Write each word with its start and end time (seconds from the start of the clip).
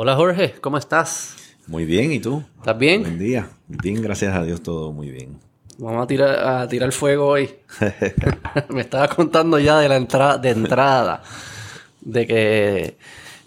Hola 0.00 0.14
Jorge, 0.14 0.54
¿cómo 0.60 0.78
estás? 0.78 1.34
Muy 1.66 1.84
bien, 1.84 2.12
¿y 2.12 2.20
tú? 2.20 2.44
¿Estás 2.58 2.78
bien? 2.78 3.02
Buen 3.02 3.18
día. 3.18 3.50
Bien, 3.66 4.00
gracias 4.00 4.32
a 4.32 4.44
Dios, 4.44 4.62
todo 4.62 4.92
muy 4.92 5.10
bien. 5.10 5.40
Vamos 5.76 6.04
a 6.04 6.06
tirar, 6.06 6.38
a 6.38 6.68
tirar 6.68 6.92
fuego 6.92 7.26
hoy. 7.26 7.50
Me 8.68 8.82
estaba 8.82 9.08
contando 9.08 9.58
ya 9.58 9.80
de 9.80 9.88
la 9.88 9.96
entrada, 9.96 10.38
de 10.38 10.50
entrada, 10.50 11.20
de 12.00 12.26
que 12.28 12.96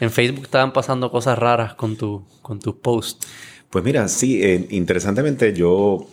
en 0.02 0.12
Facebook 0.12 0.44
estaban 0.44 0.74
pasando 0.74 1.10
cosas 1.10 1.40
raras 1.40 1.76
con 1.76 1.96
tu, 1.96 2.26
con 2.42 2.60
tus 2.60 2.76
posts. 2.76 3.30
Pues 3.70 3.86
mira, 3.86 4.10
sí, 4.10 4.44
eh, 4.44 4.68
interesantemente 4.72 5.54
yo, 5.54 6.06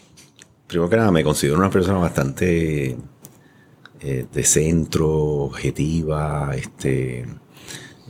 primero 0.68 0.88
que 0.88 0.98
nada, 0.98 1.10
me 1.10 1.24
considero 1.24 1.58
una 1.58 1.68
persona 1.68 1.98
bastante 1.98 2.96
eh, 4.00 4.26
de 4.32 4.44
centro, 4.44 5.08
objetiva, 5.10 6.52
este, 6.54 7.26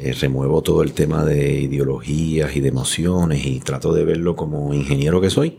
eh, 0.01 0.13
remuevo 0.13 0.63
todo 0.63 0.83
el 0.85 0.93
tema 0.93 1.25
de 1.25 1.61
ideologías 1.61 2.55
y 2.55 2.61
de 2.61 2.69
emociones 2.69 3.45
y 3.45 3.59
trato 3.59 3.93
de 3.93 4.05
verlo 4.05 4.37
como 4.37 4.73
ingeniero 4.73 5.21
que 5.21 5.29
soy. 5.29 5.59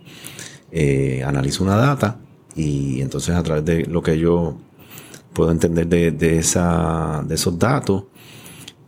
Eh, 0.72 1.24
analizo 1.26 1.64
una 1.64 1.76
data 1.76 2.20
y 2.56 3.02
entonces 3.02 3.36
a 3.36 3.44
través 3.44 3.66
de 3.66 3.86
lo 3.86 4.02
que 4.02 4.18
yo 4.18 4.58
puedo 5.34 5.52
entender 5.52 5.88
de, 5.88 6.38
esa, 6.38 7.22
de 7.28 7.36
esos 7.36 7.60
datos, 7.60 8.06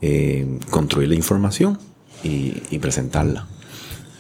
eh, 0.02 0.58
construir 0.70 1.10
la 1.10 1.16
información 1.16 1.78
y, 2.24 2.78
presentarla. 2.80 3.48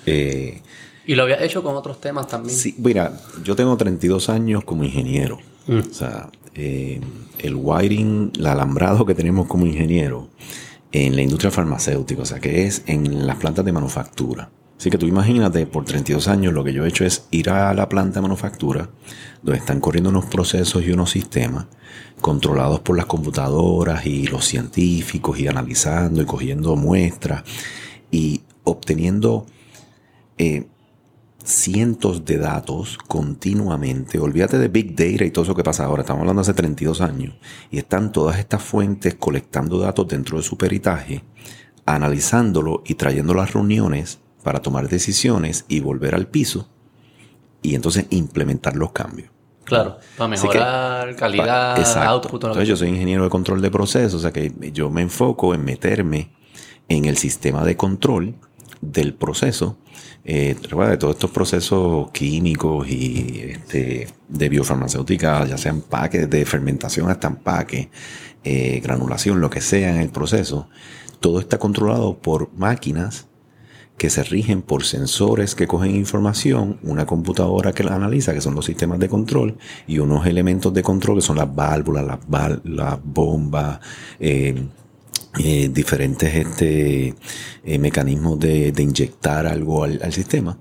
¿Y 0.06 1.16
lo 1.16 1.24
había 1.24 1.42
hecho 1.44 1.64
con 1.64 1.76
otros 1.76 2.02
temas 2.02 2.28
también? 2.28 2.56
Sí, 2.56 2.76
mira, 2.78 3.20
yo 3.44 3.56
tengo 3.56 3.78
32 3.78 4.30
años 4.30 4.64
como 4.66 4.84
ingeniero. 4.84 5.40
Mm. 5.68 5.80
O 5.80 5.94
sea, 5.94 6.30
el 6.54 7.56
wiring, 7.56 8.34
el 8.38 8.48
alambrado 8.48 9.06
que 9.06 9.16
tenemos 9.16 9.48
como 9.48 9.66
ingeniero 9.66 10.28
en 10.92 11.16
la 11.16 11.22
industria 11.22 11.52
farmacéutica, 11.52 12.22
o 12.22 12.26
sea, 12.26 12.40
que 12.40 12.66
es 12.66 12.84
en 12.86 13.26
las 13.26 13.38
plantas 13.38 13.66
de 13.66 13.72
manufactura. 13.72 14.50
Así 14.78 14.90
que 14.90 14.98
tú 14.98 15.06
imagínate, 15.06 15.68
por 15.68 15.86
32 15.86 16.28
años 16.28 16.54
lo 16.54 16.64
que 16.64 16.74
yo 16.74 16.84
he 16.84 16.90
hecho 16.90 17.06
es 17.06 17.28
ir 17.30 17.52
a 17.52 17.74
la 17.74 17.88
planta 17.88 18.16
de 18.16 18.24
manufactura, 18.24 18.90
donde 19.44 19.60
están 19.60 19.80
corriendo 19.80 20.10
unos 20.10 20.26
procesos 20.26 20.84
y 20.84 20.92
unos 20.92 21.12
sistemas 21.12 21.68
controlados 22.20 22.80
por 22.80 22.98
las 22.98 23.06
computadoras 23.06 24.06
y 24.06 24.26
los 24.28 24.46
científicos 24.46 25.40
y 25.40 25.48
analizando 25.48 26.22
y 26.22 26.26
cogiendo 26.26 26.76
muestras 26.76 27.44
y 28.10 28.42
obteniendo 28.64 29.46
eh, 30.38 30.66
cientos 31.44 32.26
de 32.26 32.38
datos 32.38 32.98
continuamente. 33.08 34.20
Olvídate 34.20 34.58
de 34.58 34.68
Big 34.68 34.96
Data 34.96 35.26
y 35.26 35.32
todo 35.32 35.44
eso 35.44 35.56
que 35.56 35.64
pasa 35.64 35.86
ahora. 35.86 36.02
Estamos 36.02 36.22
hablando 36.22 36.42
hace 36.42 36.54
32 36.54 37.02
años. 37.02 37.36
Y 37.70 37.78
están 37.78 38.12
todas 38.12 38.40
estas 38.40 38.62
fuentes 38.62 39.16
colectando 39.16 39.80
datos 39.80 40.08
dentro 40.08 40.38
de 40.38 40.44
su 40.44 40.58
peritaje, 40.58 41.24
analizándolo 41.86 42.84
y 42.86 42.96
trayendo 42.96 43.34
las 43.34 43.54
reuniones 43.54 44.20
para 44.44 44.62
tomar 44.62 44.90
decisiones 44.90 45.66
y 45.68 45.80
volver 45.80 46.16
al 46.16 46.28
piso 46.28 46.68
y 47.62 47.76
entonces 47.76 48.06
implementar 48.10 48.76
los 48.76 48.92
cambios. 48.92 49.30
Claro, 49.64 50.00
para 50.18 50.28
mejorar 50.28 51.16
calidad, 51.16 51.78
output. 52.08 52.44
Entonces 52.44 52.68
yo 52.68 52.76
soy 52.76 52.90
ingeniero 52.90 53.24
de 53.24 53.30
control 53.30 53.62
de 53.62 53.70
procesos, 53.70 54.16
o 54.16 54.20
sea 54.20 54.32
que 54.32 54.52
yo 54.74 54.90
me 54.90 55.02
enfoco 55.02 55.54
en 55.54 55.64
meterme 55.64 56.32
en 56.90 57.06
el 57.06 57.18
sistema 57.18 57.64
de 57.64 57.78
control 57.78 58.36
del 58.82 59.14
proceso 59.14 59.78
eh, 60.24 60.56
de 60.56 60.98
todos 60.98 61.16
estos 61.16 61.32
procesos 61.32 62.12
químicos 62.12 62.88
y 62.88 63.42
este, 63.52 64.08
de 64.28 64.50
biofarmacéutica, 64.50 65.46
ya 65.46 65.58
sean 65.58 65.78
empaques, 65.78 66.30
de 66.30 66.46
fermentación 66.46 67.10
hasta 67.10 67.28
empaque, 67.28 67.90
eh, 68.44 68.80
granulación, 68.84 69.42
lo 69.42 69.50
que 69.50 69.62
sea 69.62 69.90
en 69.90 70.02
el 70.02 70.10
proceso, 70.10 70.68
todo 71.20 71.40
está 71.40 71.58
controlado 71.58 72.18
por 72.18 72.52
máquinas 72.56 73.28
que 73.98 74.10
se 74.10 74.24
rigen 74.24 74.64
por 74.64 74.84
sensores 74.84 75.54
que 75.54 75.68
cogen 75.68 75.96
información, 75.96 76.80
una 76.82 77.06
computadora 77.06 77.72
que 77.72 77.84
la 77.84 77.94
analiza, 77.94 78.34
que 78.34 78.42
son 78.42 78.56
los 78.56 78.66
sistemas 78.66 78.98
de 78.98 79.08
control, 79.08 79.58
y 79.86 80.00
unos 80.00 80.26
elementos 80.26 80.74
de 80.74 80.82
control 80.82 81.18
que 81.18 81.22
son 81.22 81.38
las 81.38 81.54
válvulas, 81.54 82.20
las, 82.64 83.00
bombas, 83.04 83.80
eh, 84.20 84.56
eh, 85.40 85.70
diferentes 85.72 86.34
este, 86.36 87.16
eh, 87.64 87.80
mecanismos 87.80 88.38
de, 88.38 88.74
inyectar 88.78 89.48
algo 89.48 89.86
al, 89.86 90.12
sistema. 90.12 90.58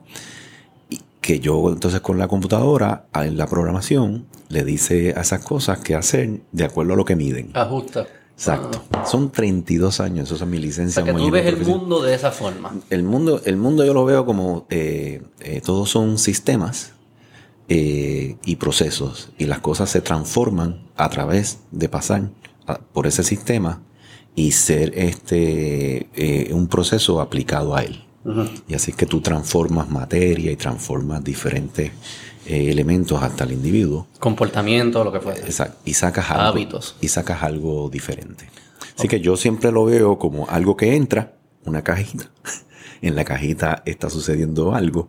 Y 0.89 1.01
que 1.21 1.41
yo 1.41 1.71
entonces 1.71 2.01
con 2.01 2.19
la 2.19 2.29
computadora, 2.29 3.07
en 3.15 3.37
la 3.37 3.49
programación, 3.49 4.27
le 4.49 4.65
dice 4.65 5.15
a 5.17 5.23
esas 5.23 5.45
cosas 5.45 5.81
qué 5.81 5.97
hacer 5.97 6.43
de 6.53 6.65
acuerdo 6.65 6.93
a 6.93 6.97
lo 6.97 7.05
que 7.05 7.17
miden. 7.17 7.51
Ajusta. 7.55 8.07
Exacto. 8.37 8.85
Ah. 8.93 9.05
Son 9.07 9.33
32 9.33 10.01
años, 10.01 10.31
eso 10.31 10.45
es 10.45 10.51
mi 10.51 10.59
licencia. 10.59 11.03
O 11.03 11.05
que 11.05 11.13
tú 11.15 11.31
ves 11.31 11.47
el 11.47 11.59
mundo 11.59 12.01
de 12.01 12.15
esa 12.15 12.31
forma. 12.31 12.73
El 12.91 13.03
mundo, 13.03 13.43
el 13.45 13.57
mundo 13.57 13.85
yo 13.85 13.93
lo 13.93 14.05
veo 14.05 14.25
como 14.25 14.67
eh, 14.71 15.21
todos 15.65 15.91
son 15.91 16.17
sistemas 16.17 16.93
y 17.73 18.57
procesos 18.57 19.31
y 19.39 19.45
las 19.45 19.61
cosas 19.61 19.91
se 19.91 20.01
transforman 20.01 20.89
a 20.97 21.09
través 21.09 21.59
de 21.71 21.89
pasar 21.89 22.31
por 22.93 23.07
ese 23.07 23.23
sistema 23.23 23.81
y 24.35 24.53
ser 24.53 24.93
este 24.99 26.09
eh, 26.15 26.53
un 26.53 26.69
proceso 26.69 27.21
aplicado 27.21 27.75
a 27.75 27.83
él. 27.83 28.05
Y 28.69 28.75
así 28.75 28.91
es 28.91 28.97
que 28.97 29.07
tú 29.07 29.23
transformas 29.23 29.89
materia 29.89 30.53
y 30.53 30.57
transformas 30.57 31.25
diferentes 31.25 31.91
eh, 32.47 32.71
elementos 32.71 33.23
hasta 33.23 33.45
el 33.45 33.53
individuo. 33.53 34.07
Comportamiento, 34.19 35.03
lo 35.05 35.11
que 35.13 35.21
fuera. 35.21 35.41
Exacto. 35.41 35.79
Y 35.87 35.95
sacas 35.95 36.31
algo, 36.31 36.43
Hábitos. 36.43 36.97
Y 37.01 37.09
sacas 37.09 37.43
algo 37.43 37.89
diferente. 37.89 38.51
Así 38.97 39.09
que 39.09 39.21
yo 39.21 39.37
siempre 39.37 39.73
lo 39.73 39.87
veo 39.87 40.19
como 40.19 40.47
algo 40.51 40.77
que 40.77 40.97
entra, 40.97 41.35
una 41.65 41.83
cajita. 41.83 42.31
En 43.03 43.17
la 43.17 43.25
cajita 43.25 43.83
está 43.87 44.11
sucediendo 44.11 44.75
algo 44.75 45.09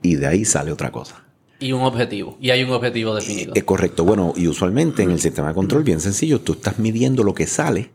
y 0.00 0.14
de 0.14 0.26
ahí 0.26 0.46
sale 0.46 0.72
otra 0.72 0.90
cosa. 0.90 1.26
Y 1.60 1.72
un 1.72 1.82
objetivo. 1.82 2.38
Y 2.40 2.48
hay 2.48 2.64
un 2.64 2.70
objetivo 2.70 3.14
definido. 3.14 3.52
Es 3.54 3.64
correcto. 3.64 4.06
Bueno, 4.06 4.32
y 4.34 4.48
usualmente 4.48 5.02
en 5.02 5.10
el 5.10 5.20
sistema 5.20 5.48
de 5.48 5.54
control, 5.54 5.84
bien 5.84 6.00
sencillo, 6.00 6.40
tú 6.40 6.54
estás 6.54 6.78
midiendo 6.78 7.22
lo 7.22 7.34
que 7.34 7.46
sale 7.46 7.90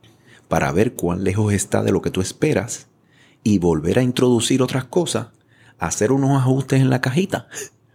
para 0.48 0.72
ver 0.72 0.94
cuán 0.94 1.24
lejos 1.24 1.54
está 1.54 1.84
de 1.84 1.92
lo 1.92 2.02
que 2.02 2.12
tú 2.12 2.22
esperas 2.22 2.88
y 3.44 3.60
volver 3.60 4.00
a 4.00 4.04
introducir 4.04 4.62
otras 4.62 4.86
cosas, 4.86 5.28
hacer 5.80 6.12
unos 6.12 6.38
ajustes 6.40 6.82
en 6.82 6.90
la 6.90 7.02
cajita 7.02 7.48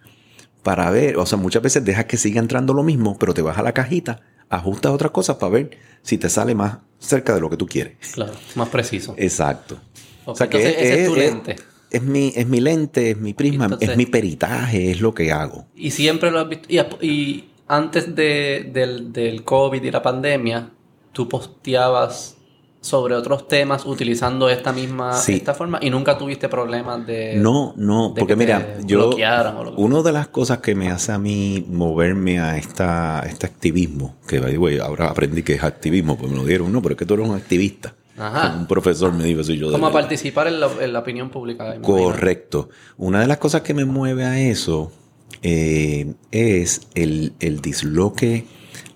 para 0.62 0.90
ver, 0.90 1.16
o 1.16 1.26
sea, 1.26 1.38
muchas 1.38 1.62
veces 1.62 1.84
dejas 1.84 2.06
que 2.06 2.16
siga 2.16 2.40
entrando 2.40 2.74
lo 2.74 2.82
mismo, 2.82 3.18
pero 3.18 3.34
te 3.34 3.42
vas 3.42 3.58
a 3.58 3.62
la 3.62 3.72
cajita, 3.72 4.20
ajustas 4.48 4.92
otras 4.92 5.12
cosas 5.12 5.36
para 5.36 5.52
ver 5.52 5.78
si 6.02 6.18
te 6.18 6.28
sale 6.28 6.54
más 6.54 6.78
cerca 6.98 7.34
de 7.34 7.40
lo 7.40 7.50
que 7.50 7.56
tú 7.56 7.66
quieres. 7.66 7.96
Claro, 8.12 8.32
más 8.54 8.68
preciso. 8.68 9.14
Exacto. 9.18 9.78
o 10.24 10.34
sea 10.34 10.48
que 10.48 11.02
es, 11.02 11.08
tu 11.08 11.16
lente. 11.16 11.56
Es, 11.90 12.02
mi, 12.02 12.32
es 12.34 12.46
mi 12.46 12.60
lente, 12.60 13.10
es 13.10 13.18
mi 13.18 13.34
prisma, 13.34 13.76
es 13.80 13.96
mi 13.96 14.06
peritaje, 14.06 14.90
es 14.90 15.00
lo 15.00 15.12
que 15.12 15.32
hago. 15.32 15.66
Y 15.74 15.90
siempre 15.90 16.30
lo 16.30 16.40
has 16.40 16.48
visto. 16.48 16.68
Y, 17.02 17.48
antes 17.68 18.14
del, 18.14 19.12
del 19.12 19.44
COVID 19.44 19.82
y 19.82 19.90
la 19.90 20.02
pandemia, 20.02 20.70
tú 21.12 21.28
posteabas 21.28 22.36
sobre 22.82 23.14
otros 23.14 23.46
temas 23.46 23.86
utilizando 23.86 24.50
esta 24.50 24.72
misma 24.72 25.12
esta 25.28 25.54
forma 25.54 25.78
y 25.80 25.88
nunca 25.88 26.18
tuviste 26.18 26.48
problemas 26.48 27.06
de 27.06 27.36
no 27.36 27.74
no 27.76 28.12
porque 28.18 28.34
mira 28.34 28.76
yo 28.84 29.12
una 29.76 30.02
de 30.02 30.12
las 30.12 30.26
cosas 30.28 30.58
que 30.58 30.74
me 30.74 30.90
hace 30.90 31.12
a 31.12 31.18
mí 31.18 31.64
moverme 31.70 32.40
a 32.40 32.58
esta 32.58 33.20
este 33.20 33.46
activismo 33.46 34.16
que 34.26 34.38
ahora 34.82 35.08
aprendí 35.08 35.44
que 35.44 35.54
es 35.54 35.62
activismo 35.62 36.18
pues 36.18 36.30
me 36.32 36.36
lo 36.36 36.44
dieron 36.44 36.72
no 36.72 36.82
pero 36.82 36.94
es 36.94 36.98
que 36.98 37.06
tú 37.06 37.14
eres 37.14 37.28
un 37.28 37.36
activista. 37.36 37.94
Ajá. 38.18 38.54
un 38.58 38.66
profesor 38.66 39.10
me 39.12 39.24
dijo 39.24 39.40
eso 39.40 39.54
yo 39.54 39.72
como 39.72 39.86
a 39.86 39.92
participar 39.92 40.46
en 40.46 40.60
la, 40.60 40.98
opinión 40.98 41.30
pública 41.30 41.80
correcto. 41.80 42.68
Una 42.98 43.20
de 43.20 43.26
las 43.26 43.38
cosas 43.38 43.62
que 43.62 43.72
me 43.72 43.86
mueve 43.86 44.24
a 44.24 44.38
eso 44.38 44.92
eh, 45.42 46.12
es 46.30 46.82
el, 46.94 47.32
el 47.40 47.60
disloque 47.60 48.44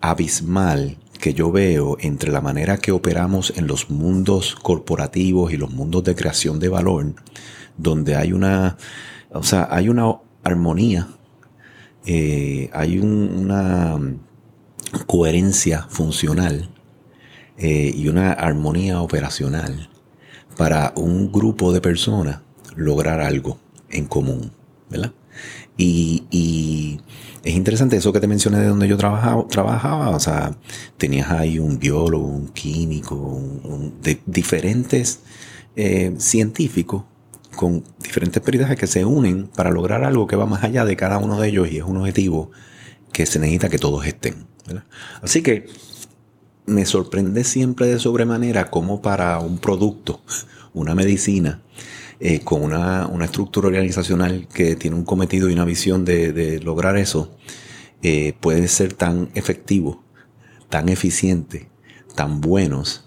abismal 0.02 0.98
que 1.26 1.34
yo 1.34 1.50
veo 1.50 1.96
entre 1.99 2.31
la 2.31 2.40
manera 2.40 2.78
que 2.78 2.93
operamos 2.93 3.52
en 3.56 3.67
los 3.67 3.90
mundos 3.90 4.55
corporativos 4.62 5.52
y 5.52 5.56
los 5.56 5.73
mundos 5.73 6.05
de 6.05 6.14
creación 6.14 6.61
de 6.61 6.69
valor, 6.69 7.14
donde 7.76 8.14
hay 8.14 8.32
una, 8.32 8.76
o 9.32 9.43
sea, 9.43 9.67
hay 9.69 9.88
una 9.88 10.20
armonía, 10.44 11.08
eh, 12.06 12.70
hay 12.73 13.00
una 13.00 13.99
coherencia 15.08 15.88
funcional 15.88 16.70
eh, 17.58 17.93
y 17.93 18.06
una 18.06 18.31
armonía 18.31 19.02
operacional 19.02 19.90
para 20.56 20.93
un 20.94 21.32
grupo 21.32 21.73
de 21.73 21.81
personas 21.81 22.43
lograr 22.76 23.20
algo 23.20 23.58
en 23.90 24.05
común, 24.06 24.52
¿verdad? 24.88 25.12
y 25.76 27.00
es 27.46 27.54
interesante 27.54 27.96
eso 27.96 28.12
que 28.12 28.19
te 28.19 28.26
mencioné 28.26 28.58
de 28.58 28.66
donde 28.66 28.88
yo 28.88 28.96
trabajaba, 28.96 29.46
trabajaba 29.46 30.10
o 30.10 30.19
sea, 30.19 30.56
tenías 30.98 31.31
ahí 31.31 31.60
un 31.60 31.78
biólogo, 31.78 32.26
un 32.26 32.48
químico, 32.48 33.40
de 34.02 34.20
diferentes 34.26 35.20
eh, 35.76 36.12
científicos 36.19 37.04
con 37.54 37.84
diferentes 38.00 38.43
peritajes 38.43 38.76
que 38.76 38.88
se 38.88 39.04
unen 39.04 39.46
para 39.46 39.70
lograr 39.70 40.02
algo 40.02 40.26
que 40.26 40.34
va 40.34 40.44
más 40.44 40.64
allá 40.64 40.84
de 40.84 40.96
cada 40.96 41.19
uno 41.19 41.40
de 41.40 41.48
ellos 41.48 41.70
y 41.70 41.78
es 41.78 41.84
un 41.84 41.98
objetivo 41.98 42.50
que 43.12 43.26
se 43.26 43.38
necesita 43.38 43.69
que 43.69 43.78
todos 43.78 44.04
estén. 44.04 44.49
Así 45.22 45.40
que 45.40 45.69
me 46.66 46.84
sorprende 46.84 47.44
siempre 47.44 47.87
de 47.87 48.00
sobremanera 48.00 48.72
cómo 48.72 49.00
para 49.00 49.38
un 49.38 49.58
producto, 49.58 50.20
una 50.75 50.96
medicina, 50.96 51.62
eh, 52.18 52.40
con 52.40 52.62
una, 52.62 53.10
estructura 53.22 53.68
organizacional 53.68 54.48
que 54.48 54.74
tiene 54.74 54.96
un 54.96 55.04
cometido 55.04 55.50
y 55.50 55.52
una 55.52 55.66
visión 55.66 56.06
de, 56.06 56.60
lograr 56.64 56.96
eso, 56.96 57.36
eh, 58.02 58.34
ser 58.68 58.94
tan 58.94 59.28
efectivo, 59.34 60.02
tan 60.70 60.88
eficiente, 60.88 61.68
tan 62.14 62.40
buenos. 62.40 63.04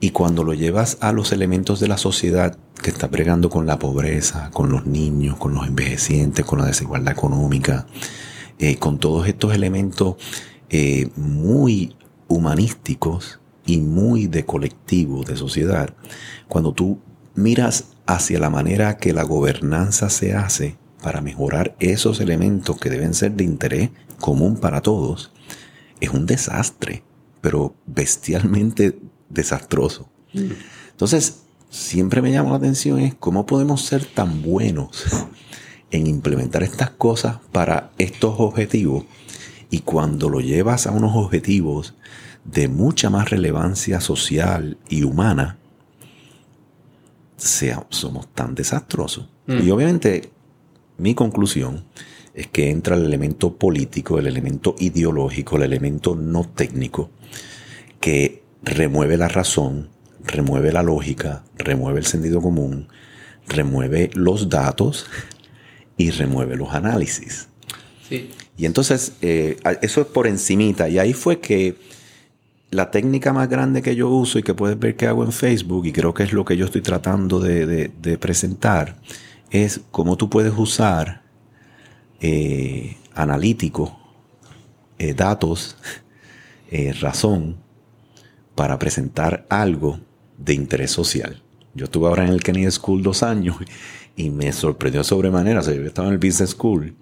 Y 0.00 0.10
cuando 0.10 0.44
lo 0.44 0.52
llevas 0.52 0.98
a 1.00 1.12
los 1.12 1.32
elementos 1.32 1.80
de 1.80 1.88
la 1.88 1.96
sociedad 1.96 2.58
que 2.82 2.90
está 2.90 3.06
bregando 3.06 3.48
con 3.48 3.66
la 3.66 3.78
pobreza, 3.78 4.50
con 4.52 4.70
los 4.70 4.84
niños, 4.84 5.38
con 5.38 5.54
los 5.54 5.66
envejecientes, 5.66 6.44
con 6.44 6.58
la 6.58 6.66
desigualdad 6.66 7.12
económica, 7.14 7.86
eh, 8.58 8.76
con 8.76 8.98
todos 8.98 9.28
estos 9.28 9.54
elementos 9.54 10.16
muy 11.16 11.94
humanísticos 12.28 13.40
y 13.66 13.78
muy 13.78 14.26
de 14.26 14.44
colectivo, 14.46 15.22
de 15.22 15.36
sociedad, 15.36 15.94
cuando 16.48 16.72
tú 16.72 16.98
miras 17.34 17.91
hacia 18.06 18.38
la 18.38 18.50
manera 18.50 18.96
que 18.98 19.12
la 19.12 19.22
gobernanza 19.22 20.10
se 20.10 20.34
hace 20.34 20.76
para 21.02 21.20
mejorar 21.20 21.74
esos 21.80 22.20
elementos 22.20 22.78
que 22.78 22.90
deben 22.90 23.14
ser 23.14 23.32
de 23.32 23.44
interés 23.44 23.90
común 24.20 24.56
para 24.56 24.80
todos, 24.80 25.32
es 26.00 26.10
un 26.10 26.26
desastre, 26.26 27.02
pero 27.40 27.74
bestialmente 27.86 28.98
desastroso. 29.28 30.08
Entonces, 30.90 31.42
siempre 31.70 32.22
me 32.22 32.32
llama 32.32 32.50
la 32.50 32.56
atención 32.56 33.00
es 33.00 33.14
cómo 33.14 33.46
podemos 33.46 33.82
ser 33.82 34.04
tan 34.04 34.42
buenos 34.42 35.04
en 35.90 36.06
implementar 36.06 36.62
estas 36.62 36.90
cosas 36.90 37.38
para 37.50 37.90
estos 37.98 38.34
objetivos 38.38 39.04
y 39.70 39.80
cuando 39.80 40.28
lo 40.28 40.40
llevas 40.40 40.86
a 40.86 40.90
unos 40.90 41.16
objetivos 41.16 41.94
de 42.44 42.68
mucha 42.68 43.08
más 43.10 43.30
relevancia 43.30 44.00
social 44.00 44.76
y 44.88 45.04
humana, 45.04 45.58
sea, 47.46 47.86
somos 47.90 48.28
tan 48.34 48.54
desastrosos. 48.54 49.28
Mm. 49.46 49.66
Y 49.66 49.70
obviamente 49.70 50.30
mi 50.98 51.14
conclusión 51.14 51.84
es 52.34 52.46
que 52.46 52.70
entra 52.70 52.96
el 52.96 53.04
elemento 53.04 53.56
político, 53.56 54.18
el 54.18 54.26
elemento 54.26 54.74
ideológico, 54.78 55.56
el 55.56 55.64
elemento 55.64 56.14
no 56.14 56.44
técnico, 56.44 57.10
que 58.00 58.42
remueve 58.62 59.16
la 59.16 59.28
razón, 59.28 59.90
remueve 60.24 60.72
la 60.72 60.82
lógica, 60.82 61.44
remueve 61.56 61.98
el 61.98 62.06
sentido 62.06 62.40
común, 62.40 62.88
remueve 63.46 64.10
los 64.14 64.48
datos 64.48 65.06
y 65.96 66.10
remueve 66.10 66.56
los 66.56 66.72
análisis. 66.72 67.48
Y 68.56 68.66
entonces, 68.66 69.14
eh, 69.22 69.56
eso 69.80 70.02
es 70.02 70.06
por 70.06 70.26
encimita. 70.26 70.88
Y 70.88 70.98
ahí 70.98 71.14
fue 71.14 71.40
que 71.40 71.76
la 72.72 72.90
técnica 72.90 73.34
más 73.34 73.50
grande 73.50 73.82
que 73.82 73.94
yo 73.94 74.08
uso 74.08 74.38
y 74.38 74.42
que 74.42 74.54
puedes 74.54 74.78
ver 74.78 74.96
que 74.96 75.06
hago 75.06 75.24
en 75.24 75.30
Facebook, 75.30 75.84
y 75.86 75.92
creo 75.92 76.14
que 76.14 76.22
es 76.22 76.32
lo 76.32 76.46
que 76.46 76.56
yo 76.56 76.64
estoy 76.64 76.80
tratando 76.80 77.38
de, 77.38 78.18
presentar, 78.18 78.96
es 79.50 79.82
cómo 79.90 80.16
tú 80.16 80.30
puedes 80.30 80.54
usar 80.56 81.22
eh, 82.20 82.96
analítico, 83.14 84.00
eh, 84.98 85.12
datos, 85.12 85.76
eh, 86.70 86.94
razón, 86.98 87.58
para 88.54 88.78
presentar 88.78 89.46
algo 89.50 90.00
de 90.38 90.54
interés 90.54 90.90
social. 90.90 91.42
Yo 91.74 91.84
estuve 91.84 92.06
ahora 92.06 92.24
en 92.24 92.30
el 92.30 92.42
Kennedy 92.42 92.70
School 92.70 93.02
dos 93.02 93.22
años 93.22 93.56
y 94.16 94.30
me 94.30 94.50
sorprendió 94.50 95.04
sobremanera. 95.04 95.60
O 95.60 95.62
sea, 95.62 95.74
yo 95.74 95.84
estaba 95.84 96.08
en 96.08 96.14
el 96.14 96.18
Business 96.18 96.50
School 96.50 96.96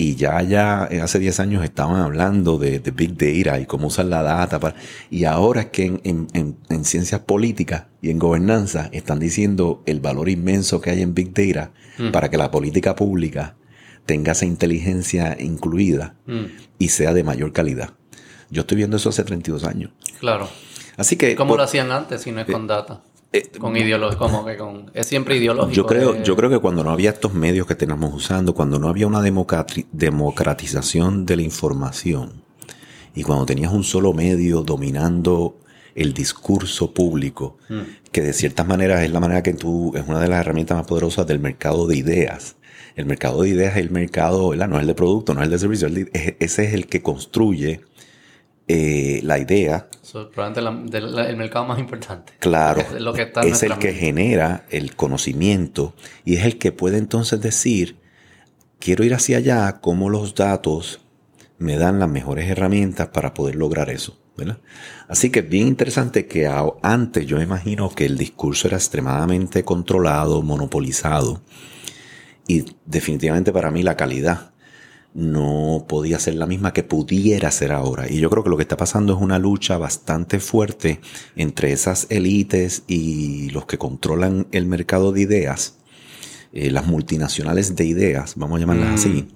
y 0.00 0.14
ya, 0.14 0.40
ya 0.42 0.86
eh, 0.92 1.00
hace 1.00 1.18
10 1.18 1.40
años 1.40 1.64
estaban 1.64 2.00
hablando 2.00 2.56
de, 2.56 2.78
Big 2.78 3.16
Data 3.16 3.58
y 3.58 3.66
cómo 3.66 3.88
usar 3.88 4.06
la 4.06 4.22
data. 4.22 4.60
Para, 4.60 4.76
y 5.10 5.24
ahora 5.24 5.62
es 5.62 5.66
que 5.66 5.86
en, 5.86 6.00
en, 6.04 6.56
en, 6.68 6.84
ciencias 6.84 7.22
políticas 7.22 7.86
y 8.00 8.10
en 8.10 8.20
gobernanza 8.20 8.90
están 8.92 9.18
diciendo 9.18 9.82
el 9.86 9.98
valor 9.98 10.28
inmenso 10.28 10.80
que 10.80 10.90
hay 10.90 11.02
en 11.02 11.14
Big 11.14 11.34
Data 11.34 11.72
mm. 11.98 12.12
para 12.12 12.30
que 12.30 12.38
la 12.38 12.52
política 12.52 12.94
pública 12.94 13.56
tenga 14.06 14.32
esa 14.32 14.46
inteligencia 14.46 15.36
incluida 15.40 16.14
mm. 16.26 16.44
y 16.78 16.88
sea 16.90 17.12
de 17.12 17.24
mayor 17.24 17.52
calidad. 17.52 17.94
Yo 18.50 18.60
estoy 18.60 18.76
viendo 18.76 18.98
eso 18.98 19.08
hace 19.08 19.24
32 19.24 19.64
años. 19.64 19.90
Claro. 20.20 20.48
Así 20.96 21.16
que... 21.16 21.34
¿Cómo 21.34 21.56
lo 21.56 21.64
hacían 21.64 21.90
antes 21.90 22.22
si 22.22 22.30
no 22.30 22.40
es 22.40 22.48
eh, 22.48 22.52
con 22.52 22.68
data? 22.68 23.02
Eh, 23.30 23.50
con 23.58 23.76
ideología, 23.76 24.18
como 24.18 24.46
que 24.46 24.56
con, 24.56 24.90
es 24.94 25.06
siempre 25.06 25.36
ideológico. 25.36 25.74
Yo 25.74 25.86
creo, 25.86 26.22
yo 26.22 26.34
creo 26.34 26.48
que 26.48 26.58
cuando 26.58 26.82
no 26.82 26.90
había 26.90 27.10
estos 27.10 27.34
medios 27.34 27.66
que 27.66 27.74
tenemos 27.74 28.14
usando, 28.14 28.54
cuando 28.54 28.78
no 28.78 28.88
había 28.88 29.06
una 29.06 29.20
democratización 29.20 31.26
de 31.26 31.36
la 31.36 31.42
información 31.42 32.42
y 33.14 33.22
cuando 33.22 33.44
tenías 33.44 33.72
un 33.72 33.84
solo 33.84 34.14
medio 34.14 34.62
dominando 34.62 35.58
el 35.94 36.14
discurso 36.14 36.94
público, 36.94 37.58
hmm. 37.68 37.80
que 38.12 38.22
de 38.22 38.32
ciertas 38.32 38.66
maneras 38.66 39.02
es 39.02 39.10
la 39.10 39.20
manera 39.20 39.42
que 39.42 39.52
tú, 39.52 39.92
es 39.94 40.08
una 40.08 40.20
de 40.20 40.28
las 40.28 40.40
herramientas 40.40 40.78
más 40.78 40.86
poderosas 40.86 41.26
del 41.26 41.38
mercado 41.38 41.86
de 41.86 41.96
ideas. 41.96 42.56
El 42.96 43.04
mercado 43.04 43.42
de 43.42 43.50
ideas 43.50 43.76
es 43.76 43.82
el 43.82 43.90
mercado, 43.90 44.54
no 44.54 44.76
es 44.76 44.80
el 44.80 44.86
de 44.86 44.94
producto, 44.94 45.34
no 45.34 45.40
es 45.40 45.44
el 45.44 45.50
de 45.50 45.58
servicio, 45.58 45.88
ese 45.88 46.64
es 46.64 46.72
el 46.72 46.86
que 46.86 47.02
construye 47.02 47.82
eh, 48.68 49.20
la 49.22 49.38
idea. 49.38 49.88
probablemente 50.34 50.98
el 50.98 51.36
mercado 51.36 51.64
más 51.64 51.78
importante. 51.78 52.34
Claro. 52.38 52.80
Es, 52.82 52.92
lo 53.00 53.12
que 53.12 53.32
es 53.44 53.62
el 53.62 53.78
que 53.78 53.94
genera 53.94 54.66
el 54.70 54.94
conocimiento 54.94 55.94
y 56.24 56.36
es 56.36 56.44
el 56.44 56.58
que 56.58 56.70
puede 56.70 56.98
entonces 56.98 57.40
decir, 57.40 57.96
quiero 58.78 59.04
ir 59.04 59.14
hacia 59.14 59.38
allá, 59.38 59.80
cómo 59.80 60.10
los 60.10 60.34
datos 60.34 61.00
me 61.58 61.76
dan 61.76 61.98
las 61.98 62.08
mejores 62.08 62.48
herramientas 62.48 63.08
para 63.08 63.34
poder 63.34 63.56
lograr 63.56 63.90
eso. 63.90 64.18
Así 65.08 65.30
que 65.30 65.40
es 65.40 65.48
bien 65.48 65.66
interesante 65.66 66.26
que 66.26 66.48
antes 66.82 67.26
yo 67.26 67.40
imagino 67.40 67.90
que 67.90 68.06
el 68.06 68.16
discurso 68.16 68.68
era 68.68 68.76
extremadamente 68.76 69.64
controlado, 69.64 70.42
monopolizado 70.42 71.42
y 72.46 72.64
definitivamente 72.86 73.52
para 73.52 73.70
mí 73.70 73.82
la 73.82 73.96
calidad 73.96 74.52
no 75.14 75.86
podía 75.88 76.18
ser 76.18 76.34
la 76.34 76.46
misma 76.46 76.72
que 76.72 76.82
pudiera 76.82 77.50
ser 77.50 77.72
ahora. 77.72 78.10
Y 78.10 78.20
yo 78.20 78.30
creo 78.30 78.44
que 78.44 78.50
lo 78.50 78.56
que 78.56 78.62
está 78.62 78.76
pasando 78.76 79.14
es 79.14 79.20
una 79.20 79.38
lucha 79.38 79.78
bastante 79.78 80.40
fuerte 80.40 81.00
entre 81.36 81.72
esas 81.72 82.06
élites 82.10 82.82
y 82.86 83.50
los 83.50 83.66
que 83.66 83.78
controlan 83.78 84.46
el 84.52 84.66
mercado 84.66 85.12
de 85.12 85.22
ideas, 85.22 85.78
eh, 86.52 86.70
las 86.70 86.86
multinacionales 86.86 87.74
de 87.76 87.84
ideas, 87.84 88.34
vamos 88.36 88.56
a 88.56 88.60
llamarlas 88.60 89.00
así, 89.00 89.08
mm. 89.08 89.28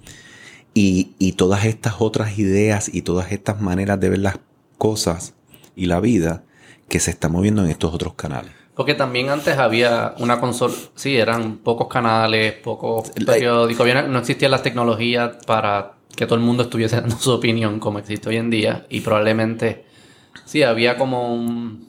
y, 0.73 1.11
y 1.19 1.33
todas 1.33 1.65
estas 1.65 1.95
otras 1.99 2.39
ideas 2.39 2.89
y 2.93 3.01
todas 3.01 3.31
estas 3.31 3.61
maneras 3.61 3.99
de 3.99 4.09
ver 4.09 4.19
las 4.19 4.39
cosas 4.77 5.33
y 5.75 5.87
la 5.87 5.99
vida 5.99 6.43
que 6.87 6.99
se 6.99 7.11
está 7.11 7.29
moviendo 7.29 7.63
en 7.63 7.71
estos 7.71 7.93
otros 7.93 8.13
canales. 8.13 8.62
Porque 8.75 8.95
también 8.95 9.29
antes 9.29 9.57
había 9.57 10.15
una 10.17 10.39
consola, 10.39 10.73
sí, 10.95 11.17
eran 11.17 11.57
pocos 11.57 11.87
canales, 11.87 12.53
pocos 12.53 13.11
periódicos, 13.11 13.87
no 14.07 14.19
existían 14.19 14.51
las 14.51 14.63
tecnologías 14.63 15.37
para 15.45 15.93
que 16.15 16.25
todo 16.25 16.35
el 16.35 16.41
mundo 16.41 16.63
estuviese 16.63 16.95
dando 17.01 17.17
su 17.17 17.31
opinión 17.31 17.79
como 17.79 17.99
existe 17.99 18.29
hoy 18.29 18.37
en 18.37 18.49
día 18.49 18.85
y 18.89 19.01
probablemente 19.01 19.85
sí, 20.45 20.63
había 20.63 20.97
como 20.97 21.33
un, 21.33 21.87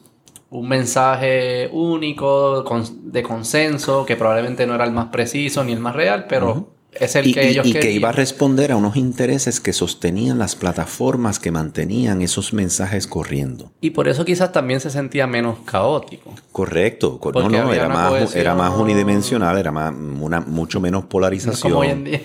un 0.49 0.67
mensaje 0.67 1.69
único 1.71 2.63
de 3.03 3.23
consenso 3.23 4.05
que 4.05 4.15
probablemente 4.15 4.67
no 4.67 4.75
era 4.75 4.85
el 4.85 4.91
más 4.91 5.07
preciso 5.07 5.63
ni 5.63 5.73
el 5.73 5.79
más 5.79 5.95
real, 5.95 6.25
pero 6.29 6.74
es 6.95 7.15
el 7.15 7.27
y, 7.27 7.33
que 7.33 7.49
ellos 7.49 7.65
y 7.65 7.73
que 7.73 7.91
iba 7.91 8.09
a 8.09 8.11
responder 8.11 8.71
a 8.71 8.75
unos 8.75 8.95
intereses 8.95 9.59
que 9.59 9.73
sostenían 9.73 10.37
las 10.37 10.55
plataformas 10.55 11.39
que 11.39 11.51
mantenían 11.51 12.21
esos 12.21 12.53
mensajes 12.53 13.07
corriendo. 13.07 13.71
Y 13.81 13.91
por 13.91 14.07
eso 14.07 14.25
quizás 14.25 14.51
también 14.51 14.79
se 14.79 14.89
sentía 14.89 15.27
menos 15.27 15.59
caótico. 15.65 16.33
Correcto. 16.51 17.19
no, 17.33 17.49
no, 17.49 17.73
era 17.73 17.89
más, 17.89 18.35
era 18.35 18.55
más 18.55 18.73
unidimensional, 18.77 19.57
era 19.57 19.71
más, 19.71 19.93
una, 19.93 20.41
mucho 20.41 20.79
menos 20.79 21.05
polarización. 21.05 21.71
como 21.71 21.81
hoy 21.81 21.87
en 21.89 22.03
día. 22.05 22.21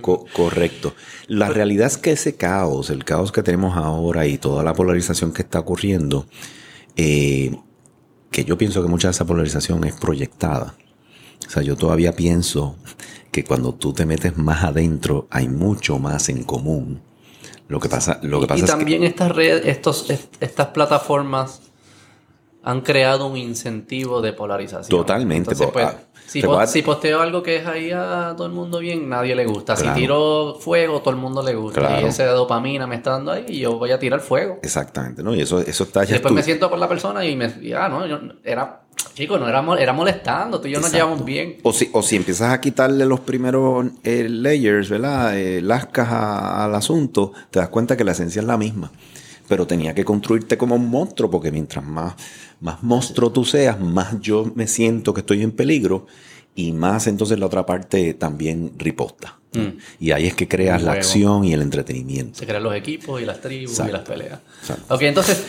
correcto. 0.00 0.94
La 1.26 1.48
realidad 1.48 1.86
es 1.86 1.98
que 1.98 2.12
ese 2.12 2.36
caos, 2.36 2.90
el 2.90 3.04
caos 3.04 3.32
que 3.32 3.42
tenemos 3.42 3.76
ahora 3.76 4.26
y 4.26 4.38
toda 4.38 4.62
la 4.62 4.74
polarización 4.74 5.32
que 5.32 5.42
está 5.42 5.60
ocurriendo, 5.60 6.26
eh, 6.96 7.54
que 8.30 8.44
yo 8.44 8.58
pienso 8.58 8.82
que 8.82 8.88
mucha 8.88 9.08
de 9.08 9.12
esa 9.12 9.24
polarización 9.24 9.84
es 9.84 9.94
proyectada. 9.94 10.74
O 11.46 11.50
sea, 11.50 11.62
yo 11.62 11.76
todavía 11.76 12.12
pienso 12.12 12.76
que 13.34 13.42
cuando 13.42 13.74
tú 13.74 13.92
te 13.92 14.06
metes 14.06 14.36
más 14.36 14.62
adentro 14.62 15.26
hay 15.28 15.48
mucho 15.48 15.98
más 15.98 16.28
en 16.28 16.44
común. 16.44 17.00
Lo 17.66 17.80
que 17.80 17.88
pasa, 17.88 18.20
lo 18.22 18.40
que 18.40 18.46
pasa 18.46 18.64
y, 18.64 18.66
también 18.68 19.02
estas 19.02 19.32
redes, 19.34 19.66
estos, 19.66 20.08
estas 20.38 20.68
plataformas 20.68 21.60
han 22.64 22.80
creado 22.80 23.26
un 23.26 23.36
incentivo 23.36 24.22
de 24.22 24.32
polarización. 24.32 24.88
Totalmente. 24.88 25.54
Pues, 25.54 25.86
ah, 25.86 26.66
si, 26.66 26.82
posteo 26.82 27.20
algo 27.20 27.42
que 27.42 27.56
es 27.56 27.66
ahí 27.66 27.90
a 27.90 28.32
todo 28.36 28.46
el 28.46 28.52
mundo 28.52 28.78
bien, 28.78 29.08
nadie 29.08 29.34
le 29.36 29.44
gusta. 29.44 29.76
Si 29.76 29.86
tiro 29.90 30.56
fuego, 30.58 31.00
todo 31.00 31.10
el 31.10 31.20
mundo 31.20 31.42
le 31.42 31.54
gusta. 31.54 32.00
Y 32.00 32.04
de 32.04 32.24
dopamina 32.26 32.86
me 32.86 32.96
está 32.96 33.10
dando 33.10 33.32
ahí 33.32 33.44
y 33.48 33.60
yo 33.60 33.78
voy 33.78 33.90
a 33.90 33.98
tirar 33.98 34.20
fuego. 34.20 34.58
Exactamente, 34.62 35.22
¿no? 35.22 35.34
Y 35.34 35.42
eso, 35.42 35.60
eso 35.60 35.84
está 35.84 36.04
ya. 36.04 36.12
después 36.12 36.32
me 36.32 36.42
siento 36.42 36.70
con 36.70 36.80
la 36.80 36.88
persona 36.88 37.24
y 37.24 37.36
me. 37.36 37.52
Ah, 37.76 37.88
no, 37.88 38.06
yo, 38.06 38.18
era 38.42 38.80
Chicos, 39.14 39.38
no 39.38 39.48
era, 39.48 39.62
era 39.78 39.92
molestando, 39.92 40.60
tú 40.60 40.66
y 40.66 40.72
yo 40.72 40.80
nos 40.80 40.92
llevamos 40.92 41.24
bien. 41.24 41.58
O 41.62 41.72
si, 41.72 41.88
o 41.92 42.02
si 42.02 42.16
empiezas 42.16 42.52
a 42.52 42.60
quitarle 42.60 43.04
los 43.04 43.20
primeros 43.20 43.86
eh, 44.02 44.26
layers, 44.28 44.88
¿verdad? 44.88 45.38
Eh, 45.38 45.62
lascas 45.62 46.08
al 46.10 46.74
asunto, 46.74 47.32
te 47.50 47.60
das 47.60 47.68
cuenta 47.68 47.96
que 47.96 48.02
la 48.02 48.12
esencia 48.12 48.40
es 48.40 48.46
la 48.46 48.56
misma. 48.56 48.90
Pero 49.48 49.66
tenía 49.66 49.94
que 49.94 50.04
construirte 50.04 50.56
como 50.56 50.74
un 50.74 50.88
monstruo, 50.88 51.30
porque 51.30 51.50
mientras 51.50 51.84
más, 51.84 52.14
más 52.60 52.82
monstruo 52.82 53.30
tú 53.30 53.44
seas, 53.44 53.78
más 53.78 54.20
yo 54.20 54.50
me 54.54 54.66
siento 54.66 55.12
que 55.12 55.20
estoy 55.20 55.42
en 55.42 55.52
peligro. 55.52 56.06
y 56.56 56.70
más 56.72 57.08
entonces 57.08 57.38
la 57.38 57.46
otra 57.46 57.66
parte 57.66 58.14
también 58.14 58.72
riposta. 58.78 59.38
Mm. 59.54 59.78
Y 60.00 60.10
ahí 60.12 60.26
es 60.26 60.34
que 60.34 60.46
creas 60.46 60.82
la 60.82 60.92
acción 60.92 61.44
y 61.44 61.52
el 61.52 61.62
entretenimiento. 61.62 62.38
Se 62.38 62.46
crean 62.46 62.62
los 62.62 62.74
equipos 62.74 63.20
y 63.20 63.24
las 63.24 63.40
tribus 63.40 63.80
y 63.80 63.90
las 63.90 64.02
peleas. 64.02 64.40
Ok, 64.88 65.02
entonces 65.02 65.44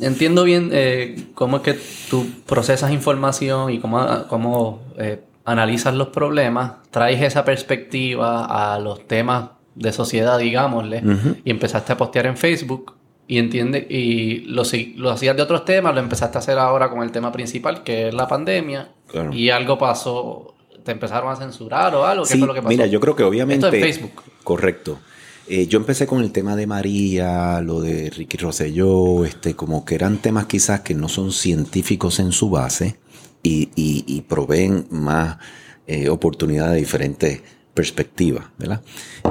entiendo 0.00 0.44
bien 0.44 0.70
eh, 0.72 1.28
cómo 1.34 1.58
es 1.58 1.62
que 1.62 1.78
tú 2.10 2.26
procesas 2.46 2.92
información 2.92 3.70
y 3.70 3.78
cómo, 3.78 4.26
cómo 4.28 4.82
eh, 4.98 5.22
analizas 5.44 5.94
los 5.94 6.08
problemas, 6.08 6.72
traes 6.90 7.22
esa 7.22 7.44
perspectiva 7.44 8.74
a 8.74 8.78
los 8.78 9.06
temas 9.06 9.50
de 9.74 9.92
sociedad, 9.92 10.38
digámosle, 10.38 11.02
y 11.44 11.50
empezaste 11.50 11.92
a 11.92 11.96
postear 11.96 12.26
en 12.26 12.36
Facebook 12.36 12.94
y 13.28 13.38
entiende 13.38 13.86
y 13.88 14.40
lo, 14.46 14.62
lo 14.96 15.10
hacías 15.10 15.36
de 15.36 15.42
otros 15.42 15.66
temas, 15.66 15.94
lo 15.94 16.00
empezaste 16.00 16.38
a 16.38 16.40
hacer 16.40 16.58
ahora 16.58 16.88
con 16.88 17.02
el 17.02 17.12
tema 17.12 17.30
principal, 17.30 17.84
que 17.84 18.08
es 18.08 18.14
la 18.14 18.26
pandemia, 18.26 18.88
y 19.32 19.50
algo 19.50 19.76
pasó, 19.76 20.54
te 20.82 20.92
empezaron 20.92 21.30
a 21.30 21.36
censurar 21.36 21.94
o 21.94 22.06
algo, 22.06 22.24
¿qué 22.24 22.38
fue 22.38 22.46
lo 22.46 22.54
que 22.54 22.60
pasó? 22.60 22.70
Mira, 22.70 22.86
yo 22.86 22.98
creo 22.98 23.14
que 23.14 23.22
obviamente... 23.22 23.66
Esto 23.66 23.76
en 23.76 23.82
Facebook. 23.82 24.22
Correcto. 24.42 24.98
Eh, 25.46 25.66
yo 25.66 25.78
empecé 25.78 26.06
con 26.06 26.22
el 26.22 26.32
tema 26.32 26.56
de 26.56 26.66
María, 26.66 27.60
lo 27.60 27.80
de 27.80 28.10
Ricky 28.10 28.38
Rosselló, 28.38 29.26
este, 29.26 29.54
como 29.54 29.84
que 29.84 29.94
eran 29.94 30.18
temas 30.18 30.46
quizás 30.46 30.80
que 30.80 30.94
no 30.94 31.08
son 31.08 31.30
científicos 31.30 32.20
en 32.20 32.32
su 32.32 32.48
base 32.48 32.96
y, 33.42 33.70
y, 33.74 34.20
proveen 34.22 34.86
más 34.90 35.38
eh, 35.86 36.08
oportunidades 36.08 36.74
de 36.74 36.80
diferentes 36.80 37.42
perspectivas, 37.78 38.44
¿verdad? 38.58 38.82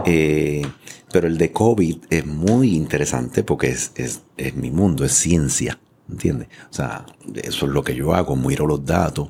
Eh, 0.06 0.66
pero 1.12 1.28
el 1.28 1.38
de 1.38 1.52
COVID 1.52 1.98
es 2.10 2.26
muy 2.26 2.78
interesante 2.78 3.44
porque 3.44 3.68
es, 3.68 3.92
es, 3.98 4.56
mi 4.56 4.72
mundo, 4.72 5.04
es 5.04 5.12
ciencia. 5.12 5.78
¿Entiendes? 6.10 6.48
O 6.72 6.74
sea, 6.74 7.06
eso 7.36 7.66
es 7.66 7.72
lo 7.74 7.84
que 7.84 7.94
yo 7.94 8.14
hago, 8.14 8.38
miro 8.38 8.66
los 8.66 8.86
datos. 8.86 9.28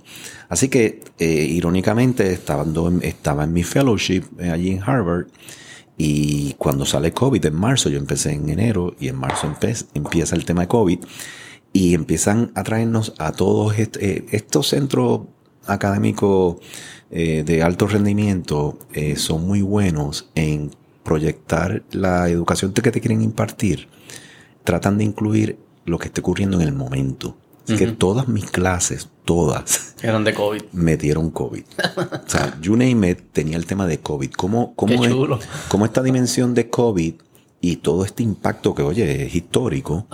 Así 0.50 0.70
que, 0.70 1.00
eh, 1.18 1.26
irónicamente, 1.26 2.32
estaba 2.32 2.62
en, 2.62 3.00
estaba 3.02 3.46
en 3.46 3.54
mi 3.54 3.64
fellowship 3.64 4.26
eh, 4.38 4.52
allí 4.52 4.70
en 4.70 4.84
Harvard 4.84 5.26
y 5.98 6.54
cuando 6.60 6.86
sale 6.86 7.12
COVID 7.12 7.44
en 7.44 7.56
marzo, 7.56 7.90
yo 7.90 7.98
empecé 7.98 8.34
en 8.34 8.48
enero 8.50 8.96
y 9.00 9.08
en 9.08 9.16
marzo 9.16 9.52
empieza 9.96 10.36
el 10.36 10.46
tema 10.46 10.62
de 10.62 10.68
COVID 10.68 11.00
y 11.74 11.96
empiezan 11.96 12.52
a 12.54 12.62
traernos 12.62 13.16
a 13.18 13.32
todos 13.32 13.74
estos 13.80 14.68
centros 14.68 15.22
académicos 15.66 16.58
de 17.10 17.64
alto 17.64 17.88
rendimiento 17.88 18.78
son 19.16 19.48
muy 19.48 19.62
buenos 19.62 20.30
en 20.36 20.72
proyectar 21.08 21.84
la 21.92 22.28
educación 22.28 22.74
que 22.74 22.92
te 22.92 23.00
quieren 23.00 23.22
impartir. 23.22 23.88
Tratan 24.66 24.98
de 24.98 25.06
incluir 25.06 25.58
lo 25.86 25.98
que 25.98 26.08
esté 26.08 26.20
ocurriendo 26.20 26.60
en 26.60 26.68
el 26.68 26.74
momento. 26.74 27.38
que 27.66 27.88
todas 27.88 28.28
mis 28.28 28.50
clases, 28.50 29.10
todas. 29.26 29.96
Eran 30.02 30.24
de 30.24 30.34
COVID. 30.34 30.64
Metieron 30.74 31.32
COVID. 31.32 31.64
o 31.64 32.30
sea, 32.30 32.58
you 32.62 32.76
name 32.76 33.16
tenía 33.16 33.58
el 33.58 33.66
tema 33.66 33.88
de 33.88 34.00
COVID. 34.00 34.32
¿Cómo, 34.32 34.74
cómo, 34.76 35.04
Es, 35.06 35.48
cómo 35.70 35.86
esta 35.86 36.02
dimensión 36.04 36.54
de 36.54 36.70
COVID 36.70 37.14
y 37.60 37.78
todo 37.78 38.06
este 38.06 38.24
impacto 38.24 38.76
que, 38.76 38.84
oye, 38.84 39.26
es 39.26 39.36
histórico, 39.36 40.08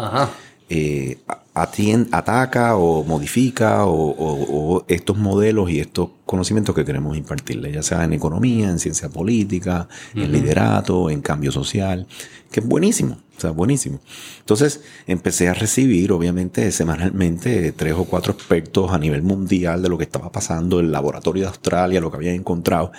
eh, 0.70 1.20
ataca 1.54 2.76
o 2.76 3.04
modifica 3.04 3.86
o, 3.86 4.84
estos 4.88 5.18
modelos 5.18 5.70
y 5.70 5.80
estos 5.80 6.10
conocimientos 6.26 6.74
que 6.74 6.84
queremos 6.84 7.16
impartirle, 7.18 7.72
ya 7.72 7.84
sea 7.84 8.04
en 8.04 8.14
economía, 8.14 8.70
en 8.70 8.80
ciencia 8.80 9.10
política, 9.10 9.88
en 10.16 10.32
liderato, 10.32 11.10
en 11.10 11.22
cambio 11.22 11.52
social, 11.52 12.08
que 12.52 12.60
es 12.60 12.68
buenísimo. 12.68 13.18
Buenísimo. 13.52 14.00
Entonces 14.40 14.82
empecé 15.08 15.50
a 15.50 15.54
recibir, 15.54 16.12
obviamente, 16.12 16.72
semanalmente 16.72 17.72
tres 17.72 17.94
o 17.94 18.06
cuatro 18.06 18.34
expertos 18.34 18.92
a 18.92 18.98
nivel 18.98 19.22
mundial 19.22 19.82
de 19.82 19.90
lo 19.90 19.98
que 19.98 20.04
estaba 20.04 20.32
pasando, 20.32 20.80
el 20.80 20.92
laboratorio 20.92 21.44
de 21.44 21.50
Australia, 21.50 22.00
lo 22.00 22.12
que 22.12 22.18
había 22.18 22.34
encontrado. 22.34 22.92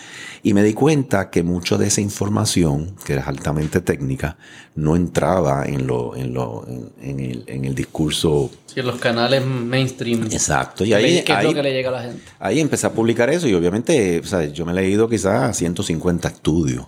Y 0.43 0.55
me 0.55 0.63
di 0.63 0.75
cuenta 0.75 1.31
que 1.31 1.43
mucha 1.43 1.77
de 1.79 1.87
esa 1.87 2.01
información, 2.01 2.97
que 3.05 3.17
es 3.17 3.27
altamente 3.27 3.81
técnica, 3.81 4.37
no 4.75 4.97
entraba 4.97 5.67
en 5.67 5.87
lo, 5.87 6.17
en 6.17 6.35
lo, 6.35 6.67
en, 7.01 7.21
el, 7.21 7.45
en 7.47 7.65
el 7.65 7.75
discurso. 7.75 8.51
Sí, 8.67 8.81
en 8.81 8.87
los 8.87 8.97
canales 8.97 9.45
mainstream. 9.45 10.25
Exacto. 10.25 10.85
Y 10.85 10.93
ahí, 10.93 11.23
¿Qué 11.23 11.33
es 11.33 11.45
lo 11.45 11.55
que 11.55 11.63
le 11.63 11.73
llega 11.73 11.91
a 11.91 11.93
la 11.93 12.03
gente? 12.03 12.23
Ahí 12.39 12.61
empecé 12.61 12.87
a 12.87 12.93
publicar 12.93 13.31
eso 13.31 13.47
y 13.47 13.55
obviamente, 13.55 14.21
o 14.21 14.25
sea, 14.27 14.45
yo 14.47 14.67
me 14.67 14.73
he 14.73 14.75
leído 14.75 15.09
quizás 15.09 15.57
150 15.57 16.29
estudios 16.29 16.87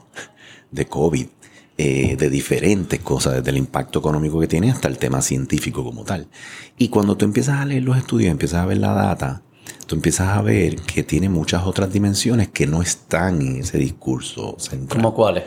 de 0.71 0.87
COVID 0.87 1.27
eh, 1.79 2.17
de 2.17 2.31
diferentes 2.31 3.01
cosas, 3.01 3.35
desde 3.35 3.51
el 3.51 3.59
impacto 3.59 3.99
económico 3.99 4.41
que 4.41 4.49
tiene 4.49 4.71
hasta 4.71 4.89
el 4.89 4.99
tema 4.99 5.21
científico 5.21 5.85
como 5.85 6.05
tal. 6.05 6.29
Y 6.79 6.89
cuando 6.89 7.17
tú 7.17 7.25
empiezas 7.25 7.61
a 7.61 7.67
leer 7.67 7.83
los 7.83 7.97
estudios, 7.97 8.31
empiezas 8.31 8.63
a 8.63 8.67
ver 8.67 8.79
la 8.79 8.93
data, 8.95 9.43
tú 9.87 9.95
empiezas 9.95 10.29
a 10.29 10.43
ver 10.43 10.77
que 10.77 11.03
tiene 11.03 11.29
muchas 11.29 11.65
otras 11.67 11.93
dimensiones 11.93 12.49
que 12.49 12.67
no 12.67 12.83
están 12.83 13.43
en 13.43 13.57
ese 13.57 13.79
discurso 13.79 14.57
central. 14.59 15.03
¿Cómo 15.03 15.15
cuáles? 15.15 15.45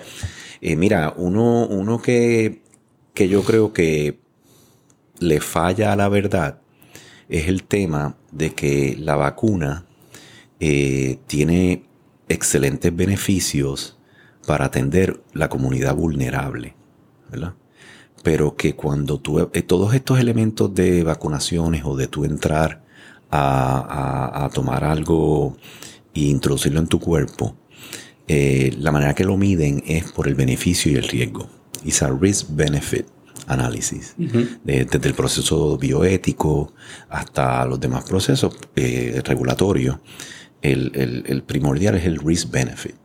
Eh, 0.62 0.76
mira, 0.76 1.14
uno, 1.18 1.66
uno 1.66 2.02
que, 2.02 2.62
que 3.14 3.28
yo 3.28 3.44
creo 3.44 3.74
que 3.74 4.20
le 5.20 5.42
falla 5.42 5.94
a 5.94 5.96
la 5.96 6.10
verdad 6.10 6.62
es 7.28 7.48
el 7.48 7.64
tema 7.64 8.18
de 8.32 8.54
que 8.54 8.96
la 9.00 9.16
vacuna 9.16 9.86
eh, 10.60 11.20
tiene 11.28 11.86
excelentes 12.28 12.96
beneficios 12.96 13.99
para 14.50 14.65
atender 14.65 15.22
la 15.34 15.48
comunidad 15.48 15.94
vulnerable, 15.94 16.74
¿verdad? 17.29 17.53
Pero 18.24 18.56
que 18.56 18.74
cuando 18.74 19.20
tú, 19.20 19.48
eh, 19.53 19.62
todos 19.62 19.94
estos 19.94 20.20
elementos 20.20 20.74
de 20.74 21.03
vacunaciones 21.03 21.84
o 21.86 21.96
de 21.96 22.08
tú 22.08 22.25
entrar 22.25 22.84
a, 23.29 24.50
tomar 24.51 24.84
algo 24.86 25.56
e 26.15 26.22
introducirlo 26.22 26.79
en 26.79 26.88
tu 26.88 27.00
cuerpo, 27.00 27.58
eh, 28.27 28.75
la 28.79 28.91
manera 28.91 29.13
que 29.13 29.24
lo 29.24 29.38
miden 29.38 29.84
es 29.86 30.12
por 30.12 30.27
el 30.27 30.34
beneficio 30.34 30.91
y 30.91 30.96
el 30.96 31.08
riesgo. 31.08 31.48
Es 31.86 32.01
a 32.01 32.10
risk-benefit 32.10 33.06
análisis, 33.46 34.15
desde 34.18 35.08
el 35.08 35.13
proceso 35.13 35.77
bioético 35.77 36.74
hasta 37.08 37.68
los 37.68 37.79
demás 37.79 38.03
procesos 38.03 38.58
eh, 38.75 39.22
regulatorios. 39.24 40.00
El, 40.63 41.24
el 41.27 41.44
primordial 41.44 41.94
es 41.98 42.06
el 42.06 42.18
risk-benefit. 42.18 42.99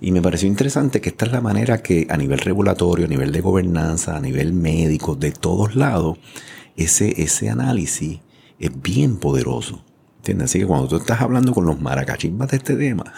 Y 0.00 0.12
me 0.12 0.22
pareció 0.22 0.48
interesante 0.48 1.00
que 1.00 1.10
esta 1.10 1.26
es 1.26 1.32
la 1.32 1.40
manera 1.40 1.82
que 1.82 2.06
a 2.10 2.16
nivel 2.16 2.38
regulatorio, 2.38 3.06
a 3.06 3.08
nivel 3.08 3.32
de 3.32 3.40
gobernanza, 3.40 4.16
a 4.16 4.20
nivel 4.20 4.52
médico, 4.52 5.14
de 5.14 5.32
todos 5.32 5.74
lados, 5.74 6.18
ese, 6.76 7.22
ese 7.22 7.48
análisis 7.48 8.20
es 8.58 8.82
bien 8.82 9.16
poderoso. 9.16 9.84
¿Entiendes? 10.18 10.50
Así 10.50 10.58
que 10.60 10.66
cuando 10.66 10.88
tú 10.88 10.96
estás 10.96 11.20
hablando 11.20 11.52
con 11.52 11.66
los 11.66 11.80
maracachimbas 11.80 12.50
de 12.50 12.56
este 12.56 12.76
tema, 12.76 13.12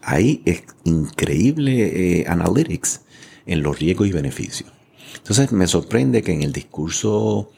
hay 0.00 0.42
es 0.44 0.62
increíble 0.84 2.20
eh, 2.20 2.24
analytics 2.28 3.02
en 3.46 3.62
los 3.62 3.78
riesgos 3.78 4.08
y 4.08 4.12
beneficios. 4.12 4.72
Entonces 5.16 5.52
me 5.52 5.66
sorprende 5.66 6.22
que 6.22 6.32
en 6.32 6.42
el 6.42 6.52
discurso 6.52 7.50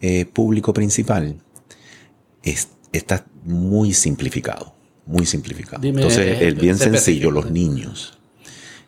eh, 0.00 0.26
público 0.26 0.72
principal 0.72 1.40
está 2.92 3.26
muy 3.44 3.92
simplificado 3.92 4.74
muy 5.06 5.26
simplificado. 5.26 5.86
Entonces, 5.86 6.40
el 6.40 6.54
bien 6.54 6.78
sencillo, 6.78 7.30
los 7.30 7.50
niños. 7.50 8.18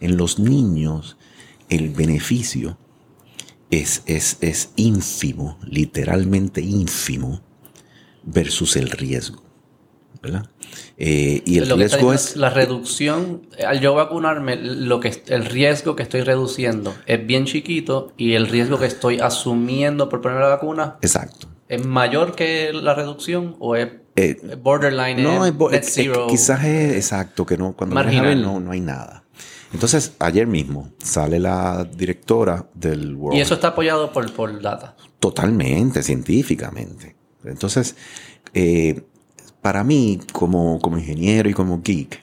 En 0.01 0.17
los 0.17 0.39
niños, 0.39 1.17
el 1.69 1.91
beneficio 1.91 2.79
es, 3.71 4.03
es, 4.07 4.39
es 4.41 4.71
ínfimo, 4.77 5.59
literalmente 5.65 6.61
ínfimo, 6.61 7.43
versus 8.25 8.77
el 8.77 8.91
riesgo. 8.91 9.47
¿verdad? 10.23 10.47
Eh, 10.97 11.43
y 11.45 11.59
el 11.59 11.71
riesgo 11.71 12.13
es... 12.13 12.37
La 12.37 12.51
reducción, 12.51 13.43
al 13.65 13.81
yo 13.81 13.95
vacunarme, 13.95 14.57
lo 14.57 15.01
que, 15.01 15.23
el 15.29 15.45
riesgo 15.45 15.97
que 15.97 16.03
estoy 16.03 16.23
reduciendo 16.23 16.95
es 17.07 17.25
bien 17.27 17.45
chiquito 17.45 18.13
y 18.17 18.35
el 18.35 18.49
riesgo 18.49 18.79
que 18.79 18.87
estoy 18.87 19.21
asumiendo 19.21 20.09
por 20.09 20.21
poner 20.21 20.41
la 20.41 20.49
vacuna... 20.49 20.97
Exacto. 21.03 21.49
¿Es 21.69 21.85
mayor 21.85 22.35
que 22.37 22.73
la 22.73 22.95
reducción 22.95 23.57
o 23.59 23.75
es 23.77 23.89
eh, 24.17 24.57
borderline? 24.63 25.23
No, 25.23 25.45
es, 25.45 25.99
quizás 26.29 26.65
es 26.65 26.97
exacto, 26.97 27.45
que 27.45 27.57
no, 27.57 27.75
cuando 27.75 27.95
no, 27.95 28.61
no 28.61 28.71
hay 28.73 28.81
nada. 28.81 29.25
Entonces, 29.73 30.15
ayer 30.21 30.47
mismo 30.47 30.91
sale 30.99 31.39
la 31.39 31.85
directora 31.85 32.67
del 32.73 33.15
World. 33.15 33.37
¿Y 33.39 33.43
eso 33.43 33.55
está 33.55 33.69
apoyado 33.69 34.13
por, 34.13 34.33
por 34.33 34.61
data? 34.61 34.97
Totalmente, 35.21 36.03
científicamente. 36.03 37.17
Entonces, 37.45 37.95
eh, 38.55 39.03
para 39.61 39.85
mí, 39.85 40.21
como, 40.33 40.81
como 40.81 40.99
ingeniero 40.99 41.49
y 41.51 41.53
como 41.53 41.83
geek, 41.83 42.23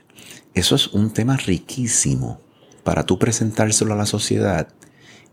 eso 0.54 0.76
es 0.76 0.88
un 0.88 1.12
tema 1.12 1.38
riquísimo 1.38 2.42
para 2.84 3.06
tú 3.06 3.20
presentárselo 3.20 3.94
a 3.94 3.98
la 3.98 4.06
sociedad 4.06 4.68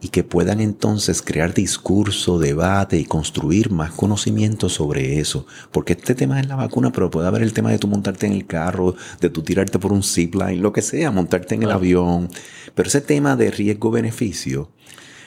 y 0.01 0.09
que 0.09 0.25
puedan 0.25 0.61
entonces 0.61 1.23
crear 1.23 1.53
discurso, 1.53 2.39
debate 2.39 2.99
y 2.99 3.05
construir 3.05 3.71
más 3.71 3.93
conocimiento 3.93 4.69
sobre 4.69 5.19
eso. 5.21 5.47
Porque 5.73 5.93
este 5.93 6.15
tema 6.15 6.41
es 6.41 6.49
la 6.49 6.57
vacuna, 6.57 6.91
pero 6.91 7.11
puede 7.11 7.29
haber 7.29 7.43
el 7.43 7.53
tema 7.53 7.71
de 7.71 7.79
tú 7.79 7.87
montarte 7.87 8.27
en 8.27 8.33
el 8.33 8.47
carro, 8.47 8.95
de 9.21 9.29
tú 9.29 9.43
tirarte 9.43 9.79
por 9.79 9.93
un 9.93 10.03
zipline, 10.03 10.63
lo 10.63 10.73
que 10.73 10.83
sea, 10.83 11.11
montarte 11.11 11.55
en 11.55 11.65
el 11.65 11.71
avión. 11.71 12.29
Pero 12.75 12.89
ese 12.89 13.01
tema 13.01 13.37
de 13.37 13.51
riesgo-beneficio 13.51 14.71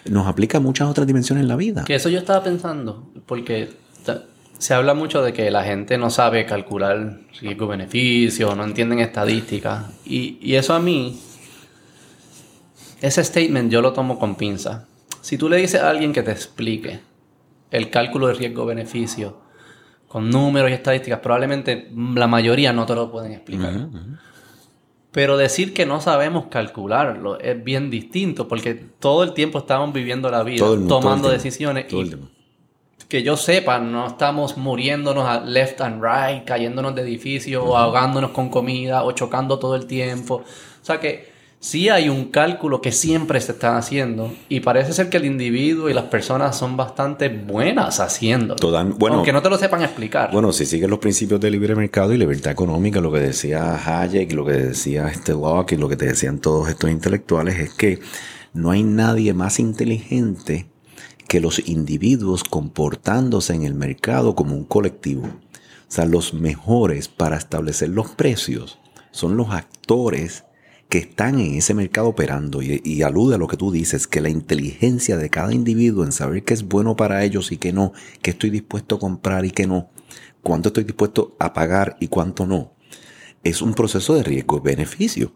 nos 0.10 0.28
aplica 0.28 0.58
a 0.58 0.62
muchas 0.62 0.90
otras 0.90 1.08
dimensiones 1.08 1.44
en 1.44 1.48
la 1.48 1.56
vida. 1.56 1.84
Que 1.86 1.96
eso 1.96 2.10
yo 2.10 2.20
estaba 2.20 2.44
pensando, 2.44 3.12
porque 3.26 3.70
se 4.58 4.74
habla 4.74 4.94
mucho 4.94 5.22
de 5.22 5.34
que 5.34 5.52
la 5.52 5.64
gente 5.64 5.98
no 5.98 6.10
sabe 6.10 6.46
calcular 6.46 7.20
riesgo-beneficio, 7.42 8.56
no 8.56 8.64
entienden 8.64 9.00
estadísticas. 9.00 9.86
Y, 10.06 10.38
y, 10.42 10.56
eso 10.56 10.74
a 10.74 10.80
mí, 10.80 11.20
ese 13.04 13.22
statement 13.22 13.70
yo 13.70 13.82
lo 13.82 13.92
tomo 13.92 14.18
con 14.18 14.36
pinza. 14.36 14.88
Si 15.20 15.38
tú 15.38 15.50
le 15.50 15.58
dices 15.58 15.82
a 15.82 15.90
alguien 15.90 16.14
que 16.14 16.24
te 16.24 16.32
explique 16.32 17.02
el 17.70 17.90
cálculo 17.90 18.28
de 18.28 18.36
riesgo-beneficio 18.36 19.38
con 20.08 20.30
números 20.30 20.72
y 20.72 20.74
estadísticas, 20.74 21.20
probablemente 21.20 21.92
la 21.94 22.28
mayoría 22.28 22.72
no 22.72 22.86
te 22.86 22.96
lo 22.96 23.12
pueden 23.12 23.34
explicar. 23.34 23.90
Pero 25.12 25.36
decir 25.36 25.74
que 25.74 25.86
no 25.86 26.00
sabemos 26.00 26.46
calcularlo 26.50 27.40
es 27.40 27.62
bien 27.62 27.90
distinto 27.90 28.48
porque 28.48 28.74
todo 28.74 29.24
el 29.24 29.34
tiempo 29.34 29.60
estamos 29.60 29.92
viviendo 29.92 30.32
la 30.32 30.44
vida, 30.44 30.66
tomando 30.88 31.28
decisiones. 31.28 31.92
y 31.92 32.10
que 33.10 33.22
yo 33.22 33.36
sepa, 33.36 33.80
no 33.80 34.08
estamos 34.08 34.56
muriéndonos 34.56 35.26
a 35.28 35.42
left 35.42 35.82
and 35.82 36.02
right, 36.02 36.46
cayéndonos 36.46 36.96
de 36.96 37.02
edificios, 37.02 37.64
o 37.64 37.78
ahogándonos 37.78 38.32
con 38.32 38.50
comida, 38.50 39.04
o 39.04 39.12
chocando 39.12 39.60
todo 39.60 39.76
el 39.76 39.88
tiempo. 39.88 40.36
O 40.36 40.86
sea 40.86 41.02
que 41.02 41.33
sí 41.64 41.88
hay 41.88 42.10
un 42.10 42.26
cálculo 42.26 42.82
que 42.82 42.92
siempre 42.92 43.40
se 43.40 43.54
está 43.54 43.78
haciendo 43.78 44.34
y 44.50 44.60
parece 44.60 44.92
ser 44.92 45.08
que 45.10 45.16
el 45.16 45.24
individuo 45.24 45.90
y 45.90 45.94
las 45.94 46.04
personas 46.06 46.58
son 46.58 46.76
bastante 46.76 47.30
buenas 47.30 48.02
haciendo. 48.02 48.58
Bueno, 48.98 49.16
aunque 49.16 49.32
no 49.32 49.42
te 49.42 49.50
lo 49.50 49.58
sepan 49.58 49.82
explicar. 49.82 50.30
Bueno, 50.34 50.52
si 50.52 50.66
siguen 50.66 50.90
los 50.90 51.00
principios 51.00 51.40
del 51.40 51.54
libre 51.54 51.74
mercado 51.74 52.12
y 52.12 52.18
libertad 52.18 52.52
económica, 52.52 53.00
lo 53.00 53.14
que 53.14 53.22
decía 53.22 53.80
Hayek, 53.82 54.34
lo 54.34 54.46
que 54.46 54.52
decía 54.52 55.08
este 55.08 55.32
Locke 55.32 55.72
y 55.72 55.78
lo 55.78 55.88
que 55.88 55.96
te 55.96 56.06
decían 56.06 56.40
todos 56.40 56.68
estos 56.68 56.92
intelectuales 56.92 57.58
es 57.58 57.74
que 57.74 58.00
no 58.54 58.72
hay 58.72 58.84
nadie 58.84 59.34
más 59.34 59.58
inteligente 59.58 60.68
que 61.30 61.40
los 61.40 61.66
individuos 61.70 62.44
comportándose 62.44 63.54
en 63.54 63.64
el 63.64 63.74
mercado 63.74 64.36
como 64.36 64.54
un 64.54 64.66
colectivo. 64.66 65.24
O 65.24 65.92
sea, 65.96 66.04
los 66.04 66.34
mejores 66.34 67.08
para 67.08 67.38
establecer 67.38 67.88
los 67.88 68.10
precios 68.10 68.80
son 69.12 69.38
los 69.38 69.52
actores 69.52 70.44
que 70.94 71.00
están 71.00 71.40
en 71.40 71.56
ese 71.56 71.74
mercado 71.74 72.10
operando 72.10 72.62
y, 72.62 73.02
alude 73.02 73.34
a 73.34 73.40
lo 73.40 73.48
que 73.48 73.58
tú 73.58 73.72
dices, 73.72 74.06
que 74.06 74.22
la 74.22 74.30
inteligencia 74.30 75.18
de 75.18 75.32
cada 75.32 75.52
individuo 75.52 76.06
en 76.06 76.12
saber 76.12 76.44
qué 76.44 76.54
es 76.54 76.68
bueno 76.68 76.96
para 76.96 77.24
ellos 77.24 77.52
y 77.52 77.58
qué 77.58 77.74
no, 77.74 77.94
qué 78.22 78.30
estoy 78.30 78.52
dispuesto 78.52 78.98
a 78.98 79.00
comprar 79.00 79.44
y 79.44 79.50
qué 79.50 79.66
no, 79.66 79.90
cuánto 80.44 80.70
estoy 80.70 80.84
dispuesto 80.84 81.36
a 81.40 81.52
pagar 81.52 81.98
y 82.00 82.10
cuánto 82.10 82.46
no, 82.46 82.76
es 83.44 83.64
un 83.64 83.74
proceso 83.74 84.14
de 84.14 84.22
riesgo 84.22 84.58
y 84.58 84.60
beneficio. 84.60 85.34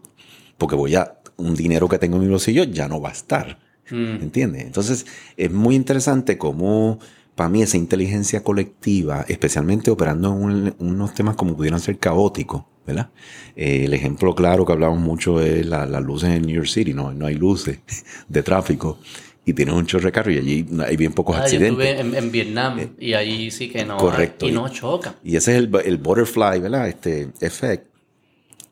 Porque 0.58 0.76
voy 0.76 0.94
a, 0.94 1.18
un 1.38 1.56
dinero 1.56 1.88
que 1.88 1.98
tengo 1.98 2.18
en 2.18 2.22
mi 2.22 2.28
bolsillo 2.28 2.62
ya 2.62 2.86
no 2.86 3.00
va 3.00 3.08
a 3.08 3.14
estar. 3.14 3.58
Mm. 3.90 4.22
¿Entiendes? 4.22 4.62
Entonces, 4.62 5.06
es 5.36 5.50
muy 5.50 5.74
interesante 5.74 6.38
cómo, 6.38 7.00
para 7.34 7.48
mí, 7.48 7.62
esa 7.62 7.78
inteligencia 7.78 8.44
colectiva, 8.44 9.24
especialmente 9.26 9.90
operando 9.90 10.30
en 10.34 10.76
unos 10.78 11.14
temas 11.14 11.34
como 11.34 11.56
pudieran 11.56 11.80
ser 11.80 11.98
caóticos, 11.98 12.62
¿verdad? 12.88 13.10
Eh, 13.54 13.84
el 13.84 13.94
ejemplo 13.94 14.34
claro 14.34 14.66
que 14.66 14.72
hablamos 14.72 14.98
mucho 14.98 15.40
es 15.40 15.64
las 15.64 16.02
luces 16.02 16.30
en 16.30 16.42
New 16.42 16.56
York 16.56 16.68
City, 16.68 16.92
¿no? 16.92 17.12
No 17.12 17.26
hay 17.26 17.34
luces 17.34 17.78
de 18.28 18.42
tráfico 18.42 18.98
y 19.44 19.52
tiene 19.52 19.72
un 19.72 19.86
chorro 19.86 20.06
de 20.06 20.12
carro 20.12 20.32
y 20.32 20.38
allí 20.38 20.66
hay 20.84 20.96
bien 20.96 21.12
pocos 21.12 21.36
ah, 21.36 21.42
accidentes. 21.42 21.78
Yo 21.78 21.92
estuve 21.94 22.18
en, 22.18 22.32
Vietnam 22.32 22.78
eh, 22.80 22.90
y 22.98 23.12
ahí 23.14 23.50
sí 23.50 23.70
que 23.70 23.84
no. 23.84 23.96
Correcto. 23.96 24.48
Y, 24.48 24.52
no 24.52 24.68
choca. 24.68 25.14
Y 25.22 25.36
ese 25.36 25.52
es 25.52 25.58
el, 25.58 25.70
el 25.84 25.98
butterfly, 25.98 26.58
¿verdad? 26.58 26.88
Este 26.88 27.28
efecto 27.40 27.88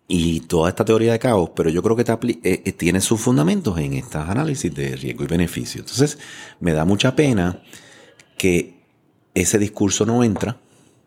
y 0.08 0.40
toda 0.40 0.68
esta 0.68 0.85
teoría 0.85 1.12
de 1.12 1.18
caos, 1.18 1.50
pero 1.54 1.68
yo 1.68 1.82
creo 1.82 1.96
que 1.96 2.02
eh, 2.02 2.62
eh, 2.64 2.73
tiene 2.73 3.00
sus 3.00 3.20
fundamentos 3.20 3.76
en 3.78 3.94
estos 3.94 4.28
análisis 4.28 4.73
de 4.73 4.96
riesgo 4.96 5.25
y 5.25 5.26
beneficio. 5.26 5.80
Entonces, 5.80 6.19
me 6.60 6.73
da 6.73 6.84
mucha 6.84 7.17
pena 7.17 7.62
que 8.38 8.76
ese 9.34 9.58
discurso 9.58 10.06
no 10.06 10.23
entra 10.23 10.58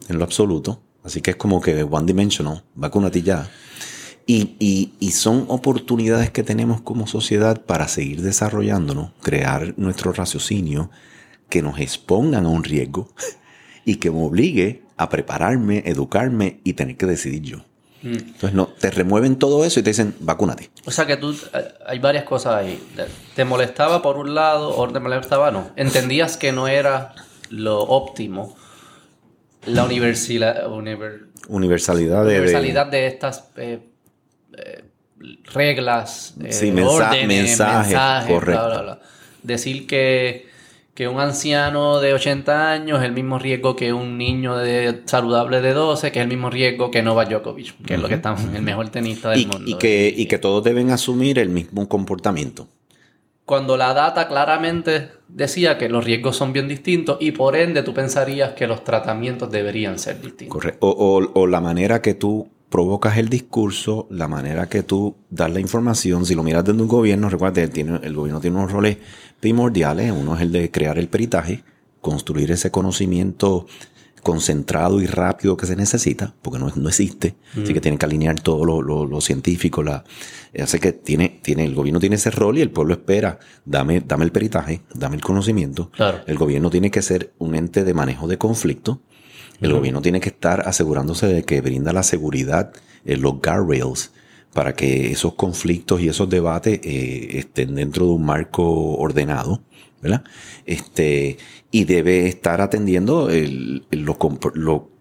en 0.07 0.17
lo 0.17 0.23
absoluto, 0.23 0.81
así 1.03 1.21
que 1.21 1.31
es 1.31 1.38
como 1.38 1.62
que 1.62 1.83
one 1.83 2.05
dimensional, 2.05 2.63
va 2.81 2.89
con 2.89 3.03
una 3.03 3.12
tillada. 3.12 3.49
Y, 4.25 4.55
y, 4.59 4.93
y, 4.99 5.12
son 5.12 5.45
oportunidades 5.47 6.29
que 6.29 6.43
tenemos 6.43 6.81
como 6.81 7.07
sociedad 7.07 7.63
para 7.65 7.88
seguir 7.88 8.21
desarrollándonos, 8.21 9.12
crear 9.23 9.73
nuestro 9.77 10.13
raciocinio, 10.13 10.91
que 11.49 11.63
nos 11.63 11.79
expongan 11.79 12.45
a 12.45 12.49
un 12.49 12.63
riesgo 12.63 13.09
y 13.85 13.95
que 13.95 14.12
me 14.12 14.23
obligue 14.23 14.83
a 14.97 15.09
prepararme, 15.09 15.81
educarme 15.85 16.59
y 16.63 16.73
tener 16.73 16.95
que 16.95 17.07
decidir 17.07 17.41
yo. 17.41 17.57
Entonces, 18.03 18.53
no, 18.53 18.67
te 18.67 18.91
remueven 18.91 19.38
todo 19.38 19.65
eso 19.65 19.79
y 19.79 19.83
te 19.83 19.89
dicen, 19.89 20.15
vacúnate. 20.19 20.69
O 20.85 20.91
sea 20.91 21.05
que 21.05 21.17
tú, 21.17 21.31
eh, 21.31 21.67
hay 21.85 21.99
varias 21.99 22.23
cosas 22.23 22.53
ahí. 22.55 22.81
¿Te 23.35 23.43
molestaba 23.43 24.01
por 24.01 24.17
un 24.17 24.35
lado 24.35 24.77
o 24.77 24.88
te 24.88 24.99
molestaba 24.99 25.51
no? 25.51 25.71
¿Entendías 25.75 26.38
que 26.38 26.51
no 26.51 26.67
era 26.67 27.13
lo 27.49 27.79
óptimo 27.81 28.55
la 29.65 29.83
universalidad, 29.83 30.55
de, 30.55 30.69
universalidad 31.49 32.87
de 32.87 33.07
estas 33.07 33.49
eh, 33.57 33.79
eh, 34.57 34.83
reglas, 35.53 36.35
sí, 36.49 36.71
mensajes, 36.71 38.27
correcto. 38.27 38.99
Decir 39.43 39.87
que 39.87 40.49
que 40.99 41.07
un 41.07 41.21
anciano 41.21 42.01
de 42.01 42.13
80 42.13 42.73
años 42.73 42.99
es 42.99 43.05
el 43.05 43.13
mismo 43.13 43.39
riesgo 43.39 43.73
que 43.73 43.93
un 43.93 44.17
niño 44.17 44.57
de, 44.57 45.03
saludable 45.05 45.61
de 45.61 45.71
12, 45.71 46.11
que 46.11 46.19
es 46.19 46.23
el 46.23 46.27
mismo 46.27 46.49
riesgo 46.49 46.91
que 46.91 47.01
Novak 47.01 47.29
Djokovic, 47.29 47.85
que 47.85 47.93
es 47.93 48.01
lo 48.01 48.09
que 48.09 48.15
estamos, 48.15 48.41
el 48.53 48.61
mejor 48.63 48.89
tenista 48.89 49.29
del 49.29 49.47
mundo. 49.47 49.63
Y 49.65 49.75
que, 49.75 50.13
y 50.13 50.25
que 50.25 50.37
todos 50.39 50.61
deben 50.61 50.91
asumir 50.91 51.39
el 51.39 51.47
mismo 51.47 51.87
comportamiento. 51.87 52.67
Cuando 53.49 53.77
la 53.77 53.95
data 53.95 54.27
claramente 54.27 55.09
decía 55.27 55.79
que 55.79 55.89
los 55.89 56.05
riesgos 56.05 56.35
son 56.35 56.53
bien 56.53 56.67
distintos 56.67 57.17
y 57.19 57.31
por 57.31 57.55
ende 57.55 57.81
tú 57.81 57.95
pensarías 57.95 58.53
que 58.53 58.67
los 58.67 58.83
tratamientos 58.83 59.49
deberían 59.49 59.97
ser 59.97 60.21
distintos. 60.21 60.53
Correcto. 60.53 60.85
O, 60.88 61.31
o 61.33 61.47
la 61.47 61.59
manera 61.59 61.99
que 61.99 62.13
tú 62.13 62.47
provocas 62.69 63.17
el 63.17 63.27
discurso, 63.27 64.05
la 64.12 64.27
manera 64.27 64.69
que 64.69 64.83
tú 64.83 65.15
das 65.31 65.51
la 65.51 65.59
información. 65.59 66.27
Si 66.27 66.35
lo 66.35 66.43
miras 66.43 66.63
desde 66.63 66.79
un 66.79 66.88
gobierno, 66.88 67.27
recuerda, 67.27 67.67
tiene, 67.67 67.99
el 68.03 68.13
gobierno 68.13 68.39
tiene 68.39 68.55
unos 68.55 68.71
roles 68.71 68.97
primordiales. 69.39 70.12
Uno 70.12 70.35
es 70.35 70.41
el 70.41 70.51
de 70.51 70.69
crear 70.69 70.99
el 70.99 71.07
peritaje, 71.07 71.63
construir 72.01 72.51
ese 72.51 72.69
conocimiento 72.69 73.65
concentrado 74.21 75.01
y 75.01 75.05
rápido 75.05 75.58
que 75.58 75.65
se 75.65 75.75
necesita, 75.75 76.34
porque 76.41 76.60
no, 76.60 76.71
no 76.75 76.89
existe, 76.89 77.36
así 77.53 77.73
que 77.73 77.79
mm. 77.79 77.82
tiene 77.82 77.97
que 77.97 78.05
alinear 78.05 78.39
todo 78.39 78.65
lo, 78.65 78.82
lo, 78.82 79.21
científico, 79.21 79.84
la, 79.84 80.03
hace 80.62 80.79
que 80.79 80.91
tiene, 80.91 81.39
tiene, 81.41 81.65
el 81.65 81.75
gobierno 81.75 81.99
tiene 81.99 82.15
ese 82.15 82.32
rol 82.32 82.58
y 82.58 82.62
el 82.62 82.71
pueblo 82.71 82.93
espera, 82.93 83.39
dame, 83.65 84.01
dame 84.01 84.25
el 84.25 84.32
peritaje, 84.32 84.82
dame 84.93 85.15
el 85.15 85.21
conocimiento. 85.21 85.91
El 86.27 86.38
gobierno 86.38 86.69
tiene 86.69 86.91
que 86.91 87.01
ser 87.01 87.34
un 87.38 87.55
ente 87.55 87.84
de 87.84 87.93
manejo 87.93 88.27
de 88.27 88.38
conflicto, 88.38 89.01
el 89.62 89.73
gobierno 89.73 90.01
tiene 90.01 90.21
que 90.21 90.29
estar 90.29 90.67
asegurándose 90.67 91.27
de 91.27 91.43
que 91.43 91.60
brinda 91.62 91.91
la 91.91 92.03
seguridad, 92.03 92.71
en 93.05 93.21
los 93.21 93.41
guardrails, 93.41 94.12
para 94.53 94.73
que 94.73 95.12
esos 95.12 95.34
conflictos 95.36 96.01
y 96.01 96.10
esos 96.10 96.29
debates 96.29 96.79
eh, 96.84 97.38
estén 97.38 97.75
dentro 97.75 98.05
de 98.05 98.12
un 98.13 98.25
marco 98.25 98.95
ordenado, 98.95 99.62
¿verdad? 100.01 100.23
Este, 100.65 101.38
y 101.71 101.85
debe 101.85 102.27
estar 102.27 102.62
atendiendo 102.62 103.29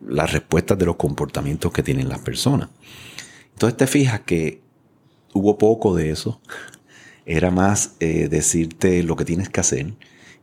las 0.01 0.33
respuestas 0.33 0.79
de 0.79 0.87
los 0.87 0.97
comportamientos 0.97 1.73
que 1.73 1.83
tienen 1.83 2.09
las 2.09 2.21
personas. 2.21 2.69
Entonces 3.53 3.77
te 3.77 3.87
fijas 3.87 4.21
que 4.21 4.61
hubo 5.33 5.59
poco 5.59 5.95
de 5.95 6.11
eso. 6.11 6.41
Era 7.27 7.51
más 7.51 7.97
eh, 8.01 8.29
decirte 8.29 9.03
lo 9.03 9.17
que 9.17 9.25
tienes 9.25 9.49
que 9.49 9.61
hacer 9.61 9.95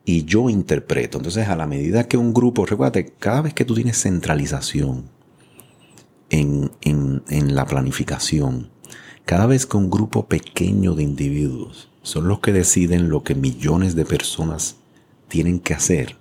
y 0.05 0.23
yo 0.23 0.49
interpreto. 0.49 1.17
Entonces, 1.17 1.47
a 1.47 1.55
la 1.55 1.65
medida 1.65 2.07
que 2.07 2.17
un 2.17 2.33
grupo, 2.33 2.65
recuérdate, 2.65 3.13
cada 3.19 3.41
vez 3.41 3.53
que 3.53 3.65
tú 3.65 3.73
tienes 3.73 3.99
centralización 4.01 5.09
en, 6.29 6.71
en, 6.81 7.55
la 7.55 7.65
planificación, 7.65 8.69
cada 9.25 9.47
vez 9.47 9.65
que 9.65 9.77
un 9.77 9.89
grupo 9.89 10.27
pequeño 10.27 10.93
de 10.93 11.03
individuos 11.03 11.89
son 12.05 12.27
los 12.27 12.39
que 12.39 12.53
deciden 12.53 13.09
lo 13.09 13.23
que 13.23 13.33
millones 13.33 13.95
de 13.95 14.05
personas 14.05 14.77
tienen 15.27 15.59
que 15.59 15.73
hacer, 15.73 16.15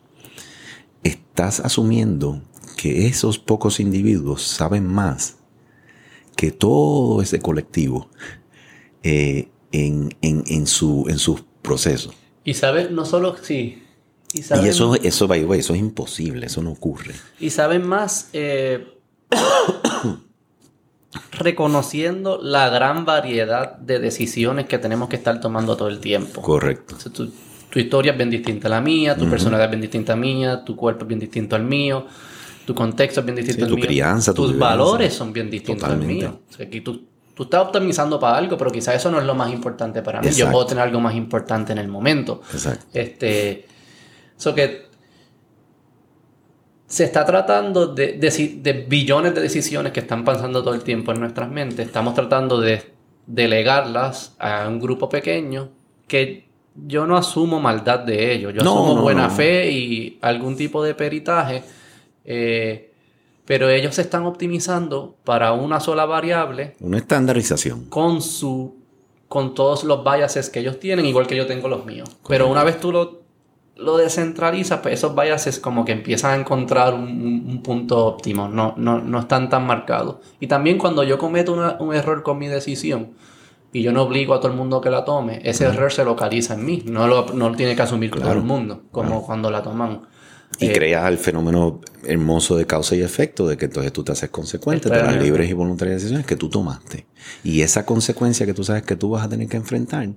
estás 1.03 1.61
asumiendo 1.61 2.41
que 2.79 3.07
esos 3.07 3.39
pocos 3.39 3.81
individuos 3.81 4.43
saben 4.43 4.87
más 4.87 5.37
que 6.37 6.51
todo 6.51 7.21
ese 7.21 7.39
colectivo 7.39 8.09
eh, 9.03 9.51
en, 9.73 10.17
en, 10.23 10.43
en, 10.47 10.67
su, 10.67 11.05
en 11.09 11.19
sus 11.19 11.45
procesos. 11.61 12.15
Y 12.45 12.55
saben, 12.55 12.95
no 12.95 13.05
solo, 13.05 13.37
sí. 13.43 13.83
Y, 14.33 14.41
eso, 14.41 14.95
eso, 14.95 15.33
eso 15.35 15.75
es 15.75 15.79
imposible, 15.79 16.47
eso 16.47 16.63
no 16.63 16.73
ocurre. 16.73 17.15
Y 17.39 17.51
saben 17.51 17.87
más 17.87 18.31
eh, 18.33 18.87
reconociendo 21.33 22.39
la 22.43 22.69
gran 22.69 23.05
variedad 23.05 23.77
de 23.77 23.99
decisiones 23.99 24.67
que 24.67 24.79
tenemos 24.79 25.09
que 25.09 25.17
estar 25.17 25.41
tomando 25.41 25.77
todo 25.77 25.89
el 25.89 26.01
tiempo. 26.01 26.43
Correcto. 26.43 26.97
tu, 27.11 27.79
historia 27.79 28.13
es 28.13 28.19
bien 28.19 28.31
distinta 28.31 28.69
a 28.69 28.71
la 28.71 28.81
mía, 28.81 29.17
tu 29.17 29.29
personalidad 29.29 29.67
es 29.67 29.71
bien 29.71 29.81
distinta 29.81 30.13
a 30.13 30.17
la 30.17 30.21
mía, 30.21 30.65
tu 30.65 30.77
cuerpo 30.77 31.03
es 31.05 31.09
bien 31.09 31.21
distinto 31.21 31.57
al 31.57 31.65
mío, 31.65 32.07
tu 32.65 32.75
contexto 32.75 33.21
es 33.21 33.27
bien 33.27 33.37
distinto 33.37 33.65
al 33.65 33.71
tu 33.71 33.77
mío. 33.77 33.87
Crianza, 33.87 34.33
tus 34.33 34.57
valores 34.57 35.13
son 35.13 35.33
bien 35.33 35.51
distintos 35.51 35.89
al 35.89 35.99
mío. 35.99 36.41
O 36.49 36.53
sea, 36.53 36.67
aquí 36.67 36.81
tú 36.81 37.03
tú 37.35 37.45
estás 37.45 37.63
optimizando 37.63 38.19
para 38.19 38.37
algo, 38.37 38.57
pero 38.57 38.71
quizás 38.71 38.95
eso 38.95 39.11
no 39.11 39.19
es 39.19 39.25
lo 39.25 39.35
más 39.35 39.53
importante 39.53 40.03
para 40.03 40.21
mí. 40.21 40.31
Yo 40.31 40.51
puedo 40.51 40.67
tener 40.67 40.85
algo 40.85 41.01
más 41.01 41.15
importante 41.15 41.73
en 41.73 41.79
el 41.79 41.89
momento. 41.89 42.41
Exacto. 42.53 42.87
Este, 42.93 43.67
eso 44.39 44.55
que 44.55 44.87
se 46.95 47.03
está 47.03 47.25
tratando 47.25 47.89
de, 47.89 48.13
de, 48.13 48.87
billones 48.89 49.35
de 49.35 49.41
decisiones 49.41 49.91
que 49.91 49.99
están 49.99 50.25
pasando 50.25 50.63
todo 50.63 50.75
el 50.75 50.85
tiempo 50.85 51.11
en 51.11 51.19
nuestras 51.19 51.51
mentes. 51.51 51.87
Estamos 51.89 52.15
tratando 52.15 52.61
de 52.61 52.85
delegarlas 53.27 54.37
a 54.39 54.69
un 54.69 54.79
grupo 54.79 55.09
pequeño 55.09 55.71
que 56.07 56.47
yo 56.87 57.05
no 57.05 57.17
asumo 57.17 57.59
maldad 57.59 57.99
de 57.99 58.33
ellos. 58.33 58.55
Yo 58.55 58.61
asumo 58.61 59.03
buena 59.03 59.29
fe 59.29 59.73
y 59.73 60.19
algún 60.23 60.55
tipo 60.57 60.85
de 60.85 60.95
peritaje. 60.95 61.65
Eh, 62.25 62.93
pero 63.45 63.69
ellos 63.71 63.97
se 63.97 64.03
están 64.03 64.25
optimizando 64.25 65.17
para 65.25 65.53
una 65.53 65.81
sola 65.81 66.05
variable. 66.05 66.77
Una 66.79 66.99
estandarización. 66.99 67.87
Con 67.87 68.23
su 68.23 68.77
con 69.27 69.53
todos 69.55 69.83
los 69.83 70.05
biases 70.05 70.49
que 70.49 70.61
ellos 70.61 70.79
tienen, 70.79 71.07
igual 71.07 71.27
que 71.27 71.35
yo 71.35 71.49
tengo 71.49 71.67
los 71.67 71.85
míos. 71.85 72.09
Pero 72.29 72.47
una 72.47 72.63
vez 72.63 72.79
tú 72.79 72.93
lo, 72.93 73.24
lo 73.77 73.97
descentralizas, 73.97 74.81
pues 74.81 74.95
esos 74.95 75.15
biases 75.15 75.59
como 75.59 75.85
que 75.85 75.93
empiezan 75.93 76.33
a 76.33 76.41
encontrar 76.41 76.95
un, 76.95 77.61
punto 77.63 78.07
óptimo, 78.07 78.49
no, 78.49 78.75
no, 78.77 79.01
no, 79.01 79.21
están 79.21 79.49
tan 79.49 79.67
marcados. 79.67 80.17
Y 80.41 80.47
también 80.47 80.79
cuando 80.79 81.03
yo 81.03 81.19
cometo 81.19 81.77
un 81.81 81.95
error 81.95 82.23
con 82.23 82.39
mi 82.39 82.47
decisión 82.47 83.11
y 83.73 83.83
yo 83.83 83.91
no 83.91 84.03
obligo 84.03 84.35
a 84.35 84.41
todo 84.41 84.53
el 84.53 84.57
mundo 84.57 84.81
que 84.81 84.91
la 84.91 85.05
tome, 85.05 85.41
ese 85.43 85.65
error 85.65 85.93
se 85.93 86.05
localiza 86.05 86.55
en 86.55 86.65
mí, 86.65 86.85
no 86.87 87.09
lo, 87.09 87.27
no 87.35 87.51
lo 87.51 87.57
tiene 87.57 87.75
que 87.75 87.83
asumir 87.83 88.11
todo 88.13 88.33
el 88.33 88.43
mundo, 88.43 88.83
como 88.93 89.27
cuando 89.27 89.51
la 89.51 89.63
toman. 89.63 90.03
Y 90.61 90.67
eh, 90.67 90.73
creas 90.73 91.09
el 91.09 91.19
fenómeno 91.19 91.81
hermoso 92.05 92.57
de 92.57 92.67
causa 92.67 92.95
y 92.95 93.03
efecto, 93.03 93.49
de 93.49 93.57
que 93.57 93.65
entonces 93.65 93.93
tú 93.93 94.05
te 94.05 94.13
haces 94.13 94.31
consecuente 94.31 94.89
de 94.89 95.03
las 95.03 95.17
libres 95.17 95.51
y 95.51 95.53
voluntarias 95.53 95.97
decisiones 95.97 96.25
que 96.25 96.37
tú 96.37 96.49
tomaste. 96.49 97.07
Y 97.43 97.63
esa 97.63 97.85
consecuencia 97.85 98.47
que 98.47 98.55
tú 98.55 98.63
sabes 98.63 98.85
que 98.85 98.95
tú 98.95 99.11
vas 99.11 99.25
a 99.25 99.29
tener 99.29 99.49
que 99.49 99.57
enfrentar, 99.57 100.09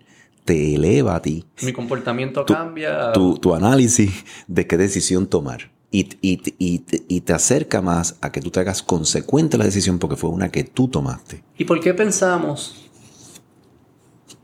te 0.47 0.75
eleva 0.75 1.17
a 1.17 1.21
ti. 1.21 1.43
Mi 1.61 1.73
comportamiento 1.73 2.45
cambia. 2.45 3.11
Tu, 3.11 3.37
tu, 3.37 3.53
análisis 3.53 4.23
de 4.47 4.65
qué 4.65 4.77
decisión 4.77 5.27
tomar. 5.27 5.71
Y, 5.91 6.07
y, 6.21 6.41
y, 6.57 6.85
y, 7.09 7.21
te 7.21 7.33
acerca 7.33 7.81
más 7.81 8.17
a 8.21 8.31
que 8.31 8.39
tú 8.39 8.49
te 8.49 8.61
hagas 8.61 8.81
consecuente 8.81 9.57
la 9.57 9.65
decisión 9.65 9.99
porque 9.99 10.15
fue 10.15 10.29
una 10.29 10.49
que 10.49 10.63
tú 10.63 10.87
tomaste. 10.87 11.43
¿Y 11.57 11.65
por 11.65 11.81
qué 11.81 11.93
pensamos? 11.93 12.89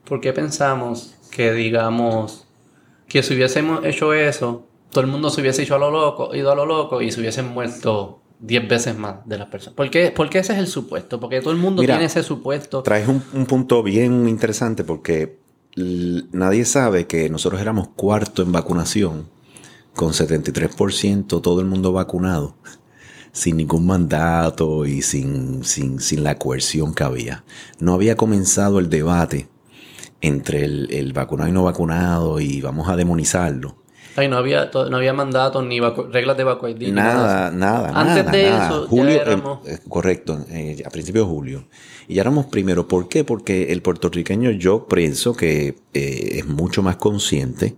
¿Por 0.04 0.20
qué 0.20 0.34
pensamos 0.34 1.16
que 1.32 1.54
digamos 1.54 2.48
que 3.08 3.24
si 3.24 3.34
hubiésemos 3.34 3.86
hecho 3.86 4.14
eso, 4.14 4.68
todo 4.90 5.06
el 5.06 5.10
mundo 5.10 5.30
se 5.30 5.40
hubiese 5.40 5.64
ido 5.64 5.76
a 5.78 5.80
lo 5.80 5.90
loco, 5.90 6.36
ido 6.36 6.52
a 6.52 6.56
lo 6.56 6.66
loco 6.66 7.02
y 7.02 7.12
se 7.12 7.22
hubiesen 7.22 7.48
muerto 7.48 8.22
10 8.40 8.68
veces 8.68 8.98
más 8.98 9.26
de 9.26 9.38
las 9.38 9.48
personas. 9.48 9.76
¿Por 9.76 9.90
qué? 9.90 10.12
Porque 10.14 10.40
ese 10.40 10.52
es 10.54 10.60
el 10.60 10.68
supuesto, 10.68 11.20
porque 11.20 11.40
todo 11.40 11.52
el 11.52 11.60
mundo 11.60 11.82
tiene 11.82 12.06
ese 12.06 12.24
supuesto. 12.24 12.84
Traes 12.84 13.08
un, 13.08 13.46
punto 13.46 13.84
bien 13.84 14.28
interesante 14.28 14.84
porque 14.84 15.43
nadie 15.76 16.66
sabe 16.66 17.08
que 17.08 17.30
nosotros 17.30 17.62
éramos 17.62 17.90
cuarto 17.90 18.42
en 18.42 18.52
vacunación, 18.52 19.30
con 19.96 20.12
73% 20.14 21.42
todo 21.42 21.60
el 21.60 21.68
mundo 21.68 21.92
vacunado, 21.94 22.56
sin 23.32 23.58
ningún 23.58 23.86
mandato 23.86 24.86
y 24.86 25.02
sin, 25.02 25.64
sin, 25.64 26.00
sin 26.00 26.24
la 26.24 26.38
coerción 26.38 26.94
que 26.94 27.04
había. 27.04 27.44
No 27.80 27.94
había 27.94 28.16
comenzado 28.16 28.80
el 28.80 28.90
debate 28.90 29.50
entre 30.22 30.66
el, 30.66 30.92
el 30.92 31.14
vacunado 31.14 31.50
y 31.50 31.54
no 31.54 31.64
vacunado 31.64 32.40
y 32.40 32.62
vamos 32.62 32.88
a 32.90 32.96
demonizarlo 32.96 33.83
Ay, 34.16 34.28
no 34.28 34.38
había, 34.38 34.70
no 34.74 34.98
había 34.98 35.14
mandatos 35.14 35.66
ni 35.66 35.80
reglas 35.80 36.38
de 36.38 36.44
vacuna. 36.44 36.74
Nada, 36.92 37.52
nada, 37.52 37.92
Antes 37.94 38.32
de 38.32 38.50
eso, 38.50 38.88
julio, 38.88 39.16
ya 39.16 39.22
éramos... 39.22 39.68
Eh, 39.68 39.80
correcto, 39.90 40.46
eh, 40.50 40.84
a 40.86 40.90
principios 40.90 41.28
de 41.28 41.34
julio. 41.34 41.68
Y 42.08 42.16
ya 42.16 42.22
éramos 42.22 42.46
primero. 42.46 42.88
¿Por 42.88 43.10
qué? 43.10 43.24
Porque 43.24 43.72
el 43.72 43.82
puertorriqueño 43.82 44.52
yo 44.52 44.88
pienso 44.88 45.34
que 45.36 45.76
eh, 45.94 46.30
es 46.38 46.46
mucho 46.46 46.84
más 46.84 46.98
consciente, 46.98 47.76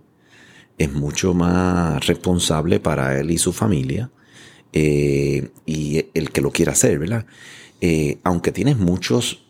es 0.76 0.92
mucho 0.92 1.32
más 1.32 2.06
responsable 2.06 2.80
para 2.80 3.18
él 3.18 3.30
y 3.30 3.38
su 3.38 3.52
familia, 3.52 4.10
y 4.72 6.06
el 6.12 6.30
que 6.32 6.42
lo 6.42 6.50
quiera 6.50 6.72
hacer, 6.72 6.98
¿verdad? 6.98 7.24
aunque 8.24 8.52
tienes 8.52 8.76
muchos 8.76 9.45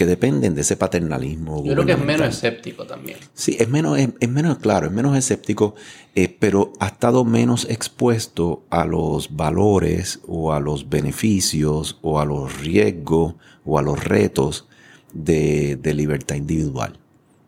que 0.00 0.06
dependen 0.06 0.54
de 0.54 0.62
ese 0.62 0.78
paternalismo. 0.78 1.62
Yo 1.62 1.74
creo 1.74 1.84
que 1.84 1.92
es 1.92 2.02
menos 2.02 2.26
escéptico 2.26 2.86
también. 2.86 3.18
Sí, 3.34 3.58
es 3.60 3.68
menos, 3.68 3.98
es, 3.98 4.28
menos 4.30 4.56
claro, 4.56 4.86
es 4.86 4.92
menos 4.92 5.14
escéptico, 5.14 5.74
eh, 6.14 6.34
pero 6.38 6.72
ha 6.80 6.86
estado 6.86 7.26
menos 7.26 7.66
expuesto 7.68 8.64
a 8.70 8.86
los 8.86 9.36
valores 9.36 10.20
o 10.26 10.54
a 10.54 10.60
los 10.60 10.88
beneficios 10.88 11.98
o 12.00 12.18
a 12.18 12.24
los 12.24 12.62
riesgos 12.62 13.34
o 13.66 13.78
a 13.78 13.82
los 13.82 14.02
retos 14.02 14.66
de, 15.12 15.78
libertad 15.94 16.36
individual. 16.36 16.98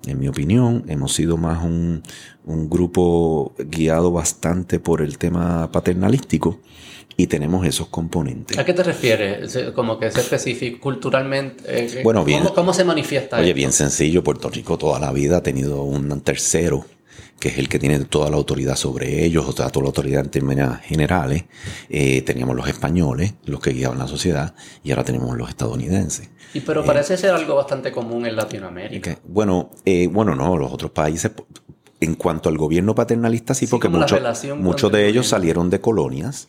En 0.04 0.18
mi 0.18 0.28
opinión, 0.28 0.84
hemos 0.88 1.14
sido 1.14 1.38
más 1.38 1.64
un, 1.64 2.02
un 2.44 2.68
grupo 2.68 3.54
guiado 3.56 4.12
bastante 4.12 4.78
por 4.78 5.00
el 5.00 5.16
tema 5.16 5.72
paternalístico 5.72 6.60
y 7.22 7.28
tenemos 7.28 7.64
esos 7.64 7.86
componentes. 7.86 8.58
¿A 8.58 8.64
qué 8.64 8.74
te 8.74 8.82
refieres? 8.82 9.56
Como 9.76 9.96
que 9.96 10.06
es 10.08 10.16
específico 10.16 10.80
culturalmente. 10.80 11.62
Eh, 11.68 12.00
bueno, 12.02 12.24
bien, 12.24 12.42
¿cómo, 12.52 12.74
se 12.74 12.84
manifiesta 12.84 13.38
Oye, 13.38 13.52
bien 13.52 13.70
sencillo. 13.70 14.24
Puerto 14.24 14.50
Rico 14.50 14.76
toda 14.76 14.98
la 14.98 15.12
vida 15.12 15.36
ha 15.36 15.42
tenido 15.42 15.84
un 15.84 16.20
tercero 16.22 16.84
que 17.38 17.48
es 17.48 17.58
el 17.58 17.68
que 17.68 17.78
tiene 17.78 17.98
toda 18.04 18.28
la 18.28 18.36
autoridad 18.36 18.74
sobre 18.74 19.24
ellos, 19.24 19.48
o 19.48 19.52
sea, 19.52 19.68
toda 19.70 19.84
la 19.84 19.88
autoridad 19.88 20.24
en 20.24 20.30
términos 20.30 20.78
generales. 20.80 21.44
Eh, 21.88 22.22
teníamos 22.22 22.56
los 22.56 22.68
españoles, 22.68 23.34
los 23.44 23.60
que 23.60 23.70
guiaban 23.70 23.98
la 23.98 24.08
sociedad, 24.08 24.54
y 24.82 24.90
ahora 24.90 25.04
tenemos 25.04 25.36
los 25.36 25.48
estadounidenses. 25.48 26.28
Y 26.54 26.60
pero 26.60 26.84
parece 26.84 27.16
ser 27.16 27.30
algo 27.30 27.54
bastante 27.56 27.90
común 27.92 28.26
en 28.26 28.34
Latinoamérica. 28.34 29.18
bueno, 29.24 29.70
eh, 29.84 30.08
bueno, 30.08 30.34
no, 30.34 30.56
los 30.56 30.72
otros 30.72 30.90
países, 30.90 31.32
en 32.00 32.14
cuanto 32.14 32.48
al 32.48 32.58
gobierno 32.58 32.94
paternalista, 32.94 33.54
sí, 33.54 33.66
porque 33.68 33.88
muchos, 33.88 34.20
muchos 34.56 34.90
de 34.90 35.08
ellos 35.08 35.28
salieron 35.28 35.70
de 35.70 35.80
colonias 35.80 36.48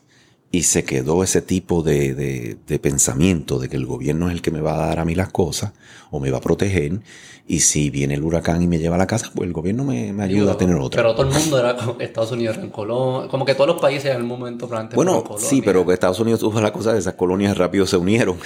y 0.54 0.64
se 0.64 0.84
quedó 0.86 1.24
ese 1.24 1.42
tipo 1.42 1.82
de, 1.82 2.14
de, 2.14 2.80
pensamiento 2.80 3.58
de 3.58 3.70
que 3.70 3.76
el 3.76 3.88
gobierno 3.88 4.28
es 4.28 4.36
el 4.36 4.44
que 4.44 4.52
me 4.52 4.62
va 4.62 4.76
a 4.76 4.88
dar 4.88 5.00
a 5.00 5.04
mí 5.04 5.16
las 5.16 5.32
cosas 5.32 5.74
o 6.12 6.20
me 6.20 6.30
va 6.30 6.38
a 6.38 6.42
proteger. 6.42 7.00
Y 7.48 7.62
si 7.62 7.90
viene 7.90 8.14
el 8.14 8.24
huracán 8.24 8.62
y 8.62 8.68
me 8.68 8.78
lleva 8.78 8.94
a 8.94 9.00
la 9.00 9.08
casa, 9.08 9.32
pues 9.34 9.48
el 9.48 9.52
gobierno 9.52 9.84
me, 9.84 10.14
ayuda 10.22 10.52
a 10.52 10.58
tener 10.58 10.76
otra. 10.76 11.02
Pero 11.02 11.16
todo 11.16 11.28
el 11.28 11.34
mundo 11.34 11.58
era 11.58 11.76
Estados 12.00 12.34
Unidos 12.34 12.60
en 12.60 12.70
Colonia, 12.70 13.28
como 13.32 13.46
que 13.46 13.56
todos 13.56 13.68
los 13.68 13.82
países 13.82 14.12
en 14.12 14.18
el 14.18 14.26
momento 14.26 14.70
Bueno, 14.94 15.24
sí, 15.40 15.64
pero 15.66 15.88
que 15.88 15.94
Estados 15.94 16.20
Unidos 16.20 16.42
tuvo 16.42 16.62
la 16.62 16.72
cosa 16.72 16.94
de 16.94 17.00
esas 17.00 17.16
colonias 17.16 17.58
rápido 17.58 17.88
se 17.88 17.98
unieron. 17.98 18.38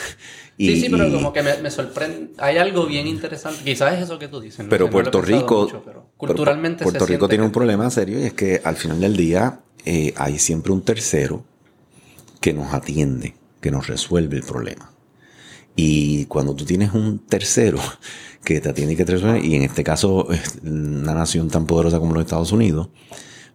sí, 0.57 0.79
sí, 0.79 0.87
pero 0.89 1.11
como 1.11 1.33
que 1.33 1.43
me, 1.43 1.69
sorprende. 1.69 2.29
Hay 2.37 2.55
algo 2.55 2.85
bien 2.85 3.05
interesante. 3.05 3.65
Quizás 3.65 3.95
es 3.95 4.03
eso 4.03 4.17
que 4.17 4.29
tú 4.29 4.39
dices. 4.39 4.65
Pero 4.69 4.89
Puerto 4.89 5.21
Rico. 5.21 5.69
culturalmente 6.15 6.85
Puerto 6.85 7.05
Rico 7.05 7.27
tiene 7.27 7.43
un 7.43 7.51
problema 7.51 7.89
serio 7.89 8.17
y 8.17 8.23
es 8.23 8.33
que 8.33 8.61
al 8.63 8.77
final 8.77 9.01
del 9.01 9.17
día 9.17 9.59
eh, 9.83 10.13
hay 10.15 10.39
siempre 10.39 10.71
un 10.71 10.83
tercero 10.83 11.43
que 12.41 12.53
nos 12.53 12.73
atiende, 12.73 13.35
que 13.61 13.71
nos 13.71 13.87
resuelve 13.87 14.37
el 14.37 14.43
problema. 14.43 14.91
Y 15.75 16.25
cuando 16.25 16.55
tú 16.55 16.65
tienes 16.65 16.93
un 16.93 17.19
tercero 17.19 17.79
que 18.43 18.59
te 18.61 18.69
atiende 18.69 18.93
y 18.93 18.97
que 18.97 19.05
te 19.05 19.13
resuelve, 19.13 19.45
y 19.45 19.55
en 19.55 19.63
este 19.63 19.83
caso 19.83 20.27
una 20.63 21.13
nación 21.13 21.49
tan 21.49 21.65
poderosa 21.65 21.99
como 21.99 22.13
los 22.13 22.23
Estados 22.23 22.51
Unidos, 22.51 22.89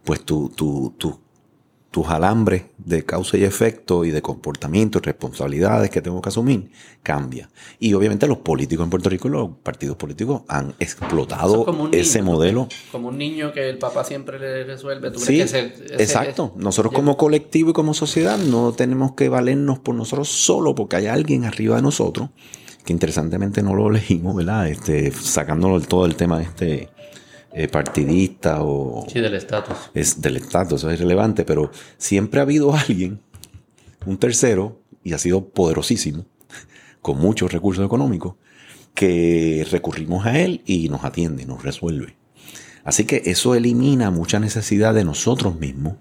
pues 0.04 0.24
tú, 0.24 0.52
tú, 0.54 0.94
tú 0.98 1.20
tus 1.92 2.08
alambres 2.08 2.64
de 2.78 3.04
causa 3.04 3.36
y 3.36 3.44
efecto 3.44 4.06
y 4.06 4.10
de 4.10 4.22
comportamiento 4.22 4.98
y 4.98 5.02
responsabilidades 5.02 5.90
que 5.90 6.00
tengo 6.00 6.22
que 6.22 6.30
asumir 6.30 6.70
cambia. 7.02 7.50
Y 7.78 7.92
obviamente 7.92 8.26
los 8.26 8.38
políticos 8.38 8.84
en 8.84 8.90
Puerto 8.90 9.10
Rico 9.10 9.28
los 9.28 9.50
partidos 9.62 9.98
políticos 9.98 10.40
han 10.48 10.74
explotado 10.78 11.66
ese 11.92 12.22
modelo. 12.22 12.66
Como 12.90 13.08
un 13.08 13.18
niño 13.18 13.52
que 13.52 13.68
el 13.68 13.76
papá 13.76 14.04
siempre 14.04 14.38
le 14.38 14.64
resuelve. 14.64 15.12
sí, 15.18 15.38
exacto. 15.38 16.54
nosotros 16.56 16.94
como 16.94 17.18
colectivo 17.18 17.70
y 17.70 17.72
como 17.74 17.92
sociedad 17.92 18.38
no 18.38 18.72
tenemos 18.72 19.12
que 19.12 19.28
valernos 19.28 19.78
por 19.78 19.94
nosotros 19.94 20.28
solo 20.28 20.74
porque 20.74 20.96
hay 20.96 21.08
alguien 21.08 21.44
arriba 21.44 21.76
de 21.76 21.82
nosotros 21.82 22.30
que 22.86 22.94
interesantemente 22.94 23.62
no 23.62 23.74
lo 23.74 23.90
elegimos, 23.90 24.34
¿verdad? 24.34 24.66
Este, 24.66 25.12
sacándolo 25.12 25.78
todo 25.82 26.06
el 26.06 26.16
tema 26.16 26.38
de 26.38 26.44
este 26.44 26.88
eh, 27.54 27.68
partidista 27.68 28.62
o... 28.62 29.06
Sí, 29.08 29.20
del 29.20 29.34
estatus. 29.34 29.76
Es 29.94 30.20
del 30.20 30.36
estatus, 30.36 30.80
eso 30.80 30.90
es 30.90 30.98
irrelevante, 30.98 31.44
pero 31.44 31.70
siempre 31.98 32.40
ha 32.40 32.44
habido 32.44 32.74
alguien, 32.76 33.20
un 34.06 34.18
tercero, 34.18 34.80
y 35.04 35.12
ha 35.12 35.18
sido 35.18 35.48
poderosísimo, 35.48 36.26
con 37.00 37.18
muchos 37.18 37.52
recursos 37.52 37.84
económicos, 37.84 38.36
que 38.94 39.66
recurrimos 39.70 40.26
a 40.26 40.38
él 40.38 40.62
y 40.66 40.88
nos 40.88 41.04
atiende, 41.04 41.44
nos 41.46 41.62
resuelve. 41.62 42.16
Así 42.84 43.04
que 43.04 43.22
eso 43.26 43.54
elimina 43.54 44.10
mucha 44.10 44.40
necesidad 44.40 44.94
de 44.94 45.04
nosotros 45.04 45.58
mismos, 45.58 45.94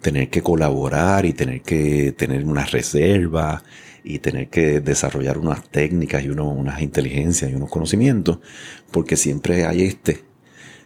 tener 0.00 0.30
que 0.30 0.42
colaborar 0.42 1.26
y 1.26 1.32
tener 1.32 1.62
que 1.62 2.12
tener 2.12 2.44
una 2.44 2.64
reserva 2.64 3.62
y 4.04 4.18
tener 4.18 4.48
que 4.48 4.80
desarrollar 4.80 5.38
unas 5.38 5.68
técnicas 5.70 6.24
y 6.24 6.28
unas 6.28 6.82
inteligencias 6.82 7.50
y 7.50 7.54
unos 7.54 7.70
conocimientos, 7.70 8.38
porque 8.90 9.16
siempre 9.16 9.64
hay 9.64 9.82
este 9.82 10.31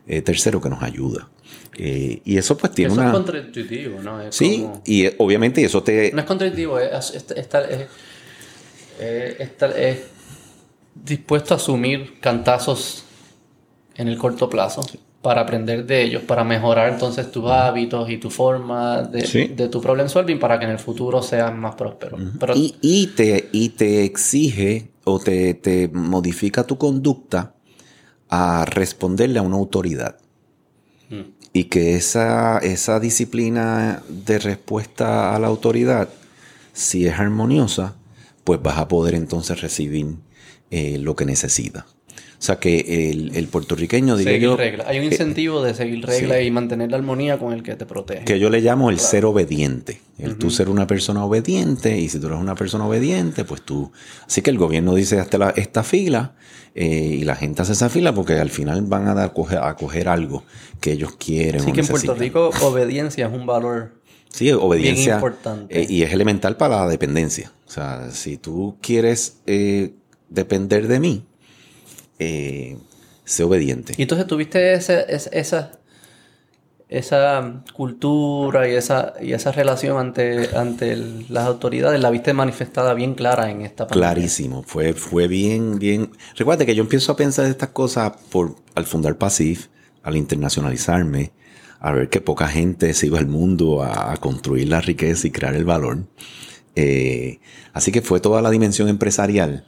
eh, 0.06 0.22
tercero 0.22 0.60
que 0.60 0.68
nos 0.68 0.82
ayuda. 0.82 1.28
Eh, 1.78 2.22
y 2.24 2.38
eso 2.38 2.56
pues 2.56 2.72
tiene 2.72 2.92
eso 2.92 3.00
una... 3.00 3.10
es 3.10 3.14
contraintuitivo, 3.14 4.02
¿no? 4.02 4.20
sí, 4.30 4.66
y 4.84 5.06
eh, 5.06 5.14
obviamente 5.18 5.62
eso 5.62 5.82
te... 5.82 6.10
No 6.12 6.20
es 6.20 6.26
contraintuitivo, 6.26 6.78
es, 6.78 7.10
estar, 7.10 7.68
dispuesto 10.94 11.54
a 11.54 11.56
asumir 11.58 12.18
cantazos 12.20 13.04
en 13.94 14.08
el 14.08 14.16
corto 14.16 14.48
plazo 14.48 14.86
para 15.22 15.40
aprender 15.40 15.84
de 15.86 16.02
ellos, 16.02 16.22
para 16.22 16.44
mejorar 16.44 16.92
entonces 16.92 17.32
tus 17.32 17.50
hábitos 17.50 18.08
y 18.08 18.18
tu 18.18 18.30
forma 18.30 19.02
de, 19.02 19.68
tu 19.68 19.80
problem 19.80 20.08
solving 20.08 20.38
para 20.38 20.56
que 20.56 20.66
en 20.66 20.70
el 20.70 20.78
futuro 20.78 21.20
sean 21.20 21.58
más 21.58 21.74
prósperos. 21.74 22.20
y, 22.54 23.08
te, 23.08 23.48
y 23.50 23.70
te 23.70 24.04
exige 24.04 24.92
o 25.02 25.18
te, 25.18 25.90
modifica 25.92 26.64
tu 26.64 26.78
conducta 26.78 27.55
a 28.28 28.64
responderle 28.64 29.38
a 29.38 29.42
una 29.42 29.56
autoridad. 29.56 30.18
Mm. 31.10 31.32
Y 31.52 31.64
que 31.64 31.96
esa, 31.96 32.58
esa 32.58 33.00
disciplina 33.00 34.02
de 34.08 34.38
respuesta 34.38 35.34
a 35.34 35.38
la 35.38 35.46
autoridad, 35.46 36.08
si 36.72 37.06
es 37.06 37.18
armoniosa, 37.18 37.94
pues 38.44 38.60
vas 38.62 38.78
a 38.78 38.88
poder 38.88 39.14
entonces 39.14 39.60
recibir 39.60 40.16
eh, 40.70 40.98
lo 40.98 41.16
que 41.16 41.24
necesita. 41.24 41.86
O 42.46 42.52
sea 42.54 42.60
que 42.60 43.10
el, 43.10 43.48
puertorriqueño 43.48 44.16
diría 44.16 44.34
seguir 44.34 44.50
reglas. 44.52 44.86
Hay 44.86 45.00
un 45.00 45.06
incentivo 45.06 45.64
de 45.64 45.74
seguir 45.74 46.06
reglas 46.06 46.44
y 46.44 46.50
mantener 46.52 46.92
la 46.92 46.96
armonía 46.96 47.40
con 47.40 47.52
el 47.52 47.64
que 47.64 47.74
te 47.74 47.86
protege. 47.86 48.24
Que 48.24 48.38
yo 48.38 48.50
le 48.50 48.60
llamo 48.60 48.88
el 48.90 49.00
ser 49.00 49.24
obediente. 49.24 50.00
El 50.16 50.36
tú 50.36 50.52
ser 50.52 50.68
una 50.68 50.86
persona 50.86 51.24
obediente. 51.24 51.98
Y 51.98 52.08
si 52.08 52.20
tú 52.20 52.28
eres 52.28 52.38
una 52.38 52.54
persona 52.54 52.86
obediente, 52.86 53.42
pues 53.42 53.62
tú. 53.62 53.90
Así 54.28 54.42
que 54.42 54.50
el 54.50 54.58
gobierno 54.58 54.94
dice 54.94 55.18
hasta 55.18 55.50
esta 55.56 55.82
fila. 55.82 56.36
Eh, 56.76 57.16
y 57.18 57.24
la 57.24 57.34
gente 57.34 57.62
hace 57.62 57.72
esa 57.72 57.88
fila 57.88 58.14
porque 58.14 58.34
al 58.34 58.50
final 58.50 58.82
van 58.82 59.08
a, 59.08 59.14
dar, 59.14 59.32
a 59.60 59.74
coger 59.74 60.08
algo 60.08 60.44
que 60.80 60.92
ellos 60.92 61.16
quieren. 61.16 61.62
Así 61.62 61.72
que 61.72 61.80
en 61.80 61.88
Puerto 61.88 62.14
Rico 62.14 62.50
obediencia 62.62 63.26
es 63.26 63.32
un 63.32 63.44
valor 63.44 63.90
Sí, 64.28 64.52
obediencia. 64.52 65.16
Bien 65.16 65.16
importante. 65.16 65.80
Eh, 65.80 65.86
y 65.88 66.02
es 66.02 66.12
elemental 66.12 66.56
para 66.56 66.76
la 66.76 66.86
dependencia. 66.86 67.50
O 67.66 67.70
sea, 67.70 68.12
si 68.12 68.36
tú 68.36 68.76
quieres 68.80 69.38
eh, 69.46 69.94
depender 70.28 70.86
de 70.86 71.00
mí, 71.00 71.24
eh, 72.18 72.76
sé 73.24 73.44
obediente. 73.44 73.94
Y 73.96 74.02
entonces 74.02 74.26
tuviste 74.26 74.74
esa, 74.74 75.00
esa, 75.00 75.72
esa 76.88 77.62
cultura 77.74 78.68
y 78.68 78.74
esa, 78.74 79.14
y 79.20 79.32
esa 79.32 79.52
relación 79.52 79.98
ante, 79.98 80.56
ante 80.56 80.96
las 81.28 81.46
autoridades, 81.46 82.00
la 82.00 82.10
viste 82.10 82.32
manifestada 82.32 82.94
bien 82.94 83.14
clara 83.14 83.50
en 83.50 83.62
esta 83.62 83.86
pandemia. 83.86 84.14
Clarísimo, 84.14 84.62
fue, 84.62 84.92
fue 84.94 85.28
bien, 85.28 85.78
bien. 85.78 86.10
Recuerda 86.36 86.64
que 86.64 86.74
yo 86.74 86.82
empiezo 86.82 87.12
a 87.12 87.16
pensar 87.16 87.46
estas 87.46 87.70
cosas 87.70 88.12
por, 88.30 88.56
al 88.74 88.86
fundar 88.86 89.18
PASIF, 89.18 89.66
al 90.02 90.16
internacionalizarme, 90.16 91.32
a 91.80 91.92
ver 91.92 92.08
que 92.08 92.20
poca 92.20 92.48
gente 92.48 92.94
se 92.94 93.06
iba 93.06 93.18
al 93.18 93.26
mundo 93.26 93.82
a, 93.82 94.16
construir 94.18 94.68
la 94.68 94.80
riqueza 94.80 95.26
y 95.26 95.30
crear 95.30 95.54
el 95.54 95.64
valor. 95.64 96.04
Eh, 96.76 97.40
así 97.72 97.90
que 97.90 98.02
fue 98.02 98.20
toda 98.20 98.42
la 98.42 98.50
dimensión 98.50 98.88
empresarial 98.88 99.64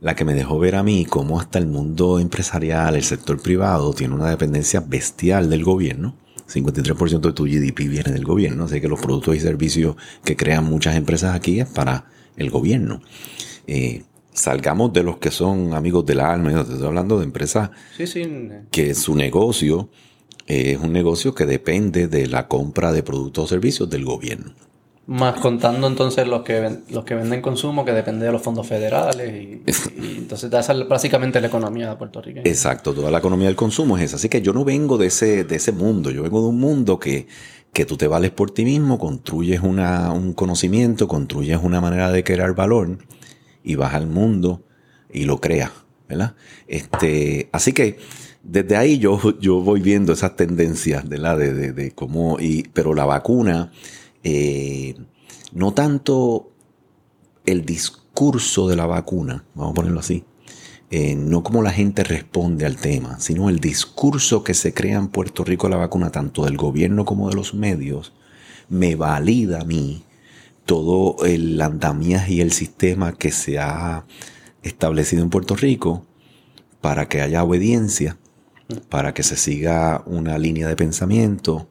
la 0.00 0.14
que 0.14 0.24
me 0.24 0.34
dejó 0.34 0.58
ver 0.58 0.76
a 0.76 0.82
mí 0.82 1.04
cómo 1.04 1.40
hasta 1.40 1.58
el 1.58 1.66
mundo 1.66 2.18
empresarial, 2.18 2.96
el 2.96 3.04
sector 3.04 3.40
privado, 3.40 3.92
tiene 3.94 4.14
una 4.14 4.30
dependencia 4.30 4.80
bestial 4.80 5.50
del 5.50 5.64
gobierno. 5.64 6.16
53% 6.48 7.20
de 7.20 7.32
tu 7.32 7.44
GDP 7.44 7.88
viene 7.88 8.12
del 8.12 8.24
gobierno, 8.24 8.64
así 8.64 8.80
que 8.80 8.88
los 8.88 9.00
productos 9.00 9.34
y 9.34 9.40
servicios 9.40 9.96
que 10.24 10.36
crean 10.36 10.64
muchas 10.64 10.94
empresas 10.94 11.34
aquí 11.34 11.58
es 11.60 11.66
para 11.66 12.06
el 12.36 12.50
gobierno. 12.50 13.02
Eh, 13.66 14.04
salgamos 14.32 14.92
de 14.92 15.02
los 15.02 15.16
que 15.16 15.30
son 15.30 15.74
amigos 15.74 16.06
del 16.06 16.20
alma, 16.20 16.60
estoy 16.60 16.86
hablando 16.86 17.18
de 17.18 17.24
empresas 17.24 17.70
que 18.70 18.94
su 18.94 19.16
negocio 19.16 19.88
es 20.46 20.78
un 20.78 20.92
negocio 20.92 21.34
que 21.34 21.46
depende 21.46 22.06
de 22.06 22.26
la 22.28 22.46
compra 22.46 22.92
de 22.92 23.02
productos 23.02 23.44
o 23.44 23.48
servicios 23.48 23.90
del 23.90 24.04
gobierno. 24.04 24.52
Más 25.08 25.38
contando 25.38 25.86
entonces 25.86 26.26
los 26.26 26.42
que, 26.42 26.80
los 26.90 27.04
que 27.04 27.14
venden 27.14 27.40
consumo, 27.40 27.84
que 27.84 27.92
depende 27.92 28.26
de 28.26 28.32
los 28.32 28.42
fondos 28.42 28.66
federales. 28.66 29.32
Y, 29.32 29.62
entonces 30.18 30.52
esa 30.52 30.72
es 30.72 30.88
básicamente 30.88 31.40
la 31.40 31.46
economía 31.46 31.90
de 31.90 31.96
Puerto 31.96 32.20
Rico. 32.20 32.40
Exacto, 32.44 32.92
toda 32.92 33.10
la 33.12 33.18
economía 33.18 33.46
del 33.46 33.54
consumo 33.54 33.96
es 33.96 34.04
esa. 34.04 34.16
Así 34.16 34.28
que 34.28 34.42
yo 34.42 34.52
no 34.52 34.64
vengo 34.64 34.98
de 34.98 35.06
ese, 35.06 35.44
de 35.44 35.56
ese 35.56 35.70
mundo, 35.70 36.10
yo 36.10 36.24
vengo 36.24 36.42
de 36.42 36.48
un 36.48 36.58
mundo 36.58 36.98
que, 36.98 37.28
que 37.72 37.84
tú 37.84 37.96
te 37.96 38.08
vales 38.08 38.32
por 38.32 38.50
ti 38.50 38.64
mismo, 38.64 38.98
construyes 38.98 39.60
una, 39.60 40.10
un 40.10 40.32
conocimiento, 40.32 41.06
construyes 41.06 41.60
una 41.62 41.80
manera 41.80 42.10
de 42.10 42.24
crear 42.24 42.54
valor 42.56 42.98
y 43.62 43.76
vas 43.76 43.94
al 43.94 44.08
mundo 44.08 44.64
y 45.12 45.24
lo 45.24 45.40
creas, 45.40 45.70
¿verdad? 46.08 46.34
Este, 46.66 47.48
así 47.52 47.72
que 47.72 47.98
desde 48.42 48.76
ahí 48.76 48.98
yo, 48.98 49.20
yo 49.38 49.60
voy 49.60 49.80
viendo 49.80 50.14
esas 50.14 50.34
tendencias, 50.34 51.08
¿verdad? 51.08 51.38
De, 51.38 51.54
de, 51.54 51.72
de 51.72 51.92
cómo, 51.92 52.38
y, 52.40 52.64
pero 52.72 52.92
la 52.92 53.04
vacuna 53.04 53.70
eh, 54.28 54.96
no 55.52 55.72
tanto 55.72 56.50
el 57.44 57.64
discurso 57.64 58.66
de 58.66 58.74
la 58.74 58.84
vacuna, 58.84 59.44
vamos 59.54 59.70
a 59.70 59.74
ponerlo 59.74 60.00
así, 60.00 60.24
eh, 60.90 61.14
no 61.14 61.44
como 61.44 61.62
la 61.62 61.70
gente 61.70 62.02
responde 62.02 62.66
al 62.66 62.74
tema, 62.74 63.20
sino 63.20 63.48
el 63.48 63.60
discurso 63.60 64.42
que 64.42 64.54
se 64.54 64.74
crea 64.74 64.98
en 64.98 65.06
Puerto 65.06 65.44
Rico 65.44 65.68
de 65.68 65.74
la 65.74 65.76
vacuna, 65.76 66.10
tanto 66.10 66.44
del 66.44 66.56
gobierno 66.56 67.04
como 67.04 67.28
de 67.28 67.36
los 67.36 67.54
medios, 67.54 68.14
me 68.68 68.96
valida 68.96 69.60
a 69.60 69.64
mí 69.64 70.02
todo 70.64 71.24
el 71.24 71.60
andamiaje 71.60 72.34
y 72.34 72.40
el 72.40 72.50
sistema 72.50 73.12
que 73.12 73.30
se 73.30 73.60
ha 73.60 74.06
establecido 74.64 75.22
en 75.22 75.30
Puerto 75.30 75.54
Rico 75.54 76.04
para 76.80 77.08
que 77.08 77.20
haya 77.20 77.44
obediencia 77.44 78.18
para 78.88 79.14
que 79.14 79.22
se 79.22 79.36
siga 79.36 80.02
una 80.06 80.38
línea 80.38 80.66
de 80.66 80.74
pensamiento, 80.74 81.68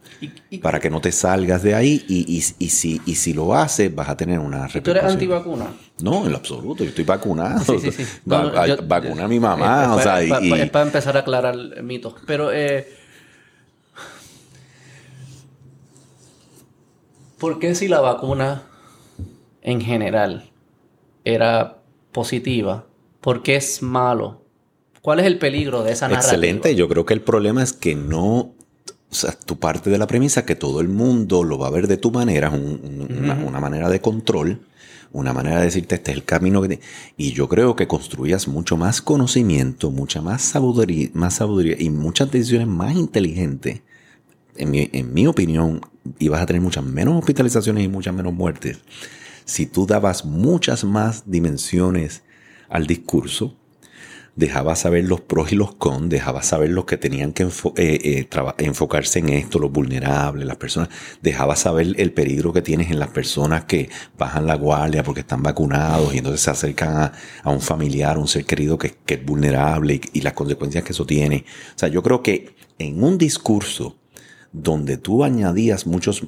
para 0.61 0.79
que 0.79 0.89
no 0.89 1.01
te 1.01 1.11
salgas 1.11 1.61
de 1.61 1.75
ahí 1.75 2.05
y, 2.07 2.41
si, 2.41 3.01
y 3.05 3.15
si 3.15 3.33
lo 3.33 3.53
haces 3.53 3.93
vas 3.93 4.07
a 4.07 4.15
tener 4.15 4.39
una 4.39 4.67
repercusión. 4.67 4.83
¿Tú 4.83 4.91
eres 4.91 5.03
antivacuna? 5.03 5.73
No, 6.01 6.25
en 6.25 6.31
lo 6.31 6.37
absoluto, 6.37 6.83
yo 6.83 6.89
estoy 6.89 7.03
vacunado. 7.03 7.59
Sí, 7.79 7.91
sí, 7.91 7.91
sí. 7.91 8.05
vacuna 8.25 9.25
a 9.25 9.27
mi 9.27 9.39
mamá, 9.39 9.83
es, 9.83 9.89
o 9.89 10.01
sea, 10.01 10.23
y, 10.23 10.53
es 10.53 10.69
para 10.69 10.85
empezar 10.85 11.17
a 11.17 11.21
aclarar 11.21 11.83
mitos. 11.83 12.15
Pero, 12.25 12.53
eh, 12.53 12.87
¿por 17.37 17.59
qué 17.59 17.75
si 17.75 17.89
la 17.89 17.99
vacuna 17.99 18.63
en 19.61 19.81
general 19.81 20.49
era 21.25 21.79
positiva, 22.13 22.85
por 23.19 23.43
qué 23.43 23.57
es 23.57 23.81
malo 23.81 24.44
¿Cuál 25.05 25.19
es 25.19 25.27
el 25.27 25.37
peligro 25.37 25.83
de 25.83 25.91
esa 25.91 26.07
narrativa? 26.07 26.33
Excelente, 26.33 26.73
yo 26.73 26.89
creo 26.89 27.05
que 27.05 27.13
el 27.13 27.21
problema 27.21 27.61
es 27.61 27.73
que 27.73 27.93
no 27.93 28.55
o 29.11 29.13
sea, 29.15 29.33
tu 29.33 29.59
parte 29.59 29.91
de 29.91 29.99
la 29.99 30.07
premisa 30.07 30.47
que 30.47 30.55
todo 30.55 30.81
el 30.81 30.87
mundo 30.87 31.43
lo 31.43 31.59
va 31.59 31.67
a 31.67 31.69
ver 31.69 31.87
de 31.87 31.97
tu 31.97 32.09
manera, 32.09 32.49
una, 32.49 33.59
manera 33.59 33.87
de 33.87 34.01
control, 34.01 34.65
una 35.11 35.31
manera 35.31 35.59
de 35.59 35.65
decirte 35.65 35.93
este 35.93 36.09
es 36.09 36.17
el 36.17 36.23
camino 36.23 36.59
que 36.63 36.79
y 37.17 37.33
yo 37.33 37.47
creo 37.47 37.75
que 37.75 37.87
construías 37.87 38.47
mucho 38.47 38.77
más 38.77 38.99
conocimiento, 39.03 39.91
mucha 39.91 40.23
más 40.23 40.41
sabiduría, 40.41 41.11
más 41.13 41.35
sabiduría 41.35 41.75
y 41.77 41.91
muchas 41.91 42.31
decisiones 42.31 42.67
más 42.67 42.95
inteligentes. 42.95 43.81
En 44.57 44.71
mi, 44.71 44.89
en 44.91 45.13
mi 45.13 45.27
opinión, 45.27 45.81
ibas 46.17 46.41
a 46.41 46.47
tener 46.47 46.63
muchas 46.63 46.83
menos 46.83 47.15
hospitalizaciones 47.15 47.83
y 47.83 47.89
muchas 47.89 48.15
menos 48.15 48.33
muertes 48.33 48.79
si 49.45 49.67
tú 49.67 49.85
dabas 49.85 50.25
muchas 50.25 50.83
más 50.83 51.29
dimensiones 51.29 52.23
al 52.69 52.87
discurso 52.87 53.55
dejaba 54.35 54.75
saber 54.75 55.05
los 55.05 55.21
pros 55.21 55.51
y 55.51 55.55
los 55.55 55.75
cons, 55.75 56.09
dejaba 56.09 56.43
saber 56.43 56.69
los 56.69 56.85
que 56.85 56.97
tenían 56.97 57.31
que 57.31 57.43
eh, 57.43 57.49
eh, 57.77 58.27
enfocarse 58.57 59.19
en 59.19 59.29
esto, 59.29 59.59
los 59.59 59.71
vulnerables, 59.71 60.45
las 60.45 60.57
personas, 60.57 60.89
dejaba 61.21 61.55
saber 61.55 61.93
el 61.97 62.11
peligro 62.11 62.51
que 62.51 62.61
tienes 62.61 62.91
en 62.91 62.99
las 62.99 63.09
personas 63.09 63.65
que 63.65 63.89
bajan 64.17 64.45
la 64.45 64.55
guardia 64.55 65.03
porque 65.03 65.21
están 65.21 65.41
vacunados 65.41 66.13
y 66.13 66.17
entonces 66.17 66.41
se 66.41 66.51
acercan 66.51 67.11
a, 67.43 67.49
un 67.49 67.61
familiar, 67.61 68.17
un 68.17 68.27
ser 68.27 68.45
querido 68.45 68.77
que, 68.77 68.95
es 69.07 69.25
vulnerable 69.25 69.95
y, 69.95 70.19
y 70.19 70.21
las 70.21 70.33
consecuencias 70.33 70.83
que 70.83 70.91
eso 70.91 71.05
tiene. 71.05 71.45
O 71.75 71.79
sea, 71.79 71.89
yo 71.89 72.03
creo 72.03 72.21
que 72.21 72.55
en 72.77 73.01
un 73.03 73.17
discurso 73.17 73.97
donde 74.51 74.97
tú 74.97 75.23
añadías 75.23 75.87
muchos 75.87 76.27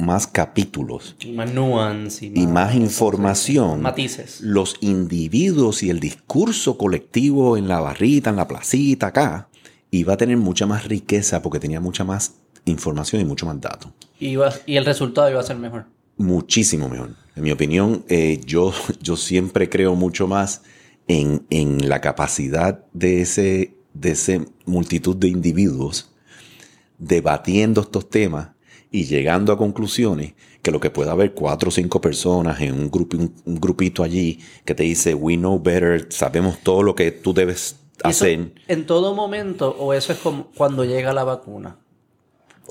más 0.00 0.26
capítulos 0.26 1.14
y 1.20 1.32
más 1.32 1.52
nuance 1.52 2.26
y 2.26 2.46
más, 2.46 2.74
información, 2.74 3.82
matices. 3.82 4.40
Los 4.40 4.76
individuos 4.80 5.82
y 5.82 5.90
el 5.90 6.00
discurso 6.00 6.78
colectivo 6.78 7.56
en 7.56 7.68
la 7.68 7.80
barrita, 7.80 8.30
en 8.30 8.36
la 8.36 8.48
placita, 8.48 9.08
acá, 9.08 9.48
iba 9.90 10.14
a 10.14 10.16
tener 10.16 10.36
mucha 10.36 10.66
más 10.66 10.86
riqueza 10.86 11.42
porque 11.42 11.60
tenía 11.60 11.80
mucha 11.80 12.04
más 12.04 12.34
información 12.64 13.20
y 13.20 13.24
mucho 13.24 13.46
más 13.46 13.60
datos. 13.60 13.92
Y, 14.18 14.36
y 14.66 14.76
el 14.76 14.84
resultado 14.84 15.30
iba 15.30 15.40
a 15.40 15.44
ser 15.44 15.56
mejor. 15.56 15.86
Muchísimo 16.16 16.88
mejor. 16.88 17.14
En 17.36 17.42
mi 17.42 17.52
opinión, 17.52 18.04
eh, 18.08 18.40
yo, 18.44 18.72
yo 19.00 19.16
siempre 19.16 19.68
creo 19.68 19.94
mucho 19.94 20.26
más 20.26 20.62
en, 21.08 21.46
en 21.50 21.88
la 21.88 22.00
capacidad 22.00 22.84
de 22.92 23.22
ese, 23.22 23.74
de 23.94 24.10
ese 24.12 24.46
multitud 24.64 25.16
de 25.16 25.28
individuos 25.28 26.10
debatiendo 26.98 27.80
estos 27.80 28.08
temas 28.10 28.50
y 28.90 29.04
llegando 29.04 29.52
a 29.52 29.58
conclusiones 29.58 30.34
que 30.62 30.70
lo 30.70 30.80
que 30.80 30.90
pueda 30.90 31.12
haber 31.12 31.32
cuatro 31.32 31.68
o 31.68 31.72
cinco 31.72 32.00
personas 32.00 32.60
en 32.60 32.74
un, 32.74 32.90
grupo, 32.90 33.16
un, 33.16 33.60
grupito 33.60 34.02
allí 34.02 34.40
que 34.64 34.74
te 34.74 34.82
dice, 34.82 35.14
we 35.14 35.36
know 35.36 35.60
better, 35.60 36.06
sabemos 36.10 36.58
todo 36.62 36.82
lo 36.82 36.94
que 36.94 37.12
tú 37.12 37.32
debes 37.32 37.76
hacer. 38.02 38.52
¿En 38.68 38.86
todo 38.86 39.14
momento 39.14 39.76
o 39.78 39.94
eso 39.94 40.12
es 40.12 40.18
como 40.18 40.50
cuando 40.56 40.84
llega 40.84 41.12
la 41.12 41.24
vacuna? 41.24 41.76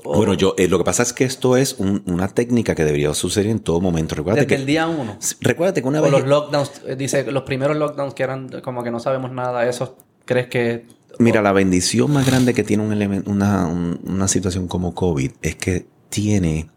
Bueno, 0.04 0.32
yo 0.34 0.54
eh, 0.56 0.66
lo 0.68 0.78
que 0.78 0.84
pasa 0.84 1.02
es 1.02 1.12
que 1.12 1.24
esto 1.24 1.56
es 1.56 1.76
una 1.78 2.28
técnica 2.28 2.74
que 2.74 2.84
debería 2.84 3.12
suceder 3.12 3.50
en 3.50 3.60
todo 3.60 3.80
momento. 3.80 4.14
Recuérdate 4.14 4.46
Desde 4.46 4.56
que, 4.56 4.60
el 4.60 4.66
día 4.66 4.86
uno. 4.86 5.18
Recuérdate 5.40 5.82
que 5.82 5.88
una 5.88 6.00
vez... 6.00 6.10
los 6.10 6.26
lockdowns, 6.26 6.70
eh, 6.86 6.96
dice, 6.96 7.30
los 7.30 7.42
primeros 7.42 7.76
lockdowns 7.76 8.14
que 8.14 8.22
eran 8.22 8.48
como 8.62 8.82
que 8.82 8.90
no 8.90 8.98
sabemos 8.98 9.30
nada, 9.30 9.68
¿esos 9.68 9.92
crees 10.24 10.46
que 10.48 10.86
Mira, 11.18 11.42
la 11.42 11.52
bendición 11.52 12.10
más 12.12 12.24
grande 12.24 12.54
que 12.54 12.64
tiene 12.64 12.82
un 12.82 13.22
una, 13.26 13.66
una 13.66 14.28
situación 14.28 14.68
como 14.68 14.94
COVID 14.94 15.32
es 15.42 15.56
que 15.56 15.86
tiene 16.10 16.68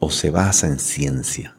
o 0.00 0.10
se 0.10 0.30
basa 0.30 0.66
en 0.66 0.80
ciencia. 0.80 1.54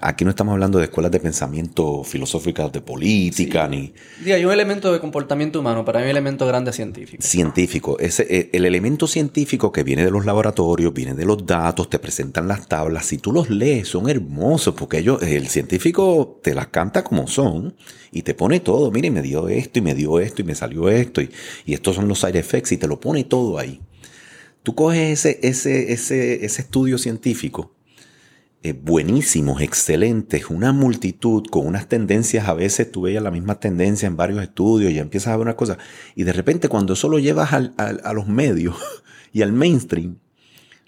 Aquí 0.00 0.24
no 0.24 0.30
estamos 0.30 0.52
hablando 0.52 0.78
de 0.78 0.84
escuelas 0.84 1.12
de 1.12 1.20
pensamiento 1.20 2.02
filosóficas 2.02 2.72
de 2.72 2.80
política, 2.80 3.68
ni... 3.68 3.92
Sí, 4.24 4.32
hay 4.32 4.42
un 4.46 4.50
elemento 4.50 4.90
de 4.90 4.98
comportamiento 4.98 5.60
humano, 5.60 5.84
para 5.84 5.98
mí 5.98 6.06
un 6.06 6.10
elemento 6.10 6.46
grande 6.46 6.72
científico. 6.72 7.22
Científico. 7.22 7.98
Ese, 7.98 8.26
eh, 8.34 8.50
el 8.54 8.64
elemento 8.64 9.06
científico 9.06 9.70
que 9.70 9.82
viene 9.82 10.06
de 10.06 10.10
los 10.10 10.24
laboratorios, 10.24 10.94
viene 10.94 11.12
de 11.12 11.26
los 11.26 11.44
datos, 11.44 11.90
te 11.90 11.98
presentan 11.98 12.48
las 12.48 12.66
tablas. 12.66 13.04
Si 13.04 13.18
tú 13.18 13.30
los 13.30 13.50
lees, 13.50 13.88
son 13.88 14.08
hermosos, 14.08 14.74
porque 14.74 14.98
ellos, 14.98 15.22
el 15.22 15.48
científico 15.48 16.40
te 16.42 16.54
las 16.54 16.68
canta 16.68 17.04
como 17.04 17.26
son 17.26 17.74
y 18.10 18.22
te 18.22 18.32
pone 18.32 18.60
todo. 18.60 18.90
Mire, 18.90 19.10
me 19.10 19.20
dio 19.20 19.50
esto 19.50 19.80
y 19.80 19.82
me 19.82 19.94
dio 19.94 20.18
esto 20.18 20.40
y 20.40 20.46
me 20.46 20.54
salió 20.54 20.88
esto 20.88 21.20
y, 21.20 21.30
y 21.66 21.74
estos 21.74 21.94
son 21.94 22.08
los 22.08 22.20
side 22.20 22.38
effects 22.38 22.72
y 22.72 22.78
te 22.78 22.88
lo 22.88 22.98
pone 22.98 23.24
todo 23.24 23.58
ahí. 23.58 23.82
Tú 24.62 24.74
coges 24.74 25.24
ese, 25.24 25.40
ese, 25.42 25.92
ese, 25.92 26.44
ese 26.44 26.62
estudio 26.62 26.98
científico. 26.98 27.74
Eh, 28.62 28.72
buenísimos, 28.72 29.62
excelentes, 29.62 30.50
una 30.50 30.72
multitud 30.72 31.44
con 31.48 31.64
unas 31.64 31.88
tendencias, 31.88 32.48
a 32.48 32.54
veces 32.54 32.90
tú 32.90 33.02
veías 33.02 33.22
la 33.22 33.30
misma 33.30 33.60
tendencia 33.60 34.08
en 34.08 34.16
varios 34.16 34.42
estudios 34.42 34.90
y 34.90 34.98
empiezas 34.98 35.32
a 35.32 35.36
ver 35.36 35.46
una 35.46 35.54
cosa, 35.54 35.78
y 36.16 36.24
de 36.24 36.32
repente 36.32 36.68
cuando 36.68 36.94
eso 36.94 37.08
lo 37.08 37.20
llevas 37.20 37.52
a 37.52 38.12
los 38.12 38.26
medios 38.26 38.74
y 39.32 39.42
al 39.42 39.52
mainstream, 39.52 40.18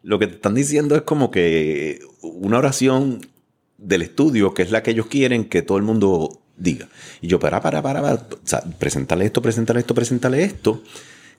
lo 0.02 0.18
que 0.18 0.26
te 0.26 0.34
están 0.34 0.54
diciendo 0.54 0.96
es 0.96 1.02
como 1.02 1.30
que 1.30 2.00
una 2.22 2.58
oración 2.58 3.20
del 3.78 4.02
estudio, 4.02 4.52
que 4.52 4.62
es 4.62 4.70
la 4.70 4.82
que 4.82 4.90
ellos 4.90 5.06
quieren 5.06 5.44
que 5.44 5.62
todo 5.62 5.78
el 5.78 5.84
mundo 5.84 6.42
diga. 6.56 6.88
Y 7.20 7.28
yo, 7.28 7.38
para, 7.38 7.60
para, 7.60 7.82
para, 7.82 8.02
para, 8.02 8.28
presentarle 8.78 9.26
esto, 9.26 9.42
presentarle 9.42 9.80
esto, 9.80 9.94
presentarle 9.94 10.42
esto 10.42 10.82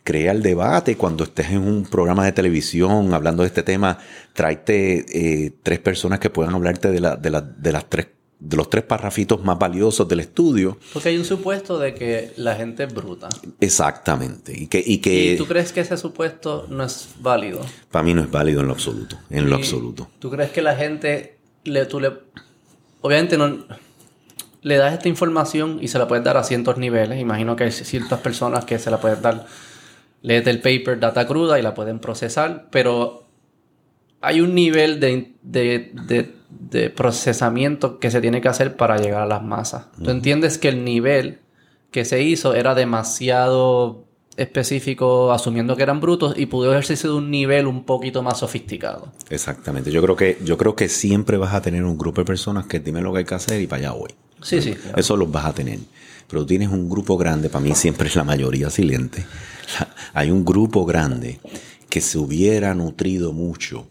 crea 0.03 0.31
el 0.31 0.41
debate. 0.41 0.97
Cuando 0.97 1.23
estés 1.23 1.51
en 1.51 1.59
un 1.59 1.83
programa 1.83 2.25
de 2.25 2.31
televisión 2.31 3.13
hablando 3.13 3.43
de 3.43 3.47
este 3.47 3.63
tema, 3.63 3.97
tráete 4.33 5.45
eh, 5.45 5.53
tres 5.63 5.79
personas 5.79 6.19
que 6.19 6.29
puedan 6.29 6.53
hablarte 6.53 6.91
de, 6.91 6.99
la, 6.99 7.15
de, 7.15 7.29
de 7.57 7.71
las 7.71 7.89
tres 7.89 8.07
de 8.41 8.57
los 8.57 8.71
tres 8.71 8.83
parrafitos 8.83 9.43
más 9.43 9.57
valiosos 9.59 10.07
del 10.07 10.19
estudio. 10.19 10.77
Porque 10.93 11.09
hay 11.09 11.17
un 11.17 11.25
supuesto 11.25 11.77
de 11.77 11.93
que 11.93 12.33
la 12.37 12.55
gente 12.55 12.83
es 12.83 12.93
bruta. 12.93 13.29
Exactamente. 13.59 14.51
Y, 14.59 14.65
que, 14.65 14.83
y, 14.83 14.97
que, 14.97 15.35
tú 15.37 15.45
crees 15.45 15.71
que 15.71 15.81
ese 15.81 15.95
supuesto 15.95 16.65
no 16.67 16.83
es 16.83 17.09
válido? 17.19 17.61
Para 17.91 18.03
mí 18.03 18.15
no 18.15 18.23
es 18.23 18.31
válido 18.31 18.61
en 18.61 18.67
lo 18.67 18.73
absoluto. 18.73 19.15
En 19.29 19.47
lo 19.47 19.55
absoluto. 19.55 20.09
¿Tú 20.17 20.31
crees 20.31 20.49
que 20.49 20.63
la 20.63 20.75
gente 20.75 21.37
le, 21.65 21.85
tú 21.85 21.99
le, 21.99 22.13
obviamente 23.01 23.37
no, 23.37 23.63
le 24.63 24.75
das 24.75 24.93
esta 24.93 25.07
información 25.07 25.77
y 25.79 25.87
se 25.87 25.99
la 25.99 26.07
puedes 26.07 26.25
dar 26.25 26.37
a 26.37 26.43
cientos 26.43 26.77
niveles? 26.77 27.19
Imagino 27.19 27.55
que 27.55 27.65
hay 27.65 27.71
ciertas 27.71 28.21
personas 28.21 28.65
que 28.65 28.79
se 28.79 28.89
la 28.89 28.99
pueden 28.99 29.21
dar 29.21 29.45
lees 30.21 30.45
el 30.47 30.59
paper 30.59 30.99
data 30.99 31.27
cruda 31.27 31.59
y 31.59 31.61
la 31.61 31.73
pueden 31.73 31.99
procesar, 31.99 32.67
pero 32.71 33.25
hay 34.21 34.41
un 34.41 34.53
nivel 34.55 34.99
de, 34.99 36.31
procesamiento 36.95 37.99
que 37.99 38.11
se 38.11 38.21
tiene 38.21 38.41
que 38.41 38.47
hacer 38.47 38.75
para 38.75 38.97
llegar 38.97 39.21
a 39.21 39.25
las 39.25 39.43
masas. 39.43 39.87
Tú 40.03 40.11
entiendes 40.11 40.57
que 40.57 40.69
el 40.69 40.83
nivel 40.83 41.39
que 41.89 42.05
se 42.05 42.21
hizo 42.21 42.53
era 42.53 42.75
demasiado 42.75 44.05
específico, 44.37 45.31
asumiendo 45.33 45.75
que 45.75 45.83
eran 45.83 45.99
brutos, 45.99 46.35
y 46.37 46.45
pudo 46.45 46.71
haberse 46.71 46.95
sido 46.95 47.17
un 47.17 47.29
nivel 47.29 47.67
un 47.67 47.83
poquito 47.83 48.23
más 48.23 48.39
sofisticado. 48.39 49.11
Exactamente. 49.29 49.91
Yo 49.91 50.01
creo 50.01 50.15
que, 50.15 50.37
yo 50.43 50.57
creo 50.57 50.75
que 50.75 50.87
siempre 50.87 51.37
vas 51.37 51.53
a 51.53 51.61
tener 51.61 51.83
un 51.83 51.97
grupo 51.97 52.21
de 52.21 52.25
personas 52.25 52.65
que 52.65 52.79
dime 52.79 53.01
lo 53.01 53.11
que 53.11 53.19
hay 53.19 53.25
que 53.25 53.35
hacer 53.35 53.61
y 53.61 53.67
para 53.67 53.81
allá 53.81 53.91
voy. 53.91 54.11
Sí, 54.41 54.61
sí. 54.61 54.75
Eso 54.95 55.17
los 55.17 55.29
vas 55.31 55.45
a 55.45 55.53
tener. 55.53 55.79
Pero 56.31 56.45
tienes 56.45 56.69
un 56.69 56.89
grupo 56.89 57.17
grande, 57.17 57.49
para 57.49 57.63
mí 57.63 57.75
siempre 57.75 58.07
es 58.07 58.15
la 58.15 58.23
mayoría 58.23 58.69
silente, 58.69 59.25
hay 60.13 60.31
un 60.31 60.45
grupo 60.45 60.85
grande 60.85 61.39
que 61.89 61.99
se 61.99 62.17
hubiera 62.17 62.73
nutrido 62.73 63.33
mucho 63.33 63.87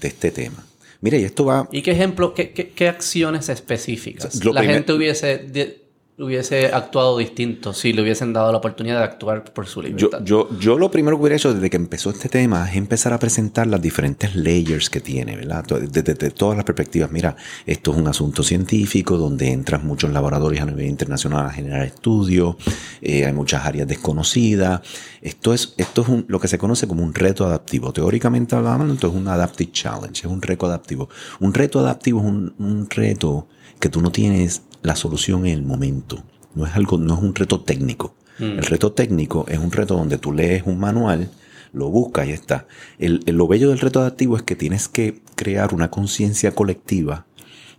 de 0.00 0.08
este 0.08 0.30
tema. 0.30 0.64
Mira, 1.00 1.18
y 1.18 1.24
esto 1.24 1.44
va... 1.44 1.68
¿Y 1.72 1.82
qué 1.82 1.90
ejemplo, 1.90 2.34
qué, 2.34 2.52
qué, 2.52 2.88
acciones 2.88 3.48
específicas 3.48 4.44
la 4.44 4.62
gente 4.62 4.92
hubiese 4.92 5.81
hubiese 6.18 6.66
actuado 6.66 7.16
distinto 7.16 7.72
si 7.72 7.92
le 7.92 8.02
hubiesen 8.02 8.34
dado 8.34 8.52
la 8.52 8.58
oportunidad 8.58 8.98
de 8.98 9.04
actuar 9.04 9.44
por 9.44 9.66
su 9.66 9.80
libertad. 9.80 10.20
Yo, 10.22 10.48
yo, 10.58 10.78
lo 10.78 10.90
primero 10.90 11.16
que 11.16 11.22
hubiera 11.22 11.36
hecho 11.36 11.54
desde 11.54 11.70
que 11.70 11.76
empezó 11.76 12.10
este 12.10 12.28
tema 12.28 12.68
es 12.68 12.76
empezar 12.76 13.14
a 13.14 13.18
presentar 13.18 13.66
las 13.66 13.80
diferentes 13.80 14.36
layers 14.36 14.90
que 14.90 15.00
tiene, 15.00 15.36
¿verdad? 15.36 15.64
Desde, 15.64 16.14
todas 16.30 16.56
las 16.56 16.64
perspectivas. 16.64 17.10
Mira, 17.10 17.34
esto 17.64 17.92
es 17.92 17.96
un 17.96 18.08
asunto 18.08 18.42
científico 18.42 19.16
donde 19.16 19.50
entran 19.50 19.86
muchos 19.86 20.10
laboratorios 20.10 20.62
a 20.62 20.66
nivel 20.66 20.86
internacional 20.86 21.46
a 21.46 21.50
generar 21.50 21.82
estudios, 21.84 22.56
eh, 23.00 23.24
hay 23.24 23.32
muchas 23.32 23.64
áreas 23.64 23.88
desconocidas. 23.88 24.82
Esto 25.22 25.54
es, 25.54 25.74
esto 25.78 26.02
es 26.02 26.24
lo 26.28 26.40
que 26.40 26.48
se 26.48 26.58
conoce 26.58 26.86
como 26.86 27.02
un 27.02 27.14
reto 27.14 27.46
adaptivo. 27.46 27.92
Teóricamente 27.92 28.54
hablando, 28.54 28.92
esto 28.92 29.08
es 29.08 29.14
un 29.14 29.28
adaptive 29.28 29.72
challenge, 29.72 30.26
es 30.26 30.32
un 30.32 30.42
reto 30.42 30.66
adaptivo. 30.66 31.08
Un 31.40 31.54
reto 31.54 31.80
adaptivo 31.80 32.20
es 32.20 32.26
un, 32.26 32.54
un 32.58 32.90
reto 32.90 33.48
que 33.80 33.88
tú 33.88 34.00
no 34.00 34.12
tienes 34.12 34.62
la 34.82 34.96
solución 34.96 35.46
en 35.46 35.54
el 35.54 35.62
momento. 35.62 36.24
No 36.54 36.66
es 36.66 36.74
algo, 36.74 36.98
no 36.98 37.14
es 37.14 37.20
un 37.20 37.34
reto 37.34 37.60
técnico. 37.60 38.14
Mm. 38.38 38.58
El 38.58 38.64
reto 38.64 38.92
técnico 38.92 39.46
es 39.48 39.58
un 39.58 39.72
reto 39.72 39.94
donde 39.96 40.18
tú 40.18 40.32
lees 40.32 40.64
un 40.66 40.78
manual, 40.78 41.30
lo 41.72 41.88
buscas 41.88 42.28
y 42.28 42.32
está. 42.32 42.66
El, 42.98 43.22
lo 43.26 43.48
bello 43.48 43.70
del 43.70 43.80
reto 43.80 44.00
adaptivo 44.00 44.36
es 44.36 44.42
que 44.42 44.56
tienes 44.56 44.88
que 44.88 45.22
crear 45.34 45.74
una 45.74 45.90
conciencia 45.90 46.54
colectiva 46.54 47.26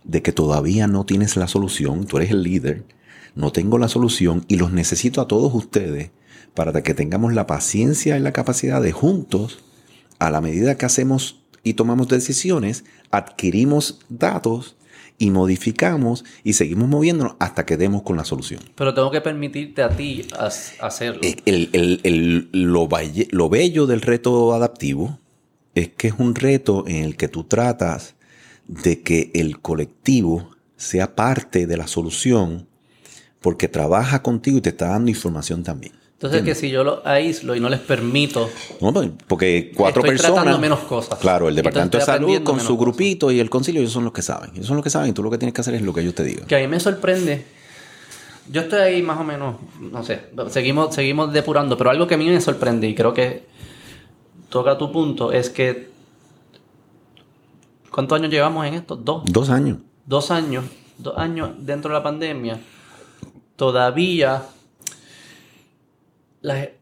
de 0.02 0.22
que 0.22 0.32
todavía 0.32 0.86
no 0.86 1.06
tienes 1.06 1.36
la 1.36 1.48
solución, 1.48 2.06
tú 2.06 2.18
eres 2.18 2.30
el 2.30 2.42
líder, 2.42 2.84
no 3.34 3.52
tengo 3.52 3.78
la 3.78 3.88
solución 3.88 4.44
y 4.48 4.56
los 4.56 4.72
necesito 4.72 5.20
a 5.20 5.28
todos 5.28 5.54
ustedes 5.54 6.10
para 6.54 6.82
que 6.82 6.94
tengamos 6.94 7.32
la 7.32 7.46
paciencia 7.46 8.16
y 8.16 8.20
la 8.20 8.32
capacidad 8.32 8.80
de 8.80 8.92
juntos, 8.92 9.64
a 10.18 10.30
la 10.30 10.40
medida 10.40 10.76
que 10.76 10.86
hacemos 10.86 11.42
y 11.64 11.74
tomamos 11.74 12.08
decisiones, 12.08 12.84
adquirimos 13.10 13.98
datos 14.08 14.76
y 15.18 15.30
modificamos 15.30 16.24
y 16.42 16.54
seguimos 16.54 16.88
moviéndonos 16.88 17.36
hasta 17.38 17.64
que 17.64 17.76
demos 17.76 18.02
con 18.02 18.16
la 18.16 18.24
solución. 18.24 18.60
Pero 18.74 18.94
tengo 18.94 19.10
que 19.10 19.20
permitirte 19.20 19.82
a 19.82 19.90
ti 19.90 20.26
hacerlo. 20.80 21.20
El, 21.46 22.48
lo, 22.52 22.88
lo 23.30 23.48
bello 23.48 23.86
del 23.86 24.00
reto 24.00 24.52
adaptivo 24.54 25.18
es 25.74 25.88
que 25.90 26.08
es 26.08 26.14
un 26.18 26.34
reto 26.34 26.84
en 26.86 27.04
el 27.04 27.16
que 27.16 27.28
tú 27.28 27.44
tratas 27.44 28.14
de 28.66 29.02
que 29.02 29.30
el 29.34 29.60
colectivo 29.60 30.50
sea 30.76 31.14
parte 31.14 31.66
de 31.66 31.76
la 31.76 31.86
solución 31.86 32.66
porque 33.40 33.68
trabaja 33.68 34.22
contigo 34.22 34.58
y 34.58 34.62
te 34.62 34.70
está 34.70 34.88
dando 34.88 35.10
información 35.10 35.62
también. 35.62 35.92
Entonces, 36.14 36.42
que 36.42 36.54
si 36.54 36.70
yo 36.70 36.84
lo 36.84 37.06
aíslo 37.06 37.54
y 37.54 37.60
no 37.60 37.68
les 37.68 37.80
permito. 37.80 38.48
No, 38.80 38.92
pues, 38.92 39.10
porque 39.26 39.72
cuatro 39.76 40.02
estoy 40.02 40.16
personas. 40.16 40.58
menos 40.58 40.78
cosas. 40.80 41.18
Claro, 41.18 41.48
el 41.48 41.54
Departamento 41.54 41.98
de 41.98 42.04
Salud 42.04 42.42
con 42.42 42.60
su 42.60 42.78
grupito 42.78 43.30
y 43.30 43.40
el 43.40 43.50
concilio, 43.50 43.80
ellos 43.80 43.92
son 43.92 44.04
los 44.04 44.12
que 44.12 44.22
saben. 44.22 44.50
Ellos 44.54 44.66
son 44.66 44.76
los 44.76 44.84
que 44.84 44.90
saben 44.90 45.10
y 45.10 45.12
tú 45.12 45.22
lo 45.22 45.30
que 45.30 45.38
tienes 45.38 45.52
que 45.52 45.60
hacer 45.60 45.74
es 45.74 45.82
lo 45.82 45.92
que 45.92 46.00
ellos 46.00 46.14
te 46.14 46.22
digan. 46.22 46.46
Que 46.46 46.56
a 46.56 46.60
mí 46.60 46.68
me 46.68 46.80
sorprende. 46.80 47.44
Yo 48.50 48.62
estoy 48.62 48.80
ahí 48.80 49.02
más 49.02 49.18
o 49.18 49.24
menos, 49.24 49.56
no 49.80 50.02
sé, 50.02 50.20
seguimos, 50.50 50.94
seguimos 50.94 51.32
depurando, 51.32 51.78
pero 51.78 51.88
algo 51.88 52.06
que 52.06 52.14
a 52.14 52.18
mí 52.18 52.26
me 52.26 52.40
sorprende 52.42 52.86
y 52.86 52.94
creo 52.94 53.14
que 53.14 53.46
toca 54.50 54.78
tu 54.78 54.92
punto 54.92 55.32
es 55.32 55.50
que. 55.50 55.88
¿Cuántos 57.90 58.18
años 58.18 58.30
llevamos 58.30 58.66
en 58.66 58.74
esto? 58.74 58.96
Dos. 58.96 59.22
Dos 59.26 59.50
años. 59.50 59.78
Dos 60.06 60.30
años. 60.30 60.64
Dos 60.98 61.16
años 61.16 61.50
dentro 61.58 61.90
de 61.90 61.98
la 61.98 62.02
pandemia. 62.02 62.60
Todavía 63.56 64.42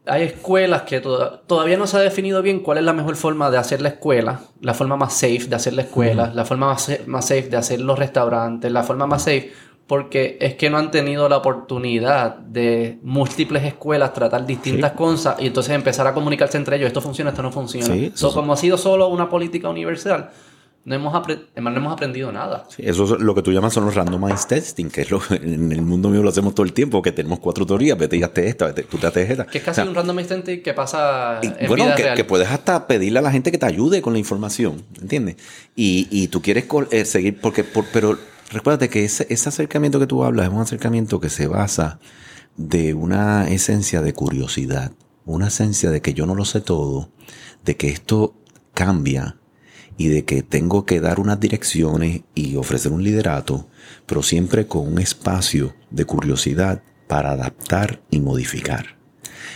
hay 0.05 0.23
escuelas 0.23 0.81
que 0.81 0.99
todavía 0.99 1.77
no 1.77 1.87
se 1.87 1.97
ha 1.97 2.01
definido 2.01 2.41
bien 2.41 2.59
cuál 2.59 2.79
es 2.79 2.83
la 2.83 2.93
mejor 2.93 3.15
forma 3.15 3.49
de 3.49 3.57
hacer 3.57 3.81
la 3.81 3.89
escuela, 3.89 4.41
la 4.61 4.73
forma 4.73 4.97
más 4.97 5.13
safe 5.13 5.45
de 5.47 5.55
hacer 5.55 5.73
la 5.73 5.83
escuela, 5.83 6.31
la 6.33 6.43
forma 6.43 6.67
más, 6.67 6.91
más, 7.05 7.27
safe 7.27 7.43
de 7.43 7.57
hacer 7.57 7.79
los 7.79 7.97
restaurantes, 7.97 8.71
la 8.71 8.83
forma 8.83 9.07
más 9.07 9.23
safe, 9.23 9.53
porque 9.87 10.37
es 10.41 10.55
que 10.55 10.69
no 10.69 10.77
han 10.77 10.91
tenido 10.91 11.29
la 11.29 11.37
oportunidad 11.37 12.35
de 12.35 12.99
múltiples 13.03 13.63
escuelas 13.63 14.13
tratar 14.13 14.45
distintas 14.45 14.91
cosas 14.93 15.37
y 15.39 15.47
entonces 15.47 15.73
empezar 15.73 16.07
a 16.07 16.13
comunicarse 16.13 16.57
entre 16.57 16.75
ellos, 16.75 16.87
esto 16.87 17.01
funciona, 17.01 17.29
esto 17.29 17.43
no 17.43 17.51
funciona. 17.51 18.11
como 18.33 18.53
ha 18.53 18.57
sido 18.57 18.77
solo 18.77 19.07
una 19.07 19.29
política 19.29 19.69
universal, 19.69 20.29
no 20.85 20.95
hemos, 20.95 21.13
no 21.13 21.69
hemos 21.69 21.93
aprendido 21.93 22.31
nada. 22.33 22.65
eso 22.77 23.03
es 23.03 23.21
lo 23.21 23.33
que 23.33 23.41
tú 23.41 23.53
llamas 23.53 23.73
son 23.73 23.85
los 23.85 23.95
randomized 23.95 24.47
testing, 24.49 24.89
que 24.89 25.01
es 25.01 25.11
lo, 25.11 25.21
en 25.31 25.71
el 25.71 25.81
mundo 25.81 26.09
mío 26.09 26.21
lo 26.21 26.29
hacemos 26.29 26.53
todo 26.53 26.65
el 26.65 26.73
tiempo, 26.73 27.01
que 27.01 27.13
tenemos 27.13 27.39
cuatro 27.39 27.65
teorías, 27.65 27.97
vete 27.97 28.17
y 28.17 28.23
hazte 28.23 28.47
esta, 28.47 28.65
vete, 28.65 28.83
tú 28.83 28.97
te 28.97 29.07
haces 29.07 29.29
esta. 29.29 29.45
Que 29.45 29.59
es 29.59 29.63
casi 29.63 29.81
un 29.81 29.95
randomized 29.95 30.27
testing 30.27 30.61
que 30.61 30.73
pasa 30.73 31.39
en 31.41 31.67
Bueno, 31.67 31.85
vida 31.85 31.95
que, 31.95 32.03
real. 32.03 32.17
que 32.17 32.25
puedes 32.25 32.49
hasta 32.49 32.85
pedirle 32.85 33.19
a 33.19 33.21
la 33.21 33.31
gente 33.31 33.51
que 33.51 33.57
te 33.57 33.65
ayude 33.65 34.01
con 34.01 34.11
la 34.13 34.19
información, 34.19 34.83
¿entiendes? 35.01 35.37
Y, 35.75 36.07
y 36.11 36.27
tú 36.27 36.41
quieres 36.41 36.65
eh, 36.91 37.05
seguir, 37.05 37.39
porque, 37.39 37.63
pero 37.63 38.17
recuérdate 38.51 38.89
que 38.89 39.05
ese, 39.05 39.25
ese 39.29 39.47
acercamiento 39.49 39.99
que 39.99 40.07
tú 40.07 40.25
hablas 40.25 40.47
es 40.47 40.53
un 40.53 40.61
acercamiento 40.61 41.21
que 41.21 41.29
se 41.29 41.47
basa 41.47 41.99
de 42.57 42.93
una 42.93 43.47
esencia 43.49 44.01
de 44.01 44.13
curiosidad, 44.13 44.91
una 45.25 45.47
esencia 45.47 45.91
de 45.91 46.01
que 46.01 46.13
yo 46.13 46.25
no 46.25 46.35
lo 46.35 46.43
sé 46.43 46.59
todo, 46.59 47.09
de 47.63 47.77
que 47.77 47.87
esto 47.87 48.35
cambia 48.73 49.37
y 49.97 50.07
de 50.07 50.25
que 50.25 50.43
tengo 50.43 50.85
que 50.85 50.99
dar 50.99 51.19
unas 51.19 51.39
direcciones 51.39 52.21
y 52.35 52.55
ofrecer 52.55 52.91
un 52.91 53.03
liderato, 53.03 53.67
pero 54.05 54.23
siempre 54.23 54.67
con 54.67 54.87
un 54.87 54.99
espacio 54.99 55.75
de 55.91 56.05
curiosidad 56.05 56.81
para 57.07 57.31
adaptar 57.31 58.01
y 58.09 58.19
modificar. 58.19 58.97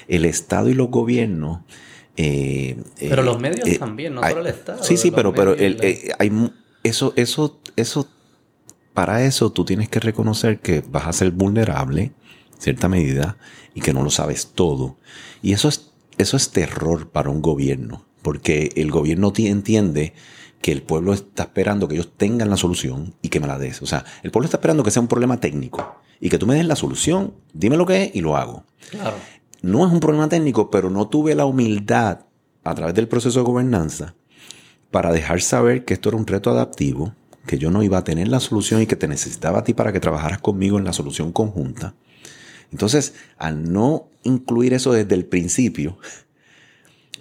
el 0.08 0.26
Estado 0.26 0.70
y 0.70 0.74
los 0.74 0.90
gobiernos... 0.90 1.62
Eh, 2.16 2.82
pero 3.00 3.22
los 3.22 3.40
medios 3.40 3.78
también, 3.78 4.16
no 4.16 4.24
solo 4.24 4.42
el 4.42 4.48
Estado. 4.48 4.84
Sí, 4.84 4.98
sí, 4.98 5.12
pero, 5.12 5.34
pero 5.34 5.56
hay, 6.18 6.52
eso, 6.84 7.14
eso, 7.16 7.60
eso, 7.76 8.08
para 8.94 9.24
eso 9.24 9.52
tú 9.52 9.66
tienes 9.66 9.88
que 9.90 10.00
reconocer 10.00 10.60
que 10.60 10.82
vas 10.82 11.06
a 11.06 11.14
ser 11.14 11.30
vulnerable, 11.32 12.14
en 12.54 12.62
cierta 12.62 12.90
medida, 12.90 13.38
y 13.76 13.82
que 13.82 13.94
no 13.94 14.02
lo 14.02 14.10
sabes 14.10 14.54
todo. 14.56 14.98
Y 15.44 15.54
eso 15.54 15.70
es, 15.70 15.92
eso 16.18 16.38
es 16.38 16.50
terror 16.50 17.10
para 17.12 17.30
un 17.30 17.44
gobierno, 17.44 18.07
porque 18.28 18.74
el 18.76 18.92
gobierno 18.92 19.32
entiende 19.38 20.12
que 20.62 20.74
el 20.74 20.82
pueblo 20.82 21.14
está 21.14 21.44
esperando 21.44 21.88
que 21.88 21.96
ellos 21.96 22.12
tengan 22.18 22.50
la 22.50 22.58
solución 22.58 23.16
y 23.22 23.30
que 23.30 23.40
me 23.40 23.48
la 23.48 23.58
des. 23.58 23.82
O 23.82 23.86
sea, 23.86 24.04
el 24.22 24.32
pueblo 24.32 24.48
está 24.48 24.58
esperando 24.58 24.84
que 24.84 24.92
sea 24.92 25.02
un 25.02 25.08
problema 25.08 25.40
técnico 25.40 26.02
y 26.20 26.28
que 26.28 26.38
tú 26.38 26.46
me 26.46 26.56
des 26.56 26.66
la 26.66 26.76
solución, 26.76 27.36
dime 27.54 27.78
lo 27.78 27.86
que 27.86 28.04
es 28.04 28.16
y 28.16 28.20
lo 28.20 28.36
hago. 28.36 28.66
Claro. 28.92 29.16
No 29.62 29.88
es 29.88 29.94
un 29.94 30.02
problema 30.02 30.28
técnico, 30.28 30.70
pero 30.70 30.90
no 30.90 31.08
tuve 31.08 31.36
la 31.36 31.46
humildad 31.46 32.26
a 32.66 32.76
través 32.76 32.96
del 32.96 33.08
proceso 33.08 33.40
de 33.40 33.46
gobernanza 33.46 34.14
para 34.92 35.14
dejar 35.14 35.40
saber 35.40 35.86
que 35.86 35.94
esto 35.94 36.10
era 36.10 36.18
un 36.18 36.28
reto 36.28 36.50
adaptivo, 36.50 37.14
que 37.46 37.58
yo 37.58 37.72
no 37.72 37.82
iba 37.82 38.00
a 38.00 38.04
tener 38.04 38.28
la 38.28 38.42
solución 38.42 38.82
y 38.82 38.88
que 38.88 38.98
te 38.98 39.08
necesitaba 39.08 39.60
a 39.60 39.64
ti 39.64 39.74
para 39.74 39.94
que 39.94 40.02
trabajaras 40.02 40.40
conmigo 40.40 40.78
en 40.78 40.84
la 40.84 40.92
solución 40.92 41.32
conjunta. 41.32 41.96
Entonces, 42.74 43.14
al 43.38 43.72
no 43.72 44.10
incluir 44.24 44.74
eso 44.74 44.92
desde 44.92 45.16
el 45.16 45.24
principio, 45.24 45.98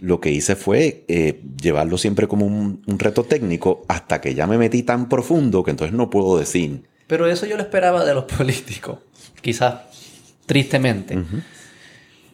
lo 0.01 0.21
que 0.21 0.31
hice 0.31 0.57
fue 0.57 1.05
eh, 1.09 1.43
llevarlo 1.61 1.99
siempre 1.99 2.29
como 2.29 2.47
un, 2.47 2.83
reto 2.87 3.25
técnico 3.25 3.83
hasta 3.89 4.21
que 4.21 4.35
ya 4.35 4.47
me 4.47 4.59
metí 4.59 4.83
tan 4.83 5.09
profundo 5.09 5.63
que 5.63 5.71
entonces 5.71 5.97
no 5.97 6.11
puedo 6.11 6.39
decir. 6.39 6.85
Pero 7.07 7.27
eso 7.27 7.47
yo 7.47 7.57
lo 7.57 7.63
esperaba 7.63 8.05
de 8.05 8.15
los 8.15 8.25
políticos, 8.37 8.99
quizás 9.41 9.77
tristemente. 10.47 11.19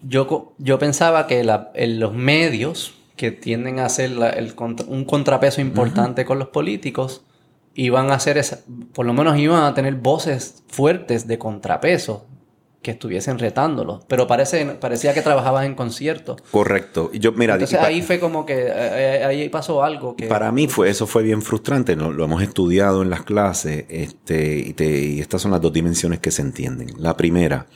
yo, 0.03 0.55
yo 0.59 0.79
pensaba 0.79 1.27
que 1.27 1.45
los 1.45 2.15
medios 2.15 2.95
que 3.17 3.31
tienden 3.31 3.79
a 3.79 3.87
hacer 3.87 4.13
un 4.89 5.05
contrapeso 5.05 5.61
importante 5.61 6.25
con 6.25 6.39
los 6.39 6.49
políticos 6.49 7.23
iban 7.75 8.11
a 8.11 8.15
hacer 8.15 8.37
esa, 8.37 8.61
por 8.93 9.07
lo 9.07 9.15
menos 9.15 9.39
iban 9.39 9.65
a 9.65 9.75
tener 9.75 9.95
voces 9.95 10.63
fuertes 10.69 11.27
de 11.27 11.39
contrapeso 11.39 12.27
que 12.83 12.91
estuviesen 12.91 13.39
retándolo, 13.39 14.01
pero 14.09 14.27
parece, 14.27 14.67
parecía 14.67 15.15
que 15.15 15.23
trabajaban 15.23 15.65
en 15.65 15.75
concierto. 15.75 16.37
Correcto. 16.51 17.11
Yo, 17.13 17.33
mira, 17.33 17.55
Entonces 17.55 17.79
ahí 17.79 18.03
fue 18.03 18.19
como 18.19 18.45
que 18.45 18.55
eh, 18.55 18.73
eh, 19.21 19.25
ahí 19.25 19.49
pasó 19.49 19.83
algo 19.83 20.17
que... 20.17 20.27
Para 20.27 20.51
mí 20.51 20.67
fue, 20.67 20.91
eso 20.91 21.07
fue 21.07 21.23
bien 21.23 21.43
frustrante, 21.43 21.95
¿no? 21.97 22.13
lo 22.13 22.25
hemos 22.25 22.43
estudiado 22.43 23.03
en 23.03 23.11
las 23.11 23.23
clases 23.23 23.85
este, 23.89 24.59
y, 24.59 24.75
y 24.83 25.21
estas 25.21 25.43
son 25.43 25.53
las 25.53 25.61
dos 25.61 25.73
dimensiones 25.73 26.19
que 26.19 26.31
se 26.31 26.43
entienden. 26.43 26.93
La 26.99 27.17
primera, 27.17 27.67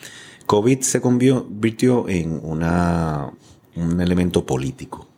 COVID 0.47 0.81
se 0.81 1.01
convirtió 1.01 2.09
en 2.09 2.41
una, 2.43 3.31
un 3.77 4.01
elemento 4.01 4.45
político. 4.45 5.09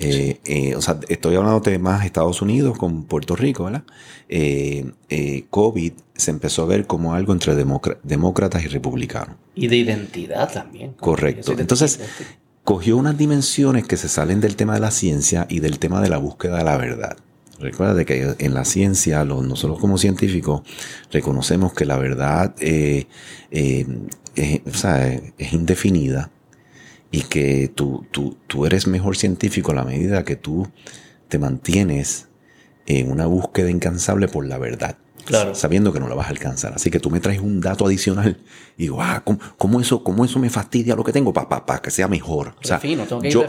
Eh, 0.00 0.38
eh, 0.44 0.76
o 0.76 0.80
sea, 0.80 1.00
estoy 1.08 1.34
hablando 1.34 1.58
de 1.58 1.78
más 1.78 2.04
Estados 2.04 2.40
Unidos 2.40 2.78
con 2.78 3.04
Puerto 3.04 3.34
Rico, 3.34 3.64
¿verdad? 3.64 3.82
Eh, 4.28 4.92
COVID 5.50 5.92
se 6.18 6.30
empezó 6.32 6.64
a 6.64 6.66
ver 6.66 6.86
como 6.86 7.14
algo 7.14 7.32
entre 7.32 7.54
demócratas 7.54 8.64
y 8.64 8.66
republicanos. 8.68 9.36
Y 9.54 9.68
de 9.68 9.76
identidad 9.76 10.52
también. 10.52 10.92
Correcto. 10.94 11.54
Entonces, 11.56 12.00
cogió 12.64 12.96
unas 12.96 13.16
dimensiones 13.16 13.86
que 13.86 13.96
se 13.96 14.08
salen 14.08 14.40
del 14.40 14.56
tema 14.56 14.74
de 14.74 14.80
la 14.80 14.90
ciencia 14.90 15.46
y 15.48 15.60
del 15.60 15.78
tema 15.78 16.02
de 16.02 16.10
la 16.10 16.18
búsqueda 16.18 16.58
de 16.58 16.64
la 16.64 16.76
verdad. 16.76 17.16
Recuerda 17.60 18.04
que 18.04 18.34
en 18.38 18.54
la 18.54 18.64
ciencia, 18.64 19.24
nosotros 19.24 19.78
como 19.78 19.96
científicos, 19.96 20.62
reconocemos 21.10 21.72
que 21.72 21.84
la 21.84 21.96
verdad 21.96 22.54
es 22.60 23.06
indefinida 25.52 26.30
y 27.10 27.22
que 27.22 27.70
tú, 27.74 28.06
tú, 28.10 28.36
tú 28.46 28.66
eres 28.66 28.86
mejor 28.86 29.16
científico 29.16 29.72
a 29.72 29.76
la 29.76 29.84
medida 29.84 30.24
que 30.24 30.36
tú 30.36 30.68
te 31.28 31.38
mantienes 31.38 32.28
en 32.86 33.10
una 33.10 33.26
búsqueda 33.26 33.70
incansable 33.70 34.28
por 34.28 34.46
la 34.46 34.58
verdad. 34.58 34.96
Claro. 35.28 35.54
Sabiendo 35.54 35.92
que 35.92 36.00
no 36.00 36.08
la 36.08 36.14
vas 36.14 36.26
a 36.26 36.30
alcanzar. 36.30 36.72
Así 36.74 36.90
que 36.90 37.00
tú 37.00 37.10
me 37.10 37.20
traes 37.20 37.40
un 37.40 37.60
dato 37.60 37.86
adicional 37.86 38.38
y 38.76 38.84
digo, 38.84 39.02
ah, 39.02 39.22
¿cómo, 39.24 39.80
eso, 39.80 40.02
cómo 40.02 40.24
eso 40.24 40.38
me 40.38 40.48
fastidia 40.48 40.96
lo 40.96 41.04
que 41.04 41.12
tengo 41.12 41.32
para 41.32 41.66
pa, 41.66 41.82
que 41.82 41.90
sea 41.90 42.08
mejor? 42.08 42.54
O 42.62 42.66
sea, 42.66 42.78
tengo 42.78 43.22
que 43.22 43.30
yo, 43.30 43.46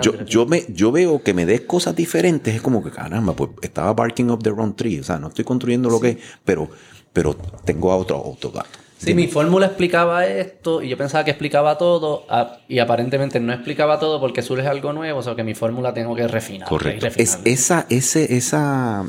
yo, 0.00 0.24
yo, 0.24 0.46
me, 0.46 0.64
yo 0.68 0.90
veo 0.90 1.22
que 1.22 1.34
me 1.34 1.44
des 1.44 1.60
cosas 1.62 1.94
diferentes, 1.94 2.54
es 2.54 2.62
como 2.62 2.82
que 2.82 2.90
caramba, 2.90 3.34
pues 3.34 3.50
estaba 3.60 3.92
barking 3.92 4.30
up 4.30 4.42
the 4.42 4.50
wrong 4.50 4.74
tree. 4.74 4.98
O 5.00 5.04
sea, 5.04 5.18
no 5.18 5.28
estoy 5.28 5.44
construyendo 5.44 5.90
lo 5.90 6.00
que, 6.00 6.18
pero, 6.44 6.68
pero 7.12 7.36
tengo 7.64 7.92
a 7.92 7.96
otro, 7.96 8.22
otro 8.24 8.50
dato. 8.50 8.87
Sí, 8.98 9.14
mi 9.14 9.28
fórmula 9.28 9.66
explicaba 9.66 10.26
esto 10.26 10.82
y 10.82 10.88
yo 10.88 10.96
pensaba 10.96 11.24
que 11.24 11.30
explicaba 11.30 11.78
todo 11.78 12.26
y 12.66 12.80
aparentemente 12.80 13.38
no 13.38 13.52
explicaba 13.52 14.00
todo 14.00 14.18
porque 14.18 14.42
surge 14.42 14.66
algo 14.66 14.92
nuevo, 14.92 15.20
o 15.20 15.22
sea 15.22 15.36
que 15.36 15.44
mi 15.44 15.54
fórmula 15.54 15.94
tengo 15.94 16.16
que 16.16 16.26
refinar. 16.26 16.68
Correcto. 16.68 17.06
Es, 17.14 17.38
esa, 17.44 17.86
ese, 17.90 18.36
esa, 18.36 19.06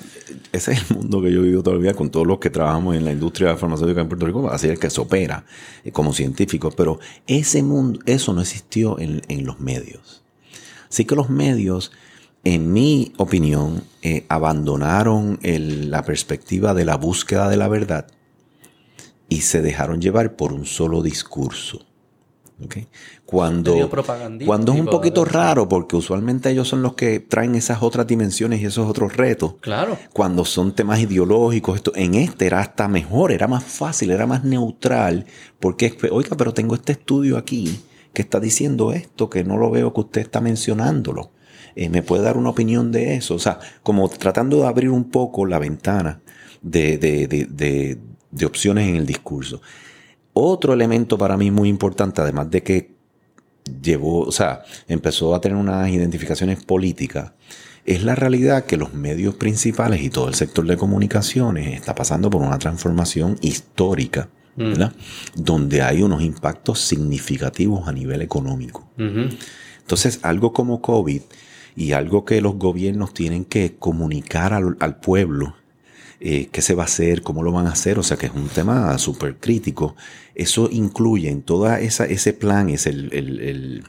ese 0.51 0.73
es 0.73 0.91
el 0.91 0.97
mundo 0.97 1.23
que 1.23 1.31
yo 1.31 1.41
vivo 1.41 1.63
todavía 1.63 1.95
con 1.95 2.11
todos 2.11 2.27
los 2.27 2.37
que 2.37 2.51
trabajamos 2.51 2.95
en 2.95 3.03
la 3.03 3.11
industria 3.11 3.57
farmacéutica 3.57 4.01
en 4.01 4.07
Puerto 4.07 4.27
Rico, 4.27 4.47
así 4.51 4.69
es 4.69 4.77
que 4.77 4.91
se 4.91 5.01
opera 5.01 5.43
eh, 5.83 5.91
como 5.91 6.13
científicos, 6.13 6.75
pero 6.75 6.99
ese 7.25 7.63
mundo, 7.63 7.99
eso 8.05 8.31
no 8.33 8.41
existió 8.41 8.97
en, 8.99 9.21
los 9.43 9.59
medios. 9.59 10.21
Así 10.87 11.05
que 11.05 11.15
los 11.15 11.31
medios, 11.31 11.91
en 12.43 12.71
mi 12.71 13.11
opinión, 13.17 13.83
eh, 14.03 14.25
abandonaron 14.29 15.39
la 15.41 16.03
perspectiva 16.03 16.75
de 16.75 16.85
la 16.85 16.95
búsqueda 16.95 17.49
de 17.49 17.57
la 17.57 17.67
verdad 17.67 18.05
y 19.29 19.41
se 19.41 19.61
dejaron 19.61 20.01
llevar 20.01 20.35
por 20.35 20.51
un 20.51 20.65
solo 20.65 21.01
discurso. 21.01 21.85
Cuando, 23.25 23.89
cuando 24.45 24.73
es 24.73 24.79
un 24.79 24.87
poquito 24.87 25.23
raro, 25.23 25.69
porque 25.69 25.95
usualmente 25.95 26.49
ellos 26.49 26.67
son 26.67 26.81
los 26.81 26.93
que 26.93 27.21
traen 27.21 27.55
esas 27.55 27.81
otras 27.81 28.05
dimensiones 28.05 28.59
y 28.59 28.65
esos 28.65 28.89
otros 28.89 29.15
retos. 29.15 29.55
Claro. 29.61 29.97
Cuando 30.11 30.43
son 30.43 30.75
temas 30.75 30.99
ideológicos, 30.99 31.77
esto, 31.77 31.93
en 31.95 32.15
este 32.15 32.47
era 32.47 32.59
hasta 32.59 32.89
mejor, 32.89 33.31
era 33.31 33.47
más 33.47 33.63
fácil, 33.63 34.11
era 34.11 34.27
más 34.27 34.43
neutral, 34.43 35.25
porque, 35.59 35.95
oiga, 36.11 36.35
pero 36.35 36.53
tengo 36.53 36.75
este 36.75 36.93
estudio 36.93 37.37
aquí 37.37 37.79
que 38.13 38.23
está 38.23 38.39
diciendo 38.41 38.91
esto, 38.91 39.29
que 39.29 39.43
no 39.43 39.55
lo 39.57 39.71
veo 39.71 39.93
que 39.93 40.01
usted 40.01 40.21
está 40.21 40.41
mencionándolo. 40.41 41.31
Eh, 41.75 41.87
¿Me 41.87 42.01
puede 42.01 42.23
dar 42.23 42.35
una 42.35 42.49
opinión 42.49 42.91
de 42.91 43.15
eso? 43.15 43.35
O 43.35 43.39
sea, 43.39 43.59
como 43.83 44.09
tratando 44.09 44.57
de 44.57 44.67
abrir 44.67 44.89
un 44.89 45.11
poco 45.11 45.45
la 45.45 45.59
ventana 45.59 46.21
de, 46.61 46.97
de, 46.97 47.27
de, 47.27 47.97
de 48.31 48.45
opciones 48.45 48.87
en 48.87 48.95
el 48.95 49.05
discurso. 49.05 49.61
Otro 50.33 50.73
elemento 50.73 51.17
para 51.17 51.37
mí 51.37 51.51
muy 51.51 51.69
importante, 51.69 52.21
además 52.21 52.49
de 52.49 52.63
que 52.63 52.91
llevó, 53.81 54.21
o 54.21 54.31
sea, 54.31 54.63
empezó 54.87 55.35
a 55.35 55.41
tener 55.41 55.57
unas 55.57 55.89
identificaciones 55.89 56.63
políticas, 56.63 57.33
es 57.85 58.03
la 58.03 58.15
realidad 58.15 58.65
que 58.65 58.77
los 58.77 58.93
medios 58.93 59.35
principales 59.35 60.01
y 60.01 60.09
todo 60.09 60.27
el 60.27 60.35
sector 60.35 60.65
de 60.65 60.77
comunicaciones 60.77 61.75
está 61.75 61.95
pasando 61.95 62.29
por 62.29 62.41
una 62.41 62.59
transformación 62.59 63.37
histórica, 63.41 64.29
mm. 64.55 64.63
¿verdad? 64.63 64.93
Donde 65.35 65.81
hay 65.81 66.03
unos 66.03 66.21
impactos 66.21 66.79
significativos 66.81 67.87
a 67.87 67.91
nivel 67.91 68.21
económico. 68.21 68.87
Entonces, 68.97 70.19
algo 70.21 70.53
como 70.53 70.81
COVID 70.81 71.21
y 71.75 71.93
algo 71.93 72.25
que 72.25 72.41
los 72.41 72.55
gobiernos 72.55 73.13
tienen 73.13 73.45
que 73.45 73.75
comunicar 73.77 74.53
al, 74.53 74.77
al 74.79 74.99
pueblo 74.99 75.55
eh, 76.21 76.49
qué 76.51 76.61
se 76.61 76.75
va 76.75 76.83
a 76.83 76.85
hacer, 76.85 77.21
cómo 77.21 77.43
lo 77.43 77.51
van 77.53 77.67
a 77.67 77.71
hacer, 77.71 77.97
o 77.97 78.03
sea 78.03 78.17
que 78.17 78.25
es 78.25 78.33
un 78.33 78.49
tema 78.49 78.97
súper 78.97 79.37
crítico. 79.37 79.95
Eso 80.35 80.69
incluye 80.71 81.29
en 81.29 81.41
todo 81.43 81.73
ese 81.73 82.33
plan, 82.33 82.69
es 82.69 82.87
el, 82.87 83.13
el, 83.13 83.83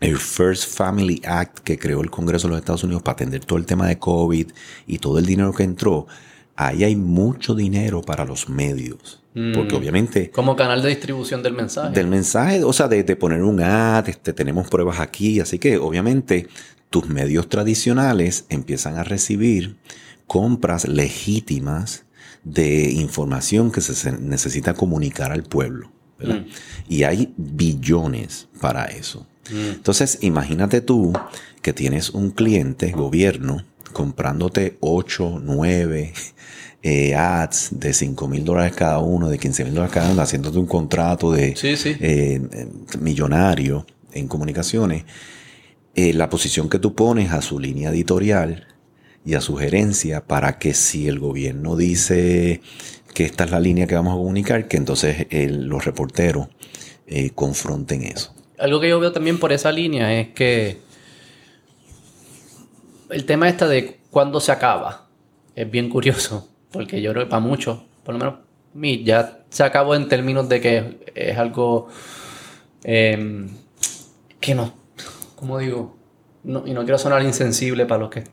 el, 0.00 0.18
First 0.18 0.74
Family 0.74 1.22
Act 1.24 1.60
que 1.60 1.78
creó 1.78 2.00
el 2.00 2.10
Congreso 2.10 2.48
de 2.48 2.52
los 2.52 2.58
Estados 2.58 2.82
Unidos 2.82 3.02
para 3.02 3.14
atender 3.14 3.44
todo 3.44 3.58
el 3.58 3.66
tema 3.66 3.86
de 3.86 3.98
COVID 3.98 4.48
y 4.88 4.98
todo 4.98 5.18
el 5.18 5.26
dinero 5.26 5.52
que 5.52 5.62
entró. 5.62 6.08
Ahí 6.56 6.82
hay 6.82 6.96
mucho 6.96 7.54
dinero 7.54 8.02
para 8.02 8.24
los 8.24 8.48
medios. 8.48 9.22
Porque 9.32 9.74
mm. 9.74 9.78
obviamente... 9.78 10.30
Como 10.30 10.56
canal 10.56 10.82
de 10.82 10.90
distribución 10.90 11.42
del 11.42 11.54
mensaje. 11.54 11.94
Del 11.94 12.08
mensaje, 12.08 12.62
o 12.64 12.72
sea, 12.72 12.88
de, 12.88 13.04
de 13.04 13.16
poner 13.16 13.42
un 13.42 13.60
ad, 13.60 14.08
este, 14.08 14.32
tenemos 14.32 14.68
pruebas 14.68 15.00
aquí, 15.00 15.40
así 15.40 15.58
que 15.58 15.78
obviamente 15.78 16.48
tus 16.90 17.08
medios 17.08 17.48
tradicionales 17.48 18.44
empiezan 18.50 18.98
a 18.98 19.04
recibir 19.04 19.76
compras 20.26 20.86
legítimas 20.86 22.04
de 22.44 22.90
información 22.90 23.70
que 23.70 23.80
se 23.80 24.12
necesita 24.12 24.74
comunicar 24.74 25.32
al 25.32 25.44
pueblo. 25.44 25.90
Mm. 26.18 26.46
Y 26.88 27.02
hay 27.04 27.32
billones 27.36 28.48
para 28.60 28.84
eso. 28.86 29.26
Mm. 29.50 29.70
Entonces, 29.74 30.18
imagínate 30.22 30.80
tú 30.80 31.12
que 31.60 31.72
tienes 31.72 32.10
un 32.10 32.30
cliente, 32.30 32.90
gobierno, 32.92 33.64
comprándote 33.92 34.78
8, 34.80 35.40
9 35.42 36.12
eh, 36.82 37.14
ads 37.14 37.70
de 37.72 37.92
5 37.92 38.26
mil 38.26 38.44
dólares 38.44 38.74
cada 38.74 38.98
uno, 38.98 39.28
de 39.28 39.38
15 39.38 39.64
mil 39.64 39.74
dólares 39.74 39.94
cada 39.94 40.10
uno, 40.10 40.22
haciéndote 40.22 40.58
un 40.58 40.66
contrato 40.66 41.30
de 41.30 41.54
eh, 42.00 42.40
millonario 42.98 43.86
en 44.12 44.26
comunicaciones. 44.26 45.04
Eh, 45.94 46.12
la 46.14 46.28
posición 46.30 46.68
que 46.68 46.78
tú 46.78 46.94
pones 46.94 47.30
a 47.32 47.42
su 47.42 47.60
línea 47.60 47.90
editorial 47.90 48.66
y 49.24 49.34
a 49.34 49.40
sugerencia 49.40 50.24
para 50.26 50.58
que 50.58 50.74
si 50.74 51.08
el 51.08 51.18
gobierno 51.18 51.76
dice 51.76 52.60
que 53.14 53.24
esta 53.24 53.44
es 53.44 53.50
la 53.50 53.60
línea 53.60 53.86
que 53.86 53.94
vamos 53.94 54.14
a 54.14 54.16
comunicar, 54.16 54.68
que 54.68 54.76
entonces 54.76 55.26
los 55.30 55.84
reporteros 55.84 56.48
eh, 57.06 57.30
confronten 57.34 58.02
eso. 58.04 58.34
algo 58.58 58.80
que 58.80 58.88
yo 58.88 58.98
veo 59.00 59.12
también 59.12 59.38
por 59.38 59.52
esa 59.52 59.70
línea 59.70 60.18
es 60.18 60.28
que 60.28 60.80
el 63.10 63.26
tema 63.26 63.48
este 63.48 63.66
de 63.66 64.00
cuándo 64.10 64.40
se 64.40 64.52
acaba 64.52 65.08
es 65.54 65.70
bien 65.70 65.90
curioso, 65.90 66.48
porque 66.70 67.02
yo 67.02 67.12
creo 67.12 67.24
que 67.24 67.30
para 67.30 67.40
muchos, 67.40 67.80
por 68.04 68.14
lo 68.14 68.18
menos 68.18 68.34
mí, 68.74 69.04
ya 69.04 69.44
se 69.50 69.64
acabó 69.64 69.94
en 69.94 70.08
términos 70.08 70.48
de 70.48 70.60
que 70.60 71.12
es 71.14 71.36
algo 71.36 71.88
em, 72.84 73.48
que 74.40 74.54
no, 74.54 74.72
como 75.36 75.58
digo, 75.58 75.96
no, 76.44 76.66
y 76.66 76.72
no 76.72 76.82
quiero 76.82 76.98
sonar 76.98 77.22
insensible 77.22 77.86
para 77.86 78.00
los 78.00 78.10
que 78.10 78.24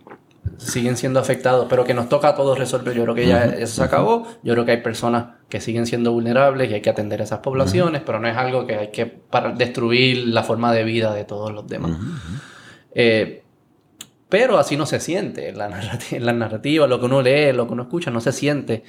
siguen 0.58 0.98
siendo 0.98 1.20
afectados, 1.20 1.68
pero 1.70 1.84
que 1.84 1.94
nos 1.94 2.10
toca 2.10 2.30
a 2.30 2.36
todos 2.36 2.58
resolver. 2.58 2.96
Yo 2.96 3.04
creo 3.04 3.16
que 3.16 3.28
ya 3.28 3.46
eso 3.46 3.76
se 3.76 3.84
acabó. 3.84 4.28
Yo 4.44 4.54
creo 4.54 4.66
que 4.66 4.72
hay 4.72 4.82
personas 4.82 5.36
que 5.48 5.62
siguen 5.62 5.86
siendo 5.86 6.12
vulnerables 6.12 6.70
y 6.70 6.74
hay 6.74 6.82
que 6.82 6.90
atender 6.90 7.22
a 7.22 7.24
esas 7.24 7.40
poblaciones, 7.40 8.02
pero 8.06 8.20
no 8.20 8.28
es 8.28 8.36
algo 8.36 8.68
que 8.68 8.76
hay 8.76 8.88
que 8.90 9.06
para 9.06 9.52
destruir 9.52 10.28
la 10.28 10.44
forma 10.44 10.74
de 10.74 10.84
vida 10.84 11.14
de 11.14 11.24
todos 11.24 11.52
los 11.52 11.68
demás. 11.68 11.92
Eh, 12.94 13.44
pero 14.28 14.60
así 14.60 14.78
no 14.78 14.86
se 14.86 15.00
siente 15.00 15.50
en 15.50 15.58
la, 15.58 15.70
narrativa, 16.34 16.88
lo 16.88 17.00
que 17.00 17.06
uno 17.06 17.22
lee, 17.22 17.52
lo 17.52 17.66
que 17.66 17.74
uno 17.74 17.84
escucha, 17.84 18.12
no 18.12 18.22
se 18.22 18.32
siente 18.32 18.84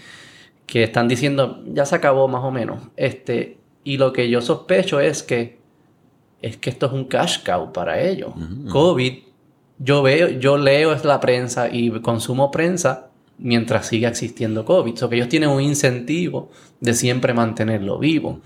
que 0.66 0.84
están 0.84 1.08
diciendo 1.08 1.62
ya 1.66 1.86
se 1.86 1.96
acabó 1.96 2.28
más 2.28 2.44
o 2.44 2.50
menos. 2.50 2.82
Este, 2.96 3.58
y 3.82 3.96
lo 3.96 4.12
que 4.12 4.28
yo 4.28 4.40
sospecho 4.40 5.00
es 5.00 5.22
que 5.22 5.58
es 6.42 6.56
que 6.56 6.70
esto 6.70 6.86
es 6.86 6.92
un 6.92 7.04
cash 7.04 7.42
cow 7.44 7.72
para 7.72 8.00
ellos. 8.00 8.32
COVID 8.70 9.29
yo 9.82 10.02
veo, 10.02 10.28
yo 10.28 10.58
leo 10.58 10.94
la 11.02 11.20
prensa 11.20 11.68
y 11.72 11.90
consumo 12.00 12.50
prensa 12.50 13.08
mientras 13.38 13.86
siga 13.86 14.10
existiendo 14.10 14.64
COVID. 14.64 14.92
O 14.92 14.96
sea, 14.96 15.08
que 15.08 15.16
ellos 15.16 15.28
tienen 15.28 15.48
un 15.48 15.62
incentivo 15.62 16.50
de 16.80 16.92
siempre 16.92 17.32
mantenerlo 17.32 17.98
vivo. 17.98 18.40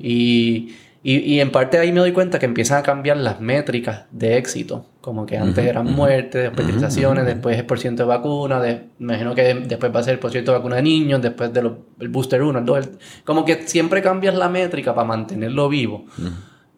Y, 0.00 0.74
en 1.04 1.50
parte 1.50 1.78
ahí 1.78 1.90
me 1.90 1.98
doy 1.98 2.12
cuenta 2.12 2.38
que 2.38 2.46
empiezan 2.46 2.78
a 2.78 2.82
cambiar 2.82 3.16
las 3.16 3.40
métricas 3.40 4.06
de 4.10 4.36
éxito. 4.38 4.86
Como 5.00 5.26
que 5.26 5.36
antes 5.36 5.64
eran 5.64 5.86
muertes, 5.86 6.48
hospitalizaciones, 6.48 7.26
después 7.26 7.56
el 7.56 7.66
porcentaje 7.66 8.08
de 8.08 8.16
vacuna, 8.16 8.60
de, 8.60 8.84
me 8.98 9.14
imagino 9.14 9.34
que 9.34 9.54
después 9.54 9.94
va 9.94 10.00
a 10.00 10.02
ser 10.02 10.14
el 10.14 10.20
porcentaje 10.20 10.52
de 10.52 10.58
vacuna 10.58 10.76
de 10.76 10.82
niños, 10.82 11.20
después 11.20 11.52
del 11.52 11.72
booster 12.08 12.42
1, 12.42 12.58
el 12.60 12.64
2. 12.64 12.88
como 13.24 13.44
que 13.44 13.66
siempre 13.66 14.00
cambias 14.00 14.36
la 14.36 14.48
métrica 14.48 14.94
para 14.94 15.06
mantenerlo 15.06 15.68
vivo 15.68 16.06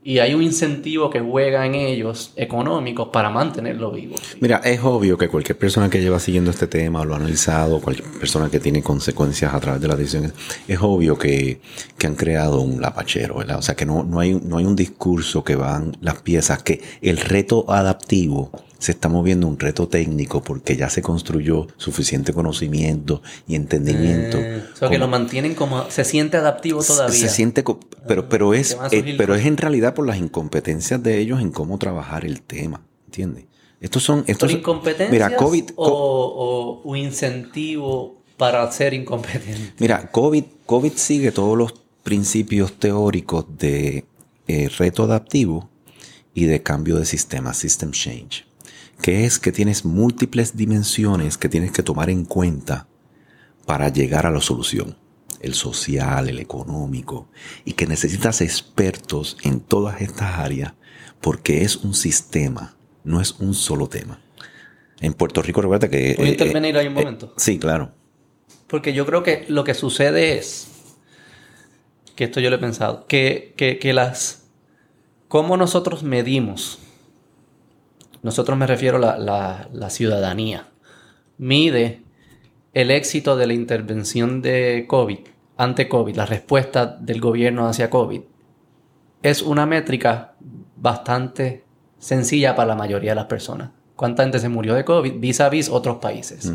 y 0.04 0.18
hay 0.18 0.34
un 0.34 0.42
incentivo 0.42 1.08
que 1.08 1.18
juega 1.18 1.64
en 1.64 1.74
ellos 1.74 2.32
económicos 2.36 3.08
para 3.08 3.30
mantenerlo 3.30 3.90
vivo. 3.90 4.16
Mira, 4.38 4.60
es 4.62 4.80
obvio 4.82 5.16
que 5.16 5.28
cualquier 5.28 5.56
persona 5.56 5.88
que 5.88 6.02
lleva 6.02 6.20
siguiendo 6.20 6.50
este 6.50 6.66
tema 6.66 7.00
o 7.00 7.04
lo 7.06 7.14
ha 7.14 7.16
analizado, 7.16 7.80
cualquier 7.80 8.10
persona 8.10 8.50
que 8.50 8.60
tiene 8.60 8.82
consecuencias 8.82 9.54
a 9.54 9.60
través 9.60 9.80
de 9.80 9.88
las 9.88 9.96
decisiones, 9.96 10.34
es 10.68 10.78
obvio 10.82 11.16
que, 11.16 11.58
que 11.96 12.06
han 12.06 12.16
creado 12.16 12.60
un 12.60 12.82
lapachero, 12.82 13.36
¿verdad? 13.36 13.58
O 13.58 13.62
sea, 13.62 13.74
que 13.76 13.86
no, 13.86 14.04
no, 14.04 14.20
hay, 14.20 14.34
no 14.34 14.58
hay 14.58 14.66
un 14.66 14.76
discurso 14.76 15.42
que 15.42 15.56
van 15.56 15.96
las 16.02 16.20
piezas, 16.20 16.62
que 16.62 16.82
el 17.00 17.16
reto 17.16 17.64
adaptivo 17.72 18.50
se 18.84 18.92
está 18.92 19.08
moviendo 19.08 19.46
un 19.46 19.58
reto 19.58 19.88
técnico 19.88 20.42
porque 20.42 20.76
ya 20.76 20.90
se 20.90 21.00
construyó 21.00 21.68
suficiente 21.78 22.34
conocimiento 22.34 23.22
y 23.48 23.54
entendimiento. 23.54 24.36
Eh, 24.36 24.62
o 24.74 24.76
sea, 24.76 24.90
que 24.90 24.98
lo 24.98 25.08
mantienen 25.08 25.54
como 25.54 25.90
se 25.90 26.04
siente 26.04 26.36
adaptivo 26.36 26.84
todavía. 26.84 27.18
Se, 27.18 27.30
siente, 27.30 27.64
pero 28.06 28.28
pero 28.28 28.52
es 28.52 28.76
eh, 28.90 29.14
pero 29.16 29.34
es 29.34 29.46
en 29.46 29.56
realidad 29.56 29.94
por 29.94 30.06
las 30.06 30.18
incompetencias 30.18 31.02
de 31.02 31.18
ellos 31.18 31.40
en 31.40 31.50
cómo 31.50 31.78
trabajar 31.78 32.26
el 32.26 32.42
tema, 32.42 32.82
¿entiendes? 33.06 33.46
Estos 33.80 34.02
son 34.02 34.22
estos 34.26 34.50
¿Por 34.50 34.58
incompetencias 34.58 35.10
mira, 35.10 35.34
COVID, 35.34 35.70
o, 35.76 36.82
un 36.84 36.98
incentivo 36.98 38.20
para 38.36 38.70
ser 38.70 38.92
incompetente. 38.92 39.72
Mira, 39.78 40.10
COVID 40.10 40.44
COVID 40.66 40.92
sigue 40.92 41.32
todos 41.32 41.56
los 41.56 41.72
principios 42.02 42.74
teóricos 42.74 43.46
de 43.56 44.04
eh, 44.46 44.68
reto 44.76 45.04
adaptivo 45.04 45.70
y 46.34 46.44
de 46.44 46.62
cambio 46.62 46.96
de 46.96 47.06
sistema, 47.06 47.54
system 47.54 47.92
change 47.92 48.44
que 49.00 49.24
es 49.24 49.38
que 49.38 49.52
tienes 49.52 49.84
múltiples 49.84 50.56
dimensiones 50.56 51.38
que 51.38 51.48
tienes 51.48 51.72
que 51.72 51.82
tomar 51.82 52.10
en 52.10 52.24
cuenta 52.24 52.86
para 53.66 53.88
llegar 53.88 54.26
a 54.26 54.30
la 54.30 54.40
solución. 54.40 54.96
El 55.40 55.54
social, 55.54 56.28
el 56.30 56.38
económico, 56.38 57.28
y 57.66 57.72
que 57.72 57.86
necesitas 57.86 58.40
expertos 58.40 59.36
en 59.42 59.60
todas 59.60 60.00
estas 60.00 60.38
áreas 60.38 60.72
porque 61.24 61.62
es 61.62 61.76
un 61.76 61.94
sistema, 61.94 62.76
no 63.02 63.18
es 63.18 63.32
un 63.40 63.54
solo 63.54 63.88
tema. 63.88 64.20
En 65.00 65.14
Puerto 65.14 65.40
Rico, 65.40 65.62
recuerda 65.62 65.88
que... 65.88 66.12
¿Puedo 66.16 66.28
eh, 66.28 66.32
intervenir 66.32 66.76
ahí 66.76 66.86
un 66.86 66.92
eh, 66.92 66.96
momento? 66.96 67.32
sí, 67.38 67.58
claro. 67.58 67.92
Porque 68.66 68.92
yo 68.92 69.06
creo 69.06 69.22
que 69.22 69.46
lo 69.48 69.64
que 69.64 69.72
sucede 69.72 70.36
es, 70.36 70.68
que 72.14 72.24
esto 72.24 72.40
yo 72.40 72.50
lo 72.50 72.56
he 72.56 72.58
pensado, 72.58 73.06
que, 73.06 73.54
que, 73.56 73.78
que 73.78 73.94
las... 73.94 74.48
¿Cómo 75.28 75.56
nosotros 75.56 76.02
medimos 76.02 76.78
nosotros 78.24 78.56
me 78.56 78.66
refiero 78.66 78.96
a 79.06 79.18
la, 79.18 79.90
ciudadanía, 79.90 80.68
mide 81.36 82.02
el 82.72 82.90
éxito 82.90 83.36
de 83.36 83.46
la 83.46 83.52
intervención 83.52 84.40
de 84.40 84.86
COVID, 84.88 85.18
ante 85.58 85.90
COVID, 85.90 86.16
la 86.16 86.24
respuesta 86.24 86.86
del 86.86 87.20
gobierno 87.20 87.68
hacia 87.68 87.90
COVID, 87.90 88.22
es 89.22 89.42
una 89.42 89.66
métrica 89.66 90.36
bastante 90.74 91.64
sencilla 91.98 92.56
para 92.56 92.68
la 92.68 92.74
mayoría 92.74 93.10
de 93.10 93.16
las 93.16 93.26
personas. 93.26 93.72
¿Cuánta 93.94 94.22
gente 94.22 94.38
se 94.38 94.48
murió 94.48 94.72
de 94.72 94.86
COVID 94.86 95.20
vis 95.20 95.42
a 95.42 95.50
vis 95.50 95.68
otros 95.68 95.98
países? 95.98 96.50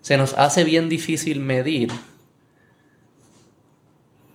Se 0.00 0.16
nos 0.16 0.34
hace 0.36 0.64
bien 0.64 0.88
difícil 0.88 1.38
medir 1.38 1.92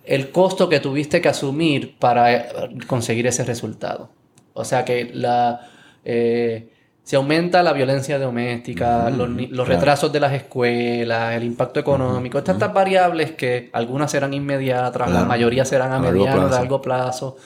el 0.04 0.30
costo 0.30 0.70
que 0.70 0.80
tuviste 0.80 1.20
que 1.20 1.28
asumir 1.28 1.98
para 1.98 2.48
conseguir 2.86 3.26
ese 3.26 3.44
resultado. 3.44 4.10
O 4.54 4.64
sea 4.64 4.86
que 4.86 5.10
la, 5.12 5.68
eh, 6.04 6.72
se 7.02 7.16
aumenta 7.16 7.62
la 7.62 7.72
violencia 7.72 8.18
doméstica, 8.18 9.10
los, 9.10 9.66
retrasos 9.66 10.12
de 10.12 10.20
las 10.20 10.32
escuelas, 10.32 11.34
el 11.34 11.44
impacto 11.44 11.80
económico, 11.80 12.38
estas, 12.38 12.72
variables 12.72 13.32
que 13.32 13.70
algunas 13.72 14.10
serán 14.10 14.32
inmediatas, 14.34 15.10
la 15.10 15.24
mayoría 15.24 15.64
serán 15.64 15.92
a, 15.92 15.98
mediano, 15.98 16.46
a 16.46 16.50
largo 16.50 16.80
plazo, 16.80 17.36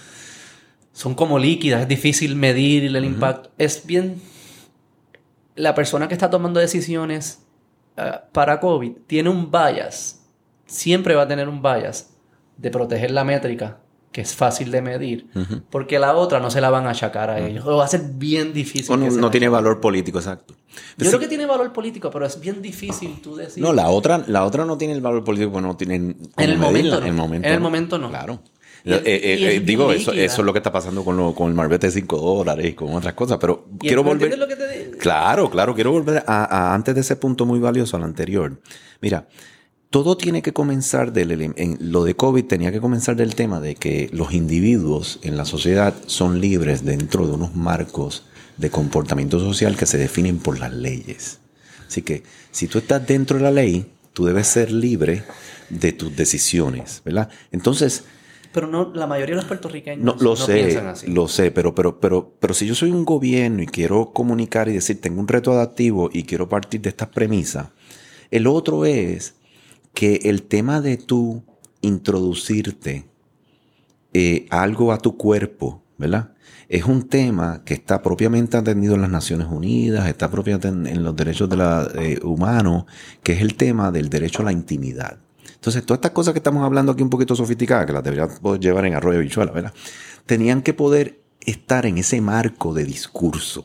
son 0.93 1.15
como 1.15 1.39
líquidas, 1.39 1.83
es 1.83 1.89
difícil 1.89 2.37
medir 2.37 2.85
el 2.95 3.05
impacto. 3.05 3.51
Es 3.59 3.87
bien... 3.87 4.21
La 5.55 5.75
persona 5.75 6.07
que 6.07 6.13
está 6.13 6.29
tomando 6.29 6.61
decisiones 6.61 7.43
eh, 7.97 8.13
para 8.33 8.61
COVID 8.61 8.93
tiene 9.07 9.31
un 9.31 9.51
bias, 9.51 10.23
siempre 10.67 11.15
va 11.15 11.23
a 11.23 11.29
tener 11.29 11.49
un 11.49 11.63
bias 11.63 12.11
de 12.59 12.71
proteger 12.71 13.11
la 13.11 13.25
métrica 13.25 13.79
que 14.17 14.23
es 14.23 14.35
fácil 14.35 14.71
de 14.71 14.81
medir, 14.81 15.27
porque 15.69 15.99
la 15.99 16.17
otra 16.17 16.41
no 16.41 16.51
se 16.51 16.63
la 16.63 16.71
van 16.71 16.87
a 16.87 16.93
achacar 16.93 17.29
a 17.29 17.39
ellos. 17.39 17.67
O 17.67 17.77
va 17.77 17.85
a 17.85 17.89
ser 17.89 18.01
bien 18.15 18.55
difícil. 18.55 18.91
O 18.91 18.97
no, 18.97 19.31
tiene 19.31 19.47
valor 19.47 19.79
político, 19.79 20.17
exacto. 20.17 20.55
Yo 20.97 21.09
creo 21.09 21.21
que 21.21 21.29
tiene 21.29 21.45
valor 21.45 21.71
político, 21.71 22.09
pero 22.11 22.25
es 22.25 22.41
bien 22.41 22.63
difícil 22.63 23.21
tú 23.23 23.37
decir. 23.37 23.63
No, 23.63 23.75
la 23.75 23.91
otra, 23.91 24.25
la 24.27 24.47
otra 24.47 24.65
no 24.65 24.79
tiene 24.79 24.95
el 24.95 25.03
valor 25.03 25.23
político 25.23 25.53
porque 25.53 25.67
no 25.67 25.77
tienen. 25.77 26.17
En 26.39 26.49
el, 26.49 26.57
momento, 26.57 26.97
en 26.97 27.09
el 27.09 27.13
momento. 27.13 27.47
En 27.47 27.53
el 27.53 27.61
momento 27.61 27.99
no. 27.99 28.09
Claro. 28.09 28.41
Eh, 28.87 29.03
eh, 29.05 29.57
eh, 29.57 29.61
digo, 29.61 29.93
eso, 29.93 30.13
eso 30.13 30.41
es 30.41 30.47
lo 30.47 30.55
que 30.55 30.61
está 30.61 30.73
pasando 30.73 31.05
con, 31.05 31.19
lo, 31.19 31.35
con 31.35 31.49
el 31.49 31.55
marbete 31.55 31.89
de 31.89 31.93
5 31.93 32.17
dólares 32.17 32.69
y 32.71 32.73
con 32.73 32.95
otras 32.95 33.13
cosas, 33.13 33.37
pero 33.39 33.67
quiero 33.79 34.03
volver... 34.03 34.39
Lo 34.39 34.49
que 34.49 34.57
te 34.57 34.93
Claro, 34.97 35.51
claro, 35.51 35.75
quiero 35.75 35.93
volver 35.93 36.25
a, 36.27 36.73
antes 36.73 36.95
de 36.95 37.03
ese 37.03 37.17
punto 37.17 37.45
muy 37.45 37.59
valioso, 37.59 37.99
al 37.99 38.05
anterior. 38.05 38.59
Mira, 39.03 39.27
todo 39.91 40.17
tiene 40.17 40.43
que 40.43 40.53
comenzar 40.53 41.13
del 41.13 41.33
en 41.57 41.79
lo 41.81 42.05
de 42.05 42.15
COVID 42.15 42.45
tenía 42.45 42.73
que 42.73 42.81
comenzar 42.81 43.17
del 43.17 43.35
tema 43.35 43.61
de 43.61 43.77
que 43.77 44.11
los 44.13 44.33
individuos 44.33 45.21
en 45.23 45.37
la 45.37 45.45
sociedad 45.45 45.95
son 46.07 46.41
libres 46.41 46.85
dentro 46.85 47.27
de 47.27 47.35
unos 47.35 47.55
marcos 47.55 48.25
de 48.57 48.71
comportamiento 48.71 49.39
social 49.39 49.77
que 49.77 49.87
se 49.87 49.99
definen 49.99 50.39
por 50.39 50.59
las 50.59 50.73
leyes. 50.73 51.39
Así 51.87 52.03
que 52.03 52.25
si 52.51 52.67
tú 52.67 52.79
estás 52.79 53.07
dentro 53.07 53.37
de 53.37 53.45
la 53.45 53.51
ley, 53.51 53.93
tú 54.13 54.25
debes 54.25 54.49
ser 54.49 54.73
libre 54.73 55.23
de 55.69 55.93
tus 55.93 56.17
decisiones, 56.17 57.03
¿verdad? 57.05 57.29
Entonces, 57.53 58.05
pero 58.53 58.67
no, 58.67 58.93
la 58.95 59.07
mayoría 59.07 59.35
de 59.35 59.43
los 59.43 59.45
puertorriqueños 59.45 60.03
no, 60.03 60.17
lo 60.19 60.35
sé, 60.35 60.55
piensan 60.55 60.87
así. 60.87 61.07
Lo 61.09 61.29
sé, 61.29 61.51
pero, 61.51 61.75
pero, 61.75 62.01
pero, 62.01 62.33
pero 62.41 62.55
si 62.55 62.67
yo 62.67 62.75
soy 62.75 62.91
un 62.91 63.05
gobierno 63.05 63.63
y 63.63 63.67
quiero 63.67 64.13
comunicar 64.13 64.69
y 64.69 64.73
decir, 64.73 65.01
tengo 65.01 65.21
un 65.21 65.29
reto 65.29 65.53
adaptivo 65.53 66.09
y 66.13 66.25
quiero 66.25 66.49
partir 66.49 66.81
de 66.81 66.89
estas 66.89 67.09
premisas, 67.11 67.69
el 68.31 68.47
otro 68.47 68.87
es 68.87 69.35
que 69.97 70.21
el 70.25 70.43
tema 70.43 70.83
de 70.83 70.99
tú 70.99 71.43
introducirte 71.81 73.07
eh, 74.13 74.47
algo 74.51 74.93
a 74.93 74.99
tu 74.99 75.17
cuerpo, 75.17 75.83
¿verdad? 75.97 76.35
Es 76.69 76.85
un 76.85 77.09
tema 77.09 77.63
que 77.65 77.73
está 77.73 78.03
propiamente 78.03 78.59
atendido 78.59 78.95
en 78.95 79.01
las 79.01 79.11
Naciones 79.11 79.47
Unidas, 79.51 80.07
está 80.07 80.31
propiamente 80.31 80.69
en, 80.69 81.03
los 81.03 81.17
derechos 81.17 81.49
de 81.49 81.57
la, 81.57 81.91
eh, 81.95 82.21
humanos, 82.23 82.85
que 83.23 83.33
es 83.33 83.41
el 83.41 83.55
tema 83.55 83.91
del 83.91 84.11
derecho 84.11 84.43
a 84.43 84.45
la 84.45 84.53
intimidad. 84.53 85.17
Entonces, 85.55 85.87
todas 85.87 85.97
estas 85.97 86.11
cosas 86.11 86.35
que 86.35 86.41
estamos 86.41 86.63
hablando 86.63 86.93
aquí 86.93 87.03
un 87.03 87.09
poquito 87.09 87.35
sofisticadas, 87.35 87.87
que 87.87 87.95
las 87.95 88.05
deberíamos 88.05 88.39
poder 88.39 88.61
llevar 88.61 88.85
en 88.85 88.97
arroyo 88.97 89.21
bichuela, 89.21 89.51
¿verdad? 89.51 89.73
Tenían 90.27 90.61
que 90.61 90.75
poder 90.75 91.23
estar 91.41 91.87
en 91.87 91.97
ese 91.97 92.21
marco 92.21 92.75
de 92.75 92.85
discurso. 92.85 93.65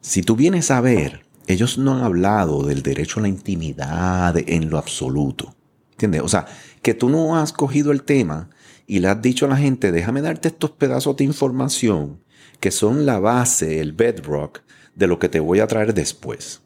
Si 0.00 0.22
tú 0.22 0.34
vienes 0.34 0.70
a 0.70 0.80
ver 0.80 1.27
ellos 1.48 1.78
no 1.78 1.94
han 1.94 2.04
hablado 2.04 2.62
del 2.62 2.82
derecho 2.82 3.18
a 3.18 3.22
la 3.22 3.28
intimidad 3.28 4.36
en 4.36 4.70
lo 4.70 4.78
absoluto. 4.78 5.54
¿Entiendes? 5.92 6.20
O 6.22 6.28
sea, 6.28 6.46
que 6.82 6.94
tú 6.94 7.08
no 7.08 7.36
has 7.36 7.52
cogido 7.52 7.90
el 7.90 8.02
tema 8.02 8.50
y 8.86 9.00
le 9.00 9.08
has 9.08 9.20
dicho 9.20 9.46
a 9.46 9.48
la 9.48 9.56
gente, 9.56 9.90
déjame 9.90 10.20
darte 10.20 10.48
estos 10.48 10.70
pedazos 10.70 11.16
de 11.16 11.24
información 11.24 12.20
que 12.60 12.70
son 12.70 13.06
la 13.06 13.18
base, 13.18 13.80
el 13.80 13.92
bedrock 13.92 14.60
de 14.94 15.06
lo 15.06 15.18
que 15.18 15.28
te 15.28 15.40
voy 15.40 15.60
a 15.60 15.66
traer 15.66 15.94
después. 15.94 16.60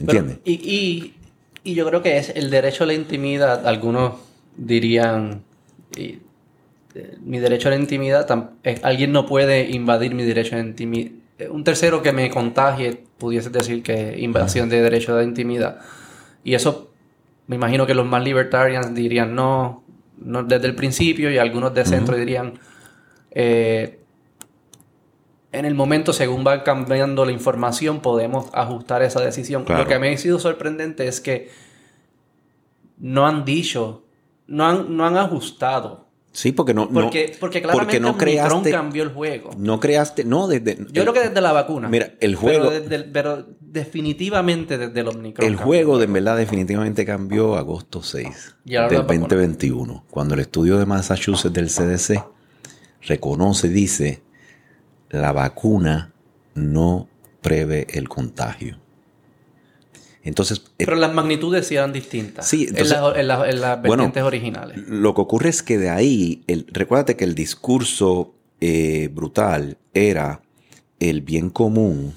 ¿Entiendes? 0.00 0.38
Y, 0.44 1.12
yo 1.64 1.86
creo 1.86 2.02
que 2.02 2.18
es 2.18 2.30
el 2.30 2.50
derecho 2.50 2.84
a 2.84 2.86
la 2.86 2.94
intimidad, 2.94 3.66
algunos 3.66 4.14
dirían, 4.56 5.42
eh, 5.96 6.20
mi 7.20 7.38
derecho 7.38 7.68
a 7.68 7.72
la 7.72 7.76
intimidad, 7.76 8.54
eh, 8.62 8.78
alguien 8.82 9.12
no 9.12 9.26
puede 9.26 9.68
invadir 9.70 10.14
mi 10.14 10.24
derecho 10.24 10.54
a 10.54 10.58
la 10.58 10.64
intimidad. 10.64 11.10
Eh, 11.38 11.48
un 11.48 11.64
tercero 11.64 12.02
que 12.02 12.12
me 12.12 12.30
contagie 12.30 13.04
pudiese 13.18 13.50
decir 13.50 13.82
que 13.82 14.16
invasión 14.18 14.68
de 14.68 14.80
derecho 14.80 15.12
a 15.12 15.16
la 15.16 15.22
intimidad. 15.22 15.80
Y 16.44 16.54
eso, 16.54 16.90
me 17.46 17.56
imagino 17.56 17.86
que 17.86 17.94
los 17.94 18.06
más 18.06 18.22
libertarians 18.22 18.94
dirían 18.94 19.34
no, 19.34 19.84
no 20.18 20.42
desde 20.42 20.66
el 20.66 20.74
principio 20.74 21.30
y 21.30 21.38
algunos 21.38 21.74
de 21.74 21.84
centro 21.84 22.16
dirían 22.16 22.58
en 25.56 25.64
el 25.64 25.74
momento, 25.74 26.12
según 26.12 26.46
va 26.46 26.62
cambiando 26.62 27.24
la 27.24 27.32
información, 27.32 28.00
podemos 28.00 28.48
ajustar 28.52 29.02
esa 29.02 29.20
decisión. 29.20 29.64
Lo 29.66 29.86
que 29.86 29.98
me 29.98 30.12
ha 30.12 30.18
sido 30.18 30.38
sorprendente 30.38 31.08
es 31.08 31.20
que 31.20 31.50
no 32.98 33.26
han 33.26 33.46
dicho, 33.46 34.04
no 34.46 34.66
han, 34.66 34.94
no 34.96 35.06
han 35.06 35.16
ajustado. 35.16 36.05
Sí, 36.36 36.52
porque 36.52 36.74
no. 36.74 36.86
Porque, 36.90 37.34
porque 37.40 37.62
claramente 37.62 37.98
no 37.98 38.18
creaste, 38.18 38.70
cambió 38.70 39.04
el 39.04 39.08
juego. 39.08 39.52
No 39.56 39.80
creaste. 39.80 40.22
No, 40.22 40.46
desde. 40.46 40.76
Yo 40.92 41.00
creo 41.00 41.14
que 41.14 41.20
desde 41.20 41.40
la 41.40 41.52
vacuna. 41.52 41.88
Mira, 41.88 42.12
el 42.20 42.34
juego. 42.36 42.70
Pero, 43.10 43.46
definitivamente 43.58 44.76
desde 44.76 45.02
los 45.02 45.16
Omicron. 45.16 45.48
El 45.48 45.56
juego, 45.56 45.98
de 45.98 46.04
en 46.04 46.12
verdad, 46.12 46.36
definitivamente 46.36 47.06
cambió 47.06 47.56
agosto 47.56 48.02
6 48.02 48.56
del 48.64 49.06
2021. 49.06 50.04
Cuando 50.10 50.34
el 50.34 50.40
estudio 50.40 50.76
de 50.76 50.84
Massachusetts 50.84 51.54
del 51.54 51.70
CDC 51.70 52.22
reconoce, 53.00 53.70
dice 53.70 54.22
la 55.08 55.32
vacuna 55.32 56.12
no 56.54 57.08
prevé 57.40 57.86
el 57.94 58.10
contagio. 58.10 58.76
Entonces, 60.26 60.62
eh, 60.78 60.84
Pero 60.84 60.96
las 60.96 61.14
magnitudes 61.14 61.66
sí 61.68 61.76
eran 61.76 61.92
distintas. 61.92 62.48
Sí, 62.48 62.66
en, 62.68 63.28
las 63.28 63.82
vertientes 63.82 64.22
originales. 64.22 64.76
Lo 64.88 65.14
que 65.14 65.20
ocurre 65.20 65.50
es 65.50 65.62
que 65.62 65.78
de 65.78 65.88
ahí, 65.88 66.42
el, 66.48 66.66
recuérdate 66.68 67.16
que 67.16 67.24
el 67.24 67.34
discurso 67.34 68.34
eh, 68.60 69.08
brutal 69.12 69.78
era 69.94 70.42
el 70.98 71.20
bien 71.20 71.50
común 71.50 72.14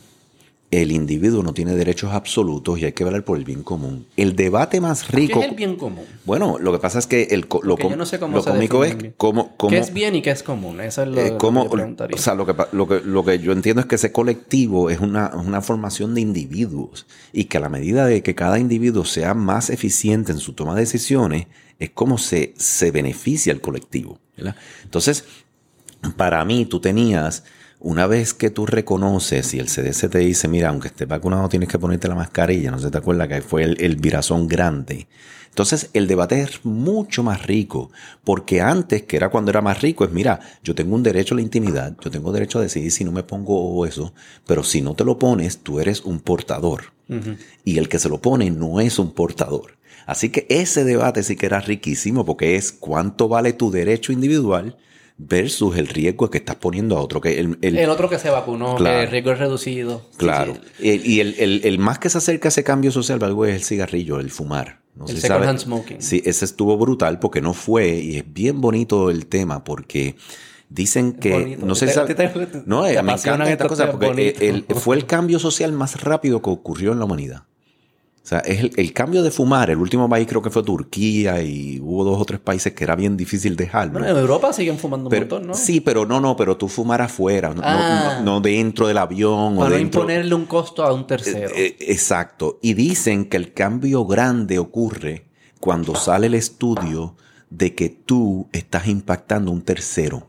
el 0.72 0.92
individuo 0.92 1.42
no 1.42 1.54
tiene 1.54 1.74
derechos 1.74 2.14
absolutos 2.14 2.78
y 2.78 2.86
hay 2.86 2.92
que 2.92 3.04
velar 3.04 3.24
por 3.24 3.40
el 3.40 3.44
bien 3.44 3.64
común. 3.64 4.06
El 4.16 4.36
debate 4.36 4.80
más 4.80 5.10
rico. 5.10 5.40
¿Qué 5.40 5.46
es 5.46 5.52
el 5.52 5.58
bien 5.58 5.76
común? 5.78 6.06
Bueno, 6.26 6.60
lo 6.60 6.72
que 6.72 6.78
pasa 6.78 7.00
es 7.00 7.08
que 7.08 7.24
el, 7.32 7.48
lo, 7.64 7.76
cómico 7.76 8.84
es 8.84 8.96
cómo, 9.18 9.56
¿Qué 9.68 9.80
es 9.80 9.92
bien 9.92 10.16
y 10.16 10.22
qué 10.22 10.30
es 10.30 10.44
común? 10.44 10.80
Eso 10.80 11.02
es 11.02 11.08
lo, 11.08 11.20
eh, 11.20 11.38
que 11.40 12.14
O 12.14 12.18
sea, 12.18 12.36
lo 12.36 12.46
que, 12.46 13.02
lo, 13.04 13.26
que, 13.26 13.40
yo 13.40 13.52
entiendo 13.52 13.82
es 13.82 13.88
que 13.88 13.96
ese 13.96 14.12
colectivo 14.12 14.92
es 14.92 15.00
una, 15.00 15.30
formación 15.62 16.14
de 16.14 16.22
individuos 16.22 17.08
y 17.34 17.46
que 17.46 17.58
a 17.58 17.62
la 17.62 17.70
medida 17.70 18.06
de 18.06 18.22
que 18.22 18.36
cada 18.36 18.60
individuo 18.60 19.06
sea 19.06 19.34
más 19.34 19.72
eficiente 19.72 20.32
en 20.32 20.38
su 20.38 20.54
toma 20.54 20.76
de 20.76 20.82
decisiones, 20.82 21.48
es 21.80 21.90
como 21.90 22.18
se, 22.18 22.54
se 22.58 22.92
beneficia 22.92 23.52
el 23.52 23.62
colectivo. 23.62 24.20
Entonces, 24.84 25.26
para 26.16 26.46
mí, 26.46 26.66
tú 26.66 26.80
tenías 26.80 27.44
una 27.80 28.08
vez 28.08 28.34
que 28.34 28.50
tú 28.50 28.66
reconoces 28.66 29.54
y 29.54 29.60
el 29.60 29.68
CDC 29.68 30.10
te 30.10 30.20
dice, 30.20 30.48
mira, 30.48 30.70
aunque 30.70 30.90
estés 30.90 31.08
vacunado 31.08 31.48
tienes 31.48 31.70
que 31.70 31.80
ponerte 31.80 32.10
la 32.10 32.16
mascarilla, 32.16 32.72
no 32.72 32.80
se 32.80 32.92
te 32.92 32.98
acuerda 32.98 33.28
que 33.28 33.42
fue 33.42 33.64
el, 33.64 33.96
virazón 33.96 34.48
grande. 34.48 35.08
Entonces 35.48 35.90
el 35.94 36.08
debate 36.08 36.42
es 36.42 36.66
mucho 36.66 37.24
más 37.24 37.46
rico, 37.46 37.90
porque 38.24 38.62
antes, 38.62 39.04
que 39.04 39.16
era 39.16 39.30
cuando 39.30 39.52
era 39.52 39.62
más 39.62 39.82
rico, 39.82 40.04
es, 40.04 40.12
mira, 40.12 40.40
yo 40.62 40.76
tengo 40.76 40.94
un 40.94 41.04
derecho 41.04 41.36
a 41.36 41.38
la 41.38 41.42
intimidad, 41.42 41.96
yo 42.04 42.12
tengo 42.12 42.32
derecho 42.34 42.60
a 42.60 42.64
decidir 42.64 42.92
si 42.92 43.04
no 43.04 43.12
me 43.12 43.24
pongo 43.24 43.86
eso, 43.86 44.14
pero 44.46 44.64
si 44.64 44.82
no 44.82 44.94
te 44.94 45.06
lo 45.06 45.18
pones, 45.18 45.60
tú 45.60 45.80
eres 45.80 46.02
un 46.02 46.20
portador. 46.20 46.94
Y 47.66 47.80
el 47.80 47.90
que 47.90 47.98
se 47.98 48.08
lo 48.08 48.22
pone 48.22 48.52
no 48.52 48.80
es 48.80 49.00
un 49.00 49.14
portador. 49.14 49.80
Así 50.06 50.30
que 50.30 50.46
ese 50.50 50.84
debate 50.84 51.24
sí 51.24 51.36
que 51.36 51.48
era 51.48 51.60
riquísimo, 51.60 52.24
porque 52.24 52.56
es 52.56 52.72
cuánto 52.72 53.28
vale 53.28 53.54
tu 53.54 53.72
derecho 53.72 54.12
individual 54.12 54.78
versus 55.20 55.78
el 55.78 55.88
riesgo 55.88 56.30
que 56.30 56.40
estás 56.40 56.56
poniendo 56.56 56.98
a 56.98 57.02
otro. 57.02 57.22
Que 57.22 57.40
el, 57.40 57.90
otro 57.90 58.10
que 58.10 58.18
se 58.18 58.30
vacunó, 58.30 58.78
que 58.78 59.04
el 59.04 59.12
riesgo 59.12 59.32
es 59.32 59.40
reducido. 59.40 60.02
Claro. 60.18 60.58
Y, 60.80 61.20
el, 61.20 61.78
más 61.78 62.00
que 62.00 62.10
se 62.10 62.18
acerca 62.18 62.48
a 62.48 62.50
ese 62.50 62.64
cambio 62.64 62.92
social, 62.92 63.22
algo 63.24 63.46
es 63.46 63.56
el 63.56 63.64
cigarrillo, 63.64 64.20
el 64.20 64.32
fumar. 64.32 64.80
el 65.08 65.20
second 65.20 65.46
hand 65.46 65.60
smoking. 65.60 66.02
Sí, 66.02 66.24
ese 66.26 66.46
estuvo 66.46 66.78
brutal 66.78 67.20
porque 67.20 67.42
no 67.42 67.54
fue, 67.54 67.90
y 67.90 68.18
es 68.18 68.34
bien 68.34 68.62
bonito 68.62 69.12
el 69.12 69.28
tema 69.28 69.64
porque 69.64 70.16
dicen 70.70 71.14
que 71.14 71.58
no 71.58 71.76
sé 71.76 71.88
no 72.66 72.84
me 72.84 73.14
encanta 73.14 73.52
esta 73.52 73.68
cosa 73.68 73.92
porque 73.92 74.64
fue 74.76 74.96
el 74.96 75.06
cambio 75.06 75.40
social 75.40 75.72
más 75.74 76.02
rápido 76.02 76.44
que 76.44 76.52
ocurrió 76.52 76.92
en 76.92 77.00
la 77.00 77.06
humanidad 77.06 77.44
sea, 78.30 78.40
es 78.40 78.72
el, 78.78 78.94
cambio 78.94 79.24
de 79.24 79.32
fumar. 79.32 79.72
El 79.72 79.80
último 79.80 80.08
país 80.08 80.28
creo 80.28 80.42
que 80.42 80.52
fue 80.52 80.62
Turquía 80.62 81.42
y 81.42 81.80
hubo 81.80 82.04
dos 82.04 82.22
o 82.22 82.26
tres 82.26 82.40
países 82.40 82.74
que 82.74 82.84
era 82.84 82.96
bien 82.96 83.18
difícil 83.18 83.56
dejarlo. 83.56 83.94
Bueno, 83.94 84.08
en 84.08 84.18
Europa 84.18 84.54
siguen 84.54 84.78
fumando 84.78 85.10
un 85.10 85.16
montón, 85.16 85.48
¿no? 85.48 85.54
Sí, 85.56 85.82
pero 85.82 86.06
no, 86.06 86.22
no, 86.22 86.36
pero 86.36 86.56
tú 86.56 86.68
fumar 86.68 87.02
afuera, 87.02 87.56
no, 87.56 87.62
ah. 87.64 88.40
dentro 88.44 88.88
del 88.88 89.00
avión. 89.00 89.58
Para 89.58 89.72
no 89.72 89.80
imponerle 89.80 90.36
un 90.36 90.46
costo 90.46 90.84
a 90.84 90.94
un 90.94 91.08
tercero. 91.08 91.50
Eh, 91.50 91.66
eh, 91.66 91.78
exacto. 91.80 92.60
Y 92.62 92.76
dicen 92.76 93.26
que 93.26 93.38
el 93.38 93.52
cambio 93.54 94.06
grande 94.06 94.60
ocurre 94.60 95.26
cuando 95.60 95.96
sale 95.96 96.28
el 96.28 96.36
estudio 96.36 97.16
de 97.50 97.74
que 97.74 97.90
tú 97.90 98.48
estás 98.52 98.88
impactando 98.88 99.50
a 99.50 99.56
un 99.56 99.64
tercero. 99.64 100.28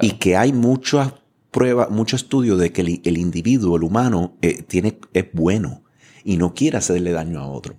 Y 0.00 0.12
que 0.12 0.36
hay 0.36 0.52
muchas 0.52 1.12
pruebas, 1.52 1.88
mucho 1.88 2.16
estudio 2.16 2.56
de 2.56 2.72
que 2.72 2.80
el, 2.80 3.16
individuo, 3.16 3.76
el 3.76 3.84
humano, 3.84 4.32
eh, 4.42 4.62
tiene, 4.62 4.98
es 5.12 5.26
bueno 5.32 5.82
y 6.24 6.36
no 6.36 6.54
quiere 6.54 6.78
hacerle 6.78 7.12
daño 7.12 7.40
a 7.40 7.48
otro. 7.48 7.74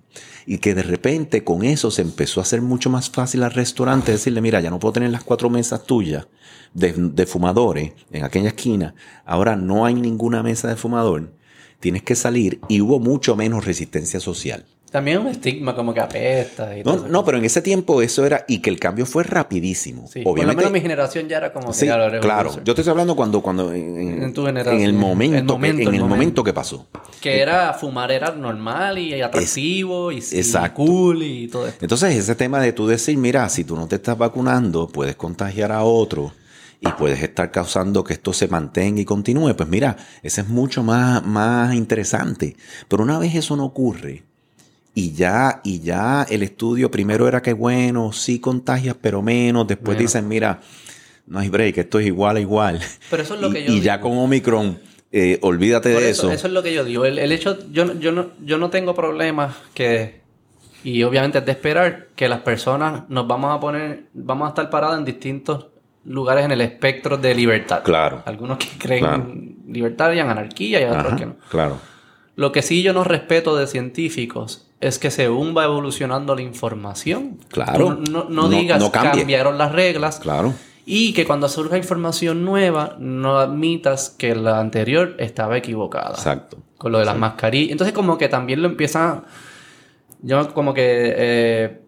Y 0.46 0.58
que 0.58 0.74
de 0.74 0.82
repente 0.82 1.44
con 1.44 1.64
eso 1.64 1.90
se 1.90 2.02
empezó 2.02 2.40
a 2.40 2.42
hacer 2.42 2.62
mucho 2.62 2.90
más 2.90 3.10
fácil 3.10 3.42
al 3.42 3.52
restaurante 3.52 4.12
decirle, 4.12 4.40
mira, 4.40 4.60
ya 4.60 4.70
no 4.70 4.78
puedo 4.78 4.92
tener 4.92 5.10
las 5.10 5.24
cuatro 5.24 5.50
mesas 5.50 5.84
tuyas 5.84 6.26
de, 6.72 6.92
de 6.92 7.26
fumadores 7.26 7.92
en 8.10 8.24
aquella 8.24 8.48
esquina, 8.48 8.94
ahora 9.24 9.56
no 9.56 9.86
hay 9.86 9.94
ninguna 9.94 10.42
mesa 10.42 10.68
de 10.68 10.76
fumador, 10.76 11.32
tienes 11.80 12.02
que 12.02 12.14
salir 12.14 12.60
y 12.68 12.80
hubo 12.80 12.98
mucho 12.98 13.36
menos 13.36 13.64
resistencia 13.64 14.20
social. 14.20 14.66
También 14.94 15.18
un 15.18 15.26
estigma 15.26 15.74
como 15.74 15.92
que 15.92 15.98
apesta 15.98 16.78
y 16.78 16.84
no, 16.84 16.94
todo 16.94 17.08
No, 17.08 17.24
pero 17.24 17.38
en 17.38 17.44
ese 17.44 17.60
tiempo 17.60 18.00
eso 18.00 18.24
era, 18.24 18.44
y 18.46 18.60
que 18.60 18.70
el 18.70 18.78
cambio 18.78 19.06
fue 19.06 19.24
rapidísimo. 19.24 20.06
Sí, 20.06 20.22
Obviamente, 20.24 20.44
por 20.44 20.46
lo 20.46 20.56
menos 20.56 20.72
mi 20.72 20.80
generación 20.80 21.28
ya 21.28 21.38
era 21.38 21.52
como 21.52 21.72
sí, 21.72 21.88
claro. 22.20 22.52
Yo 22.64 22.76
te 22.76 22.82
estoy 22.82 22.92
hablando 22.92 23.16
cuando, 23.16 23.42
cuando 23.42 23.72
en, 23.72 24.32
tu 24.32 24.46
generación, 24.46 24.80
en 24.80 24.86
el 24.86 24.92
momento, 24.92 25.58
en 25.60 25.94
el 25.96 26.04
momento 26.04 26.44
que 26.44 26.52
pasó. 26.52 26.86
Que 27.20 27.40
era 27.40 27.72
fumar 27.72 28.12
era 28.12 28.30
normal 28.30 28.98
y 28.98 29.20
atractivo 29.20 30.12
y, 30.12 30.22
cool 30.72 31.24
y 31.24 31.48
todo 31.48 31.66
esto. 31.66 31.84
Entonces 31.84 32.14
ese 32.14 32.36
tema 32.36 32.60
de 32.60 32.72
tú 32.72 32.86
decir, 32.86 33.18
mira, 33.18 33.48
si 33.48 33.64
tú 33.64 33.74
no 33.74 33.88
te 33.88 33.96
estás 33.96 34.16
vacunando, 34.16 34.86
puedes 34.86 35.16
contagiar 35.16 35.72
a 35.72 35.82
otro 35.82 36.32
y 36.78 36.86
puedes 36.92 37.20
estar 37.20 37.50
causando 37.50 38.04
que 38.04 38.12
esto 38.12 38.32
se 38.32 38.46
mantenga 38.46 39.00
y 39.00 39.04
continúe, 39.04 39.56
pues 39.56 39.68
mira, 39.68 39.96
ese 40.22 40.42
es 40.42 40.48
mucho 40.48 40.84
más, 40.84 41.26
más 41.26 41.74
interesante. 41.74 42.56
Pero 42.86 43.02
una 43.02 43.18
vez 43.18 43.34
eso 43.34 43.56
no 43.56 43.64
ocurre, 43.64 44.22
y 44.94 45.12
ya, 45.12 45.60
y 45.64 45.80
ya 45.80 46.24
el 46.30 46.42
estudio 46.44 46.90
primero 46.90 47.26
era 47.26 47.42
que 47.42 47.52
bueno, 47.52 48.12
sí 48.12 48.38
contagias, 48.38 48.96
pero 49.00 49.22
menos. 49.22 49.66
Después 49.66 49.98
dicen, 49.98 50.28
mira, 50.28 50.60
no 51.26 51.40
hay 51.40 51.48
break, 51.48 51.78
esto 51.78 51.98
es 51.98 52.06
igual 52.06 52.36
a 52.36 52.40
igual. 52.40 52.80
Pero 53.10 53.22
eso 53.22 53.34
es 53.34 53.40
lo 53.40 53.50
que 53.50 53.64
yo 53.64 53.72
Y 53.72 53.80
ya 53.80 54.00
con 54.00 54.16
Omicron, 54.16 54.78
eh, 55.10 55.38
olvídate 55.42 55.88
de 55.88 56.10
eso, 56.10 56.30
eso. 56.30 56.46
es 56.46 56.52
lo 56.52 56.62
que 56.62 56.72
yo 56.72 56.84
digo. 56.84 57.04
El, 57.04 57.32
hecho, 57.32 57.58
yo, 57.72 57.92
yo, 57.98 58.12
no, 58.12 58.30
yo 58.44 58.58
no 58.58 58.70
tengo 58.70 58.94
problemas 58.94 59.56
que, 59.74 60.20
y 60.84 61.02
obviamente 61.02 61.38
es 61.38 61.46
de 61.46 61.52
esperar 61.52 62.08
que 62.14 62.28
las 62.28 62.40
personas 62.40 63.02
nos 63.08 63.26
vamos 63.26 63.56
a 63.56 63.58
poner, 63.58 64.04
vamos 64.12 64.46
a 64.46 64.48
estar 64.50 64.70
paradas 64.70 64.98
en 64.98 65.04
distintos 65.04 65.66
lugares 66.04 66.44
en 66.44 66.52
el 66.52 66.60
espectro 66.60 67.16
de 67.16 67.34
libertad. 67.34 67.82
Claro. 67.82 68.22
Algunos 68.26 68.58
que 68.58 68.68
creen 68.78 69.04
en 69.04 69.72
libertad 69.72 70.12
y 70.12 70.20
en 70.20 70.28
anarquía 70.28 70.80
y 70.80 70.84
otros 70.84 71.18
que 71.18 71.26
no. 71.26 71.36
Claro. 71.50 71.78
Lo 72.36 72.52
que 72.52 72.62
sí 72.62 72.82
yo 72.82 72.92
no 72.92 73.04
respeto 73.04 73.56
de 73.56 73.66
científicos 73.66 74.66
es 74.80 74.98
que 74.98 75.10
según 75.10 75.56
va 75.56 75.64
evolucionando 75.64 76.34
la 76.34 76.42
información, 76.42 77.38
claro. 77.48 77.98
no, 78.10 78.48
digas 78.48 78.82
que 78.82 78.90
cambiaron 78.90 79.56
las 79.56 79.72
reglas. 79.72 80.18
Claro. 80.18 80.52
Y 80.86 81.14
que 81.14 81.24
cuando 81.24 81.48
surja 81.48 81.78
información 81.78 82.44
nueva, 82.44 82.96
no 82.98 83.38
admitas 83.38 84.10
que 84.10 84.34
la 84.34 84.60
anterior 84.60 85.14
estaba 85.18 85.56
equivocada. 85.56 86.10
Exacto. 86.10 86.58
Con 86.76 86.92
lo 86.92 86.98
de 86.98 87.06
las 87.06 87.16
mascarillas. 87.16 87.72
Entonces, 87.72 87.94
como 87.94 88.18
que 88.18 88.28
también 88.28 88.60
lo 88.60 88.68
empiezan. 88.68 89.24
Yo, 90.20 90.52
como 90.52 90.74
que. 90.74 91.14
Eh, 91.16 91.80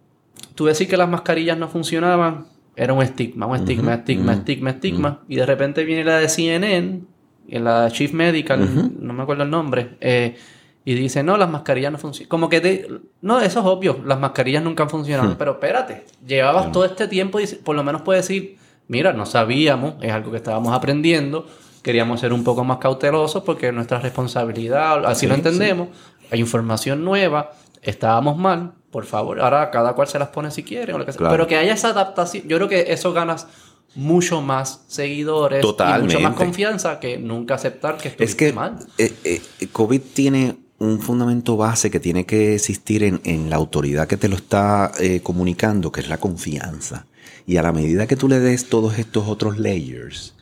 tú 0.55 0.65
decir 0.65 0.89
que 0.89 0.97
las 0.97 1.11
mascarillas 1.11 1.59
no 1.59 1.69
funcionaban, 1.69 2.47
era 2.75 2.95
un 2.95 3.03
estigma, 3.03 3.47
un 3.47 3.57
estigma, 3.57 3.95
estigma, 3.95 4.33
estigma, 4.33 4.71
estigma. 4.71 5.21
Y 5.29 5.37
de 5.37 5.45
repente 5.45 5.85
viene 5.85 6.05
la 6.05 6.19
de 6.19 6.31
CNN, 6.31 7.03
la 7.49 7.91
Chief 7.91 8.13
Medical, 8.13 8.93
no 9.01 9.13
me 9.13 9.23
acuerdo 9.23 9.43
el 9.43 9.51
nombre. 9.51 9.97
Eh, 10.01 10.37
y 10.85 10.95
dice, 10.95 11.25
no, 11.25 11.37
las 11.37 11.51
mascarillas 11.51 11.91
no 11.91 11.99
funcionan. 11.99 12.29
Como 12.29 12.49
que, 12.49 12.61
de, 12.61 13.01
no, 13.21 13.41
eso 13.41 13.59
es 13.59 13.67
obvio, 13.67 14.01
las 14.05 14.21
mascarillas 14.21 14.63
nunca 14.63 14.85
han 14.85 14.91
funcionado. 14.91 15.31
Hmm. 15.31 15.37
Pero 15.37 15.53
espérate, 15.53 16.05
llevabas 16.25 16.71
todo 16.71 16.85
este 16.85 17.09
tiempo 17.09 17.41
y 17.41 17.47
por 17.47 17.75
lo 17.75 17.83
menos 17.83 18.03
puedes 18.03 18.27
decir, 18.27 18.57
mira, 18.87 19.13
no 19.13 19.27
sabíamos, 19.27 19.95
es 20.01 20.13
algo 20.13 20.31
que 20.31 20.37
estábamos 20.37 20.73
aprendiendo, 20.73 21.47
queríamos 21.83 22.21
ser 22.21 22.33
un 22.33 22.45
poco 22.45 22.65
más 22.65 22.79
cautelosos 22.79 23.43
porque 23.43 23.69
es 23.69 23.75
nuestra 23.75 23.99
responsabilidad, 23.99 25.05
así 25.07 25.27
lo 25.27 25.35
entendemos, 25.35 25.89
hay 26.31 26.39
información 26.41 27.05
nueva, 27.05 27.53
estábamos 27.83 28.37
mal, 28.37 28.73
por 28.91 29.07
favor, 29.07 29.41
ahora 29.41 29.71
cada 29.71 29.93
cual 29.95 30.09
se 30.09 30.19
las 30.19 30.29
pone 30.29 30.53
si 30.53 30.63
quiere, 30.63 30.95
o 30.95 30.99
lo 30.99 31.05
que 31.05 31.13
sea. 31.13 31.29
pero 31.29 31.47
que 31.47 31.57
haya 31.57 31.75
esa 31.75 31.89
adaptación, 31.89 32.47
yo 32.47 32.59
creo 32.59 32.69
que 32.69 32.93
eso 32.93 33.13
ganas 33.13 33.49
mucho 33.97 34.43
más 34.43 34.85
seguidores 34.87 35.65
y 35.65 36.03
mucho 36.03 36.21
más 36.21 36.35
confianza 36.35 37.01
que 37.01 37.19
nunca 37.19 37.55
aceptar 37.55 37.97
que 37.97 38.15
es 38.19 38.35
que, 38.35 38.53
mal. 38.53 38.79
Eh, 38.99 39.13
eh, 39.25 39.67
COVID 39.73 40.01
tiene 40.13 40.57
un 40.79 41.01
fundamento 41.01 41.57
base 41.57 41.91
que 41.91 42.01
tiene 42.01 42.27
que 42.27 42.55
existir 42.55 43.03
en, 43.03 43.51
la 43.51 43.57
autoridad 43.57 44.07
que 44.07 44.17
te 44.17 44.29
lo 44.29 44.37
está 44.37 44.93
eh, 45.01 45.21
comunicando, 45.23 45.91
que 45.91 46.01
es 46.01 46.09
la 46.09 46.19
confianza. 46.19 47.07
Y 47.47 47.57
a 47.57 47.63
la 47.63 47.73
medida 47.73 48.07
que 48.07 48.17
tú 48.17 48.29
le 48.29 48.41
des 48.41 48.69
todos 48.69 48.99
estos 48.99 49.27
otros 49.29 49.59
layers, 49.59 50.35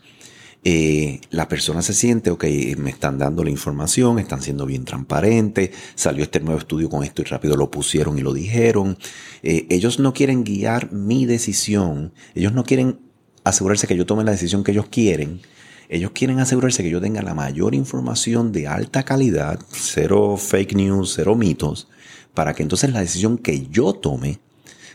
eh, 0.67 1.21
la 1.31 1.47
persona 1.47 1.83
se 1.83 1.93
siente, 1.93 2.31
ok, 2.31 2.45
me 2.79 2.89
están 2.89 3.19
dando 3.19 3.45
la 3.45 3.51
información, 3.51 4.19
están 4.19 4.41
siendo 4.41 4.65
bien 4.65 4.87
transparentes, 4.87 5.71
salió 5.95 6.23
este 6.23 6.41
nuevo 6.41 6.59
estudio 6.59 6.89
con 6.89 7.05
esto 7.05 7.21
y 7.21 7.27
rápido 7.27 7.57
lo 7.57 7.71
pusieron 7.71 8.19
y 8.19 8.23
lo 8.23 8.33
dijeron. 8.33 8.97
Eh, 9.43 9.67
ellos 9.69 9.99
no 9.99 10.15
quieren 10.15 10.43
guiar 10.43 10.91
mi 10.91 11.27
decisión, 11.27 12.15
ellos 12.35 12.55
no 12.55 12.65
quieren 12.65 12.99
asegurarse 13.45 13.87
que 13.87 13.97
yo 13.97 14.07
tome 14.07 14.25
la 14.25 14.33
decisión 14.33 14.65
que 14.65 14.73
ellos 14.73 14.87
quieren, 14.91 15.41
ellos 15.89 16.13
quieren 16.13 16.41
asegurarse 16.41 16.83
que 16.83 16.91
yo 16.91 17.01
tenga 17.01 17.23
la 17.23 17.35
mayor 17.35 17.75
información 17.75 18.53
de 18.53 18.67
alta 18.67 19.05
calidad, 19.05 19.61
cero 19.71 20.37
fake 20.37 20.75
news, 20.75 21.13
cero 21.15 21.35
mitos, 21.37 21.89
para 22.33 22.55
que 22.55 22.63
entonces 22.63 22.91
la 22.91 23.01
decisión 23.01 23.39
que 23.39 23.67
yo 23.69 23.93
tome 23.93 24.41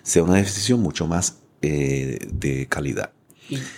sea 0.04 0.24
una 0.24 0.36
decisión 0.36 0.82
mucho 0.82 1.08
más 1.08 1.38
eh, 1.62 2.20
de 2.32 2.68
calidad. 2.68 3.12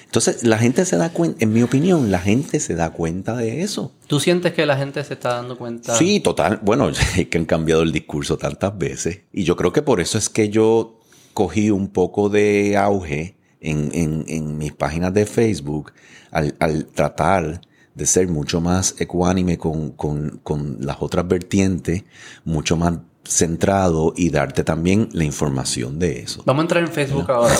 Entonces, 0.03 0.43
la 0.43 0.57
gente 0.57 0.83
se 0.85 0.97
da 0.97 1.11
cuenta, 1.13 1.37
en 1.41 1.53
mi 1.53 1.63
opinión, 1.63 2.11
la 2.11 2.19
gente 2.19 2.59
se 2.59 2.75
da 2.75 2.91
cuenta 2.91 3.37
de 3.37 3.61
eso. 3.61 3.93
¿Tú 4.07 4.19
sientes 4.19 4.53
que 4.53 4.65
la 4.65 4.75
gente 4.75 5.01
se 5.03 5.13
está 5.13 5.35
dando 5.35 5.57
cuenta? 5.57 5.95
Sí, 5.95 6.19
total. 6.19 6.59
Bueno, 6.61 6.91
que 7.29 7.37
han 7.37 7.45
cambiado 7.45 7.81
el 7.81 7.93
discurso 7.93 8.37
tantas 8.37 8.77
veces. 8.77 9.21
Y 9.31 9.45
yo 9.45 9.55
creo 9.55 9.71
que 9.71 9.81
por 9.81 10.01
eso 10.01 10.17
es 10.17 10.27
que 10.27 10.49
yo 10.49 10.99
cogí 11.33 11.71
un 11.71 11.87
poco 11.87 12.27
de 12.27 12.75
auge 12.75 13.37
en, 13.61 14.57
mis 14.57 14.73
páginas 14.73 15.13
de 15.13 15.25
Facebook 15.25 15.93
al, 16.31 16.85
tratar 16.93 17.61
de 17.95 18.05
ser 18.05 18.27
mucho 18.27 18.61
más 18.61 18.95
ecuánime 18.99 19.57
con, 19.57 19.91
con 19.91 20.77
las 20.79 20.97
otras 21.01 21.27
vertientes, 21.27 22.03
mucho 22.43 22.75
más 22.75 22.99
centrado 23.23 24.13
y 24.15 24.29
darte 24.29 24.63
también 24.63 25.09
la 25.13 25.23
información 25.23 25.99
de 25.99 26.19
eso. 26.19 26.43
Vamos 26.45 26.61
a 26.61 26.63
entrar 26.63 26.83
en 26.83 26.89
Facebook 26.89 27.29
ahora, 27.29 27.55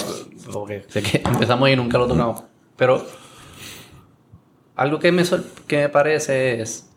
porque 0.52 0.86
sé 0.89 1.02
que 1.04 1.18
empezamos 1.26 1.70
y 1.70 1.76
nunca 1.76 1.97
lo 1.97 2.08
tocamos. 2.08 2.43
Pero 2.76 3.06
algo 4.76 4.99
que 4.99 5.12
me, 5.12 5.24
que 5.68 5.78
me 5.78 5.89
parece 5.89 6.62
es, 6.62 6.89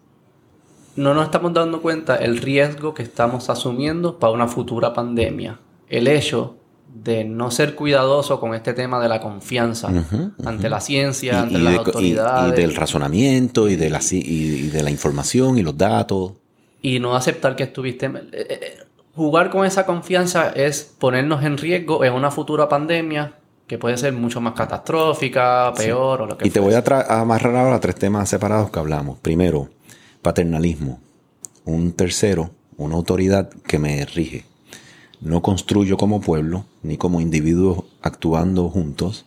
no 0.97 1.13
nos 1.15 1.25
estamos 1.25 1.53
dando 1.53 1.83
cuenta 1.83 2.17
el 2.17 2.39
riesgo 2.39 2.95
que 2.95 3.03
estamos 3.03 3.51
asumiendo 3.51 4.19
para 4.19 4.33
una 4.33 4.49
futura 4.49 4.95
pandemia. 4.95 5.61
El 5.89 6.09
hecho 6.09 6.57
de 6.95 7.25
no 7.25 7.51
ser 7.51 7.75
cuidadoso 7.75 8.41
con 8.41 8.55
este 8.55 8.73
tema 8.73 9.01
de 9.01 9.09
la 9.09 9.21
confianza 9.21 9.91
ante 10.45 10.69
la 10.69 10.81
ciencia, 10.81 11.43
ante 11.43 11.59
las 11.59 11.79
autoridades. 11.79 12.59
Y, 12.59 12.63
del 12.63 12.75
razonamiento 12.75 13.69
y 13.69 13.77
de, 13.77 13.91
la, 13.91 14.01
y 14.11 14.69
de 14.69 14.83
la 14.83 14.91
información 14.91 15.59
y 15.59 15.63
los 15.63 15.77
datos 15.77 16.33
y 16.85 17.01
no 17.01 17.17
aceptar 17.17 17.57
que 17.57 17.63
estuviste... 17.65 18.07
Eh, 18.07 18.23
eh, 18.33 18.79
jugar 19.15 19.49
con 19.49 19.65
esa 19.65 19.87
confianza 19.87 20.51
es 20.51 20.83
ponernos 20.83 21.43
en 21.43 21.57
riesgo 21.57 22.05
en 22.05 22.13
una 22.13 22.31
futura 22.31 22.69
pandemia 22.69 23.33
que 23.67 23.79
puede 23.79 23.97
ser 23.97 24.13
mucho 24.13 24.41
más 24.43 24.53
catastrófica, 24.53 25.73
peor 25.75 26.23
o 26.23 26.27
lo 26.27 26.37
que 26.37 26.47
Y 26.47 26.51
te 26.51 26.61
voy 26.61 26.75
a, 26.75 26.83
amarrar 27.09 27.57
ahora 27.57 27.81
tres 27.81 27.95
temas 27.95 28.29
separados 28.29 28.71
que 28.71 28.79
hablamos. 28.79 29.19
Primero, 29.21 29.71
paternalismo. 30.21 31.01
Un 31.65 31.93
tercero, 31.93 32.51
una 32.77 32.97
autoridad 32.97 33.49
que 33.67 33.79
me 33.79 34.05
rige. 34.05 34.45
No 35.25 35.41
construyo 35.41 35.97
como 35.97 36.21
pueblo 36.21 36.67
ni 36.83 36.99
como 36.99 37.21
individuos 37.21 37.85
actuando 38.03 38.69
juntos 38.69 39.25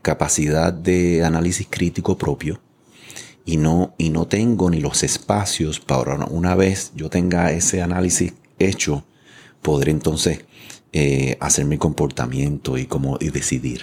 capacidad 0.00 0.72
de 0.72 1.24
análisis 1.24 1.66
crítico 1.68 2.16
propio 2.16 2.60
y 3.44 3.58
no, 3.58 3.94
y 3.98 4.08
no 4.08 4.26
tengo 4.26 4.70
ni 4.70 4.80
los 4.80 5.02
espacios 5.02 5.78
para 5.78 6.14
una 6.24 6.54
vez 6.54 6.92
yo 6.94 7.10
tenga 7.10 7.52
ese 7.52 7.82
análisis 7.82 8.32
hecho, 8.58 9.04
poder 9.60 9.90
entonces 9.90 10.46
eh, 10.92 11.36
hacer 11.40 11.66
mi 11.66 11.76
comportamiento 11.76 12.78
y, 12.78 12.86
como, 12.86 13.18
y 13.20 13.28
decidir. 13.28 13.82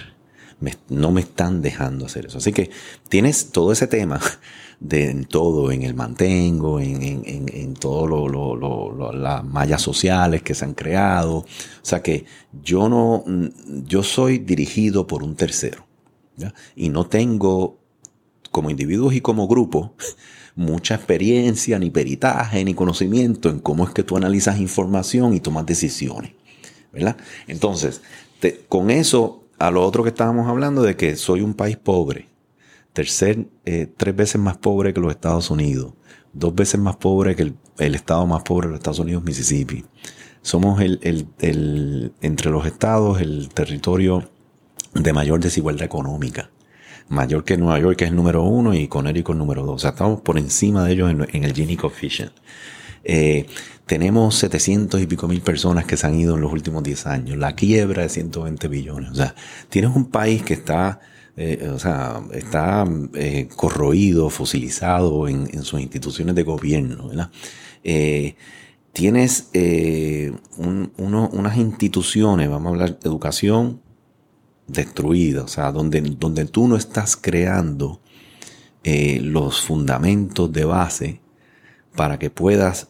no 0.88 1.12
me 1.12 1.20
están 1.20 1.62
dejando 1.62 2.06
hacer 2.06 2.26
eso. 2.26 2.38
Así 2.38 2.52
que 2.52 2.70
tienes 3.08 3.52
todo 3.52 3.70
ese 3.70 3.86
tema 3.86 4.20
de 4.84 5.10
en 5.10 5.24
todo, 5.24 5.72
en 5.72 5.82
el 5.82 5.94
mantengo, 5.94 6.78
en, 6.78 7.02
en, 7.02 7.22
en, 7.26 7.74
todo 7.74 8.06
lo, 8.06 8.28
lo, 8.28 9.12
las 9.12 9.42
mallas 9.42 9.80
sociales 9.80 10.42
que 10.42 10.54
se 10.54 10.66
han 10.66 10.74
creado. 10.74 11.38
O 11.38 11.46
sea 11.82 12.02
que 12.02 12.26
yo 12.62 12.90
no, 12.90 13.24
yo 13.86 14.02
soy 14.02 14.38
dirigido 14.38 15.06
por 15.06 15.22
un 15.22 15.36
tercero. 15.36 15.86
Y 16.76 16.90
no 16.90 17.06
tengo 17.06 17.78
como 18.50 18.70
individuos 18.70 19.14
y 19.14 19.22
como 19.22 19.48
grupo, 19.48 19.94
mucha 20.54 20.96
experiencia, 20.96 21.78
ni 21.78 21.90
peritaje, 21.90 22.62
ni 22.62 22.74
conocimiento 22.74 23.48
en 23.48 23.60
cómo 23.60 23.84
es 23.84 23.90
que 23.90 24.02
tú 24.02 24.18
analizas 24.18 24.60
información 24.60 25.32
y 25.32 25.40
tomas 25.40 25.64
decisiones. 25.64 26.32
¿verdad? 26.92 27.16
Entonces, 27.48 28.02
con 28.68 28.90
eso, 28.90 29.44
a 29.58 29.70
lo 29.70 29.82
otro 29.82 30.02
que 30.02 30.10
estábamos 30.10 30.46
hablando 30.46 30.82
de 30.82 30.94
que 30.94 31.16
soy 31.16 31.40
un 31.40 31.54
país 31.54 31.78
pobre, 31.78 32.28
tercer, 32.94 33.46
eh, 33.66 33.86
tres 33.94 34.16
veces 34.16 34.40
más 34.40 34.56
pobre 34.56 34.94
que 34.94 35.00
los 35.00 35.10
Estados 35.10 35.50
Unidos, 35.50 35.92
dos 36.32 36.54
veces 36.54 36.80
más 36.80 36.96
pobre 36.96 37.36
que 37.36 37.42
el, 37.42 37.94
estado 37.94 38.26
más 38.26 38.42
pobre 38.42 38.68
de 38.68 38.72
los 38.72 38.78
Estados 38.78 39.00
Unidos, 39.00 39.22
Mississippi. 39.22 39.84
Somos 40.40 40.80
el, 40.80 40.98
el, 41.02 42.12
entre 42.22 42.50
los 42.50 42.66
estados 42.66 43.20
el 43.20 43.50
territorio 43.50 44.30
de 44.94 45.12
mayor 45.12 45.40
desigualdad 45.40 45.84
económica 45.84 46.50
mayor 47.08 47.44
que 47.44 47.56
Nueva 47.56 47.78
York, 47.78 47.98
que 47.98 48.04
es 48.04 48.10
el 48.10 48.16
número 48.16 48.42
uno, 48.42 48.74
y 48.74 48.88
Connecticut 48.88 49.34
el 49.34 49.38
número 49.38 49.64
dos. 49.64 49.76
O 49.76 49.78
sea, 49.78 49.90
estamos 49.90 50.20
por 50.20 50.38
encima 50.38 50.84
de 50.84 50.92
ellos 50.92 51.10
en, 51.10 51.44
el 51.44 51.52
Gini 51.52 51.76
Coefficient. 51.76 52.32
Eh, 53.04 53.46
tenemos 53.86 54.36
700 54.36 55.02
y 55.02 55.06
pico 55.06 55.28
mil 55.28 55.42
personas 55.42 55.84
que 55.84 55.96
se 55.96 56.06
han 56.06 56.14
ido 56.14 56.36
en 56.36 56.40
los 56.40 56.52
últimos 56.52 56.82
10 56.82 57.06
años. 57.06 57.38
La 57.38 57.54
quiebra 57.54 58.02
de 58.02 58.08
120 58.08 58.68
billones. 58.68 59.10
O 59.10 59.14
sea, 59.14 59.34
tienes 59.68 59.94
un 59.94 60.06
país 60.06 60.42
que 60.42 60.54
está, 60.54 61.00
eh, 61.36 61.70
o 61.72 61.78
sea, 61.78 62.22
está 62.32 62.86
eh, 63.14 63.48
corroído, 63.56 64.30
fosilizado 64.30 65.28
en, 65.28 65.62
sus 65.64 65.80
instituciones 65.80 66.34
de 66.34 66.42
gobierno. 66.42 67.08
¿verdad? 67.08 67.30
tienes 68.92 69.50
unas 70.56 71.56
instituciones, 71.56 72.48
vamos 72.48 72.66
a 72.66 72.70
hablar 72.70 72.98
de 72.98 73.08
educación, 73.08 73.80
destruida, 74.66 75.42
o 75.42 75.48
sea, 75.48 75.72
donde, 75.72 76.00
donde 76.00 76.46
tú 76.46 76.68
no 76.68 76.76
estás 76.76 77.16
creando 77.16 78.00
eh, 78.82 79.20
los 79.20 79.62
fundamentos 79.62 80.52
de 80.52 80.64
base 80.64 81.20
para 81.96 82.18
que 82.18 82.30
puedas 82.30 82.88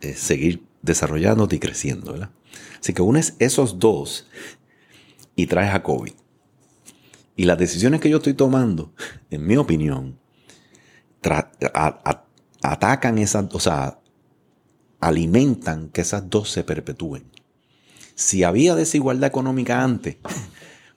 eh, 0.00 0.14
seguir 0.14 0.66
desarrollándote 0.82 1.56
y 1.56 1.58
creciendo. 1.58 2.12
¿verdad? 2.12 2.30
Así 2.80 2.92
que 2.92 3.02
unes 3.02 3.36
esos 3.38 3.78
dos 3.78 4.26
y 5.36 5.46
traes 5.46 5.74
a 5.74 5.82
COVID. 5.82 6.12
Y 7.40 7.44
las 7.44 7.56
decisiones 7.56 8.02
que 8.02 8.10
yo 8.10 8.18
estoy 8.18 8.34
tomando, 8.34 8.92
en 9.30 9.46
mi 9.46 9.56
opinión, 9.56 10.18
atacan 12.62 13.16
esas, 13.16 13.46
o 13.54 13.58
sea, 13.58 13.98
alimentan 15.00 15.88
que 15.88 16.02
esas 16.02 16.28
dos 16.28 16.50
se 16.50 16.64
perpetúen. 16.64 17.24
Si 18.14 18.44
había 18.44 18.74
desigualdad 18.74 19.28
económica 19.28 19.82
antes, 19.82 20.18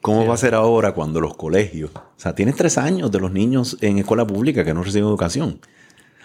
¿Cómo 0.02 0.28
va 0.28 0.34
a 0.34 0.38
ser 0.38 0.54
ahora 0.54 0.94
cuando 0.94 1.22
los 1.22 1.38
colegios? 1.38 1.92
O 1.96 2.14
sea, 2.18 2.36
tienes 2.36 2.58
tres 2.58 2.78
años 2.78 3.10
de 3.10 3.22
los 3.22 3.32
niños 3.32 3.78
en 3.80 4.00
escuela 4.00 4.28
pública 4.28 4.66
que 4.66 4.74
no 4.74 4.84
reciben 4.84 5.08
educación. 5.08 5.62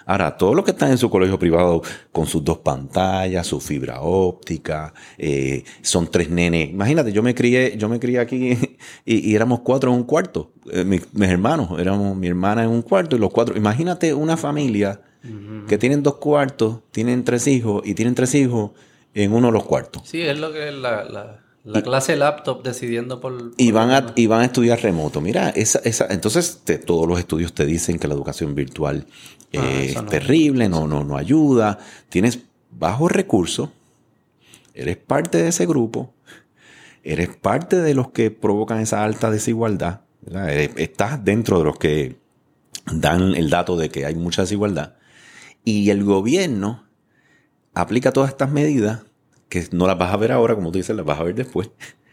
Ahora, 0.09 0.39
todos 0.39 0.57
los 0.57 0.65
que 0.65 0.71
están 0.71 0.91
en 0.91 0.97
su 0.97 1.11
colegio 1.11 1.39
privado 1.39 1.83
con 2.13 2.27
sus 2.27 2.43
dos 2.43 2.61
pantallas, 2.61 3.47
su 3.47 3.61
fibra 3.61 4.01
óptica, 4.01 4.95
eh, 5.19 5.65
son 5.83 6.11
tres 6.11 6.31
nenes. 6.31 6.71
Imagínate, 6.71 7.13
yo 7.13 7.23
me 7.23 7.35
crié, 7.35 7.77
yo 7.77 7.91
me 7.91 8.01
crié 8.01 8.19
aquí 8.19 8.57
y, 9.05 9.35
éramos 9.35 9.61
cuatro 9.61 9.93
en 9.93 9.99
un 9.99 10.05
cuarto. 10.05 10.51
Eh, 10.73 10.83
mis, 10.83 11.03
hermanos, 11.21 11.79
éramos 11.79 12.17
mi 12.17 12.27
hermana 12.27 12.65
en 12.65 12.71
un 12.71 12.81
cuarto 12.81 13.17
y 13.17 13.19
los 13.19 13.31
cuatro. 13.31 13.55
Imagínate 13.55 14.15
una 14.15 14.39
familia 14.39 15.03
que 15.69 15.77
tienen 15.77 16.03
dos 16.03 16.17
cuartos, 16.17 16.79
tienen 16.91 17.23
tres 17.23 17.47
hijos 17.47 17.83
y 17.85 17.93
tienen 17.93 18.15
tres 18.15 18.35
hijos 18.35 18.71
en 19.13 19.35
uno 19.35 19.49
de 19.49 19.53
los 19.53 19.65
cuartos. 19.65 20.03
Sí, 20.07 20.23
es 20.23 20.39
lo 20.39 20.55
que 20.55 20.69
es 20.69 20.75
la 20.75 21.05
la 21.05 21.48
clase 21.73 22.17
laptop 22.17 22.63
decidiendo 22.63 23.21
por... 23.21 23.53
y, 23.57 23.71
van 23.73 23.91
a, 23.91 24.13
y 24.17 24.27
van 24.27 24.41
a 24.41 24.45
estudiar 24.47 24.81
remoto. 24.81 25.21
Mira, 25.21 25.51
esa, 25.51 25.81
esa, 25.85 26.07
entonces 26.11 26.63
todos 26.87 27.07
los 27.07 27.19
estudios 27.19 27.53
te 27.53 27.67
dicen 27.67 27.99
que 27.99 28.09
la 28.09 28.15
educación 28.15 28.55
virtual 28.55 29.07
ah, 29.57 29.81
es 29.81 30.07
terrible, 30.07 30.69
no, 30.69 30.87
no, 30.87 31.05
no 31.05 31.17
ayuda. 31.17 31.79
Tienes 32.09 32.41
bajos 32.71 33.13
recursos, 33.13 33.71
eres 34.75 34.97
parte 34.97 35.39
de 35.39 35.49
ese 35.49 35.67
grupo, 35.67 36.15
eres 37.03 37.29
parte 37.37 37.77
de 37.77 37.95
los 37.95 38.11
que 38.11 38.31
provocan 38.31 38.81
esa 38.81 39.05
alta 39.05 39.31
desigualdad. 39.31 40.01
Estás 40.77 41.25
dentro 41.25 41.59
de 41.59 41.65
los 41.65 41.79
que 41.79 42.17
dan 42.93 43.35
el 43.35 43.51
dato 43.51 43.77
de 43.77 43.89
que 43.89 44.07
hay 44.07 44.15
mucha 44.15 44.43
desigualdad. 44.43 44.95
Y 45.65 45.91
el 45.91 46.05
gobierno 46.05 46.85
aplica 47.75 48.13
todas 48.13 48.31
estas 48.31 48.51
medidas, 48.51 49.05
que 49.49 49.67
no 49.73 49.87
las 49.87 49.99
vas 49.99 50.13
a 50.13 50.17
ver 50.17 50.33
ahora, 50.33 50.55
como 50.55 50.71
tú 50.71 50.79
dices, 50.79 50.95
las 50.97 51.07
vas 51.07 51.21
a 51.21 51.25
ver 51.25 51.35
después, 51.35 51.71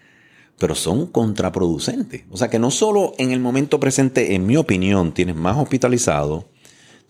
pero 0.60 0.76
son 0.76 1.08
contraproducentes. 1.08 2.24
O 2.30 2.38
sea 2.38 2.50
que 2.50 2.60
no 2.60 2.72
solo 2.72 3.14
en 3.18 3.32
el 3.32 3.40
momento 3.40 3.80
presente, 3.80 4.36
en 4.36 4.46
mi 4.46 4.58
opinión, 4.58 5.14
tienes 5.14 5.36
más 5.36 5.58
hospitalizados, 5.58 6.46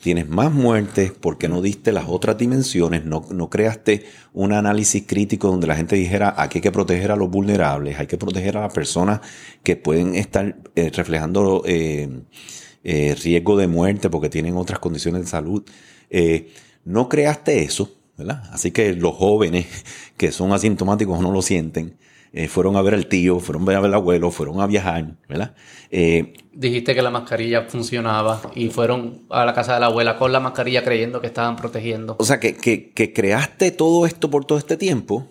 tienes 0.05 0.29
más 0.29 0.51
muertes 0.51 1.11
porque 1.19 1.47
no 1.47 1.63
diste 1.63 1.91
las 1.91 2.05
otras 2.07 2.37
dimensiones, 2.37 3.05
no, 3.05 3.49
creaste 3.49 4.05
un 4.33 4.53
análisis 4.53 5.03
crítico 5.07 5.47
donde 5.47 5.67
la 5.67 5.75
gente 5.75 5.95
dijera 5.95 6.35
aquí 6.37 6.59
hay 6.59 6.61
que 6.61 6.71
proteger 6.71 7.11
a 7.11 7.15
los 7.15 7.29
vulnerables, 7.29 7.97
hay 7.97 8.07
que 8.07 8.17
proteger 8.17 8.57
a 8.57 8.61
las 8.61 8.73
personas 8.73 9.21
que 9.63 9.75
pueden 9.75 10.13
estar 10.13 10.57
eh, 10.75 10.91
reflejando 10.93 11.63
eh, 11.65 12.21
eh, 12.83 13.15
riesgo 13.15 13.57
de 13.57 13.67
muerte 13.67 14.11
porque 14.11 14.29
tienen 14.29 14.57
otras 14.57 14.77
condiciones 14.77 15.21
de 15.21 15.27
salud. 15.27 15.63
no 16.83 17.09
creaste 17.09 17.63
eso, 17.63 17.94
¿verdad? 18.17 18.43
Así 18.51 18.71
que 18.71 18.93
los 18.93 19.15
jóvenes 19.15 19.67
que 20.17 20.31
son 20.31 20.53
asintomáticos 20.53 21.19
no 21.19 21.31
lo 21.31 21.41
sienten. 21.41 21.97
Eh, 22.37 22.49
fueron 22.49 22.75
a 22.75 22.81
ver 22.81 22.95
al 22.95 23.07
tío, 23.07 23.39
fueron 23.39 23.63
a 23.63 23.65
ver 23.65 23.77
al 23.77 23.93
abuelo, 23.93 24.29
fueron 24.29 24.59
a 24.59 24.67
viajar, 24.67 25.15
¿verdad? 25.29 25.55
Eh, 25.89 26.33
Dijiste 26.51 26.93
que 26.93 27.01
la 27.01 27.09
mascarilla 27.09 27.63
funcionaba 27.63 28.41
y 28.53 28.67
fueron 28.67 29.21
a 29.29 29.45
la 29.45 29.53
casa 29.53 29.75
de 29.75 29.79
la 29.79 29.85
abuela 29.85 30.17
con 30.17 30.33
la 30.33 30.41
mascarilla 30.41 30.83
creyendo 30.83 31.21
que 31.21 31.27
estaban 31.27 31.55
protegiendo. 31.55 32.17
O 32.19 32.25
sea, 32.25 32.41
que, 32.41 32.55
que, 32.57 33.13
creaste 33.13 33.71
todo 33.71 34.05
esto 34.05 34.29
por 34.29 34.43
todo 34.43 34.57
este 34.57 34.75
tiempo, 34.75 35.27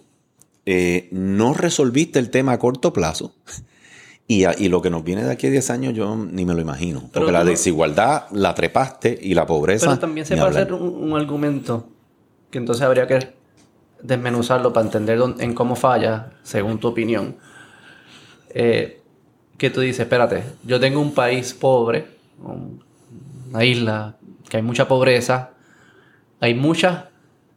eh, 0.64 1.09
no 1.12 1.53
resolviste 1.53 2.18
el 2.18 2.30
tema 2.30 2.53
a 2.53 2.59
corto 2.59 2.93
plazo. 2.93 3.35
Y, 4.26 4.47
y, 4.47 4.70
lo 4.70 4.80
que 4.80 4.89
nos 4.89 5.05
viene 5.05 5.22
de 5.22 5.30
aquí 5.30 5.49
a 5.49 5.51
10 5.51 5.68
años 5.68 5.93
yo 5.93 6.16
ni 6.16 6.47
me 6.47 6.55
lo 6.55 6.62
imagino. 6.62 7.11
porque 7.12 7.30
la 7.30 7.45
desigualdad 7.45 8.24
la 8.32 8.55
trepaste 8.55 9.18
y 9.20 9.35
la 9.35 9.45
pobreza... 9.45 9.85
Pero 9.85 9.99
también 9.99 10.24
se 10.24 10.35
puede 10.35 10.49
hacer 10.49 10.72
un, 10.72 11.12
un 11.12 11.12
argumento 11.12 11.91
que 12.55 12.59
entonces 12.59 12.84
habría 12.84 13.09
que 13.09 13.34
desmenuzarlo 14.00 14.72
para 14.72 14.86
entender 14.86 15.18
en 15.40 15.55
cómo 15.55 15.74
falla, 15.74 16.30
según 16.44 16.78
tu 16.78 16.86
opinión. 16.86 17.34
Eh, 18.50 19.00
que 19.59 19.70
tú 19.70 19.80
dices, 19.80 19.98
espérate, 19.98 20.44
yo 20.62 20.78
tengo 20.78 21.00
un 21.00 21.12
país 21.14 21.52
pobre, 21.52 22.07
una 23.50 23.64
isla 23.64 24.14
que 24.48 24.59
hay 24.59 24.62
mucha 24.62 24.86
pobreza, 24.86 25.50
hay 26.38 26.55
muchas 26.55 27.07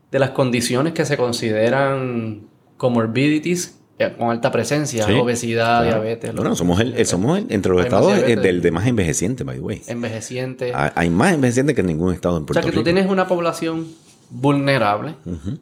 de 0.10 0.18
las 0.18 0.32
condiciones 0.32 0.94
que 0.94 1.06
se 1.06 1.16
consideran 1.16 2.48
comorbidities 2.78 3.78
eh, 4.00 4.16
con 4.18 4.32
alta 4.32 4.52
presencia, 4.52 5.06
obesidad, 5.22 5.84
diabetes. 5.84 6.34
Bueno, 6.34 6.56
somos, 6.56 6.80
el, 6.80 7.06
somos 7.06 7.40
entre 7.50 7.72
los 7.72 7.84
estados 7.84 8.20
del 8.26 8.64
de 8.64 8.72
más 8.72 8.88
envejeciente, 8.88 9.44
by 9.44 9.58
the 9.58 9.62
way. 9.62 9.82
Envejeciente. 9.86 10.72
Hay, 10.74 11.12
más 11.12 11.36
envejecientes 11.36 11.76
que 11.76 11.82
en 11.82 11.88
ningún 11.88 12.16
estado 12.16 12.38
en 12.40 12.48
Puerto 12.48 12.62
Rico. 12.62 12.70
O 12.70 12.72
sea, 12.72 12.72
que 12.72 12.78
tú 12.80 12.84
tienes 12.84 13.12
una 13.12 13.28
población 13.28 13.86
vulnerable, 14.30 15.16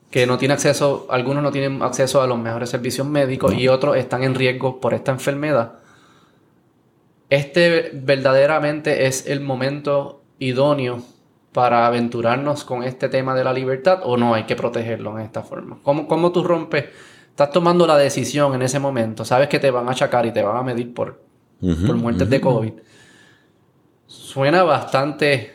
que 0.09 0.25
no 0.25 0.37
tiene 0.37 0.53
acceso, 0.53 1.07
algunos 1.09 1.43
no 1.43 1.51
tienen 1.51 1.81
acceso 1.81 2.21
a 2.21 2.27
los 2.27 2.37
mejores 2.39 2.69
servicios 2.69 3.05
médicos 3.05 3.53
y 3.53 3.67
otros 3.67 3.97
están 3.97 4.23
en 4.23 4.35
riesgo 4.35 4.79
por 4.79 4.93
esta 4.93 5.11
enfermedad. 5.11 5.73
Este 7.29 7.91
verdaderamente 7.93 9.07
es 9.07 9.27
el 9.27 9.41
momento 9.41 10.21
idóneo 10.39 11.03
para 11.51 11.87
aventurarnos 11.87 12.63
con 12.63 12.83
este 12.83 13.07
tema 13.07 13.33
de 13.33 13.43
la 13.43 13.53
libertad 13.53 14.01
o 14.03 14.17
no 14.17 14.33
hay 14.33 14.43
que 14.43 14.55
protegerlo 14.55 15.17
en 15.17 15.25
esta 15.25 15.41
forma. 15.41 15.77
¿Cómo, 15.83 16.07
cómo 16.07 16.31
tú 16.31 16.43
rompes? 16.43 16.85
Estás 17.29 17.51
tomando 17.51 17.85
la 17.87 17.97
decisión 17.97 18.53
en 18.55 18.61
ese 18.61 18.79
momento, 18.79 19.25
sabes 19.25 19.49
que 19.49 19.59
te 19.59 19.71
van 19.71 19.87
a 19.87 19.91
achacar 19.91 20.25
y 20.25 20.31
te 20.31 20.41
van 20.41 20.57
a 20.57 20.63
medir 20.63 20.93
por, 20.93 21.21
por 21.59 21.95
muertes 21.95 22.29
de 22.29 22.41
COVID. 22.41 22.73
Suena 24.07 24.63
bastante 24.63 25.54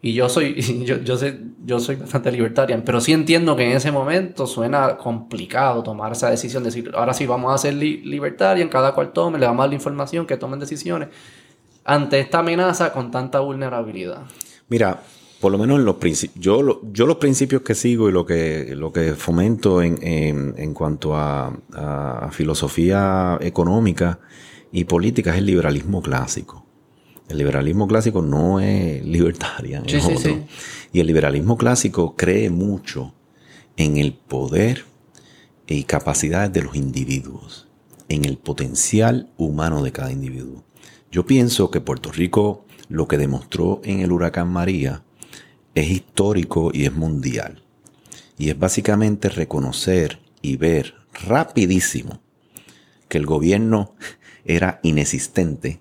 y 0.00 0.12
yo 0.12 0.28
soy, 0.28 0.60
yo, 0.84 0.98
yo, 0.98 1.16
sé, 1.16 1.40
yo 1.64 1.80
soy 1.80 1.96
bastante 1.96 2.30
libertaria, 2.30 2.80
pero 2.84 3.00
sí 3.00 3.12
entiendo 3.12 3.56
que 3.56 3.64
en 3.64 3.76
ese 3.76 3.90
momento 3.90 4.46
suena 4.46 4.96
complicado 4.96 5.82
tomar 5.82 6.12
esa 6.12 6.30
decisión, 6.30 6.62
decir, 6.62 6.90
ahora 6.94 7.14
sí 7.14 7.26
vamos 7.26 7.52
a 7.52 7.58
ser 7.58 7.74
li 7.74 8.20
en 8.56 8.68
cada 8.68 8.94
cual 8.94 9.12
tome, 9.12 9.38
le 9.38 9.46
damos 9.46 9.68
la 9.68 9.74
información, 9.74 10.26
que 10.26 10.36
tomen 10.36 10.60
decisiones, 10.60 11.08
ante 11.84 12.20
esta 12.20 12.40
amenaza 12.40 12.92
con 12.92 13.10
tanta 13.10 13.40
vulnerabilidad. 13.40 14.22
Mira, 14.68 15.02
por 15.40 15.52
lo 15.52 15.58
menos 15.58 15.78
en 15.78 15.84
los 15.84 15.96
principios, 15.96 16.44
yo, 16.44 16.80
yo 16.92 17.06
los 17.06 17.16
principios 17.16 17.62
que 17.62 17.74
sigo 17.74 18.08
y 18.08 18.12
lo 18.12 18.26
que, 18.26 18.74
lo 18.76 18.92
que 18.92 19.14
fomento 19.14 19.82
en, 19.82 19.98
en, 20.02 20.74
cuanto 20.74 21.16
a, 21.16 21.52
a 21.72 22.28
filosofía 22.32 23.38
económica 23.40 24.18
y 24.72 24.84
política 24.84 25.32
es 25.32 25.38
el 25.38 25.46
liberalismo 25.46 26.02
clásico. 26.02 26.67
El 27.28 27.38
liberalismo 27.38 27.86
clásico 27.86 28.22
no 28.22 28.58
es 28.60 29.04
libertario, 29.04 29.82
es 29.86 30.04
otro. 30.04 30.38
Y 30.92 31.00
el 31.00 31.06
liberalismo 31.06 31.58
clásico 31.58 32.16
cree 32.16 32.48
mucho 32.48 33.12
en 33.76 33.98
el 33.98 34.14
poder 34.14 34.84
y 35.66 35.84
capacidades 35.84 36.52
de 36.52 36.62
los 36.62 36.74
individuos, 36.74 37.68
en 38.08 38.24
el 38.24 38.38
potencial 38.38 39.28
humano 39.36 39.82
de 39.82 39.92
cada 39.92 40.10
individuo. 40.10 40.64
Yo 41.12 41.26
pienso 41.26 41.70
que 41.70 41.82
Puerto 41.82 42.10
Rico 42.10 42.64
lo 42.88 43.06
que 43.06 43.18
demostró 43.18 43.82
en 43.84 44.00
el 44.00 44.12
huracán 44.12 44.48
María 44.48 45.02
es 45.74 45.90
histórico 45.90 46.70
y 46.72 46.86
es 46.86 46.94
mundial. 46.94 47.62
Y 48.38 48.48
es 48.48 48.58
básicamente 48.58 49.28
reconocer 49.28 50.20
y 50.40 50.56
ver 50.56 50.94
rapidísimo 51.26 52.20
que 53.08 53.18
el 53.18 53.26
gobierno 53.26 53.94
era 54.46 54.80
inexistente 54.82 55.80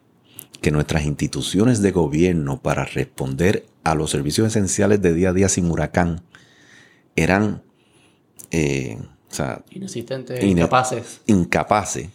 que 0.62 0.72
nuestras 0.72 1.06
instituciones 1.06 1.82
de 1.82 1.92
gobierno 1.92 2.62
para 2.62 2.86
responder 2.86 3.66
a 3.84 3.96
los 3.96 4.12
servicios 4.12 4.48
esenciales 4.48 5.02
de 5.02 5.14
día 5.14 5.30
a 5.30 5.34
día 5.34 5.50
sin 5.50 5.70
huracán 5.70 6.24
eran 7.16 7.64
eh, 8.52 8.98
inexistentes, 9.72 10.44
incapaces. 10.44 11.22
Incapaces. 11.28 12.10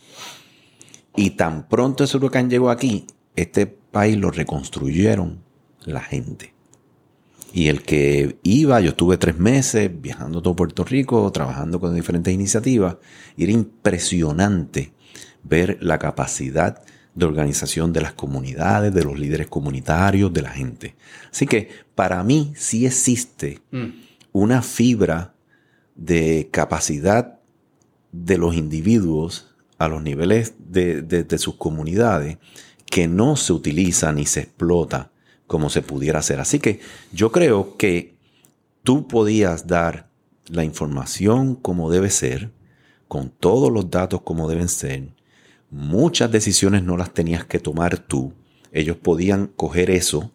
Y 1.14 1.30
tan 1.30 1.68
pronto 1.68 2.04
ese 2.04 2.16
huracán 2.16 2.50
llegó 2.50 2.70
aquí, 2.70 3.06
este 3.36 3.66
país 3.66 4.16
lo 4.16 4.30
reconstruyeron 4.30 5.42
la 5.84 6.00
gente. 6.00 6.54
Y 7.52 7.68
el 7.68 7.82
que 7.82 8.38
iba, 8.42 8.80
yo 8.80 8.90
estuve 8.90 9.18
tres 9.18 9.38
meses 9.38 9.90
viajando 10.00 10.40
todo 10.40 10.56
Puerto 10.56 10.84
Rico, 10.84 11.30
trabajando 11.32 11.80
con 11.80 11.94
diferentes 11.94 12.32
iniciativas, 12.32 12.96
y 13.36 13.44
era 13.44 13.52
impresionante 13.52 14.92
ver 15.42 15.76
la 15.82 15.98
capacidad 15.98 16.82
de 17.14 17.26
organización 17.26 17.92
de 17.92 18.00
las 18.00 18.14
comunidades, 18.14 18.94
de 18.94 19.04
los 19.04 19.18
líderes 19.18 19.48
comunitarios, 19.48 20.32
de 20.32 20.42
la 20.42 20.50
gente. 20.50 20.94
Así 21.30 21.46
que 21.46 21.68
para 21.94 22.22
mí 22.22 22.52
sí 22.56 22.86
existe 22.86 23.60
mm. 23.70 23.88
una 24.32 24.62
fibra 24.62 25.34
de 25.94 26.48
capacidad 26.50 27.38
de 28.12 28.38
los 28.38 28.54
individuos 28.54 29.48
a 29.78 29.88
los 29.88 30.02
niveles 30.02 30.54
de, 30.58 31.26
sus 31.38 31.56
comunidades 31.56 32.38
que 32.86 33.08
no 33.08 33.36
se 33.36 33.52
utiliza 33.52 34.12
ni 34.12 34.26
se 34.26 34.40
explota 34.40 35.10
como 35.46 35.70
se 35.70 35.82
pudiera 35.82 36.20
hacer. 36.20 36.40
Así 36.40 36.60
que 36.60 36.80
yo 37.12 37.32
creo 37.32 37.76
que 37.76 38.14
tú 38.82 39.08
podías 39.08 39.66
dar 39.66 40.08
la 40.48 40.64
información 40.64 41.56
como 41.56 41.90
debe 41.90 42.10
ser, 42.10 42.50
con 43.08 43.30
todos 43.30 43.72
los 43.72 43.90
datos 43.90 44.22
como 44.22 44.48
deben 44.48 44.68
ser, 44.68 45.08
Muchas 45.72 46.30
decisiones 46.30 46.82
no 46.82 46.98
las 46.98 47.14
tenías 47.14 47.46
que 47.46 47.58
tomar 47.58 47.96
tú. 47.96 48.34
Ellos 48.72 48.98
podían 48.98 49.46
coger 49.46 49.90
eso 49.90 50.30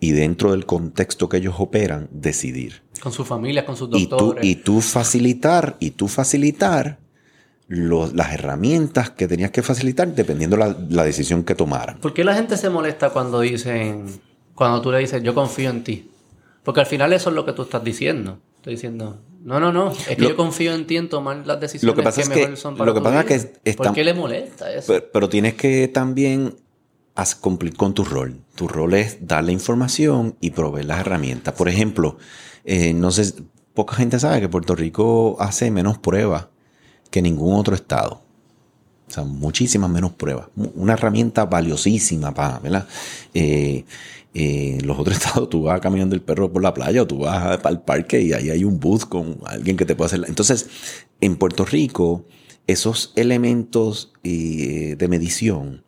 y 0.00 0.10
dentro 0.10 0.50
del 0.50 0.66
contexto 0.66 1.28
que 1.28 1.36
ellos 1.36 1.54
operan, 1.58 2.08
decidir. 2.10 2.82
Con 3.00 3.12
su 3.12 3.24
familia, 3.24 3.64
con 3.64 3.76
sus 3.76 3.88
doctores. 3.88 4.44
Y 4.44 4.56
tú, 4.56 4.80
facilitar, 4.80 5.76
y 5.78 5.92
tú 5.92 6.08
facilitar 6.08 6.98
las 7.68 8.32
herramientas 8.32 9.10
que 9.10 9.28
tenías 9.28 9.52
que 9.52 9.62
facilitar 9.62 10.12
dependiendo 10.12 10.56
la, 10.56 10.76
la 10.90 11.04
decisión 11.04 11.44
que 11.44 11.54
tomaran. 11.54 12.00
¿Por 12.00 12.12
qué 12.12 12.24
la 12.24 12.34
gente 12.34 12.56
se 12.56 12.68
molesta 12.68 13.10
cuando 13.10 13.40
dicen, 13.40 14.06
cuando 14.56 14.82
tú 14.82 14.90
le 14.90 14.98
dices, 14.98 15.22
yo 15.22 15.34
confío 15.34 15.70
en 15.70 15.84
ti? 15.84 16.10
Porque 16.64 16.80
al 16.80 16.86
final 16.86 17.12
eso 17.12 17.30
es 17.30 17.36
lo 17.36 17.46
que 17.46 17.52
tú 17.52 17.62
estás 17.62 17.84
diciendo. 17.84 18.40
Estoy 18.56 18.74
diciendo, 18.74 19.20
no, 19.44 19.60
no, 19.60 19.72
no, 19.72 19.90
es 19.90 20.16
que 20.16 20.22
yo 20.22 20.36
confío 20.36 20.72
en 20.72 20.86
ti 20.86 20.96
en 20.96 21.10
tomar 21.10 21.46
las 21.46 21.60
decisiones 21.60 21.94
lo 21.94 21.94
que, 21.94 22.02
pasa 22.02 22.22
es 22.22 22.30
que, 22.30 22.56
son 22.56 22.78
para 22.78 22.86
Lo 22.86 22.94
que 22.94 23.02
pasa 23.02 23.20
es 23.20 23.50
que... 23.62 23.74
¿Por 23.74 23.92
qué 23.92 24.02
le 24.02 24.14
molesta 24.14 24.72
eso? 24.72 24.94
Pero, 25.12 25.28
tienes 25.28 25.52
que 25.52 25.86
también 25.88 26.56
cumplir 27.42 27.76
con 27.76 27.92
tu 27.92 28.04
rol. 28.04 28.40
Tu 28.54 28.66
rol 28.66 28.94
es 28.94 29.18
dar 29.20 29.44
la 29.44 29.52
información 29.52 30.34
y 30.40 30.52
proveer 30.52 30.86
las 30.86 31.00
herramientas. 31.00 31.52
Por 31.52 31.68
ejemplo, 31.68 32.16
eh, 32.64 32.94
no 32.94 33.10
sé, 33.10 33.34
poca 33.74 33.94
gente 33.96 34.18
sabe 34.18 34.40
que 34.40 34.48
Puerto 34.48 34.74
Rico 34.74 35.36
hace 35.38 35.70
menos 35.70 35.98
pruebas 35.98 36.46
que 37.10 37.20
ningún 37.20 37.54
otro 37.54 37.74
estado. 37.74 38.22
O 39.06 39.10
sea, 39.10 39.24
muchísimas 39.24 39.90
menos 39.90 40.12
pruebas. 40.12 40.48
Una 40.56 40.94
herramienta 40.94 41.44
valiosísima 41.44 42.32
para, 42.32 42.60
¿verdad? 42.60 42.88
Eh, 43.34 43.84
en 44.34 44.86
los 44.86 44.98
otros 44.98 45.16
estados 45.24 45.48
tú 45.48 45.62
vas 45.62 45.80
caminando 45.80 46.14
el 46.14 46.22
perro 46.22 46.52
por 46.52 46.62
la 46.62 46.74
playa 46.74 47.02
o 47.02 47.06
tú 47.06 47.18
vas 47.20 47.58
al 47.64 47.82
parque 47.84 48.20
y 48.20 48.32
ahí 48.32 48.50
hay 48.50 48.64
un 48.64 48.80
bus 48.80 49.06
con 49.06 49.38
alguien 49.46 49.76
que 49.76 49.86
te 49.86 49.94
puede 49.94 50.06
hacer. 50.06 50.24
Entonces, 50.28 50.68
en 51.20 51.36
Puerto 51.36 51.64
Rico, 51.64 52.26
esos 52.66 53.12
elementos 53.16 54.12
eh, 54.22 54.96
de 54.98 55.08
medición 55.08 55.84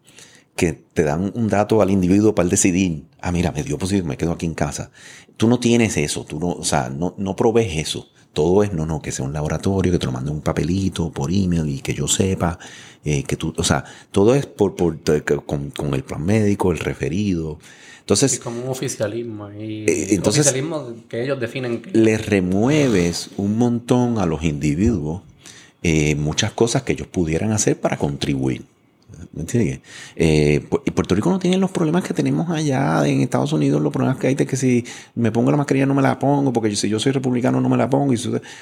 que 0.57 0.73
te 0.73 1.05
dan 1.05 1.33
un 1.35 1.49
dato 1.49 1.83
al 1.83 1.91
individuo 1.91 2.35
para 2.35 2.49
decidir, 2.49 3.05
ah, 3.21 3.31
mira, 3.31 3.53
me 3.53 3.63
dio 3.63 3.77
positivo, 3.77 4.09
me 4.09 4.17
quedo 4.17 4.33
aquí 4.33 4.47
en 4.47 4.55
casa. 4.55 4.91
Tú 5.37 5.49
no 5.49 5.61
tienes 5.61 5.99
eso, 5.99 6.25
tú 6.25 6.41
no, 6.41 6.49
o 6.49 6.65
sea, 6.65 6.89
no, 6.89 7.15
no 7.19 7.37
provees 7.37 7.77
eso. 7.77 8.09
Todo 8.33 8.63
es, 8.63 8.73
no, 8.73 8.85
no, 8.85 9.01
que 9.01 9.13
sea 9.13 9.25
un 9.25 9.33
laboratorio, 9.33 9.93
que 9.93 9.99
te 9.99 10.07
lo 10.07 10.13
mande 10.13 10.31
un 10.31 10.43
papelito 10.43 11.11
por 11.11 11.31
email 11.31 11.69
y 11.69 11.81
que 11.81 11.95
yo 11.95 12.07
sepa, 12.09 12.59
eh, 13.05 13.23
que 13.23 13.37
tú, 13.37 13.55
o 13.57 13.65
sea, 13.65 13.85
todo 14.11 14.35
es 14.35 14.47
por, 14.47 14.77
por 14.77 14.99
con, 15.47 15.71
con, 15.71 15.95
el 15.95 16.05
plan 16.05 16.25
médico, 16.25 16.73
el 16.73 16.79
referido. 16.79 17.59
Entonces, 18.07 18.35
es 18.35 18.39
como 18.39 18.63
un 18.63 18.69
oficialismo. 18.69 19.51
Y 19.51 19.85
eh, 19.89 20.15
entonces, 20.15 20.47
oficialismo 20.47 20.95
que 21.09 21.25
ellos 21.25 21.41
definen. 21.41 21.83
Le 21.93 22.17
remueves 22.19 23.31
un 23.37 23.59
montón 23.59 24.21
a 24.21 24.27
los 24.27 24.45
individuos 24.45 25.23
eh, 25.83 26.15
muchas 26.15 26.53
cosas 26.53 26.83
que 26.83 26.93
ellos 26.93 27.09
pudieran 27.09 27.51
hacer 27.51 27.81
para 27.81 27.97
contribuir. 27.97 28.65
¿Me 29.33 29.43
entiendes? 29.43 29.81
Eh, 30.15 30.67
y 30.85 30.91
Puerto 30.91 31.15
Rico 31.15 31.31
no 31.31 31.39
tiene 31.39 31.57
los 31.59 31.71
problemas 31.71 32.05
que 32.05 32.15
tenemos 32.15 32.51
allá 32.51 33.07
en 33.07 33.21
Estados 33.21 33.53
Unidos, 33.53 33.81
los 33.81 33.93
problemas 33.93 34.19
que 34.19 34.29
hay 34.29 34.35
de 34.35 34.47
que 34.47 34.57
si 34.57 34.85
me 35.15 35.33
pongo 35.33 35.51
la 35.51 35.57
mascarilla 35.57 35.87
no 35.87 35.95
me 35.95 36.03
la 36.03 36.19
pongo, 36.19 36.53
porque 36.53 36.75
si 36.77 36.89
yo 36.89 36.99
soy 36.99 37.13
republicano 37.13 37.61
no 37.61 37.69
me 37.69 37.77
la 37.77 37.89
pongo. 37.89 38.13
Y 38.13 38.19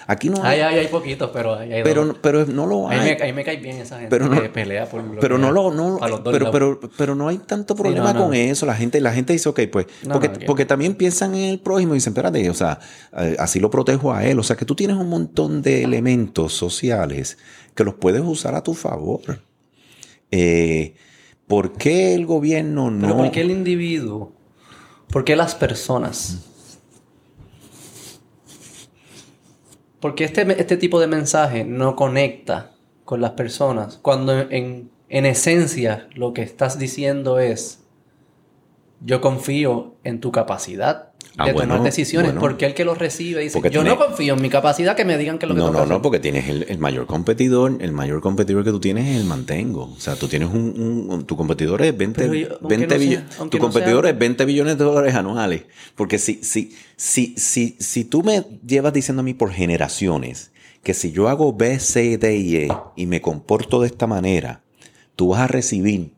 aquí 0.07 0.31
no 0.31 0.43
hay. 0.43 0.61
Hay, 0.61 0.79
hay, 0.79 0.87
poquitos, 0.89 1.31
pero 1.33 1.57
hay, 1.57 1.83
pero, 1.83 2.15
pero 2.21 2.47
no 2.47 2.67
lo 2.67 2.89
hay. 2.89 2.99
Ahí 2.99 3.33
me, 3.33 3.33
me, 3.33 3.45
cae 3.45 3.57
bien 3.57 3.79
esa 3.79 3.99
gente 3.99 4.11
pero 4.11 4.29
no, 4.29 4.41
que 4.41 4.49
pelea 4.49 4.87
por 4.87 5.03
lo 5.03 5.21
Pero 5.21 5.39
no 5.39 5.51
lo. 5.51 5.73
No, 5.73 5.99
pero, 6.25 6.51
pero, 6.51 6.81
pero, 6.97 7.15
no 7.15 7.29
hay 7.29 7.39
tanto 7.39 7.75
problema 7.75 8.15
con 8.15 8.35
eso. 8.35 8.67
La 8.67 8.75
gente, 8.75 9.01
la 9.01 9.13
gente 9.13 9.33
dice, 9.33 9.49
ok, 9.49 9.61
pues. 9.71 9.87
porque, 10.11 10.29
porque 10.47 10.65
también 10.65 10.95
piensan 10.95 11.35
en 11.35 11.51
el 11.51 11.61
prójimo 11.61 11.95
y 11.95 11.97
dicen, 11.97 12.13
espérate, 12.13 12.49
o 12.51 12.55
sea, 12.55 12.79
eh, 13.17 13.37
así 13.39 13.61
lo 13.61 13.71
protejo 13.71 14.13
a 14.13 14.25
él. 14.25 14.39
O 14.39 14.43
sea, 14.43 14.57
que 14.57 14.65
tú 14.65 14.75
tienes 14.75 14.97
un 14.97 15.09
montón 15.09 15.63
de 15.63 15.83
elementos 15.85 16.53
sociales 16.53 17.39
que 17.75 17.85
los 17.85 17.95
puedes 17.95 18.23
usar 18.23 18.55
a 18.55 18.63
tu 18.63 18.75
favor. 18.75 19.41
Eh, 20.37 20.97
¿Por 21.47 21.75
qué 21.75 22.13
el 22.15 22.27
gobierno 22.27 22.91
no? 22.91 23.03
Pero 23.03 23.17
¿por 23.17 23.31
qué 23.31 23.43
el 23.43 23.53
individuo? 23.53 24.33
¿Por 25.09 25.25
qué 25.25 25.37
las 25.37 25.55
personas? 25.55 26.51
Porque 30.01 30.25
este, 30.25 30.61
este 30.61 30.77
tipo 30.77 30.99
de 30.99 31.07
mensaje 31.07 31.65
no 31.65 31.95
conecta 31.95 32.73
con 33.05 33.21
las 33.21 33.33
personas 33.33 33.99
cuando 34.03 34.33
en, 34.51 34.91
en 35.09 35.25
esencia 35.25 36.09
lo 36.15 36.33
que 36.33 36.43
estás 36.43 36.81
diciendo 36.81 37.39
es 37.39 37.85
yo 39.01 39.21
confío 39.21 39.95
en 40.03 40.19
tu 40.21 40.33
capacidad 40.33 41.13
Ah, 41.37 41.47
de 41.47 41.55
tomar 41.55 41.83
decisiones. 41.83 42.33
porque 42.39 42.67
el 42.67 42.75
que 42.75 42.85
lo 42.85 42.95
recibe 42.95 43.43
dice, 43.43 43.61
yo 43.71 43.83
no 43.83 43.99
confío 43.99 44.35
en 44.35 44.43
mi 44.43 44.49
capacidad 44.49 44.95
que 44.95 45.05
me 45.05 45.19
digan 45.19 45.39
que 45.39 45.47
lo 45.47 45.55
que 45.55 45.61
No, 45.61 45.71
no, 45.71 45.85
no, 45.85 46.01
porque 46.01 46.21
tienes 46.21 46.49
el, 46.49 46.79
mayor 46.79 47.07
competidor, 47.07 47.77
el 47.81 47.93
mayor 47.93 48.21
competidor 48.21 48.63
que 48.65 48.71
tú 48.71 48.81
tienes 48.81 49.09
es 49.09 49.17
el 49.17 49.25
mantengo. 49.25 49.93
O 49.97 50.01
sea, 50.01 50.15
tú 50.15 50.29
tienes 50.29 50.49
un, 50.51 51.25
tu 51.27 51.37
competidor 51.37 51.83
es 51.83 51.97
20, 51.97 52.29
billones, 52.29 53.27
tu 53.51 53.59
competidor 53.59 54.07
es 54.07 54.17
20 54.17 54.45
billones 54.45 54.79
de 54.79 54.85
dólares 54.85 55.15
anuales. 55.15 55.65
Porque 55.97 56.19
si, 56.19 56.37
si, 56.43 56.77
si, 56.97 57.35
si, 57.37 57.77
si 57.81 58.05
tú 58.05 58.23
me 58.23 58.45
llevas 58.65 58.93
diciendo 58.93 59.21
a 59.21 59.25
mí 59.25 59.35
por 59.35 59.51
generaciones 59.51 60.53
que 60.85 60.95
si 60.95 61.11
yo 61.11 61.29
hago 61.29 61.53
B, 61.53 61.81
C, 61.81 62.19
D 62.19 62.37
y 62.37 62.57
E 62.57 62.69
y 62.95 63.07
me 63.07 63.21
comporto 63.21 63.81
de 63.81 63.89
esta 63.89 64.07
manera, 64.07 64.63
tú 65.17 65.29
vas 65.29 65.41
a 65.41 65.47
recibir 65.47 66.14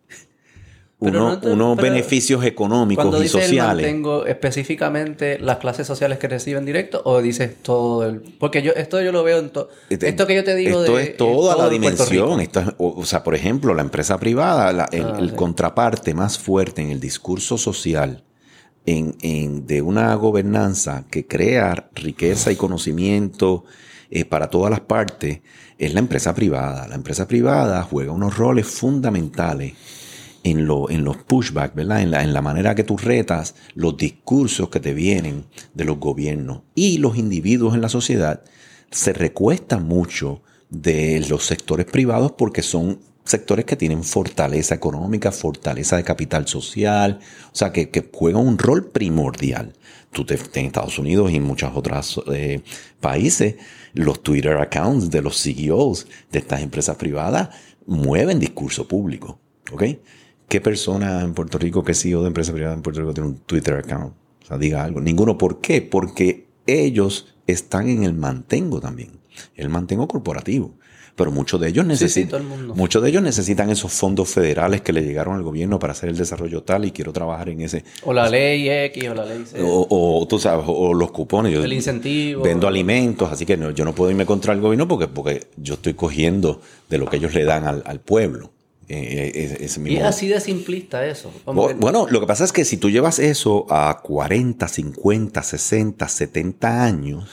unos 0.99 1.77
beneficios 1.77 2.43
económicos 2.45 3.23
y 3.23 3.29
sociales. 3.29 3.85
tengo 3.85 4.25
específicamente 4.25 5.39
las 5.39 5.59
clases 5.59 5.87
sociales 5.87 6.19
que 6.19 6.27
reciben 6.27 6.65
directo 6.65 7.03
o 7.05 7.21
dices 7.21 7.57
todo 7.63 8.07
el 8.07 8.21
porque 8.39 8.63
yo 8.63 8.73
esto 8.73 9.03
yo 9.03 9.13
lo 9.13 9.23
veo 9.23 9.39
en 9.39 9.51
todo 9.51 9.69
este, 9.91 10.09
esto 10.09 10.27
que 10.27 10.35
yo 10.35 10.45
te 10.45 10.55
digo 10.55 10.81
esto 10.81 10.99
es 10.99 11.17
toda 11.19 11.55
la 11.55 11.69
dimensión 11.69 12.41
o, 12.79 13.05
sea 13.05 13.23
por 13.23 13.35
ejemplo 13.35 13.75
la 13.75 13.83
empresa 13.83 14.19
privada 14.19 14.89
el, 14.91 15.05
ah, 15.05 15.37
contraparte 15.37 16.15
más 16.15 16.39
fuerte 16.39 16.81
en 16.81 16.91
el 16.91 16.99
discurso 16.99 17.59
social 17.59 18.25
en, 18.87 19.67
de 19.67 19.83
una 19.83 20.15
gobernanza 20.15 21.05
que 21.11 21.27
crea 21.27 21.91
riqueza 21.95 22.53
y 22.53 22.57
conocimiento 22.57 23.65
eh, 24.11 24.25
para 24.25 24.49
todas 24.49 24.71
las 24.71 24.81
partes 24.81 25.41
es 25.79 25.93
la 25.93 25.99
empresa 25.99 26.35
privada. 26.35 26.87
La 26.87 26.95
empresa 26.95 27.27
privada 27.27 27.83
juega 27.83 28.13
unos 28.13 28.37
roles 28.37 28.67
fundamentales 28.67 29.75
en, 30.47 30.65
lo, 30.67 30.89
en 30.91 31.05
los 31.05 31.17
pushbacks, 31.17 31.75
¿verdad? 31.75 32.03
En 32.03 32.33
la, 32.33 32.43
manera 32.43 32.77
que 32.77 32.85
tú 32.85 32.97
retas 32.97 33.57
los 33.75 33.97
discursos 33.97 34.69
que 34.69 34.79
te 34.79 34.95
vienen 34.95 35.45
de 35.75 35.85
los 35.85 35.99
gobiernos. 35.99 36.63
Y 36.77 36.99
los 36.99 37.17
individuos 37.17 37.75
en 37.75 37.81
la 37.81 37.89
sociedad 37.89 38.45
se 38.93 39.13
recuestan 39.13 39.89
mucho 39.89 40.43
de 40.71 41.25
los 41.29 41.45
sectores 41.45 41.87
privados 41.87 42.33
porque 42.39 42.63
son 42.63 43.01
sectores 43.25 43.65
que 43.65 43.75
tienen 43.75 44.05
fortaleza 44.05 44.77
económica, 44.77 45.33
fortaleza 45.33 45.97
de 45.97 46.05
capital 46.05 46.47
social, 46.47 47.19
o 47.53 47.57
sea, 47.57 47.73
que, 47.73 47.91
que 47.91 48.09
juegan 48.13 48.47
un 48.47 48.57
rol 48.57 48.93
primordial. 48.93 49.73
Tú 50.13 50.25
te, 50.25 50.39
en 50.55 50.67
Estados 50.67 51.01
Unidos 51.01 51.33
y 51.33 51.37
en 51.37 51.43
muchos 51.43 51.73
otros 51.75 52.23
eh, 52.33 52.63
países, 53.01 53.57
los 53.95 54.23
Twitter 54.23 54.57
accounts 54.59 55.11
de 55.11 55.23
los 55.23 55.43
CEOs 55.43 56.07
de 56.31 56.39
estas 56.39 56.61
empresas 56.61 56.97
privadas 56.97 57.49
mueven 57.85 58.39
discurso 58.39 58.87
público. 58.87 59.41
¿ok? 59.73 59.83
¿Qué 60.49 60.61
persona 60.61 61.23
en 61.23 61.35
Puerto 61.35 61.59
Rico, 61.59 61.83
qué 61.83 61.93
CEO 61.93 62.23
de 62.23 62.29
empresa 62.29 62.53
privada 62.53 62.75
en 62.75 62.83
Puerto 62.83 63.01
Rico 63.01 63.15
tiene 63.15 63.31
un 63.31 63.39
Twitter 63.39 63.75
account? 63.75 64.15
O 64.45 64.47
sea, 64.47 64.59
diga 64.59 64.85
algo. 64.85 65.01
Ninguno. 65.01 65.37
¿Por 65.37 65.61
qué? 65.61 65.83
Porque 65.83 66.47
ellos 66.67 67.35
están 67.47 67.89
en 67.89 68.05
el 68.05 68.15
mantengo 68.15 68.81
también. 68.81 69.11
El 69.57 69.69
mantengo 69.69 70.07
corporativo. 70.07 70.75
Pero 71.17 71.33
muchos 71.33 71.59
de 71.61 71.69
ellos 71.69 71.87
necesitan, 71.87 72.45
muchos 72.75 73.03
de 73.03 73.09
ellos 73.09 73.23
necesitan 73.23 73.71
esos 73.71 73.91
fondos 73.91 74.29
federales 74.29 74.83
que 74.83 74.93
le 74.93 75.03
llegaron 75.03 75.35
al 75.35 75.43
gobierno 75.43 75.79
para 75.79 75.93
hacer 75.93 76.11
el 76.11 76.17
desarrollo 76.17 76.63
tal 76.63 76.85
y 76.85 76.91
quiero 76.91 77.11
trabajar 77.13 77.49
en 77.49 77.63
ese. 77.63 77.85
O 78.05 78.13
la 78.13 78.29
ley 78.29 78.69
X 78.69 79.09
o 79.09 79.15
la 79.15 79.25
ley 79.25 79.43
C. 79.47 79.59
O, 79.63 80.27
tú 80.29 80.39
sabes, 80.39 80.67
o 80.69 80.93
los 80.93 81.11
cupones. 81.13 81.55
el 81.55 81.73
incentivo. 81.73 82.43
Vendo 82.43 82.69
alimentos, 82.69 83.33
así 83.33 83.47
que 83.47 83.59
yo 83.75 83.85
no 83.87 83.95
puedo 83.95 84.11
irme 84.11 84.27
contra 84.27 84.53
el 84.53 84.61
gobierno 84.61 84.87
porque, 84.87 85.09
porque 85.09 85.49
yo 85.57 85.75
estoy 85.75 85.95
cogiendo 85.95 86.61
de 86.91 86.99
lo 86.99 87.07
que 87.07 87.17
ellos 87.17 87.33
le 87.33 87.45
dan 87.45 87.65
al 87.65 88.01
pueblo. 88.01 88.53
Eh, 88.89 89.33
eh, 89.35 89.59
es, 89.63 89.79
y 89.79 89.97
es 89.97 90.05
así 90.05 90.29
de 90.29 90.41
simplista 90.41 91.05
eso. 91.05 91.33
Bueno, 91.45 92.07
lo 92.09 92.21
que 92.21 92.27
pasa 92.27 92.45
es 92.45 92.53
que 92.53 92.65
si 92.65 92.77
tú 92.77 92.89
llevas 92.89 93.19
eso 93.19 93.67
a 93.69 94.01
40, 94.03 94.69
50, 94.69 95.43
60, 95.43 96.09
70 96.09 96.85
años, 96.85 97.29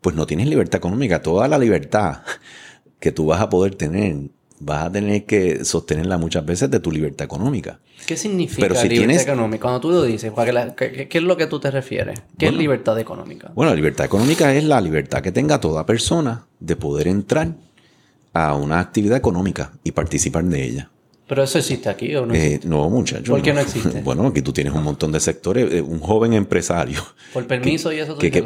pues 0.00 0.14
no 0.14 0.26
tienes 0.26 0.46
libertad 0.46 0.78
económica. 0.78 1.22
Toda 1.22 1.48
la 1.48 1.58
libertad 1.58 2.18
que 3.00 3.10
tú 3.10 3.26
vas 3.26 3.40
a 3.40 3.48
poder 3.48 3.74
tener, 3.74 4.30
vas 4.60 4.86
a 4.86 4.92
tener 4.92 5.24
que 5.24 5.64
sostenerla 5.64 6.18
muchas 6.18 6.46
veces 6.46 6.70
de 6.70 6.78
tu 6.78 6.92
libertad 6.92 7.24
económica. 7.24 7.80
¿Qué 8.06 8.16
significa 8.16 8.68
libertad 8.68 9.22
económica? 9.22 9.62
Cuando 9.62 9.80
tú 9.80 9.90
lo 9.90 10.02
dices, 10.02 10.32
¿qué, 10.76 11.08
es 11.10 11.22
lo 11.22 11.36
que 11.36 11.46
tú 11.48 11.58
te 11.58 11.72
refieres? 11.72 12.22
¿Qué 12.38 12.46
es 12.46 12.54
libertad 12.54 12.98
económica? 12.98 13.50
Bueno, 13.54 13.70
la 13.70 13.76
libertad 13.76 14.06
económica 14.06 14.54
es 14.54 14.64
la 14.64 14.80
libertad 14.80 15.20
que 15.20 15.32
tenga 15.32 15.60
toda 15.60 15.84
persona 15.84 16.46
de 16.60 16.76
poder 16.76 17.08
entrar 17.08 17.56
a 18.32 18.54
una 18.54 18.80
actividad 18.80 19.16
económica 19.16 19.72
y 19.84 19.92
participar 19.92 20.44
de 20.44 20.64
ella. 20.64 20.90
¿Pero 21.30 21.44
eso 21.44 21.58
existe 21.58 21.88
aquí 21.88 22.12
o 22.16 22.26
no 22.26 22.34
eh, 22.34 22.58
no, 22.64 22.90
muchachos. 22.90 23.28
¿Por 23.28 23.40
qué 23.40 23.52
no 23.52 23.60
existe? 23.60 24.00
Bueno, 24.04 24.26
aquí 24.26 24.42
tú 24.42 24.52
tienes 24.52 24.72
un 24.72 24.82
montón 24.82 25.12
de 25.12 25.20
sectores. 25.20 25.72
Eh, 25.72 25.80
un 25.80 26.00
joven 26.00 26.32
empresario. 26.32 27.00
Por 27.32 27.46
permiso 27.46 27.92
y 27.92 28.00
eso 28.00 28.18
que, 28.18 28.32
que 28.32 28.44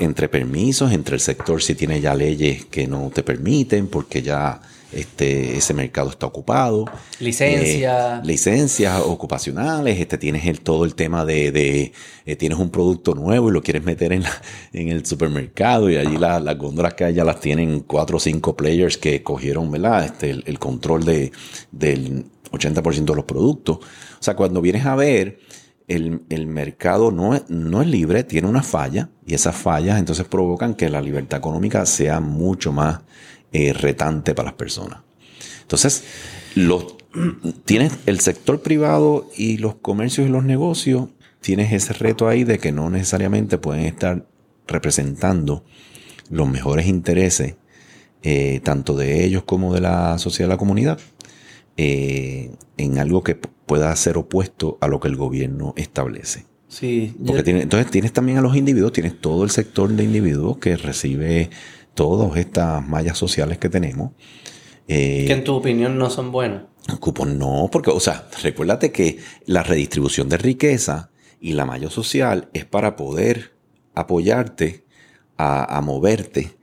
Entre 0.00 0.28
permisos, 0.28 0.92
entre 0.92 1.14
el 1.14 1.20
sector 1.20 1.62
si 1.62 1.74
tiene 1.74 1.98
ya 1.98 2.14
leyes 2.14 2.66
que 2.66 2.86
no 2.86 3.10
te 3.12 3.22
permiten 3.22 3.86
porque 3.86 4.20
ya 4.20 4.60
este, 4.92 5.56
ese 5.56 5.74
mercado 5.74 6.10
está 6.10 6.26
ocupado. 6.26 6.84
Licencia. 7.20 8.18
Eh, 8.18 8.20
licencias 8.24 9.00
ocupacionales, 9.00 9.98
este, 9.98 10.18
tienes 10.18 10.46
el, 10.46 10.60
todo 10.60 10.84
el 10.84 10.94
tema 10.94 11.24
de, 11.24 11.92
eh, 12.24 12.36
tienes 12.36 12.58
un 12.58 12.70
producto 12.70 13.14
nuevo 13.14 13.50
y 13.50 13.52
lo 13.52 13.62
quieres 13.62 13.84
meter 13.84 14.12
en, 14.12 14.24
en 14.72 14.88
el 14.88 15.04
supermercado 15.04 15.90
y 15.90 15.96
allí 15.96 16.16
las 16.18 16.58
góndolas 16.58 16.94
que 16.94 17.04
hay 17.04 17.14
ya 17.14 17.24
las 17.24 17.40
tienen 17.40 17.80
cuatro 17.80 18.18
o 18.18 18.20
cinco 18.20 18.56
players 18.56 18.96
que 18.96 19.22
cogieron, 19.22 19.70
¿verdad? 19.70 20.04
Este, 20.04 20.30
el, 20.30 20.58
control 20.58 21.04
de, 21.04 21.32
del 21.72 22.26
80% 22.52 23.04
de 23.04 23.14
los 23.14 23.24
productos. 23.24 23.78
O 23.78 24.22
sea, 24.22 24.34
cuando 24.34 24.60
vienes 24.60 24.86
a 24.86 24.94
ver, 24.94 25.38
el, 25.88 26.22
el, 26.30 26.46
mercado 26.46 27.10
no 27.10 27.34
es, 27.34 27.44
no 27.48 27.82
es 27.82 27.88
libre, 27.88 28.24
tiene 28.24 28.48
una 28.48 28.62
falla 28.62 29.10
y 29.24 29.34
esas 29.34 29.54
fallas 29.54 29.98
entonces 29.98 30.26
provocan 30.26 30.74
que 30.74 30.88
la 30.88 31.00
libertad 31.00 31.38
económica 31.38 31.86
sea 31.86 32.18
mucho 32.20 32.72
más 32.72 33.00
eh, 33.52 33.72
retante 33.72 34.34
para 34.34 34.46
las 34.46 34.54
personas. 34.54 35.00
Entonces, 35.62 36.04
los, 36.54 36.96
tienes 37.64 37.92
el 38.06 38.20
sector 38.20 38.60
privado 38.60 39.30
y 39.36 39.58
los 39.58 39.76
comercios 39.76 40.28
y 40.28 40.30
los 40.30 40.44
negocios, 40.44 41.08
tienes 41.40 41.72
ese 41.72 41.92
reto 41.92 42.28
ahí 42.28 42.44
de 42.44 42.58
que 42.58 42.72
no 42.72 42.90
necesariamente 42.90 43.58
pueden 43.58 43.84
estar 43.84 44.26
representando 44.66 45.64
los 46.30 46.48
mejores 46.48 46.86
intereses, 46.86 47.56
eh, 48.22 48.60
tanto 48.64 48.96
de 48.96 49.24
ellos 49.24 49.44
como 49.44 49.72
de 49.72 49.80
la 49.80 50.18
sociedad 50.18 50.48
la 50.48 50.56
comunidad, 50.56 50.98
eh, 51.76 52.50
en 52.76 52.98
algo 52.98 53.22
que 53.22 53.34
pueda 53.34 53.94
ser 53.96 54.16
opuesto 54.16 54.78
a 54.80 54.88
lo 54.88 54.98
que 55.00 55.08
el 55.08 55.16
gobierno 55.16 55.74
establece. 55.76 56.46
Sí, 56.68 57.14
entonces 57.18 57.90
tienes 57.90 58.12
también 58.12 58.38
a 58.38 58.40
los 58.40 58.56
individuos, 58.56 58.92
tienes 58.92 59.20
todo 59.20 59.44
el 59.44 59.50
sector 59.50 59.90
de 59.90 60.02
individuos 60.02 60.58
que 60.58 60.76
recibe 60.76 61.50
todas 61.96 62.36
estas 62.36 62.86
mallas 62.86 63.18
sociales 63.18 63.58
que 63.58 63.68
tenemos, 63.68 64.12
Eh, 64.88 65.24
que 65.26 65.32
en 65.32 65.42
tu 65.42 65.52
opinión 65.56 65.98
no 65.98 66.10
son 66.10 66.30
buenos. 66.30 66.62
Cupos 67.00 67.26
no, 67.26 67.68
porque, 67.72 67.90
o 67.90 67.98
sea, 67.98 68.28
recuérdate 68.40 68.92
que 68.92 69.18
la 69.44 69.64
redistribución 69.64 70.28
de 70.28 70.36
riqueza 70.36 71.10
y 71.40 71.54
la 71.54 71.64
malla 71.64 71.90
social 71.90 72.48
es 72.52 72.64
para 72.64 72.94
poder 72.94 73.56
apoyarte 73.96 74.84
a, 75.38 75.80
moverte 75.82 76.56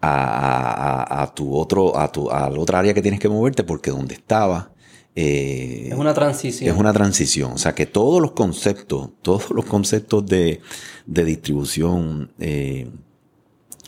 a, 0.00 1.30
tu 1.34 1.54
otro, 1.54 1.98
a 1.98 2.10
tu, 2.10 2.30
a 2.30 2.48
la 2.48 2.58
otra 2.58 2.78
área 2.78 2.94
que 2.94 3.02
tienes 3.02 3.20
que 3.20 3.28
moverte, 3.28 3.62
porque 3.62 3.90
donde 3.90 4.14
estaba. 4.14 4.72
Eh, 5.14 5.88
es 5.90 5.98
una 5.98 6.14
transición. 6.14 6.74
Es 6.74 6.80
una 6.80 6.92
transición. 6.92 7.52
O 7.52 7.58
sea 7.58 7.74
que 7.74 7.86
todos 7.86 8.22
los 8.22 8.32
conceptos, 8.32 9.10
todos 9.22 9.50
los 9.50 9.64
conceptos 9.64 10.24
de, 10.26 10.60
distribución 11.06 12.32
eh, 12.38 12.88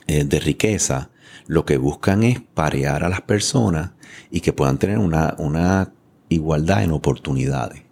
de 0.09 0.41
riqueza 0.41 1.11
lo 1.49 1.65
que 1.65 1.79
buscan 1.79 2.23
es 2.23 2.41
parear 2.41 3.03
a 3.03 3.09
las 3.09 3.23
personas 3.23 3.93
y 4.31 4.41
que 4.41 4.53
puedan 4.53 4.79
tener 4.79 4.99
una, 4.99 5.93
igualdad 6.29 6.83
en 6.83 6.93
oportunidades. 6.93 7.83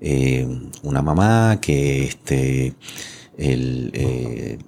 Eh, 0.00 0.46
una 0.82 1.00
mamá 1.00 1.58
que, 1.60 2.04
este, 2.04 2.74
eh, 3.38 4.58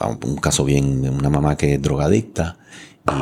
un 0.00 0.36
caso 0.36 0.64
bien, 0.64 1.06
una 1.10 1.28
mamá 1.28 1.56
que 1.58 1.74
es 1.74 1.82
drogadicta 1.82 2.56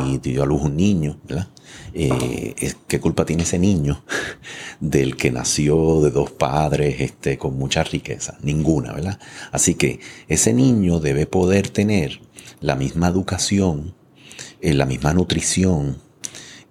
y 0.06 0.18
dio 0.18 0.44
a 0.44 0.46
luz 0.46 0.62
un 0.62 0.76
niño, 0.76 1.18
¿verdad? 1.24 1.48
Eh, 1.92 2.54
¿Qué 2.86 3.00
culpa 3.00 3.24
tiene 3.24 3.42
ese 3.42 3.58
niño 3.58 4.04
del 4.80 5.16
que 5.16 5.32
nació 5.32 6.00
de 6.02 6.12
dos 6.12 6.30
padres 6.30 7.00
este, 7.00 7.36
con 7.36 7.58
mucha 7.58 7.82
riqueza? 7.82 8.38
Ninguna, 8.42 8.92
¿verdad? 8.92 9.18
Así 9.50 9.74
que 9.74 9.98
ese 10.28 10.52
niño 10.52 11.00
debe 11.00 11.26
poder 11.26 11.68
tener 11.68 12.20
la 12.62 12.76
misma 12.76 13.08
educación 13.08 13.94
en 14.60 14.78
la 14.78 14.86
misma 14.86 15.12
nutrición 15.12 15.98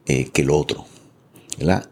eh, 0.05 0.29
que 0.33 0.41
el 0.41 0.49
otro. 0.49 0.85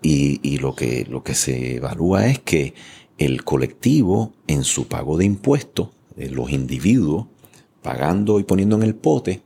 Y, 0.01 0.57
lo, 0.57 0.73
que, 0.73 1.05
lo 1.07 1.21
que 1.21 1.35
se 1.35 1.75
evalúa 1.75 2.25
es 2.25 2.39
que 2.39 2.73
el 3.19 3.43
colectivo 3.43 4.33
en 4.47 4.63
su 4.63 4.87
pago 4.87 5.17
de 5.17 5.25
impuestos, 5.25 5.89
eh, 6.17 6.29
los 6.29 6.49
individuos 6.49 7.27
pagando 7.83 8.39
y 8.39 8.43
poniendo 8.43 8.77
en 8.77 8.83
el 8.83 8.95
pote, 8.95 9.43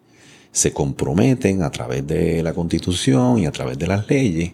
se 0.51 0.72
comprometen 0.72 1.64
a 1.64 1.72
través 1.72 2.08
de 2.08 2.41
la 2.41 2.54
constitución 2.54 3.39
y 3.39 3.47
a 3.47 3.51
través 3.51 3.78
de 3.78 3.88
las 3.88 4.08
leyes 4.08 4.54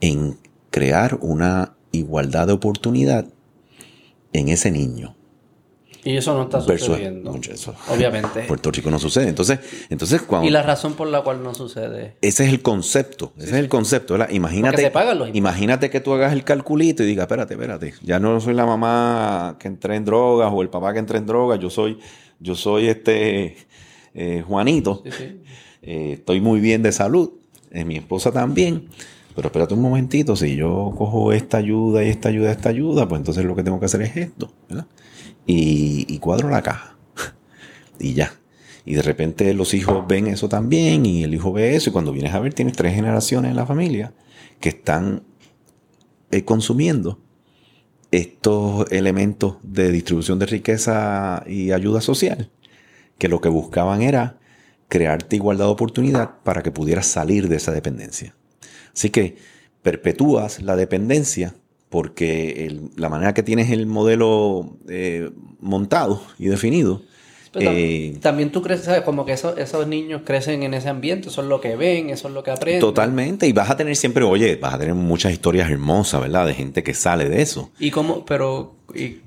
en 0.00 0.36
crear 0.70 1.18
una 1.22 1.76
igualdad 1.92 2.48
de 2.48 2.52
oportunidad 2.52 3.26
en 4.32 4.48
ese 4.48 4.70
niño. 4.70 5.16
Y 6.06 6.16
eso 6.16 6.34
no 6.34 6.44
está 6.44 6.60
sucediendo. 6.60 7.34
obviamente. 7.88 8.42
Puerto 8.48 8.70
Rico 8.70 8.90
no 8.92 8.98
sucede. 9.00 9.28
Entonces, 9.28 9.58
entonces 9.90 10.22
cuando. 10.22 10.46
Y 10.46 10.52
la 10.52 10.62
razón 10.62 10.94
por 10.94 11.08
la 11.08 11.22
cual 11.22 11.42
no 11.42 11.52
sucede. 11.52 12.16
Ese 12.22 12.44
es 12.44 12.50
el 12.50 12.62
concepto. 12.62 13.32
Ese 13.36 13.48
es 13.48 13.56
el 13.56 13.68
concepto. 13.68 14.16
Imagínate. 14.30 14.92
imagínate 15.32 15.90
que 15.90 16.00
tú 16.00 16.12
hagas 16.12 16.32
el 16.32 16.44
calculito 16.44 17.02
y 17.02 17.06
digas, 17.06 17.24
espérate, 17.24 17.54
espérate. 17.54 17.94
Ya 18.02 18.20
no 18.20 18.40
soy 18.40 18.54
la 18.54 18.64
mamá 18.64 19.56
que 19.58 19.66
entré 19.66 19.96
en 19.96 20.04
drogas 20.04 20.52
o 20.54 20.62
el 20.62 20.68
papá 20.68 20.92
que 20.92 21.00
entré 21.00 21.18
en 21.18 21.26
drogas. 21.26 21.58
Yo 21.58 21.70
soy, 21.70 21.98
yo 22.38 22.54
soy 22.54 22.86
este 22.86 23.56
eh, 24.14 24.44
Juanito. 24.46 25.02
Eh, 25.82 26.12
estoy 26.14 26.40
muy 26.40 26.60
bien 26.60 26.84
de 26.84 26.92
salud. 26.92 27.32
Eh, 27.72 27.84
mi 27.84 27.96
esposa 27.96 28.30
también. 28.30 28.88
Pero 29.34 29.48
espérate 29.48 29.74
un 29.74 29.82
momentito, 29.82 30.34
si 30.34 30.56
yo 30.56 30.94
cojo 30.96 31.30
esta 31.30 31.58
ayuda 31.58 32.02
y 32.02 32.08
esta 32.08 32.30
ayuda, 32.30 32.50
esta 32.50 32.70
ayuda, 32.70 33.06
pues 33.06 33.18
entonces 33.18 33.44
lo 33.44 33.54
que 33.54 33.62
tengo 33.62 33.78
que 33.78 33.84
hacer 33.84 34.00
es 34.00 34.16
esto, 34.16 34.50
¿verdad? 34.66 34.86
Y, 35.46 36.18
cuadro 36.18 36.50
la 36.50 36.62
caja. 36.62 36.96
y 37.98 38.14
ya. 38.14 38.34
Y 38.84 38.94
de 38.94 39.02
repente 39.02 39.52
los 39.54 39.74
hijos 39.74 40.06
ven 40.06 40.26
eso 40.26 40.48
también 40.48 41.06
y 41.06 41.24
el 41.24 41.34
hijo 41.34 41.52
ve 41.52 41.74
eso 41.74 41.90
y 41.90 41.92
cuando 41.92 42.12
vienes 42.12 42.34
a 42.34 42.40
ver 42.40 42.54
tienes 42.54 42.76
tres 42.76 42.94
generaciones 42.94 43.50
en 43.50 43.56
la 43.56 43.66
familia 43.66 44.12
que 44.60 44.68
están 44.68 45.24
eh, 46.30 46.44
consumiendo 46.44 47.20
estos 48.12 48.90
elementos 48.92 49.56
de 49.62 49.90
distribución 49.90 50.38
de 50.38 50.46
riqueza 50.46 51.42
y 51.46 51.72
ayuda 51.72 52.00
social, 52.00 52.50
que 53.18 53.28
lo 53.28 53.40
que 53.40 53.48
buscaban 53.48 54.02
era 54.02 54.38
crearte 54.88 55.36
igualdad 55.36 55.66
de 55.66 55.72
oportunidad 55.72 56.38
para 56.44 56.62
que 56.62 56.70
pudieras 56.70 57.06
salir 57.06 57.48
de 57.48 57.56
esa 57.56 57.72
dependencia. 57.72 58.36
Así 58.94 59.10
que 59.10 59.36
perpetúas 59.82 60.62
la 60.62 60.76
dependencia 60.76 61.54
porque 61.96 62.78
la 62.96 63.08
manera 63.08 63.32
que 63.32 63.42
tienes 63.42 63.70
el 63.70 63.86
modelo 63.86 64.76
eh, 64.86 65.30
montado 65.60 66.20
y 66.38 66.48
definido. 66.48 67.00
Eh, 67.54 68.18
también 68.20 68.52
tú 68.52 68.60
crees, 68.60 68.82
¿sabes? 68.82 69.00
Como 69.00 69.24
que 69.24 69.32
esos 69.32 69.86
niños 69.86 70.20
crecen 70.22 70.62
en 70.62 70.74
ese 70.74 70.90
ambiente, 70.90 71.30
eso 71.30 71.40
es 71.40 71.48
lo 71.48 71.58
que 71.58 71.74
ven, 71.74 72.10
eso 72.10 72.28
es 72.28 72.34
lo 72.34 72.42
que 72.42 72.50
aprenden. 72.50 72.82
Totalmente, 72.82 73.46
y 73.46 73.52
vas 73.52 73.70
a 73.70 73.78
tener 73.78 73.96
siempre, 73.96 74.24
oye, 74.24 74.56
vas 74.56 74.74
a 74.74 74.78
tener 74.78 74.94
muchas 74.94 75.32
historias 75.32 75.70
hermosas, 75.70 76.20
¿verdad? 76.20 76.46
De 76.46 76.52
gente 76.52 76.82
que 76.82 76.92
sale 76.92 77.30
de 77.30 77.40
eso. 77.40 77.70
¿Y 77.78 77.90
cómo, 77.90 78.26
pero, 78.26 78.74
y 78.94 79.20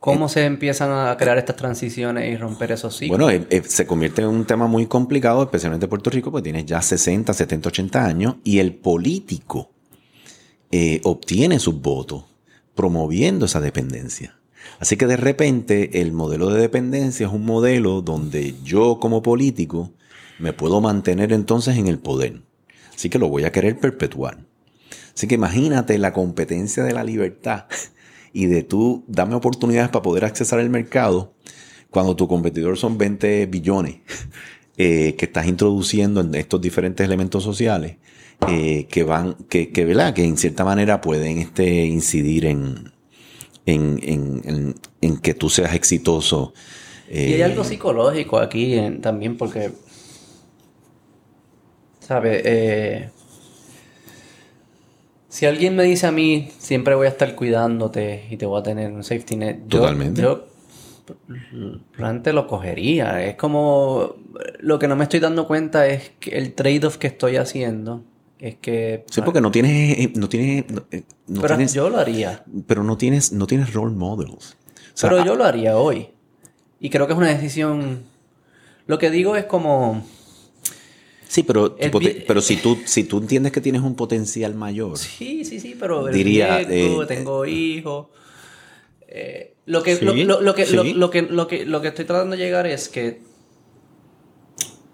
cómo 0.00 0.30
se 0.30 0.46
empiezan 0.46 0.92
a 0.92 1.14
crear 1.18 1.36
estas 1.36 1.56
transiciones 1.56 2.32
y 2.32 2.38
romper 2.38 2.72
esos 2.72 2.96
ciclos? 2.96 3.20
Bueno, 3.20 3.46
eh, 3.50 3.62
se 3.66 3.86
convierte 3.86 4.22
en 4.22 4.28
un 4.28 4.46
tema 4.46 4.66
muy 4.66 4.86
complicado, 4.86 5.42
especialmente 5.42 5.84
en 5.84 5.90
Puerto 5.90 6.08
Rico, 6.08 6.30
porque 6.30 6.44
tienes 6.44 6.64
ya 6.64 6.80
60, 6.80 7.34
70, 7.34 7.68
80 7.68 8.02
años, 8.02 8.36
y 8.44 8.60
el 8.60 8.74
político 8.76 9.73
eh, 10.76 11.00
obtiene 11.04 11.60
sus 11.60 11.80
votos 11.80 12.24
promoviendo 12.74 13.46
esa 13.46 13.60
dependencia. 13.60 14.36
Así 14.80 14.96
que 14.96 15.06
de 15.06 15.16
repente 15.16 16.00
el 16.00 16.10
modelo 16.10 16.50
de 16.50 16.60
dependencia 16.60 17.28
es 17.28 17.32
un 17.32 17.44
modelo 17.44 18.02
donde 18.02 18.56
yo 18.64 18.98
como 18.98 19.22
político 19.22 19.92
me 20.40 20.52
puedo 20.52 20.80
mantener 20.80 21.32
entonces 21.32 21.76
en 21.76 21.86
el 21.86 22.00
poder. 22.00 22.42
Así 22.92 23.08
que 23.08 23.20
lo 23.20 23.28
voy 23.28 23.44
a 23.44 23.52
querer 23.52 23.78
perpetuar. 23.78 24.38
Así 25.14 25.28
que 25.28 25.36
imagínate 25.36 25.96
la 25.96 26.12
competencia 26.12 26.82
de 26.82 26.92
la 26.92 27.04
libertad 27.04 27.66
y 28.32 28.46
de 28.46 28.64
tú 28.64 29.04
dame 29.06 29.36
oportunidades 29.36 29.90
para 29.90 30.02
poder 30.02 30.24
accesar 30.24 30.58
el 30.58 30.70
mercado 30.70 31.34
cuando 31.88 32.16
tu 32.16 32.26
competidor 32.26 32.76
son 32.78 32.98
20 32.98 33.46
billones 33.46 33.98
eh, 34.76 35.14
que 35.14 35.26
estás 35.26 35.46
introduciendo 35.46 36.20
en 36.20 36.34
estos 36.34 36.60
diferentes 36.60 37.06
elementos 37.06 37.44
sociales 37.44 37.98
eh, 38.48 38.86
que 38.90 39.02
van, 39.02 39.34
que, 39.48 39.70
que, 39.70 39.84
¿verdad? 39.84 40.14
que 40.14 40.24
en 40.24 40.36
cierta 40.36 40.64
manera 40.64 41.00
pueden 41.00 41.38
este, 41.38 41.86
incidir 41.86 42.46
en, 42.46 42.92
en, 43.66 44.74
en, 45.00 45.16
que 45.18 45.34
tú 45.34 45.48
seas 45.48 45.74
exitoso. 45.74 46.52
y 47.10 47.34
hay 47.34 47.42
algo 47.42 47.62
eh, 47.62 47.66
psicológico 47.66 48.38
aquí 48.38 48.78
también 49.00 49.36
porque, 49.36 49.72
¿sabes? 52.00 52.42
Eh, 52.44 53.10
si 55.28 55.46
alguien 55.46 55.74
me 55.74 55.82
dice 55.82 56.06
a 56.06 56.12
mí, 56.12 56.50
siempre 56.58 56.94
voy 56.94 57.06
a 57.06 57.10
estar 57.10 57.34
cuidándote 57.34 58.26
y 58.30 58.36
te 58.36 58.46
voy 58.46 58.60
a 58.60 58.62
tener 58.62 58.92
un 58.92 59.02
safety 59.02 59.36
net, 59.36 59.66
Totalmente. 59.68 60.22
yo 60.22 60.46
realmente 61.96 62.32
lo 62.32 62.46
cogería. 62.46 63.22
Es 63.22 63.34
como 63.36 64.14
lo 64.60 64.78
que 64.78 64.88
no 64.88 64.96
me 64.96 65.04
estoy 65.04 65.20
dando 65.20 65.46
cuenta 65.46 65.86
es 65.88 66.12
que 66.20 66.38
el 66.38 66.54
trade-off 66.54 66.98
que 66.98 67.08
estoy 67.08 67.36
haciendo 67.36 68.04
es 68.44 68.56
que... 68.56 69.06
Sí, 69.10 69.22
porque 69.22 69.40
no 69.40 69.50
tienes... 69.50 69.98
Eh, 69.98 70.12
no 70.16 70.28
tienes 70.28 70.66
eh, 70.90 71.02
pero 71.40 71.58
yo 71.62 71.88
lo 71.88 71.96
haría. 71.96 72.44
Pero 72.66 72.84
no 72.84 72.98
tienes, 72.98 73.32
no 73.32 73.46
tienes 73.46 73.72
role 73.72 73.94
models. 73.94 74.58
pero 75.00 75.24
yo 75.24 75.34
lo 75.34 75.44
haría 75.44 75.78
hoy. 75.78 76.08
Y 76.78 76.90
creo 76.90 77.06
que 77.06 77.14
es 77.14 77.18
una 77.18 77.28
decisión... 77.28 78.02
Lo 78.86 78.98
que 78.98 79.10
digo 79.10 79.34
es 79.36 79.46
como... 79.46 80.06
Sí, 81.26 81.42
pero, 81.42 81.74
pero 82.26 82.42
si, 82.42 82.58
tú, 82.58 82.78
si 82.84 83.04
tú 83.04 83.16
entiendes 83.16 83.50
que 83.50 83.62
tienes 83.62 83.80
un 83.80 83.96
potencial 83.96 84.54
mayor. 84.54 84.98
Sí, 84.98 85.46
sí, 85.46 85.58
sí, 85.58 85.74
pero 85.80 86.06
diría, 86.08 86.60
eh, 86.60 86.94
tengo 87.08 87.46
hijos. 87.46 88.08
lo, 89.64 89.82
que, 89.82 89.96
lo, 90.02 90.12
que, 90.12 90.24
lo, 90.24 90.54
que, 91.10 91.22
lo, 91.22 91.48
que, 91.48 91.64
lo 91.64 91.80
que 91.80 91.88
estoy 91.88 92.04
tratando 92.04 92.36
de 92.36 92.42
llegar 92.42 92.66
es 92.66 92.90
que 92.90 93.22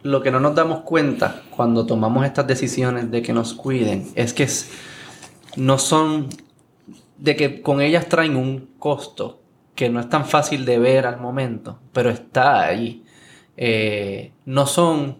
lo 0.03 0.23
que 0.23 0.31
no 0.31 0.41
nos 0.41 0.55
damos 0.55 0.81
cuenta 0.81 1.43
cuando 1.51 1.87
tomamos 1.87 2.25
estas 2.25 2.47
decisiones 2.47 3.11
de 3.11 3.23
que 3.23 3.33
nos 3.33 3.55
cuiden 3.55 4.09
es 4.15 4.33
que 4.33 4.49
no 5.57 5.79
son 5.79 6.29
de 7.19 7.37
que 7.37 7.61
con 7.61 7.81
ellas 7.81 8.09
traen 8.09 8.37
un 8.37 8.71
costo 8.79 9.43
que 9.75 9.91
no 9.91 10.01
es 10.01 10.09
tan 10.09 10.27
fácil 10.27 10.65
de 10.65 10.79
ver 10.79 11.07
al 11.07 11.21
momento, 11.21 11.79
pero 11.93 12.11
está 12.11 12.65
ahí. 12.65 13.05
Eh, 13.57 14.33
no 14.47 14.67
son 14.67 15.19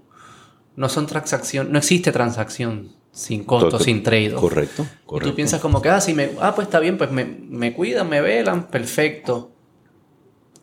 no 0.77 0.89
son 0.89 1.07
transacción, 1.07 1.71
no 1.73 1.79
existe 1.79 2.11
transacción 2.11 2.93
sin 3.13 3.45
costo, 3.45 3.79
sin 3.79 4.03
trade. 4.03 4.33
Correcto, 4.33 4.87
correcto. 5.05 5.29
Y 5.29 5.33
tú 5.33 5.37
piensas 5.37 5.61
como 5.61 5.83
que, 5.83 5.91
ah, 5.91 6.01
si 6.01 6.15
me, 6.15 6.31
ah, 6.41 6.55
pues 6.55 6.69
está 6.69 6.81
bien, 6.81 6.97
pues 6.97 7.11
me, 7.11 7.25
me 7.25 7.75
cuidan, 7.75 8.09
me 8.09 8.21
velan, 8.21 8.69
perfecto. 8.69 9.51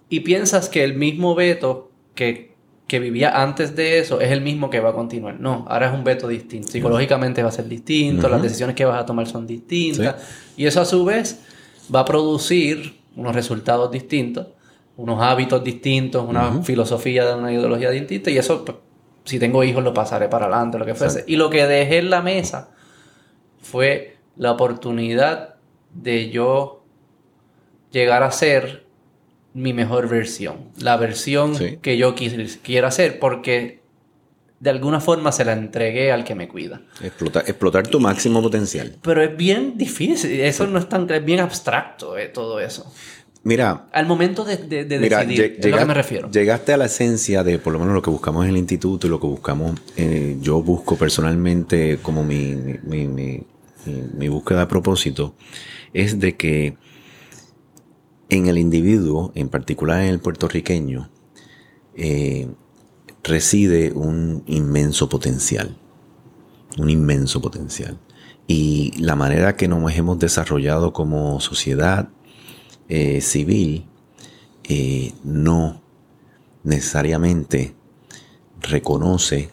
Y 0.09 0.21
piensas 0.21 0.69
que 0.69 0.83
el 0.83 0.95
mismo 0.95 1.35
veto 1.35 1.91
que 2.15 2.56
que 2.87 2.99
vivía 2.99 3.41
antes 3.41 3.75
de 3.75 3.99
eso 3.99 4.21
es 4.21 4.31
el 4.31 4.41
mismo 4.41 4.69
que 4.69 4.79
va 4.79 4.89
a 4.89 4.93
continuar. 4.93 5.39
No, 5.39 5.65
ahora 5.67 5.87
es 5.87 5.93
un 5.93 6.05
veto 6.05 6.27
distinto. 6.27 6.69
Psicológicamente 6.69 7.43
va 7.43 7.49
a 7.49 7.51
ser 7.51 7.67
distinto, 7.67 8.29
las 8.29 8.41
decisiones 8.41 8.75
que 8.75 8.85
vas 8.85 9.01
a 9.01 9.05
tomar 9.05 9.27
son 9.27 9.45
distintas. 9.45 10.15
Y 10.55 10.65
eso 10.65 10.81
a 10.81 10.85
su 10.85 11.03
vez 11.03 11.41
va 11.93 12.01
a 12.01 12.05
producir 12.05 12.97
unos 13.15 13.35
resultados 13.35 13.91
distintos, 13.91 14.47
unos 14.95 15.21
hábitos 15.21 15.63
distintos, 15.63 16.27
una 16.27 16.63
filosofía 16.63 17.25
de 17.25 17.35
una 17.35 17.51
ideología 17.51 17.89
distinta. 17.89 18.31
Y 18.31 18.37
eso, 18.37 18.63
pues, 18.63 18.77
si 19.25 19.37
tengo 19.37 19.65
hijos, 19.65 19.83
lo 19.83 19.93
pasaré 19.93 20.29
para 20.29 20.45
adelante, 20.45 20.79
lo 20.79 20.85
que 20.85 20.95
fuese. 20.95 21.25
Y 21.27 21.35
lo 21.35 21.49
que 21.49 21.67
dejé 21.67 21.97
en 21.97 22.09
la 22.09 22.21
mesa 22.21 22.69
fue 23.61 24.15
la 24.37 24.53
oportunidad 24.53 25.55
de 25.93 26.29
yo 26.29 26.85
llegar 27.91 28.23
a 28.23 28.31
ser 28.31 28.86
mi 29.57 29.73
mejor 29.73 30.07
versión, 30.07 30.69
la 30.79 30.97
versión 30.97 31.57
que 31.81 31.97
yo 31.97 32.13
quiera 32.61 32.91
ser, 32.91 33.17
porque 33.17 33.79
de 34.59 34.69
alguna 34.69 34.99
forma 34.99 35.31
se 35.31 35.45
la 35.45 35.53
entregué 35.53 36.11
al 36.11 36.23
que 36.23 36.35
me 36.35 36.47
cuida. 36.47 36.81
explotar 37.01 37.87
tu 37.87 37.99
máximo 37.99 38.41
potencial. 38.41 38.95
Pero 39.01 39.23
es 39.23 39.35
bien 39.35 39.75
difícil, 39.75 40.39
eso 40.41 40.67
no 40.67 40.77
es 40.77 40.87
tan, 40.87 41.09
es 41.09 41.25
bien 41.25 41.39
abstracto 41.39 42.17
eh, 42.17 42.27
todo 42.27 42.59
eso. 42.59 42.91
Mira. 43.43 43.87
Al 43.93 44.05
momento 44.05 44.45
de, 44.45 44.57
decidir, 44.57 45.59
lo 45.63 45.77
que 45.77 45.85
me 45.85 45.93
refiero. 45.93 46.29
Llegaste 46.29 46.73
a 46.73 46.77
la 46.77 46.85
esencia 46.85 47.43
de 47.43 47.57
por 47.57 47.73
lo 47.73 47.79
menos 47.79 47.95
lo 47.95 48.01
que 48.03 48.11
buscamos 48.11 48.43
en 48.43 48.51
el 48.51 48.57
instituto 48.57 49.07
y 49.07 49.09
lo 49.09 49.19
que 49.19 49.27
buscamos, 49.27 49.79
eh, 49.95 50.37
yo 50.39 50.61
busco 50.61 50.97
personalmente 50.97 51.97
como 52.03 52.23
mi, 52.23 52.53
mi, 52.83 53.07
mi, 53.07 53.43
mi, 53.85 54.27
búsqueda 54.27 54.61
de 54.61 54.67
propósito, 54.67 55.33
es 55.93 56.19
de 56.19 56.35
que 56.35 56.75
en 58.29 58.47
el 58.47 58.57
individuo, 58.57 59.31
en 59.35 59.49
particular 59.49 60.01
en 60.01 60.09
el 60.09 60.19
puertorriqueño, 60.19 61.09
eh, 61.95 62.47
reside 63.23 63.91
un 63.93 64.43
inmenso 64.47 65.09
potencial. 65.09 65.77
Un 66.77 66.89
inmenso 66.89 67.41
potencial. 67.41 67.97
Y 68.47 68.93
la 68.99 69.15
manera 69.15 69.55
que 69.55 69.67
nos 69.67 69.91
hemos 69.93 70.19
desarrollado 70.19 70.93
como 70.93 71.39
sociedad 71.39 72.09
eh, 72.87 73.21
civil 73.21 73.85
eh, 74.63 75.13
no 75.23 75.81
necesariamente 76.63 77.75
reconoce 78.61 79.49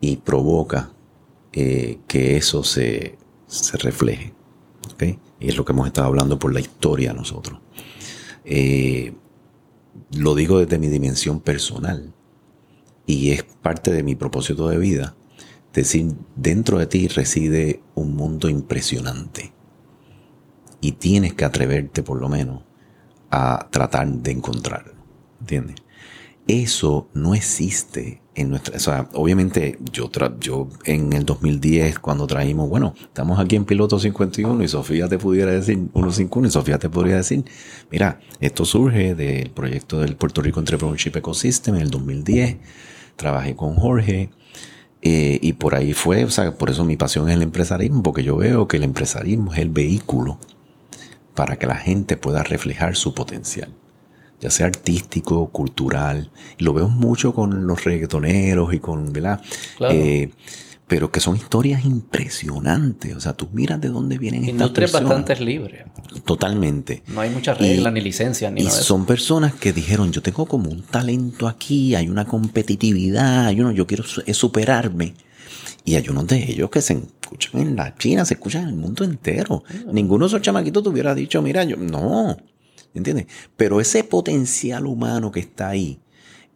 y 0.00 0.16
provoca 0.16 0.92
que 1.52 2.00
eso 2.08 2.64
se, 2.64 3.18
se 3.46 3.76
refleje. 3.76 4.32
Y 5.40 5.48
es 5.48 5.56
lo 5.56 5.64
que 5.64 5.72
hemos 5.72 5.86
estado 5.86 6.06
hablando 6.06 6.38
por 6.38 6.52
la 6.52 6.60
historia 6.60 7.12
nosotros. 7.12 7.61
Lo 8.44 10.34
digo 10.34 10.58
desde 10.58 10.78
mi 10.78 10.88
dimensión 10.88 11.40
personal 11.40 12.12
y 13.06 13.30
es 13.30 13.42
parte 13.42 13.92
de 13.92 14.02
mi 14.02 14.14
propósito 14.14 14.68
de 14.68 14.78
vida. 14.78 15.14
Decir, 15.72 16.14
dentro 16.36 16.78
de 16.78 16.86
ti 16.86 17.08
reside 17.08 17.82
un 17.94 18.14
mundo 18.14 18.48
impresionante 18.48 19.52
y 20.80 20.92
tienes 20.92 21.34
que 21.34 21.44
atreverte 21.44 22.02
por 22.02 22.20
lo 22.20 22.28
menos 22.28 22.62
a 23.30 23.68
tratar 23.70 24.06
de 24.06 24.32
encontrarlo. 24.32 24.92
¿Entiendes? 25.40 25.76
Eso 26.46 27.08
no 27.14 27.34
existe 27.34 28.20
en 28.34 28.50
nuestra... 28.50 28.76
O 28.76 28.80
sea, 28.80 29.08
obviamente 29.12 29.78
yo, 29.92 30.10
yo 30.40 30.68
en 30.84 31.12
el 31.12 31.24
2010 31.24 31.98
cuando 31.98 32.26
traímos, 32.26 32.68
bueno, 32.68 32.94
estamos 33.00 33.38
aquí 33.38 33.56
en 33.56 33.64
Piloto 33.64 33.98
51 33.98 34.62
y 34.62 34.68
Sofía 34.68 35.08
te 35.08 35.18
pudiera 35.18 35.52
decir 35.52 35.76
151 35.92 36.48
y 36.48 36.50
Sofía 36.50 36.78
te 36.78 36.90
podría 36.90 37.16
decir, 37.16 37.44
mira, 37.90 38.20
esto 38.40 38.64
surge 38.64 39.14
del 39.14 39.50
proyecto 39.50 40.00
del 40.00 40.16
Puerto 40.16 40.42
Rico 40.42 40.60
Entrepreneurship 40.60 41.16
Ecosystem 41.16 41.76
en 41.76 41.82
el 41.82 41.90
2010, 41.90 42.56
trabajé 43.16 43.54
con 43.54 43.74
Jorge, 43.76 44.30
eh, 45.04 45.40
y 45.42 45.54
por 45.54 45.74
ahí 45.74 45.94
fue, 45.94 46.24
o 46.24 46.30
sea, 46.30 46.56
por 46.56 46.70
eso 46.70 46.84
mi 46.84 46.96
pasión 46.96 47.28
es 47.28 47.34
el 47.34 47.42
empresarismo, 47.42 48.04
porque 48.04 48.22
yo 48.22 48.36
veo 48.36 48.68
que 48.68 48.76
el 48.76 48.84
empresarismo 48.84 49.52
es 49.52 49.58
el 49.58 49.68
vehículo 49.68 50.38
para 51.34 51.56
que 51.56 51.66
la 51.66 51.74
gente 51.74 52.16
pueda 52.16 52.44
reflejar 52.44 52.94
su 52.94 53.12
potencial, 53.12 53.74
ya 54.42 54.50
sea 54.50 54.66
artístico, 54.66 55.48
cultural. 55.50 56.30
Y 56.58 56.64
lo 56.64 56.74
veo 56.74 56.88
mucho 56.88 57.32
con 57.32 57.66
los 57.66 57.84
reggaetoneros 57.84 58.74
y 58.74 58.80
con, 58.80 59.12
¿verdad? 59.12 59.40
Eh, 59.88 60.30
pero 60.88 61.12
que 61.12 61.20
son 61.20 61.36
historias 61.36 61.84
impresionantes. 61.84 63.14
O 63.14 63.20
sea, 63.20 63.34
tú 63.34 63.48
miras 63.52 63.80
de 63.80 63.88
dónde 63.88 64.18
vienen 64.18 64.44
estas 64.44 64.70
personas. 64.70 65.08
bastante 65.08 65.42
libres. 65.44 65.84
Totalmente. 66.24 67.04
No 67.06 67.20
hay 67.20 67.30
muchas 67.30 67.56
reglas, 67.56 67.92
ni 67.92 68.00
licencias, 68.00 68.52
ni 68.52 68.62
Y 68.62 68.66
son 68.70 69.06
personas 69.06 69.54
que 69.54 69.72
dijeron, 69.72 70.10
yo 70.10 70.22
tengo 70.22 70.44
como 70.44 70.70
un 70.70 70.82
talento 70.82 71.46
aquí, 71.46 71.94
hay 71.94 72.08
una 72.08 72.24
competitividad, 72.24 73.46
hay 73.46 73.60
uno, 73.60 73.70
yo 73.70 73.86
quiero 73.86 74.02
superarme. 74.02 75.14
Y 75.84 75.94
hay 75.94 76.08
unos 76.08 76.26
de 76.26 76.50
ellos 76.50 76.68
que 76.68 76.82
se 76.82 76.94
escuchan 76.94 77.60
en 77.60 77.76
la 77.76 77.94
China, 77.96 78.24
se 78.24 78.34
escuchan 78.34 78.64
en 78.64 78.68
el 78.70 78.76
mundo 78.76 79.04
entero. 79.04 79.62
Ah. 79.68 79.90
Ninguno 79.92 80.24
de 80.24 80.30
esos 80.30 80.42
chamaquitos 80.42 80.82
te 80.82 80.88
hubiera 80.88 81.14
dicho, 81.14 81.40
mira, 81.42 81.62
yo, 81.64 81.76
no, 81.76 82.36
¿entiendes? 82.94 83.26
Pero 83.56 83.80
ese 83.80 84.04
potencial 84.04 84.86
humano 84.86 85.32
que 85.32 85.40
está 85.40 85.68
ahí, 85.68 86.00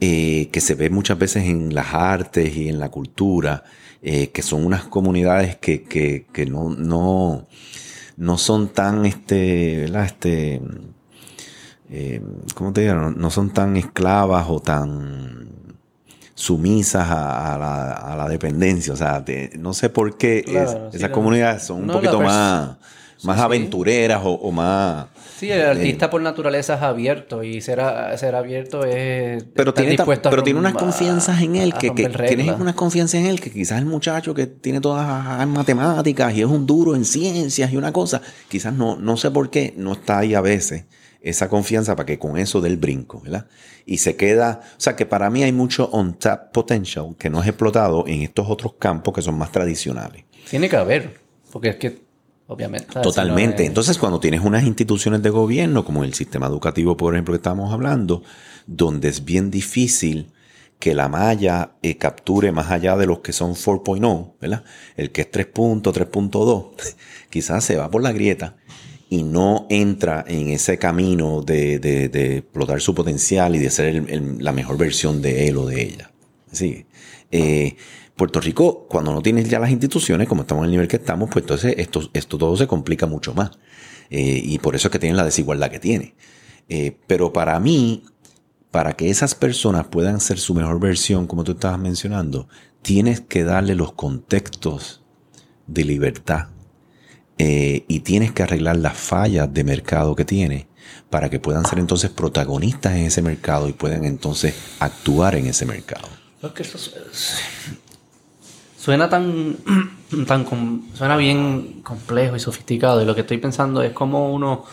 eh, 0.00 0.48
que 0.52 0.60
se 0.60 0.74
ve 0.74 0.90
muchas 0.90 1.18
veces 1.18 1.44
en 1.44 1.74
las 1.74 1.94
artes 1.94 2.54
y 2.56 2.68
en 2.68 2.78
la 2.78 2.90
cultura, 2.90 3.64
eh, 4.02 4.28
que 4.28 4.42
son 4.42 4.64
unas 4.64 4.84
comunidades 4.84 5.56
que, 5.56 5.82
que, 5.82 6.26
que 6.32 6.46
no, 6.46 6.70
no, 6.70 7.46
no 8.16 8.38
son 8.38 8.68
tan, 8.68 9.06
este, 9.06 9.78
¿verdad? 9.82 10.04
Este, 10.04 10.60
eh, 11.88 12.20
¿cómo 12.54 12.72
te 12.72 12.82
digo? 12.82 12.94
no 12.94 13.30
son 13.30 13.50
tan 13.50 13.76
esclavas 13.76 14.46
o 14.48 14.60
tan 14.60 15.46
sumisas 16.36 17.08
a, 17.10 17.56
la, 17.58 17.92
a 17.92 18.16
la, 18.16 18.28
dependencia. 18.28 18.92
O 18.92 18.96
sea, 18.96 19.24
no 19.58 19.72
sé 19.72 19.88
por 19.88 20.16
qué 20.16 20.44
esas 20.92 21.10
comunidades 21.10 21.64
son 21.64 21.84
un 21.84 21.88
poquito 21.88 22.20
más, 22.20 22.76
más 23.24 23.40
aventureras 23.40 24.20
o, 24.22 24.52
más... 24.52 25.06
Sí, 25.38 25.50
el 25.50 25.60
artista 25.60 26.08
por 26.08 26.22
naturaleza 26.22 26.76
es 26.76 26.82
abierto 26.82 27.42
y 27.42 27.60
ser, 27.60 27.78
ser 28.16 28.34
abierto 28.34 28.86
es... 28.86 29.44
Pero 29.54 29.74
tiene, 29.74 29.96
pero 30.22 30.42
tiene 30.42 30.58
unas 30.58 30.72
confianzas 30.72 31.42
en 31.42 31.56
él, 31.56 31.74
que, 31.74 31.94
que 31.94 32.08
tienes 32.08 32.58
unas 32.58 32.74
confianzas 32.74 33.20
en 33.20 33.26
él, 33.26 33.38
que 33.38 33.50
quizás 33.50 33.78
el 33.78 33.84
muchacho 33.84 34.32
que 34.32 34.46
tiene 34.46 34.80
todas 34.80 35.06
las 35.06 35.46
matemáticas 35.46 36.34
y 36.34 36.40
es 36.40 36.46
un 36.46 36.66
duro 36.66 36.96
en 36.96 37.04
ciencias 37.04 37.70
y 37.70 37.76
una 37.76 37.92
cosa, 37.92 38.22
quizás 38.48 38.72
no, 38.72 38.96
no 38.96 39.18
sé 39.18 39.30
por 39.30 39.50
qué 39.50 39.74
no 39.76 39.92
está 39.92 40.20
ahí 40.20 40.34
a 40.34 40.40
veces 40.40 40.84
esa 41.20 41.48
confianza 41.50 41.96
para 41.96 42.06
que 42.06 42.18
con 42.18 42.38
eso 42.38 42.60
dé 42.60 42.68
el 42.70 42.78
brinco, 42.78 43.20
¿verdad? 43.20 43.46
Y 43.84 43.98
se 43.98 44.16
queda, 44.16 44.60
o 44.62 44.80
sea 44.80 44.96
que 44.96 45.04
para 45.04 45.28
mí 45.28 45.42
hay 45.42 45.52
mucho 45.52 45.90
on-tap 45.92 46.52
potential 46.52 47.14
que 47.18 47.28
no 47.28 47.42
es 47.42 47.48
explotado 47.48 48.04
en 48.06 48.22
estos 48.22 48.48
otros 48.48 48.74
campos 48.78 49.12
que 49.12 49.22
son 49.22 49.36
más 49.36 49.52
tradicionales. 49.52 50.24
Tiene 50.48 50.68
que 50.68 50.76
haber, 50.76 51.18
porque 51.50 51.70
es 51.70 51.76
que 51.76 52.05
obviamente. 52.46 53.00
Totalmente. 53.00 53.64
Entonces, 53.64 53.98
cuando 53.98 54.20
tienes 54.20 54.40
unas 54.40 54.64
instituciones 54.64 55.22
de 55.22 55.30
gobierno, 55.30 55.84
como 55.84 56.04
el 56.04 56.14
sistema 56.14 56.46
educativo, 56.46 56.96
por 56.96 57.14
ejemplo, 57.14 57.32
que 57.32 57.38
estamos 57.38 57.72
hablando, 57.72 58.22
donde 58.66 59.08
es 59.08 59.24
bien 59.24 59.50
difícil 59.50 60.32
que 60.78 60.94
la 60.94 61.08
malla 61.08 61.72
eh, 61.82 61.96
capture 61.96 62.52
más 62.52 62.70
allá 62.70 62.96
de 62.96 63.06
los 63.06 63.20
que 63.20 63.32
son 63.32 63.54
4.0, 63.54 64.34
¿verdad? 64.40 64.64
El 64.96 65.10
que 65.10 65.22
es 65.22 65.30
3.3.2, 65.30 66.68
quizás 67.30 67.64
se 67.64 67.76
va 67.76 67.90
por 67.90 68.02
la 68.02 68.12
grieta 68.12 68.56
y 69.08 69.22
no 69.22 69.66
entra 69.70 70.24
en 70.26 70.48
ese 70.48 70.78
camino 70.78 71.42
de, 71.42 71.78
de, 71.78 72.38
explotar 72.38 72.80
su 72.80 72.94
potencial 72.94 73.54
y 73.54 73.58
de 73.58 73.70
ser 73.70 74.04
la 74.40 74.52
mejor 74.52 74.76
versión 74.76 75.22
de 75.22 75.48
él 75.48 75.56
o 75.56 75.66
de 75.66 75.82
ella. 75.82 76.10
Sí. 76.50 76.86
Eh, 77.30 77.76
Puerto 78.16 78.40
Rico, 78.40 78.86
cuando 78.88 79.12
no 79.12 79.20
tienes 79.20 79.48
ya 79.48 79.58
las 79.58 79.70
instituciones, 79.70 80.26
como 80.26 80.42
estamos 80.42 80.62
en 80.62 80.66
el 80.66 80.70
nivel 80.72 80.88
que 80.88 80.96
estamos, 80.96 81.28
pues 81.30 81.42
entonces 81.42 81.74
esto, 81.76 82.08
esto 82.14 82.38
todo 82.38 82.56
se 82.56 82.66
complica 82.66 83.06
mucho 83.06 83.34
más. 83.34 83.50
Eh, 84.08 84.40
y 84.42 84.58
por 84.58 84.74
eso 84.74 84.88
es 84.88 84.92
que 84.92 84.98
tienen 84.98 85.16
la 85.16 85.24
desigualdad 85.24 85.70
que 85.70 85.78
tiene. 85.78 86.14
Eh, 86.68 86.96
pero 87.06 87.32
para 87.32 87.60
mí, 87.60 88.04
para 88.70 88.94
que 88.94 89.10
esas 89.10 89.34
personas 89.34 89.86
puedan 89.86 90.20
ser 90.20 90.38
su 90.38 90.54
mejor 90.54 90.80
versión, 90.80 91.26
como 91.26 91.44
tú 91.44 91.52
estabas 91.52 91.78
mencionando, 91.78 92.48
tienes 92.80 93.20
que 93.20 93.44
darle 93.44 93.74
los 93.74 93.92
contextos 93.92 95.02
de 95.66 95.84
libertad 95.84 96.48
eh, 97.38 97.84
y 97.86 98.00
tienes 98.00 98.32
que 98.32 98.42
arreglar 98.42 98.76
las 98.76 98.96
fallas 98.96 99.52
de 99.52 99.62
mercado 99.62 100.16
que 100.16 100.24
tiene 100.24 100.68
para 101.10 101.28
que 101.28 101.38
puedan 101.38 101.66
ser 101.66 101.80
entonces 101.80 102.10
protagonistas 102.10 102.94
en 102.94 103.06
ese 103.06 103.20
mercado 103.20 103.68
y 103.68 103.72
puedan 103.72 104.04
entonces 104.04 104.54
actuar 104.78 105.34
en 105.34 105.46
ese 105.46 105.66
mercado. 105.66 106.08
Suena 108.86 109.08
tan, 109.08 109.56
tan 110.28 110.46
suena 110.94 111.16
bien 111.16 111.82
complejo 111.82 112.36
y 112.36 112.38
sofisticado 112.38 113.02
y 113.02 113.04
lo 113.04 113.16
que 113.16 113.22
estoy 113.22 113.38
pensando 113.38 113.82
es 113.82 113.92
cómo 113.92 114.32
uno, 114.32 114.64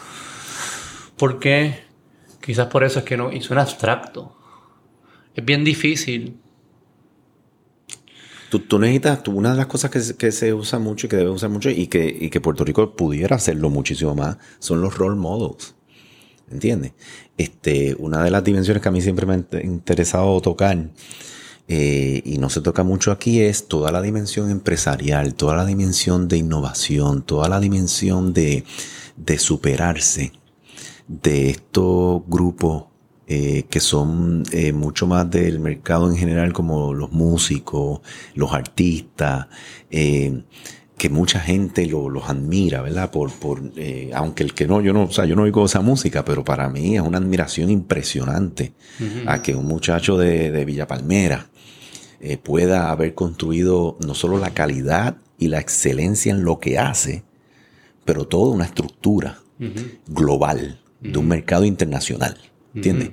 ¿por 1.17 1.39
qué? 1.39 1.85
Quizás 2.39 2.67
por 2.67 2.83
eso 2.83 2.99
es 2.99 3.05
que 3.05 3.17
no, 3.17 3.31
y 3.31 3.41
suena 3.41 3.63
abstracto. 3.63 4.37
Es 5.33 5.43
bien 5.43 5.63
difícil 5.63 6.37
Tú, 8.51 8.77
necesitas, 8.77 9.27
una 9.29 9.49
de 9.49 9.57
las 9.57 9.65
cosas 9.65 9.89
que, 9.89 10.31
se 10.31 10.53
usa 10.53 10.77
mucho 10.77 11.07
y 11.07 11.09
que 11.09 11.15
debe 11.15 11.31
usar 11.31 11.49
mucho 11.49 11.71
y 11.71 11.87
que, 11.87 12.29
que 12.29 12.39
Puerto 12.39 12.63
Rico 12.63 12.95
pudiera 12.95 13.37
hacerlo 13.37 13.71
muchísimo 13.71 14.13
más 14.13 14.37
son 14.59 14.79
los 14.79 14.95
role 14.95 15.15
models. 15.15 15.73
¿Entiendes? 16.51 16.93
Este, 17.35 17.95
una 17.97 18.23
de 18.23 18.29
las 18.29 18.43
dimensiones 18.43 18.83
que 18.83 18.89
a 18.89 18.91
mí 18.91 19.01
siempre 19.01 19.25
me 19.25 19.33
ha 19.33 19.63
interesado 19.63 20.39
tocar 20.39 20.77
eh, 21.67 22.21
y 22.25 22.37
no 22.39 22.49
se 22.49 22.61
toca 22.61 22.83
mucho 22.83 23.11
aquí 23.11 23.41
es 23.41 23.67
toda 23.67 23.91
la 23.91 24.01
dimensión 24.01 24.51
empresarial, 24.51 25.33
toda 25.35 25.55
la 25.55 25.65
dimensión 25.65 26.27
de 26.27 26.37
innovación, 26.37 27.23
toda 27.23 27.47
la 27.47 27.59
dimensión 27.59 28.33
de, 28.33 28.65
de 29.15 29.39
superarse 29.39 30.33
de 31.07 31.49
estos 31.49 32.21
grupos 32.27 32.85
eh, 33.27 33.63
que 33.69 33.79
son 33.79 34.43
eh, 34.51 34.73
mucho 34.73 35.07
más 35.07 35.29
del 35.31 35.59
mercado 35.59 36.09
en 36.09 36.17
general, 36.17 36.51
como 36.51 36.93
los 36.93 37.11
músicos, 37.11 38.01
los 38.35 38.53
artistas, 38.53 39.47
eh, 39.89 40.43
que 40.97 41.09
mucha 41.09 41.39
gente 41.39 41.85
los 41.87 42.29
admira, 42.29 42.81
¿verdad? 42.81 43.11
Por, 43.11 43.31
por 43.31 43.71
eh, 43.77 44.11
aunque 44.13 44.43
el 44.43 44.53
que 44.53 44.67
no, 44.67 44.81
yo 44.81 44.93
no, 44.93 45.03
o 45.03 45.11
sea, 45.11 45.25
yo 45.25 45.35
no 45.35 45.43
oigo 45.43 45.65
esa 45.65 45.81
música, 45.81 46.23
pero 46.23 46.43
para 46.43 46.69
mí 46.69 46.95
es 46.95 47.01
una 47.01 47.17
admiración 47.17 47.69
impresionante 47.69 48.73
a 49.25 49.41
que 49.41 49.55
un 49.55 49.65
muchacho 49.65 50.17
de, 50.17 50.51
de 50.51 50.65
Villa 50.65 50.87
Palmera 50.87 51.49
eh, 52.25 52.37
pueda 52.37 52.89
haber 52.89 53.13
construido 53.13 53.97
no 53.99 54.15
solo 54.15 54.37
la 54.37 54.53
calidad 54.53 55.17
y 55.37 55.49
la 55.49 55.59
excelencia 55.59 56.31
en 56.31 56.45
lo 56.45 56.57
que 56.59 56.79
hace, 56.79 57.25
pero 58.05 58.25
toda 58.25 58.53
una 58.53 58.63
estructura 58.63 59.39
global 60.07 60.81
de 61.01 61.17
un 61.17 61.27
mercado 61.27 61.65
internacional. 61.65 62.37
¿Entiendes? 62.73 63.11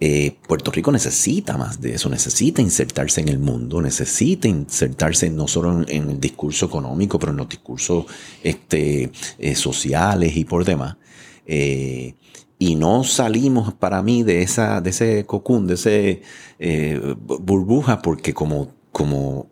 Eh, 0.00 0.36
Puerto 0.48 0.70
Rico 0.70 0.90
necesita 0.90 1.58
más 1.58 1.80
de 1.82 1.94
eso, 1.94 2.08
necesita 2.08 2.62
insertarse 2.62 3.20
en 3.20 3.28
el 3.28 3.38
mundo, 3.38 3.82
necesita 3.82 4.48
insertarse 4.48 5.28
no 5.28 5.46
solo 5.48 5.84
en, 5.86 6.10
el 6.10 6.18
discurso 6.18 6.64
económico, 6.64 7.18
pero 7.18 7.32
en 7.32 7.38
los 7.38 7.48
discursos 7.48 8.06
este, 8.42 9.10
eh, 9.38 9.54
sociales 9.54 10.34
y 10.34 10.46
por 10.46 10.64
demás. 10.64 10.96
Eh, 11.46 12.14
y 12.58 12.74
no 12.74 13.04
salimos 13.04 13.74
para 13.74 14.02
mí 14.02 14.22
de 14.22 14.42
esa, 14.42 14.80
de 14.80 14.90
ese 14.90 15.26
cocún, 15.26 15.66
de 15.66 15.74
ese 15.74 16.22
burbuja, 17.18 18.00
porque 18.00 18.32
como, 18.32 18.72
como 18.92 19.48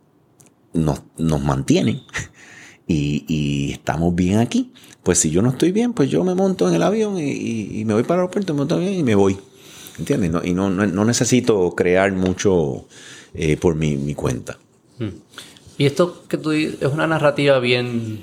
nos, 0.75 1.03
nos 1.17 1.43
mantienen 1.43 2.03
y, 2.87 3.73
estamos 3.73 4.15
bien 4.15 4.39
aquí, 4.39 4.73
pues 5.03 5.19
si 5.19 5.31
yo 5.31 5.41
no 5.41 5.51
estoy 5.51 5.73
bien, 5.73 5.95
pues 5.95 6.11
yo 6.11 6.23
me 6.25 6.35
monto 6.35 6.69
en 6.69 6.75
el 6.75 6.83
avión 6.83 7.17
y, 7.19 7.85
me 7.87 7.95
voy 7.95 8.03
para 8.03 8.17
el 8.17 8.21
aeropuerto, 8.21 8.53
me 8.53 8.59
monto 8.59 8.79
bien 8.79 8.95
y 8.95 9.03
me 9.03 9.15
voy. 9.15 9.39
¿Entiendes? 9.99 10.33
y 10.45 10.55
no, 10.55 10.71
necesito 10.71 11.71
crear 11.77 12.13
mucho 12.13 12.87
eh, 13.33 13.57
por 13.57 13.77
mi, 13.77 14.15
cuenta. 14.15 14.59
Hmm. 14.99 15.11
Y 15.79 15.87
esto 15.87 16.25
que 16.29 16.37
tú 16.37 16.51
dices 16.51 16.83
es 16.83 16.93
una 16.93 17.07
narrativa 17.07 17.59
bien 17.61 18.23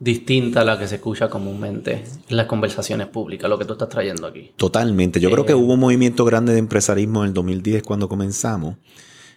distinta 0.00 0.60
a 0.60 0.64
la 0.64 0.78
que 0.78 0.86
se 0.86 0.96
escucha 0.96 1.28
comúnmente 1.28 2.04
en 2.28 2.36
las 2.36 2.46
conversaciones 2.46 3.08
públicas, 3.08 3.50
lo 3.50 3.58
que 3.58 3.64
tú 3.64 3.72
estás 3.72 3.88
trayendo 3.88 4.26
aquí. 4.26 4.52
Totalmente. 4.56 5.20
Yo 5.20 5.30
creo 5.30 5.44
que 5.44 5.52
eh, 5.52 5.56
hubo 5.56 5.74
un 5.74 5.80
movimiento 5.80 6.24
grande 6.24 6.52
de 6.52 6.58
empresarismo 6.58 7.22
en 7.22 7.28
el 7.28 7.34
2010 7.34 7.82
cuando 7.82 8.08
comenzamos. 8.08 8.76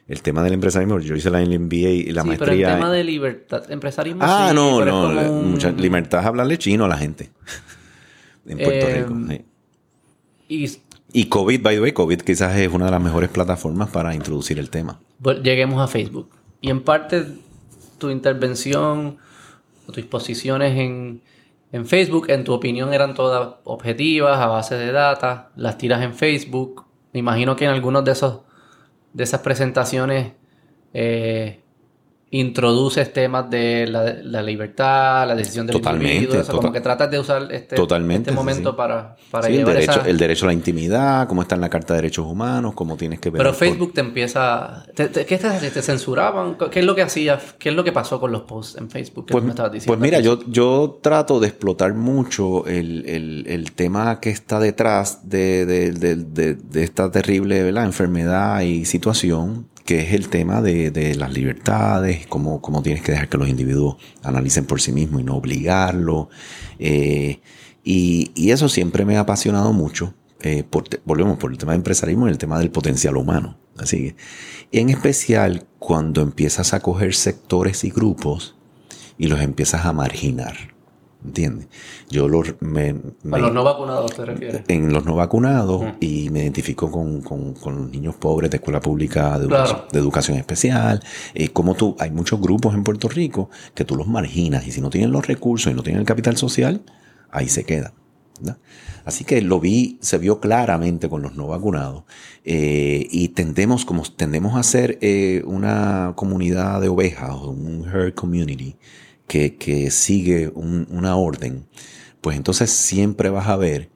El 0.08 0.22
tema 0.22 0.44
del 0.44 0.54
empresarismo, 0.54 1.00
yo 1.00 1.16
hice 1.16 1.30
la 1.30 1.40
MBA 1.40 1.76
y 1.76 2.12
la 2.12 2.24
sí, 2.24 2.28
maestría. 2.28 2.38
Pero 2.38 2.70
el 2.70 2.76
tema 2.76 2.92
de 2.92 3.04
libertad, 3.04 3.72
empresarismo. 3.72 4.22
Ah, 4.24 4.52
no, 4.54 4.84
no. 4.84 5.32
Mucha 5.42 5.72
libertad 5.72 6.20
es 6.22 6.26
hablarle 6.26 6.58
chino 6.58 6.86
a 6.86 6.88
la 6.88 6.98
gente. 6.98 7.30
en 8.46 8.58
Puerto 8.58 8.88
eh, 8.88 9.06
Rico. 9.06 9.44
Y 10.50 10.68
y 11.14 11.26
COVID, 11.26 11.62
by 11.62 11.76
the 11.76 11.82
way, 11.82 11.92
COVID 11.92 12.22
quizás 12.22 12.56
es 12.58 12.72
una 12.72 12.86
de 12.86 12.92
las 12.92 13.02
mejores 13.02 13.30
plataformas 13.30 13.90
para 13.90 14.16
introducir 14.16 14.60
el 14.60 14.70
tema. 14.70 15.00
lleguemos 15.44 15.82
a 15.82 15.88
Facebook. 15.88 16.30
Y 16.62 16.70
en 16.70 16.82
parte 16.82 17.26
tu 17.98 18.10
intervención 18.10 19.18
tus 19.86 20.06
posiciones 20.06 20.78
en, 20.78 21.22
en, 21.72 21.86
Facebook, 21.86 22.30
en 22.30 22.44
tu 22.44 22.54
opinión, 22.54 22.94
eran 22.94 23.14
todas 23.14 23.56
objetivas, 23.64 24.40
a 24.40 24.48
base 24.48 24.76
de 24.76 24.92
data, 24.92 25.52
las 25.56 25.78
tiras 25.78 26.02
en 26.02 26.14
Facebook. 26.14 26.86
Me 27.14 27.20
imagino 27.20 27.56
que 27.56 27.66
en 27.66 27.72
algunos 27.72 28.04
de 28.06 28.12
esos 28.12 28.42
de 29.14 29.24
esas 29.24 29.42
presentaciones 29.42 30.34
eh, 30.94 31.61
introduces 32.34 33.12
temas 33.12 33.50
de 33.50 33.86
la, 33.88 34.42
libertad, 34.42 35.28
la 35.28 35.36
decisión 35.36 35.68
del 35.68 35.76
Totalmente, 35.76 36.16
individuo, 36.16 36.46
como 36.56 36.72
que 36.72 36.80
tratas 36.80 37.12
de 37.12 37.20
usar 37.20 37.50
este, 37.52 37.76
este 37.76 38.32
momento 38.32 38.74
para, 38.74 39.18
para 39.30 39.50
el 39.50 39.66
derecho, 39.66 40.02
el 40.06 40.18
derecho 40.18 40.46
a 40.46 40.48
la 40.48 40.54
intimidad, 40.54 41.28
cómo 41.28 41.42
está 41.42 41.56
en 41.56 41.62
la 41.62 41.70
Carta 41.70 41.94
de 41.94 41.98
Derechos 41.98 42.26
Humanos, 42.26 42.74
cómo 42.74 42.96
tienes 42.96 43.20
que 43.20 43.30
ver... 43.30 43.40
Pero 43.40 43.54
Facebook 43.54 43.94
te 43.94 44.00
empieza... 44.00 44.86
¿Qué 44.96 45.08
te, 45.10 45.26
te, 45.26 45.82
censuraban? 45.82 46.56
¿Qué 46.72 46.80
es 46.80 46.86
lo 46.86 46.96
que 46.96 47.02
hacías? 47.02 47.56
¿Qué 47.60 47.68
es 47.68 47.76
lo 47.76 47.84
que 47.84 47.92
pasó 47.92 48.22
con 48.22 48.32
los 48.32 48.44
posts 48.44 48.78
en 48.78 48.90
Facebook 48.90 49.26
pues, 49.30 49.44
Pues 49.86 50.00
mira, 50.00 50.22
yo, 50.22 50.40
yo 50.48 51.00
trato 51.02 51.42
de 51.42 51.48
explotar 51.48 51.94
mucho 51.94 52.66
el, 52.66 53.72
tema 53.76 54.22
que 54.22 54.30
está 54.30 54.60
detrás 54.60 55.30
de, 55.30 55.66
de 55.66 56.84
esta 56.84 57.12
terrible 57.12 57.68
enfermedad 57.68 58.62
y 58.62 58.86
situación 58.86 59.71
que 59.86 60.02
es 60.02 60.14
el 60.14 60.30
tema 60.30 60.62
de, 60.62 61.16
las 61.16 61.34
libertades, 61.34 62.28
cómo, 62.28 62.62
cómo, 62.62 62.82
tienes 62.82 63.02
que 63.02 63.12
dejar 63.12 63.30
que 63.30 63.38
los 63.38 63.50
individuos 63.50 63.98
analicen 64.24 64.66
por 64.66 64.82
sí 64.82 64.92
mismos 64.92 65.22
y 65.22 65.24
no 65.24 65.36
obligarlo. 65.36 66.30
Eh, 66.80 67.40
y, 67.84 68.52
eso 68.52 68.70
siempre 68.70 69.06
me 69.06 69.18
ha 69.18 69.22
apasionado 69.22 69.74
mucho. 69.74 70.14
Eh, 70.42 70.64
volvemos 71.06 71.38
por 71.38 71.52
el 71.52 71.58
tema 71.58 71.74
del 71.74 71.80
empresarismo 71.80 72.28
y 72.28 72.32
el 72.32 72.38
tema 72.38 72.60
del 72.60 72.72
potencial 72.72 73.18
humano. 73.18 73.58
Así 73.78 73.98
que, 73.98 74.16
en 74.80 74.90
especial 74.90 75.68
cuando 75.80 76.22
empiezas 76.22 76.74
a 76.74 76.80
coger 76.80 77.14
sectores 77.14 77.84
y 77.84 77.90
grupos 77.90 78.56
y 79.18 79.28
los 79.28 79.42
empiezas 79.42 79.86
a 79.86 79.94
marginar. 79.94 80.71
¿Entiendes? 81.24 81.68
Yo 82.10 82.28
los, 82.28 82.50
a 82.50 83.38
los 83.38 83.54
no 83.54 83.64
vacunados 83.64 84.16
te 84.16 84.26
refieres. 84.26 84.64
En 84.68 84.92
los 84.92 85.06
no 85.06 85.16
vacunados 85.16 85.84
y 86.00 86.30
me 86.32 86.40
identifico 86.40 86.90
con, 86.90 87.54
los 87.64 87.92
niños 87.92 88.16
pobres 88.16 88.50
de 88.50 88.58
escuela 88.58 88.80
pública 88.80 89.38
de, 89.38 89.46
educación, 90.00 90.38
especial. 90.38 91.04
Eh, 91.36 91.50
como 91.50 91.76
tú, 91.76 91.96
hay 92.00 92.10
muchos 92.10 92.42
grupos 92.42 92.74
en 92.74 92.84
Puerto 92.84 93.08
Rico 93.08 93.50
que 93.76 93.86
tú 93.86 93.96
los 93.96 94.08
marginas 94.08 94.66
y 94.66 94.72
si 94.72 94.82
no 94.82 94.90
tienen 94.90 95.12
los 95.12 95.28
recursos 95.28 95.72
y 95.72 95.76
no 95.76 95.84
tienen 95.84 96.02
el 96.02 96.08
capital 96.08 96.38
social, 96.38 96.82
ahí 97.30 97.48
se 97.48 97.66
quedan. 97.66 97.94
Así 99.06 99.24
que 99.24 99.42
lo 99.42 99.60
vi, 99.60 99.98
se 100.02 100.18
vio 100.18 100.40
claramente 100.40 101.10
con 101.10 101.22
los 101.22 101.36
no 101.36 101.48
vacunados 101.48 102.04
eh, 102.44 103.08
y 103.10 103.30
tendemos, 103.30 103.86
como 103.86 104.04
tendemos 104.04 104.56
a 104.56 104.64
ser 104.64 105.00
eh, 105.02 105.42
una 105.46 106.14
comunidad 106.16 106.82
de 106.82 106.90
ovejas 106.90 107.32
o 107.32 107.50
un 107.50 107.88
herd 107.88 108.14
community, 108.14 108.76
que, 109.32 109.90
sigue 109.92 110.52
una 110.54 111.16
orden, 111.16 111.66
pues 112.20 112.36
entonces 112.38 112.70
siempre 112.70 113.30
vas 113.30 113.48
a 113.48 113.56
ver 113.56 113.90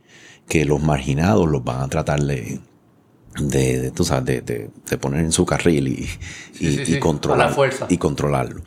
que 0.47 0.65
los 0.65 0.81
marginados 0.81 1.49
los 1.49 1.63
van 1.63 1.81
a 1.81 1.87
tratar 1.89 2.21
de, 2.21 2.59
de, 3.39 3.91
tú 3.91 4.05
sabes, 4.05 4.45
de, 4.45 4.69
poner 4.99 5.21
en 5.21 5.31
su 5.31 5.45
carril 5.45 5.87
y, 5.87 6.07
y, 6.59 6.99
controlar, 6.99 7.53
y 7.89 7.97
controlarlo. 7.97 8.63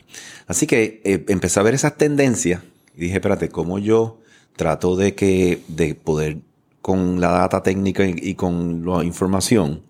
Así 0.47 0.67
que 0.67 1.01
eh, 1.03 1.25
empecé 1.27 1.59
a 1.59 1.63
ver 1.63 1.73
esas 1.73 1.97
tendencias 1.97 2.61
y 2.95 3.01
dije, 3.01 3.15
espérate, 3.15 3.49
¿cómo 3.49 3.79
yo 3.79 4.19
trato 4.55 4.95
de 4.95 5.15
que, 5.15 5.61
de 5.67 5.95
poder 5.95 6.37
con 6.81 7.19
la 7.19 7.31
data 7.31 7.63
técnica 7.63 8.05
y, 8.05 8.35
con 8.35 8.85
la 8.85 9.03
información, 9.03 9.83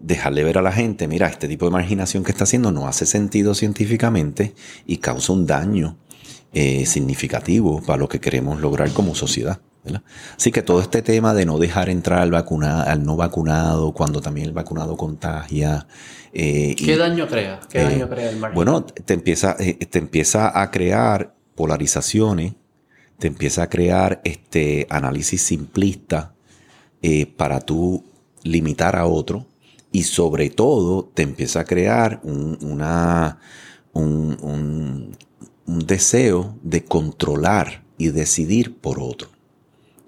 dejarle 0.00 0.44
ver 0.44 0.58
a 0.58 0.62
la 0.62 0.72
gente, 0.72 1.08
mira, 1.08 1.26
este 1.28 1.48
tipo 1.48 1.64
de 1.66 1.72
marginación 1.72 2.24
que 2.24 2.30
está 2.30 2.44
haciendo 2.44 2.72
no 2.72 2.86
hace 2.86 3.06
sentido 3.06 3.54
científicamente 3.54 4.54
y 4.86 4.98
causa 4.98 5.32
un 5.32 5.46
daño 5.46 5.96
eh, 6.52 6.86
significativo 6.86 7.82
para 7.82 7.98
lo 7.98 8.08
que 8.08 8.20
queremos 8.20 8.60
lograr 8.60 8.90
como 8.92 9.14
sociedad. 9.14 9.60
Así 10.36 10.52
que 10.52 10.60
todo 10.60 10.82
este 10.82 11.00
tema 11.00 11.32
de 11.32 11.46
no 11.46 11.58
dejar 11.58 11.88
entrar 11.88 12.20
al, 12.20 12.30
vacunado, 12.30 12.82
al 12.90 13.04
no 13.04 13.16
vacunado 13.16 13.92
cuando 13.92 14.20
también 14.20 14.46
el 14.46 14.52
vacunado 14.52 14.98
contagia. 14.98 15.86
Eh, 16.32 16.74
¿Qué 16.76 16.96
daño 16.98 17.26
crea? 17.26 17.60
¿Qué 17.70 17.82
daño 17.82 18.04
eh, 18.04 18.08
crea 18.08 18.30
el 18.30 18.36
margen? 18.36 18.54
Bueno, 18.54 18.84
te 18.84 19.14
empieza, 19.14 19.56
te 19.56 19.98
empieza 19.98 20.60
a 20.60 20.70
crear 20.70 21.34
polarizaciones, 21.54 22.52
te 23.18 23.28
empieza 23.28 23.62
a 23.62 23.70
crear 23.70 24.20
este 24.24 24.86
análisis 24.90 25.40
simplista 25.40 26.34
para 27.36 27.60
tú 27.60 28.04
limitar 28.42 28.96
a 28.96 29.06
otro 29.06 29.46
y 29.92 30.02
sobre 30.04 30.50
todo 30.50 31.04
te 31.04 31.22
empieza 31.22 31.60
a 31.60 31.64
crear 31.64 32.20
un, 32.22 32.58
un, 33.92 34.38
un, 34.42 35.16
deseo 35.86 36.56
de 36.62 36.84
controlar 36.84 37.84
y 37.98 38.08
decidir 38.08 38.76
por 38.76 39.00
otro. 39.00 39.28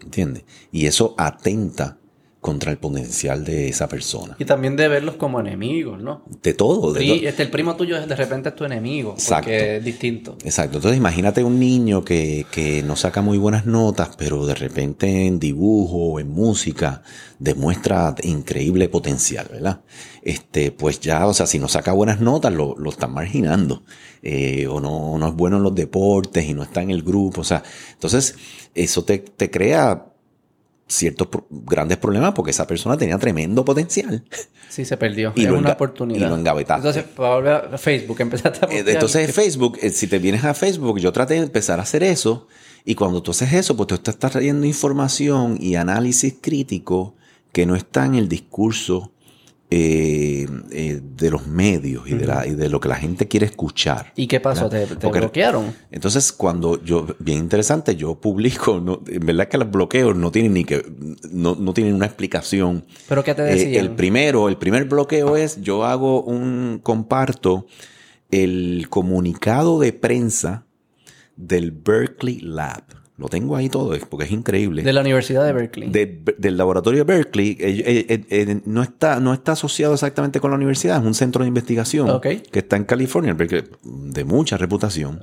¿Entiendes? 0.03 0.45
Y 0.73 0.87
eso 0.87 1.15
atenta 1.19 1.99
contra 2.41 2.71
el 2.71 2.79
potencial 2.79 3.45
de 3.45 3.69
esa 3.69 3.87
persona. 3.87 4.35
Y 4.39 4.47
también 4.47 4.75
de 4.75 4.89
verlos 4.89 5.17
como 5.17 5.41
enemigos, 5.41 6.01
¿no? 6.03 6.25
De 6.43 6.55
todo. 6.55 6.93
De 6.95 7.29
este, 7.29 7.43
el 7.43 7.51
primo 7.51 7.77
tuyo 7.77 8.01
de 8.07 8.17
repente 8.17 8.49
es 8.49 8.57
tu 8.57 8.65
enemigo, 8.65 9.13
Exacto. 9.13 9.45
porque 9.45 9.77
es 9.77 9.85
distinto. 9.85 10.39
Exacto. 10.43 10.79
Entonces 10.79 10.97
imagínate 10.97 11.45
un 11.45 11.61
niño 11.61 12.03
que, 12.03 12.47
que 12.51 12.83
no 12.83 12.97
saca 12.97 13.21
muy 13.21 13.37
buenas 13.37 13.67
notas, 13.67 14.11
pero 14.17 14.47
de 14.47 14.55
repente 14.55 15.27
en 15.27 15.39
dibujo 15.39 16.13
o 16.13 16.21
en 16.21 16.31
música 16.31 17.03
demuestra 17.39 18.15
increíble 18.23 18.89
potencial, 18.89 19.47
¿verdad? 19.51 19.83
Este, 20.23 20.73
pues 20.73 20.99
ya, 21.01 21.27
o 21.27 21.35
sea, 21.35 21.47
si 21.47 21.59
no 21.59 21.69
saca 21.69 21.93
buenas 21.93 22.21
notas, 22.21 22.55
lo, 22.55 22.75
lo 22.79 22.89
están 22.89 23.13
marginando. 23.13 23.83
Eh, 24.23 24.67
o 24.67 24.81
no, 24.81 25.19
no 25.19 25.29
es 25.29 25.35
bueno 25.35 25.59
en 25.59 25.63
los 25.63 25.75
deportes 25.75 26.45
y 26.47 26.55
no 26.55 26.63
está 26.63 26.81
en 26.81 26.91
el 26.91 27.03
grupo. 27.03 27.43
O 27.43 27.45
sea, 27.45 27.63
entonces 27.93 28.35
eso 28.75 29.05
te, 29.05 29.19
te 29.19 29.51
crea 29.51 30.10
ciertos 30.91 31.29
grandes 31.49 31.99
problemas 31.99 32.33
porque 32.35 32.51
esa 32.51 32.67
persona 32.67 32.97
tenía 32.97 33.19
tremendo 33.19 33.65
potencial. 33.65 34.25
Sí, 34.69 34.85
se 34.85 34.97
perdió. 34.97 35.33
Y 35.37 35.47
una 35.47 35.73
oportunidad. 35.73 36.27
Y 36.27 36.29
lo 36.29 36.37
engavetaste. 36.37 36.89
Entonces, 36.89 37.05
para 37.15 37.35
volver 37.35 37.53
a 37.75 37.79
Facebook, 37.79 38.21
empezaste 38.21 38.67
a 38.67 38.69
eh, 38.69 38.85
Entonces, 38.87 39.33
Facebook, 39.33 39.79
eh, 39.81 39.91
si 39.91 40.07
te 40.07 40.19
vienes 40.19 40.45
a 40.45 40.55
Facebook, 40.55 40.99
yo 40.99 41.13
traté 41.13 41.35
de 41.35 41.41
empezar 41.41 41.79
a 41.79 41.83
hacer 41.83 42.03
eso. 42.03 42.49
Y 42.85 42.95
cuando 42.95 43.23
tú 43.23 43.31
haces 43.31 43.53
eso, 43.53 43.77
pues 43.77 43.87
tú 43.89 43.95
estás 43.95 44.19
trayendo 44.19 44.67
información 44.67 45.59
y 45.61 45.77
análisis 45.77 46.35
crítico 46.41 47.15
que 47.53 47.67
no 47.67 47.77
está 47.77 48.07
en 48.07 48.15
el 48.15 48.29
discurso 48.29 49.13
eh, 49.73 50.49
eh, 50.73 51.01
de 51.01 51.31
los 51.31 51.47
medios 51.47 52.09
y, 52.09 52.15
de 52.15 52.27
la, 52.27 52.45
y, 52.45 52.57
de 52.57 52.69
lo 52.69 52.81
que 52.81 52.89
la 52.89 52.97
gente 52.97 53.29
quiere 53.29 53.47
escuchar. 53.47 54.13
¿Y 54.17 54.27
qué 54.27 54.41
pasó? 54.41 54.69
¿Te, 54.69 54.85
bloquearon? 54.85 55.73
Entonces, 55.93 56.33
cuando 56.33 56.83
yo, 56.83 57.07
bien 57.21 57.39
interesante, 57.39 57.95
yo 57.95 58.17
publico, 58.17 58.81
no, 58.81 59.01
en 59.07 59.25
verdad 59.25 59.47
que 59.47 59.59
los 59.59 59.71
bloqueos 59.71 60.17
no 60.17 60.33
tienen 60.33 60.55
ni 60.55 60.65
que, 60.65 60.85
no, 61.31 61.55
no 61.55 61.73
tienen 61.73 61.95
una 61.95 62.07
explicación. 62.07 62.85
¿Pero 63.09 63.23
qué 63.23 63.33
te 63.33 63.43
decían? 63.43 63.75
Eh, 63.75 63.79
el 63.79 63.91
primero, 63.91 64.49
el 64.49 64.57
primer 64.57 64.87
bloqueo 64.87 65.37
es, 65.37 65.61
yo 65.61 65.85
hago 65.85 66.25
un, 66.25 66.81
comparto 66.83 67.67
el 68.33 68.89
comunicado 68.91 69.79
de 69.79 69.93
prensa 69.93 70.67
del 71.37 71.71
Berkeley 71.71 72.41
Lab. 72.41 73.00
Lo 73.21 73.29
tengo 73.29 73.55
ahí 73.55 73.69
todo, 73.69 73.95
porque 74.09 74.25
es 74.25 74.33
increíble. 74.33 74.83
De 74.83 74.95
la 74.95 75.03
Universidad 75.03 75.45
de 75.45 75.53
Berkeley. 75.53 75.91
del 75.91 76.57
laboratorio 76.57 77.05
de 77.05 77.05
Berkeley. 77.05 77.51
Eh, 77.61 78.07
eh, 78.09 78.25
eh, 78.31 78.61
no, 78.65 78.83
está, 78.83 79.21
no 79.21 79.35
está 79.35 79.53
asociado 79.53 79.93
exactamente 79.93 80.41
con 80.41 80.51
la 80.51 80.57
universidad, 80.57 80.99
es 80.99 81.07
un 81.07 81.13
centro 81.13 81.45
de 81.45 81.49
investigación 81.49 82.19
que 82.23 82.59
está 82.59 82.77
en 82.77 82.85
California, 82.85 83.37
de 83.83 84.25
mucha 84.25 84.57
reputación. 84.57 85.21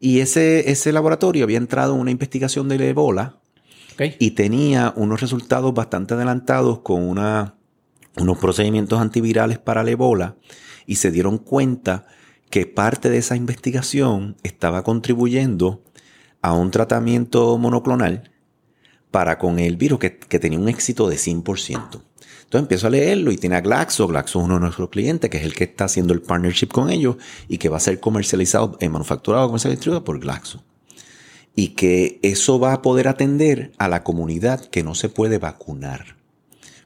Y 0.00 0.20
ese, 0.20 0.70
ese 0.70 0.92
laboratorio 0.92 1.44
había 1.44 1.58
entrado 1.58 1.94
en 1.94 2.00
una 2.00 2.10
investigación 2.10 2.70
del 2.70 2.80
Ebola 2.80 3.36
y 4.18 4.30
tenía 4.30 4.94
unos 4.96 5.20
resultados 5.20 5.74
bastante 5.74 6.14
adelantados 6.14 6.78
con 6.78 7.02
una, 7.02 7.56
unos 8.16 8.38
procedimientos 8.38 8.98
antivirales 8.98 9.58
para 9.58 9.82
el 9.82 9.90
Ebola 9.90 10.36
y 10.86 10.94
se 10.94 11.10
dieron 11.10 11.36
cuenta 11.36 12.06
que 12.48 12.64
parte 12.64 13.10
de 13.10 13.18
esa 13.18 13.36
investigación 13.36 14.36
estaba 14.42 14.82
contribuyendo 14.84 15.82
a 16.42 16.52
un 16.52 16.70
tratamiento 16.70 17.58
monoclonal 17.58 18.30
para 19.10 19.38
con 19.38 19.58
el 19.58 19.76
virus 19.76 19.98
que, 19.98 20.10
tenía 20.38 20.58
un 20.58 20.68
éxito 20.68 21.08
de 21.08 21.16
100%. 21.16 22.02
Entonces 22.46 22.62
empiezo 22.62 22.86
a 22.86 22.90
leerlo 22.90 23.32
y 23.32 23.38
tiene 23.38 23.56
a 23.56 23.60
Glaxo. 23.60 24.06
Glaxo 24.06 24.38
es 24.38 24.44
uno 24.44 24.54
de 24.54 24.60
nuestros 24.60 24.90
clientes, 24.90 25.30
que 25.30 25.38
es 25.38 25.44
el 25.44 25.54
que 25.54 25.64
está 25.64 25.86
haciendo 25.86 26.12
el 26.12 26.22
partnership 26.22 26.68
con 26.68 26.90
ellos 26.90 27.16
y 27.48 27.58
que 27.58 27.68
va 27.68 27.78
a 27.78 27.80
ser 27.80 27.98
comercializado, 27.98 28.76
en 28.80 28.92
manufacturado, 28.92 29.46
comercializado 29.46 30.04
por 30.04 30.20
Glaxo. 30.20 30.62
Y 31.54 31.68
que 31.68 32.20
eso 32.22 32.60
va 32.60 32.74
a 32.74 32.82
poder 32.82 33.08
atender 33.08 33.72
a 33.78 33.88
la 33.88 34.04
comunidad 34.04 34.60
que 34.66 34.84
no 34.84 34.94
se 34.94 35.08
puede 35.08 35.38
vacunar. 35.38 36.16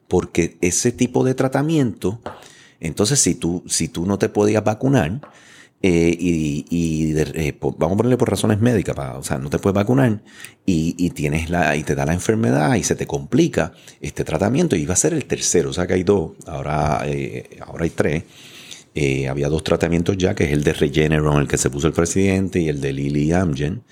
Porque 0.07 0.57
ese 0.61 0.93
tipo 0.93 1.25
de 1.25 1.35
tratamiento, 1.35 2.21
entonces 2.79 3.19
si 3.21 3.35
tú, 3.35 3.65
si 3.67 3.89
tú 3.89 4.07
no 4.07 4.19
te 4.19 4.29
podías 4.29 4.65
vacunar, 4.65 5.21
eh, 5.83 6.15
y, 6.19 7.15
eh, 7.17 7.57
vamos 7.61 7.95
a 7.95 7.97
ponerle 7.97 8.19
por 8.19 8.29
razones 8.29 8.61
médicas, 8.61 8.97
o 9.17 9.23
sea, 9.23 9.39
no 9.39 9.49
te 9.49 9.59
puedes 9.59 9.75
vacunar 9.75 10.23
y, 10.67 10.95
y, 10.99 11.11
tienes 11.11 11.49
la, 11.49 11.75
y 11.75 11.85
te 11.85 11.95
da 11.95 12.05
la 12.05 12.13
enfermedad 12.13 12.75
y 12.75 12.83
se 12.83 12.95
te 12.95 13.07
complica 13.07 13.73
este 14.01 14.25
tratamiento 14.25 14.77
y 14.77 14.85
va 14.85 14.93
a 14.93 14.97
ser 14.97 15.15
el 15.15 15.25
tercero, 15.25 15.71
o 15.71 15.73
sea 15.73 15.87
que 15.87 15.95
hay 15.95 16.03
dos, 16.03 16.33
ahora, 16.47 17.03
eh, 17.07 17.59
ahora 17.67 17.85
hay 17.85 17.91
tres. 17.91 18.25
había 19.29 19.49
dos 19.49 19.65
tratamientos 19.65 20.19
ya, 20.19 20.35
que 20.35 20.45
es 20.45 20.53
el 20.53 20.65
de 20.65 20.75
Regeneron, 20.75 21.41
el 21.41 21.49
que 21.49 21.57
se 21.57 21.71
puso 21.71 21.87
el 21.87 21.95
presidente, 21.95 22.61
y 22.61 22.69
el 22.69 22.81
de 22.81 22.93
Lilly 22.93 23.33
Amgen 23.33 23.83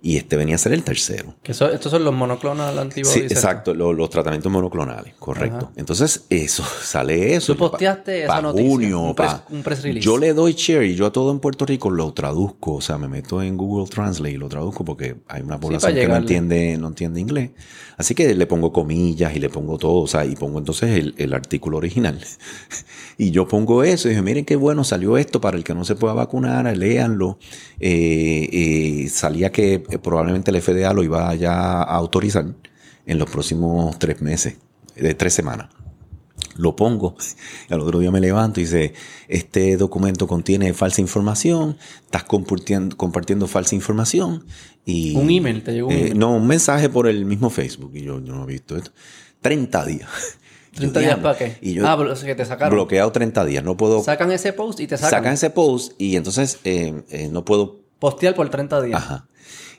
y 0.00 0.16
este 0.16 0.36
venía 0.36 0.54
a 0.54 0.58
ser 0.58 0.72
el 0.72 0.84
tercero. 0.84 1.34
Que 1.42 1.52
estos 1.52 1.90
son 1.90 2.04
los 2.04 2.14
monoclonales 2.14 2.78
antibodies. 2.78 3.12
Sí, 3.12 3.20
exacto, 3.20 3.74
los, 3.74 4.10
tratamientos 4.10 4.50
monoclonales, 4.50 5.14
correcto. 5.18 5.72
Entonces, 5.76 6.24
eso, 6.30 6.64
sale 6.82 7.34
eso. 7.34 7.54
Tú 7.54 7.58
posteaste 7.58 8.24
esa 8.24 8.40
noticia, 8.40 8.70
junio, 8.70 9.00
un, 9.00 9.14
press, 9.14 9.82
release. 9.82 10.04
Yo 10.04 10.18
le 10.18 10.32
doy 10.34 10.52
share 10.52 10.84
y 10.84 10.94
yo 10.94 11.06
a 11.06 11.12
todo 11.12 11.32
en 11.32 11.40
Puerto 11.40 11.66
Rico 11.66 11.90
lo 11.90 12.12
traduzco, 12.12 12.74
o 12.74 12.80
sea, 12.80 12.98
me 12.98 13.08
meto 13.08 13.42
en 13.42 13.56
Google 13.56 13.88
Translate 13.88 14.34
y 14.34 14.36
lo 14.36 14.48
traduzco 14.48 14.84
porque 14.84 15.16
hay 15.26 15.42
una 15.42 15.58
población 15.58 15.94
que 15.94 16.06
no 16.06 16.16
entiende, 16.16 16.76
no 16.78 16.88
entiende 16.88 17.20
inglés. 17.20 17.50
Así 17.96 18.14
que 18.14 18.34
le 18.34 18.46
pongo 18.46 18.72
comillas 18.72 19.34
y 19.34 19.40
le 19.40 19.48
pongo 19.48 19.76
todo, 19.78 20.02
o 20.02 20.06
sea, 20.06 20.24
y 20.24 20.36
pongo 20.36 20.58
entonces 20.60 20.90
el, 20.90 21.14
el 21.18 21.34
artículo 21.34 21.78
original. 21.78 22.20
y 23.18 23.32
yo 23.32 23.48
pongo 23.48 23.82
eso 23.82 24.06
y 24.08 24.10
dije, 24.10 24.22
miren 24.22 24.44
qué 24.44 24.54
bueno, 24.54 24.84
salió 24.84 25.18
esto 25.18 25.40
para 25.40 25.56
el 25.56 25.64
que 25.64 25.74
no 25.74 25.84
se 25.84 25.96
pueda 25.96 26.14
vacunar, 26.14 26.76
léanlo. 26.76 27.38
Eh, 27.80 28.48
eh, 28.52 29.08
salía 29.08 29.52
que 29.52 29.82
eh, 29.90 29.98
probablemente 29.98 30.50
el 30.50 30.60
FDA 30.60 30.92
lo 30.92 31.02
iba 31.02 31.34
ya 31.34 31.82
a 31.82 31.82
autorizar 31.82 32.46
en 33.06 33.18
los 33.18 33.30
próximos 33.30 33.98
tres 33.98 34.20
meses, 34.20 34.56
de 34.94 35.14
tres 35.14 35.32
semanas. 35.34 35.68
Lo 36.56 36.76
pongo, 36.76 37.16
y 37.68 37.72
al 37.72 37.80
otro 37.80 37.98
día 37.98 38.10
me 38.10 38.20
levanto 38.20 38.60
y 38.60 38.64
dice, 38.64 38.92
este 39.28 39.76
documento 39.76 40.26
contiene 40.26 40.72
falsa 40.74 41.00
información, 41.00 41.76
estás 42.04 42.24
compartiendo, 42.24 42.96
compartiendo 42.96 43.46
falsa 43.46 43.74
información. 43.74 44.44
Y, 44.84 45.16
un 45.16 45.30
email, 45.30 45.62
te 45.62 45.72
llegó 45.72 45.88
un 45.88 45.94
email? 45.94 46.18
No, 46.18 46.34
un 46.34 46.46
mensaje 46.46 46.88
por 46.88 47.08
el 47.08 47.24
mismo 47.24 47.48
Facebook, 47.48 47.92
y 47.94 48.02
yo, 48.02 48.20
no 48.20 48.44
he 48.44 48.46
visto 48.46 48.76
esto. 48.76 48.90
30 49.40 49.86
días. 49.86 50.08
¿30 50.76 51.00
días 51.00 51.18
para 51.18 51.38
qué? 51.38 51.58
Y 51.62 51.74
yo 51.74 51.86
ah, 51.86 52.14
que 52.24 52.34
te 52.34 52.44
sacaron. 52.44 52.74
Bloqueado 52.74 53.10
30 53.10 53.44
días, 53.46 53.64
no 53.64 53.76
puedo... 53.76 54.02
Sacan 54.02 54.30
ese 54.30 54.52
post 54.52 54.80
y 54.80 54.86
te 54.86 54.96
sacan. 54.96 55.10
Sacan 55.10 55.32
ese 55.32 55.50
post 55.50 55.92
y 55.98 56.16
entonces 56.16 56.58
eh, 56.64 57.28
no 57.32 57.44
puedo... 57.44 57.80
Postear 57.98 58.34
por 58.36 58.48
30 58.48 58.82
días. 58.82 58.96
Ajá. 59.02 59.28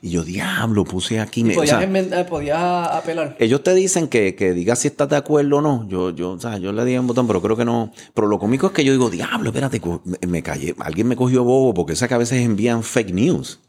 Y 0.02 0.10
yo, 0.10 0.24
diablo, 0.24 0.84
puse 0.84 1.20
aquí. 1.20 1.44
me, 1.44 1.54
podías, 1.54 1.82
eh, 1.82 2.96
apelar. 2.96 3.36
Ellos 3.38 3.62
te 3.62 3.74
dicen 3.74 4.08
que, 4.08 4.34
que 4.34 4.52
digas 4.52 4.78
si 4.78 4.88
estás 4.88 5.08
de 5.08 5.16
acuerdo 5.16 5.58
o 5.58 5.60
no. 5.60 5.86
Yo, 5.88 6.10
yo, 6.10 6.32
o 6.32 6.40
sea, 6.40 6.58
yo 6.58 6.72
le 6.72 6.84
di 6.84 6.96
un 6.96 7.06
botón, 7.06 7.26
pero 7.26 7.42
creo 7.42 7.56
que 7.56 7.64
no. 7.64 7.92
Pero 8.14 8.26
lo 8.26 8.38
cómico 8.38 8.68
es 8.68 8.72
que 8.72 8.84
yo 8.84 8.92
digo, 8.92 9.10
diablo, 9.10 9.50
espérate, 9.50 9.80
me, 10.04 10.26
me 10.26 10.42
callé. 10.42 10.74
Alguien 10.78 11.08
me 11.08 11.16
cogió 11.16 11.44
bobo 11.44 11.74
porque 11.74 11.92
esa 11.92 12.08
que 12.08 12.14
a 12.14 12.18
veces 12.18 12.42
envían 12.42 12.82
fake 12.82 13.12
news. 13.12 13.60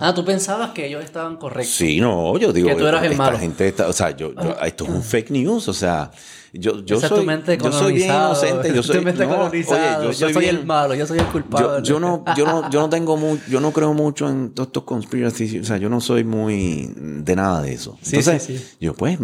Ah, 0.00 0.14
tú 0.14 0.24
pensabas 0.24 0.70
que 0.70 0.86
ellos 0.86 1.04
estaban 1.04 1.36
correctos. 1.36 1.74
Sí, 1.74 2.00
no, 2.00 2.36
yo 2.38 2.52
digo. 2.52 2.68
Que 2.68 2.74
tú 2.74 2.86
eras 2.86 3.04
el 3.04 3.16
malo. 3.16 3.38
Gente 3.38 3.74
o 3.82 3.92
sea, 3.92 4.10
yo, 4.10 4.32
esto 4.64 4.84
es 4.84 4.90
un 4.90 5.02
fake 5.02 5.30
news, 5.30 5.68
o 5.68 5.72
sea, 5.72 6.10
yo, 6.52 6.84
yo 6.84 7.00
soy. 7.00 7.26
yo 7.60 7.72
soy 7.72 7.92
bien 7.92 8.10
inocente, 8.10 8.74
yo 8.74 8.82
soy. 8.82 9.04
no, 9.04 9.44
oye, 9.44 9.64
yo 10.18 10.30
soy, 10.30 10.46
el 10.46 10.64
malo, 10.64 10.94
yo 10.94 11.06
soy 11.06 11.18
el 11.18 11.26
culpable. 11.26 11.82
Yo, 11.82 12.00
no, 12.00 12.24
yo 12.36 12.46
no, 12.46 12.70
yo 12.70 12.80
no 12.80 12.88
tengo 12.88 13.16
mucho, 13.16 13.42
yo 13.48 13.60
no 13.60 13.70
creo 13.72 13.92
mucho 13.92 14.28
en 14.28 14.50
todos 14.50 14.68
estos 14.68 14.84
conspiracies, 14.84 15.62
o 15.62 15.64
sea, 15.64 15.76
yo 15.76 15.88
no 15.88 16.00
soy 16.00 16.24
muy 16.24 16.92
de 16.96 17.36
nada 17.36 17.62
de 17.62 17.74
eso. 17.74 17.98
Entonces, 18.04 18.42
sí, 18.42 18.58
sí, 18.58 18.76
yo 18.80 18.94
pues, 18.94 19.18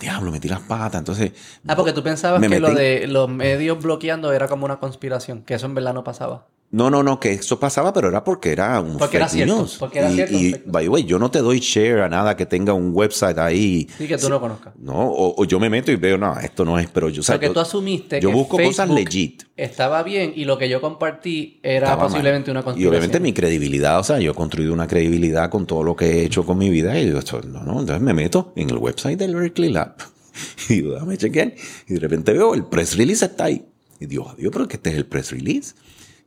diablo, 0.00 0.30
metí 0.30 0.48
las 0.48 0.60
patas, 0.60 1.00
entonces. 1.00 1.32
Ah, 1.66 1.76
porque 1.76 1.92
tú 1.92 2.02
pensabas 2.02 2.40
que 2.40 2.60
lo 2.60 2.72
de 2.72 3.06
los 3.06 3.28
medios 3.28 3.82
bloqueando 3.82 4.32
era 4.32 4.48
como 4.48 4.64
una 4.64 4.78
conspiración, 4.78 5.42
que 5.42 5.54
eso 5.54 5.66
en 5.66 5.74
verdad 5.74 5.94
no 5.94 6.04
pasaba. 6.04 6.46
No, 6.70 6.90
no, 6.90 7.02
no, 7.02 7.18
que 7.18 7.32
eso 7.32 7.58
pasaba, 7.58 7.94
pero 7.94 8.08
era 8.08 8.22
porque 8.22 8.52
era 8.52 8.78
un 8.80 8.98
porque 8.98 9.16
era 9.16 9.28
cierto, 9.28 9.66
Porque 9.78 10.00
era 10.00 10.10
cierto. 10.10 10.36
Y, 10.36 10.54
by 10.66 10.84
the 10.84 10.88
way, 10.90 11.04
yo 11.04 11.18
no 11.18 11.30
te 11.30 11.38
doy 11.38 11.60
share 11.60 12.02
a 12.02 12.10
nada 12.10 12.36
que 12.36 12.44
tenga 12.44 12.74
un 12.74 12.90
website 12.94 13.38
ahí. 13.38 13.88
Sí, 13.96 14.06
que 14.06 14.18
tú 14.18 14.28
lo 14.28 14.38
conozcas. 14.38 14.74
No, 14.76 14.92
o, 14.96 15.44
yo 15.46 15.58
me 15.58 15.70
meto 15.70 15.90
y 15.90 15.96
veo, 15.96 16.18
no, 16.18 16.38
esto 16.38 16.66
no 16.66 16.78
es, 16.78 16.88
pero 16.90 17.08
yo... 17.08 17.22
O 17.22 17.40
que 17.40 17.48
tú 17.48 17.60
asumiste 17.60 18.20
yo 18.20 18.28
que 18.28 18.34
busco 18.34 18.58
cosas 18.58 18.90
legit. 18.90 19.44
estaba 19.56 20.02
bien 20.02 20.34
y 20.36 20.44
lo 20.44 20.58
que 20.58 20.68
yo 20.68 20.82
compartí 20.82 21.58
era 21.62 21.98
posiblemente 21.98 22.50
una 22.50 22.62
conspiración. 22.62 22.84
Y 22.84 22.88
obviamente 22.90 23.20
mi 23.20 23.32
credibilidad, 23.32 23.98
o 23.98 24.04
sea, 24.04 24.18
yo 24.18 24.32
he 24.32 24.34
construido 24.34 24.74
una 24.74 24.86
credibilidad 24.86 25.48
con 25.48 25.66
todo 25.66 25.82
lo 25.82 25.96
que 25.96 26.04
he 26.04 26.24
hecho 26.24 26.44
con 26.44 26.58
mi 26.58 26.68
vida 26.68 26.98
y 27.00 27.06
yo, 27.10 27.40
no, 27.46 27.62
no, 27.62 27.80
entonces 27.80 28.02
me 28.02 28.12
meto 28.12 28.52
en 28.56 28.68
el 28.68 28.76
website 28.76 29.18
del 29.18 29.34
Berkeley 29.34 29.72
Lab 29.72 29.94
y 30.68 30.74
digo, 30.74 30.92
déjame 30.92 31.16
chequear 31.16 31.54
y 31.86 31.94
de 31.94 32.00
repente 32.00 32.32
veo 32.34 32.54
el 32.54 32.64
press 32.64 32.94
release 32.98 33.24
está 33.24 33.44
ahí. 33.44 33.64
Y 34.00 34.06
digo, 34.06 34.28
adiós, 34.28 34.50
pero 34.52 34.68
que 34.68 34.76
este 34.76 34.90
es 34.90 34.96
el 34.96 35.06
press 35.06 35.32
release. 35.32 35.74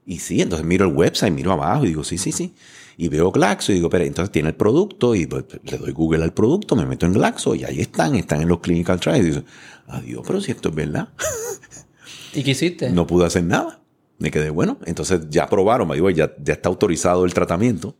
Y 0.05 0.19
sí, 0.19 0.41
entonces 0.41 0.65
miro 0.65 0.85
el 0.85 0.93
website, 0.93 1.31
miro 1.31 1.51
abajo 1.51 1.85
y 1.85 1.89
digo, 1.89 2.03
sí, 2.03 2.17
sí, 2.17 2.31
sí. 2.31 2.53
Y 2.97 3.07
veo 3.07 3.31
Glaxo 3.31 3.71
y 3.71 3.75
digo, 3.75 3.89
pero 3.89 4.03
entonces 4.03 4.31
tiene 4.31 4.49
el 4.49 4.55
producto 4.55 5.15
y 5.15 5.25
pues, 5.25 5.45
le 5.63 5.77
doy 5.77 5.91
Google 5.91 6.23
al 6.23 6.33
producto, 6.33 6.75
me 6.75 6.85
meto 6.85 7.05
en 7.05 7.13
Glaxo 7.13 7.55
y 7.55 7.63
ahí 7.63 7.79
están, 7.79 8.15
están 8.15 8.41
en 8.41 8.47
los 8.47 8.59
clinical 8.59 8.99
trials. 8.99 9.19
Y 9.19 9.29
digo, 9.29 9.43
adiós, 9.87 10.23
pero 10.25 10.41
si 10.41 10.51
esto 10.51 10.69
es 10.69 10.75
verdad. 10.75 11.09
¿Y 12.33 12.43
qué 12.43 12.51
hiciste? 12.51 12.89
No 12.89 13.07
pude 13.07 13.25
hacer 13.25 13.43
nada. 13.43 13.79
Me 14.17 14.29
quedé 14.29 14.49
bueno. 14.49 14.77
Entonces 14.85 15.21
ya 15.29 15.47
probaron, 15.47 15.87
me 15.87 15.95
digo, 15.95 16.09
ya, 16.09 16.31
ya 16.43 16.53
está 16.53 16.69
autorizado 16.69 17.25
el 17.25 17.33
tratamiento. 17.33 17.95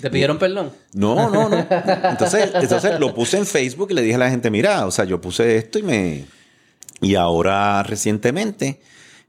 ¿Te 0.00 0.08
pidieron 0.08 0.38
perdón? 0.38 0.72
No, 0.94 1.30
no, 1.30 1.48
no. 1.48 1.56
Entonces, 2.10 2.50
entonces 2.54 2.98
lo 2.98 3.14
puse 3.14 3.36
en 3.36 3.44
Facebook 3.44 3.90
y 3.90 3.94
le 3.94 4.02
dije 4.02 4.14
a 4.14 4.18
la 4.18 4.30
gente, 4.30 4.50
mira, 4.50 4.86
o 4.86 4.90
sea, 4.90 5.04
yo 5.04 5.20
puse 5.20 5.56
esto 5.56 5.78
y 5.78 5.82
me... 5.82 6.24
Y 7.02 7.14
ahora 7.14 7.82
recientemente 7.82 8.80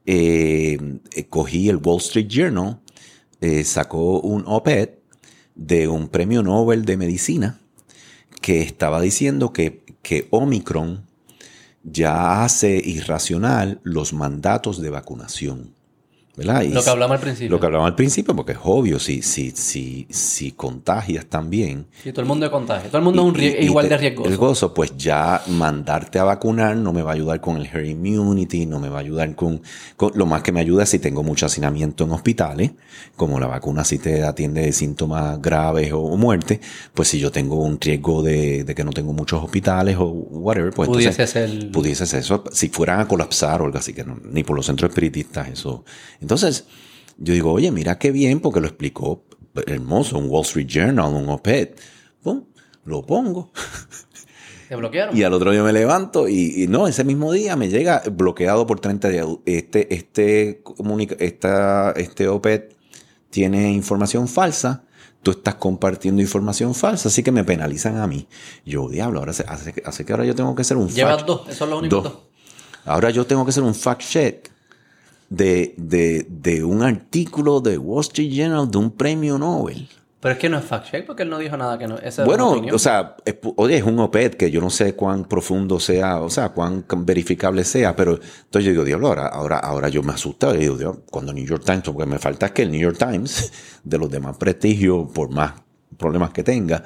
eh, 0.05 0.77
eh, 1.13 1.27
cogí 1.27 1.69
el 1.69 1.77
Wall 1.77 1.97
Street 1.97 2.27
Journal, 2.27 2.79
eh, 3.39 3.63
sacó 3.63 4.19
un 4.19 4.43
op-ed 4.45 4.89
de 5.55 5.87
un 5.87 6.07
premio 6.09 6.43
Nobel 6.43 6.85
de 6.85 6.97
Medicina 6.97 7.59
que 8.41 8.61
estaba 8.61 9.01
diciendo 9.01 9.53
que, 9.53 9.83
que 10.01 10.27
Omicron 10.31 11.05
ya 11.83 12.43
hace 12.43 12.81
irracional 12.83 13.79
los 13.83 14.13
mandatos 14.13 14.81
de 14.81 14.89
vacunación. 14.89 15.73
¿Verdad? 16.45 16.63
lo 16.63 16.83
que 16.83 16.89
hablamos 16.89 17.15
al 17.15 17.21
principio. 17.21 17.49
Lo 17.49 17.59
que 17.59 17.65
hablamos 17.65 17.87
al 17.87 17.95
principio, 17.95 18.35
porque 18.35 18.53
es 18.53 18.59
obvio, 18.63 18.99
si, 18.99 19.21
si, 19.21 19.51
si, 19.51 20.07
si 20.09 20.51
contagias 20.51 21.25
también. 21.25 21.87
Si 22.03 22.11
todo 22.11 22.21
el 22.21 22.27
mundo 22.27 22.45
es 22.45 22.51
contagio. 22.51 22.89
Todo 22.89 22.97
el 22.97 23.03
mundo 23.03 23.33
es 23.39 23.63
igual 23.63 23.89
de 23.89 23.97
riesgoso. 23.97 24.27
Riesgoso, 24.27 24.73
pues 24.73 24.95
ya 24.97 25.41
mandarte 25.47 26.19
a 26.19 26.23
vacunar 26.23 26.75
no 26.75 26.93
me 26.93 27.01
va 27.01 27.11
a 27.11 27.13
ayudar 27.13 27.41
con 27.41 27.57
el 27.57 27.65
herd 27.65 27.85
immunity, 27.85 28.65
no 28.65 28.79
me 28.79 28.89
va 28.89 28.97
a 28.97 29.01
ayudar 29.01 29.35
con, 29.35 29.61
Lo 30.15 30.25
más 30.25 30.43
que 30.43 30.51
me 30.51 30.59
ayuda 30.59 30.83
es 30.83 30.89
si 30.89 30.99
tengo 30.99 31.23
mucho 31.23 31.45
hacinamiento 31.45 32.03
en 32.03 32.11
hospitales, 32.11 32.71
como 33.15 33.39
la 33.39 33.47
vacuna 33.47 33.83
si 33.83 33.97
te 33.99 34.23
atiende 34.23 34.61
de 34.61 34.71
síntomas 34.71 35.41
graves 35.41 35.91
o, 35.93 36.17
muerte, 36.17 36.59
pues 36.93 37.07
si 37.07 37.19
yo 37.19 37.31
tengo 37.31 37.55
un 37.55 37.79
riesgo 37.79 38.21
de, 38.21 38.71
que 38.75 38.83
no 38.83 38.91
tengo 38.91 39.13
muchos 39.13 39.43
hospitales 39.43 39.97
o 39.97 40.05
whatever, 40.05 40.71
pues 40.71 40.89
pudiese 40.89 41.25
ser. 41.27 41.71
Pudiese 41.71 42.05
ser 42.05 42.19
eso. 42.19 42.43
Si 42.51 42.69
fueran 42.69 42.99
a 42.99 43.07
colapsar 43.07 43.61
o 43.61 43.65
algo 43.65 43.77
así, 43.77 43.93
que 43.93 44.05
ni 44.31 44.43
por 44.43 44.55
los 44.55 44.65
centros 44.65 44.89
espiritistas 44.89 45.49
eso. 45.49 45.83
Entonces, 46.19 46.30
yo 47.17 47.33
digo, 47.33 47.51
oye, 47.51 47.71
mira 47.71 47.97
qué 47.97 48.11
bien, 48.11 48.39
porque 48.39 48.59
lo 48.61 48.67
explicó 48.67 49.23
hermoso, 49.67 50.17
un 50.17 50.29
Wall 50.29 50.43
Street 50.43 50.67
Journal, 50.67 51.13
un 51.13 51.29
OPED. 51.29 51.69
Pum, 52.23 52.43
lo 52.85 53.05
pongo. 53.05 53.51
¿Te 54.69 54.75
bloquearon? 54.75 55.17
Y 55.17 55.23
al 55.23 55.33
otro 55.33 55.51
día 55.51 55.63
me 55.63 55.73
levanto 55.73 56.29
y, 56.29 56.65
no, 56.69 56.87
ese 56.87 57.03
mismo 57.03 57.33
día 57.33 57.55
me 57.55 57.67
llega 57.67 58.01
bloqueado 58.11 58.65
por 58.65 58.79
30 58.79 59.09
días. 59.09 59.27
Este, 59.45 59.93
este, 59.93 60.63
esta, 61.19 61.91
este 61.91 62.27
OPED 62.27 62.63
tiene 63.29 63.71
información 63.71 64.27
falsa. 64.27 64.85
Tú 65.23 65.31
estás 65.31 65.55
compartiendo 65.55 66.21
información 66.21 66.73
falsa, 66.73 67.09
así 67.09 67.21
que 67.21 67.31
me 67.31 67.43
penalizan 67.43 67.97
a 67.97 68.07
mí. 68.07 68.27
Yo, 68.65 68.89
diablo, 68.89 69.19
ahora 69.19 69.31
hace, 69.31 69.45
hace 69.83 70.05
que 70.05 70.13
ahora 70.13 70.25
yo 70.25 70.33
tengo 70.33 70.55
que 70.55 70.61
hacer 70.61 70.77
un 70.77 70.89
Llevas 70.89 71.25
dos, 71.25 71.47
eso 71.49 71.65
es 71.65 71.69
lo 71.69 71.77
único. 71.77 72.01
Dos. 72.01 72.13
Ahora 72.85 73.11
yo 73.11 73.27
tengo 73.27 73.45
que 73.45 73.49
hacer 73.49 73.61
un 73.61 73.75
fact 73.75 74.01
check 74.01 74.50
de, 75.31 75.73
de, 75.77 76.27
de 76.29 76.63
un 76.63 76.83
artículo 76.83 77.61
de 77.61 77.77
Wall 77.77 78.01
Street 78.01 78.31
Journal 78.33 78.69
de 78.69 78.77
un 78.77 78.91
premio 78.91 79.37
Nobel. 79.37 79.87
Pero 80.19 80.33
es 80.33 80.39
que 80.39 80.49
no 80.49 80.59
es 80.59 80.65
fact 80.65 80.91
check 80.91 81.05
porque 81.07 81.23
él 81.23 81.29
no 81.29 81.39
dijo 81.39 81.57
nada 81.57 81.79
que 81.79 81.87
no. 81.87 81.97
bueno, 82.25 82.61
o 82.71 82.77
sea, 82.77 83.15
es, 83.25 83.37
oye, 83.55 83.77
es 83.77 83.83
un 83.83 83.97
OPED 83.97 84.35
que 84.35 84.51
yo 84.51 84.61
no 84.61 84.69
sé 84.69 84.93
cuán 84.93 85.25
profundo 85.25 85.79
sea, 85.79 86.19
o 86.21 86.29
sea, 86.29 86.49
cuán 86.49 86.85
verificable 86.97 87.63
sea, 87.63 87.95
pero 87.95 88.19
entonces 88.19 88.65
yo 88.65 88.71
digo, 88.71 88.83
diablo, 88.83 89.07
ahora, 89.07 89.27
ahora, 89.27 89.57
ahora 89.57 89.89
yo 89.89 90.03
me 90.03 90.13
asusto. 90.13 90.53
Y 90.53 90.59
digo, 90.59 91.01
cuando 91.09 91.33
New 91.33 91.45
York 91.45 91.63
Times, 91.65 91.83
porque 91.85 92.05
me 92.05 92.19
falta 92.19 92.53
que 92.53 92.63
el 92.63 92.71
New 92.71 92.81
York 92.81 92.97
Times, 92.99 93.51
de 93.83 93.97
los 93.97 94.11
demás 94.11 94.37
prestigios, 94.37 95.09
por 95.11 95.31
más 95.31 95.53
problemas 96.01 96.31
que 96.31 96.43
tenga, 96.43 96.83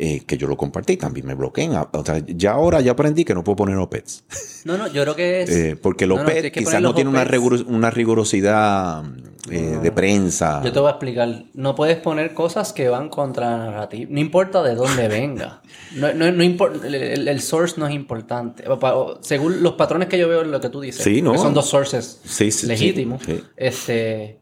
eh, 0.00 0.22
que 0.24 0.38
yo 0.38 0.46
lo 0.46 0.56
compartí, 0.56 0.96
también 0.96 1.26
me 1.26 1.34
bloqueen. 1.34 1.72
O 1.74 2.04
sea, 2.04 2.22
ya 2.24 2.52
ahora 2.52 2.80
ya 2.80 2.92
aprendí 2.92 3.24
que 3.24 3.34
no 3.34 3.42
puedo 3.42 3.56
poner 3.56 3.76
OPEDs. 3.78 4.62
No, 4.64 4.78
no, 4.78 4.86
yo 4.86 5.02
creo 5.02 5.16
que 5.16 5.42
es... 5.42 5.50
Eh, 5.50 5.76
porque 5.80 6.04
el 6.04 6.12
OPED 6.12 6.52
quizás 6.52 6.80
no 6.80 6.94
tiene 6.94 7.10
una, 7.10 7.26
una, 7.66 7.90
rigurosidad 7.90 9.02
eh, 9.50 9.78
de 9.82 9.90
prensa. 9.90 10.62
Yo 10.62 10.72
te 10.72 10.78
voy 10.78 10.86
a 10.88 10.90
explicar. 10.92 11.44
No 11.54 11.74
puedes 11.74 11.96
poner 11.96 12.32
cosas 12.32 12.72
que 12.72 12.88
van 12.88 13.08
contra 13.08 13.50
la 13.50 13.56
narrativa. 13.58 14.08
No 14.08 14.20
importa 14.20 14.62
de 14.62 14.76
dónde 14.76 15.08
venga. 15.08 15.62
No, 15.96 16.12
no, 16.12 16.30
no 16.30 16.42
el, 16.44 17.40
source 17.40 17.80
no 17.80 17.88
es 17.88 17.94
importante. 17.94 18.64
Según 19.20 19.64
los 19.64 19.72
patrones 19.72 20.08
que 20.08 20.16
yo 20.16 20.28
veo 20.28 20.42
en 20.42 20.52
lo 20.52 20.60
que 20.60 20.68
tú 20.68 20.80
dices. 20.80 21.02
Sí, 21.02 21.22
no. 21.22 21.32
Que 21.32 21.38
son 21.38 21.54
dos 21.54 21.68
sources 21.68 22.20
legítimos. 22.64 23.22
este, 23.56 24.38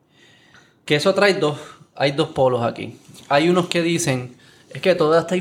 que 0.85 0.97
eso 0.97 1.15
trae 1.15 1.33
dos... 1.35 1.59
Hay 1.99 2.13
dos 2.13 2.29
polos 2.29 2.63
aquí. 2.63 2.99
Hay 3.29 3.49
unos 3.49 3.67
que 3.67 3.83
dicen 3.83 4.37
es 4.71 4.83
que 4.83 4.95
toda 4.95 5.21
esta 5.21 5.37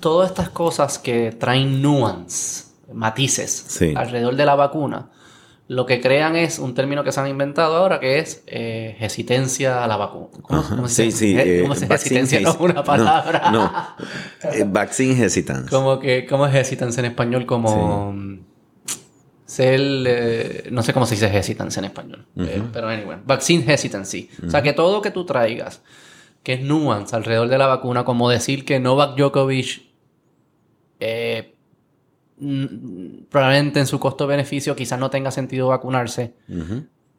todas 0.00 0.30
estas 0.30 0.50
cosas 0.50 0.98
que 0.98 1.32
traen 1.32 1.82
nuance, 1.82 2.64
matices 2.92 3.80
alrededor 3.96 4.36
de 4.36 4.46
la 4.46 4.54
vacuna, 4.54 5.10
lo 5.68 5.84
que 5.84 6.00
crean 6.00 6.36
es 6.36 6.58
un 6.58 6.74
término 6.74 7.04
que 7.04 7.12
se 7.12 7.20
han 7.20 7.28
inventado 7.28 7.76
ahora 7.76 8.00
que 8.00 8.18
es 8.18 8.42
eh, 8.46 8.96
hesitencia 9.00 9.84
a 9.84 9.86
la 9.86 9.98
vacuna. 9.98 10.30
¿Cómo, 10.40 10.88
se, 10.88 11.10
sí, 11.10 11.12
sí. 11.12 11.36
Eh, 11.38 11.68
hesitencia? 11.90 12.40
No 12.40 12.56
una 12.58 12.82
palabra. 12.82 13.50
No, 13.50 13.70
eh, 14.50 14.64
vaccine 14.66 15.22
hesitance. 15.22 15.68
Como 15.68 15.98
que, 15.98 16.26
¿Cómo 16.26 16.46
es 16.46 16.54
hesitance 16.54 17.00
en 17.00 17.06
español? 17.06 17.44
Como... 17.44 18.14
Ser, 19.44 20.70
no 20.70 20.82
sé 20.82 20.92
cómo 20.92 21.06
se 21.06 21.14
dice 21.14 21.36
hesitance 21.36 21.80
en 21.80 21.86
español, 21.86 22.26
pero 22.70 22.86
anyway, 22.88 23.16
vaccine 23.24 23.64
hesitancy. 23.66 24.28
O 24.46 24.50
sea, 24.50 24.62
que 24.62 24.74
todo 24.74 25.00
que 25.00 25.10
tú 25.10 25.24
traigas 25.24 25.80
que 26.48 26.54
es 26.54 26.62
nuance 26.62 27.14
alrededor 27.14 27.48
de 27.48 27.58
la 27.58 27.66
vacuna, 27.66 28.06
como 28.06 28.30
decir 28.30 28.64
que 28.64 28.80
Novak 28.80 29.18
Djokovic 29.18 29.82
eh, 30.98 31.54
probablemente 33.28 33.80
en 33.80 33.86
su 33.86 34.00
costo-beneficio 34.00 34.74
quizás 34.74 34.98
no 34.98 35.10
tenga 35.10 35.30
sentido 35.30 35.68
vacunarse. 35.68 36.32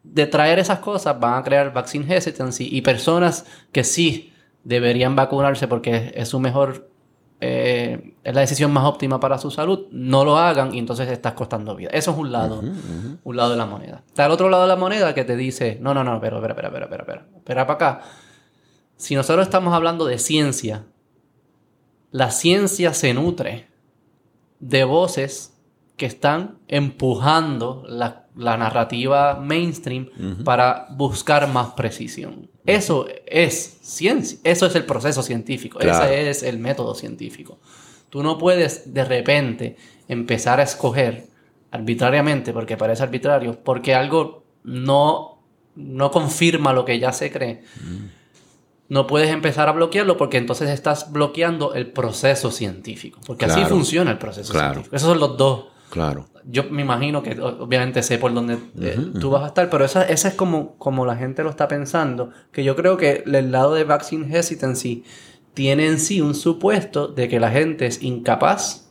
De 0.02 0.26
traer 0.26 0.58
esas 0.58 0.80
cosas 0.80 1.20
van 1.20 1.34
a 1.34 1.44
crear 1.44 1.72
vaccine 1.72 2.12
hesitancy 2.12 2.70
y 2.72 2.82
personas 2.82 3.46
que 3.70 3.84
sí 3.84 4.32
deberían 4.64 5.14
vacunarse 5.14 5.68
porque 5.68 6.12
es 6.16 6.28
su 6.28 6.40
mejor 6.40 6.90
eh, 7.40 8.16
es 8.24 8.34
la 8.34 8.40
decisión 8.40 8.72
más 8.72 8.84
óptima 8.84 9.20
para 9.20 9.38
su 9.38 9.52
salud, 9.52 9.86
no 9.92 10.24
lo 10.24 10.38
hagan 10.38 10.74
y 10.74 10.80
entonces 10.80 11.08
estás 11.08 11.34
costando 11.34 11.76
vida. 11.76 11.90
Eso 11.92 12.10
es 12.10 12.18
un 12.18 12.32
lado, 12.32 12.64
un 13.22 13.36
lado 13.36 13.52
de 13.52 13.56
la 13.56 13.66
moneda. 13.66 14.02
Está 14.08 14.26
el 14.26 14.32
otro 14.32 14.48
lado 14.48 14.64
de 14.64 14.68
la 14.70 14.76
moneda 14.76 15.14
que 15.14 15.22
te 15.22 15.36
dice, 15.36 15.78
no, 15.80 15.94
no, 15.94 16.02
no, 16.02 16.20
pero, 16.20 16.38
espera, 16.38 16.54
espera, 16.54 16.68
espera, 16.68 16.84
espera, 16.84 17.02
espera, 17.04 17.26
espera 17.36 17.66
para 17.68 17.74
acá 17.74 18.02
si 19.00 19.14
nosotros 19.14 19.46
estamos 19.46 19.72
hablando 19.72 20.04
de 20.04 20.18
ciencia, 20.18 20.84
la 22.10 22.30
ciencia 22.30 22.92
se 22.92 23.14
nutre 23.14 23.66
de 24.58 24.84
voces 24.84 25.56
que 25.96 26.04
están 26.04 26.58
empujando 26.68 27.82
la, 27.88 28.26
narrativa 28.34 29.40
mainstream 29.40 30.10
para 30.44 30.86
buscar 30.90 31.48
más 31.48 31.72
precisión. 31.72 32.50
Eso 32.66 33.06
es 33.26 33.78
ciencia, 33.80 34.38
eso 34.44 34.66
es 34.66 34.74
el 34.74 34.84
proceso 34.84 35.22
científico, 35.22 35.80
ese 35.80 36.28
es 36.28 36.42
el 36.42 36.58
método 36.58 36.94
científico. 36.94 37.58
Tú 38.10 38.22
no 38.22 38.36
puedes 38.36 38.92
de 38.92 39.04
repente 39.06 39.76
empezar 40.08 40.60
a 40.60 40.64
escoger 40.64 41.26
arbitrariamente, 41.70 42.52
porque 42.52 42.76
parece 42.76 43.02
arbitrario, 43.02 43.62
porque 43.64 43.94
algo 43.94 44.44
no, 44.62 45.42
no 45.74 46.10
confirma 46.10 46.74
lo 46.74 46.84
que 46.84 46.98
ya 46.98 47.12
se 47.12 47.32
cree 47.32 47.62
no 48.90 49.06
puedes 49.06 49.30
empezar 49.30 49.68
a 49.68 49.72
bloquearlo 49.72 50.16
porque 50.16 50.36
entonces 50.36 50.68
estás 50.68 51.12
bloqueando 51.12 51.74
el 51.74 51.92
proceso 51.92 52.50
científico. 52.50 53.20
Porque 53.24 53.44
así 53.44 53.64
funciona 53.64 54.10
el 54.10 54.18
proceso 54.18 54.52
científico. 54.52 54.94
Esos 54.94 55.08
son 55.08 55.20
los 55.20 55.36
dos. 55.36 55.66
Claro. 55.90 56.28
Yo 56.44 56.64
me 56.64 56.82
imagino 56.82 57.22
que 57.22 57.40
obviamente 57.40 58.02
sé 58.02 58.18
por 58.18 58.34
dónde 58.34 58.58
eh, 58.80 58.98
tú 59.20 59.30
vas 59.30 59.44
a 59.44 59.46
estar, 59.46 59.70
pero 59.70 59.84
esa, 59.84 60.02
esa 60.02 60.28
es 60.28 60.34
como, 60.34 60.76
como 60.76 61.06
la 61.06 61.14
gente 61.14 61.44
lo 61.44 61.50
está 61.50 61.68
pensando. 61.68 62.30
Que 62.50 62.64
yo 62.64 62.74
creo 62.74 62.96
que 62.96 63.22
el 63.26 63.52
lado 63.52 63.74
de 63.74 63.84
vaccine 63.84 64.36
hesitancy 64.36 65.04
tiene 65.54 65.86
en 65.86 66.00
sí 66.00 66.20
un 66.20 66.34
supuesto 66.34 67.06
de 67.06 67.28
que 67.28 67.38
la 67.38 67.50
gente 67.50 67.86
es 67.86 68.02
incapaz 68.02 68.90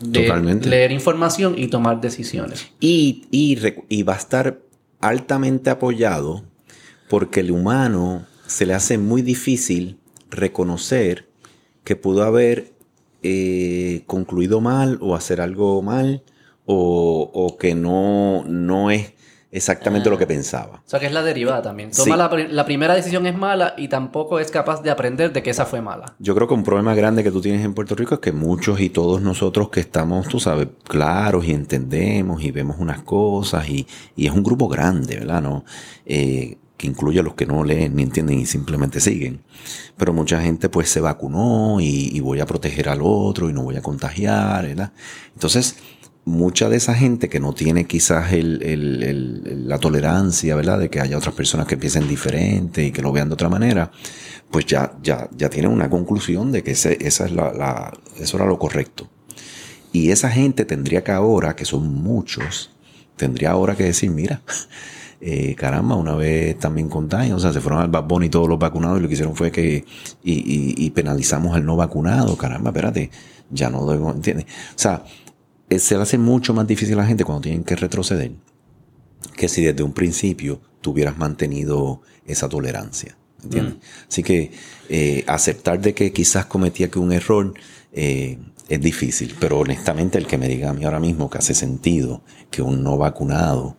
de 0.00 0.60
leer 0.64 0.90
información 0.90 1.54
y 1.56 1.68
tomar 1.68 2.00
decisiones. 2.00 2.72
Y, 2.80 3.28
y, 3.30 3.56
y 3.88 4.02
va 4.02 4.14
a 4.14 4.18
estar 4.18 4.58
altamente 5.00 5.70
apoyado 5.70 6.42
porque 7.08 7.40
el 7.40 7.52
humano 7.52 8.26
se 8.50 8.66
le 8.66 8.74
hace 8.74 8.98
muy 8.98 9.22
difícil 9.22 10.00
reconocer 10.28 11.28
que 11.84 11.94
pudo 11.94 12.24
haber 12.24 12.72
eh, 13.22 14.02
concluido 14.08 14.60
mal 14.60 14.98
o 15.00 15.14
hacer 15.14 15.40
algo 15.40 15.80
mal 15.82 16.24
o, 16.66 17.56
que 17.58 17.74
no, 17.74 18.44
no 18.46 18.90
es 18.90 19.12
exactamente 19.52 20.10
lo 20.10 20.18
que 20.18 20.24
ah. 20.24 20.28
pensaba. 20.28 20.82
O 20.84 20.88
sea, 20.88 20.98
que 20.98 21.06
es 21.06 21.12
la 21.12 21.22
derivada 21.22 21.62
también. 21.62 21.92
Toma 21.92 22.16
la, 22.16 22.64
primera 22.64 22.94
decisión 22.94 23.24
es 23.26 23.36
mala 23.36 23.74
y 23.76 23.86
tampoco 23.86 24.40
es 24.40 24.50
capaz 24.50 24.82
de 24.82 24.90
aprender 24.90 25.32
de 25.32 25.42
que 25.44 25.50
esa 25.50 25.64
fue 25.64 25.80
mala. 25.80 26.14
Yo 26.18 26.34
creo 26.34 26.48
que 26.48 26.54
un 26.54 26.64
problema 26.64 26.94
grande 26.94 27.22
que 27.22 27.30
tú 27.30 27.40
tienes 27.40 27.64
en 27.64 27.74
Puerto 27.74 27.94
Rico 27.94 28.14
es 28.14 28.20
que 28.20 28.32
muchos 28.32 28.80
y 28.80 28.90
todos 28.90 29.22
nosotros 29.22 29.70
que 29.70 29.80
estamos, 29.80 30.26
tú 30.26 30.40
sabes, 30.40 30.68
claros 30.84 31.44
y 31.44 31.52
entendemos 31.52 32.42
y 32.42 32.50
vemos 32.50 32.76
unas 32.80 33.02
cosas 33.02 33.68
y, 33.68 33.86
y 34.16 34.26
es 34.26 34.32
un 34.32 34.42
grupo 34.42 34.68
grande, 34.68 35.18
¿verdad? 35.18 35.40
¿No? 35.40 35.64
Eh, 36.04 36.56
que 36.80 36.86
incluye 36.86 37.20
a 37.20 37.22
los 37.22 37.34
que 37.34 37.44
no 37.44 37.62
leen 37.62 37.94
ni 37.94 38.04
entienden 38.04 38.38
y 38.38 38.46
simplemente 38.46 39.00
siguen. 39.00 39.42
Pero 39.98 40.14
mucha 40.14 40.40
gente 40.40 40.70
pues 40.70 40.88
se 40.88 41.00
vacunó 41.00 41.78
y, 41.78 42.18
voy 42.20 42.40
a 42.40 42.46
proteger 42.46 42.88
al 42.88 43.00
otro 43.02 43.50
y 43.50 43.52
no 43.52 43.62
voy 43.62 43.76
a 43.76 43.82
contagiar, 43.82 44.66
¿verdad? 44.66 44.90
Entonces, 45.34 45.76
mucha 46.24 46.70
de 46.70 46.78
esa 46.78 46.94
gente 46.94 47.28
que 47.28 47.38
no 47.38 47.52
tiene 47.52 47.84
quizás 47.84 48.32
la 48.32 49.78
tolerancia, 49.78 50.56
¿verdad? 50.56 50.78
De 50.78 50.88
que 50.88 51.00
haya 51.00 51.18
otras 51.18 51.34
personas 51.34 51.66
que 51.66 51.76
piensen 51.76 52.08
diferente 52.08 52.82
y 52.82 52.92
que 52.92 53.02
lo 53.02 53.12
vean 53.12 53.28
de 53.28 53.34
otra 53.34 53.50
manera, 53.50 53.90
pues 54.50 54.64
ya, 54.64 54.94
ya, 55.02 55.28
ya 55.36 55.50
tienen 55.50 55.70
una 55.70 55.90
conclusión 55.90 56.50
de 56.50 56.62
que 56.62 56.70
esa 56.70 56.92
es 56.92 57.20
la, 57.30 57.92
eso 58.18 58.38
era 58.38 58.46
lo 58.46 58.58
correcto. 58.58 59.06
Y 59.92 60.12
esa 60.12 60.30
gente 60.30 60.64
tendría 60.64 61.04
que 61.04 61.12
ahora, 61.12 61.54
que 61.56 61.66
son 61.66 61.92
muchos, 61.92 62.70
tendría 63.16 63.50
ahora 63.50 63.76
que 63.76 63.84
decir, 63.84 64.10
mira, 64.10 64.40
eh, 65.20 65.54
caramba, 65.54 65.96
una 65.96 66.14
vez 66.14 66.58
también 66.58 66.88
contagian, 66.88 67.34
o 67.34 67.38
sea, 67.38 67.52
se 67.52 67.60
fueron 67.60 67.80
al 67.80 67.88
Bad 67.88 68.22
y 68.22 68.28
todos 68.28 68.48
los 68.48 68.58
vacunados 68.58 68.98
y 68.98 69.02
lo 69.02 69.08
que 69.08 69.14
hicieron 69.14 69.36
fue 69.36 69.50
que 69.50 69.84
y, 70.22 70.90
penalizamos 70.90 71.54
al 71.54 71.64
no 71.64 71.76
vacunado, 71.76 72.36
caramba, 72.36 72.70
espérate, 72.70 73.10
ya 73.50 73.68
no 73.68 73.86
debemos, 73.86 74.16
¿entiendes? 74.16 74.46
O 74.46 74.78
sea, 74.78 75.04
eh, 75.68 75.78
se 75.78 75.96
le 75.96 76.02
hace 76.02 76.18
mucho 76.18 76.54
más 76.54 76.66
difícil 76.66 76.94
a 76.94 77.02
la 77.02 77.06
gente 77.06 77.24
cuando 77.24 77.42
tienen 77.42 77.64
que 77.64 77.76
retroceder 77.76 78.32
que 79.36 79.48
si 79.48 79.62
desde 79.62 79.82
un 79.82 79.92
principio 79.92 80.60
tú 80.80 80.92
hubieras 80.92 81.16
mantenido 81.18 82.02
esa 82.26 82.48
tolerancia. 82.48 83.16
¿Entiendes? 83.42 83.74
Mm. 83.74 83.78
Así 84.08 84.22
que 84.22 84.50
eh, 84.88 85.24
aceptar 85.26 85.80
de 85.80 85.94
que 85.94 86.12
quizás 86.12 86.46
cometía 86.46 86.90
que 86.90 86.98
un 86.98 87.12
error 87.12 87.54
eh, 87.92 88.38
es 88.68 88.80
difícil, 88.80 89.34
pero 89.40 89.58
honestamente 89.58 90.18
el 90.18 90.26
que 90.26 90.38
me 90.38 90.46
diga 90.46 90.70
a 90.70 90.74
mí 90.74 90.84
ahora 90.84 91.00
mismo 91.00 91.30
que 91.30 91.38
hace 91.38 91.54
sentido 91.54 92.22
que 92.50 92.62
un 92.62 92.82
no 92.82 92.98
vacunado 92.98 93.76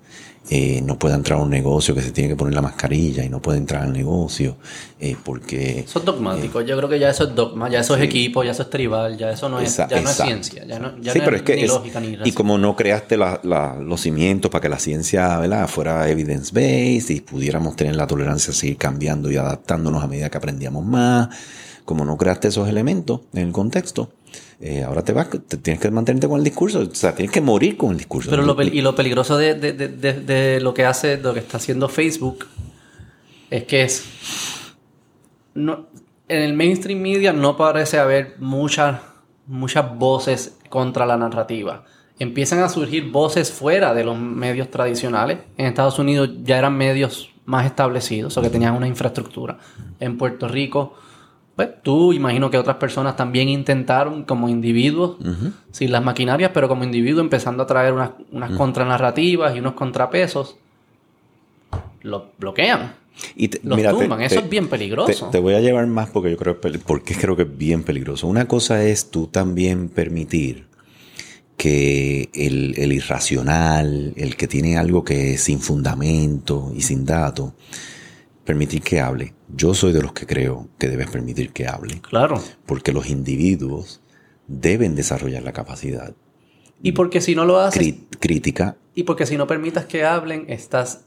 eh, 0.50 0.82
no 0.84 0.98
puede 0.98 1.16
entrar 1.16 1.40
a 1.40 1.44
un 1.44 1.50
negocio, 1.50 1.94
que 1.94 2.02
se 2.02 2.12
tiene 2.12 2.30
que 2.30 2.36
poner 2.36 2.54
la 2.54 2.62
mascarilla 2.62 3.24
y 3.24 3.30
no 3.30 3.42
puede 3.42 3.60
entrar 3.60 3.84
al 3.84 3.94
negocio, 3.94 4.58
eh, 5.00 5.16
porque... 5.24 5.82
Eso 5.82 6.00
es 6.00 6.06
dogmático, 6.06 6.62
yo 6.62 6.76
creo 6.76 6.90
que 6.90 7.00
ya 7.00 7.10
eso 7.10 7.26
es 7.26 7.36
dogma, 7.36 7.70
ya 7.70 7.80
eso 7.80 7.96
es 7.96 8.02
equipo, 8.02 8.44
ya 8.44 8.52
eso 8.52 8.64
es 8.64 8.70
tribal, 8.70 9.18
ya 9.18 9.32
eso 9.32 9.48
no 9.48 9.60
es, 9.60 9.78
ya 9.78 9.88
no 10.02 10.10
es 10.10 10.16
ciencia, 10.18 10.66
ya 10.66 10.80
no, 10.80 10.98
ya 11.00 11.14
es, 11.14 11.46
ni 11.48 11.68
lógica 11.68 12.00
ni 12.00 12.18
Y 12.26 12.32
como 12.32 12.58
no 12.58 12.76
creaste 12.76 13.18
los 13.18 14.02
cimientos 14.02 14.50
para 14.50 14.64
que 14.64 14.70
la 14.70 14.80
ciencia 14.80 15.38
¿verdad? 15.38 15.68
fuera 15.68 16.10
evidence-based 16.10 17.12
y 17.12 17.22
pudiéramos 17.22 17.76
tener 17.76 17.96
la 17.96 18.08
tolerancia 18.08 18.52
a 18.52 18.56
seguir 18.56 18.78
cambiando 18.78 19.32
y 19.32 19.38
adaptándonos 19.38 20.04
a 20.04 20.08
medida 20.08 20.30
que 20.30 20.38
aprendíamos 20.38 20.84
más, 20.84 21.30
como 21.86 22.04
no 22.04 22.18
creaste 22.18 22.48
esos 22.48 22.68
elementos 22.68 23.22
en 23.34 23.48
el 23.48 23.52
contexto, 23.54 24.10
eh, 24.64 24.84
ahora 24.84 25.04
te 25.04 25.12
vas, 25.12 25.28
tienes 25.64 25.82
que 25.82 25.90
mantenerte 25.90 26.28
con 26.28 26.38
el 26.38 26.44
discurso, 26.44 26.82
o 26.82 26.96
sea, 26.96 27.16
tienes 27.16 27.32
que 27.32 27.42
morir 27.42 27.78
con 27.78 27.92
el 27.92 27.98
discurso. 27.98 28.30
Pero 28.30 28.44
lo, 28.44 28.62
y 28.62 28.82
lo 28.82 28.94
peligroso 28.94 29.36
de, 29.36 30.60
lo 30.62 30.74
que 30.76 30.86
hace, 30.86 31.18
lo 31.18 31.34
que 31.34 31.40
está 31.40 31.58
haciendo 31.58 31.90
Facebook, 31.90 32.46
es 33.50 33.64
que 33.64 33.82
es. 33.82 34.06
No, 35.56 35.88
en 36.28 36.42
el 36.44 36.54
mainstream 36.54 37.00
media 37.00 37.34
no 37.34 37.58
parece 37.58 37.98
haber 37.98 38.36
muchas, 38.38 39.02
muchas 39.48 39.98
voces 39.98 40.58
contra 40.70 41.08
la 41.08 41.18
narrativa. 41.18 41.84
Empiezan 42.20 42.60
a 42.60 42.70
surgir 42.70 43.10
voces 43.10 43.52
fuera 43.52 43.96
de 43.96 44.04
los 44.04 44.18
medios 44.20 44.70
tradicionales. 44.70 45.40
En 45.58 45.66
Estados 45.66 45.98
Unidos 45.98 46.30
ya 46.44 46.60
eran 46.60 46.78
medios 46.78 47.32
más 47.46 47.66
establecidos, 47.66 48.38
o 48.38 48.42
que 48.44 48.50
tenían 48.52 48.76
una 48.76 48.88
infraestructura. 48.88 49.58
En 50.00 50.20
Puerto 50.20 50.48
Rico 50.48 50.94
pues 51.56 51.69
tú 51.84 52.14
imagino 52.14 52.49
que 52.49 52.57
otras 52.57 52.78
personas 52.78 53.15
también 53.15 53.49
intentaron 53.49 54.23
como 54.23 54.49
individuos, 54.49 55.18
sin 55.72 55.91
las 55.91 56.03
maquinarias, 56.03 56.52
pero 56.53 56.68
como 56.68 56.84
individuos 56.84 57.23
empezando 57.23 57.64
a 57.64 57.68
traer 57.68 57.94
unas, 57.94 58.11
unas 58.32 58.52
contranarrativas 58.52 59.56
y 59.56 59.60
unos 59.60 59.73
contrapesos, 59.73 60.56
lo 62.02 62.32
bloquean. 62.38 62.95
Y 63.36 63.49
los 63.64 63.82
tumban. 63.84 64.22
Eso 64.22 64.40
es 64.40 64.49
bien 64.49 64.68
peligroso. 64.69 65.30
Te, 65.30 65.40
voy 65.40 65.53
a 65.53 65.60
llevar 65.60 65.86
más 65.88 66.10
porque 66.10 66.32
yo 66.32 66.38
creo, 66.38 66.60
porque 66.60 67.15
creo 67.15 67.36
que 67.36 67.44
es 67.44 67.57
bien 67.57 67.84
peligroso. 67.84 68.28
Una 68.28 68.48
cosa 68.48 68.84
es 68.84 69.11
tú 69.11 69.28
también 69.28 69.90
permitir 69.90 70.68
que 71.57 72.30
el, 72.34 72.73
el 72.78 72.94
irracional, 72.94 74.14
el 74.15 74.36
que 74.36 74.48
tiene 74.48 74.78
algo 74.78 75.03
que 75.03 75.34
es 75.34 75.41
sin 75.41 75.60
fundamento 75.60 76.72
y 76.76 76.82
sin 76.82 77.06
dato, 77.06 77.53
permitir 78.45 78.82
que 78.82 78.99
hable. 78.99 79.34
Yo 79.56 79.73
soy 79.73 79.94
de 79.94 80.02
los 80.02 80.14
que 80.14 80.26
creo 80.26 80.69
que 80.78 80.88
debes 80.88 81.10
permitir 81.10 81.52
que 81.52 81.68
hable. 81.68 82.02
Claro. 82.02 82.41
Porque 82.65 82.91
los 82.91 83.10
individuos 83.10 84.02
deben 84.48 84.95
desarrollar 84.95 85.44
la 85.44 85.53
capacidad. 85.53 86.14
Y 86.82 86.94
porque 86.94 87.22
si 87.22 87.36
no 87.36 87.45
lo 87.45 87.60
haces. 87.60 87.95
crítica. 88.19 88.78
Y 88.95 89.03
porque 89.03 89.26
si 89.26 89.38
no 89.38 89.48
permitas 89.48 89.86
que 89.86 90.03
hablen, 90.03 90.45
estás 90.48 91.06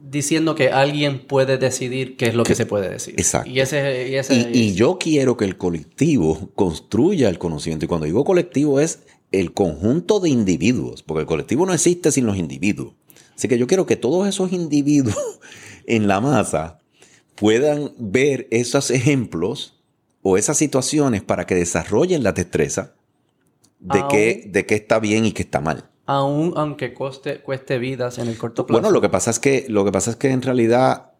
diciendo 0.00 0.54
que 0.54 0.70
alguien 0.70 1.26
puede 1.26 1.58
decidir 1.58 2.16
qué 2.16 2.26
es 2.26 2.34
lo 2.34 2.44
que, 2.44 2.54
se 2.54 2.66
puede 2.66 2.90
decir. 2.90 3.14
Exacto. 3.16 3.50
Y, 3.50 3.60
ese, 3.60 4.24
y, 4.30 4.58
y, 4.58 4.74
yo 4.74 4.98
quiero 4.98 5.36
que 5.36 5.44
el 5.44 5.56
colectivo 5.56 6.50
construya 6.54 7.28
el 7.28 7.38
conocimiento. 7.38 7.84
Y 7.84 7.88
cuando 7.88 8.06
digo 8.06 8.24
colectivo 8.24 8.80
es 8.80 9.04
el 9.32 9.52
conjunto 9.52 10.20
de 10.20 10.30
individuos, 10.30 11.02
porque 11.02 11.22
el 11.22 11.26
colectivo 11.26 11.66
no 11.66 11.72
existe 11.72 12.12
sin 12.12 12.26
los 12.26 12.36
individuos. 12.36 12.94
Así 13.34 13.48
que 13.48 13.58
yo 13.58 13.66
quiero 13.66 13.86
que 13.86 13.96
todos 13.96 14.28
esos 14.28 14.52
individuos 14.52 15.16
en 15.86 16.06
la 16.06 16.20
masa 16.20 16.78
puedan 17.34 17.92
ver 17.98 18.48
esos 18.50 18.90
ejemplos 18.90 19.80
o 20.22 20.36
esas 20.36 20.56
situaciones 20.56 21.22
para 21.22 21.46
que 21.46 21.54
desarrollen 21.54 22.22
la 22.22 22.32
destreza 22.32 22.94
de, 23.80 24.04
qué, 24.10 24.44
de 24.46 24.66
qué 24.66 24.74
está 24.76 24.98
bien 24.98 25.26
y 25.26 25.32
qué 25.32 25.42
está 25.42 25.60
mal. 25.60 25.90
Aún 26.06 26.52
aunque 26.56 26.92
coste, 26.92 27.40
cueste 27.40 27.78
vidas 27.78 28.18
en 28.18 28.28
el 28.28 28.36
corto 28.36 28.66
plazo. 28.66 28.80
Bueno, 28.80 28.92
lo 28.92 29.00
que 29.00 29.08
pasa 29.08 29.30
es 29.30 29.38
que, 29.38 29.66
lo 29.68 29.84
que 29.84 29.92
pasa 29.92 30.10
es 30.10 30.16
que 30.16 30.30
en 30.30 30.42
realidad, 30.42 31.12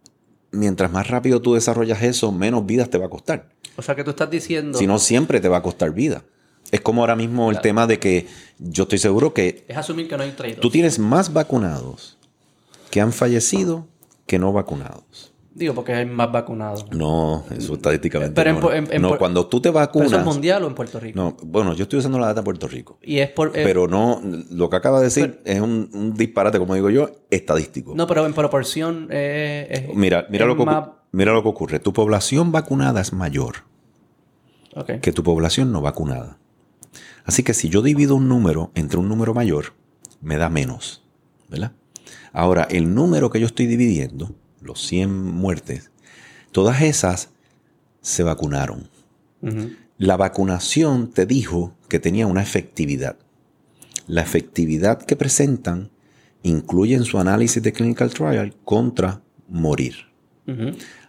mientras 0.50 0.90
más 0.90 1.08
rápido 1.08 1.40
tú 1.40 1.54
desarrollas 1.54 2.02
eso, 2.02 2.32
menos 2.32 2.66
vidas 2.66 2.90
te 2.90 2.98
va 2.98 3.06
a 3.06 3.10
costar. 3.10 3.48
O 3.76 3.82
sea 3.82 3.94
que 3.94 4.04
tú 4.04 4.10
estás 4.10 4.30
diciendo. 4.30 4.78
Si 4.78 4.86
no, 4.86 4.98
siempre 4.98 5.40
te 5.40 5.48
va 5.48 5.58
a 5.58 5.62
costar 5.62 5.92
vida. 5.92 6.24
Es 6.70 6.80
como 6.80 7.02
ahora 7.02 7.16
mismo 7.16 7.50
el 7.50 7.60
tema 7.60 7.86
de 7.86 7.98
que 7.98 8.26
yo 8.58 8.84
estoy 8.84 8.98
seguro 8.98 9.34
que. 9.34 9.64
Es 9.68 9.76
asumir 9.76 10.08
que 10.08 10.16
no 10.16 10.22
hay 10.22 10.32
trade 10.32 10.54
Tú 10.54 10.70
tienes 10.70 10.98
más 10.98 11.32
vacunados 11.32 12.18
que 12.90 13.00
han 13.00 13.12
fallecido 13.12 13.86
que 14.26 14.38
no 14.38 14.52
vacunados. 14.52 15.33
Digo, 15.54 15.72
porque 15.72 15.92
hay 15.92 16.04
más 16.04 16.32
vacunados. 16.32 16.84
No, 16.90 17.44
eso 17.56 17.74
estadísticamente. 17.74 18.34
Pero 18.34 18.60
no, 18.98 19.16
cuando 19.18 19.46
tú 19.46 19.60
te 19.60 19.70
vacunas. 19.70 20.10
¿Pero 20.10 20.20
es 20.20 20.26
mundial 20.26 20.64
o 20.64 20.66
en 20.66 20.74
Puerto 20.74 20.98
Rico? 20.98 21.16
No, 21.16 21.36
bueno, 21.44 21.74
yo 21.74 21.84
estoy 21.84 22.00
usando 22.00 22.18
la 22.18 22.26
data 22.26 22.40
en 22.40 22.44
Puerto 22.44 22.66
Rico. 22.66 22.98
Y 23.02 23.18
es 23.18 23.30
por. 23.30 23.48
Eh, 23.48 23.62
pero 23.64 23.86
no, 23.86 24.20
lo 24.50 24.68
que 24.68 24.76
acaba 24.76 24.98
de 24.98 25.04
decir 25.04 25.40
es 25.44 25.60
un, 25.60 26.14
disparate, 26.16 26.58
como 26.58 26.74
digo 26.74 26.90
yo, 26.90 27.08
estadístico. 27.30 27.94
No, 27.94 28.06
pero 28.06 28.26
en 28.26 28.34
proporción. 28.34 29.06
Eh, 29.10 29.92
mira, 29.94 30.26
mira, 30.28 30.44
lo 30.46 30.56
que, 30.56 30.66
mira 31.12 31.32
lo 31.32 31.42
que 31.42 31.48
ocurre. 31.48 31.78
Tu 31.78 31.92
población 31.92 32.50
vacunada 32.50 33.00
es 33.00 33.12
mayor 33.12 33.56
que 35.00 35.12
tu 35.12 35.22
población 35.22 35.72
no 35.72 35.80
vacunada. 35.80 36.38
Así 37.24 37.42
que 37.42 37.54
si 37.54 37.68
yo 37.68 37.80
divido 37.80 38.16
un 38.16 38.28
número 38.28 38.70
entre 38.74 38.98
un 38.98 39.08
número 39.08 39.34
mayor, 39.34 39.74
me 40.20 40.36
da 40.36 40.48
menos. 40.48 41.02
¿Verdad? 41.48 41.72
Ahora, 42.32 42.66
el 42.68 42.94
número 42.94 43.30
que 43.30 43.40
yo 43.40 43.46
estoy 43.46 43.66
dividiendo, 43.66 44.34
los 44.64 44.84
100 44.86 45.12
muertes, 45.12 45.90
todas 46.52 46.82
esas 46.82 47.30
se 48.00 48.22
vacunaron. 48.22 48.88
La 49.98 50.16
vacunación 50.16 51.10
te 51.10 51.26
dijo 51.26 51.74
que 51.88 51.98
tenía 51.98 52.26
una 52.26 52.42
efectividad. 52.42 53.16
La 54.06 54.22
efectividad 54.22 55.02
que 55.02 55.16
presentan 55.16 55.90
incluye 56.42 56.94
en 56.94 57.04
su 57.04 57.18
análisis 57.18 57.62
de 57.62 57.72
clinical 57.72 58.10
trial 58.10 58.54
contra 58.64 59.22
morir. 59.48 59.94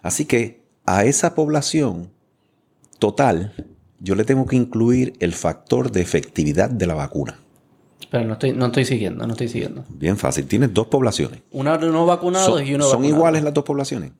Así 0.01 0.25
que 0.25 0.63
a 0.85 1.05
esa 1.05 1.35
población 1.35 2.11
total, 2.99 3.53
yo 3.99 4.15
le 4.15 4.23
tengo 4.23 4.45
que 4.45 4.55
incluir 4.55 5.13
el 5.19 5.33
factor 5.33 5.91
de 5.91 6.01
efectividad 6.01 6.69
de 6.69 6.87
la 6.87 6.93
vacuna. 6.93 7.39
Pero 8.09 8.25
no 8.25 8.33
estoy, 8.33 8.53
no 8.53 8.67
estoy 8.67 8.85
siguiendo, 8.85 9.25
no 9.25 9.33
estoy 9.33 9.47
siguiendo. 9.47 9.83
Bien 9.89 10.17
fácil. 10.17 10.45
Tienes 10.47 10.73
dos 10.73 10.87
poblaciones. 10.87 11.41
Una 11.51 11.77
no 11.77 12.05
vacunados 12.05 12.61
y 12.63 12.73
uno 12.73 12.85
¿Son 12.85 13.05
iguales 13.05 13.43
las 13.43 13.53
dos 13.53 13.63
poblaciones? 13.63 14.11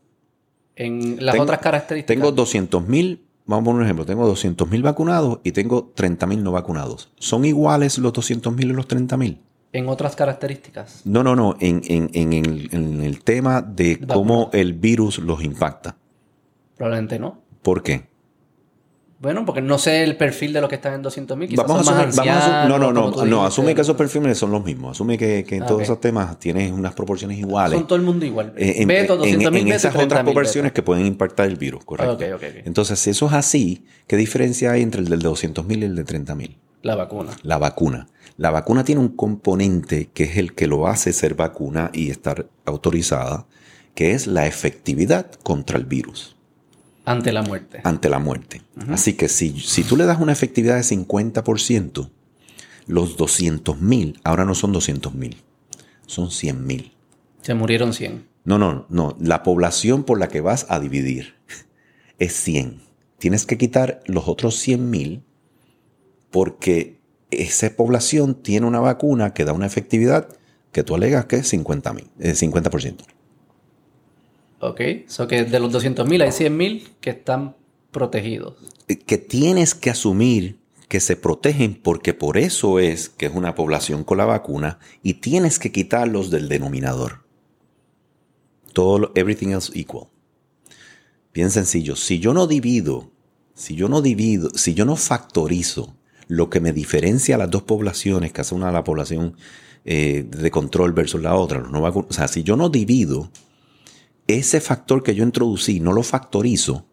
En 0.76 1.24
las 1.26 1.40
otras 1.40 1.60
características. 1.60 2.16
Tengo 2.16 2.36
200.000, 2.36 3.20
vamos 3.46 3.62
a 3.62 3.66
poner 3.66 3.80
un 3.80 3.84
ejemplo, 3.84 4.06
tengo 4.06 4.30
200.000 4.30 4.82
vacunados 4.82 5.40
y 5.44 5.54
tengo 5.54 5.94
30.000 5.96 6.40
no 6.40 6.52
vacunados. 6.52 7.10
¿Son 7.18 7.46
iguales 7.46 7.98
los 7.98 8.12
200.000 8.14 8.62
y 8.62 8.74
los 8.74 8.88
30.000? 8.88 9.38
En 9.72 9.90
otras 9.90 10.16
características. 10.16 11.02
No, 11.06 11.24
no, 11.24 11.36
no. 11.36 11.56
En, 11.60 11.82
el, 12.14 13.24
tema 13.24 13.62
de 13.62 14.00
cómo 14.00 14.50
el 14.54 14.74
virus 14.74 15.20
los 15.20 15.44
impacta. 15.44 15.98
Probablemente 16.78 17.20
no. 17.20 17.42
¿Por 17.62 17.84
qué? 17.84 18.08
Bueno, 19.26 19.44
porque 19.44 19.60
no 19.60 19.80
sé 19.80 20.04
el 20.04 20.18
perfil 20.18 20.54
de 20.54 20.62
los 20.62 20.70
que 20.70 20.76
están 20.76 20.94
en 20.94 21.04
200.000, 21.04 21.48
quizás 21.48 21.66
vamos 21.66 21.84
son 21.84 21.96
a 21.96 22.06
más 22.06 22.16
ancianos, 22.16 22.70
No, 22.70 22.78
no, 22.78 22.94
no, 22.94 23.26
no, 23.26 23.44
asume 23.44 23.74
que 23.74 23.82
esos 23.82 23.96
perfiles 23.96 24.38
son 24.38 24.52
los 24.52 24.64
mismos. 24.64 24.92
Asume 24.92 25.18
que, 25.18 25.44
en 25.50 25.66
todos 25.66 25.82
esos 25.82 26.00
temas 26.00 26.38
tienes 26.38 26.72
unas 26.72 26.94
proporciones 26.94 27.40
iguales. 27.40 27.76
Son 27.76 27.88
todo 27.88 27.96
el 27.98 28.06
mundo 28.06 28.24
igual. 28.24 28.54
Eh, 28.56 28.84
en, 28.84 28.92
en, 28.92 29.68
esas 29.72 29.96
otras 29.96 30.24
proporciones 30.24 30.74
que 30.74 30.84
pueden 30.84 31.08
impactar 31.08 31.48
el 31.48 31.56
virus, 31.56 31.84
correcto. 31.84 32.20
Entonces, 32.66 33.00
si 33.00 33.10
eso 33.10 33.26
es 33.26 33.34
así, 33.34 33.84
¿qué 34.06 34.16
diferencia 34.16 34.74
hay 34.74 34.84
entre 34.84 35.02
el 35.02 35.10
del 35.10 35.24
200.000 35.24 35.80
y 35.80 35.86
el 35.86 35.96
de 35.96 36.06
30.000? 36.06 36.58
La 36.84 36.94
vacuna. 36.94 37.32
La 37.42 37.58
vacuna. 37.58 38.08
La 38.38 38.52
vacuna 38.52 38.84
tiene 38.84 39.02
un 39.02 39.10
componente 39.10 40.12
que 40.14 40.26
es 40.26 40.38
el 40.38 40.54
que 40.54 40.68
lo 40.68 40.86
hace 40.86 41.14
ser 41.14 41.34
vacuna 41.34 41.90
y 41.96 42.12
estar 42.12 42.46
autorizada, 42.64 43.48
que 43.96 44.12
es 44.12 44.28
la 44.28 44.46
efectividad 44.46 45.32
contra 45.42 45.80
el 45.80 45.86
virus. 45.86 46.35
Ante 47.06 47.32
la 47.32 47.44
muerte. 47.44 47.82
Ante 47.84 48.10
la 48.10 48.20
muerte. 48.20 48.62
Así 48.90 49.14
que 49.14 49.30
si, 49.30 49.60
si 49.60 49.84
tú 49.84 49.96
le 49.96 50.06
das 50.06 50.20
una 50.20 50.32
efectividad 50.32 50.76
de 50.76 50.82
50%, 50.82 52.10
los 52.88 53.18
200 53.18 53.80
mil 53.80 54.20
ahora 54.24 54.46
no 54.46 54.56
son 54.56 54.72
200 54.72 55.14
mil, 55.14 55.38
son 56.06 56.32
100 56.32 56.66
mil. 56.66 56.92
Se 57.42 57.54
murieron 57.54 57.94
100. 57.94 58.28
No, 58.44 58.58
no, 58.58 58.86
no. 58.90 59.16
La 59.20 59.44
población 59.44 60.04
por 60.04 60.20
la 60.20 60.28
que 60.28 60.42
vas 60.42 60.66
a 60.70 60.80
dividir 60.80 61.36
es 62.20 62.34
100. 62.34 62.82
Tienes 63.18 63.46
que 63.46 63.58
quitar 63.58 64.02
los 64.06 64.28
otros 64.28 64.56
100 64.58 64.90
mil 64.90 65.24
porque 66.32 67.00
esa 67.32 67.70
población 67.76 68.36
tiene 68.36 68.68
una 68.68 68.80
vacuna 68.80 69.34
que 69.34 69.46
da 69.46 69.54
una 69.54 69.66
efectividad 69.66 70.28
que 70.72 70.84
tú 70.84 70.96
alegas 70.96 71.26
que 71.26 71.38
es 71.38 71.48
50 71.48 71.94
mil, 71.94 72.10
50%. 72.20 72.98
Ok, 74.70 74.82
so 75.08 75.28
que 75.28 75.44
de 75.44 75.60
los 75.60 75.72
200.000 75.72 76.24
hay 76.24 76.30
100.000 76.30 76.88
que 77.00 77.12
están 77.12 77.56
protegidos. 77.92 78.56
Eh, 78.88 78.98
que 78.98 79.18
tienes 79.18 79.76
que 79.76 79.90
asumir 79.92 80.58
que 80.88 81.00
se 81.00 81.16
protegen 81.16 81.76
porque 81.76 82.14
por 82.14 82.38
eso 82.38 82.80
es 82.80 83.10
que 83.10 83.28
es 83.28 83.34
una 83.34 83.56
población 83.56 84.04
con 84.04 84.18
la 84.18 84.26
vacuna 84.26 84.80
y 85.04 85.16
tienes 85.16 85.60
que 85.60 85.72
quitarlos 85.72 86.32
del 86.32 86.50
denominador. 86.50 87.24
Todo, 88.74 89.12
everything 89.16 89.50
else 89.50 89.72
equal. 89.80 90.08
Bien 91.34 91.52
sencillo. 91.52 91.96
Si 91.96 92.20
yo 92.20 92.34
no 92.34 92.48
divido, 92.48 93.12
si 93.54 93.76
yo 93.76 93.88
no 93.88 94.02
divido, 94.02 94.50
si 94.56 94.74
yo 94.74 94.86
no 94.86 94.96
factorizo 94.96 95.96
lo 96.28 96.50
que 96.50 96.60
me 96.60 96.74
diferencia 96.74 97.36
a 97.36 97.38
las 97.38 97.52
dos 97.52 97.64
poblaciones, 97.64 98.32
que 98.32 98.42
hace 98.42 98.56
una 98.56 98.72
la 98.72 98.84
población 98.84 99.36
eh, 99.86 100.26
de 100.28 100.52
control 100.52 100.94
versus 100.94 101.22
la 101.22 101.36
otra, 101.36 101.60
no 101.62 101.84
o 101.84 102.14
sea, 102.14 102.28
si 102.28 102.44
yo 102.44 102.56
no 102.58 102.70
divido 102.70 103.30
ese 104.28 104.62
factor 104.62 105.04
que 105.04 105.16
yo 105.16 105.24
introducí, 105.24 105.80
no 105.80 105.94
lo 105.94 106.04
factorizo, 106.04 106.86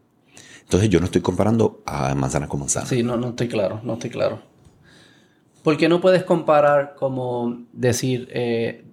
entonces 0.63 0.89
yo 0.89 1.01
no 1.01 1.07
estoy 1.07 1.21
comparando 1.21 1.83
a 1.87 2.15
manzana 2.15 2.49
con 2.49 2.61
manzana. 2.61 2.87
Sí, 2.87 3.03
no, 3.03 3.17
no 3.17 3.31
estoy 3.31 3.49
claro, 3.49 3.81
no 3.83 3.95
estoy 3.95 4.11
claro. 4.11 4.41
Porque 5.63 5.89
no 5.89 6.01
puedes 6.01 6.25
comparar 6.25 6.95
como 6.97 7.65
decir... 7.73 8.29
Eh, 8.33 8.85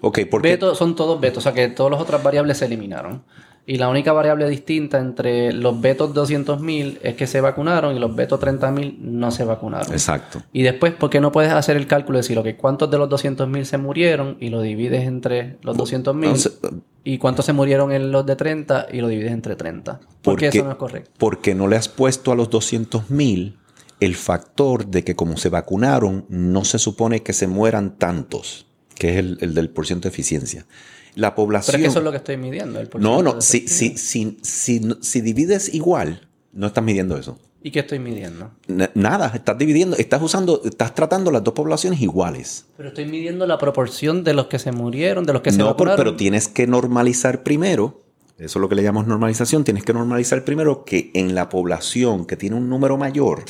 ok, 0.00 0.20
porque... 0.30 0.58
son 0.74 0.94
todos 0.94 1.20
vetos, 1.20 1.38
o 1.38 1.40
sea 1.42 1.52
que 1.52 1.68
todas 1.68 1.90
las 1.90 2.00
otras 2.00 2.22
variables 2.22 2.58
se 2.58 2.66
eliminaron. 2.66 3.24
Y 3.66 3.78
la 3.78 3.88
única 3.88 4.12
variable 4.12 4.46
distinta 4.48 4.98
entre 4.98 5.52
los 5.52 5.80
vetos 5.80 6.14
200.000 6.14 6.98
es 7.02 7.14
que 7.14 7.26
se 7.26 7.40
vacunaron 7.40 7.96
y 7.96 7.98
los 7.98 8.14
vetos 8.14 8.38
30.000 8.38 8.98
no 8.98 9.30
se 9.30 9.44
vacunaron. 9.44 9.90
Exacto. 9.90 10.42
Y 10.52 10.62
después, 10.62 10.92
¿por 10.92 11.08
qué 11.08 11.18
no 11.20 11.32
puedes 11.32 11.50
hacer 11.50 11.78
el 11.78 11.86
cálculo 11.86 12.18
de 12.18 12.22
decir, 12.22 12.42
que 12.42 12.56
cuántos 12.56 12.90
de 12.90 12.98
los 12.98 13.08
200.000 13.08 13.64
se 13.64 13.78
murieron 13.78 14.36
y 14.38 14.50
lo 14.50 14.60
divides 14.60 15.04
entre 15.04 15.56
los 15.62 15.78
200.000 15.78 16.82
y 17.04 17.16
cuántos 17.16 17.46
se 17.46 17.54
murieron 17.54 17.90
en 17.92 18.12
los 18.12 18.26
de 18.26 18.36
30 18.36 18.88
y 18.92 19.00
lo 19.00 19.08
divides 19.08 19.32
entre 19.32 19.56
30? 19.56 19.98
¿Por 20.20 20.38
qué 20.38 20.48
eso 20.48 20.62
no 20.62 20.70
es 20.70 20.76
correcto? 20.76 21.10
Porque 21.16 21.54
no 21.54 21.66
le 21.66 21.76
has 21.76 21.88
puesto 21.88 22.32
a 22.32 22.34
los 22.34 22.50
200.000 22.50 23.54
el 24.00 24.14
factor 24.14 24.86
de 24.88 25.04
que 25.04 25.16
como 25.16 25.38
se 25.38 25.48
vacunaron, 25.48 26.26
no 26.28 26.66
se 26.66 26.78
supone 26.78 27.22
que 27.22 27.32
se 27.32 27.46
mueran 27.46 27.96
tantos, 27.96 28.66
que 28.94 29.12
es 29.12 29.16
el, 29.16 29.38
el 29.40 29.54
del 29.54 29.70
porcentaje 29.70 30.10
de 30.10 30.14
eficiencia 30.14 30.66
la 31.14 31.34
población... 31.34 31.72
Pero 31.72 31.78
es 31.78 31.82
que 31.82 31.90
eso 31.90 31.98
es 31.98 32.04
lo 32.04 32.10
que 32.10 32.16
estoy 32.18 32.36
midiendo. 32.36 32.80
El 32.80 32.88
no, 32.98 33.22
no, 33.22 33.40
si, 33.40 33.68
si, 33.68 33.96
si, 33.96 34.38
si, 34.42 35.20
divides 35.20 35.72
igual, 35.74 36.28
no 36.52 36.66
estás 36.66 36.84
midiendo 36.84 37.16
eso. 37.16 37.38
¿Y 37.62 37.70
qué 37.70 37.80
estoy 37.80 37.98
midiendo? 37.98 38.50
nada, 38.94 39.32
estás 39.34 39.56
dividiendo, 39.56 39.96
estás 39.96 40.20
usando, 40.20 40.60
estás 40.64 40.94
tratando 40.94 41.30
las 41.30 41.42
dos 41.42 41.54
poblaciones 41.54 42.00
iguales. 42.02 42.66
Pero 42.76 42.90
estoy 42.90 43.06
midiendo 43.06 43.46
la 43.46 43.56
proporción 43.56 44.22
de 44.22 44.34
los 44.34 44.48
que 44.48 44.58
se 44.58 44.70
murieron, 44.70 45.24
de 45.24 45.32
los 45.32 45.40
que 45.40 45.50
se 45.50 45.58
No, 45.58 45.74
pero 45.74 46.14
tienes 46.14 46.48
que 46.48 46.66
normalizar 46.66 47.42
primero, 47.42 48.02
eso 48.36 48.58
es 48.58 48.60
lo 48.60 48.68
que 48.68 48.74
le 48.74 48.82
llamamos 48.82 49.06
normalización, 49.06 49.64
tienes 49.64 49.82
que 49.84 49.94
normalizar 49.94 50.44
primero 50.44 50.84
que 50.84 51.10
en 51.14 51.34
la 51.34 51.48
población 51.48 52.26
que 52.26 52.36
tiene 52.36 52.56
un 52.56 52.68
número 52.68 52.98
mayor, 52.98 53.44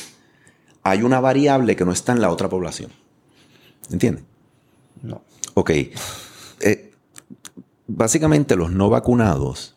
hay 0.83 1.01
una 1.01 1.19
variable 1.19 1.75
que 1.75 1.83
no 1.83 1.91
está 1.91 2.13
en 2.13 2.21
la 2.21 2.29
otra 2.29 2.47
población. 2.47 2.91
¿Entiendes? 3.91 4.23
No. 5.01 5.23
Ok. 5.55 5.71
Básicamente 7.87 8.55
los 8.55 8.71
no 8.71 8.89
vacunados, 8.89 9.75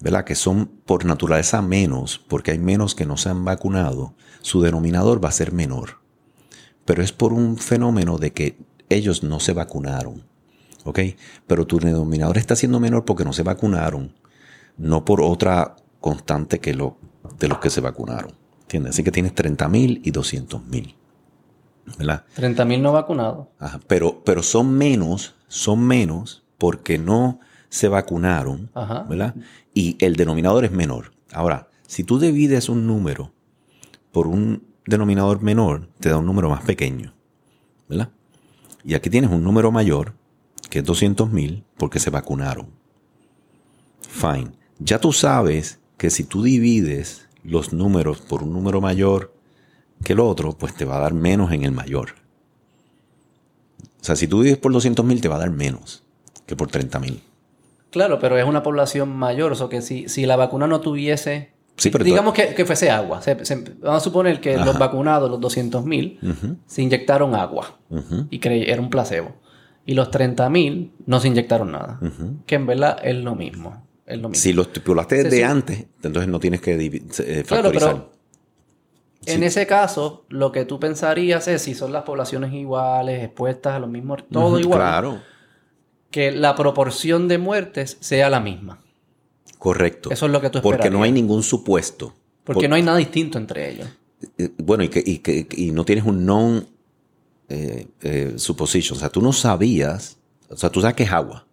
¿verdad? 0.00 0.24
Que 0.24 0.34
son 0.34 0.66
por 0.84 1.04
naturaleza 1.04 1.62
menos, 1.62 2.18
porque 2.18 2.50
hay 2.50 2.58
menos 2.58 2.94
que 2.94 3.06
no 3.06 3.16
se 3.16 3.30
han 3.30 3.44
vacunado, 3.44 4.14
su 4.42 4.60
denominador 4.60 5.24
va 5.24 5.30
a 5.30 5.32
ser 5.32 5.52
menor. 5.52 6.00
Pero 6.84 7.02
es 7.02 7.12
por 7.12 7.32
un 7.32 7.56
fenómeno 7.56 8.18
de 8.18 8.32
que 8.32 8.58
ellos 8.88 9.22
no 9.22 9.40
se 9.40 9.52
vacunaron. 9.52 10.24
¿Ok? 10.84 11.00
Pero 11.46 11.66
tu 11.66 11.78
denominador 11.78 12.38
está 12.38 12.56
siendo 12.56 12.80
menor 12.80 13.04
porque 13.04 13.24
no 13.24 13.32
se 13.32 13.42
vacunaron, 13.42 14.14
no 14.76 15.04
por 15.04 15.20
otra 15.20 15.76
constante 16.00 16.58
que 16.58 16.74
lo, 16.74 16.96
de 17.38 17.48
los 17.48 17.58
que 17.58 17.70
se 17.70 17.80
vacunaron. 17.80 18.32
¿Entiendes? 18.62 18.94
Así 18.94 19.04
que 19.04 19.10
tienes 19.10 19.34
30.000 19.34 20.00
y 20.04 20.12
200.000. 20.12 20.94
¿Verdad? 21.98 22.24
30.000 22.36 22.80
no 22.80 22.92
vacunados. 22.92 23.48
pero, 23.86 24.22
pero 24.24 24.42
son 24.42 24.72
menos, 24.72 25.34
son 25.48 25.80
menos 25.80 26.44
porque 26.60 26.98
no 26.98 27.40
se 27.70 27.88
vacunaron, 27.88 28.70
¿verdad? 29.08 29.34
Y 29.72 29.96
el 30.04 30.14
denominador 30.14 30.66
es 30.66 30.70
menor. 30.70 31.12
Ahora, 31.32 31.70
si 31.86 32.04
tú 32.04 32.18
divides 32.18 32.68
un 32.68 32.86
número 32.86 33.32
por 34.12 34.26
un 34.26 34.62
denominador 34.84 35.40
menor, 35.40 35.88
te 36.00 36.10
da 36.10 36.18
un 36.18 36.26
número 36.26 36.50
más 36.50 36.62
pequeño, 36.62 37.14
¿verdad? 37.88 38.10
Y 38.84 38.92
aquí 38.92 39.08
tienes 39.08 39.30
un 39.30 39.42
número 39.42 39.72
mayor, 39.72 40.12
que 40.68 40.80
es 40.80 40.84
200.000, 40.84 41.64
porque 41.78 41.98
se 41.98 42.10
vacunaron. 42.10 42.68
Fine. 44.02 44.50
Ya 44.78 44.98
tú 44.98 45.14
sabes 45.14 45.80
que 45.96 46.10
si 46.10 46.24
tú 46.24 46.42
divides 46.42 47.26
los 47.42 47.72
números 47.72 48.20
por 48.20 48.42
un 48.42 48.52
número 48.52 48.82
mayor 48.82 49.34
que 50.04 50.12
el 50.12 50.20
otro, 50.20 50.52
pues 50.58 50.74
te 50.74 50.84
va 50.84 50.98
a 50.98 51.00
dar 51.00 51.14
menos 51.14 51.52
en 51.52 51.62
el 51.64 51.72
mayor. 51.72 52.16
O 54.02 54.04
sea, 54.04 54.14
si 54.14 54.28
tú 54.28 54.42
divides 54.42 54.58
por 54.58 54.72
200.000, 54.72 55.22
te 55.22 55.28
va 55.28 55.36
a 55.36 55.40
dar 55.40 55.50
menos 55.50 56.04
que 56.50 56.56
por 56.56 56.68
30.000. 56.68 57.20
Claro, 57.90 58.18
pero 58.18 58.36
es 58.36 58.44
una 58.44 58.64
población 58.64 59.16
mayor, 59.16 59.52
o 59.52 59.54
sea 59.54 59.68
que 59.68 59.82
si, 59.82 60.08
si 60.08 60.26
la 60.26 60.34
vacuna 60.34 60.66
no 60.66 60.80
tuviese... 60.80 61.52
digamos 62.02 62.34
que, 62.34 62.64
fuese 62.66 62.90
agua. 62.90 63.20
vamos 63.80 63.96
a 63.96 64.00
suponer 64.00 64.40
que 64.40 64.56
los 64.56 64.76
vacunados, 64.76 65.30
los 65.30 65.40
200.000, 65.40 66.58
se 66.66 66.82
inyectaron 66.82 67.36
agua 67.36 67.78
y 68.30 68.40
era 68.68 68.82
un 68.82 68.90
placebo. 68.90 69.36
Y 69.86 69.94
los 69.94 70.10
30.000 70.10 70.90
no 71.06 71.20
se 71.20 71.28
inyectaron 71.28 71.70
nada. 71.70 72.00
Que 72.46 72.56
en 72.56 72.66
verdad 72.66 72.98
es 73.02 73.14
lo 73.14 73.36
mismo. 73.36 73.86
Es 74.04 74.18
lo 74.18 74.28
mismo. 74.28 74.42
Si 74.42 74.52
lo 74.52 74.62
estipulaste 74.62 75.22
desde 75.22 75.44
antes, 75.44 75.86
entonces 76.02 76.28
no 76.28 76.40
tienes 76.40 76.60
que 76.60 76.74
eh, 76.74 77.44
Claro, 77.46 77.70
pero 77.72 78.10
en 79.26 79.44
ese 79.44 79.68
caso, 79.68 80.24
lo 80.28 80.50
que 80.50 80.64
tú 80.64 80.80
pensarías 80.80 81.46
es 81.46 81.62
si 81.62 81.76
son 81.76 81.92
las 81.92 82.02
poblaciones 82.02 82.52
iguales, 82.52 83.22
expuestas 83.22 83.74
a 83.74 83.78
los 83.78 83.88
mismos, 83.88 84.24
todo 84.32 84.58
igual. 84.58 84.80
Claro 84.80 85.20
que 86.10 86.32
la 86.32 86.54
proporción 86.54 87.28
de 87.28 87.38
muertes 87.38 87.96
sea 88.00 88.30
la 88.30 88.40
misma. 88.40 88.80
Correcto. 89.58 90.10
Eso 90.10 90.26
es 90.26 90.32
lo 90.32 90.40
que 90.40 90.50
tú 90.50 90.58
esperas. 90.58 90.78
Porque 90.78 90.90
no 90.90 91.02
hay 91.02 91.12
ningún 91.12 91.42
supuesto. 91.42 92.14
Porque 92.44 92.68
no 92.68 92.74
hay 92.74 92.82
nada 92.82 92.98
distinto 92.98 93.38
entre 93.38 93.70
ellos. 93.70 93.88
Eh, 94.38 94.50
bueno, 94.58 94.82
y 94.82 94.88
que, 94.88 95.02
y 95.04 95.18
que 95.18 95.46
y 95.52 95.70
no 95.70 95.84
tienes 95.84 96.04
un 96.04 96.24
non 96.24 96.66
eh, 97.48 97.86
eh, 98.00 98.34
supposition. 98.36 98.96
O 98.96 99.00
sea, 99.00 99.10
tú 99.10 99.20
no 99.20 99.32
sabías. 99.32 100.16
O 100.48 100.56
sea, 100.56 100.70
tú 100.70 100.80
sabes 100.80 100.96
que 100.96 101.04
es 101.04 101.12
agua. 101.12 101.46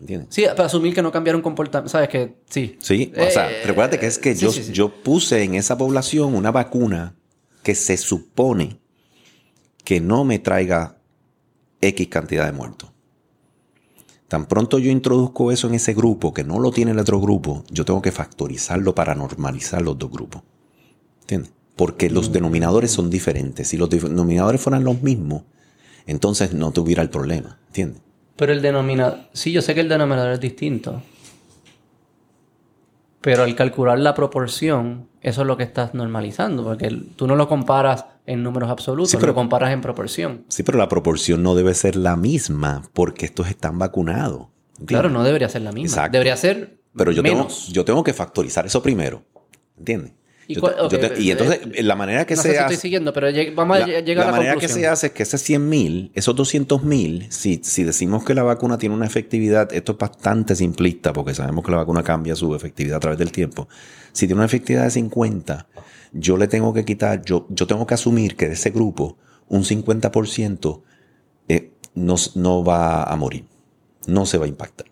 ¿Entiendes? 0.00 0.28
Sí, 0.30 0.44
para 0.56 0.64
asumir 0.64 0.94
que 0.94 1.02
no 1.02 1.12
cambiaron 1.12 1.42
comportamiento. 1.42 1.90
¿Sabes 1.90 2.08
que 2.08 2.36
Sí. 2.48 2.76
Sí, 2.80 3.12
o 3.16 3.30
sea, 3.30 3.48
recuérdate 3.64 3.98
que 3.98 4.06
es 4.06 4.18
que 4.18 4.34
yo, 4.34 4.50
yo 4.50 4.88
puse 5.02 5.42
en 5.42 5.54
esa 5.54 5.78
población 5.78 6.34
una 6.34 6.50
vacuna 6.50 7.14
que 7.62 7.74
se 7.74 7.96
supone 7.96 8.78
que 9.84 10.00
no 10.00 10.24
me 10.24 10.38
traiga 10.38 10.98
X 11.80 12.08
cantidad 12.08 12.46
de 12.46 12.52
muertos. 12.52 12.93
Tan 14.34 14.46
pronto 14.46 14.80
yo 14.80 14.90
introduzco 14.90 15.52
eso 15.52 15.68
en 15.68 15.74
ese 15.74 15.94
grupo 15.94 16.34
que 16.34 16.42
no 16.42 16.58
lo 16.58 16.72
tiene 16.72 16.90
el 16.90 16.98
otro 16.98 17.20
grupo, 17.20 17.62
yo 17.70 17.84
tengo 17.84 18.02
que 18.02 18.10
factorizarlo 18.10 18.92
para 18.92 19.14
normalizar 19.14 19.80
los 19.80 19.96
dos 19.96 20.10
grupos. 20.10 20.42
¿Entiendes? 21.20 21.52
Porque 21.76 22.10
los 22.10 22.30
mm. 22.30 22.32
denominadores 22.32 22.90
son 22.90 23.10
diferentes. 23.10 23.68
Si 23.68 23.76
los 23.76 23.88
denominadores 23.88 24.60
fueran 24.60 24.82
los 24.82 25.00
mismos, 25.02 25.44
entonces 26.08 26.52
no 26.52 26.72
tuviera 26.72 27.00
el 27.00 27.10
problema. 27.10 27.60
¿Entiendes? 27.68 28.02
Pero 28.34 28.52
el 28.52 28.60
denominador. 28.60 29.20
Sí, 29.32 29.52
yo 29.52 29.62
sé 29.62 29.72
que 29.72 29.82
el 29.82 29.88
denominador 29.88 30.32
es 30.32 30.40
distinto. 30.40 31.00
Pero 33.20 33.44
al 33.44 33.54
calcular 33.54 34.00
la 34.00 34.14
proporción, 34.14 35.06
eso 35.24 35.40
es 35.40 35.46
lo 35.46 35.56
que 35.56 35.64
estás 35.64 35.94
normalizando, 35.94 36.62
porque 36.62 36.90
tú 37.16 37.26
no 37.26 37.34
lo 37.34 37.48
comparas 37.48 38.04
en 38.26 38.42
números 38.42 38.70
absolutos, 38.70 39.10
sí, 39.10 39.16
pero, 39.16 39.28
lo 39.28 39.34
comparas 39.34 39.72
en 39.72 39.80
proporción. 39.80 40.44
Sí, 40.48 40.62
pero 40.62 40.76
la 40.76 40.88
proporción 40.88 41.42
no 41.42 41.54
debe 41.54 41.74
ser 41.74 41.96
la 41.96 42.14
misma 42.14 42.82
porque 42.92 43.24
estos 43.24 43.48
están 43.48 43.78
vacunados. 43.78 44.48
Claro, 44.84 45.08
no 45.08 45.24
debería 45.24 45.48
ser 45.48 45.62
la 45.62 45.72
misma. 45.72 46.10
Debería 46.10 46.36
ser 46.36 46.78
pero 46.94 47.10
yo 47.10 47.22
menos. 47.22 47.64
Tengo, 47.64 47.72
yo 47.72 47.84
tengo 47.84 48.04
que 48.04 48.12
factorizar 48.12 48.66
eso 48.66 48.82
primero. 48.82 49.24
¿Entiendes? 49.78 50.12
Y, 50.46 51.30
entonces, 51.30 51.60
eh, 51.72 51.82
la 51.82 51.96
manera 51.96 52.26
que 52.26 52.36
no 52.36 52.42
se 52.42 52.48
sé 52.50 52.54
si 52.54 52.60
estoy 52.60 52.76
siguiendo, 52.76 53.14
pero 53.14 53.28
vamos 53.54 53.78
a 53.78 53.86
llegar 53.86 54.28
a 54.28 54.30
la 54.30 54.32
La 54.32 54.38
manera 54.38 54.56
que 54.56 54.68
se 54.68 54.86
hace 54.86 55.06
es 55.06 55.12
que 55.14 55.22
ese 55.22 55.38
100 55.38 55.68
mil, 55.68 56.10
esos 56.14 56.36
200 56.36 56.82
mil, 56.82 57.26
si, 57.30 57.60
si 57.64 57.82
decimos 57.82 58.24
que 58.24 58.34
la 58.34 58.42
vacuna 58.42 58.76
tiene 58.76 58.94
una 58.94 59.06
efectividad, 59.06 59.72
esto 59.72 59.92
es 59.92 59.98
bastante 59.98 60.54
simplista 60.54 61.14
porque 61.14 61.34
sabemos 61.34 61.64
que 61.64 61.70
la 61.70 61.78
vacuna 61.78 62.02
cambia 62.02 62.36
su 62.36 62.54
efectividad 62.54 62.98
a 62.98 63.00
través 63.00 63.18
del 63.18 63.32
tiempo. 63.32 63.68
Si 64.14 64.26
tiene 64.26 64.36
una 64.36 64.46
efectividad 64.46 64.84
de 64.84 64.90
50, 64.90 65.66
yo 66.12 66.36
le 66.36 66.48
tengo 66.48 66.72
que 66.72 66.84
quitar, 66.84 67.22
yo, 67.22 67.46
yo 67.50 67.66
tengo 67.66 67.86
que 67.86 67.94
asumir 67.94 68.36
que 68.36 68.46
de 68.46 68.54
ese 68.54 68.70
grupo, 68.70 69.18
un 69.48 69.64
50% 69.64 70.82
eh, 71.48 71.72
no, 71.94 72.14
no 72.36 72.64
va 72.64 73.02
a 73.02 73.16
morir, 73.16 73.44
no 74.06 74.24
se 74.24 74.38
va 74.38 74.46
a 74.46 74.48
impactar. 74.48 74.86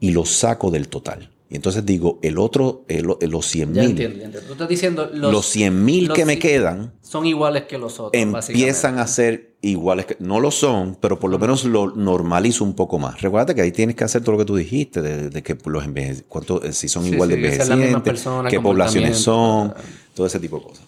Y 0.00 0.10
lo 0.10 0.26
saco 0.26 0.70
del 0.70 0.88
total. 0.88 1.31
Y 1.52 1.56
entonces 1.56 1.84
digo, 1.84 2.18
el 2.22 2.38
otro, 2.38 2.86
los 2.88 3.46
100 3.46 3.72
mil. 3.72 4.00
Entiendo, 4.00 4.40
Tú 4.40 4.52
estás 4.52 4.70
diciendo 4.70 5.10
los, 5.12 5.44
100 5.44 5.84
mil 5.84 6.10
que 6.10 6.24
me 6.24 6.38
quedan. 6.38 6.94
Son 7.02 7.26
iguales 7.26 7.64
que 7.64 7.76
los 7.76 8.00
otros. 8.00 8.12
Empiezan 8.14 8.98
a 8.98 9.06
ser 9.06 9.56
iguales 9.60 10.06
que. 10.06 10.16
No 10.18 10.40
lo 10.40 10.50
son, 10.50 10.96
pero 10.98 11.18
por 11.18 11.30
lo 11.30 11.38
menos 11.38 11.66
lo 11.66 11.94
normalizo 11.94 12.64
un 12.64 12.72
poco 12.72 12.98
más. 12.98 13.20
Recuerda 13.20 13.54
que 13.54 13.60
ahí 13.60 13.70
tienes 13.70 13.96
que 13.96 14.04
hacer 14.04 14.22
todo 14.22 14.32
lo 14.32 14.38
que 14.38 14.44
tú 14.46 14.56
dijiste, 14.56 15.02
de, 15.02 15.42
que 15.42 15.58
los 15.66 15.84
cuánto, 16.26 16.62
eh, 16.62 16.72
si 16.72 16.88
son 16.88 17.06
igual 17.06 17.28
de 17.28 17.34
envejecientes, 17.34 18.26
qué 18.48 18.58
poblaciones 18.58 19.18
son, 19.18 19.74
todo 20.14 20.26
ese 20.26 20.40
tipo 20.40 20.56
de 20.56 20.64
cosas. 20.64 20.84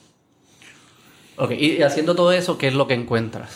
Ok, 1.37 1.51
y 1.51 1.83
haciendo 1.83 2.15
todo 2.15 2.33
eso, 2.33 2.57
¿qué 2.57 2.69
es 2.69 2.75
lo 2.75 2.87
que 2.87 2.95
encuentras? 2.95 3.51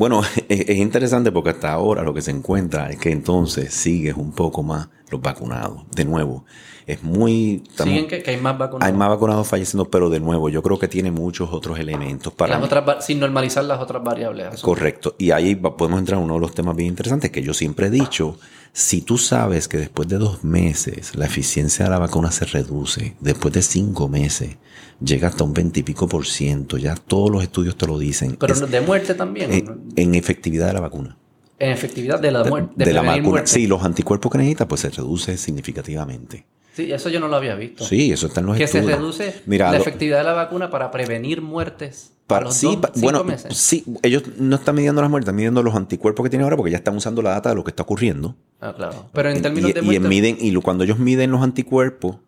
Bueno, 0.00 0.22
es, 0.48 0.70
interesante 0.78 1.30
porque 1.30 1.50
hasta 1.50 1.70
ahora 1.70 2.02
lo 2.02 2.14
que 2.14 2.22
se 2.22 2.30
encuentra 2.30 2.88
es 2.88 2.98
que 2.98 3.12
entonces 3.12 3.74
sigues 3.74 4.14
un 4.16 4.32
poco 4.32 4.62
más 4.62 4.88
los 5.10 5.20
vacunados. 5.20 5.82
De 5.94 6.06
nuevo, 6.06 6.46
es 6.86 7.02
muy... 7.02 7.64
Siguen 7.76 8.08
que, 8.08 8.22
hay 8.26 8.38
más 8.38 8.56
vacunados. 8.56 8.90
Hay 8.90 8.98
más 8.98 9.10
vacunados 9.10 9.46
falleciendo, 9.46 9.90
pero 9.90 10.08
de 10.08 10.18
nuevo, 10.18 10.48
yo 10.48 10.62
creo 10.62 10.78
que 10.78 10.88
tiene 10.88 11.10
muchos 11.10 11.50
otros 11.52 11.78
elementos 11.78 12.32
para... 12.32 13.02
sin 13.02 13.20
normalizar 13.20 13.62
las 13.64 13.78
otras 13.78 14.02
variables. 14.02 14.62
Correcto. 14.62 15.16
Y 15.18 15.32
ahí 15.32 15.54
podemos 15.54 15.98
entrar 15.98 16.18
en 16.18 16.24
uno 16.24 16.34
de 16.36 16.40
los 16.40 16.54
temas 16.54 16.74
bien 16.76 16.88
interesantes 16.88 17.30
que 17.30 17.42
yo 17.42 17.52
siempre 17.52 17.88
he 17.88 17.90
dicho. 17.90 18.38
Si 18.72 19.02
tú 19.02 19.18
sabes 19.18 19.68
que 19.68 19.76
después 19.76 20.08
de 20.08 20.16
dos 20.16 20.44
meses 20.44 21.14
la 21.14 21.26
eficiencia 21.26 21.84
de 21.84 21.90
la 21.90 21.98
vacuna 21.98 22.32
se 22.32 22.46
reduce, 22.46 23.16
después 23.20 23.52
de 23.52 23.60
cinco 23.60 24.08
meses 24.08 24.56
llega 25.00 25.28
hasta 25.28 25.44
un 25.44 25.52
veintipico 25.52 26.06
por 26.08 26.26
ciento, 26.26 26.76
ya 26.76 26.94
todos 26.94 27.30
los 27.30 27.42
estudios 27.42 27.76
te 27.76 27.86
lo 27.86 27.98
dicen. 27.98 28.36
Pero 28.36 28.54
de 28.54 28.80
muerte 28.80 29.14
también. 29.14 29.80
En, 29.96 30.14
efectividad 30.14 30.68
de 30.68 30.72
la 30.74 30.80
vacuna. 30.80 31.16
En 31.58 31.70
efectividad 31.70 32.20
de 32.20 32.30
la 32.30 32.44
muerte. 32.44 32.72
De, 32.76 32.92
la 32.92 33.02
vacuna. 33.02 33.46
Sí, 33.46 33.66
los 33.66 33.82
anticuerpos 33.82 34.32
que 34.32 34.38
necesita 34.38 34.68
pues 34.68 34.82
se 34.82 34.90
reduce 34.90 35.36
significacativamente. 35.36 36.46
Sí, 36.72 36.92
eso 36.92 37.08
yo 37.08 37.18
no 37.18 37.28
lo 37.28 37.36
había 37.36 37.56
visto. 37.56 37.84
Sí, 37.84 38.12
eso 38.12 38.28
está 38.28 38.40
en 38.40 38.46
los 38.46 38.56
que 38.56 38.64
estudios. 38.64 38.86
Que 38.86 38.92
se 38.92 38.98
reduce 38.98 39.42
la 39.46 39.76
efectividad 39.76 40.18
de 40.18 40.24
la 40.24 40.32
vacuna 40.34 40.70
para 40.70 40.90
prevenir 40.90 41.42
muertes. 41.42 42.12
Para, 42.26 42.44
los 42.44 42.54
sí, 42.54 42.78
bueno, 42.96 43.26
sí, 43.48 43.84
ellos 44.02 44.22
no 44.38 44.54
están 44.54 44.76
midiendo 44.76 45.02
las 45.02 45.10
muertes, 45.10 45.24
están 45.24 45.34
midiendo 45.34 45.64
los 45.64 45.74
anticuerpos 45.74 46.22
que 46.22 46.30
tienen 46.30 46.44
ahora 46.44 46.56
porque 46.56 46.70
ya 46.70 46.76
están 46.76 46.94
usando 46.94 47.22
la 47.22 47.30
data 47.30 47.48
de 47.48 47.56
lo 47.56 47.64
que 47.64 47.70
está 47.70 47.82
ocurriendo. 47.82 48.36
Ah, 48.60 48.72
claro. 48.76 49.10
Pero 49.12 49.30
en 49.30 49.42
términos 49.42 49.74
de 49.74 49.82
muertes. 49.82 50.04
Y, 50.04 50.08
miden, 50.08 50.36
y 50.38 50.54
cuando 50.60 50.84
ellos 50.84 51.00
miden 51.00 51.32
los 51.32 51.42
anticuerpos 51.42 52.18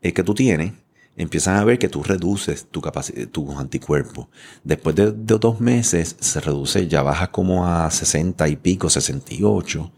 eh, 0.00 0.14
que 0.14 0.22
tú 0.22 0.32
tienes, 0.32 0.72
empiezan 1.16 1.56
a 1.56 1.64
ver 1.64 1.78
que 1.78 1.88
tú 1.88 2.02
reduces 2.02 2.66
tu 2.70 2.82
tus 3.30 3.56
anticuerpos. 3.56 4.28
Después 4.64 4.96
de, 4.96 5.12
dos 5.12 5.60
meses 5.60 6.16
se 6.20 6.40
reduce, 6.40 6.88
ya 6.88 7.02
baja 7.02 7.30
como 7.30 7.66
a 7.66 7.90
60 7.90 8.48
y 8.48 8.56
pico, 8.56 8.90
68. 8.90 9.92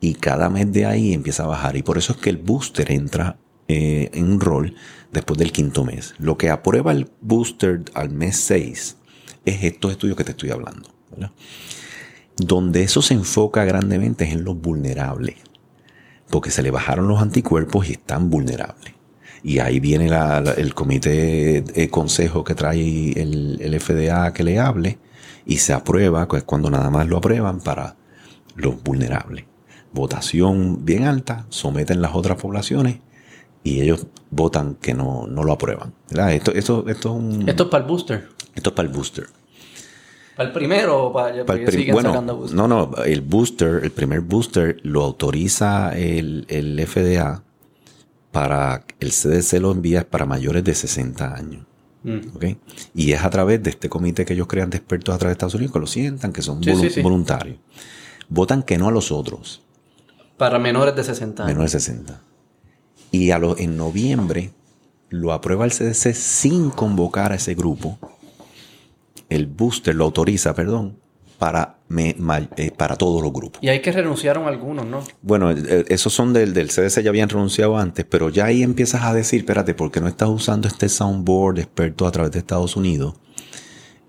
Y 0.00 0.14
cada 0.14 0.50
mes 0.50 0.72
de 0.72 0.86
ahí 0.86 1.12
empieza 1.12 1.44
a 1.44 1.48
bajar. 1.48 1.76
Y 1.76 1.82
por 1.82 1.98
eso 1.98 2.12
es 2.12 2.18
que 2.18 2.30
el 2.30 2.36
booster 2.36 2.90
entra 2.90 3.38
eh, 3.68 4.10
en 4.12 4.32
un 4.32 4.40
rol 4.40 4.74
después 5.12 5.38
del 5.38 5.52
quinto 5.52 5.84
mes. 5.84 6.14
Lo 6.18 6.36
que 6.36 6.50
aprueba 6.50 6.92
el 6.92 7.10
booster 7.20 7.82
al 7.94 8.10
mes 8.10 8.36
6 8.38 8.96
es 9.44 9.64
estos 9.64 9.92
estudios 9.92 10.16
que 10.16 10.24
te 10.24 10.32
estoy 10.32 10.50
hablando. 10.50 10.88
Donde 12.36 12.82
eso 12.82 13.02
se 13.02 13.14
enfoca 13.14 13.64
grandemente 13.64 14.24
es 14.24 14.32
en 14.32 14.44
los 14.44 14.56
vulnerables. 14.56 15.36
Porque 16.30 16.50
se 16.50 16.62
le 16.62 16.70
bajaron 16.70 17.06
los 17.06 17.20
anticuerpos 17.20 17.88
y 17.88 17.92
están 17.92 18.30
vulnerables. 18.30 18.94
Y 19.44 19.58
ahí 19.58 19.80
viene 19.80 20.08
el 20.56 20.74
comité 20.74 21.62
de 21.62 21.90
consejo 21.90 22.44
que 22.44 22.54
trae 22.54 23.12
el, 23.20 23.80
FDA 23.80 24.32
que 24.32 24.44
le 24.44 24.60
hable 24.60 24.98
y 25.44 25.56
se 25.56 25.72
aprueba, 25.72 26.28
pues 26.28 26.44
cuando 26.44 26.70
nada 26.70 26.90
más 26.90 27.08
lo 27.08 27.16
aprueban 27.16 27.60
para 27.60 27.96
los 28.54 28.80
vulnerables. 28.82 29.44
Votación 29.92 30.84
bien 30.84 31.04
alta, 31.04 31.46
someten 31.48 32.00
las 32.00 32.14
otras 32.14 32.38
poblaciones 32.40 33.00
y 33.64 33.80
ellos 33.80 34.06
votan 34.30 34.76
que 34.76 34.94
no, 34.94 35.26
lo 35.26 35.52
aprueban. 35.52 35.92
Esto, 36.30 36.52
esto, 36.52 36.84
esto, 36.88 37.08
es 37.08 37.14
un, 37.14 37.48
esto 37.48 37.64
es 37.64 37.68
para 37.68 37.82
el 37.82 37.90
booster. 37.90 38.28
Esto 38.54 38.70
es 38.70 38.76
para 38.76 38.88
el 38.88 38.94
booster. 38.94 39.26
¿Para 40.36 40.48
el 40.48 40.54
primero 40.54 41.06
o 41.06 41.12
para, 41.12 41.44
para 41.44 41.58
el 41.58 41.92
bueno, 41.92 42.22
No, 42.52 42.68
no, 42.68 42.94
el 43.04 43.20
booster, 43.20 43.80
el 43.82 43.90
primer 43.90 44.20
booster 44.20 44.78
lo 44.82 45.02
autoriza 45.02 45.98
el, 45.98 46.46
el 46.48 46.86
FDA 46.86 47.42
para 48.32 48.84
el 48.98 49.10
CDC 49.10 49.60
lo 49.60 49.70
envía 49.70 50.08
para 50.08 50.26
mayores 50.26 50.64
de 50.64 50.74
60 50.74 51.34
años. 51.34 51.66
Mm. 52.02 52.18
Y 52.94 53.12
es 53.12 53.22
a 53.22 53.30
través 53.30 53.62
de 53.62 53.70
este 53.70 53.88
comité 53.88 54.24
que 54.24 54.32
ellos 54.32 54.48
crean 54.48 54.70
de 54.70 54.78
expertos 54.78 55.14
a 55.14 55.18
través 55.18 55.32
de 55.32 55.34
Estados 55.34 55.54
Unidos 55.54 55.72
que 55.72 55.78
lo 55.78 55.86
sientan, 55.86 56.32
que 56.32 56.42
son 56.42 56.60
voluntarios. 57.02 57.58
Votan 58.28 58.62
que 58.62 58.78
no 58.78 58.88
a 58.88 58.90
los 58.90 59.12
otros. 59.12 59.62
Para 60.36 60.58
menores 60.58 60.96
de 60.96 61.04
60 61.04 61.44
años. 61.44 61.54
Menores 61.54 61.72
de 61.72 61.80
60. 61.80 62.20
Y 63.12 63.30
a 63.30 63.38
lo, 63.38 63.56
en 63.58 63.76
noviembre 63.76 64.50
lo 65.10 65.32
aprueba 65.32 65.66
el 65.66 65.70
CDC 65.70 66.14
sin 66.14 66.70
convocar 66.70 67.32
a 67.32 67.34
ese 67.36 67.54
grupo. 67.54 67.98
El 69.28 69.46
booster 69.46 69.94
lo 69.94 70.04
autoriza, 70.04 70.54
perdón, 70.54 70.96
para, 71.42 71.74
eh, 71.98 72.70
para 72.76 72.94
todos 72.94 73.20
los 73.20 73.32
grupos. 73.32 73.60
Y 73.60 73.68
hay 73.68 73.80
que 73.80 73.90
renunciaron 73.90 74.46
algunos, 74.46 74.86
¿no? 74.86 75.02
Bueno, 75.22 75.50
eh, 75.50 75.56
eh, 75.66 75.84
esos 75.88 76.12
son 76.12 76.32
del, 76.32 76.54
del 76.54 76.68
CDC, 76.68 77.02
ya 77.02 77.10
habían 77.10 77.28
renunciado 77.28 77.76
antes, 77.76 78.06
pero 78.08 78.28
ya 78.28 78.44
ahí 78.44 78.62
empiezas 78.62 79.02
a 79.02 79.12
decir, 79.12 79.40
espérate, 79.40 79.74
¿por 79.74 79.90
qué 79.90 80.00
no 80.00 80.06
estás 80.06 80.28
usando 80.28 80.68
este 80.68 80.88
soundboard 80.88 81.58
experto 81.58 82.06
a 82.06 82.12
través 82.12 82.30
de 82.30 82.38
Estados 82.38 82.76
Unidos? 82.76 83.14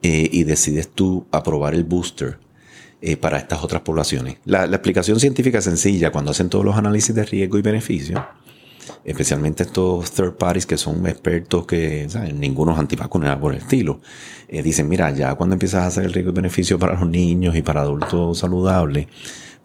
y 0.06 0.44
decides 0.44 0.90
tú 0.90 1.26
aprobar 1.32 1.74
el 1.74 1.86
booster 1.86 2.38
para 3.22 3.38
estas 3.38 3.64
otras 3.64 3.84
poblaciones. 3.84 4.36
La, 4.44 4.68
la, 4.68 4.76
explicación 4.76 5.18
científica 5.18 5.60
es 5.60 5.64
sencilla. 5.64 6.12
Cuando 6.12 6.32
hacen 6.32 6.50
todos 6.50 6.66
los 6.66 6.76
análisis 6.76 7.16
de 7.16 7.24
riesgo 7.24 7.58
y 7.58 7.62
beneficio, 7.62 8.22
especialmente 9.04 9.64
estos 9.64 10.12
third 10.12 10.34
parties 10.34 10.66
que 10.66 10.78
son 10.78 11.06
expertos 11.08 11.66
que 11.66 12.08
¿sabes? 12.10 12.34
ninguno 12.34 12.72
es 12.80 13.38
por 13.40 13.54
el 13.54 13.60
estilo. 13.60 14.00
Eh, 14.48 14.62
dicen, 14.62 14.88
mira, 14.88 15.12
ya 15.12 15.36
cuando 15.36 15.54
empiezas 15.54 15.84
a 15.84 15.88
hacer 15.88 16.06
el 16.06 16.14
riesgo 16.14 16.32
y 16.32 16.36
beneficio 16.36 16.78
para 16.78 16.94
los 16.94 17.10
niños 17.10 17.56
y 17.56 17.62
para 17.62 17.82
adultos 17.82 18.40
saludables, 18.40 19.08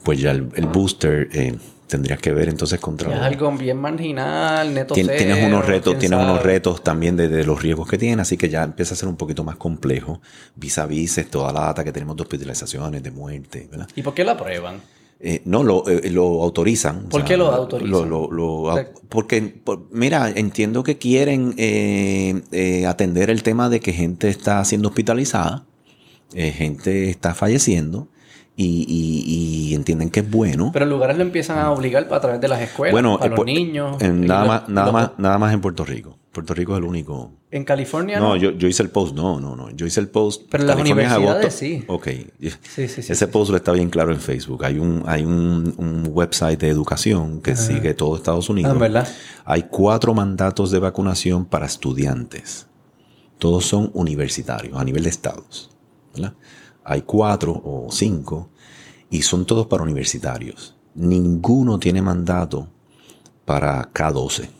pues 0.02 0.20
ya 0.20 0.30
el, 0.30 0.66
booster 0.72 1.28
eh, 1.32 1.56
tendrías 1.88 2.20
que 2.20 2.32
ver 2.32 2.48
entonces 2.48 2.78
contra... 2.78 3.14
Es 3.14 3.20
algo 3.20 3.50
bien 3.52 3.78
marginal, 3.78 4.72
neto 4.72 4.94
Tienes 4.94 5.44
unos 5.44 5.66
retos, 5.66 5.98
tienes 5.98 6.18
unos 6.18 6.42
retos 6.42 6.82
también 6.82 7.16
de, 7.16 7.44
los 7.44 7.60
riesgos 7.60 7.88
que 7.88 7.98
tiene, 7.98 8.22
así 8.22 8.36
que 8.36 8.48
ya 8.48 8.62
empieza 8.62 8.94
a 8.94 8.96
ser 8.96 9.08
un 9.08 9.16
poquito 9.16 9.42
más 9.44 9.56
complejo 9.56 10.20
vis 10.54 10.78
a 10.78 10.86
vis 10.86 11.20
toda 11.30 11.52
la 11.52 11.60
data 11.60 11.84
que 11.84 11.92
tenemos 11.92 12.16
de 12.16 12.22
hospitalizaciones, 12.22 13.02
de 13.02 13.10
muerte, 13.10 13.68
¿verdad? 13.70 13.88
¿Y 13.96 14.02
por 14.02 14.14
qué 14.14 14.24
la 14.24 14.36
prueban? 14.36 14.80
Eh, 15.20 15.42
no, 15.44 15.64
lo, 15.64 15.88
eh, 15.88 16.10
lo 16.10 16.42
autorizan. 16.44 17.08
¿Por 17.08 17.24
qué 17.24 17.36
lo 17.36 17.50
autorizan? 17.50 18.08
porque, 19.08 19.60
mira, 19.90 20.30
entiendo 20.30 20.84
que 20.84 20.96
quieren 20.96 21.54
eh, 21.56 22.86
atender 22.86 23.30
el 23.30 23.42
tema 23.42 23.68
de 23.68 23.80
que 23.80 23.92
gente 23.92 24.28
está 24.28 24.64
siendo 24.64 24.88
hospitalizada, 24.88 25.64
gente 26.32 27.10
está 27.10 27.34
falleciendo. 27.34 28.08
Y, 28.60 29.72
entienden 29.74 30.10
que 30.10 30.20
es 30.20 30.28
bueno. 30.28 30.70
Pero 30.72 30.84
en 30.84 30.90
lugares 30.90 31.16
lo 31.16 31.22
empiezan 31.22 31.58
a 31.58 31.70
obligar 31.70 32.12
a 32.12 32.20
través 32.20 32.40
de 32.40 32.48
las 32.48 32.60
escuelas, 32.60 32.92
bueno, 32.92 33.16
para 33.16 33.36
los 33.36 33.46
niños. 33.46 34.02
nada, 34.02 34.44
más, 34.44 34.68
nada, 34.68 34.90
más, 34.90 35.10
nada 35.16 35.38
más 35.38 35.54
en 35.54 35.60
Puerto 35.60 35.84
Rico. 35.84 36.18
Puerto 36.32 36.54
Rico 36.54 36.72
es 36.72 36.78
el 36.78 36.84
único. 36.84 37.37
¿En 37.50 37.64
California 37.64 38.20
no? 38.20 38.36
yo, 38.36 38.50
yo 38.50 38.68
hice 38.68 38.82
el 38.82 38.90
post. 38.90 39.14
No, 39.14 39.40
no, 39.40 39.56
no. 39.56 39.70
Yo 39.70 39.86
hice 39.86 40.00
el 40.00 40.08
post. 40.08 40.42
Pero 40.50 40.64
en 40.64 40.68
las 40.68 40.78
universidades 40.78 41.54
sí. 41.54 41.82
Ok. 41.86 42.08
Sí, 42.40 42.88
sí, 42.88 43.02
sí, 43.02 43.12
Ese 43.12 43.28
post 43.28 43.50
lo 43.50 43.56
está 43.56 43.72
bien 43.72 43.88
claro 43.88 44.12
en 44.12 44.20
Facebook. 44.20 44.64
Hay 44.64 44.78
un, 44.78 45.02
hay 45.06 45.24
un, 45.24 46.08
website 46.10 46.60
de 46.60 46.68
educación 46.68 47.40
que 47.40 47.56
sigue 47.56 47.94
todo 47.94 48.16
Estados 48.16 48.50
Unidos. 48.50 48.72
Ah, 48.74 48.78
¿verdad? 48.78 49.08
Hay 49.44 49.64
cuatro 49.64 50.14
mandatos 50.14 50.70
de 50.70 50.78
vacunación 50.78 51.46
para 51.46 51.66
estudiantes. 51.66 52.66
Todos 53.38 53.64
son 53.64 53.90
universitarios 53.94 54.78
a 54.78 54.84
nivel 54.84 55.04
de 55.04 55.10
estados. 55.10 55.70
¿verdad? 56.14 56.34
Hay 56.84 57.02
cuatro 57.02 57.52
o 57.52 57.88
cinco 57.90 58.50
y 59.10 59.22
son 59.22 59.46
todos 59.46 59.66
para 59.66 59.82
universitarios. 59.82 60.76
Ninguno 60.94 61.78
tiene 61.78 62.02
mandato 62.02 62.68
para 63.44 63.90
K12. 63.92 64.57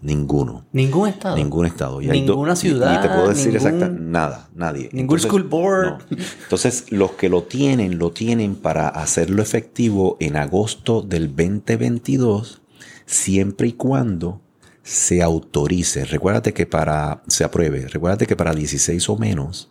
Ninguno. 0.00 0.64
Ningún 0.72 1.08
estado. 1.08 1.36
Ningún 1.36 1.66
estado. 1.66 2.00
Ninguna 2.00 2.54
ciudad. 2.54 2.98
Y, 2.98 3.02
te 3.02 3.12
puedo 3.12 3.28
decir 3.28 3.54
exactamente 3.56 4.00
nada, 4.00 4.48
nadie. 4.54 4.88
Ningún 4.92 5.18
school 5.18 5.42
board. 5.42 6.02
Entonces, 6.42 6.90
los 6.90 7.12
que 7.12 7.28
lo 7.28 7.42
tienen, 7.42 7.98
lo 7.98 8.12
tienen 8.12 8.54
para 8.54 8.88
hacerlo 8.88 9.42
efectivo 9.42 10.16
en 10.20 10.36
agosto 10.36 11.02
del 11.02 11.28
2022, 11.28 12.62
siempre 13.06 13.68
y 13.68 13.72
cuando 13.72 14.40
se 14.82 15.22
autorice. 15.22 16.04
Recuérdate 16.04 16.54
que 16.54 16.66
para, 16.66 17.22
se 17.26 17.44
apruebe, 17.44 17.88
recuérdate 17.88 18.26
que 18.26 18.36
para 18.36 18.54
16 18.54 19.08
o 19.08 19.16
menos, 19.16 19.70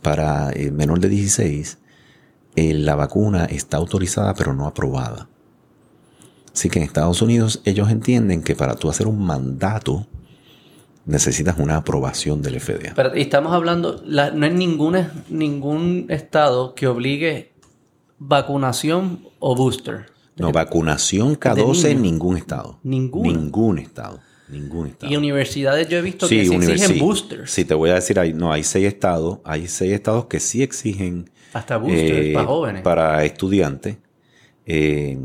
para 0.00 0.50
el 0.50 0.72
menor 0.72 1.00
de 1.00 1.08
16, 1.08 1.78
eh, 2.54 2.72
la 2.72 2.94
vacuna 2.94 3.44
está 3.44 3.76
autorizada 3.76 4.34
pero 4.34 4.54
no 4.54 4.66
aprobada. 4.66 5.28
Así 6.56 6.70
que 6.70 6.78
en 6.78 6.86
Estados 6.86 7.20
Unidos 7.20 7.60
ellos 7.66 7.90
entienden 7.90 8.42
que 8.42 8.54
para 8.54 8.76
tú 8.76 8.88
hacer 8.88 9.06
un 9.06 9.22
mandato 9.22 10.06
necesitas 11.04 11.58
una 11.58 11.76
aprobación 11.76 12.40
del 12.40 12.58
FDA. 12.58 12.94
Pero 12.96 13.12
estamos 13.12 13.52
hablando, 13.52 14.02
no 14.06 14.22
hay 14.22 14.54
ninguna, 14.54 15.12
ningún 15.28 16.06
estado 16.08 16.74
que 16.74 16.86
obligue 16.86 17.52
vacunación 18.18 19.20
o 19.38 19.54
booster. 19.54 20.06
No, 20.36 20.50
vacunación 20.50 21.38
K12 21.38 21.90
en 21.90 22.00
ningún 22.00 22.38
estado. 22.38 22.80
Ningún. 22.82 23.24
Ningún 23.24 23.78
estado. 23.78 24.20
Ningún 24.48 24.86
estado. 24.86 25.12
Y 25.12 25.16
universidades 25.16 25.86
yo 25.90 25.98
he 25.98 26.02
visto 26.02 26.26
que 26.26 26.42
sí 26.42 26.54
exigen 26.54 26.98
boosters. 26.98 27.50
Sí, 27.50 27.66
te 27.66 27.74
voy 27.74 27.90
a 27.90 27.96
decir, 27.96 28.18
hay, 28.18 28.32
no, 28.32 28.50
hay 28.50 28.62
seis 28.62 28.86
estados, 28.86 29.40
hay 29.44 29.68
seis 29.68 29.92
estados 29.92 30.24
que 30.24 30.40
sí 30.40 30.62
exigen... 30.62 31.28
Hasta 31.52 31.76
boosters 31.76 32.28
eh, 32.28 32.32
para 32.32 32.46
jóvenes. 32.46 32.80
Para 32.82 33.24
estudiantes. 33.26 33.98
Eh, 34.64 35.18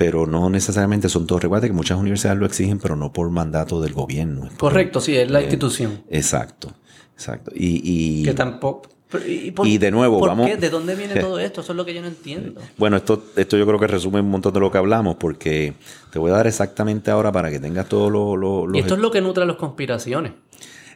pero 0.00 0.26
no 0.26 0.48
necesariamente 0.48 1.10
son 1.10 1.26
todos. 1.26 1.42
Recuerda 1.42 1.66
que 1.66 1.74
muchas 1.74 1.98
universidades 1.98 2.40
lo 2.40 2.46
exigen, 2.46 2.78
pero 2.78 2.96
no 2.96 3.12
por 3.12 3.28
mandato 3.28 3.82
del 3.82 3.92
gobierno. 3.92 4.48
Correcto, 4.56 4.98
sí, 4.98 5.14
es 5.14 5.30
la 5.30 5.40
eh, 5.40 5.42
institución. 5.42 6.04
Exacto, 6.08 6.72
exacto. 7.12 7.50
Y, 7.54 8.22
que 8.22 8.32
tampoco... 8.32 8.88
y, 9.26 9.76
de 9.76 9.90
nuevo, 9.90 10.18
vamos. 10.20 10.48
Qué? 10.48 10.56
¿De 10.56 10.70
dónde 10.70 10.94
viene 10.94 11.16
todo 11.20 11.38
esto? 11.38 11.60
Eso 11.60 11.72
es 11.72 11.76
lo 11.76 11.84
que 11.84 11.92
yo 11.92 12.00
no 12.00 12.06
entiendo. 12.06 12.62
Bueno, 12.78 12.96
esto, 12.96 13.24
esto 13.36 13.58
yo 13.58 13.66
creo 13.66 13.78
que 13.78 13.88
resume 13.88 14.20
un 14.20 14.30
montón 14.30 14.54
de 14.54 14.60
lo 14.60 14.70
que 14.70 14.78
hablamos, 14.78 15.16
porque 15.16 15.74
te 16.10 16.18
voy 16.18 16.30
a 16.30 16.36
dar 16.36 16.46
exactamente 16.46 17.10
ahora 17.10 17.30
para 17.30 17.50
que 17.50 17.58
tengas 17.58 17.86
todo 17.86 18.08
lo. 18.08 18.36
lo, 18.36 18.74
y 18.74 18.78
esto 18.80 18.94
es 18.94 19.00
lo 19.00 19.10
que 19.10 19.20
nutre 19.20 19.44
las 19.44 19.56
conspiraciones. 19.56 20.32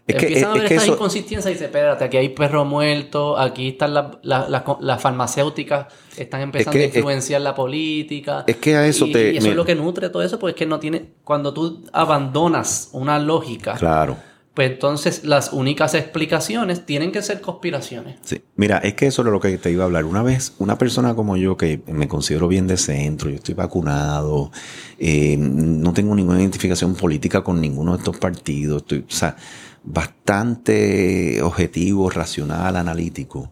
Es 0.07 0.17
que, 0.17 0.27
Empiezan 0.27 0.51
a 0.51 0.55
ver 0.55 0.73
estas 0.73 0.89
inconsistencias 0.89 1.47
y 1.47 1.55
dice, 1.55 1.65
espérate, 1.65 2.05
aquí 2.05 2.17
hay 2.19 2.29
perro 2.29 2.65
muerto, 2.67 3.39
aquí 3.39 3.69
están 3.69 3.95
las 4.23 5.03
farmacéuticas, 5.03 5.87
están 6.17 6.43
empezando 6.43 6.79
a 6.79 6.85
influenciar 6.85 7.41
la 7.41 7.55
política. 7.55 8.45
Es 8.47 8.57
que 8.57 8.77
a 8.77 8.87
eso 8.87 9.07
te... 9.11 9.33
Y 9.33 9.39
eso 9.39 9.49
es 9.49 9.57
lo 9.57 9.65
que 9.65 9.75
nutre 9.75 10.11
todo 10.11 10.23
eso, 10.23 10.39
porque 10.39 10.51
es 10.51 10.59
que 10.59 10.67
no 10.67 10.79
tiene... 10.79 11.07
Cuando 11.25 11.55
tú 11.55 11.85
abandonas 11.93 12.91
una 12.93 13.19
lógica... 13.19 13.75
Claro 13.75 14.17
pues 14.55 14.71
entonces 14.71 15.25
las 15.25 15.53
únicas 15.53 15.95
explicaciones 15.95 16.87
tienen 16.87 17.11
que 17.11 17.23
ser 17.23 17.41
conspiraciones. 17.41 18.19
Sí, 18.23 18.41
mira, 18.55 18.79
es 18.79 18.95
que 18.95 19.09
eso 19.09 19.23
es 19.23 19.29
lo 19.29 19.41
que 19.41 19.59
te 19.59 19.73
iba 19.73 19.83
a 19.83 19.87
hablar. 19.87 20.05
Una 20.05 20.23
vez, 20.23 20.55
una 20.59 20.79
persona 20.79 21.17
como 21.17 21.37
yo, 21.37 21.57
que 21.57 21.83
me 21.89 22.07
considero 22.07 22.47
bien 22.47 22.69
de 22.69 22.77
centro, 22.77 23.31
yo 23.31 23.37
estoy 23.37 23.55
vacunado, 23.55 24.53
eh, 25.01 25.37
no 25.37 25.93
tengo 25.93 26.15
ninguna 26.15 26.41
identificación 26.41 26.95
política 26.95 27.43
con 27.43 27.61
ninguno 27.61 27.93
de 27.93 27.99
estos 27.99 28.17
partidos, 28.17 28.83
estoy, 28.83 28.99
o 29.01 29.13
sea, 29.13 29.37
bastante 29.85 31.43
objetivo, 31.43 32.11
racional, 32.11 32.77
analítico. 32.77 33.51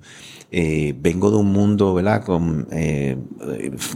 Eh, 0.51 0.95
vengo 0.99 1.31
de 1.31 1.39
un 1.39 1.51
mundo, 1.51 1.95
¿verdad? 1.95 2.25
Con 2.25 2.69
eh, 2.73 3.17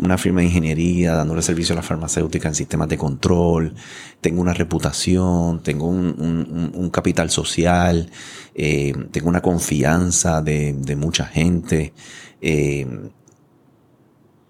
una 0.03 0.17
firma 0.17 0.41
de 0.41 0.47
ingeniería, 0.47 1.15
dándole 1.15 1.43
servicio 1.43 1.75
a 1.75 1.77
la 1.77 1.83
farmacéutica 1.83 2.49
en 2.49 2.55
sistemas 2.55 2.89
de 2.89 2.97
control. 2.97 3.75
Tengo 4.21 4.41
una 4.41 4.55
reputación, 4.55 5.63
tengo 5.63 5.89
un, 5.89 6.91
capital 6.93 7.29
social, 7.31 8.11
eh, 8.55 8.95
tengo 9.11 9.29
una 9.29 9.43
confianza 9.43 10.41
de, 10.41 10.97
mucha 10.97 11.27
gente. 11.27 11.93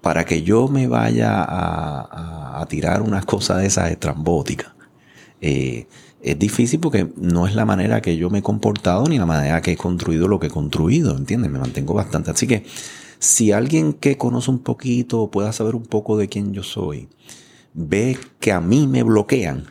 para 0.00 0.24
que 0.24 0.42
yo 0.42 0.68
me 0.68 0.86
vaya 0.86 1.42
a, 1.42 2.60
a, 2.60 2.66
tirar 2.66 3.02
unas 3.02 3.24
cosas 3.24 3.58
de 3.58 3.66
esas 3.66 3.90
estrambóticas 3.90 4.72
es 6.26 6.38
difícil 6.38 6.80
porque 6.80 7.12
no 7.16 7.46
es 7.46 7.54
la 7.54 7.64
manera 7.64 8.02
que 8.02 8.16
yo 8.16 8.30
me 8.30 8.40
he 8.40 8.42
comportado 8.42 9.06
ni 9.06 9.16
la 9.16 9.26
manera 9.26 9.62
que 9.62 9.72
he 9.72 9.76
construido 9.76 10.26
lo 10.26 10.40
que 10.40 10.48
he 10.48 10.50
construido, 10.50 11.16
¿entiendes? 11.16 11.50
Me 11.50 11.60
mantengo 11.60 11.94
bastante. 11.94 12.32
Así 12.32 12.48
que 12.48 12.64
si 13.20 13.52
alguien 13.52 13.92
que 13.92 14.18
conoce 14.18 14.50
un 14.50 14.58
poquito 14.58 15.20
o 15.20 15.30
pueda 15.30 15.52
saber 15.52 15.76
un 15.76 15.84
poco 15.84 16.18
de 16.18 16.28
quién 16.28 16.52
yo 16.52 16.64
soy, 16.64 17.08
ve 17.74 18.18
que 18.40 18.50
a 18.50 18.60
mí 18.60 18.88
me 18.88 19.04
bloquean, 19.04 19.66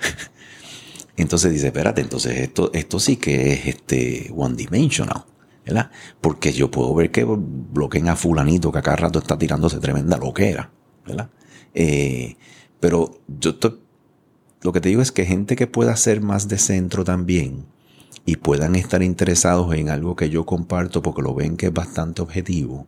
entonces 1.18 1.52
dice, 1.52 1.68
espérate, 1.68 1.99
entonces 1.99 2.38
esto, 2.40 2.72
esto 2.73 2.99
sí 2.99 3.18
que 3.18 3.52
es 3.52 3.68
este 3.68 4.32
one 4.36 4.56
dimensional. 4.56 5.26
¿verdad? 5.65 5.90
Porque 6.22 6.53
yo 6.53 6.69
puedo 6.69 6.94
ver 6.94 7.10
que 7.10 7.26
bloqueen 7.26 8.07
a 8.07 8.15
fulanito 8.15 8.72
que 8.72 8.77
acá 8.77 8.95
rato 8.95 9.18
está 9.18 9.36
tirándose 9.36 9.80
tremenda 9.80 10.15
loquera, 10.15 10.72
¿verdad? 11.03 11.32
Eh, 11.73 12.38
pero 12.80 13.19
yo 13.27 13.49
estoy 13.49 13.80
lo 14.66 14.74
que 14.74 14.82
te 14.82 14.90
digo 14.90 15.04
es 15.04 15.12
que 15.12 15.26
gente 15.26 15.56
que 15.56 15.68
pueda 15.68 15.96
ser 15.96 16.22
más 16.22 16.48
de 16.48 16.58
centro 16.58 17.04
también 17.04 17.68
y 18.26 18.38
puedan 18.38 18.74
estar 18.74 19.04
interesados 19.04 19.72
en 19.76 19.90
algo 19.90 20.16
que 20.16 20.32
yo 20.32 20.44
comparto 20.44 21.04
porque 21.04 21.22
lo 21.22 21.36
ven 21.36 21.56
que 21.56 21.68
es 21.68 21.74
bastante 21.74 22.24
objetivo, 22.24 22.88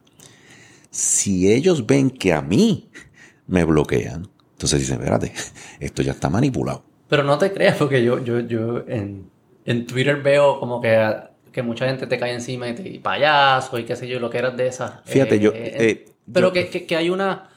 si 0.90 1.54
ellos 1.54 1.86
ven 1.86 2.10
que 2.10 2.34
a 2.34 2.42
mí 2.42 2.90
me 3.46 3.64
bloquean, 3.64 4.28
entonces 4.54 4.80
dicen, 4.80 4.98
espérate, 4.98 5.32
esto 5.80 6.02
ya 6.02 6.14
está 6.14 6.32
manipulado. 6.32 6.84
Pero 7.08 7.24
no 7.24 7.38
te 7.38 7.54
creas 7.54 7.78
porque 7.78 8.04
yo, 8.04 8.24
yo, 8.24 8.40
yo 8.40 8.84
en, 8.88 9.30
Twitter 9.86 10.20
veo 10.24 10.60
como 10.60 10.82
que, 10.82 11.16
que 11.52 11.62
mucha 11.62 11.86
gente 11.86 12.08
te 12.08 12.18
cae 12.18 12.34
encima 12.34 12.70
y 12.70 12.74
te 12.74 12.90
y 12.90 12.98
payaso 12.98 13.78
y 13.78 13.84
qué 13.84 13.96
sé 13.96 14.08
yo, 14.08 14.20
lo 14.20 14.32
que 14.32 14.40
eras 14.40 14.58
de 14.58 14.66
esa. 14.66 15.04
Fíjate, 15.06 15.40
yo... 15.40 15.52
Eh, 15.52 15.76
eh, 15.80 16.06
pero 16.34 16.52
que, 16.52 16.68
que 16.70 16.96
hay 16.96 17.12
una 17.12 17.50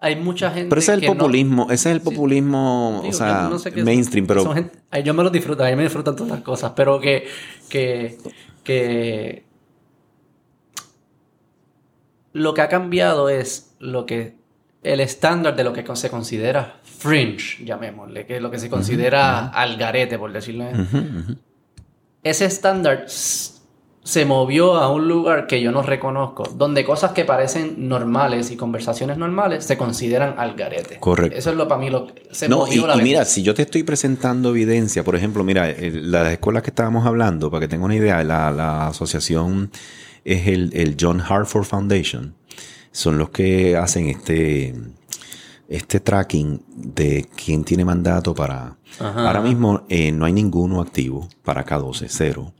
hay 0.00 0.16
mucha 0.16 0.50
gente. 0.50 0.68
Pero 0.70 0.80
ese 0.80 0.94
es 0.94 1.02
el 1.02 1.06
populismo, 1.06 1.64
ese 1.70 1.90
es 1.90 1.96
el 1.96 2.00
populismo, 2.00 3.02
o 3.06 3.12
sea, 3.12 3.50
mainstream, 3.76 4.26
pero. 4.26 4.54
yo 5.04 5.14
me 5.14 5.22
lo 5.22 5.30
disfruto, 5.30 5.64
a 5.64 5.68
mí 5.68 5.76
me 5.76 5.82
disfrutan 5.84 6.16
todas 6.16 6.32
las 6.32 6.40
cosas, 6.40 6.72
pero 6.74 6.98
que. 7.00 7.28
que, 7.68 8.18
que 8.64 9.44
lo 12.32 12.54
que 12.54 12.62
ha 12.62 12.68
cambiado 12.68 13.28
es 13.28 13.76
lo 13.78 14.06
que. 14.06 14.36
el 14.82 15.00
estándar 15.00 15.54
de 15.54 15.64
lo 15.64 15.72
que 15.74 15.84
se 15.94 16.10
considera 16.10 16.80
fringe, 16.82 17.64
llamémosle, 17.64 18.26
que 18.26 18.36
es 18.36 18.42
lo 18.42 18.50
que 18.50 18.58
se 18.58 18.70
considera 18.70 19.48
algarete, 19.48 20.18
por 20.18 20.32
decirlo. 20.32 20.66
Ese 22.22 22.44
estándar 22.46 23.06
se 24.02 24.24
movió 24.24 24.76
a 24.76 24.90
un 24.90 25.08
lugar 25.08 25.46
que 25.46 25.60
yo 25.60 25.72
no 25.72 25.82
reconozco, 25.82 26.44
donde 26.56 26.84
cosas 26.84 27.12
que 27.12 27.24
parecen 27.24 27.88
normales 27.88 28.50
y 28.50 28.56
conversaciones 28.56 29.18
normales 29.18 29.64
se 29.64 29.76
consideran 29.76 30.34
al 30.38 30.54
garete. 30.54 30.98
Correcto. 30.98 31.36
Eso 31.36 31.50
es 31.50 31.56
lo 31.56 31.68
para 31.68 31.80
mí 31.80 31.90
lo 31.90 32.06
que 32.06 32.22
se 32.30 32.48
no, 32.48 32.58
movió 32.58 32.98
y, 32.98 33.02
mira, 33.02 33.24
si 33.24 33.42
yo 33.42 33.54
te 33.54 33.62
estoy 33.62 33.82
presentando 33.82 34.50
evidencia, 34.50 35.04
por 35.04 35.16
ejemplo, 35.16 35.44
mira, 35.44 35.74
las 35.78 36.32
escuelas 36.32 36.62
que 36.62 36.70
estábamos 36.70 37.06
hablando, 37.06 37.50
para 37.50 37.60
que 37.60 37.68
tenga 37.68 37.84
una 37.84 37.94
idea, 37.94 38.24
la, 38.24 38.88
asociación 38.88 39.70
es 40.24 40.46
el, 40.46 40.96
John 40.98 41.20
Hartford 41.20 41.64
Foundation. 41.64 42.34
Son 42.92 43.18
los 43.18 43.30
que 43.30 43.76
hacen 43.76 44.08
este, 44.08 44.74
este 45.68 46.00
tracking 46.00 46.62
de 46.68 47.28
quién 47.36 47.64
tiene 47.64 47.84
mandato 47.84 48.34
para... 48.34 48.76
Ahora 48.98 49.40
mismo 49.40 49.84
eh, 49.88 50.10
no 50.10 50.24
hay 50.24 50.32
ninguno 50.32 50.80
activo 50.80 51.28
para 51.44 51.64
K12, 51.64 52.06
cero. 52.08 52.52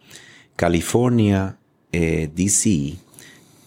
California, 0.61 1.57
eh, 1.91 2.31
DC, 2.35 2.99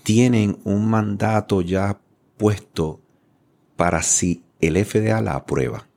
tienen 0.04 0.60
un 0.64 0.88
mandato 0.88 1.62
ya 1.62 1.98
puesto 2.38 3.02
para 3.76 4.04
si 4.04 4.44
el 4.62 4.78
FDA 4.86 5.20
la 5.20 5.34
aprueba. 5.34 5.88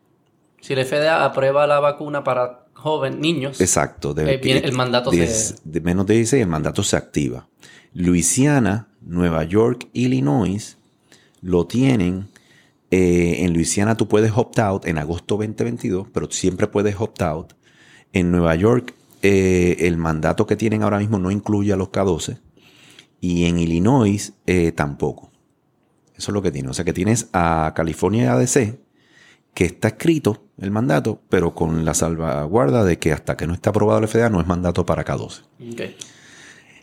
Si 0.62 0.72
el 0.72 0.82
FDA 0.86 1.22
aprueba 1.22 1.66
la 1.66 1.80
vacuna 1.80 2.24
para 2.24 2.64
jóvenes, 2.72 3.18
niños, 3.20 3.60
exacto, 3.60 4.14
eh, 4.16 4.40
el 4.42 4.72
mandato 4.72 5.12
se... 5.12 5.56
de 5.64 5.82
menos 5.82 6.06
de 6.06 6.14
16 6.14 6.42
el 6.42 6.48
mandato 6.48 6.82
se 6.82 6.96
activa. 6.96 7.46
Luisiana, 7.92 8.88
Nueva 9.02 9.44
York, 9.44 9.88
Illinois 9.92 10.78
lo 11.42 11.66
tienen. 11.66 12.26
Eh, 12.90 13.44
en 13.44 13.52
Luisiana 13.52 13.98
tú 13.98 14.08
puedes 14.08 14.32
opt 14.34 14.58
out 14.60 14.86
en 14.86 14.96
agosto 14.96 15.36
2022, 15.36 16.08
pero 16.10 16.30
siempre 16.30 16.68
puedes 16.68 16.98
opt 16.98 17.20
out. 17.20 17.52
En 18.14 18.30
Nueva 18.30 18.54
York 18.54 18.94
eh, 19.28 19.88
el 19.88 19.96
mandato 19.96 20.46
que 20.46 20.54
tienen 20.54 20.84
ahora 20.84 21.00
mismo 21.00 21.18
no 21.18 21.32
incluye 21.32 21.72
a 21.72 21.76
los 21.76 21.88
K12 21.88 22.38
y 23.20 23.46
en 23.46 23.58
Illinois 23.58 24.34
eh, 24.46 24.70
tampoco. 24.70 25.32
Eso 26.16 26.30
es 26.30 26.32
lo 26.32 26.42
que 26.42 26.52
tiene. 26.52 26.68
O 26.68 26.74
sea 26.74 26.84
que 26.84 26.92
tienes 26.92 27.28
a 27.32 27.72
California 27.74 28.22
y 28.22 28.26
ADC 28.26 28.78
que 29.52 29.64
está 29.64 29.88
escrito 29.88 30.44
el 30.58 30.70
mandato, 30.70 31.22
pero 31.28 31.56
con 31.56 31.84
la 31.84 31.94
salvaguarda 31.94 32.84
de 32.84 33.00
que 33.00 33.12
hasta 33.12 33.36
que 33.36 33.48
no 33.48 33.54
esté 33.54 33.68
aprobado 33.68 33.98
el 33.98 34.06
FDA 34.06 34.30
no 34.30 34.40
es 34.40 34.46
mandato 34.46 34.86
para 34.86 35.04
K12. 35.04 35.42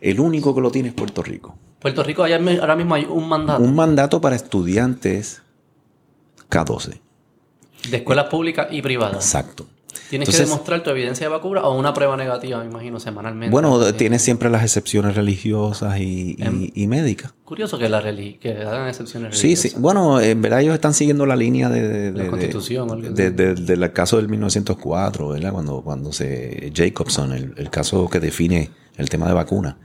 El 0.02 0.20
único 0.20 0.53
que 0.53 0.60
lo 0.60 0.70
tiene 0.70 0.90
es 0.90 0.95
Puerto 0.95 1.24
Rico. 1.24 1.57
Puerto 1.80 2.03
Rico 2.03 2.26
ahora 2.26 2.76
mismo 2.76 2.95
hay 2.95 3.06
un 3.06 3.30
mandato. 3.30 3.64
Un 3.64 3.74
mandato 3.74 4.20
para 4.20 4.36
estudiantes 4.36 5.44
K12. 6.49 6.99
De 7.90 7.98
escuelas 7.98 8.26
públicas 8.26 8.68
y 8.70 8.82
privadas. 8.82 9.24
Exacto. 9.24 9.65
Tienes 10.10 10.30
que 10.30 10.38
demostrar 10.38 10.84
tu 10.84 10.90
evidencia 10.90 11.28
de 11.28 11.32
vacuna 11.32 11.61
o 11.61 11.78
una 11.78 11.94
prueba 11.94 12.18
negativa, 12.18 12.60
me 12.60 12.65
imagino, 12.65 12.99
semanalmente. 12.99 13.52
Bueno, 13.52 13.94
tienes 13.94 14.22
siempre 14.22 14.49
las 14.49 14.64
excepciones 14.64 15.15
religiosas 15.15 15.99
y, 15.99 16.36
em, 16.40 16.90
médicas. 16.90 17.34
Curioso 17.44 17.78
que, 17.78 17.90
la 17.90 18.02
que 18.02 18.64
hagan 18.65 18.88
excepciones 18.88 19.32
religiosas. 19.32 19.61
Sí, 19.61 19.70
sí. 19.70 19.76
Bueno, 19.78 20.20
en 20.20 20.41
verdad 20.41 20.61
ellos 20.61 20.74
están 20.76 20.94
siguiendo 20.94 21.26
la 21.26 21.36
línea 21.36 21.70
de, 21.70 22.11
la 22.11 22.28
Constitución. 22.28 23.14
del 23.14 23.94
caso 23.94 24.18
del 24.18 24.30
1904, 24.30 25.30
¿verdad? 25.30 25.52
Cuando, 25.52 25.82
cuando 25.82 26.11
se... 26.11 26.72
Jacobson, 26.74 27.34
el, 27.34 27.53
el 27.57 27.70
caso 27.70 28.10
que 28.10 28.20
define 28.20 28.72
el 28.98 29.10
tema 29.10 29.28
de 29.28 29.34
vacuna. 29.34 29.78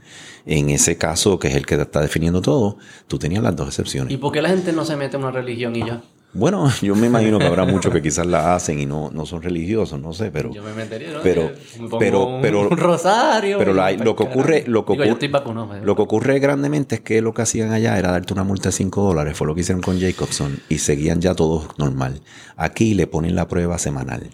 En 0.45 0.69
ese 0.69 0.97
caso, 0.97 1.37
que 1.39 1.49
es 1.49 1.55
el 1.55 1.65
que 1.65 1.75
está 1.75 2.01
definiendo 2.01 2.41
todo, 2.41 2.77
tú 3.07 3.19
tenías 3.19 3.43
las 3.43 3.55
dos 3.55 3.67
excepciones. 3.67 4.13
¿Y 4.13 4.17
por 4.17 4.31
qué 4.31 4.41
la 4.41 4.49
gente 4.49 4.71
no 4.71 4.85
se 4.85 4.95
mete 4.95 5.17
en 5.17 5.23
una 5.23 5.31
religión 5.31 5.75
y 5.75 5.85
ya? 5.85 6.01
Bueno, 6.33 6.69
yo 6.81 6.95
me 6.95 7.07
imagino 7.07 7.39
que 7.39 7.45
habrá 7.45 7.65
muchos 7.65 7.91
que 7.91 8.01
quizás 8.03 8.25
la 8.25 8.55
hacen 8.55 8.79
y 8.79 8.85
no, 8.85 9.09
no 9.11 9.25
son 9.25 9.41
religiosos, 9.41 9.99
no 9.99 10.13
sé, 10.13 10.31
pero. 10.31 10.53
Yo 10.53 10.63
me 10.63 10.73
metería, 10.73 11.13
¿no? 11.13 11.19
Pero, 11.23 11.51
pero, 11.97 12.39
pero, 12.41 12.61
un 12.61 12.69
rosario. 12.77 13.57
Pero 13.57 13.73
lo 13.73 14.15
que 14.15 14.23
ocurre, 14.23 14.63
lo 14.67 14.85
que, 14.85 14.93
ocurre, 14.93 15.81
lo 15.83 15.95
que 15.95 16.01
ocurre 16.01 16.39
grandemente 16.39 16.95
es 16.95 17.01
que 17.01 17.21
lo 17.21 17.33
que 17.33 17.41
hacían 17.41 17.71
allá 17.71 17.97
era 17.97 18.11
darte 18.11 18.33
una 18.33 18.43
multa 18.43 18.69
de 18.69 18.73
5 18.73 19.01
dólares, 19.01 19.37
fue 19.37 19.47
lo 19.47 19.55
que 19.55 19.61
hicieron 19.61 19.81
con 19.81 19.99
Jacobson, 19.99 20.59
y 20.69 20.77
seguían 20.79 21.21
ya 21.21 21.33
todos 21.33 21.67
normal. 21.77 22.21
Aquí 22.55 22.93
le 22.93 23.07
ponen 23.07 23.35
la 23.35 23.47
prueba 23.47 23.77
semanal. 23.77 24.29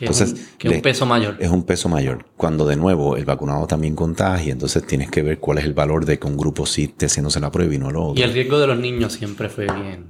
Entonces, 0.00 0.54
es 0.58 0.70
un, 0.70 0.80
peso 0.80 1.06
mayor. 1.06 1.36
Es 1.38 1.50
un 1.50 1.64
peso 1.64 1.88
mayor. 1.88 2.24
Cuando 2.36 2.66
de 2.66 2.76
nuevo 2.76 3.16
el 3.16 3.24
vacunado 3.24 3.66
también 3.66 3.94
contagia, 3.94 4.52
entonces 4.52 4.86
tienes 4.86 5.10
que 5.10 5.22
ver 5.22 5.38
cuál 5.38 5.58
es 5.58 5.64
el 5.64 5.74
valor 5.74 6.06
de 6.06 6.18
que 6.18 6.26
un 6.26 6.36
grupo 6.36 6.64
sí 6.66 6.84
esté 6.84 7.06
haciéndose 7.06 7.40
la 7.40 7.50
prueba 7.50 7.74
y 7.74 7.78
no 7.78 7.90
lo 7.90 8.06
otro. 8.06 8.20
Y 8.20 8.24
el 8.24 8.32
riesgo 8.32 8.58
de 8.58 8.66
los 8.66 8.78
niños 8.78 9.12
siempre 9.12 9.48
fue 9.48 9.66
bien. 9.66 10.08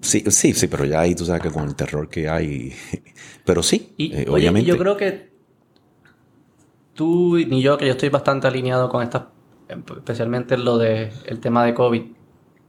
Sí, 0.00 0.24
sí, 0.28 0.52
sí, 0.52 0.66
pero 0.66 0.84
ya 0.84 1.00
ahí 1.00 1.14
tú 1.14 1.24
sabes 1.24 1.42
que 1.42 1.50
con 1.50 1.68
el 1.68 1.74
terror 1.74 2.08
que 2.08 2.28
hay. 2.28 2.72
pero 3.44 3.62
sí, 3.62 3.94
y, 3.96 4.14
eh, 4.14 4.26
obviamente. 4.28 4.68
Yo 4.68 4.76
creo 4.76 4.96
que 4.96 5.30
tú 6.94 7.36
ni 7.36 7.62
yo, 7.62 7.78
que 7.78 7.86
yo 7.86 7.92
estoy 7.92 8.08
bastante 8.08 8.46
alineado 8.46 8.88
con 8.88 9.02
estas 9.02 9.22
especialmente 9.96 10.56
lo 10.58 10.78
de 10.78 11.12
el 11.26 11.40
tema 11.40 11.64
de 11.64 11.74
COVID, 11.74 12.02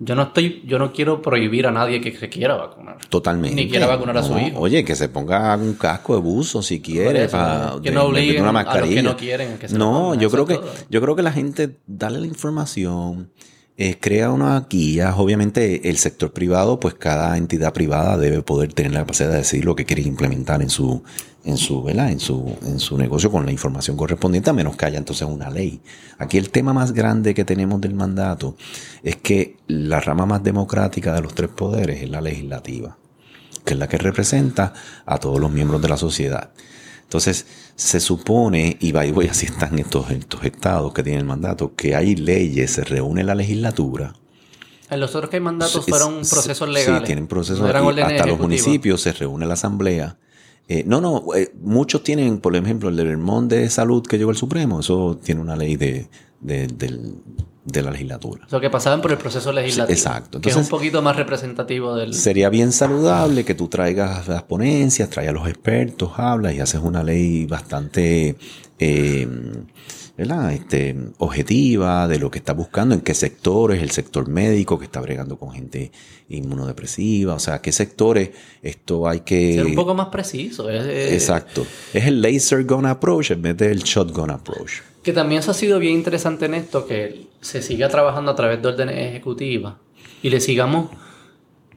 yo 0.03 0.15
no 0.15 0.23
estoy, 0.23 0.63
yo 0.65 0.79
no 0.79 0.91
quiero 0.91 1.21
prohibir 1.21 1.67
a 1.67 1.71
nadie 1.71 2.01
que 2.01 2.11
se 2.11 2.27
quiera 2.27 2.55
vacunar. 2.55 2.97
Totalmente. 3.07 3.55
Ni 3.55 3.69
quiera 3.69 3.85
vacunar 3.85 4.17
a 4.17 4.23
su 4.23 4.35
hijo. 4.35 4.59
Oye, 4.59 4.83
que 4.83 4.95
se 4.95 5.09
ponga 5.09 5.55
un 5.55 5.75
casco 5.75 6.15
de 6.15 6.21
buzo 6.21 6.63
si 6.63 6.81
quiere, 6.81 7.27
para 7.27 7.75
que 7.83 7.91
no 7.91 8.05
obliguen 8.05 8.41
una 8.41 8.51
mascarilla. 8.51 9.01
a 9.01 9.03
los 9.03 9.13
que 9.13 9.25
no 9.25 9.27
quieren. 9.27 9.57
Que 9.59 9.67
se 9.67 9.77
no, 9.77 10.15
yo 10.15 10.31
creo 10.31 10.47
que, 10.47 10.59
yo 10.89 11.01
creo 11.01 11.15
que 11.15 11.21
la 11.21 11.31
gente, 11.31 11.77
darle 11.85 12.19
la 12.19 12.25
información, 12.25 13.31
eh, 13.77 13.99
crea 13.99 14.31
unas 14.31 14.67
guías. 14.67 15.13
Obviamente, 15.17 15.87
el 15.87 15.97
sector 15.97 16.33
privado, 16.33 16.79
pues 16.79 16.95
cada 16.95 17.37
entidad 17.37 17.71
privada 17.71 18.17
debe 18.17 18.41
poder 18.41 18.73
tener 18.73 18.93
la 18.93 19.01
capacidad 19.01 19.29
de 19.29 19.37
decir 19.37 19.65
lo 19.65 19.75
que 19.75 19.85
quiere 19.85 20.01
implementar 20.01 20.63
en 20.63 20.71
su, 20.71 21.03
en 21.43 21.57
su, 21.57 21.83
¿verdad? 21.83 22.11
En 22.11 22.19
su, 22.19 22.55
en 22.63 22.79
su 22.79 22.97
negocio 22.97 23.31
con 23.31 23.45
la 23.45 23.51
información 23.51 23.97
correspondiente, 23.97 24.49
a 24.49 24.53
menos 24.53 24.75
que 24.75 24.85
haya 24.85 24.97
entonces 24.97 25.27
una 25.27 25.49
ley. 25.49 25.81
Aquí 26.17 26.37
el 26.37 26.49
tema 26.49 26.73
más 26.73 26.91
grande 26.93 27.33
que 27.33 27.45
tenemos 27.45 27.81
del 27.81 27.93
mandato 27.93 28.55
es 29.03 29.15
que 29.17 29.57
la 29.67 29.99
rama 29.99 30.25
más 30.25 30.43
democrática 30.43 31.13
de 31.13 31.21
los 31.21 31.33
tres 31.33 31.49
poderes 31.49 32.01
es 32.01 32.09
la 32.09 32.21
legislativa, 32.21 32.97
que 33.65 33.73
es 33.73 33.79
la 33.79 33.87
que 33.87 33.97
representa 33.97 34.73
a 35.05 35.17
todos 35.17 35.39
los 35.39 35.51
miembros 35.51 35.81
de 35.81 35.89
la 35.89 35.97
sociedad. 35.97 36.51
Entonces, 37.03 37.45
se 37.75 37.99
supone, 37.99 38.77
y 38.79 38.91
voy 38.93 39.27
así 39.27 39.47
están 39.47 39.77
estos, 39.79 40.11
estos 40.11 40.45
estados 40.45 40.93
que 40.93 41.03
tienen 41.03 41.21
el 41.21 41.27
mandato, 41.27 41.75
que 41.75 41.95
hay 41.95 42.15
leyes, 42.15 42.71
se 42.71 42.83
reúne 42.83 43.23
la 43.23 43.35
legislatura. 43.35 44.13
En 44.89 44.99
los 44.99 45.15
otros 45.15 45.29
que 45.29 45.37
hay 45.37 45.41
mandatos 45.41 45.85
fueron 45.85 46.15
procesos 46.15 46.69
legales. 46.69 47.01
Sí, 47.01 47.05
tienen 47.05 47.27
procesos. 47.27 47.61
hasta 47.69 48.25
los 48.25 48.39
municipios 48.39 49.01
se 49.01 49.13
reúne 49.13 49.45
la 49.45 49.55
asamblea. 49.55 50.17
Eh, 50.67 50.83
no, 50.85 51.01
no, 51.01 51.23
eh, 51.35 51.51
muchos 51.61 52.03
tienen, 52.03 52.39
por 52.39 52.55
ejemplo, 52.55 52.89
el 52.89 52.95
de 52.95 53.03
Vermont 53.03 53.49
de 53.49 53.69
salud 53.69 54.05
que 54.05 54.17
llegó 54.17 54.29
al 54.29 54.37
Supremo, 54.37 54.79
eso 54.79 55.19
tiene 55.21 55.41
una 55.41 55.55
ley 55.55 55.75
de, 55.75 56.07
de 57.63 57.83
la 57.83 57.91
legislatura. 57.91 58.45
O 58.45 58.49
sea, 58.49 58.59
que 58.59 58.69
pasaban 58.69 59.01
por 59.01 59.11
el 59.11 59.17
proceso 59.17 59.51
legislativo. 59.51 59.93
exacto. 59.93 60.41
que 60.41 60.49
es 60.49 60.55
un 60.55 60.67
poquito 60.67 61.01
más 61.01 61.15
representativo 61.15 61.95
del... 61.95 62.13
Sería 62.13 62.49
bien 62.49 62.71
saludable 62.71 63.45
que 63.45 63.53
tú 63.53 63.67
traigas 63.67 64.27
las 64.27 64.43
ponencias, 64.43 65.09
traigas 65.09 65.35
a 65.35 65.39
los 65.39 65.47
expertos, 65.47 66.11
hablas 66.17 66.53
y 66.53 66.59
haces 66.59 66.81
una 66.81 67.03
ley 67.03 67.45
bastante... 67.45 68.35
Eh, 68.79 69.27
¿verdad? 70.21 70.53
Este, 70.53 70.95
objetiva 71.17 72.07
de 72.07 72.19
lo 72.19 72.29
que 72.29 72.37
está 72.37 72.53
buscando, 72.53 72.93
en 72.93 73.01
qué 73.01 73.15
sectores, 73.15 73.81
el 73.81 73.89
sector 73.89 74.27
médico 74.27 74.77
que 74.77 74.85
está 74.85 75.01
bregando 75.01 75.35
con 75.35 75.51
gente 75.51 75.91
inmunodepresiva, 76.29 77.33
o 77.33 77.39
sea, 77.39 77.59
qué 77.59 77.71
sectores 77.71 78.29
esto 78.61 79.07
hay 79.07 79.21
que... 79.21 79.55
Ser 79.55 79.65
un 79.65 79.73
poco 79.73 79.95
más 79.95 80.09
preciso. 80.09 80.69
Exacto. 80.69 81.65
Es 81.91 82.05
el 82.05 82.21
laser 82.21 82.65
gun 82.65 82.85
approach 82.85 83.31
en 83.31 83.41
vez 83.41 83.57
del 83.57 83.79
shotgun 83.79 84.29
approach. 84.29 84.81
Que 85.01 85.11
también 85.11 85.39
eso 85.39 85.49
ha 85.49 85.55
sido 85.55 85.79
bien 85.79 85.95
interesante 85.95 86.45
en 86.45 86.53
esto, 86.53 86.85
que 86.85 87.25
se 87.41 87.63
siga 87.63 87.89
trabajando 87.89 88.29
a 88.29 88.35
través 88.35 88.61
de 88.61 88.67
órdenes 88.67 88.97
ejecutivas 88.97 89.73
y 90.21 90.29
le 90.29 90.39
sigamos 90.39 90.91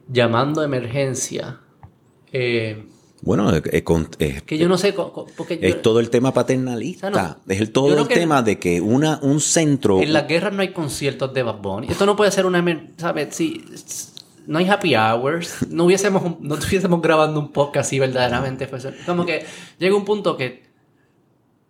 llamando 0.07 0.61
emergencia. 0.61 1.61
Eh, 2.31 2.83
bueno, 3.25 3.51
es, 3.51 4.43
que 4.43 4.57
yo 4.57 4.69
no 4.69 4.77
sé. 4.77 4.93
Porque 4.93 5.59
es 5.59 5.81
todo 5.81 5.99
el 5.99 6.11
tema 6.11 6.31
paternalista. 6.31 7.39
es 7.47 7.59
el, 7.59 7.71
todo 7.71 7.99
el 7.99 8.07
tema 8.07 8.43
de 8.43 8.59
que 8.59 8.79
una, 8.79 9.19
un 9.23 9.41
centro. 9.41 9.99
En 9.99 10.13
las 10.13 10.27
guerras 10.27 10.53
no 10.53 10.61
hay 10.61 10.71
conciertos 10.71 11.33
de 11.33 11.41
Bad 11.41 11.57
Bunny. 11.57 11.87
Esto 11.89 12.05
no 12.05 12.15
puede 12.15 12.29
ser 12.29 12.45
una. 12.45 12.63
¿Sabes? 12.97 13.35
Si, 13.35 13.65
no 14.45 14.59
hay 14.59 14.69
happy 14.69 14.95
hours. 14.95 15.65
No 15.69 15.85
hubiésemos, 15.85 16.39
no 16.39 16.53
estuviésemos 16.53 17.01
grabando 17.01 17.39
un 17.39 17.51
podcast 17.51 17.87
así 17.87 17.97
verdaderamente. 17.97 18.69
Como 19.07 19.25
que 19.25 19.43
llega 19.79 19.95
un 19.95 20.05
punto 20.05 20.37
que 20.37 20.64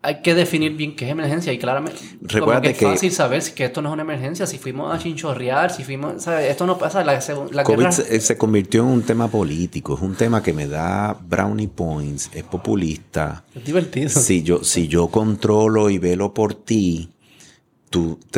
hay 0.06 0.22
que 0.22 0.36
definir 0.36 0.74
bien 0.74 0.96
qué 0.96 1.06
es 1.06 1.12
emergencia 1.12 1.52
y 1.52 1.58
claramente 1.58 2.00
como 2.40 2.62
que 2.62 2.70
es 2.70 2.78
fácil 2.78 3.12
saber 3.12 3.42
si 3.42 3.54
que 3.54 3.66
esto 3.66 3.82
no 3.82 3.90
es 3.90 3.94
una 3.94 4.04
emergencia, 4.04 4.46
si 4.46 4.60
fuimos 4.60 4.94
a 4.94 5.00
chinchorrear, 5.00 5.72
si 5.72 5.84
fuimos, 5.84 6.22
¿sabes? 6.22 6.52
Esto 6.52 6.68
no 6.68 6.78
pasa, 6.78 7.04
la, 7.04 7.20
la 7.52 7.64
COVID 7.64 7.90
se, 7.90 8.38
convirtió 8.38 8.84
en 8.84 8.90
un 8.90 9.02
tema 9.02 9.28
político, 9.28 9.96
es 9.96 10.02
un 10.02 10.14
tema 10.16 10.44
que 10.44 10.54
me 10.54 10.68
da 10.68 11.18
brownie 11.20 11.68
points, 11.68 12.30
es 12.34 12.44
populista. 12.44 13.44
Es 13.56 13.66
divertido. 13.66 14.10
Si 14.10 14.44
yo, 14.44 14.64
si 14.64 14.88
yo 14.88 15.08
controlo 15.08 15.90
y 15.90 15.98
velo 15.98 16.34
por 16.34 16.54
ti, 16.54 17.10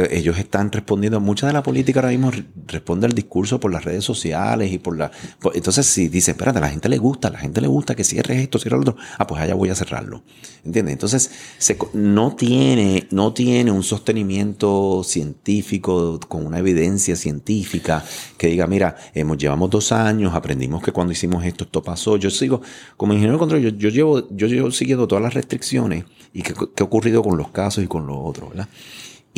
ellos 0.10 0.38
están 0.38 0.72
respondiendo, 0.72 1.20
mucha 1.20 1.48
de 1.48 1.54
la 1.54 1.64
política 1.64 2.00
ahora 2.00 2.12
mismo 2.12 2.32
responde 2.68 3.08
al 3.08 3.14
discurso 3.14 3.60
por 3.60 3.72
las 3.72 3.84
redes 3.84 4.04
sociales 4.04 4.72
y 4.72 4.78
por 4.78 4.98
la... 4.98 5.12
entonces 5.54 5.86
si 5.86 6.08
dice, 6.08 6.32
espérate, 6.32 6.58
a 6.60 6.62
la 6.62 6.70
gente 6.70 6.90
le 6.90 6.98
gusta, 6.98 7.28
a 7.28 7.32
la 7.32 7.40
gente 7.40 7.62
le 7.62 7.68
gusta 7.68 7.96
que 7.96 8.04
cierre 8.04 8.42
esto, 8.42 8.60
cierre 8.60 8.78
lo 8.78 8.82
otro, 8.82 8.96
ah, 9.18 9.28
pues 9.28 9.42
allá 9.42 9.56
voy 9.56 9.70
a 9.70 9.76
cerrarlo. 9.76 10.24
¿Entiendes? 10.64 10.94
Entonces 10.94 11.32
no, 11.94 12.36
tiene, 12.36 13.08
no 13.12 13.34
tiene 13.34 13.72
un 13.72 13.84
sostenimiento 13.84 15.02
científico 15.04 16.20
con 16.28 16.46
una 16.46 16.60
evidencia 16.60 17.16
científica 17.16 18.04
que 18.38 18.48
diga, 18.48 18.68
mira, 18.68 18.96
hemos, 19.14 19.38
llevamos 19.38 19.70
dos 19.70 19.92
años, 19.92 20.34
aprendimos 20.34 20.84
que 20.84 20.92
cuando 20.92 21.14
hicimos 21.14 21.46
esto, 21.46 21.64
esto 21.64 21.82
pasó. 21.82 22.18
Yo 22.18 22.30
sigo, 22.30 22.62
como 22.96 23.14
ingeniero 23.14 23.34
de 23.34 23.40
control, 23.40 23.78
yo, 23.78 23.90
llevo, 23.90 24.28
yo 24.30 24.48
llevo 24.48 24.72
siguiendo 24.72 25.08
todas 25.08 25.24
las 25.24 25.34
restricciones 25.34 26.06
y 26.34 26.42
qué, 26.42 26.54
ha 26.54 26.84
ocurrido 26.84 27.24
con 27.24 27.38
los 27.38 27.50
casos 27.50 27.84
y 27.84 27.88
con 27.88 28.06
los 28.08 28.18
otros, 28.20 28.50
¿verdad? 28.50 28.68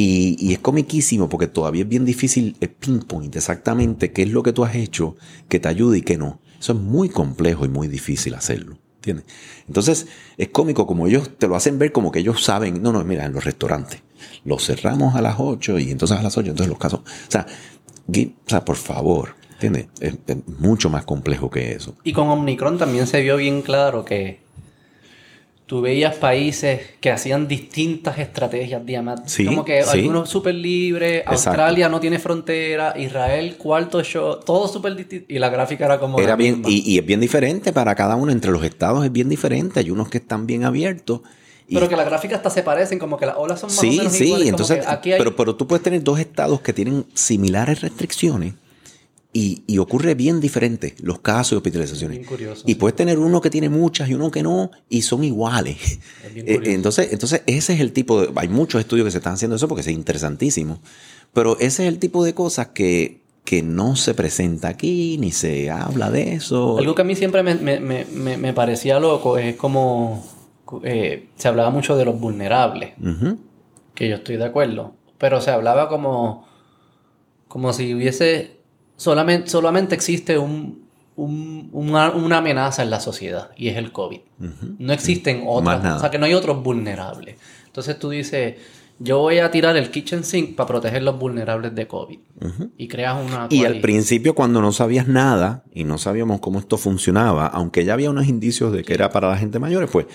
Y, 0.02 0.54
es 0.54 0.60
comiquísimo 0.60 1.28
porque 1.28 1.48
todavía 1.48 1.82
es 1.82 1.90
bien 1.90 2.06
difícil 2.06 2.56
el 2.62 2.70
pinpoint 2.70 3.36
exactamente 3.36 4.14
qué 4.14 4.22
es 4.22 4.30
lo 4.30 4.44
que 4.44 4.54
tú 4.54 4.64
has 4.64 4.76
hecho 4.76 5.18
que 5.50 5.60
te 5.60 5.68
ayude 5.68 5.98
y 5.98 6.02
qué 6.04 6.18
no. 6.18 6.40
Eso 6.58 6.72
es 6.72 6.80
muy 6.80 7.10
complejo 7.10 7.66
y 7.66 7.68
muy 7.68 7.90
difícil 7.90 8.34
hacerlo. 8.34 8.78
¿Entiendes? 8.96 9.26
Entonces 9.68 10.08
es 10.38 10.48
cómico 10.50 10.88
como 10.88 11.06
ellos 11.08 11.38
te 11.38 11.50
lo 11.50 11.56
hacen 11.58 11.80
ver 11.80 11.92
como 11.92 12.14
que 12.14 12.20
ellos 12.20 12.46
saben. 12.46 12.82
No, 12.82 12.94
no, 12.94 13.04
mira, 13.04 13.26
en 13.26 13.34
los 13.34 13.44
restaurantes 13.44 14.02
los 14.46 14.66
cerramos 14.66 15.16
a 15.16 15.22
las 15.22 15.36
8 15.38 15.80
y 15.80 15.92
entonces 15.92 16.18
a 16.18 16.24
las 16.24 16.38
8, 16.38 16.50
entonces 16.50 16.70
los 16.70 16.80
casos. 16.80 17.02
O 17.02 17.32
sea, 17.32 17.46
o 18.08 18.50
sea 18.50 18.64
por 18.64 18.78
favor, 18.78 19.36
¿entiendes? 19.52 19.88
es 20.00 20.16
mucho 20.60 20.90
más 20.90 21.04
complejo 21.04 21.50
que 21.50 21.74
eso. 21.74 21.96
Y 22.06 22.14
con 22.14 22.30
Omicron 22.30 22.78
también 22.78 23.06
se 23.06 23.20
vio 23.20 23.36
bien 23.36 23.62
claro 23.64 24.06
que 24.06 24.40
tú 25.70 25.82
veías 25.82 26.16
países 26.16 26.82
que 27.00 27.12
hacían 27.12 27.48
distintas 27.48 28.18
estrategias, 28.18 28.84
diamantes. 28.84 29.38
como 29.46 29.64
que 29.64 29.82
algunos 29.82 30.28
súper 30.28 30.56
libres, 30.56 31.22
Australia 31.28 31.88
no 31.88 32.00
tiene 32.00 32.18
frontera, 32.18 32.96
Israel 32.98 33.56
cuarto 33.56 34.02
show, 34.02 34.40
todo 34.44 34.68
súper 34.68 34.96
distinto. 34.96 35.32
Y 35.32 35.38
la 35.38 35.50
gráfica 35.50 35.86
era 35.86 36.00
como... 36.00 36.20
Era 36.20 36.36
bien, 36.36 36.64
y, 36.66 36.98
es 36.98 37.06
bien 37.06 37.20
diferente 37.20 37.72
para 37.72 37.94
cada 37.94 38.16
uno, 38.16 38.32
entre 38.32 38.50
los 38.52 38.64
estados 38.64 39.06
es 39.06 39.12
bien 39.12 39.30
diferente. 39.30 39.80
Hay 39.80 39.92
unos 39.92 40.10
que 40.10 40.18
están 40.18 40.48
bien 40.48 40.64
abiertos. 40.64 41.22
Pero 41.72 41.88
que 41.88 41.96
las 41.96 42.08
gráficas 42.08 42.38
hasta 42.38 42.50
se 42.50 42.64
parecen, 42.64 42.98
como 42.98 43.18
que 43.18 43.28
las 43.28 43.36
olas 43.38 43.60
son 43.60 43.70
más 43.70 43.78
sí, 43.78 43.90
o 43.90 43.98
menos 44.00 44.14
Sí, 44.14 44.26
sí, 44.26 44.48
entonces, 44.48 44.84
pero, 45.04 45.36
pero 45.36 45.56
tú 45.56 45.68
puedes 45.68 45.84
tener 45.84 46.04
dos 46.04 46.20
estados 46.20 46.62
que 46.62 46.74
tienen 46.74 47.06
similares 47.14 47.82
restricciones 47.82 48.56
y, 49.32 49.78
ocurre 49.78 50.16
bien 50.16 50.40
diferente 50.40 50.96
los 51.02 51.20
casos 51.20 51.52
de 51.52 51.58
hospitalizaciones. 51.58 52.28
y 52.66 52.76
puedes 52.76 52.96
tener 52.96 53.20
uno 53.20 53.42
que 53.42 53.52
tiene 53.52 53.70
muchas 53.70 54.10
y 54.10 54.16
uno 54.16 54.32
que 54.32 54.42
no, 54.42 54.72
y 54.90 55.04
son 55.04 55.24
iguales. 55.24 55.78
Eh, 56.36 56.62
entonces, 56.66 57.12
entonces, 57.12 57.42
ese 57.48 57.74
es 57.74 57.80
el 57.80 57.92
tipo 57.92 58.22
de. 58.22 58.32
Hay 58.36 58.48
muchos 58.48 58.80
estudios 58.80 59.06
que 59.06 59.12
se 59.12 59.18
están 59.18 59.34
haciendo 59.34 59.56
eso 59.56 59.68
porque 59.68 59.82
es 59.82 59.88
interesantísimo. 59.88 60.80
Pero 61.34 61.58
ese 61.60 61.84
es 61.84 61.90
el 61.90 62.00
tipo 62.00 62.24
de 62.24 62.34
cosas 62.34 62.68
que, 62.68 63.22
que 63.44 63.62
no 63.62 63.96
se 63.96 64.14
presenta 64.14 64.68
aquí, 64.68 65.18
ni 65.20 65.32
se 65.32 65.70
habla 65.70 66.12
de 66.12 66.34
eso. 66.34 66.78
Algo 66.78 66.96
que 66.96 67.02
a 67.02 67.06
mí 67.06 67.16
siempre 67.16 67.42
me, 67.44 67.56
me, 67.56 67.80
me, 67.80 68.38
me 68.38 68.54
parecía 68.54 69.00
loco 69.00 69.38
es 69.38 69.56
como. 69.56 70.26
Eh, 70.84 71.30
se 71.36 71.48
hablaba 71.48 71.72
mucho 71.72 71.98
de 71.98 72.06
los 72.06 72.20
vulnerables. 72.20 72.94
Que 73.96 74.08
yo 74.08 74.16
estoy 74.16 74.38
de 74.38 74.46
acuerdo. 74.46 74.94
Pero 75.18 75.42
se 75.42 75.52
hablaba 75.52 75.90
como. 75.90 76.48
Como 77.48 77.74
si 77.74 77.94
hubiese 77.96 78.59
solamente, 79.00 79.50
solamente 79.50 79.96
existe 79.96 80.38
un, 80.38 80.84
una, 81.16 82.38
amenaza 82.38 82.84
en 82.84 82.90
la 82.90 83.00
sociedad 83.00 83.50
y 83.56 83.70
es 83.70 83.78
el 83.78 83.92
COVID. 83.92 84.20
No 84.78 84.94
existen 84.94 85.44
otras, 85.48 85.98
o 85.98 86.00
sea 86.00 86.12
que 86.12 86.20
no 86.20 86.26
hay 86.26 86.34
otros 86.34 86.62
vulnerables. 86.62 87.38
Entonces 87.66 87.98
tú 87.98 88.10
dices, 88.10 88.56
yo 89.00 89.20
voy 89.20 89.40
a 89.40 89.50
tirar 89.52 89.78
el 89.78 89.90
kitchen 89.90 90.26
sink 90.26 90.56
para 90.56 90.68
proteger 90.68 91.02
los 91.04 91.18
vulnerables 91.18 91.74
de 91.74 91.88
COVID. 91.88 92.20
Y 92.78 92.88
creas 92.90 93.16
una... 93.26 93.48
Y 93.50 93.64
al 93.64 93.80
principio 93.80 94.36
cuando 94.36 94.62
no 94.62 94.74
sabías 94.74 95.08
nada 95.08 95.64
y 95.74 95.86
no 95.86 95.98
sabíamos 95.98 96.42
cómo 96.42 96.60
esto 96.60 96.78
funcionaba, 96.78 97.48
aunque 97.48 97.86
ya 97.86 97.94
había 97.94 98.10
unos 98.10 98.28
indicios 98.28 98.74
de 98.74 98.84
que 98.84 98.94
era 98.94 99.10
para 99.12 99.30
la 99.30 99.38
gente 99.38 99.60
mayor, 99.60 99.90
pues... 99.90 100.08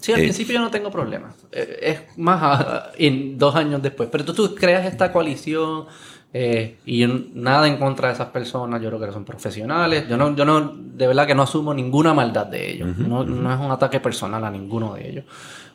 Sí, 0.00 0.12
al 0.12 0.18
eh, 0.18 0.24
principio 0.24 0.54
yo 0.54 0.60
no 0.60 0.70
tengo 0.70 0.90
problemas. 0.90 1.36
Eh, 1.52 1.78
es 1.80 2.18
más 2.18 2.64
en 2.98 3.38
dos 3.38 3.54
años 3.54 3.80
después. 3.80 4.08
Pero 4.10 4.24
tú, 4.24 4.34
tú 4.34 4.54
creas 4.56 4.84
esta 4.84 5.12
coalición 5.12 5.86
eh, 6.34 6.78
y 6.86 7.06
nada 7.34 7.68
en 7.68 7.76
contra 7.76 8.08
de 8.08 8.14
esas 8.14 8.28
personas, 8.28 8.80
yo 8.80 8.88
creo 8.88 9.00
que 9.00 9.12
son 9.12 9.24
profesionales. 9.24 10.08
Yo 10.08 10.16
no, 10.16 10.34
yo 10.34 10.44
no, 10.44 10.72
de 10.74 11.06
verdad 11.06 11.26
que 11.26 11.34
no 11.34 11.42
asumo 11.42 11.74
ninguna 11.74 12.14
maldad 12.14 12.46
de 12.46 12.70
ellos. 12.70 12.96
no, 12.96 13.22
no, 13.24 13.52
es 13.52 13.60
un 13.60 13.70
ataque 13.70 14.00
personal 14.00 14.42
a 14.44 14.50
ninguno 14.50 14.94
de 14.94 15.10
ellos. 15.10 15.24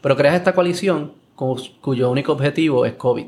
Pero 0.01 0.15
creas 0.15 0.35
esta 0.35 0.53
coalición 0.53 1.13
cuyo 1.35 2.09
único 2.09 2.31
objetivo 2.31 2.85
es 2.85 2.93
COVID. 2.93 3.27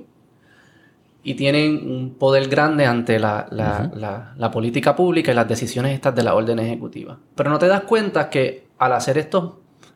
Y 1.21 1.35
tienen 1.35 1.91
un 1.91 2.15
poder 2.15 2.47
grande 2.47 2.85
ante 2.85 3.19
la, 3.19 3.45
la, 3.51 4.33
la, 4.35 4.51
política 4.51 4.95
pública 4.95 5.31
y 5.31 5.35
las 5.35 5.47
decisiones 5.47 5.93
estas 5.93 6.15
de 6.15 6.23
la 6.23 6.33
orden 6.33 6.57
ejecutiva. 6.57 7.19
Pero 7.35 7.49
no 7.51 7.59
te 7.59 7.67
das 7.67 7.81
cuenta 7.81 8.29
que 8.29 8.67
al 8.79 8.93
hacer 8.93 9.17
estos, 9.17 9.51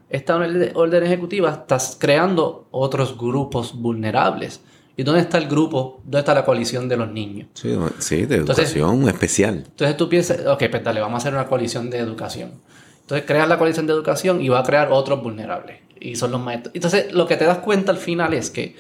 esta 0.09 0.35
orden 0.35 1.03
ejecutiva 1.03 1.49
estás 1.49 1.97
creando 1.99 2.67
otros 2.71 3.17
grupos 3.17 3.73
vulnerables 3.73 4.61
¿Y 4.95 5.03
dónde 5.03 5.21
está 5.21 5.37
el 5.37 5.47
grupo? 5.47 6.01
¿Dónde 6.03 6.19
está 6.19 6.33
la 6.33 6.45
coalición 6.45 6.87
de 6.87 6.97
los 6.97 7.09
niños? 7.11 7.47
Sí, 7.53 8.25
de 8.25 8.35
educación 8.35 9.07
especial. 9.09 9.63
Entonces 9.65 9.97
tú 9.97 10.07
piensas, 10.07 10.45
ok, 10.45 10.63
pues 10.69 10.83
dale, 10.83 11.01
vamos 11.01 11.15
a 11.15 11.17
hacer 11.17 11.33
una 11.33 11.47
coalición 11.47 11.89
de 11.89 11.97
educación. 11.97 12.51
Entonces 13.01 13.25
creas 13.25 13.47
la 13.47 13.57
coalición 13.57 13.87
de 13.87 13.93
educación 13.93 14.41
y 14.41 14.49
va 14.49 14.59
a 14.59 14.63
crear 14.63 14.89
otros 14.91 15.21
vulnerables. 15.21 15.81
Y 15.99 16.15
son 16.15 16.31
los 16.31 16.41
maestros. 16.41 16.75
Entonces 16.75 17.11
lo 17.11 17.25
que 17.27 17.37
te 17.37 17.45
das 17.45 17.59
cuenta 17.59 17.91
al 17.91 17.97
final 17.97 18.33
es 18.33 18.49
que 18.49 18.75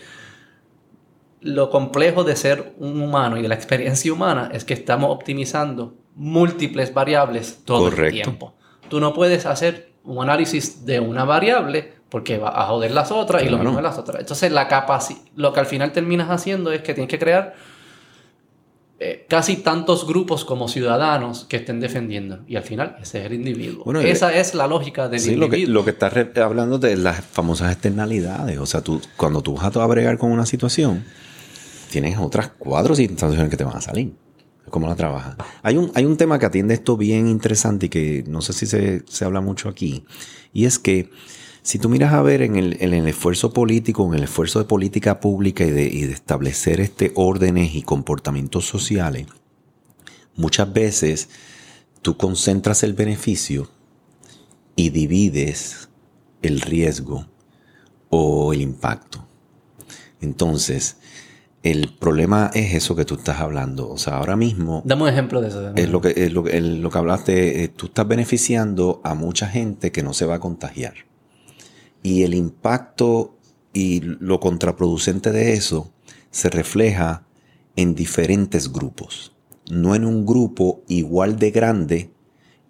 lo 1.41 1.69
complejo 1.69 2.23
de 2.23 2.35
ser 2.35 2.73
un 2.77 3.01
humano 3.01 3.37
y 3.37 3.41
de 3.41 3.47
la 3.47 3.55
experiencia 3.55 4.13
humana 4.13 4.49
es 4.53 4.63
que 4.63 4.73
estamos 4.73 5.11
optimizando 5.11 5.95
múltiples 6.15 6.93
variables 6.93 7.59
todo 7.65 7.89
el 7.89 8.11
tiempo. 8.11 8.53
Tú 8.87 8.99
no 8.99 9.13
puedes 9.13 9.45
hacer 9.45 9.93
un 10.03 10.23
análisis 10.23 10.85
de 10.85 10.99
una 10.99 11.25
variable 11.25 11.93
porque 12.13 12.37
va 12.37 12.49
a 12.49 12.67
joder 12.67 12.91
las 12.91 13.11
otras 13.11 13.41
y 13.41 13.49
lo 13.49 13.57
mismo 13.57 13.81
las 13.81 13.97
otras. 13.97 14.19
Entonces, 14.19 14.51
la 14.51 14.67
capacidad, 14.67 15.19
lo 15.35 15.51
que 15.51 15.61
al 15.61 15.65
final 15.65 15.91
terminas 15.91 16.29
haciendo 16.29 16.71
es 16.71 16.83
que 16.83 16.93
tienes 16.93 17.09
que 17.09 17.17
crear 17.17 17.55
eh, 18.99 19.25
casi 19.27 19.55
tantos 19.55 20.05
grupos 20.05 20.45
como 20.45 20.67
ciudadanos 20.67 21.45
que 21.45 21.57
estén 21.57 21.79
defendiendo. 21.79 22.41
Y 22.47 22.55
al 22.55 22.61
final, 22.61 22.97
ese 23.01 23.21
es 23.21 23.25
el 23.25 23.33
individuo. 23.33 23.91
Esa 23.99 24.31
eh, 24.31 24.41
es 24.41 24.53
la 24.53 24.67
lógica 24.67 25.09
del 25.09 25.21
sí, 25.21 25.31
individuo. 25.31 25.47
Lo 25.47 25.51
que, 25.51 25.71
lo 25.71 25.83
que 25.83 25.89
estás 25.89 26.37
hablando 26.37 26.77
de 26.77 26.97
las 26.97 27.25
famosas 27.25 27.71
externalidades. 27.71 28.59
O 28.59 28.67
sea, 28.67 28.81
tú, 28.81 29.01
cuando 29.17 29.41
tú 29.41 29.55
vas 29.55 29.75
a 29.75 29.87
bregar 29.87 30.19
con 30.19 30.31
una 30.31 30.45
situación, 30.45 31.03
tienes 31.89 32.19
otras 32.19 32.51
cuatro 32.59 32.93
situaciones 32.93 33.49
que 33.49 33.57
te 33.57 33.63
van 33.63 33.77
a 33.77 33.81
salir. 33.81 34.13
¿Cómo 34.69 34.87
la 34.87 34.93
trabajas? 34.93 35.35
Hay 35.63 35.77
un, 35.77 35.91
hay 35.95 36.05
un 36.05 36.15
tema 36.15 36.37
que 36.37 36.45
atiende 36.45 36.75
esto 36.75 36.95
bien 36.95 37.27
interesante 37.27 37.87
y 37.87 37.89
que 37.89 38.23
no 38.27 38.41
sé 38.41 38.53
si 38.53 38.67
se, 38.67 39.01
se 39.07 39.25
habla 39.25 39.41
mucho 39.41 39.67
aquí. 39.67 40.05
Y 40.53 40.65
es 40.65 40.77
que 40.77 41.09
si 41.63 41.79
tú 41.79 41.87
miras 41.87 42.13
a 42.13 42.21
ver 42.21 42.41
en 42.41 42.57
el, 42.57 43.07
esfuerzo 43.07 43.53
político, 43.53 44.05
en 44.05 44.15
el 44.15 44.25
esfuerzo 44.25 44.59
de 44.59 44.65
política 44.65 45.21
pública 45.21 45.63
y 45.63 45.71
de, 45.71 46.11
establecer 46.11 46.81
este 46.81 47.13
órdenes 47.15 47.73
y 47.73 47.81
comportamientos 47.83 48.65
sociales, 48.65 49.27
muchas 50.35 50.71
veces 50.73 51.29
tú 52.01 52.17
concentras 52.17 52.83
el 52.83 52.93
beneficio 52.93 53.69
y 54.75 54.89
divides 54.89 55.87
el 56.41 56.59
riesgo 56.59 57.27
o 58.09 58.51
el 58.51 58.59
impacto. 58.59 59.25
Entonces, 60.19 60.97
el 61.63 61.93
problema 61.97 62.51
es 62.53 62.73
eso 62.75 62.93
que 62.93 63.05
tú 63.05 63.15
estás 63.15 63.39
hablando. 63.39 63.89
O 63.89 63.97
sea, 63.97 64.17
ahora 64.17 64.35
mismo. 64.35 64.81
Dame 64.83 65.03
un 65.03 65.09
ejemplo 65.09 65.39
de 65.39 65.47
eso. 65.47 65.73
Es 65.75 65.89
lo 65.89 66.01
que, 66.01 66.13
es 66.13 66.33
lo, 66.33 66.43
lo 66.43 66.89
que 66.89 66.97
hablaste. 66.97 67.63
Eh, 67.63 67.69
tú 67.69 67.85
estás 67.85 68.05
beneficiando 68.05 68.99
a 69.05 69.13
mucha 69.13 69.47
gente 69.47 69.93
que 69.93 70.03
no 70.03 70.13
se 70.13 70.25
va 70.25 70.35
a 70.35 70.39
contagiar. 70.41 71.12
Y 72.03 72.23
el 72.23 72.33
impacto 72.33 73.37
y 73.73 74.01
lo 74.01 74.39
contraproducente 74.39 75.31
de 75.31 75.53
eso 75.53 75.91
se 76.29 76.49
refleja 76.49 77.25
en 77.75 77.95
diferentes 77.95 78.71
grupos, 78.71 79.33
no 79.69 79.95
en 79.95 80.05
un 80.05 80.25
grupo 80.25 80.83
igual 80.87 81.39
de 81.39 81.51
grande 81.51 82.11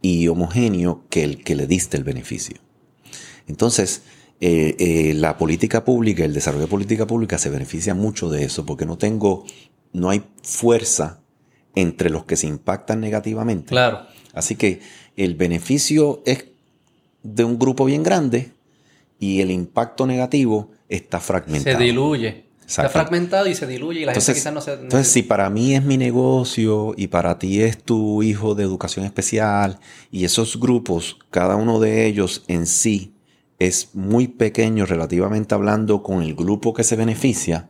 y 0.01 0.27
homogéneo 0.27 1.03
que 1.09 1.23
el 1.23 1.43
que 1.43 1.55
le 1.55 1.67
diste 1.67 1.97
el 1.97 2.03
beneficio. 2.03 2.57
Entonces, 3.47 4.03
eh, 4.39 4.75
eh, 4.79 5.13
la 5.13 5.37
política 5.37 5.83
pública, 5.83 6.23
el 6.23 6.33
desarrollo 6.33 6.65
de 6.65 6.69
política 6.69 7.07
pública 7.07 7.37
se 7.37 7.49
beneficia 7.49 7.93
mucho 7.93 8.29
de 8.29 8.45
eso 8.45 8.65
porque 8.65 8.85
no 8.85 8.97
tengo, 8.97 9.45
no 9.91 10.09
hay 10.09 10.23
fuerza 10.41 11.21
entre 11.75 12.09
los 12.09 12.25
que 12.25 12.35
se 12.35 12.47
impactan 12.47 13.01
negativamente. 13.01 13.69
Claro. 13.69 14.01
Así 14.33 14.55
que 14.55 14.81
el 15.15 15.35
beneficio 15.35 16.21
es 16.25 16.45
de 17.23 17.43
un 17.43 17.57
grupo 17.57 17.85
bien 17.85 18.03
grande 18.03 18.51
y 19.19 19.41
el 19.41 19.51
impacto 19.51 20.05
negativo 20.05 20.71
está 20.89 21.19
fragmentado. 21.19 21.77
Se 21.77 21.83
diluye. 21.83 22.45
Está 22.65 22.89
fragmentado 22.89 23.47
y 23.47 23.55
se 23.55 23.67
diluye 23.67 24.01
y 24.01 24.05
la 24.05 24.13
gente 24.13 24.33
quizás 24.33 24.53
no 24.53 24.61
se... 24.61 24.73
Entonces, 24.73 25.07
si 25.07 25.23
para 25.23 25.49
mí 25.49 25.75
es 25.75 25.83
mi 25.83 25.97
negocio 25.97 26.93
y 26.97 27.07
para 27.07 27.37
ti 27.37 27.61
es 27.61 27.77
tu 27.83 28.23
hijo 28.23 28.55
de 28.55 28.63
educación 28.63 29.05
especial 29.05 29.79
y 30.11 30.25
esos 30.25 30.59
grupos, 30.59 31.19
cada 31.29 31.55
uno 31.55 31.79
de 31.79 32.05
ellos 32.05 32.43
en 32.47 32.65
sí 32.65 33.13
es 33.59 33.93
muy 33.93 34.27
pequeño 34.27 34.85
relativamente 34.85 35.53
hablando 35.53 36.03
con 36.03 36.23
el 36.23 36.35
grupo 36.35 36.73
que 36.73 36.83
se 36.83 36.95
beneficia, 36.95 37.69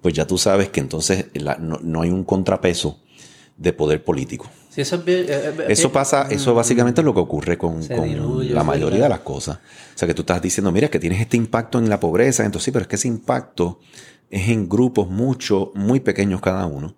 pues 0.00 0.14
ya 0.14 0.26
tú 0.26 0.38
sabes 0.38 0.70
que 0.70 0.80
entonces 0.80 1.26
no 1.60 2.02
hay 2.02 2.10
un 2.10 2.24
contrapeso 2.24 2.98
de 3.56 3.72
poder 3.72 4.02
político. 4.02 4.50
Eso, 4.76 5.02
eh, 5.06 5.26
eh, 5.28 5.64
eso 5.68 5.90
pasa, 5.90 6.28
eso 6.30 6.54
básicamente 6.54 7.00
es 7.00 7.04
lo 7.04 7.12
que 7.12 7.20
ocurre 7.20 7.58
con, 7.58 7.80
la 7.88 8.62
mayoría 8.62 9.02
de 9.02 9.08
las 9.08 9.20
cosas. 9.20 9.56
O 9.56 9.98
sea, 9.98 10.06
que 10.06 10.14
tú 10.14 10.22
estás 10.22 10.40
diciendo, 10.40 10.70
mira, 10.70 10.88
que 10.88 11.00
tienes 11.00 11.20
este 11.20 11.36
impacto 11.36 11.78
en 11.78 11.88
la 11.88 11.98
pobreza, 11.98 12.44
entonces 12.44 12.66
sí, 12.66 12.70
pero 12.70 12.82
es 12.82 12.88
que 12.88 12.96
ese 12.96 13.08
impacto 13.08 13.80
es 14.30 14.48
en 14.48 14.68
grupos 14.68 15.08
mucho, 15.08 15.72
muy 15.74 15.98
pequeños 15.98 16.40
cada 16.40 16.66
uno, 16.66 16.94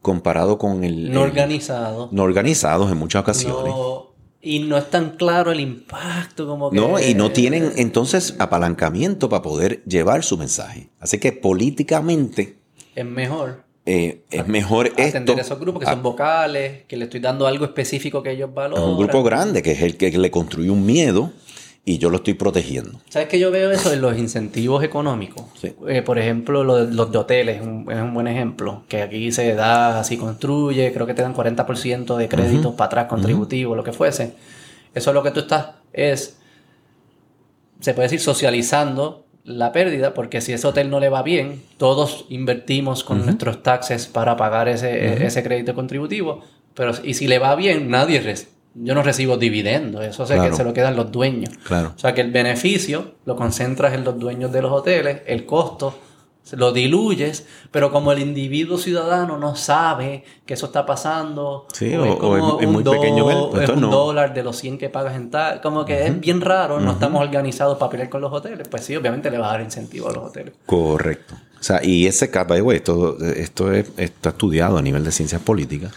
comparado 0.00 0.58
con 0.58 0.84
el... 0.84 1.12
No 1.12 1.22
organizado. 1.22 2.08
No 2.12 2.22
organizados 2.22 2.90
en 2.92 2.98
muchas 2.98 3.22
ocasiones. 3.22 3.74
y 4.40 4.60
no 4.60 4.76
es 4.76 4.88
tan 4.88 5.10
claro 5.16 5.50
el 5.50 5.58
impacto 5.58 6.46
como 6.46 6.70
que... 6.70 6.76
No, 6.76 7.00
y 7.00 7.14
no 7.14 7.32
tienen 7.32 7.72
entonces 7.76 8.36
apalancamiento 8.38 9.28
para 9.28 9.42
poder 9.42 9.82
llevar 9.84 10.22
su 10.22 10.38
mensaje. 10.38 10.90
Así 11.00 11.18
que 11.18 11.32
políticamente... 11.32 12.58
Es 12.94 13.04
mejor 13.04 13.71
eh, 13.84 14.22
es 14.30 14.46
mejor 14.46 14.86
atender 14.86 15.40
esos 15.40 15.58
grupos 15.58 15.80
que 15.80 15.86
son 15.86 16.02
vocales, 16.02 16.84
que 16.86 16.96
le 16.96 17.04
estoy 17.04 17.20
dando 17.20 17.46
algo 17.46 17.64
específico 17.64 18.22
que 18.22 18.30
ellos 18.30 18.52
valoran. 18.52 18.82
Es 18.82 18.88
un 18.88 18.98
grupo 18.98 19.22
grande, 19.22 19.62
que 19.62 19.72
es 19.72 19.82
el 19.82 19.96
que 19.96 20.10
le 20.10 20.30
construyó 20.30 20.72
un 20.72 20.86
miedo 20.86 21.32
y 21.84 21.98
yo 21.98 22.10
lo 22.10 22.18
estoy 22.18 22.34
protegiendo. 22.34 23.00
¿Sabes 23.08 23.28
que 23.28 23.40
yo 23.40 23.50
veo 23.50 23.70
eso 23.72 23.92
en 23.92 24.00
los 24.00 24.16
incentivos 24.16 24.84
económicos? 24.84 25.44
Eh, 25.88 26.02
por 26.02 26.18
ejemplo, 26.18 26.62
los 26.62 27.10
de 27.10 27.18
hoteles 27.18 27.56
es 27.60 27.62
un, 27.62 28.14
buen 28.14 28.28
ejemplo, 28.28 28.84
que 28.88 29.02
aquí 29.02 29.32
se 29.32 29.54
da, 29.54 29.98
así 29.98 30.16
construye, 30.16 30.92
creo 30.92 31.06
que 31.06 31.14
te 31.14 31.22
dan 31.22 31.34
40% 31.34 32.16
de 32.16 32.28
créditos 32.28 32.74
para 32.74 32.86
atrás 32.86 33.06
contributivos, 33.06 33.76
lo 33.76 33.82
que 33.82 33.92
fuese. 33.92 34.34
Eso 34.94 35.10
es 35.10 35.14
lo 35.14 35.22
que 35.22 35.32
tú 35.32 35.40
estás, 35.40 35.70
es, 35.92 36.38
se 37.80 37.94
puede 37.94 38.06
decir, 38.06 38.20
socializando 38.20 39.21
la 39.44 39.72
pérdida, 39.72 40.14
porque 40.14 40.40
si 40.40 40.52
ese 40.52 40.66
hotel 40.66 40.90
no 40.90 41.00
le 41.00 41.08
va 41.08 41.22
bien, 41.22 41.62
todos 41.76 42.26
invertimos 42.28 43.02
con 43.02 43.24
nuestros 43.24 43.62
taxes 43.62 44.06
para 44.06 44.36
pagar 44.36 44.68
ese, 44.68 45.24
ese, 45.24 45.42
crédito 45.42 45.74
contributivo, 45.74 46.42
pero 46.74 46.92
y 47.02 47.14
si 47.14 47.26
le 47.26 47.38
va 47.38 47.54
bien, 47.56 47.90
nadie 47.90 48.20
yo 48.74 48.94
no 48.94 49.02
recibo 49.02 49.36
dividendos, 49.36 50.04
eso 50.04 50.26
sé 50.26 50.38
que 50.40 50.52
se 50.52 50.64
lo 50.64 50.72
quedan 50.72 50.96
los 50.96 51.12
dueños. 51.12 51.54
Claro. 51.64 51.92
O 51.94 51.98
sea 51.98 52.14
que 52.14 52.20
el 52.22 52.30
beneficio 52.30 53.12
lo 53.26 53.36
concentras 53.36 53.94
en 53.94 54.04
los 54.04 54.18
dueños 54.18 54.52
de 54.52 54.62
los 54.62 54.72
hoteles, 54.72 55.22
el 55.26 55.44
costo 55.44 55.94
lo 56.52 56.72
diluyes, 56.72 57.46
pero 57.70 57.90
como 57.90 58.12
el 58.12 58.18
individuo 58.18 58.76
ciudadano 58.76 59.38
no 59.38 59.56
sabe 59.56 60.24
que 60.44 60.54
eso 60.54 60.66
está 60.66 60.84
pasando, 60.84 61.66
sí, 61.72 61.94
o, 61.94 62.60
es, 62.60 62.68
muy 62.68 62.82
pequeño 62.82 63.50
pues 63.50 63.68
es 63.68 63.76
un 63.76 63.82
dólar 63.82 64.34
de 64.34 64.42
los 64.42 64.56
100 64.56 64.78
que 64.78 64.88
pagas 64.88 65.16
en 65.16 65.30
tal, 65.30 65.60
como 65.60 65.84
que 65.84 66.06
es 66.06 66.20
bien 66.20 66.40
raro, 66.40 66.80
no 66.80 66.92
estamos 66.92 67.22
organizados 67.22 67.78
para 67.78 67.90
pelear 67.90 68.08
con 68.08 68.20
los 68.20 68.32
hoteles, 68.32 68.68
pues 68.68 68.84
sí, 68.84 68.96
obviamente 68.96 69.30
le 69.30 69.38
va 69.38 69.48
a 69.48 69.52
dar 69.52 69.62
incentivo 69.62 70.08
a 70.08 70.12
los 70.12 70.24
hoteles. 70.24 70.54
Correcto. 70.66 71.34
O 71.58 71.62
sea, 71.62 71.80
y 71.82 72.06
ese 72.06 72.28
capa, 72.28 72.56
esto, 72.56 73.16
esto 73.20 73.72
está 73.72 74.30
estudiado 74.30 74.78
a 74.78 74.82
nivel 74.82 75.04
de 75.04 75.12
ciencias 75.12 75.40
políticas. 75.40 75.92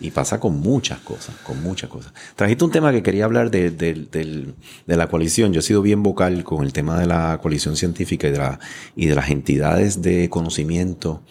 Y 0.00 0.12
pasa 0.12 0.38
con 0.38 0.60
muchas 0.60 1.00
cosas, 1.00 1.34
con 1.44 1.60
muchas 1.62 1.90
cosas. 1.90 2.12
Trajiste 2.36 2.64
un 2.64 2.70
tema 2.70 2.92
que 2.92 3.02
quería 3.02 3.24
hablar 3.24 3.50
de, 3.50 3.70
de, 3.70 4.54
la 4.86 5.08
coalición. 5.08 5.52
Yo 5.52 5.58
he 5.58 5.62
sido 5.62 5.82
bien 5.82 6.02
vocal 6.04 6.44
con 6.44 6.64
el 6.64 6.72
tema 6.72 6.98
de 7.00 7.06
la 7.06 7.38
coalición 7.42 7.76
científica 7.76 8.28
y 8.28 8.30
de, 8.30 8.38
la, 8.38 8.60
y 8.94 9.06
de 9.06 9.14
las 9.16 9.30
entidades 9.30 10.00
de 10.00 10.30
conocimiento 10.30 11.22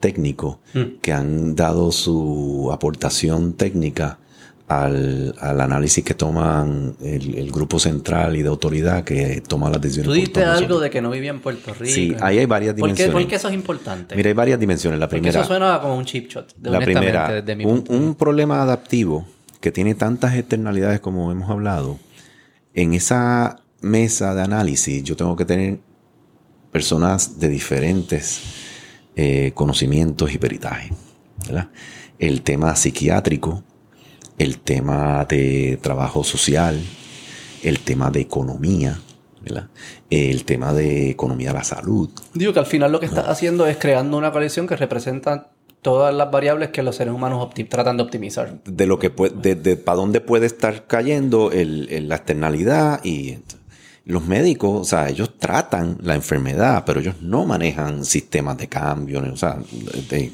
técnico 0.00 0.60
mm. 0.74 1.00
que 1.00 1.12
han 1.12 1.54
dado 1.56 1.92
su 1.92 2.70
aportación 2.72 3.54
técnica 3.54 4.18
al, 4.70 5.34
análisis 5.40 6.04
que 6.04 6.14
toman 6.14 6.94
el, 7.02 7.50
grupo 7.50 7.80
central 7.80 8.36
y 8.36 8.42
de 8.42 8.48
autoridad 8.48 9.02
que 9.02 9.42
toma 9.46 9.68
las 9.68 9.80
decisiones. 9.80 10.06
Tú 10.06 10.12
diste 10.12 10.44
algo 10.44 10.78
de 10.78 10.88
que 10.88 11.02
no 11.02 11.10
vivía 11.10 11.30
en 11.30 11.40
Puerto 11.40 11.74
Rico. 11.74 11.92
Sí, 11.92 12.14
ahí 12.20 12.38
hay 12.38 12.46
varias 12.46 12.76
dimensiones. 12.76 13.12
¿Por 13.12 13.26
qué, 13.26 13.34
eso 13.34 13.48
es 13.48 13.54
importante? 13.54 14.14
Mira, 14.14 14.28
hay 14.28 14.34
varias 14.34 14.60
dimensiones. 14.60 15.00
La 15.00 15.08
primera. 15.08 15.32
Porque 15.32 15.42
eso 15.42 15.48
suena 15.48 15.80
como 15.80 15.96
un 15.96 16.04
chip 16.04 16.30
shot. 16.30 16.54
la 16.62 16.78
primera, 16.78 17.42
un, 17.64 18.14
problema 18.14 18.62
adaptivo 18.62 19.26
que 19.60 19.72
tiene 19.72 19.96
tantas 19.96 20.36
externalidades 20.36 21.00
como 21.00 21.32
hemos 21.32 21.50
hablado. 21.50 21.98
En 22.72 22.94
esa 22.94 23.58
mesa 23.80 24.36
de 24.36 24.42
análisis, 24.42 25.02
yo 25.02 25.16
tengo 25.16 25.34
que 25.34 25.44
tener 25.44 25.80
personas 26.70 27.40
de 27.40 27.48
diferentes 27.48 28.40
eh, 29.16 29.50
conocimientos 29.52 30.32
y 30.32 30.38
peritaje. 30.38 30.92
El 32.20 32.42
tema 32.42 32.76
psiquiátrico 32.76 33.64
el 34.40 34.58
tema 34.58 35.26
de 35.26 35.78
trabajo 35.82 36.24
social, 36.24 36.80
el 37.62 37.78
tema 37.80 38.10
de 38.10 38.20
economía, 38.22 38.98
el 40.08 40.44
tema 40.44 40.72
de 40.72 41.10
economía 41.10 41.48
de 41.48 41.54
la 41.54 41.64
salud. 41.64 42.08
Digo 42.32 42.54
que 42.54 42.58
al 42.58 42.64
final 42.64 42.90
lo 42.90 43.00
que 43.00 43.06
estás 43.06 43.28
haciendo 43.28 43.66
es 43.66 43.76
creando 43.76 44.16
una 44.16 44.32
coalición 44.32 44.66
que 44.66 44.76
representa 44.76 45.50
todas 45.82 46.14
las 46.14 46.30
variables 46.30 46.70
que 46.70 46.82
los 46.82 46.96
seres 46.96 47.12
humanos 47.12 47.50
tratan 47.68 47.98
de 47.98 48.02
optimizar. 48.02 48.62
De 48.64 48.86
lo 48.86 48.98
que 48.98 49.10
puede, 49.10 49.54
de, 49.56 49.76
para 49.76 49.96
dónde 49.96 50.22
puede 50.22 50.46
estar 50.46 50.86
cayendo 50.86 51.50
la 51.52 52.16
externalidad 52.16 53.04
y, 53.04 53.40
los 54.04 54.24
médicos, 54.24 54.80
o 54.80 54.84
sea, 54.84 55.08
ellos 55.08 55.38
tratan 55.38 55.98
la 56.02 56.14
enfermedad, 56.14 56.84
pero 56.86 57.00
ellos 57.00 57.16
no 57.20 57.44
manejan 57.46 58.04
sistemas 58.04 58.58
de 58.58 58.68
cambio. 58.68 59.22
O 59.32 59.36
sea, 59.36 59.58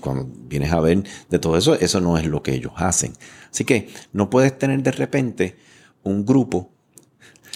cuando 0.00 0.28
vienes 0.48 0.72
a 0.72 0.80
ver 0.80 1.02
de 1.28 1.38
todo 1.38 1.56
eso, 1.56 1.74
eso 1.74 2.00
no 2.00 2.16
es 2.18 2.26
lo 2.26 2.42
que 2.42 2.54
ellos 2.54 2.72
hacen. 2.76 3.12
Así 3.50 3.64
que 3.64 3.88
no 4.12 4.30
puedes 4.30 4.56
tener 4.58 4.82
de 4.82 4.92
repente 4.92 5.56
un 6.02 6.24
grupo. 6.24 6.70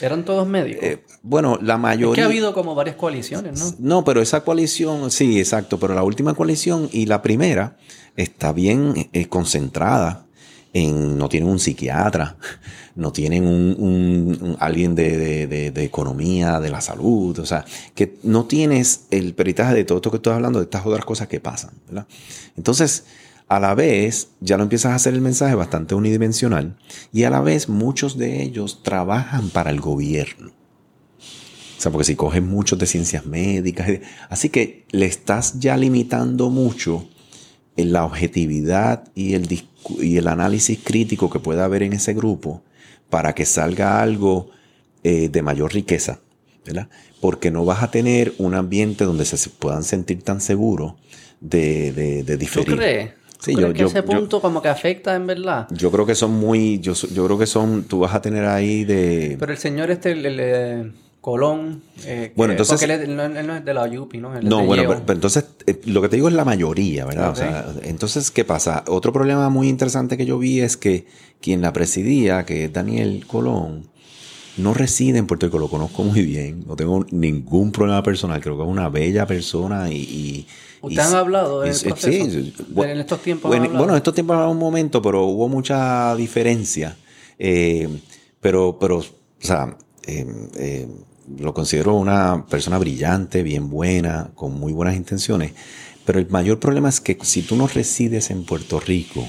¿Eran 0.01 0.25
todos 0.25 0.47
médicos? 0.47 0.83
Eh, 0.83 1.05
bueno, 1.23 1.59
la 1.61 1.77
mayoría. 1.77 2.13
Es 2.13 2.17
que 2.17 2.23
ha 2.23 2.27
habido 2.27 2.55
como 2.55 2.75
varias 2.75 2.97
coaliciones, 2.97 3.59
¿no? 3.59 3.75
No, 3.79 4.05
pero 4.05 4.23
esa 4.23 4.43
coalición, 4.43 5.11
sí, 5.11 5.39
exacto. 5.39 5.79
Pero 5.79 5.95
la 5.95 6.03
última 6.03 6.35
coalición 6.35 6.89
y 6.91 7.07
la 7.07 7.23
primera 7.23 7.77
está 8.17 8.53
bien 8.53 9.09
eh, 9.13 9.27
concentrada 9.27 10.27
No 10.73 11.29
tienen 11.29 11.49
un 11.49 11.59
psiquiatra, 11.59 12.37
no 12.95 13.13
tienen 13.13 13.47
un, 13.47 14.57
alguien 14.61 14.95
de, 14.95 15.73
economía, 15.77 16.61
de 16.61 16.71
la 16.71 16.81
salud, 16.81 17.39
o 17.39 17.47
sea, 17.47 17.65
que 17.95 18.19
no 18.23 18.45
tienes 18.45 19.07
el 19.11 19.35
peritaje 19.35 19.75
de 19.75 19.85
todo 19.85 19.99
esto 19.99 20.11
que 20.11 20.19
estoy 20.19 20.35
hablando, 20.35 20.59
de 20.59 20.65
estas 20.65 20.87
otras 20.87 21.05
cosas 21.05 21.29
que 21.29 21.41
pasan, 21.41 21.73
¿verdad? 21.89 22.07
Entonces, 22.57 23.05
a 23.49 23.59
la 23.59 23.75
vez, 23.75 24.29
ya 24.41 24.57
lo 24.57 24.63
empiezas 24.63 24.93
a 24.93 24.95
hacer 24.95 25.13
el 25.13 25.21
mensaje 25.21 25.57
bastante 25.57 25.97
unidimensional 25.97 26.77
y 27.13 27.25
a 27.25 27.31
la 27.31 27.41
vez 27.41 27.69
muchos 27.69 28.17
de 28.17 28.43
ellos 28.45 28.85
trabajan 28.85 29.51
para 29.51 29.71
el 29.71 29.81
gobierno. 29.81 30.53
O 31.81 31.83
sea, 31.83 31.91
porque 31.91 32.05
si 32.05 32.15
cogen 32.15 32.47
muchos 32.47 32.79
de 32.79 32.87
ciencias 32.87 33.27
médicas, 33.27 33.89
así 34.29 34.51
que 34.51 34.85
le 34.93 35.07
estás 35.07 35.59
ya 35.59 35.77
limitando 35.77 36.49
mucho 36.49 37.09
en 37.81 37.93
la 37.93 38.05
objetividad 38.05 39.05
y 39.15 39.35
el, 39.35 39.49
y 40.01 40.17
el 40.17 40.29
análisis 40.29 40.79
crítico 40.83 41.31
que 41.31 41.41
pueda 41.41 41.65
haber 41.65 41.83
en 41.83 41.93
ese 41.93 42.15
grupo 42.15 42.63
para 43.09 43.35
que 43.35 43.45
salga 43.45 44.01
algo 44.01 44.51
eh, 45.03 45.29
de 45.29 45.43
mayor 45.43 45.73
riqueza, 45.73 46.21
¿verdad? 46.65 46.89
Porque 47.21 47.51
no 47.51 47.65
vas 47.65 47.83
a 47.83 47.91
tener 47.91 48.35
un 48.39 48.55
ambiente 48.55 49.05
donde 49.05 49.25
se 49.25 49.51
puedan 49.51 49.83
sentir 49.83 50.23
tan 50.23 50.41
seguros 50.41 50.95
de, 51.41 51.93
de, 51.93 52.37
diferir. 52.37 52.69
¿Tú 52.69 52.77
crees? 52.77 53.11
Sí, 53.41 53.55
yo, 53.57 53.73
que 53.73 53.85
ese 53.85 54.03
punto 54.03 54.41
como 54.43 54.61
que 54.61 54.69
afecta 54.69 55.17
en 55.17 55.27
verdad? 55.27 55.67
Yo 55.71 55.91
creo 55.91 56.05
que 56.05 56.15
son 56.15 56.33
muy, 56.33 56.79
yo, 56.81 56.93
yo 56.93 57.25
creo 57.25 57.39
que 57.39 57.47
son, 57.47 57.85
tú 57.85 58.01
vas 58.01 58.15
a 58.15 58.21
tener 58.21 58.45
ahí 58.45 58.85
de... 58.85 59.37
Pero 59.41 59.53
el 59.53 59.59
señor 59.59 59.91
este, 59.91 60.13
el, 60.13 60.93
Colón, 61.21 61.83
eh, 62.07 62.33
bueno, 62.35 62.53
entonces... 62.53 62.81
él, 62.83 63.15
no, 63.15 63.57
es 63.57 63.65
de 63.65 63.75
la 63.75 63.85
UPI, 63.85 64.19
¿no? 64.19 64.41
no, 64.41 64.65
bueno, 64.65 64.85
pero, 64.87 65.13
entonces 65.13 65.45
eh, 65.67 65.79
lo 65.85 66.01
que 66.01 66.09
te 66.09 66.17
digo 66.17 66.29
es 66.29 66.35
la 66.35 66.47
mayoría, 66.47 67.05
¿verdad? 67.05 67.31
O 67.31 67.35
sea, 67.35 67.67
entonces, 67.83 68.31
¿qué 68.31 68.45
pasa? 68.47 68.85
Otro 68.87 69.13
problema 69.13 69.51
muy 69.51 69.69
interesante 69.69 70.17
que 70.17 70.25
yo 70.25 70.39
vi 70.39 70.61
es 70.61 70.79
que 70.79 71.07
quien 71.43 71.61
la 71.61 71.75
presidía, 71.75 72.47
que 72.47 72.65
es 72.65 72.73
Daniel 72.73 73.27
Colón, 73.27 73.91
no 74.57 74.73
reside 74.73 75.19
en 75.19 75.27
Puerto 75.27 75.47
Rico, 75.47 75.59
lo 75.59 75.69
conozco 75.69 76.05
muy 76.05 76.23
bien, 76.23 76.65
no 76.67 76.75
tengo 76.75 77.05
ningún 77.11 77.71
problema 77.71 78.03
personal, 78.03 78.41
creo 78.41 78.57
que 78.57 78.63
es 78.63 78.69
una 78.69 78.89
bella 78.89 79.27
persona 79.27 79.91
y... 79.91 80.47
¿Ustedes 80.81 81.09
han 81.09 81.17
hablado 81.17 81.63
en 81.67 81.75
Sí, 81.75 82.55
en 82.77 82.99
estos 82.99 83.21
tiempos. 83.21 83.51
Bueno, 83.51 83.69
bueno, 83.69 83.93
en 83.93 83.97
estos 83.99 84.15
tiempos 84.15 84.39
un 84.51 84.59
momento, 84.59 85.03
pero 85.03 85.25
hubo 85.25 85.47
mucha 85.47 86.17
diferencia. 86.17 86.97
Eh, 87.39 87.87
pero, 88.41 88.79
pero, 88.81 88.99
o 88.99 89.05
sea, 89.39 89.77
eh, 90.07 90.27
eh, 90.57 90.89
lo 91.39 91.55
considero 91.55 91.95
una 91.95 92.47
persona 92.47 92.79
brillante, 92.79 93.43
bien 93.43 93.71
buena, 93.71 94.31
con 94.35 94.59
muy 94.59 94.73
buenas 94.73 94.97
intenciones. 94.97 95.53
Pero 96.05 96.19
el 96.19 96.29
mayor 96.29 96.59
problema 96.59 96.89
es 96.89 97.01
que 97.01 97.19
si 97.23 97.43
tú 97.43 97.57
no 97.57 97.67
resides 97.67 98.31
en 98.31 98.45
Puerto 98.45 98.81
Rico, 98.81 99.27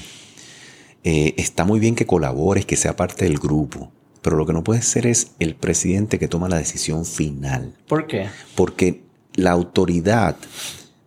eh, 1.04 1.34
está 1.36 1.64
muy 1.64 1.80
bien 1.80 1.94
que 1.94 2.06
colabores, 2.06 2.64
que 2.64 2.76
sea 2.76 2.96
parte 2.96 3.24
del 3.24 3.38
grupo, 3.38 3.92
pero 4.22 4.36
lo 4.36 4.46
que 4.46 4.52
no 4.52 4.64
puede 4.64 4.82
ser 4.82 5.06
es 5.06 5.32
el 5.38 5.54
presidente 5.54 6.18
que 6.18 6.28
toma 6.28 6.48
la 6.48 6.58
decisión 6.58 7.04
final. 7.04 7.74
¿Por 7.88 8.06
qué? 8.06 8.28
Porque 8.54 9.04
la 9.34 9.50
autoridad 9.50 10.36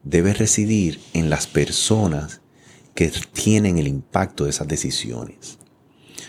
debe 0.03 0.33
residir 0.33 0.99
en 1.13 1.29
las 1.29 1.47
personas 1.47 2.41
que 2.93 3.11
tienen 3.33 3.77
el 3.77 3.87
impacto 3.87 4.43
de 4.43 4.51
esas 4.51 4.67
decisiones. 4.67 5.57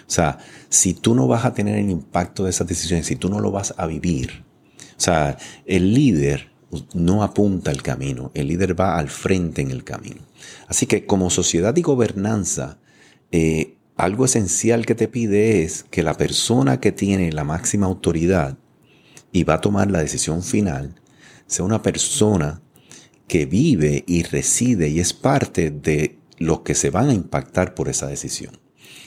O 0.08 0.10
sea, 0.10 0.38
si 0.68 0.94
tú 0.94 1.14
no 1.14 1.26
vas 1.26 1.44
a 1.44 1.54
tener 1.54 1.76
el 1.76 1.90
impacto 1.90 2.44
de 2.44 2.50
esas 2.50 2.66
decisiones, 2.66 3.06
si 3.06 3.16
tú 3.16 3.28
no 3.28 3.40
lo 3.40 3.50
vas 3.50 3.74
a 3.76 3.86
vivir, 3.86 4.45
o 4.96 5.00
sea, 5.00 5.36
el 5.66 5.92
líder 5.92 6.50
no 6.94 7.22
apunta 7.22 7.70
el 7.70 7.82
camino, 7.82 8.30
el 8.34 8.48
líder 8.48 8.78
va 8.78 8.98
al 8.98 9.08
frente 9.08 9.62
en 9.62 9.70
el 9.70 9.84
camino. 9.84 10.20
Así 10.68 10.86
que 10.86 11.06
como 11.06 11.30
sociedad 11.30 11.76
y 11.76 11.82
gobernanza, 11.82 12.78
eh, 13.30 13.76
algo 13.96 14.24
esencial 14.24 14.84
que 14.84 14.94
te 14.94 15.08
pide 15.08 15.62
es 15.62 15.84
que 15.90 16.02
la 16.02 16.14
persona 16.14 16.80
que 16.80 16.92
tiene 16.92 17.32
la 17.32 17.44
máxima 17.44 17.86
autoridad 17.86 18.58
y 19.32 19.44
va 19.44 19.54
a 19.54 19.60
tomar 19.60 19.90
la 19.90 20.00
decisión 20.00 20.42
final 20.42 21.00
sea 21.46 21.64
una 21.64 21.82
persona 21.82 22.62
que 23.28 23.46
vive 23.46 24.04
y 24.06 24.22
reside 24.22 24.88
y 24.88 25.00
es 25.00 25.12
parte 25.12 25.70
de 25.70 26.18
los 26.38 26.60
que 26.60 26.74
se 26.74 26.90
van 26.90 27.08
a 27.08 27.14
impactar 27.14 27.74
por 27.74 27.88
esa 27.88 28.06
decisión. 28.06 28.58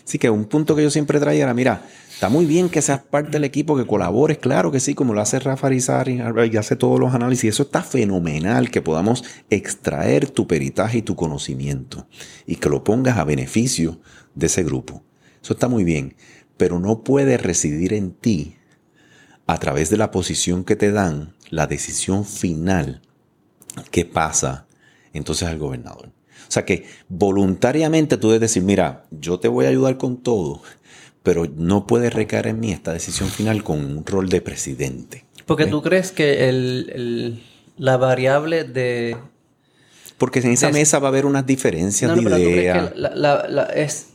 Así 0.04 0.18
que 0.18 0.30
un 0.30 0.46
punto 0.46 0.76
que 0.76 0.84
yo 0.84 0.90
siempre 0.90 1.20
traía 1.20 1.44
era, 1.44 1.54
mira, 1.54 1.88
Está 2.20 2.28
muy 2.28 2.46
bien 2.46 2.68
que 2.68 2.82
seas 2.82 3.02
parte 3.02 3.32
del 3.32 3.46
equipo, 3.46 3.78
que 3.78 3.88
colabores, 3.88 4.40
claro 4.40 4.74
que 4.74 4.82
sí, 4.82 4.94
como 4.94 5.14
lo 5.14 5.22
hace 5.22 5.40
Rafa 5.40 5.70
Rizari 5.70 6.20
y 6.52 6.58
hace 6.58 6.76
todos 6.76 7.00
los 7.00 7.14
análisis. 7.14 7.52
Eso 7.52 7.64
está 7.64 7.82
fenomenal, 7.82 8.72
que 8.72 8.82
podamos 8.82 9.24
extraer 9.50 10.30
tu 10.30 10.46
peritaje 10.46 10.98
y 10.98 11.02
tu 11.02 11.16
conocimiento 11.16 12.10
y 12.46 12.58
que 12.58 12.68
lo 12.68 12.84
pongas 12.84 13.18
a 13.18 13.24
beneficio 13.24 14.02
de 14.36 14.48
ese 14.48 14.66
grupo. 14.66 15.02
Eso 15.42 15.54
está 15.54 15.70
muy 15.70 15.86
bien, 15.86 16.18
pero 16.58 16.78
no 16.82 17.06
puede 17.06 17.38
residir 17.38 17.94
en 17.94 18.12
ti 18.12 18.58
a 19.48 19.58
través 19.58 19.90
de 19.90 19.96
la 19.96 20.12
posición 20.12 20.66
que 20.66 20.76
te 20.76 20.92
dan 20.92 21.36
la 21.50 21.68
decisión 21.68 22.26
final 22.26 23.02
que 23.92 24.04
pasa 24.04 24.68
entonces 25.14 25.48
al 25.48 25.58
gobernador. 25.58 26.12
O 26.48 26.52
sea 26.52 26.66
que 26.66 26.86
voluntariamente 27.10 28.18
tú 28.18 28.30
debes 28.30 28.42
decir, 28.42 28.64
mira, 28.64 29.06
yo 29.12 29.40
te 29.40 29.48
voy 29.48 29.68
a 29.68 29.70
ayudar 29.70 29.98
con 29.98 30.18
todo, 30.18 30.64
pero 31.24 31.46
no 31.56 31.86
puede 31.86 32.10
recaer 32.10 32.48
en 32.48 32.60
mí 32.60 32.72
esta 32.72 32.94
decisión 32.94 33.30
final 33.30 33.64
con 33.64 33.80
un 33.80 34.06
rol 34.06 34.30
de 34.30 34.42
presidente. 34.42 35.26
Porque 35.46 35.66
tú 35.66 35.82
crees 35.82 36.12
que 36.12 36.48
el, 36.50 37.44
la 37.78 37.98
variable 37.98 38.64
de... 38.64 39.18
Porque 40.18 40.40
en 40.40 40.52
esa 40.52 40.70
mesa 40.70 41.00
va 41.00 41.08
a 41.08 41.10
haber 41.10 41.26
unas 41.26 41.46
diferencias 41.46 42.14
de 42.14 42.22
idea. 42.22 42.94
es 43.74 44.10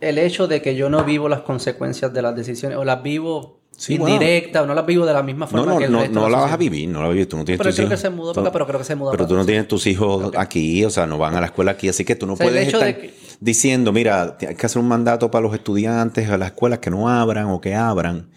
el 0.00 0.18
hecho 0.18 0.46
de 0.46 0.62
que 0.62 0.76
yo 0.76 0.88
no 0.88 1.04
vivo 1.04 1.28
las 1.28 1.40
consecuencias 1.40 2.12
de 2.12 2.22
las 2.22 2.36
decisiones 2.36 2.78
o 2.78 2.84
las 2.84 3.02
vivo 3.02 3.58
indirecta 3.88 4.62
o 4.62 4.66
no 4.66 4.74
las 4.74 4.86
vivo 4.86 5.06
de 5.06 5.12
la 5.12 5.22
misma 5.22 5.46
forma 5.46 5.72
no, 5.72 5.78
que 5.78 5.84
el 5.84 5.92
No, 5.92 6.06
no 6.06 6.28
la 6.28 6.38
vas 6.38 6.52
a 6.52 6.56
vivir, 6.56 6.88
no 6.88 7.02
la 7.02 7.08
vives, 7.08 7.28
tú 7.28 7.36
no 7.36 7.44
tienes 7.44 7.58
pero 7.58 7.74
creo 7.74 7.88
que 7.88 7.96
se 7.96 8.10
mudó 8.10 8.32
para 8.32 8.50
pero 8.52 8.66
creo 8.66 8.78
que 8.78 8.84
se 8.84 8.94
mudó 8.94 9.10
Pero 9.12 9.26
tú 9.26 9.34
no 9.34 9.44
tienes 9.44 9.68
tus 9.68 9.86
hijos 9.86 10.32
aquí, 10.36 10.84
o 10.84 10.90
sea, 10.90 11.06
no 11.06 11.18
van 11.18 11.34
a 11.36 11.40
la 11.40 11.46
escuela 11.46 11.72
aquí, 11.72 11.88
así 11.88 12.04
que 12.04 12.16
tú 12.16 12.26
no 12.26 12.36
puedes 12.36 12.72
estar 12.72 12.96
diciendo, 13.40 13.92
mira, 13.92 14.36
hay 14.40 14.54
que 14.54 14.66
hacer 14.66 14.80
un 14.80 14.88
mandato 14.88 15.30
para 15.30 15.42
los 15.42 15.54
estudiantes, 15.54 16.28
a 16.28 16.38
las 16.38 16.48
escuelas 16.48 16.80
que 16.80 16.90
no 16.90 17.08
abran 17.08 17.46
o 17.46 17.60
que 17.60 17.74
abran, 17.74 18.28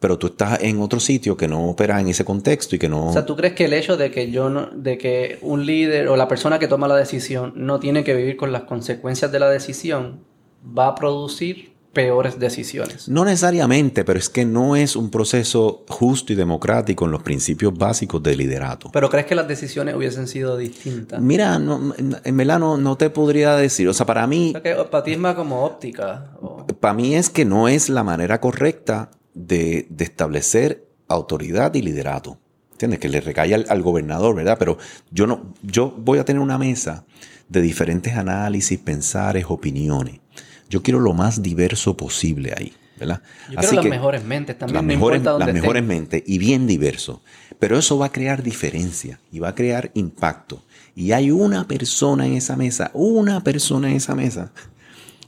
pero 0.00 0.18
tú 0.18 0.28
estás 0.28 0.62
en 0.62 0.80
otro 0.80 1.00
sitio 1.00 1.36
que 1.36 1.48
no 1.48 1.68
opera 1.68 2.00
en 2.00 2.08
ese 2.08 2.24
contexto 2.24 2.76
y 2.76 2.78
que 2.78 2.88
no... 2.88 3.08
O 3.08 3.12
sea, 3.12 3.26
¿tú 3.26 3.36
crees 3.36 3.54
que 3.54 3.64
el 3.64 3.72
hecho 3.72 3.96
de 3.96 4.10
que 4.10 4.30
yo 4.30 4.50
no, 4.50 4.66
de 4.66 4.98
que 4.98 5.38
un 5.42 5.66
líder 5.66 6.08
o 6.08 6.16
la 6.16 6.28
persona 6.28 6.58
que 6.58 6.68
toma 6.68 6.88
la 6.88 6.96
decisión 6.96 7.52
no 7.56 7.80
tiene 7.80 8.04
que 8.04 8.14
vivir 8.14 8.36
con 8.36 8.52
las 8.52 8.62
consecuencias 8.62 9.32
de 9.32 9.38
la 9.38 9.48
decisión 9.48 10.20
va 10.66 10.88
a 10.88 10.94
producir 10.94 11.73
peores 11.94 12.38
decisiones. 12.38 13.08
No 13.08 13.24
necesariamente, 13.24 14.04
pero 14.04 14.18
es 14.18 14.28
que 14.28 14.44
no 14.44 14.76
es 14.76 14.96
un 14.96 15.10
proceso 15.10 15.84
justo 15.88 16.32
y 16.32 16.36
democrático 16.36 17.06
en 17.06 17.12
los 17.12 17.22
principios 17.22 17.76
básicos 17.76 18.22
del 18.22 18.38
liderato. 18.38 18.90
¿Pero 18.92 19.08
crees 19.08 19.26
que 19.26 19.34
las 19.34 19.48
decisiones 19.48 19.94
hubiesen 19.94 20.28
sido 20.28 20.58
distintas? 20.58 21.20
Mira, 21.20 21.54
en 21.56 22.36
verdad 22.36 22.58
no, 22.58 22.96
te 22.96 23.08
podría 23.08 23.56
decir. 23.56 23.88
O 23.88 23.94
sea, 23.94 24.04
para 24.04 24.26
mí... 24.26 24.52
O 24.54 24.62
que 24.62 24.74
para 24.74 25.04
ti 25.04 25.12
es 25.12 25.18
más 25.18 25.34
como 25.34 25.64
óptica. 25.64 26.32
Para 26.80 26.92
mí 26.92 27.14
es 27.14 27.30
que 27.30 27.44
no 27.44 27.68
es 27.68 27.88
la 27.88 28.04
manera 28.04 28.40
correcta 28.40 29.10
de, 29.32 29.88
establecer 29.98 30.86
autoridad 31.08 31.74
y 31.74 31.82
liderato. 31.82 32.38
¿Entiendes? 32.72 32.98
Que 32.98 33.08
le 33.08 33.20
recae 33.20 33.54
al, 33.54 33.66
al, 33.68 33.82
gobernador, 33.82 34.34
¿verdad? 34.34 34.56
Pero 34.58 34.78
yo 35.10 35.28
no, 35.28 35.54
yo 35.62 35.94
voy 35.96 36.18
a 36.18 36.24
tener 36.24 36.42
una 36.42 36.58
mesa 36.58 37.04
de 37.48 37.62
diferentes 37.62 38.14
análisis, 38.14 38.78
pensares, 38.78 39.46
opiniones. 39.48 40.20
Yo 40.68 40.82
quiero 40.82 41.00
lo 41.00 41.12
más 41.12 41.42
diverso 41.42 41.96
posible 41.96 42.54
ahí. 42.56 42.72
¿verdad? 42.98 43.22
Yo 43.50 43.58
quiero 43.58 43.74
las 43.74 43.84
mejores 43.86 44.24
mentes 44.24 44.58
también. 44.58 44.74
Las 44.74 44.84
mejores, 44.84 45.22
las 45.22 45.52
mejores 45.52 45.82
mentes 45.82 46.22
y 46.26 46.38
bien 46.38 46.66
diverso. 46.66 47.22
Pero 47.58 47.78
eso 47.78 47.98
va 47.98 48.06
a 48.06 48.12
crear 48.12 48.42
diferencia 48.42 49.20
y 49.30 49.38
va 49.38 49.48
a 49.48 49.54
crear 49.54 49.90
impacto. 49.94 50.64
Y 50.94 51.12
hay 51.12 51.30
una 51.30 51.66
persona 51.66 52.26
en 52.26 52.34
esa 52.34 52.56
mesa, 52.56 52.90
una 52.94 53.42
persona 53.42 53.90
en 53.90 53.96
esa 53.96 54.14
mesa 54.14 54.52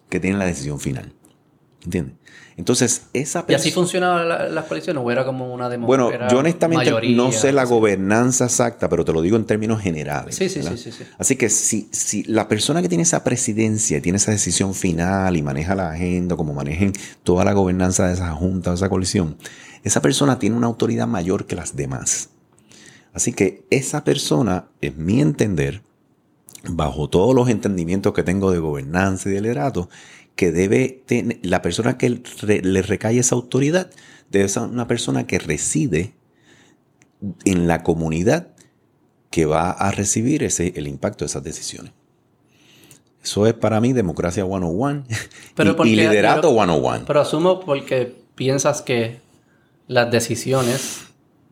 que 0.08 0.20
tiene 0.20 0.38
la 0.38 0.46
decisión 0.46 0.80
final. 0.80 1.12
¿Entiendes? 1.84 2.16
Entonces, 2.56 3.02
esa 3.12 3.44
¿Y 3.46 3.52
así 3.52 3.70
funcionaban 3.70 4.54
las 4.54 4.64
coaliciones 4.64 5.02
o 5.04 5.10
era 5.10 5.26
como 5.26 5.52
una 5.52 5.68
democracia? 5.68 6.16
Bueno, 6.16 6.28
yo 6.30 6.38
honestamente 6.38 6.90
no 7.10 7.30
sé 7.30 7.52
la 7.52 7.64
gobernanza 7.64 8.46
exacta, 8.46 8.88
pero 8.88 9.04
te 9.04 9.12
lo 9.12 9.20
digo 9.20 9.36
en 9.36 9.44
términos 9.44 9.82
generales. 9.82 10.36
Sí, 10.36 10.48
sí, 10.48 10.62
sí, 10.62 10.90
sí, 10.90 11.04
Así 11.18 11.36
que 11.36 11.50
si, 11.50 11.88
si 11.92 12.24
la 12.24 12.48
persona 12.48 12.80
que 12.80 12.88
tiene 12.88 13.02
esa 13.02 13.22
presidencia, 13.24 14.00
tiene 14.00 14.16
esa 14.16 14.30
decisión 14.30 14.74
final 14.74 15.36
y 15.36 15.42
maneja 15.42 15.74
la 15.74 15.90
agenda, 15.90 16.34
como 16.36 16.54
manejen 16.54 16.94
toda 17.24 17.44
la 17.44 17.52
gobernanza 17.52 18.06
de 18.06 18.14
esa 18.14 18.32
junta, 18.32 18.70
de 18.70 18.76
esa 18.76 18.88
coalición, 18.88 19.36
esa 19.84 20.00
persona 20.00 20.38
tiene 20.38 20.56
una 20.56 20.66
autoridad 20.66 21.06
mayor 21.06 21.44
que 21.44 21.56
las 21.56 21.76
demás. 21.76 22.30
Así 23.12 23.32
que 23.32 23.66
esa 23.70 24.02
persona, 24.02 24.68
es 24.80 24.96
mi 24.96 25.20
entender, 25.20 25.82
bajo 26.68 27.08
todos 27.08 27.34
los 27.34 27.48
entendimientos 27.48 28.12
que 28.12 28.22
tengo 28.22 28.50
de 28.50 28.58
gobernanza 28.58 29.28
y 29.28 29.32
de 29.32 29.40
liderato, 29.40 29.88
que 30.36 30.52
debe 30.52 31.02
tener, 31.06 31.38
la 31.42 31.62
persona 31.62 31.98
que 31.98 32.20
le 32.62 32.82
recae 32.82 33.18
esa 33.18 33.34
autoridad 33.34 33.90
debe 34.30 34.48
ser 34.48 34.62
una 34.62 34.86
persona 34.86 35.26
que 35.26 35.38
reside 35.38 36.14
en 37.44 37.66
la 37.66 37.82
comunidad 37.82 38.48
que 39.30 39.46
va 39.46 39.70
a 39.70 39.90
recibir 39.90 40.44
ese, 40.44 40.74
el 40.76 40.86
impacto 40.86 41.24
de 41.24 41.30
esas 41.30 41.42
decisiones. 41.42 41.92
Eso 43.22 43.46
es 43.46 43.54
para 43.54 43.80
mí 43.80 43.92
democracia 43.92 44.44
101 44.44 45.04
pero 45.56 45.84
y, 45.84 45.90
y 45.90 45.96
liderato 45.96 46.50
101. 46.50 47.04
Pero 47.06 47.20
asumo 47.20 47.60
porque 47.60 48.14
piensas 48.34 48.82
que 48.82 49.20
las 49.88 50.10
decisiones 50.10 51.05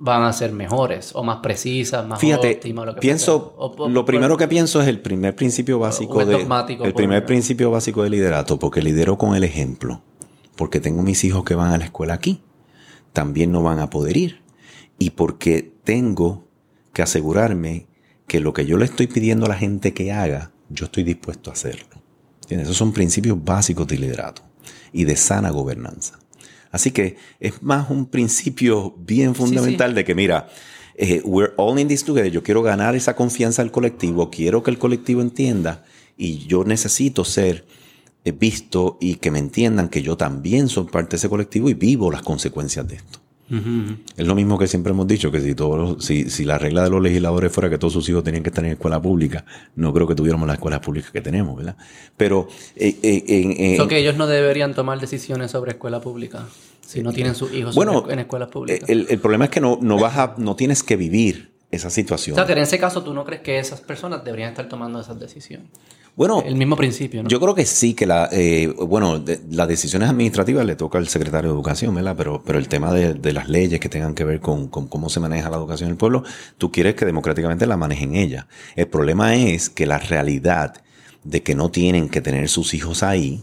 van 0.04 0.22
a 0.22 0.34
ser 0.34 0.52
mejores 0.52 1.12
o 1.14 1.22
más 1.22 1.38
precisas, 1.38 2.06
más 2.06 2.20
Fíjate, 2.20 2.56
óptimas. 2.56 2.84
Lo 2.84 2.94
que 2.94 3.00
pienso, 3.00 3.74
lo 3.88 4.04
primero 4.04 4.36
que 4.36 4.46
pienso 4.46 4.82
es 4.82 4.88
el 4.88 5.00
primer 5.00 5.34
principio 5.34 5.78
básico 5.78 6.22
de 6.22 6.46
el 6.82 6.92
primer 6.92 7.24
principio 7.24 7.70
básico 7.70 8.02
de 8.02 8.10
liderato, 8.10 8.58
porque 8.58 8.82
lidero 8.82 9.16
con 9.16 9.34
el 9.34 9.44
ejemplo, 9.44 10.02
porque 10.56 10.78
tengo 10.78 11.02
mis 11.02 11.24
hijos 11.24 11.42
que 11.44 11.54
van 11.54 11.72
a 11.72 11.78
la 11.78 11.86
escuela 11.86 12.12
aquí, 12.12 12.42
también 13.14 13.50
no 13.50 13.62
van 13.62 13.78
a 13.78 13.88
poder 13.88 14.18
ir 14.18 14.42
y 14.98 15.10
porque 15.10 15.72
tengo 15.84 16.44
que 16.92 17.00
asegurarme 17.00 17.86
que 18.26 18.40
lo 18.40 18.52
que 18.52 18.66
yo 18.66 18.76
le 18.76 18.84
estoy 18.84 19.06
pidiendo 19.06 19.46
a 19.46 19.48
la 19.48 19.56
gente 19.56 19.94
que 19.94 20.12
haga, 20.12 20.52
yo 20.68 20.84
estoy 20.84 21.04
dispuesto 21.04 21.48
a 21.48 21.54
hacerlo. 21.54 21.96
Esos 22.50 22.76
son 22.76 22.92
principios 22.92 23.42
básicos 23.42 23.86
de 23.86 23.96
liderato 23.96 24.42
y 24.92 25.04
de 25.04 25.16
sana 25.16 25.48
gobernanza. 25.48 26.18
Así 26.74 26.90
que 26.90 27.16
es 27.38 27.62
más 27.62 27.88
un 27.88 28.06
principio 28.06 28.96
bien 28.98 29.36
fundamental 29.36 29.94
de 29.94 30.04
que, 30.04 30.16
mira, 30.16 30.48
eh, 30.96 31.22
we're 31.24 31.52
all 31.56 31.78
in 31.78 31.86
this 31.86 32.02
together. 32.02 32.32
Yo 32.32 32.42
quiero 32.42 32.62
ganar 32.62 32.96
esa 32.96 33.14
confianza 33.14 33.62
del 33.62 33.70
colectivo, 33.70 34.28
quiero 34.28 34.64
que 34.64 34.72
el 34.72 34.78
colectivo 34.78 35.22
entienda 35.22 35.84
y 36.16 36.38
yo 36.48 36.64
necesito 36.64 37.24
ser 37.24 37.64
eh, 38.24 38.32
visto 38.32 38.98
y 39.00 39.14
que 39.14 39.30
me 39.30 39.38
entiendan 39.38 39.88
que 39.88 40.02
yo 40.02 40.16
también 40.16 40.68
soy 40.68 40.86
parte 40.86 41.10
de 41.10 41.18
ese 41.18 41.28
colectivo 41.28 41.70
y 41.70 41.74
vivo 41.74 42.10
las 42.10 42.22
consecuencias 42.22 42.88
de 42.88 42.96
esto. 42.96 43.20
Es 43.50 44.26
lo 44.26 44.34
mismo 44.34 44.58
que 44.58 44.66
siempre 44.66 44.92
hemos 44.92 45.06
dicho, 45.06 45.30
que 45.30 45.40
si, 45.40 45.54
todos, 45.54 46.04
si, 46.04 46.30
si, 46.30 46.44
la 46.44 46.58
regla 46.58 46.82
de 46.82 46.90
los 46.90 47.02
legisladores 47.02 47.52
fuera 47.52 47.68
que 47.68 47.78
todos 47.78 47.92
sus 47.92 48.08
hijos 48.08 48.24
tenían 48.24 48.42
que 48.42 48.48
estar 48.48 48.64
en 48.64 48.72
escuela 48.72 49.00
pública, 49.00 49.44
no 49.76 49.92
creo 49.92 50.06
que 50.06 50.14
tuviéramos 50.14 50.46
las 50.46 50.54
escuelas 50.54 50.80
públicas 50.80 51.10
que 51.10 51.20
tenemos, 51.20 51.56
¿verdad? 51.56 51.76
Pero... 52.16 52.48
Eh, 52.76 52.96
eh, 53.02 53.86
que 53.86 53.98
ellos 53.98 54.16
no 54.16 54.26
deberían 54.26 54.74
tomar 54.74 54.98
decisiones 54.98 55.50
sobre 55.50 55.72
escuela 55.72 56.00
pública 56.00 56.46
si 56.86 57.02
no 57.02 57.12
tienen 57.12 57.34
sus 57.34 57.52
hijos 57.52 57.76
en 58.08 58.18
escuelas 58.18 58.48
públicas. 58.48 58.88
El, 58.88 59.06
el, 59.08 59.18
problema 59.18 59.44
es 59.44 59.50
que 59.50 59.60
no, 59.60 59.78
no, 59.80 59.98
vas 59.98 60.16
a, 60.16 60.34
no 60.38 60.56
tienes 60.56 60.82
que 60.82 60.96
vivir 60.96 61.52
esa 61.70 61.90
situación. 61.90 62.34
O 62.34 62.36
sea, 62.36 62.46
que 62.46 62.52
en 62.52 62.58
ese 62.58 62.78
caso 62.78 63.02
tú 63.02 63.12
no 63.12 63.24
crees 63.24 63.42
que 63.42 63.58
esas 63.58 63.80
personas 63.80 64.24
deberían 64.24 64.50
estar 64.50 64.68
tomando 64.68 65.00
esas 65.00 65.18
decisiones. 65.18 65.68
Bueno, 66.16 66.44
el 66.46 66.54
mismo 66.54 66.76
principio, 66.76 67.24
¿no? 67.24 67.28
Yo 67.28 67.40
creo 67.40 67.56
que 67.56 67.66
sí, 67.66 67.94
que 67.94 68.06
la, 68.06 68.28
eh, 68.30 68.72
bueno, 68.86 69.24
las 69.50 69.66
decisiones 69.66 70.08
administrativas 70.08 70.64
le 70.64 70.76
toca 70.76 70.98
al 70.98 71.08
secretario 71.08 71.50
de 71.50 71.54
Educación, 71.56 71.92
¿verdad? 71.92 72.14
Pero, 72.16 72.40
pero 72.44 72.60
el 72.60 72.68
tema 72.68 72.92
de, 72.92 73.32
las 73.32 73.48
leyes 73.48 73.80
que 73.80 73.88
tengan 73.88 74.14
que 74.14 74.22
ver 74.22 74.38
con, 74.38 74.68
cómo 74.68 75.08
se 75.08 75.18
maneja 75.18 75.50
la 75.50 75.56
educación 75.56 75.88
en 75.88 75.92
el 75.92 75.98
pueblo, 75.98 76.22
tú 76.56 76.70
quieres 76.70 76.94
que 76.94 77.04
democráticamente 77.04 77.66
la 77.66 77.76
manejen 77.76 78.14
ella. 78.14 78.46
El 78.76 78.86
problema 78.86 79.34
es 79.34 79.68
que 79.70 79.86
la 79.86 79.98
realidad 79.98 80.74
de 81.24 81.42
que 81.42 81.56
no 81.56 81.70
tienen 81.70 82.08
que 82.08 82.20
tener 82.20 82.48
sus 82.48 82.74
hijos 82.74 83.02
ahí, 83.02 83.42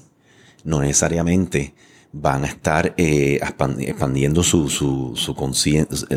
no 0.64 0.80
necesariamente 0.80 1.73
van 2.13 2.43
a 2.43 2.47
estar 2.47 2.93
eh, 2.97 3.39
expandiendo 3.79 4.43
su, 4.43 4.69
su, 4.69 5.13
su 5.15 5.33
conciencia. 5.33 6.07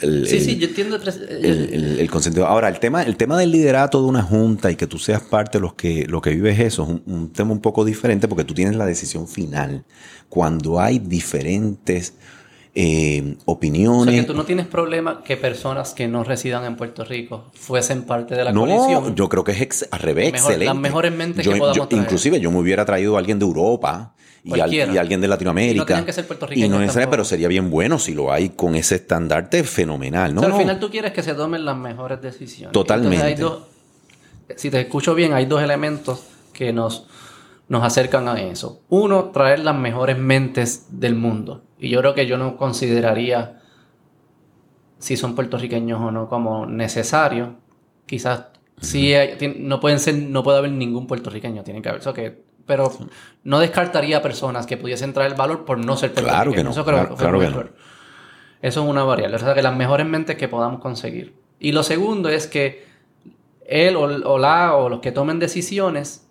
sí, 0.00 0.40
sí, 0.40 0.56
yo 0.56 0.66
entiendo. 0.66 0.96
El, 0.96 2.00
el, 2.00 2.42
Ahora, 2.44 2.68
el 2.68 2.80
tema, 2.80 3.02
el 3.02 3.16
tema 3.16 3.38
del 3.38 3.52
liderato 3.52 4.02
de 4.02 4.08
una 4.08 4.22
junta 4.22 4.70
y 4.70 4.76
que 4.76 4.86
tú 4.86 4.98
seas 4.98 5.22
parte 5.22 5.58
de 5.58 5.62
los 5.62 5.74
que, 5.74 6.06
lo 6.06 6.20
que 6.20 6.30
vives 6.30 6.58
eso 6.58 6.82
es 6.82 6.88
un, 7.06 7.32
tema 7.32 7.52
un 7.52 7.60
poco 7.60 7.84
diferente 7.84 8.26
porque 8.26 8.44
tú 8.44 8.52
tienes 8.54 8.74
la 8.74 8.84
decisión 8.84 9.28
final. 9.28 9.84
Cuando 10.28 10.80
hay 10.80 10.98
diferentes 10.98 12.14
eh, 12.74 13.36
opiniones. 13.44 14.08
O 14.08 14.10
sea, 14.10 14.20
que 14.22 14.26
tú 14.26 14.34
no 14.34 14.44
tienes 14.44 14.66
problema 14.66 15.22
que 15.22 15.36
personas 15.36 15.94
que 15.94 16.08
no 16.08 16.24
residan 16.24 16.64
en 16.64 16.74
Puerto 16.74 17.04
Rico 17.04 17.50
fuesen 17.52 18.02
parte 18.02 18.34
de 18.34 18.44
la 18.44 18.52
no, 18.52 19.14
yo 19.14 19.28
creo 19.28 19.44
que 19.44 19.52
es 19.52 19.88
al 19.90 20.00
revés, 20.00 20.30
excelente. 20.30 20.64
Las 20.64 20.76
mejores 20.76 21.12
mentes 21.12 21.46
que 21.46 21.54
podamos 21.54 21.92
Inclusive 21.92 22.40
yo 22.40 22.50
me 22.50 22.58
hubiera 22.58 22.84
traído 22.84 23.16
a 23.16 23.18
alguien 23.20 23.38
de 23.38 23.44
Europa 23.44 24.14
y, 24.44 24.60
alguien 24.60 25.20
de 25.20 25.28
Latinoamérica. 25.28 25.74
Y 25.74 25.78
no 25.78 25.86
tienen 25.86 26.04
que 26.04 26.12
ser 26.12 26.26
puertorriqueños. 26.26 26.94
Y 26.94 26.98
no 26.98 27.10
pero 27.10 27.24
sería 27.24 27.48
bien 27.48 27.70
bueno 27.70 27.98
si 27.98 28.14
lo 28.14 28.32
hay 28.32 28.50
con 28.50 28.74
ese 28.74 28.96
estandarte 28.96 29.62
fenomenal. 29.64 30.34
¿no? 30.34 30.42
al 30.42 30.54
final 30.54 30.78
tú 30.80 30.90
quieres 30.90 31.12
que 31.12 31.22
se 31.22 31.34
tomen 31.34 31.64
las 31.64 31.76
mejores 31.76 32.20
decisiones. 32.20 32.72
Totalmente. 32.72 33.36
si 34.56 34.70
te 34.70 34.80
escucho 34.80 35.14
bien, 35.14 35.32
hay 35.32 35.46
dos 35.46 35.62
elementos 35.62 36.24
que 36.52 36.72
nos, 36.72 37.06
nos 37.68 37.84
acercan 37.84 38.28
a 38.28 38.40
eso. 38.40 38.82
Uno, 38.88 39.26
traer 39.26 39.60
las 39.60 39.76
mejores 39.76 40.18
mentes 40.18 40.86
del 40.90 41.14
mundo. 41.14 41.62
Y 41.78 41.88
yo 41.88 42.00
creo 42.00 42.14
que 42.14 42.26
yo 42.26 42.36
no 42.36 42.56
consideraría 42.56 43.60
si 44.98 45.16
son 45.16 45.34
puertorriqueños 45.34 46.00
o 46.00 46.10
no 46.10 46.28
como 46.28 46.66
necesario. 46.66 47.56
Quizás 48.06 48.46
sí, 48.80 49.14
no 49.58 49.80
pueden 49.80 49.98
ser, 49.98 50.14
no 50.16 50.42
puede 50.42 50.58
haber 50.58 50.72
ningún 50.72 51.06
puertorriqueño, 51.06 51.62
tiene 51.62 51.80
que 51.80 51.88
haber. 51.88 52.00
Eso 52.00 52.12
que 52.12 52.42
pero 52.66 52.92
no 53.44 53.60
descartaría 53.60 54.22
personas 54.22 54.66
que 54.66 54.76
pudiesen 54.76 55.12
traer 55.12 55.32
el 55.32 55.36
valor 55.36 55.64
por 55.64 55.78
no 55.78 55.96
ser 55.96 56.12
Claro 56.12 56.52
que 56.52 56.62
no. 56.62 56.70
Eso, 56.70 56.84
creo, 56.84 57.14
claro, 57.16 57.38
que 57.40 57.48
no. 57.48 57.64
Eso 58.62 58.82
es 58.82 58.88
una 58.88 59.02
variable. 59.02 59.36
O 59.36 59.38
sea, 59.38 59.54
que 59.54 59.62
las 59.62 59.76
mejores 59.76 60.06
mentes 60.06 60.36
que 60.36 60.48
podamos 60.48 60.80
conseguir. 60.80 61.34
Y 61.58 61.72
lo 61.72 61.82
segundo 61.82 62.28
es 62.28 62.46
que 62.46 62.84
él 63.66 63.96
o, 63.96 64.38
la 64.38 64.74
o 64.76 64.88
los 64.88 65.00
que 65.00 65.12
tomen 65.12 65.38
decisiones 65.38 66.28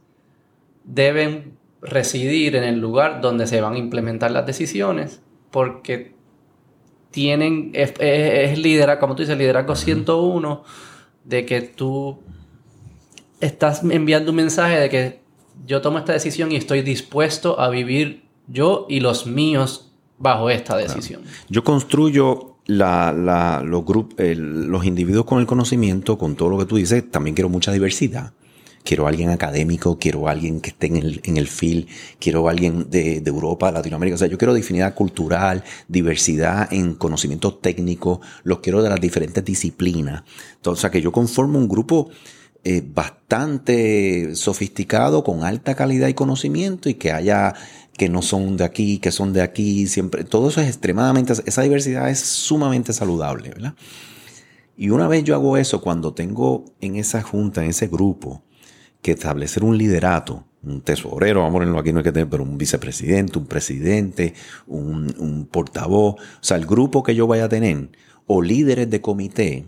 deben 0.83 1.57
residir 1.81 2.55
en 2.55 2.63
el 2.63 2.79
lugar 2.79 3.21
donde 3.21 3.47
se 3.47 3.59
van 3.59 3.73
a 3.73 3.77
implementar 3.77 4.31
las 4.31 4.45
decisiones 4.45 5.21
porque 5.49 6.13
tienen, 7.11 7.71
es, 7.73 7.93
es, 7.99 8.57
liderazgo, 8.57 9.01
como 9.01 9.15
tú 9.15 9.23
dices, 9.23 9.37
liderazgo 9.37 9.75
101 9.75 10.63
de 11.25 11.45
que 11.45 11.61
tú 11.61 12.19
estás 13.39 13.83
enviando 13.83 14.31
un 14.31 14.37
mensaje 14.37 14.79
de 14.79 14.89
que 14.89 15.20
yo 15.65 15.81
tomo 15.81 15.99
esta 15.99 16.13
decisión 16.13 16.51
y 16.51 16.55
estoy 16.55 16.81
dispuesto 16.81 17.59
a 17.59 17.69
vivir 17.69 18.23
yo 18.47 18.85
y 18.89 18.99
los 18.99 19.27
míos 19.27 19.91
bajo 20.17 20.49
esta 20.49 20.77
decisión. 20.77 21.21
Yo 21.49 21.63
construyo 21.63 22.57
la, 22.67 23.61
los, 23.63 23.83
los 24.17 24.85
individuos 24.85 25.25
con 25.25 25.39
el 25.39 25.45
conocimiento, 25.45 26.17
con 26.17 26.35
todo 26.35 26.49
lo 26.49 26.57
que 26.57 26.65
tú 26.65 26.77
dices, 26.77 27.09
también 27.09 27.35
quiero 27.35 27.49
mucha 27.49 27.71
diversidad. 27.71 28.33
Quiero 28.83 29.05
alguien 29.05 29.29
académico, 29.29 29.99
quiero 29.99 30.27
alguien 30.27 30.59
que 30.59 30.71
esté 30.71 30.87
en 30.87 30.95
el, 30.95 31.21
en 31.23 31.37
el 31.37 31.47
field, 31.47 31.87
quiero 32.19 32.49
alguien 32.49 32.89
de, 32.89 33.21
de 33.21 33.29
Europa, 33.29 33.71
Latinoamérica. 33.71 34.15
O 34.15 34.17
sea, 34.17 34.27
yo 34.27 34.39
quiero 34.39 34.55
difinidad 34.55 34.95
cultural, 34.95 35.63
diversidad 35.87 36.71
en 36.73 36.95
conocimiento 36.95 37.53
técnico, 37.53 38.21
los 38.43 38.59
quiero 38.59 38.81
de 38.81 38.89
las 38.89 38.99
diferentes 38.99 39.45
disciplinas. 39.45 40.23
Entonces, 40.55 40.79
o 40.79 40.81
sea, 40.81 40.89
que 40.89 40.99
yo 40.99 41.11
conformo 41.11 41.59
un 41.59 41.67
grupo 41.67 42.09
eh, 42.63 42.83
bastante 42.85 44.35
sofisticado, 44.35 45.23
con 45.23 45.43
alta 45.43 45.73
calidad 45.73 46.07
y 46.07 46.13
conocimiento 46.13 46.89
y 46.89 46.93
que 46.93 47.11
haya 47.11 47.55
que 47.97 48.09
no 48.09 48.21
son 48.21 48.57
de 48.57 48.63
aquí, 48.63 48.99
que 48.99 49.11
son 49.11 49.33
de 49.33 49.41
aquí, 49.41 49.87
siempre, 49.87 50.23
todo 50.23 50.49
eso 50.49 50.61
es 50.61 50.67
extremadamente, 50.67 51.33
esa 51.45 51.61
diversidad 51.61 52.09
es 52.09 52.19
sumamente 52.19 52.93
saludable, 52.93 53.49
¿verdad? 53.49 53.75
Y 54.77 54.89
una 54.89 55.07
vez 55.07 55.23
yo 55.23 55.35
hago 55.35 55.57
eso, 55.57 55.81
cuando 55.81 56.13
tengo 56.13 56.65
en 56.79 56.95
esa 56.95 57.21
junta, 57.21 57.63
en 57.63 57.69
ese 57.69 57.87
grupo, 57.87 58.43
que 59.01 59.11
establecer 59.11 59.63
un 59.63 59.77
liderato, 59.77 60.45
un 60.63 60.81
tesorero, 60.81 61.41
vamos 61.41 61.51
a 61.51 61.59
ponerlo 61.59 61.79
aquí, 61.79 61.91
no 61.91 61.99
hay 61.99 62.03
que 62.03 62.11
tener, 62.11 62.29
pero 62.29 62.43
un 62.43 62.57
vicepresidente, 62.57 63.39
un 63.39 63.45
presidente, 63.45 64.33
un, 64.67 65.13
un 65.17 65.45
portavoz, 65.45 66.15
o 66.15 66.43
sea, 66.43 66.57
el 66.57 66.65
grupo 66.65 67.03
que 67.03 67.15
yo 67.15 67.27
vaya 67.27 67.45
a 67.45 67.49
tener, 67.49 67.89
o 68.27 68.41
líderes 68.41 68.89
de 68.89 69.01
comité, 69.01 69.65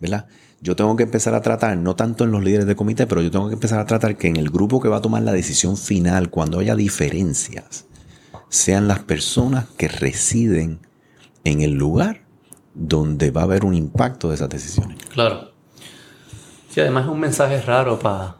¿verdad? 0.00 0.26
Yo 0.64 0.74
tengo 0.74 0.96
que 0.96 1.02
empezar 1.02 1.34
a 1.34 1.42
tratar, 1.42 1.76
no 1.76 1.94
tanto 1.94 2.24
en 2.24 2.30
los 2.30 2.42
líderes 2.42 2.66
de 2.66 2.74
comité, 2.74 3.06
pero 3.06 3.20
yo 3.20 3.30
tengo 3.30 3.48
que 3.48 3.54
empezar 3.54 3.80
a 3.80 3.84
tratar 3.84 4.16
que 4.16 4.28
en 4.28 4.36
el 4.36 4.48
grupo 4.48 4.80
que 4.80 4.88
va 4.88 4.96
a 4.96 5.02
tomar 5.02 5.22
la 5.22 5.32
decisión 5.32 5.76
final, 5.76 6.30
cuando 6.30 6.58
haya 6.58 6.74
diferencias, 6.74 7.84
sean 8.48 8.88
las 8.88 9.00
personas 9.00 9.66
que 9.76 9.88
residen 9.88 10.80
en 11.44 11.60
el 11.60 11.72
lugar 11.72 12.22
donde 12.72 13.30
va 13.30 13.42
a 13.42 13.44
haber 13.44 13.66
un 13.66 13.74
impacto 13.74 14.30
de 14.30 14.36
esas 14.36 14.48
decisiones. 14.48 14.96
Claro. 15.12 15.52
Sí, 16.70 16.80
además 16.80 17.04
es 17.04 17.10
un 17.10 17.20
mensaje 17.20 17.60
raro 17.60 17.98
para, 17.98 18.36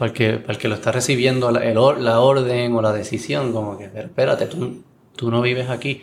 el, 0.00 0.12
que, 0.14 0.42
el 0.48 0.56
que 0.56 0.68
lo 0.68 0.76
está 0.76 0.92
recibiendo 0.92 1.50
la, 1.50 1.60
la 1.98 2.20
orden 2.20 2.72
o 2.72 2.80
la 2.80 2.94
decisión, 2.94 3.52
como 3.52 3.76
que, 3.76 3.84
espérate, 3.84 4.46
tú, 4.46 4.82
tú 5.14 5.30
no 5.30 5.42
vives 5.42 5.68
aquí. 5.68 6.00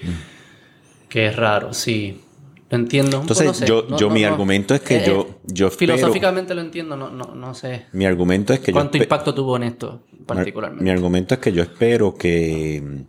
Que 1.10 1.26
es 1.26 1.36
raro, 1.36 1.74
sí. 1.74 2.22
Lo 2.69 2.77
entiendo. 2.77 3.22
Entonces, 3.22 3.61
yo, 3.61 3.88
yo 3.98 4.10
mi 4.10 4.26
argumento 4.26 4.76
es 4.76 4.81
que 4.81 4.98
eh, 4.98 5.03
yo, 5.06 5.39
yo 5.45 5.69
Filosóficamente 5.69 6.53
lo 6.53 6.61
entiendo, 6.61 6.98
no, 6.98 7.10
no, 7.10 7.34
no 7.34 7.53
sé. 7.53 7.85
Mi 7.94 8.06
argumento 8.06 8.53
es 8.53 8.60
que 8.60 8.73
¿Cuánto 8.73 8.98
impacto 8.98 9.34
tuvo 9.34 9.56
en 9.56 9.64
esto 9.64 10.02
particularmente? 10.26 10.84
Mi, 10.84 10.89
argumento 10.89 11.34
es 11.35 11.39
que 11.39 11.52
yo 11.52 11.64
espero 11.64 12.15
que... 12.15 13.06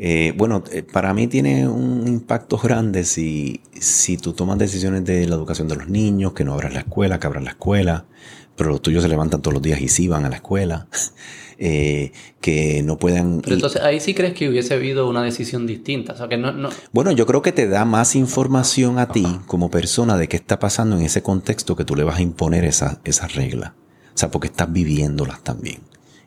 Eh, 0.00 0.32
bueno, 0.36 0.62
eh, 0.70 0.84
para 0.84 1.12
mí 1.12 1.26
tiene 1.26 1.68
un 1.68 2.06
impacto 2.06 2.56
grande 2.56 3.02
si, 3.02 3.60
si 3.72 4.16
tú 4.16 4.32
tomas 4.32 4.56
decisiones 4.56 5.04
de 5.04 5.26
la 5.26 5.34
educación 5.34 5.66
de 5.66 5.74
los 5.74 5.88
niños, 5.88 6.32
que 6.34 6.44
no 6.44 6.54
abras 6.54 6.72
la 6.72 6.80
escuela, 6.80 7.18
que 7.18 7.26
abras 7.26 7.42
la 7.42 7.50
escuela, 7.50 8.06
pero 8.54 8.70
los 8.70 8.80
tuyos 8.80 9.02
se 9.02 9.08
levantan 9.08 9.42
todos 9.42 9.54
los 9.54 9.62
días 9.62 9.80
y 9.80 9.88
sí 9.88 10.06
van 10.06 10.24
a 10.24 10.28
la 10.30 10.36
escuela. 10.36 10.86
Eh, 11.60 12.12
que 12.40 12.84
no 12.84 12.98
puedan... 12.98 13.40
Pero 13.40 13.56
entonces 13.56 13.82
ahí 13.82 13.98
sí 13.98 14.14
crees 14.14 14.32
que 14.32 14.48
hubiese 14.48 14.74
habido 14.74 15.08
una 15.08 15.24
decisión 15.24 15.66
distinta. 15.66 16.12
O 16.12 16.16
sea, 16.16 16.28
que 16.28 16.36
no, 16.36 16.52
no... 16.52 16.70
Bueno, 16.92 17.10
yo 17.10 17.26
creo 17.26 17.42
que 17.42 17.50
te 17.50 17.66
da 17.66 17.84
más 17.84 18.14
información 18.14 19.00
a 19.00 19.08
ti 19.08 19.26
como 19.46 19.68
persona 19.68 20.16
de 20.16 20.28
qué 20.28 20.36
está 20.36 20.60
pasando 20.60 20.96
en 20.96 21.02
ese 21.02 21.22
contexto 21.22 21.74
que 21.74 21.84
tú 21.84 21.96
le 21.96 22.04
vas 22.04 22.18
a 22.18 22.22
imponer 22.22 22.64
esas 22.64 22.98
esa 23.04 23.26
reglas. 23.26 23.72
O 24.14 24.18
sea, 24.18 24.30
porque 24.30 24.46
estás 24.46 24.72
viviéndolas 24.72 25.42
también. 25.42 25.80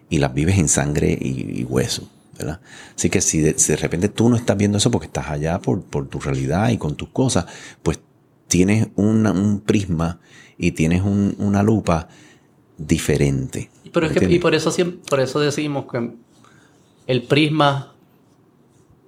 Y 0.09 0.17
las 0.17 0.33
vives 0.33 0.57
en 0.57 0.67
sangre 0.67 1.17
y, 1.19 1.63
hueso. 1.63 2.09
¿verdad? 2.37 2.59
Así 2.97 3.09
que 3.09 3.21
si 3.21 3.39
de, 3.39 3.75
repente 3.77 4.09
tú 4.09 4.27
no 4.29 4.35
estás 4.35 4.57
viendo 4.57 4.79
eso 4.79 4.91
porque 4.91 5.07
estás 5.07 5.29
allá 5.29 5.59
por, 5.59 5.81
por 5.83 6.07
tu 6.07 6.19
realidad 6.19 6.69
y 6.69 6.77
con 6.77 6.95
tus 6.95 7.09
cosas, 7.09 7.45
pues 7.83 7.99
tienes 8.47 8.89
un 8.95 9.63
prisma 9.65 10.19
y 10.57 10.71
tienes 10.71 11.03
una 11.03 11.63
lupa 11.63 12.09
diferente. 12.77 13.69
Pero 13.91 14.07
es 14.07 14.13
que, 14.13 14.25
y 14.25 14.39
por 14.39 14.55
eso, 14.55 14.73
por 15.09 15.19
eso 15.19 15.39
decimos 15.39 15.85
que 15.91 16.11
el 17.07 17.23
prisma, 17.23 17.93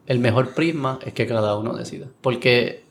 el 0.07 0.19
mejor 0.19 0.53
prisma 0.53 0.99
es 1.05 1.13
que 1.13 1.25
cada 1.25 1.57
uno 1.57 1.73
decida. 1.73 2.07
Porque 2.21 2.83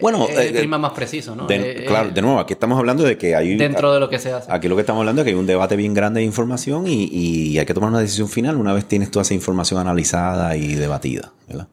bueno, 0.00 0.26
es 0.28 0.36
el 0.36 0.48
eh, 0.48 0.58
prisma 0.58 0.78
más 0.78 0.92
preciso, 0.92 1.34
¿no? 1.34 1.46
Eh, 1.48 1.84
claro, 1.86 2.10
de 2.10 2.22
nuevo, 2.22 2.38
aquí 2.38 2.52
estamos 2.52 2.78
hablando 2.78 3.02
de 3.04 3.16
que 3.16 3.34
hay... 3.34 3.56
Dentro 3.56 3.94
de 3.94 4.00
lo 4.00 4.08
que 4.08 4.18
se 4.18 4.32
hace. 4.32 4.50
Aquí 4.52 4.68
lo 4.68 4.74
que 4.76 4.80
estamos 4.80 5.00
hablando 5.00 5.22
es 5.22 5.24
que 5.24 5.30
hay 5.30 5.36
un 5.36 5.46
debate 5.46 5.76
bien 5.76 5.94
grande 5.94 6.20
de 6.20 6.26
información 6.26 6.84
y, 6.86 7.56
hay 7.58 7.64
que 7.64 7.74
tomar 7.74 7.90
una 7.90 8.00
decisión 8.00 8.28
final 8.28 8.56
una 8.56 8.74
vez 8.74 8.86
tienes 8.86 9.10
toda 9.10 9.22
esa 9.22 9.34
información 9.34 9.80
analizada 9.80 10.56
y 10.56 10.74
debatida, 10.74 11.32
¿verdad? 11.48 11.68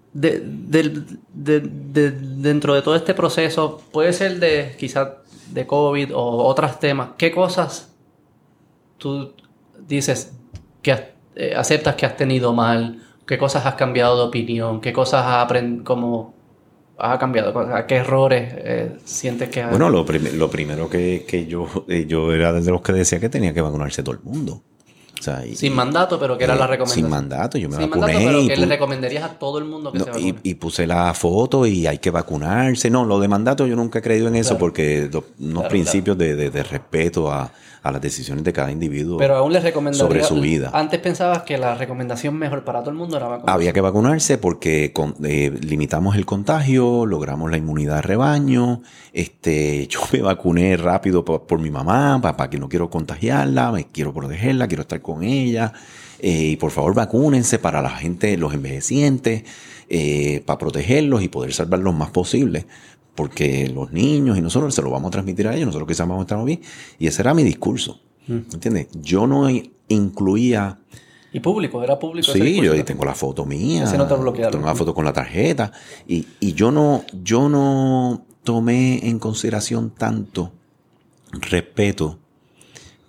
dentro 1.34 2.74
de 2.76 2.82
todo 2.82 2.96
este 2.96 3.14
proceso, 3.14 3.82
puede 3.92 4.14
ser 4.14 4.40
de 4.40 4.76
quizás 4.78 5.10
de 5.52 5.66
COVID 5.66 6.16
o 6.16 6.46
otros 6.46 6.80
temas, 6.80 7.10
¿qué 7.18 7.32
cosas 7.32 7.93
tú 8.98 9.34
dices 9.88 10.34
que 10.82 11.14
eh, 11.36 11.54
aceptas 11.56 11.96
que 11.96 12.06
has 12.06 12.16
tenido 12.16 12.54
mal, 12.54 13.02
qué 13.26 13.38
cosas 13.38 13.66
has 13.66 13.76
cambiado 13.76 14.18
de 14.18 14.24
opinión, 14.24 14.82
qué 14.82 14.94
cosas 14.94 15.26
has 15.26 15.44
aprendido, 15.44 15.84
como 15.84 16.34
has 16.98 17.18
cambiado, 17.18 17.54
qué 17.88 17.96
errores 17.96 18.54
eh, 18.56 18.98
sientes 19.04 19.50
que 19.50 19.62
has... 19.62 19.72
Bueno, 19.72 19.90
lo, 19.90 20.06
lo 20.06 20.50
primero 20.50 20.90
que, 20.90 21.46
yo, 21.50 21.68
eh, 21.88 22.06
yo 22.08 22.34
era 22.34 22.54
de 22.54 22.72
los 22.72 22.82
que 22.82 22.94
decía 22.94 23.20
que 23.20 23.30
tenía 23.30 23.54
que 23.54 23.62
vacunarse 23.62 24.04
todo 24.04 24.16
el 24.16 24.22
mundo. 24.22 24.62
sin 25.56 25.74
mandato, 25.74 26.20
pero 26.20 26.38
que 26.38 26.44
era 26.44 26.56
la 26.56 26.68
recomendación. 26.68 27.06
Sin 27.06 27.10
mandato, 27.10 27.58
yo 27.58 27.68
me 27.68 27.78
sin 27.78 27.90
vacuné. 27.90 28.14
Mandato, 28.14 28.28
pero 28.28 28.48
que 28.48 28.58
le 28.58 28.66
recomendarías 28.68 29.24
a 29.24 29.30
todo 29.40 29.58
el 29.58 29.66
mundo 29.66 29.92
que 29.92 30.00
se 30.00 30.06
vacune. 30.06 30.36
Y, 30.44 30.54
puse 30.54 30.86
la 30.86 31.14
foto 31.14 31.66
y 31.66 31.88
hay 31.88 31.98
que 31.98 32.12
vacunarse. 32.12 32.90
No, 32.90 33.06
lo 33.06 33.20
de 33.20 33.28
mandato 33.28 33.66
yo 33.66 33.76
nunca 33.76 34.00
he 34.00 34.02
creído 34.02 34.28
en 34.28 34.36
eso 34.36 34.58
porque 34.58 35.10
unos 35.40 35.66
principios 35.66 36.18
de, 36.18 36.36
de, 36.36 36.64
respeto 36.64 37.32
a, 37.32 37.52
a 37.84 37.92
las 37.92 38.02
decisiones 38.02 38.46
de 38.46 38.54
cada 38.54 38.72
individuo 38.72 39.18
Pero 39.18 39.36
aún 39.36 39.52
les 39.52 39.62
sobre 39.92 40.24
su 40.24 40.40
vida. 40.40 40.72
Antes 40.74 41.02
pensabas 41.02 41.44
que 41.44 41.58
la 41.58 41.76
recomendación 41.76 42.36
mejor 42.36 42.64
para 42.64 42.80
todo 42.80 42.92
el 42.92 42.96
mundo 42.96 43.18
era 43.18 43.28
vacunarse. 43.28 43.54
Había 43.54 43.74
que 43.74 43.82
vacunarse 43.82 44.38
porque 44.38 44.94
eh, 45.24 45.54
limitamos 45.62 46.16
el 46.16 46.26
contagio, 46.26 47.06
logramos 47.06 47.52
la 47.52 47.58
inmunidad 47.58 47.98
de 47.98 48.02
rebaño. 48.04 48.82
Este, 49.12 49.86
yo 49.88 50.00
me 50.14 50.22
vacuné 50.22 50.78
rápido 50.78 51.26
por, 51.26 51.60
mi 51.60 51.70
mamá, 51.70 52.22
para, 52.22 52.50
que 52.50 52.58
no 52.58 52.70
quiero 52.70 52.90
contagiarla, 52.90 53.74
me 53.74 53.88
quiero 53.88 54.14
protegerla, 54.14 54.68
quiero 54.68 54.84
estar 54.84 55.02
con 55.02 55.24
ella. 55.24 55.74
Eh, 56.20 56.52
y 56.52 56.56
por 56.56 56.72
favor 56.72 56.94
vacúnense 56.94 57.60
para 57.60 57.82
la 57.82 57.90
gente, 57.90 58.38
los 58.38 58.54
envejecientes, 58.54 59.44
eh, 59.90 60.42
para 60.46 60.58
protegerlos 60.58 61.22
y 61.22 61.28
poder 61.28 61.54
salvarlos 61.54 61.94
más 61.94 62.12
posible 62.12 62.66
porque 63.16 63.70
los 63.70 63.92
niños 63.92 64.38
y 64.38 64.42
nosotros 64.42 64.74
se 64.74 64.82
lo 64.82 64.90
vamos 64.90 65.10
a 65.10 65.12
transmitir 65.12 65.48
a 65.48 65.56
ellos, 65.56 65.68
nosotros 65.68 65.88
quizás 65.88 66.08
vamos 66.08 66.22
a 66.22 66.24
estar 66.24 66.44
bien. 66.44 66.62
Y 66.98 67.08
ese 67.08 67.22
era 67.22 67.34
mi 67.34 67.44
discurso. 67.44 68.02
Mm. 68.28 68.38
¿Entiendes? 68.54 68.88
Yo 69.02 69.28
no 69.28 69.48
incluía... 69.88 70.80
¿Y 71.32 71.40
público? 71.40 71.84
¿Era 71.84 71.98
público? 71.98 72.32
Sí, 72.32 72.62
yo 72.62 72.86
tengo 72.86 73.06
la 73.06 73.16
foto 73.16 73.46
mía. 73.46 73.86
Ese 73.86 73.98
no 73.98 74.08
te 74.08 74.16
Tengo 74.52 74.66
la 74.66 74.76
foto 74.76 74.94
con 74.94 75.04
la 75.04 75.14
tarjeta. 75.14 75.72
Y, 76.08 76.28
y 76.40 76.54
yo, 76.54 76.72
no, 76.72 77.04
yo 77.24 77.50
no 77.50 78.26
tomé 78.44 79.08
en 79.08 79.18
consideración 79.18 79.90
tanto 79.90 80.54
respeto 81.32 82.20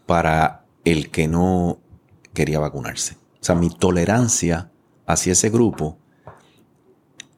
para 0.06 0.64
el 0.84 1.10
que 1.10 1.28
no 1.28 1.78
quería 2.32 2.58
vacunarse. 2.58 3.14
O 3.14 3.44
sea, 3.44 3.54
mi 3.54 3.68
tolerancia 3.68 4.70
hacia 5.06 5.32
ese 5.32 5.50
grupo 5.50 5.98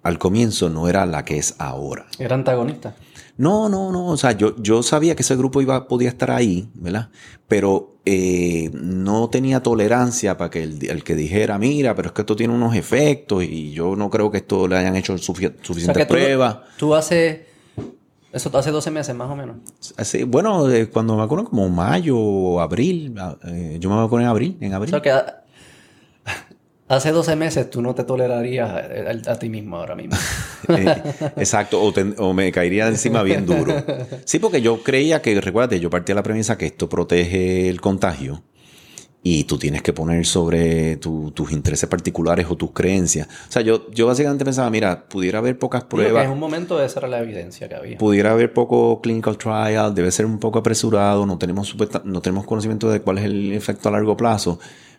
al 0.07 0.19
comienzo 0.19 0.71
no 0.71 0.89
era 0.89 1.05
la 1.05 1.25
que 1.25 1.37
es 1.37 1.57
ahora. 1.59 2.07
¿Era 2.19 2.37
antagonista? 2.37 2.95
No, 3.39 3.69
no, 3.69 3.91
no. 3.91 4.07
O 4.07 4.17
sea, 4.17 4.33
yo, 4.33 4.55
yo 4.57 4.83
sabía 4.85 5.17
que 5.17 5.23
ese 5.23 5.35
grupo 5.37 5.61
iba, 5.61 5.89
podía 5.89 6.09
estar 6.09 6.31
ahí, 6.31 6.69
¿verdad? 6.75 7.09
Pero 7.49 7.97
eh, 8.05 8.71
no 8.73 9.29
tenía 9.31 9.65
tolerancia 9.65 10.37
para 10.37 10.49
que 10.49 10.63
el, 10.63 11.03
que 11.03 11.17
dijera, 11.17 11.59
mira, 11.59 11.95
pero 11.97 12.09
es 12.09 12.13
que 12.13 12.23
esto 12.23 12.37
tiene 12.37 12.55
unos 12.55 12.77
efectos 12.77 13.43
y 13.43 13.73
yo 13.73 13.97
no 13.97 14.09
creo 14.09 14.31
que 14.31 14.39
esto 14.39 14.69
le 14.69 14.77
hayan 14.77 14.95
hecho 14.95 15.19
suficiente 15.19 16.07
prueba. 16.07 16.65
Tú, 16.77 16.95
hace. 16.95 17.47
Eso 18.33 18.57
hace 18.57 18.71
12 18.71 18.91
meses 18.91 19.15
más 19.15 19.29
o 19.29 19.35
menos. 19.35 19.57
Así, 19.97 20.23
bueno, 20.23 20.71
eh, 20.71 20.89
cuando 20.89 21.15
me 21.15 21.21
vacuné 21.21 21.45
como 21.45 21.69
mayo 21.69 22.17
o 22.17 22.61
abril. 22.61 23.15
Eh, 23.45 23.79
yo 23.81 23.91
me 23.91 23.97
vacuné 23.97 24.23
en 24.23 24.29
abril, 24.29 24.57
en 24.61 24.73
abril. 24.73 24.95
O 24.95 25.01
sea 25.01 25.03
que 25.03 25.46
Hace 26.89 27.11
12 27.11 27.35
meses 27.35 27.69
tú 27.69 27.83
no 27.83 27.97
te 27.97 28.05
tolerarías 28.05 28.71
a, 29.27 29.39
ti 29.39 29.49
mismo 29.49 29.77
ahora 29.77 29.95
mismo. 29.95 30.17
Eh, 30.69 31.01
exacto, 31.37 31.81
o, 31.81 32.35
me 32.35 32.51
caería 32.51 32.89
encima 32.89 33.23
bien 33.23 33.47
duro. 33.47 33.73
Sí, 34.25 34.41
porque 34.41 34.61
yo 34.61 34.83
creía 34.83 35.23
que, 35.23 35.41
recuérdate, 35.41 35.79
yo 35.79 35.91
partía 35.91 36.15
de 36.15 36.19
la 36.19 36.23
premisa 36.25 36.59
que 36.59 36.67
esto 36.67 36.89
protege 36.89 37.69
el 37.69 37.81
contagio 37.81 38.43
y 39.23 39.45
tú 39.45 39.59
tienes 39.59 39.83
que 39.83 39.93
poner 39.93 40.27
sobre 40.27 40.97
tus 40.97 41.53
intereses 41.53 41.89
particulares 41.89 42.47
o 42.51 42.57
tus 42.57 42.73
creencias. 42.73 43.29
O 43.49 43.53
sea, 43.53 43.63
yo, 43.63 43.89
yo 43.93 44.09
básicamente 44.09 44.45
pensaba, 44.45 44.69
mira, 44.71 45.09
pudiera 45.09 45.39
haber 45.39 45.57
pocas 45.57 45.85
pruebas. 45.85 46.25
en 46.25 46.33
un 46.33 46.41
momento 46.41 46.83
esa 46.83 46.99
era 46.99 47.09
la 47.09 47.21
evidencia 47.21 47.69
que 47.69 47.77
había. 47.77 47.99
Pudiera 47.99 48.33
haber 48.33 48.53
poco 48.53 49.01
clinical 49.01 49.39
trial, 49.39 49.95
debe 49.95 50.11
ser 50.11 50.27
un 50.27 50.41
poco 50.41 50.59
apresurado, 50.59 51.27
no 51.27 51.39
tenemos, 51.39 51.77
no 52.03 52.21
tenemos 52.21 52.45
conocimiento 52.45 52.91
de 52.91 53.03
cuál 53.03 53.19
es 53.19 53.25
el 53.25 53.53
efecto 53.53 53.89
a 53.89 53.93
largo 53.93 54.17
plazo 54.17 54.59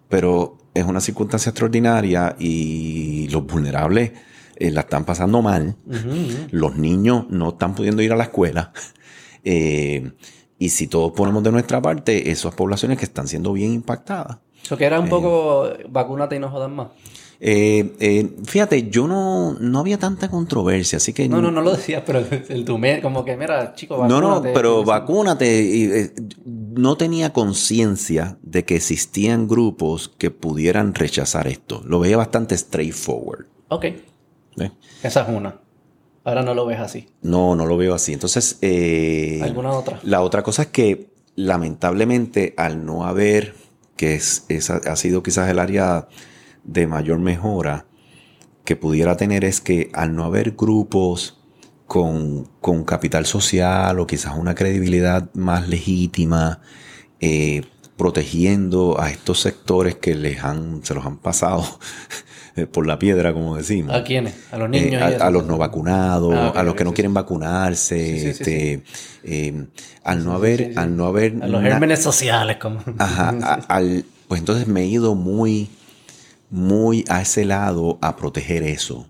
pero 0.10 0.58
es 0.80 0.86
una 0.86 1.02
circunstancia 1.02 1.50
extraordinaria 1.50 2.36
y 2.40 3.28
los 3.30 3.46
vulnerables 3.46 4.12
eh, 4.56 4.72
la 4.72 4.82
están 4.82 5.06
pasando 5.06 5.42
mal. 5.42 5.76
Los 6.52 6.78
niños 6.78 7.26
no 7.30 7.50
están 7.50 7.76
pudiendo 7.76 8.02
ir 8.02 8.12
a 8.12 8.16
la 8.16 8.26
escuela. 8.26 8.72
Eh, 9.44 10.12
y 10.60 10.70
si 10.70 10.88
todos 10.88 11.14
ponemos 11.14 11.44
de 11.44 11.52
nuestra 11.52 11.82
parte, 11.82 12.32
esas 12.32 12.54
poblaciones 12.54 12.98
que 12.98 13.06
están 13.06 13.28
siendo 13.28 13.54
bien 13.54 13.74
impactadas. 13.74 14.40
Eso 14.62 14.78
que 14.78 14.86
era 14.86 15.00
un 15.00 15.08
poco 15.08 15.70
vacúnate 15.90 16.36
y 16.36 16.40
no 16.40 16.50
jodan 16.50 16.76
más. 16.76 16.88
Eh, 17.40 17.96
eh, 18.00 18.30
fíjate, 18.46 18.90
yo 18.90 19.08
no, 19.08 19.54
no 19.60 19.80
había 19.80 20.00
tanta 20.00 20.30
controversia, 20.30 20.98
así 20.98 21.14
que... 21.14 21.30
No, 21.30 21.42
no, 21.42 21.52
no 21.52 21.62
lo 21.62 21.76
decías, 21.76 22.02
pero 22.06 22.24
el 22.50 22.66
tumé, 22.66 23.00
como 23.02 23.24
que, 23.24 23.38
mira, 23.38 23.76
chico, 23.76 23.98
vacúnate. 23.98 24.22
No, 24.22 24.36
no, 24.36 24.54
pero 24.54 24.84
vacúnate. 24.84 25.62
Y, 25.62 25.84
eh, 25.84 26.14
no 26.76 26.98
tenía 26.98 27.34
conciencia 27.34 28.38
de 28.42 28.66
que 28.66 28.76
existían 28.76 29.48
grupos 29.48 30.10
que 30.18 30.32
pudieran 30.32 30.94
rechazar 30.94 31.48
esto. 31.48 31.82
Lo 31.86 32.00
veía 32.00 32.18
bastante 32.18 32.58
straightforward. 32.58 33.46
Ok. 33.70 33.86
Esa 35.04 35.22
es 35.22 35.30
una. 35.30 35.60
Ahora 36.24 36.42
no 36.44 36.54
lo 36.54 36.66
ves 36.66 36.80
así. 36.80 37.08
No, 37.22 37.56
no 37.56 37.66
lo 37.66 37.78
veo 37.78 37.94
así. 37.94 38.14
Entonces... 38.14 38.60
¿Alguna 39.42 39.72
otra? 39.72 40.00
La 40.04 40.22
otra 40.22 40.44
cosa 40.44 40.64
es 40.64 40.68
que, 40.70 41.12
lamentablemente, 41.36 42.54
al 42.58 42.86
no 42.86 43.06
haber, 43.06 43.56
que 43.96 44.16
es, 44.16 44.46
ha 44.70 44.96
sido 44.96 45.24
quizás 45.24 45.50
el 45.50 45.60
área 45.60 46.08
de 46.64 46.88
mayor 46.88 47.20
mejora 47.20 47.86
que 48.66 48.76
pudiera 48.76 49.16
tener 49.16 49.46
es 49.46 49.62
que 49.62 49.90
al 49.94 50.14
no 50.14 50.26
haber 50.26 50.52
grupos 50.52 51.37
con, 51.88 52.46
capital 52.86 53.26
social 53.26 54.00
o 54.00 54.08
quizás 54.08 54.36
una 54.38 54.54
credibilidad 54.54 55.30
más 55.34 55.68
legítima, 55.68 56.60
eh, 57.20 57.64
protegiendo 57.96 59.02
a 59.02 59.10
estos 59.10 59.40
sectores 59.40 59.96
que 59.96 60.14
les 60.14 60.44
han, 60.44 60.82
se 60.84 60.94
los 60.94 61.06
han 61.06 61.18
pasado 61.18 61.66
por 62.72 62.86
la 62.86 63.00
piedra, 63.00 63.34
como 63.34 63.56
decimos. 63.56 63.96
¿A 63.96 64.04
quiénes? 64.04 64.36
¿A 64.52 64.58
los 64.58 64.70
niños? 64.70 65.02
Eh, 65.02 65.18
a, 65.20 65.32
los 65.32 65.46
no 65.46 65.58
vacunados, 65.58 66.34
ah, 66.36 66.54
a 66.56 66.64
los 66.64 66.76
que 66.76 66.84
no 66.84 66.94
quieren 66.94 67.14
vacunarse, 67.14 68.30
este, 68.30 68.84
eh, 69.24 69.66
al 70.04 70.24
no 70.24 70.34
haber, 70.34 70.74
al 70.76 70.96
no 70.96 71.08
haber... 71.08 71.42
A 71.42 71.48
los 71.48 71.62
gérmenes 71.64 72.04
sociales, 72.04 72.58
como... 72.58 72.82
Ajá, 73.00 73.30
al, 73.68 74.06
pues 74.28 74.40
entonces 74.40 74.68
me 74.68 74.82
he 74.82 74.86
ido 74.86 75.16
muy 75.16 75.70
muy 76.50 77.04
a 77.10 77.22
ese 77.22 77.44
lado 77.44 77.98
a 78.02 78.16
proteger 78.16 78.64
eso 78.64 79.10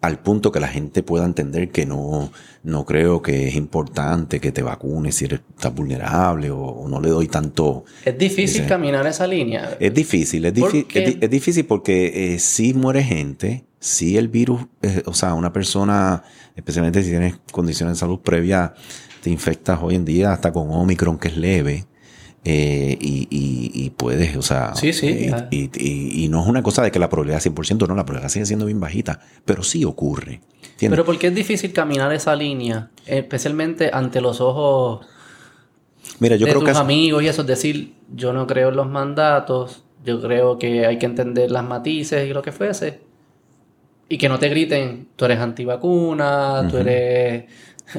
al 0.00 0.20
punto 0.20 0.52
que 0.52 0.60
la 0.60 0.68
gente 0.68 1.02
pueda 1.02 1.24
entender 1.24 1.70
que 1.70 1.84
no, 1.84 2.30
no 2.62 2.84
creo 2.84 3.20
que 3.20 3.48
es 3.48 3.56
importante 3.56 4.40
que 4.40 4.52
te 4.52 4.62
vacunes 4.62 5.16
si 5.16 5.24
eres, 5.24 5.40
estás 5.56 5.74
vulnerable 5.74 6.50
o, 6.50 6.86
no 6.88 7.00
le 7.00 7.08
doy 7.08 7.26
tanto... 7.26 7.84
Es 8.04 8.16
difícil 8.16 8.66
caminar 8.66 9.06
esa 9.06 9.26
línea. 9.26 9.76
Es 9.80 9.92
difícil, 9.92 10.44
es, 10.44 10.54
es, 10.56 11.30
difícil 11.30 11.66
porque 11.66 12.34
eh, 12.34 12.38
si 12.38 12.74
muere 12.74 13.02
gente, 13.02 13.64
si 13.80 14.16
el 14.16 14.28
virus, 14.28 14.66
eh, 14.82 15.02
o 15.06 15.14
sea, 15.14 15.34
una 15.34 15.52
persona, 15.52 16.22
especialmente 16.54 17.02
si 17.02 17.10
tienes 17.10 17.34
condiciones 17.50 17.96
de 17.96 18.00
salud 18.00 18.20
previa, 18.20 18.74
te 19.22 19.30
infectas 19.30 19.80
hoy 19.82 19.96
en 19.96 20.04
día 20.04 20.32
hasta 20.32 20.52
con 20.52 20.70
Omicron 20.70 21.18
que 21.18 21.28
es 21.28 21.36
leve. 21.36 21.86
Eh, 22.44 22.96
y, 23.00 23.90
puedes, 23.96 24.36
o 24.36 24.42
sea, 24.42 24.74
sí, 24.74 24.92
sí, 24.92 25.30
y, 25.50 26.28
no 26.28 26.42
es 26.42 26.48
una 26.48 26.62
cosa 26.62 26.82
de 26.82 26.90
que 26.90 26.98
la 26.98 27.10
probabilidad 27.10 27.38
es 27.38 27.52
100%, 27.52 27.88
no, 27.88 27.94
la 27.94 28.06
probabilidad 28.06 28.30
sigue 28.30 28.46
siendo 28.46 28.66
bien 28.66 28.80
bajita, 28.80 29.20
pero 29.44 29.62
sí 29.62 29.84
ocurre. 29.84 30.40
Pero 30.78 31.04
¿por 31.04 31.18
qué 31.18 31.26
es 31.26 31.34
difícil 31.34 31.72
caminar 31.72 32.12
esa 32.12 32.36
línea, 32.36 32.90
especialmente 33.06 33.90
ante 33.92 34.20
los 34.20 34.40
ojos 34.40 35.04
Mira, 36.20 36.36
yo 36.36 36.46
de 36.46 36.52
creo 36.52 36.62
tus 36.62 36.72
que 36.72 36.78
amigos 36.78 37.22
y 37.22 37.28
eso? 37.28 37.42
Es 37.42 37.48
decir, 37.48 37.94
yo 38.14 38.32
no 38.32 38.46
creo 38.46 38.68
en 38.68 38.76
los 38.76 38.88
mandatos, 38.88 39.82
yo 40.04 40.20
creo 40.20 40.58
que 40.58 40.86
hay 40.86 40.98
que 40.98 41.06
entender 41.06 41.50
las 41.50 41.64
matices 41.64 42.28
y 42.28 42.32
lo 42.32 42.40
que 42.40 42.52
fuese, 42.52 43.00
y 44.08 44.16
que 44.16 44.28
no 44.28 44.38
te 44.38 44.48
griten, 44.48 45.08
tú 45.16 45.26
eres 45.26 45.38
antivacuna, 45.38 46.66
tú 46.70 46.78
eres 46.78 47.44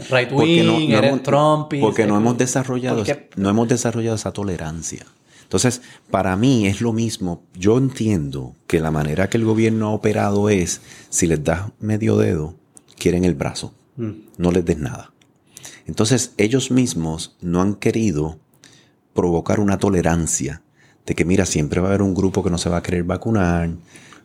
right 0.10 0.32
wing, 0.32 0.66
no, 0.66 0.98
hemos, 0.98 1.24
Trump. 1.24 1.74
porque 1.80 2.06
no 2.06 2.18
hemos 2.18 2.38
desarrollado, 2.38 3.03
no 3.36 3.49
hemos 3.49 3.68
desarrollado 3.68 4.16
esa 4.16 4.32
tolerancia. 4.32 5.06
Entonces, 5.44 5.82
para 6.11 6.36
mí 6.36 6.68
es 6.68 6.80
lo 6.80 6.94
mismo. 6.94 7.41
Yo 7.56 7.80
entiendo 7.80 8.56
que 8.68 8.80
la 8.80 8.91
manera 8.91 9.30
que 9.30 9.38
el 9.38 9.45
gobierno 9.45 9.88
ha 9.88 9.91
operado 9.94 10.48
es, 10.49 10.82
si 11.10 11.26
les 11.26 11.44
das 11.44 11.72
medio 11.80 12.18
dedo, 12.18 12.53
quieren 12.99 13.24
el 13.24 13.34
brazo. 13.34 13.74
Mm. 13.98 14.11
No 14.38 14.52
les 14.52 14.64
des 14.64 14.78
nada. 14.78 15.11
Entonces, 15.88 16.34
ellos 16.38 16.70
mismos 16.70 17.36
no 17.41 17.64
han 17.64 17.74
querido 17.74 18.38
provocar 19.16 19.60
una 19.60 19.80
tolerancia 19.80 20.61
de 21.07 21.16
que, 21.16 21.26
mira, 21.26 21.48
siempre 21.48 21.82
va 21.82 21.88
a 21.88 21.90
haber 21.90 22.03
un 22.03 22.14
grupo 22.14 22.44
que 22.44 22.52
no 22.52 22.60
se 22.60 22.70
va 22.70 22.78
a 22.78 22.84
querer 22.84 23.03
vacunar, 23.03 23.72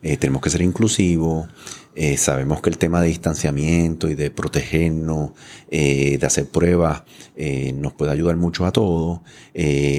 eh, 0.05 0.17
tenemos 0.17 0.39
que 0.43 0.51
ser 0.51 0.61
inclusivos, 0.61 1.47
eh, 1.95 2.15
sabemos 2.17 2.61
que 2.61 2.69
el 2.69 2.77
tema 2.77 3.01
de 3.01 3.07
distanciamiento 3.07 4.07
y 4.07 4.13
de 4.13 4.29
protegernos, 4.29 5.31
eh, 5.71 6.19
de 6.19 6.27
hacer 6.27 6.47
pruebas, 6.47 7.01
nos 7.73 7.93
puede 7.93 8.11
ayudar 8.11 8.35
mucho 8.35 8.67
a 8.67 8.71
todos, 8.71 9.21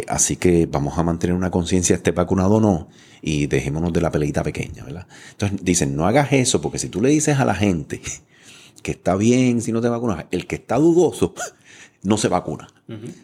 así 0.06 0.36
que 0.36 0.66
vamos 0.66 0.96
a 0.96 1.02
mantener 1.02 1.34
una 1.34 1.50
conciencia, 1.50 1.96
esté 1.96 2.12
vacunado 2.12 2.54
o 2.54 2.60
no, 2.60 2.88
y 3.20 3.48
dejémonos 3.48 3.92
de 3.92 4.00
la 4.00 4.12
peleita 4.12 4.44
pequeña, 4.44 4.84
¿verdad? 4.84 5.08
Entonces 5.32 5.58
dicen, 5.64 5.96
no 5.96 6.06
hagas 6.06 6.32
eso, 6.32 6.60
porque 6.60 6.78
si 6.78 6.88
tú 6.88 7.02
le 7.02 7.08
dices 7.08 7.40
a 7.40 7.44
la 7.44 7.56
gente 7.56 8.00
que 8.84 8.92
está 8.92 9.16
bien 9.16 9.60
si 9.60 9.72
no 9.72 9.80
te 9.80 9.88
vacunas, 9.88 10.26
el 10.30 10.46
que 10.46 10.54
está 10.54 10.76
dudoso 10.76 11.34
no 12.04 12.16
se 12.16 12.28
vacuna. 12.28 12.68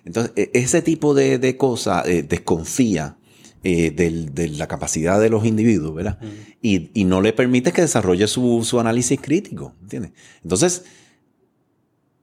Entonces, 0.05 0.33
e, 0.35 0.51
ese 0.55 0.83
tipo 0.83 1.15
de, 1.15 1.39
de 1.39 1.57
cosas 1.57 2.05
desconfía 2.29 3.19
eh, 3.65 3.91
de 3.93 4.49
la 4.49 4.67
capacidad 4.67 5.21
de 5.21 5.31
los 5.31 5.45
individuos, 5.45 5.95
¿verdad? 5.95 6.19
y, 6.61 7.05
no 7.05 7.21
le 7.21 7.33
permite 7.33 7.73
que 7.73 7.83
desarrolle 7.83 8.27
su, 8.27 8.81
análisis 8.81 9.21
crítico, 9.21 9.75
¿entiendes? 9.83 10.13
Entonces, 10.43 10.85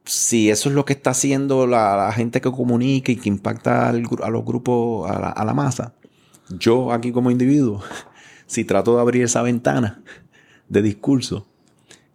si 0.05 0.49
eso 0.49 0.69
es 0.69 0.75
lo 0.75 0.85
que 0.85 0.93
está 0.93 1.11
haciendo 1.11 1.67
la, 1.67 2.11
gente 2.15 2.41
que 2.41 2.51
comunica 2.51 3.11
y 3.11 3.15
que 3.15 3.29
impacta 3.29 3.89
a 3.89 3.93
los 3.93 4.45
grupos, 4.45 5.09
a 5.09 5.45
la, 5.45 5.53
masa, 5.53 5.93
yo 6.49 6.91
aquí 6.91 7.11
como 7.11 7.31
individuo, 7.31 7.83
si 8.47 8.65
trato 8.65 8.95
de 8.95 9.01
abrir 9.01 9.23
esa 9.23 9.41
ventana 9.41 10.01
de 10.67 10.81
discurso, 10.81 11.47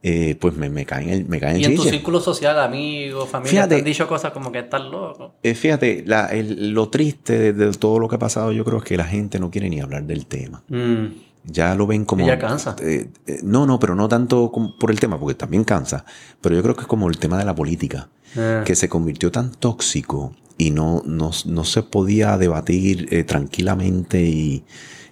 eh, 0.06 0.36
pues 0.38 0.54
me, 0.54 0.68
me 0.68 0.84
caen 0.84 1.08
el, 1.08 1.26
me 1.26 1.40
caen 1.40 1.58
Y 1.58 1.64
en 1.64 1.76
tu 1.76 1.82
círculo 1.82 2.20
social, 2.20 2.58
amigos, 2.60 3.26
familia, 3.26 3.66
te 3.66 3.76
han 3.76 3.84
dicho 3.84 4.06
cosas 4.06 4.32
como 4.32 4.52
que 4.52 4.58
estás 4.58 4.82
loco. 4.82 5.32
Eh, 5.42 5.54
fíjate, 5.54 6.04
lo 6.06 6.90
triste 6.90 7.54
de, 7.54 7.72
todo 7.72 7.98
lo 7.98 8.06
que 8.06 8.16
ha 8.16 8.18
pasado, 8.18 8.52
yo 8.52 8.66
creo 8.66 8.80
es 8.80 8.84
que 8.84 8.98
la 8.98 9.06
gente 9.06 9.38
no 9.40 9.50
quiere 9.50 9.70
ni 9.70 9.80
hablar 9.80 10.04
del 10.04 10.26
tema. 10.26 10.62
Mm. 10.68 11.06
Ya 11.44 11.74
lo 11.74 11.86
ven 11.86 12.04
como. 12.04 12.26
ya 12.26 12.38
cansa. 12.38 12.76
Eh, 12.82 13.08
no, 13.44 13.64
no, 13.64 13.80
pero 13.80 13.94
no 13.94 14.06
tanto 14.06 14.52
por 14.78 14.90
el 14.90 15.00
tema, 15.00 15.18
porque 15.18 15.36
también 15.36 15.64
cansa. 15.64 16.04
Pero 16.42 16.54
yo 16.54 16.62
creo 16.62 16.74
que 16.74 16.82
es 16.82 16.86
como 16.86 17.08
el 17.08 17.16
tema 17.16 17.38
de 17.38 17.46
la 17.46 17.54
política, 17.54 18.10
ah. 18.36 18.62
que 18.66 18.74
se 18.74 18.90
convirtió 18.90 19.32
tan 19.32 19.52
tóxico 19.52 20.34
y 20.58 20.70
no, 20.70 21.02
no, 21.06 21.30
no 21.46 21.64
se 21.64 21.82
podía 21.82 22.36
debatir 22.36 23.24
tranquilamente 23.26 24.20
y 24.20 24.64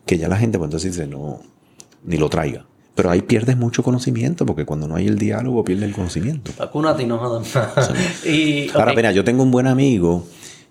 que 0.04 0.18
ya 0.18 0.28
la 0.28 0.36
gente, 0.36 0.58
pues 0.58 0.68
entonces 0.68 0.92
dice, 0.94 1.06
no, 1.06 1.40
ni 2.04 2.18
lo 2.18 2.28
traiga. 2.28 2.66
Pero 2.94 3.10
ahí 3.10 3.22
pierdes 3.22 3.56
mucho 3.56 3.82
conocimiento, 3.82 4.44
porque 4.44 4.66
cuando 4.66 4.86
no 4.86 4.96
hay 4.96 5.06
el 5.06 5.18
diálogo, 5.18 5.64
pierdes 5.64 5.88
el 5.88 5.94
conocimiento. 5.94 6.52
Vacúnate 6.58 7.04
y 7.04 7.06
no 7.06 7.18
jodas 7.18 7.48
y, 8.26 8.68
Ahora, 8.74 8.92
mira, 8.94 9.12
yo 9.12 9.24
tengo 9.24 9.42
un 9.42 9.50
buen 9.50 9.66
amigo 9.66 10.26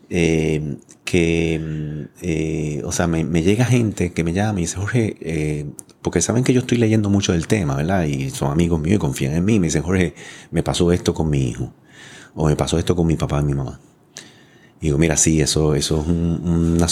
eh, 0.09 0.77
que, 1.03 2.07
eh, 2.21 2.81
o 2.85 2.91
sea, 2.91 3.07
me, 3.07 3.23
llega 3.41 3.65
gente 3.65 4.13
que 4.13 4.23
me 4.23 4.33
llama 4.33 4.59
y 4.59 4.63
dice, 4.63 4.77
Jorge, 4.77 5.17
eh, 5.21 5.65
porque 6.01 6.21
saben 6.21 6.43
que 6.43 6.53
yo 6.53 6.61
estoy 6.61 6.77
leyendo 6.77 7.09
mucho 7.09 7.31
del 7.31 7.47
tema, 7.47 7.75
¿verdad? 7.75 8.03
Y 8.05 8.29
son 8.29 8.51
amigos 8.51 8.79
míos 8.79 8.97
y 8.97 8.99
confían 8.99 9.33
en 9.33 9.45
mí. 9.45 9.59
Me 9.59 9.67
dicen, 9.67 9.83
Jorge, 9.83 10.13
me 10.51 10.63
pasó 10.63 10.91
esto 10.91 11.13
con 11.13 11.29
mi 11.29 11.49
hijo. 11.49 11.73
O 12.35 12.47
me 12.47 12.55
pasó 12.55 12.77
esto 12.77 12.95
con 12.95 13.07
mi 13.07 13.15
papá 13.15 13.39
y 13.41 13.45
mi 13.45 13.53
mamá. 13.53 13.79
Y 14.81 14.87
digo, 14.87 14.97
mira, 14.97 15.15
sí, 15.15 15.39
eso, 15.39 15.75
eso 15.75 16.01
es 16.01 16.07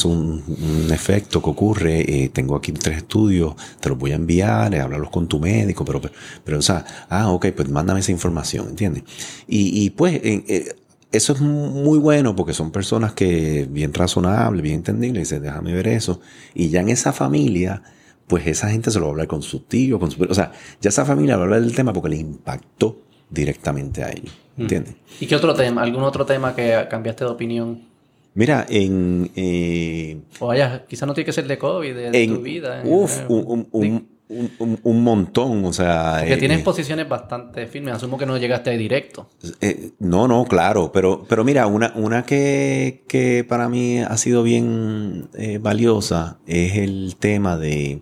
un, 0.05 0.43
un, 0.47 0.91
efecto 0.91 1.41
que 1.41 1.49
ocurre. 1.49 2.01
Eh, 2.01 2.29
tengo 2.29 2.55
aquí 2.55 2.71
tres 2.71 2.97
estudios, 2.97 3.55
te 3.79 3.89
los 3.89 3.97
voy 3.97 4.11
a 4.11 4.15
enviar, 4.15 4.73
eh, 4.75 4.79
háblalos 4.79 5.09
con 5.09 5.27
tu 5.27 5.39
médico, 5.39 5.83
pero, 5.83 5.99
pero, 6.43 6.59
o 6.59 6.61
sea, 6.61 6.85
ah, 7.09 7.31
ok, 7.31 7.47
pues 7.55 7.67
mándame 7.67 8.01
esa 8.01 8.11
información, 8.11 8.69
¿entiendes? 8.69 9.03
Y, 9.47 9.83
y 9.83 9.89
pues, 9.89 10.21
eh, 10.23 10.75
eso 11.11 11.33
es 11.33 11.41
muy 11.41 11.97
bueno 11.97 12.35
porque 12.35 12.53
son 12.53 12.71
personas 12.71 13.13
que 13.13 13.67
bien 13.69 13.91
razonables, 13.91 14.61
bien 14.61 14.75
entendibles, 14.75 15.29
dicen, 15.29 15.41
déjame 15.41 15.73
ver 15.73 15.87
eso. 15.87 16.21
Y 16.53 16.69
ya 16.69 16.81
en 16.81 16.89
esa 16.89 17.11
familia, 17.11 17.81
pues 18.27 18.45
esa 18.45 18.69
gente 18.69 18.91
se 18.91 18.99
lo 18.99 19.05
va 19.05 19.09
a 19.09 19.13
hablar 19.13 19.27
con 19.27 19.41
su 19.41 19.61
tío, 19.61 19.99
con 19.99 20.11
su... 20.11 20.23
O 20.23 20.33
sea, 20.35 20.51
ya 20.79 20.89
esa 20.89 21.05
familia 21.05 21.35
va 21.35 21.41
a 21.41 21.45
hablar 21.45 21.61
del 21.61 21.73
tema 21.73 21.91
porque 21.91 22.09
le 22.09 22.17
impactó 22.17 23.08
directamente 23.30 24.03
a 24.03 24.11
ellos. 24.11 24.33
¿Entiendes? 24.58 24.95
¿Y 25.19 25.25
qué 25.25 25.35
otro 25.35 25.53
tema? 25.53 25.82
¿Algún 25.83 26.03
otro 26.03 26.25
tema 26.25 26.53
que 26.53 26.88
cambiaste 26.90 27.24
de 27.24 27.32
opinión? 27.32 27.90
Mira, 28.33 28.66
en... 28.69 29.32
Eh, 29.35 30.17
o 30.40 30.48
vaya, 30.48 30.85
quizás 30.88 31.08
no 31.08 31.14
tiene 31.14 31.25
que 31.25 31.33
ser 31.33 31.48
de 31.48 31.58
COVID, 31.58 31.95
de, 31.95 32.27
tu 32.27 32.41
vida. 32.41 32.82
Uf, 32.85 33.22
un, 33.30 35.03
montón, 35.03 35.66
o 35.66 35.74
sea... 35.74 36.24
Que 36.27 36.38
tienes 36.38 36.59
eh, 36.59 36.64
posiciones 36.64 37.09
bastante 37.09 37.66
firmes, 37.67 37.95
asumo 37.95 38.17
que 38.17 38.25
no 38.25 38.38
llegaste 38.38 38.69
ahí 38.69 38.77
directo. 38.77 39.27
Eh, 39.61 39.91
no, 39.99 40.27
no, 40.27 40.45
claro, 40.45 40.91
pero, 40.91 41.25
pero 41.27 41.43
mira, 41.43 41.66
una, 41.67 41.93
una 41.95 42.24
que, 42.24 43.03
que 43.08 43.43
para 43.48 43.69
mí 43.69 43.99
ha 43.99 44.17
sido 44.17 44.43
bien 44.43 45.30
valiosa 45.61 46.38
es 46.45 46.75
el 46.75 47.16
tema 47.19 47.58
de, 47.58 48.01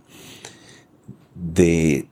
de 1.34 2.08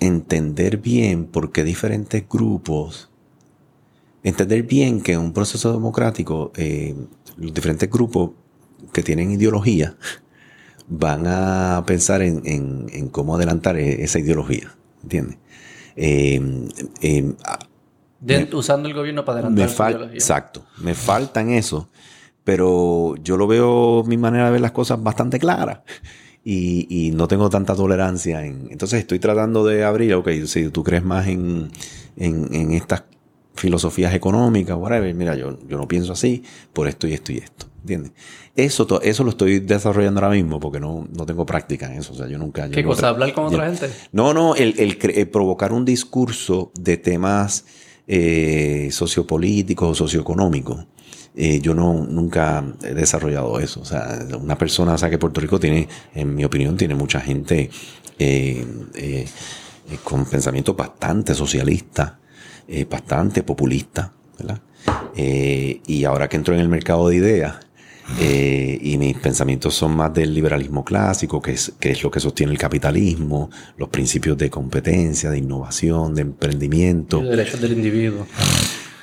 entender 0.00 0.78
bien 0.78 1.26
por 1.26 1.52
qué 1.52 1.64
diferentes 1.64 2.28
grupos 2.28 3.10
entender 4.22 4.62
bien 4.62 5.00
que 5.00 5.12
en 5.12 5.20
un 5.20 5.32
proceso 5.32 5.72
democrático 5.72 6.52
eh, 6.56 6.94
los 7.36 7.54
diferentes 7.54 7.90
grupos 7.90 8.30
que 8.92 9.02
tienen 9.02 9.30
ideología 9.30 9.96
van 10.88 11.24
a 11.26 11.82
pensar 11.86 12.22
en, 12.22 13.08
cómo 13.10 13.36
adelantar 13.36 13.76
e, 13.76 14.02
esa 14.02 14.18
ideología, 14.18 14.74
¿entiendes? 15.02 15.38
Eh, 15.96 16.40
eh, 17.02 17.34
usando 18.52 18.88
el 18.88 18.94
gobierno 18.94 19.24
para 19.24 19.40
adelantar 19.40 19.68
esa 19.68 19.90
ideología. 19.90 20.14
Exacto, 20.14 20.64
me 20.78 20.94
faltan 20.94 21.50
eso, 21.50 21.88
pero 22.44 23.16
yo 23.22 23.36
lo 23.36 23.46
veo, 23.46 24.02
mi 24.04 24.16
manera 24.16 24.46
de 24.46 24.52
ver 24.52 24.60
las 24.60 24.72
cosas 24.72 25.02
bastante 25.02 25.38
clara. 25.38 25.84
Y, 26.50 27.10
no 27.14 27.28
tengo 27.28 27.50
tanta 27.50 27.74
tolerancia 27.74 28.42
en... 28.42 28.68
Entonces 28.70 29.00
estoy 29.00 29.18
tratando 29.18 29.66
de 29.66 29.84
abrir, 29.84 30.14
ok, 30.14 30.30
si 30.46 30.70
tú 30.70 30.82
crees 30.82 31.04
más 31.04 31.28
en, 31.28 31.70
en, 32.16 32.54
en 32.54 32.72
estas 32.72 33.02
filosofías 33.58 34.14
económicas, 34.14 34.76
whatever. 34.78 35.12
Mira, 35.14 35.34
yo, 35.34 35.58
yo 35.68 35.76
no 35.76 35.86
pienso 35.86 36.12
así 36.12 36.42
por 36.72 36.88
esto 36.88 37.06
y 37.06 37.12
esto 37.12 37.32
y 37.32 37.38
esto. 37.38 37.66
¿Entiendes? 37.80 38.12
Eso, 38.56 39.00
eso 39.02 39.24
lo 39.24 39.30
estoy 39.30 39.60
desarrollando 39.60 40.20
ahora 40.20 40.34
mismo 40.34 40.58
porque 40.58 40.80
no, 40.80 41.06
no 41.14 41.26
tengo 41.26 41.44
práctica 41.44 41.86
en 41.86 41.98
eso. 41.98 42.12
O 42.12 42.16
sea, 42.16 42.26
yo 42.26 42.38
nunca. 42.38 42.68
¿Qué 42.70 42.82
cosa? 42.82 43.10
¿Hablar 43.10 43.32
con 43.32 43.46
otra 43.46 43.66
gente? 43.66 43.90
No, 44.12 44.32
no, 44.32 44.54
el, 44.54 44.74
el, 44.78 45.28
provocar 45.28 45.72
un 45.72 45.84
discurso 45.84 46.72
de 46.78 46.96
temas 46.96 47.66
eh, 48.06 48.88
sociopolíticos 48.90 49.90
o 49.90 49.94
socioeconómicos. 49.94 50.86
Eh, 51.40 51.60
yo 51.60 51.72
no, 51.72 52.04
nunca 52.04 52.64
he 52.82 52.94
desarrollado 52.94 53.60
eso. 53.60 53.80
O 53.80 53.84
sea, 53.84 54.26
una 54.38 54.58
persona, 54.58 54.94
o 54.94 54.98
sea, 54.98 55.08
que 55.08 55.18
Puerto 55.18 55.40
Rico 55.40 55.58
tiene, 55.58 55.88
en 56.14 56.34
mi 56.34 56.44
opinión, 56.44 56.76
tiene 56.76 56.94
mucha 56.94 57.20
gente 57.20 57.70
eh, 58.18 59.26
con 60.02 60.26
pensamiento 60.26 60.74
bastante 60.74 61.34
socialista 61.34 62.18
eh, 62.70 62.84
bastante 62.84 63.42
populista, 63.42 64.12
¿verdad? 64.38 64.60
Eh, 65.16 65.80
y 65.86 66.04
ahora 66.04 66.28
que 66.28 66.36
entro 66.36 66.54
en 66.54 66.60
el 66.60 66.68
mercado 66.68 67.08
de 67.08 67.16
ideas, 67.16 67.56
Eh, 68.20 68.78
y 68.80 68.96
mis 68.96 69.18
pensamientos 69.18 69.74
son 69.74 69.94
más 69.94 70.14
del 70.14 70.32
liberalismo 70.32 70.82
clásico, 70.82 71.42
que 71.42 71.52
es, 71.52 71.72
que 71.78 71.90
es 71.90 72.02
lo 72.02 72.10
que 72.10 72.20
sostiene 72.20 72.52
el 72.52 72.58
capitalismo, 72.58 73.50
los 73.76 73.90
principios 73.90 74.38
de 74.38 74.48
competencia, 74.48 75.28
de 75.28 75.36
innovación, 75.36 76.14
de 76.14 76.22
emprendimiento. 76.22 77.20
Los 77.20 77.36
derechos 77.36 77.60
del 77.60 77.72
individuo. 77.72 78.26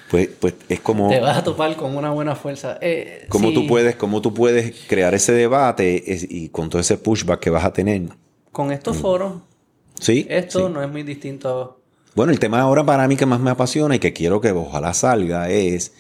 Pues, 0.10 0.30
pues 0.40 0.54
es 0.70 0.80
como... 0.80 1.10
Te 1.10 1.20
vas 1.20 1.38
a 1.38 1.44
topar 1.44 1.76
con 1.76 1.96
una 1.98 2.12
buena 2.12 2.36
fuerza. 2.36 2.78
Eh, 2.82 3.26
¿cómo, 3.30 3.52
tú 3.52 3.68
puedes, 3.68 3.96
¿Cómo 3.96 4.22
tú 4.22 4.34
puedes 4.34 4.76
crear 4.88 5.14
ese 5.14 5.34
debate 5.34 6.04
y 6.30 6.50
con 6.50 6.70
todo 6.70 6.80
ese 6.80 6.98
pushback 6.98 7.40
que 7.40 7.50
vas 7.50 7.66
a 7.66 7.74
tener? 7.74 8.04
Con 8.52 8.72
estos 8.72 8.98
mm. 8.98 9.02
foros. 9.02 9.34
Sí. 10.00 10.28
Esto 10.30 10.70
no 10.70 10.84
es 10.84 10.90
muy 10.90 11.04
distinto. 11.04 11.80
Bueno, 12.14 12.32
el 12.32 12.40
tema 12.40 12.62
ahora 12.62 12.86
para 12.86 13.08
mí 13.08 13.16
que 13.16 13.26
más 13.26 13.40
me 13.40 13.52
apasiona 13.52 13.96
y 13.96 14.00
que 14.00 14.14
quiero 14.14 14.40
que 14.40 14.52
ojalá 14.52 14.94
salga 14.94 15.50
es 15.50 15.94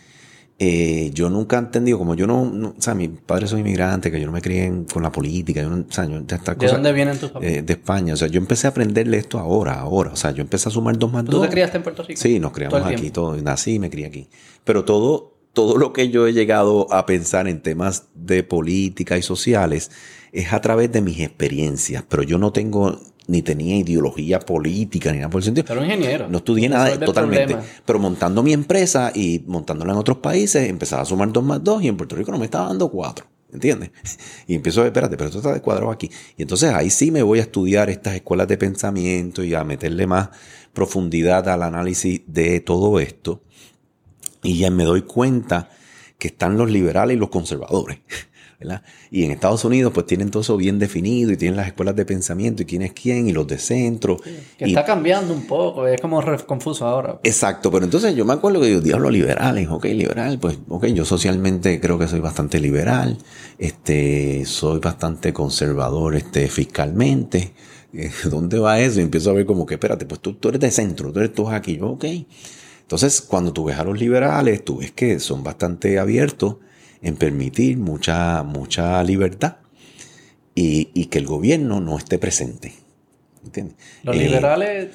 eh, 0.57 1.11
yo 1.13 1.29
nunca 1.29 1.57
he 1.57 1.59
entendido, 1.59 1.97
como 1.97 2.15
yo 2.15 2.27
no, 2.27 2.43
o 2.43 2.81
sea, 2.81 2.95
mis 2.95 3.09
padres 3.09 3.49
son 3.49 3.59
inmigrantes, 3.59 4.09
que 4.09 4.19
yo 4.19 4.25
no 4.25 4.31
me 4.31 4.41
crié 4.41 4.71
con 4.91 5.03
la 5.03 5.11
política, 5.11 5.61
yo 5.61 5.69
no, 5.69 5.85
o 5.87 5.91
sea, 5.91 6.05
yo, 6.05 6.21
¿De 6.21 6.67
dónde 6.67 6.93
vienen 6.93 7.17
tus 7.17 7.31
papás? 7.31 7.49
Eh, 7.49 7.61
de 7.61 7.73
España, 7.73 8.13
o 8.13 8.17
sea, 8.17 8.29
yo 8.29 8.39
empecé 8.39 8.67
a 8.67 8.69
aprenderle 8.69 9.17
esto 9.17 9.37
ahora, 9.37 9.73
ahora, 9.73 10.11
o 10.13 10.15
sea, 10.15 10.31
yo 10.31 10.41
empecé 10.41 10.69
a 10.69 10.71
sumar 10.71 10.97
dos 10.97 11.11
más 11.11 11.25
dos. 11.25 11.35
¿Tú 11.35 11.41
te 11.41 11.49
criaste 11.49 11.77
en 11.77 11.83
Puerto 11.83 12.03
Rico? 12.03 12.21
Sí, 12.21 12.39
nos 12.39 12.53
criamos 12.53 12.81
aquí, 12.85 13.09
todo, 13.09 13.35
nací 13.41 13.73
y 13.73 13.79
me 13.79 13.89
crié 13.89 14.05
aquí. 14.05 14.29
Pero 14.63 14.85
todo, 14.85 15.33
todo 15.51 15.77
lo 15.77 15.91
que 15.91 16.09
yo 16.09 16.25
he 16.25 16.31
llegado 16.31 16.87
a 16.93 17.05
pensar 17.05 17.49
en 17.49 17.61
temas 17.61 18.05
de 18.13 18.43
política 18.43 19.17
y 19.17 19.21
sociales 19.21 19.91
es 20.31 20.53
a 20.53 20.61
través 20.61 20.89
de 20.89 21.01
mis 21.01 21.19
experiencias, 21.19 22.05
pero 22.07 22.23
yo 22.23 22.37
no 22.37 22.53
tengo 22.53 23.01
ni 23.27 23.41
tenía 23.41 23.77
ideología 23.77 24.39
política 24.39 25.11
ni 25.11 25.17
nada 25.17 25.29
por 25.29 25.39
el 25.39 25.45
sentido. 25.45 25.65
Pero 25.67 25.83
ingeniero. 25.83 26.27
No 26.29 26.37
estudié 26.37 26.69
nada 26.69 26.99
totalmente. 26.99 27.57
Pero 27.85 27.99
montando 27.99 28.43
mi 28.43 28.53
empresa 28.53 29.11
y 29.13 29.43
montándola 29.47 29.93
en 29.93 29.99
otros 29.99 30.17
países, 30.17 30.69
empezaba 30.69 31.01
a 31.01 31.05
sumar 31.05 31.31
dos 31.31 31.43
más 31.43 31.63
dos 31.63 31.81
y 31.81 31.87
en 31.87 31.97
Puerto 31.97 32.15
Rico 32.15 32.31
no 32.31 32.37
me 32.37 32.45
estaba 32.45 32.67
dando 32.67 32.89
cuatro. 32.89 33.25
¿Entiendes? 33.51 33.91
Y 34.47 34.55
empiezo 34.55 34.81
a 34.81 34.83
ver, 34.83 34.91
espérate, 34.91 35.17
pero 35.17 35.27
esto 35.27 35.39
está 35.39 35.53
descuadrado 35.53 35.91
aquí. 35.91 36.09
Y 36.37 36.43
entonces 36.43 36.71
ahí 36.71 36.89
sí 36.89 37.09
me 37.09 37.23
voy 37.23 37.39
a 37.39 37.43
estudiar 37.43 37.89
estas 37.89 38.15
escuelas 38.15 38.47
de 38.47 38.57
pensamiento 38.57 39.43
y 39.43 39.55
a 39.55 39.63
meterle 39.63 40.05
más 40.05 40.29
profundidad 40.73 41.47
al 41.49 41.63
análisis 41.63 42.21
de 42.27 42.59
todo 42.59 42.99
esto. 42.99 43.41
Y 44.43 44.59
ya 44.59 44.69
me 44.69 44.83
doy 44.83 45.01
cuenta 45.03 45.69
que 46.19 46.27
están 46.27 46.57
los 46.57 46.69
liberales 46.69 47.17
y 47.17 47.19
los 47.19 47.29
conservadores. 47.29 47.99
Y 49.11 49.23
en 49.23 49.31
Estados 49.31 49.63
Unidos 49.65 49.91
pues 49.93 50.05
tienen 50.05 50.31
todo 50.31 50.41
eso 50.41 50.57
bien 50.57 50.79
definido 50.79 51.31
y 51.31 51.37
tienen 51.37 51.57
las 51.57 51.67
escuelas 51.67 51.95
de 51.95 52.05
pensamiento 52.05 52.63
y 52.63 52.65
quién 52.65 52.81
es 52.81 52.93
quién 52.93 53.27
y 53.27 53.33
los 53.33 53.47
de 53.47 53.57
centro. 53.57 54.17
que 54.57 54.65
está 54.65 54.83
cambiando 54.83 55.33
un 55.33 55.47
poco, 55.47 55.87
es 55.87 56.01
como 56.01 56.21
confuso 56.45 56.85
ahora. 56.85 57.19
Exacto, 57.23 57.71
pero 57.71 57.85
entonces 57.85 58.15
yo 58.15 58.25
me 58.25 58.33
acuerdo 58.33 58.61
que 58.61 58.71
yo, 58.71 58.81
diablo, 58.81 59.09
liberales, 59.09 59.69
ok, 59.69 59.85
liberal, 59.85 60.39
pues 60.39 60.57
ok, 60.67 60.85
yo 60.87 61.05
socialmente 61.05 61.79
creo 61.79 61.97
que 61.97 62.07
soy 62.07 62.19
bastante 62.19 62.59
liberal, 62.59 63.17
este, 63.57 64.45
soy 64.45 64.79
bastante 64.79 65.33
conservador 65.33 66.15
este, 66.15 66.47
fiscalmente. 66.47 67.53
¿Dónde 68.29 68.59
va 68.59 68.79
eso? 68.79 68.99
Y 68.99 69.03
empiezo 69.03 69.29
a 69.29 69.33
ver 69.33 69.45
como 69.45 69.65
que, 69.65 69.75
espérate, 69.75 70.05
pues 70.05 70.21
tú, 70.21 70.33
tú 70.33 70.49
eres 70.49 70.59
de 70.59 70.71
centro, 70.71 71.11
tú 71.11 71.19
eres 71.19 71.33
tú 71.33 71.49
aquí, 71.49 71.77
yo, 71.77 71.91
ok. 71.91 72.05
Entonces, 72.81 73.21
cuando 73.21 73.51
tú 73.51 73.65
ves 73.65 73.77
a 73.79 73.83
los 73.83 73.99
liberales, 73.99 74.63
tú 74.63 74.77
ves 74.77 74.91
que 74.91 75.19
son 75.19 75.43
bastante 75.43 75.97
abiertos 75.97 76.57
en 77.05 77.15
permitir 77.17 77.77
mucha, 77.77 78.41
mucha 78.41 79.01
libertad 79.03 79.57
y, 80.55 81.05
que 81.05 81.19
el 81.19 81.27
gobierno 81.27 81.79
no 81.79 81.97
esté 81.97 82.17
presente. 82.17 82.73
¿Entiendes? 83.43 83.75
Los 84.03 84.17
liberales 84.17 84.87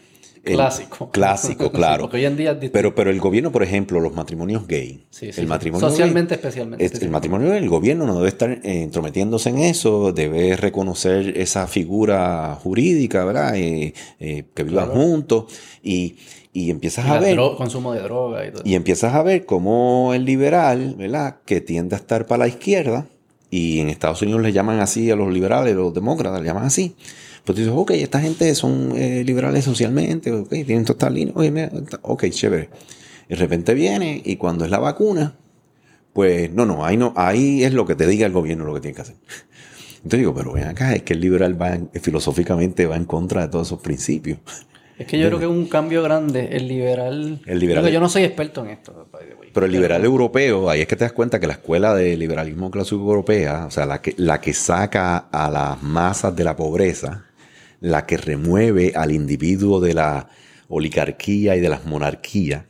clásico. 0.42 1.10
Clásico, 1.12 1.70
claro. 1.72 2.10
hoy 2.12 2.24
en 2.24 2.36
día 2.36 2.58
pero, 2.72 2.96
pero 2.96 3.10
el 3.10 3.20
gobierno, 3.20 3.52
por 3.52 3.62
ejemplo, 3.62 4.00
los 4.00 4.12
matrimonios 4.12 4.66
gay. 4.66 5.04
el 5.20 5.46
matrimonio 5.46 5.88
Socialmente, 5.88 6.34
especialmente. 6.34 6.84
el 7.00 7.10
matrimonio 7.10 7.54
el 7.54 7.68
gobierno 7.68 8.06
no 8.06 8.16
debe 8.16 8.28
estar 8.28 8.50
eh, 8.50 8.60
entrometiéndose 8.64 9.50
en 9.50 9.58
eso, 9.58 10.12
debe 10.12 10.56
reconocer 10.56 11.38
esa 11.38 11.68
figura 11.68 12.58
jurídica, 12.60 13.24
¿verdad? 13.24 13.54
Eh, 13.54 13.94
eh, 14.18 14.46
que 14.52 14.64
vivan 14.64 14.88
juntos. 14.88 15.44
Y, 15.80 16.16
y 16.52 16.70
empiezas 16.70 17.06
a 17.06 17.18
ver. 17.18 17.36
consumo 17.36 17.92
de 17.92 18.00
droga 18.00 18.46
y 18.46 18.50
todo. 18.50 18.62
Y 18.64 18.74
empiezas 18.74 19.14
a 19.14 19.22
ver 19.22 19.46
cómo 19.46 20.12
el 20.14 20.24
liberal, 20.24 20.94
¿verdad? 20.98 21.36
Que 21.44 21.60
tiende 21.60 21.96
a 21.96 21.98
estar 21.98 22.26
para 22.26 22.40
la 22.40 22.48
izquierda, 22.48 23.06
y 23.50 23.80
en 23.80 23.88
Estados 23.88 24.22
Unidos 24.22 24.42
le 24.42 24.52
llaman 24.52 24.78
así 24.78 25.10
a 25.10 25.16
los 25.16 25.32
liberales, 25.32 25.74
los 25.74 25.92
demócratas 25.92 26.40
le 26.40 26.46
llaman 26.46 26.64
así. 26.64 26.94
Pues 27.44 27.56
tú 27.56 27.62
dices, 27.62 27.72
ok, 27.74 27.90
esta 27.92 28.20
gente 28.20 28.54
son 28.54 28.92
eh, 28.96 29.24
liberales 29.24 29.64
socialmente, 29.64 30.30
ok, 30.32 30.48
tienen 30.48 30.84
total 30.84 31.14
línea, 31.14 31.70
ok, 32.02 32.28
chévere. 32.30 32.68
Y 33.28 33.30
de 33.30 33.36
repente 33.36 33.74
viene 33.74 34.22
y 34.24 34.36
cuando 34.36 34.64
es 34.64 34.70
la 34.70 34.78
vacuna, 34.78 35.34
pues 36.12 36.52
no, 36.52 36.64
no, 36.64 36.84
ahí 36.84 36.96
no, 36.96 37.12
ahí 37.16 37.64
es 37.64 37.72
lo 37.72 37.86
que 37.86 37.96
te 37.96 38.06
diga 38.06 38.26
el 38.26 38.32
gobierno 38.32 38.64
lo 38.64 38.74
que 38.74 38.80
tiene 38.80 38.94
que 38.94 39.02
hacer. 39.02 39.16
Entonces 39.96 40.20
digo, 40.20 40.34
pero 40.34 40.52
ven 40.52 40.64
acá, 40.64 40.94
es 40.94 41.02
que 41.02 41.14
el 41.14 41.20
liberal 41.20 41.60
va 41.60 41.78
filosóficamente 42.00 42.86
va 42.86 42.96
en 42.96 43.04
contra 43.04 43.42
de 43.42 43.48
todos 43.48 43.68
esos 43.68 43.80
principios. 43.80 44.38
Es 45.00 45.06
que 45.06 45.18
yo 45.18 45.28
creo 45.28 45.38
que 45.38 45.46
es 45.46 45.50
un 45.50 45.64
cambio 45.64 46.02
grande. 46.02 46.50
El 46.52 46.68
liberal. 46.68 47.40
El 47.46 47.58
liberal. 47.58 47.90
Yo 47.90 48.00
no 48.00 48.10
soy 48.10 48.24
experto 48.24 48.62
en 48.62 48.72
esto. 48.72 49.08
Pero 49.50 49.64
el 49.64 49.72
liberal 49.72 50.04
europeo, 50.04 50.68
ahí 50.68 50.82
es 50.82 50.86
que 50.86 50.94
te 50.94 51.04
das 51.04 51.14
cuenta 51.14 51.40
que 51.40 51.46
la 51.46 51.54
escuela 51.54 51.94
de 51.94 52.18
liberalismo 52.18 52.70
clásico 52.70 53.00
europea, 53.00 53.64
o 53.64 53.70
sea, 53.70 53.86
la 53.86 54.02
que, 54.02 54.12
la 54.18 54.42
que 54.42 54.52
saca 54.52 55.16
a 55.16 55.50
las 55.50 55.82
masas 55.82 56.36
de 56.36 56.44
la 56.44 56.54
pobreza, 56.54 57.24
la 57.80 58.04
que 58.04 58.18
remueve 58.18 58.92
al 58.94 59.12
individuo 59.12 59.80
de 59.80 59.94
la 59.94 60.28
oligarquía 60.68 61.56
y 61.56 61.60
de 61.60 61.70
las 61.70 61.86
monarquías. 61.86 62.66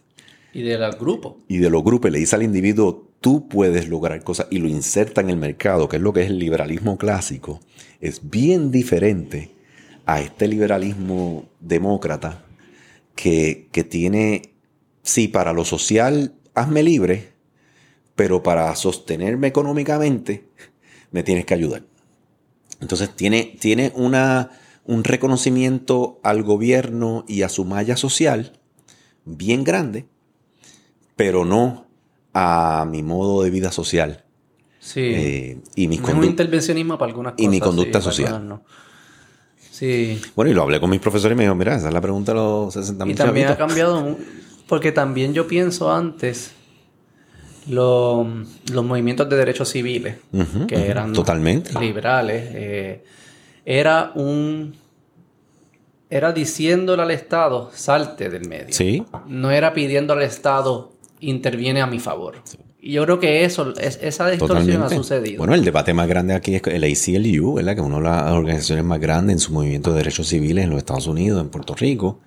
Y 0.53 0.63
de 0.63 0.79
los 0.79 0.97
grupos. 1.01 1.35
Y 1.49 1.59
de 1.59 1.69
los 1.69 1.83
grupos. 1.83 2.13
Le 2.13 2.21
dice 2.21 2.37
al 2.37 2.45
individuo, 2.45 3.09
tú 3.21 3.49
puedes 3.49 3.89
lograr 3.89 4.23
cosas 4.23 4.47
y 4.51 4.59
lo 4.59 4.69
inserta 4.69 5.21
en 5.21 5.31
el 5.31 5.37
mercado, 5.37 5.89
que 5.89 5.97
es 5.97 6.03
lo 6.03 6.13
que 6.13 6.23
es 6.23 6.31
el 6.31 6.39
liberalismo 6.39 6.97
clásico. 6.97 7.59
Es 8.01 8.31
bien 8.31 8.71
diferente 8.71 9.51
a 10.07 10.21
este 10.21 10.49
liberalismo 10.49 11.49
demócrata 11.61 12.45
que, 13.15 13.87
tiene, 13.89 14.55
sí, 15.03 15.29
para 15.29 15.53
lo 15.53 15.65
social, 15.65 16.35
hazme 16.55 16.83
libre, 16.83 17.33
pero 18.15 18.43
para 18.43 18.75
sostenerme 18.77 19.49
económicamente, 19.49 20.49
me 21.11 21.23
tienes 21.23 21.45
que 21.45 21.55
ayudar. 21.55 21.83
Entonces 22.81 23.15
tiene, 23.15 23.57
tiene 23.61 23.93
una, 23.95 24.51
un 24.87 25.05
reconocimiento 25.05 26.19
al 26.23 26.43
gobierno 26.43 27.25
y 27.29 27.43
a 27.43 27.49
su 27.49 27.65
malla 27.65 27.97
social 27.97 28.59
bien 29.25 29.65
grande, 29.65 30.07
pero 31.17 31.45
no 31.45 31.87
a 32.33 32.87
mi 32.89 33.03
modo 33.03 33.43
de 33.43 33.51
vida 33.51 33.71
social. 33.71 34.25
Sí. 34.79 35.01
Eh, 35.01 35.61
y 35.77 35.87
un 35.87 36.25
intervencionismo 36.25 36.97
para 36.97 37.11
algunas 37.11 37.35
cosas. 37.35 37.45
Y 37.45 37.49
mi 37.49 37.61
conducta 37.61 38.01
social. 38.01 38.61
Bueno, 40.35 40.51
y 40.51 40.55
lo 40.55 40.63
hablé 40.63 40.81
con 40.81 40.91
mis 40.91 41.01
profesores 41.01 41.35
y 41.35 41.39
me 41.39 41.45
dijo, 41.45 41.55
mira, 41.55 41.77
esa 41.77 41.89
es 41.89 41.95
la 41.95 42.01
pregunta 42.01 42.33
de 42.33 42.39
los 42.39 42.75
60 42.75 43.05
mil 43.05 43.15
Y 43.15 43.17
también 43.17 43.49
ha 43.49 43.57
cambiado, 43.57 44.17
porque 44.67 44.93
también 44.93 45.33
yo 45.33 45.47
pienso 45.47 45.93
antes 45.93 46.53
los 47.67 48.27
movimientos 48.85 49.29
de 49.29 49.37
derechos 49.37 49.69
civiles, 49.69 50.17
que 50.67 50.87
eran 50.87 51.13
Totalmente. 51.13 51.79
liberales, 51.79 52.51
eh, 52.53 53.05
era 53.65 54.13
un... 54.15 54.75
Era 56.13 56.33
diciéndole 56.33 57.03
al 57.03 57.13
Estado, 57.13 57.71
salte 57.73 58.29
del 58.29 58.49
medio. 58.49 58.73
Sí. 58.75 59.05
No 59.29 59.53
era 59.53 59.73
pidiendo 59.73 60.13
al 60.13 60.23
Estado, 60.23 60.91
interviene 61.21 61.81
a 61.83 61.87
mi 61.87 62.01
favor. 62.01 62.35
Y 62.83 62.93
yo 62.93 63.05
creo 63.05 63.21
que 63.21 63.45
eso, 63.45 63.75
esa 63.79 64.31
distorsión 64.31 64.83
ha 64.83 64.89
sucedido. 64.89 65.39
Bueno, 65.39 65.55
el 65.55 65.65
debate 65.65 65.93
más 65.93 66.09
grande 66.09 66.35
aquí 66.35 66.55
es 66.55 66.63
el 66.67 66.85
ACLU, 66.85 67.55
¿verdad? 67.55 67.75
que 67.75 67.81
es 67.81 67.87
una 67.87 67.97
de 67.97 68.03
las 68.03 68.33
organizaciones 68.33 68.85
más 68.85 69.01
grandes 69.01 69.35
en 69.35 69.39
su 69.39 69.53
movimiento 69.53 69.91
de 69.91 69.99
derechos 69.99 70.29
civiles 70.29 70.65
en 70.65 70.71
los 70.71 70.79
Estados 70.79 71.07
Unidos, 71.07 71.43
en 71.43 71.51
Puerto 71.51 71.75
Rico, 71.75 72.21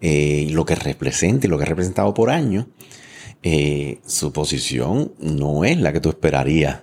eh, 0.00 0.48
lo 0.52 0.64
que 0.64 0.74
representa 0.74 1.46
y 1.46 1.50
lo 1.50 1.58
que 1.58 1.64
ha 1.64 1.66
representado 1.66 2.14
por 2.14 2.30
años, 2.30 2.66
eh, 3.42 3.98
su 4.06 4.32
posición 4.32 5.12
no 5.18 5.64
es 5.64 5.78
la 5.78 5.92
que 5.92 6.00
tú 6.00 6.08
esperarías 6.08 6.80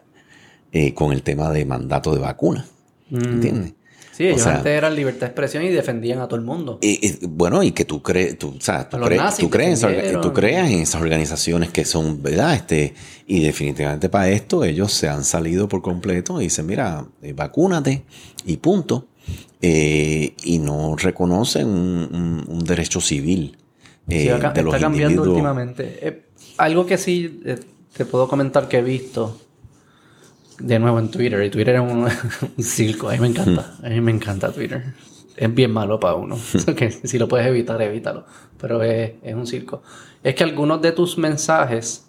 eh, 0.72 0.94
con 0.94 1.12
el 1.12 1.24
tema 1.24 1.52
de 1.52 1.66
mandato 1.66 2.14
de 2.14 2.20
vacuna. 2.20 2.68
Mm. 3.10 3.77
Sí, 4.18 4.26
ellos 4.26 4.48
antes 4.48 4.66
eran 4.66 4.96
libertad 4.96 5.20
de 5.20 5.26
expresión 5.28 5.64
y 5.64 5.68
defendían 5.68 6.18
a 6.22 6.28
todo 6.28 6.38
el 6.40 6.42
mundo. 6.44 6.80
Y, 6.82 7.24
bueno, 7.28 7.62
y 7.62 7.72
que 7.72 7.86
tú 7.86 8.02
crees, 8.02 8.36
tú, 8.40 8.56
o 8.58 8.62
sea, 8.62 8.90
tú, 8.90 8.98
tú, 8.98 9.50
crees, 9.52 9.86
tú 10.24 10.34
creas 10.34 10.72
en 10.72 10.80
esas 10.80 11.00
organizaciones 11.00 11.70
que 11.70 11.86
son, 11.86 12.24
¿verdad? 12.24 12.56
Este, 12.56 12.96
y 13.28 13.42
definitivamente 13.42 14.10
para 14.10 14.30
esto 14.30 14.64
ellos 14.64 14.92
se 14.92 15.08
han 15.08 15.24
salido 15.24 15.70
por 15.70 15.84
completo 15.84 16.42
y 16.42 16.46
dicen, 16.46 16.66
mira, 16.66 17.06
eh, 17.22 17.34
vacúnate 17.34 18.06
y 18.44 18.58
punto. 18.58 19.06
Eh, 19.62 20.34
y 20.44 20.58
no 20.58 20.96
reconocen 20.96 21.68
un, 21.68 22.64
derecho 22.66 23.00
civil. 23.00 23.56
Eh, 24.10 24.24
sí, 24.24 24.30
acá, 24.30 24.52
está 24.56 24.80
cambiando 24.80 25.22
últimamente. 25.22 26.24
algo 26.58 26.88
que 26.88 26.98
sí 26.98 27.44
te 27.96 28.06
puedo 28.06 28.28
comentar 28.28 28.68
que 28.68 28.80
he 28.80 28.82
visto 28.82 29.38
de 30.60 30.80
nuevo 30.80 31.00
en 31.00 31.10
Twitter. 31.10 31.44
Y 31.44 31.50
Twitter 31.50 31.76
es 31.76 31.82
un, 31.82 32.08
circo. 32.64 33.10
A 33.10 33.14
mí 33.14 33.20
me 33.20 33.28
encanta. 33.28 33.76
A 33.84 33.90
mí 33.90 34.02
me 34.02 34.12
encanta 34.12 34.52
Twitter. 34.52 34.94
Es 35.36 35.54
bien 35.54 35.72
malo 35.72 36.00
para 36.00 36.16
uno. 36.16 36.38
que 36.76 36.92
si 36.92 37.18
lo 37.20 37.28
puedes 37.28 37.48
evitar, 37.48 37.82
evítalo. 37.82 38.26
Pero 38.60 38.82
es, 38.84 39.14
un 39.34 39.46
circo. 39.48 39.84
Es 40.24 40.36
que 40.36 40.44
algunos 40.44 40.82
de 40.82 40.92
tus 40.92 41.18
mensajes 41.18 42.08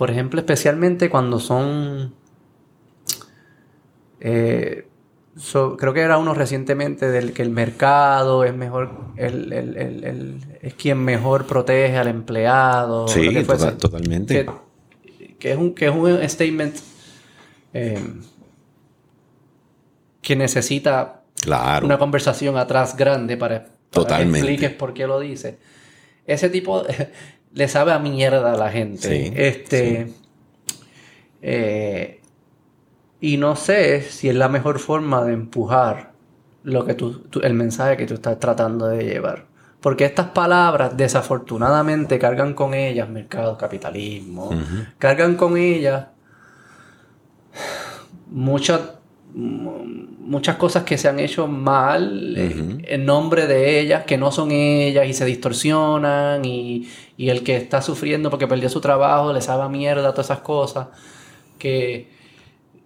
por 0.00 0.10
ejemplo, 0.10 0.40
especialmente 0.40 1.10
cuando 1.10 1.38
son... 1.38 2.14
Eh, 4.18 4.86
creo 5.76 5.92
que 5.92 6.00
era 6.00 6.16
uno 6.16 6.32
recientemente 6.32 7.10
del 7.10 7.34
que 7.34 7.42
el 7.42 7.50
mercado 7.50 8.44
es 8.44 8.54
mejor, 8.54 8.92
es 9.18 10.74
quien 10.78 11.04
mejor 11.04 11.44
protege 11.44 11.98
al 11.98 12.08
empleado. 12.08 13.08
Sí, 13.08 13.44
totalmente. 13.78 14.46
Que, 14.46 14.50
es 15.42 15.56
un, 15.56 15.74
que 15.74 15.86
es 15.86 15.92
un 15.92 16.28
statement 16.28 16.76
eh, 17.72 17.98
que 20.22 20.36
necesita 20.36 21.22
una 21.82 21.98
conversación 21.98 22.56
atrás 22.56 22.96
grande 22.96 23.36
para, 23.36 23.66
que 23.90 24.22
expliques 24.22 24.72
por 24.72 24.94
qué 24.94 25.06
lo 25.06 25.20
dice. 25.20 25.58
Ese 26.26 26.50
tipo 26.50 26.84
le 27.52 27.68
sabe 27.68 27.92
a 27.92 27.98
mierda 27.98 28.52
a 28.52 28.56
la 28.56 28.70
gente. 28.70 29.48
este. 29.48 30.12
Eh, 31.42 32.20
y 33.20 33.36
no 33.36 33.56
sé 33.56 34.02
si 34.02 34.28
es 34.28 34.34
la 34.34 34.48
mejor 34.48 34.78
forma 34.78 35.24
de 35.24 35.32
empujar 35.32 36.12
lo 36.62 36.84
que 36.84 36.94
tú, 36.94 37.22
el 37.42 37.54
mensaje 37.54 37.96
que 37.96 38.06
tú 38.06 38.14
estás 38.14 38.38
tratando 38.38 38.88
de 38.88 39.04
llevar. 39.04 39.46
Porque 39.80 40.04
estas 40.04 40.28
palabras, 40.28 40.96
desafortunadamente, 40.96 42.18
cargan 42.18 42.54
con 42.54 42.74
ellas 42.74 43.08
mercado, 43.08 43.56
capitalismo, 43.56 44.50
cargan 44.98 45.36
con 45.36 45.56
ellas 45.56 46.06
muchas, 48.30 48.80
muchas 49.34 50.56
cosas 50.56 50.84
que 50.84 50.98
se 50.98 51.08
han 51.08 51.18
hecho 51.18 51.46
mal 51.46 52.34
en 52.36 53.04
nombre 53.06 53.46
de 53.46 53.80
ellas, 53.80 54.04
que 54.04 54.18
no 54.18 54.30
son 54.30 54.50
ellas 54.50 55.06
y 55.06 55.14
se 55.14 55.24
distorsionan 55.24 56.44
y, 56.44 56.88
y 57.16 57.30
el 57.30 57.42
que 57.42 57.56
está 57.56 57.80
sufriendo 57.80 58.28
porque 58.28 58.46
perdió 58.46 58.68
su 58.68 58.80
trabajo 58.80 59.32
le 59.32 59.40
sabe 59.40 59.62
a 59.62 59.68
mierda 59.68 60.10
todas 60.12 60.26
esas 60.26 60.40
cosas 60.40 60.88
que 61.58 62.20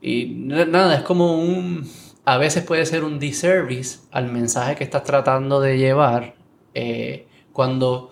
y 0.07 0.27
nada, 0.27 0.97
es 0.97 1.03
como 1.03 1.41
un... 1.41 1.91
A 2.27 2.37
veces 2.37 2.63
puede 2.63 2.85
ser 2.85 3.05
un 3.05 3.19
disservice 3.19 4.01
al 4.11 4.31
mensaje 4.31 4.77
que 4.77 4.85
estás 4.85 5.03
tratando 5.03 5.63
de 5.63 5.79
llevar 5.79 6.35
eh, 6.75 7.27
cuando... 7.53 8.11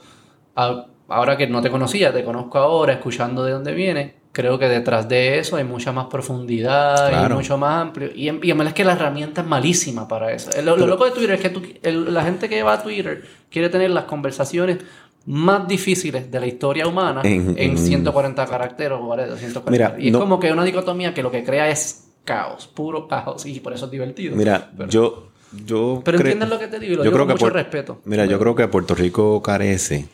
ahora 0.55 1.37
que 1.37 1.47
no 1.47 1.61
te 1.61 1.71
conocía, 1.71 2.13
te 2.13 2.25
conozco 2.25 2.59
ahora, 2.59 2.95
escuchando 2.95 3.45
de 3.45 3.53
dónde 3.53 3.75
viene, 3.75 4.23
creo 4.33 4.59
que 4.59 4.69
detrás 4.69 5.09
de 5.09 5.39
eso 5.39 5.57
hay 5.57 5.65
mucha 5.65 5.93
más 5.93 6.07
profundidad 6.07 7.29
y 7.29 7.33
mucho 7.33 7.59
más 7.59 7.83
amplio. 7.83 8.11
Y, 8.15 8.29
y 8.29 8.51
además 8.51 8.69
es 8.69 8.75
que 8.75 8.85
la 8.85 8.93
herramienta 8.93 9.43
es 9.43 9.47
malísima 9.47 10.09
para 10.09 10.33
eso. 10.33 10.51
Lo, 10.63 10.77
loco 10.77 11.05
de 11.05 11.11
Twitter 11.11 11.33
es 11.33 11.41
que 11.41 11.93
la 11.93 12.23
gente 12.25 12.49
que 12.49 12.63
va 12.63 12.75
a 12.75 12.83
Twitter 12.83 13.25
quiere 13.51 13.69
tener 13.69 13.91
las 13.91 14.05
conversaciones 14.05 14.79
más 15.27 15.69
difíciles 15.69 16.31
de 16.31 16.41
la 16.41 16.47
historia 16.47 16.87
humana 16.87 17.21
en, 17.25 17.79
140 17.79 18.47
caracteres 18.47 18.99
o 19.01 19.17
240. 19.17 19.97
y 20.01 20.09
es 20.09 20.17
como 20.17 20.41
que 20.41 20.51
una 20.51 20.65
dicotomía 20.65 21.15
que 21.15 21.23
lo 21.23 21.31
que 21.31 21.45
crea 21.45 21.69
es 21.69 22.09
caos, 22.25 22.67
puro 22.67 23.07
caos, 23.07 23.47
y 23.47 23.61
por 23.61 23.73
eso 23.73 23.85
es 23.85 23.91
divertido. 23.91 24.35
Mira, 24.35 24.71
yo, 24.89 25.32
yo. 25.65 26.03
Pero 26.05 26.19
entiendes 26.19 26.49
lo 26.49 26.59
que 26.59 26.69
te 26.69 26.79
digo, 26.79 26.97
lo 26.97 27.05
yo 27.05 27.11
digo 27.11 27.15
creo 27.15 27.27
con 27.27 27.35
mucho 27.35 27.51
respeto. 27.51 28.01
Mira, 28.05 28.27
yo 28.27 28.39
creo 28.39 28.55
que 28.55 28.69
Puerto 28.69 28.95
Rico 28.95 29.43
carece 29.43 30.07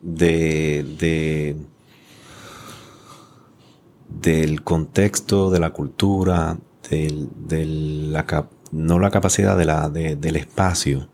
de, 0.00 0.84
de 0.98 1.56
del 4.20 4.62
contexto, 4.62 5.50
de 5.50 5.60
la 5.60 5.70
cultura, 5.70 6.58
del, 6.88 7.28
de 7.46 7.64
la, 7.64 8.48
no 8.72 8.98
la 8.98 9.10
capacidad 9.10 9.56
de 9.56 9.64
la, 9.64 9.88
del 9.88 10.36
espacio 10.36 11.08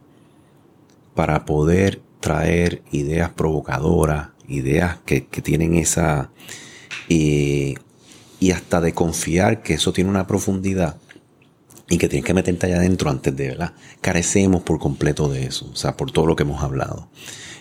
para 1.15 1.44
poder 1.44 2.01
traer 2.20 2.83
ideas 2.91 3.31
provocadoras, 3.31 4.31
ideas 4.49 4.99
que, 5.05 5.20
tienen 5.20 5.75
esa... 5.75 6.31
Eh, 7.09 7.75
y 8.39 8.51
hasta 8.51 8.83
de 8.83 8.93
confiar 8.93 9.62
que 9.62 9.75
eso 9.75 9.93
tiene 9.93 10.10
una 10.10 10.26
profundidad 10.26 10.97
y 11.89 11.98
que 11.98 12.08
tienes 12.08 12.24
que 12.24 12.34
meterte 12.34 12.66
allá 12.66 12.76
adentro 12.76 13.10
antes 13.10 13.36
de, 13.36 13.48
¿verdad? 13.48 13.73
Carecemos 14.00 14.62
por 14.62 14.78
completo 14.78 15.28
de 15.28 15.44
eso, 15.44 15.68
o 15.73 15.76
sea, 15.76 15.97
por 15.97 16.10
todo 16.10 16.26
lo 16.26 16.36
que 16.36 16.42
hemos 16.42 16.62
hablado. 16.62 17.08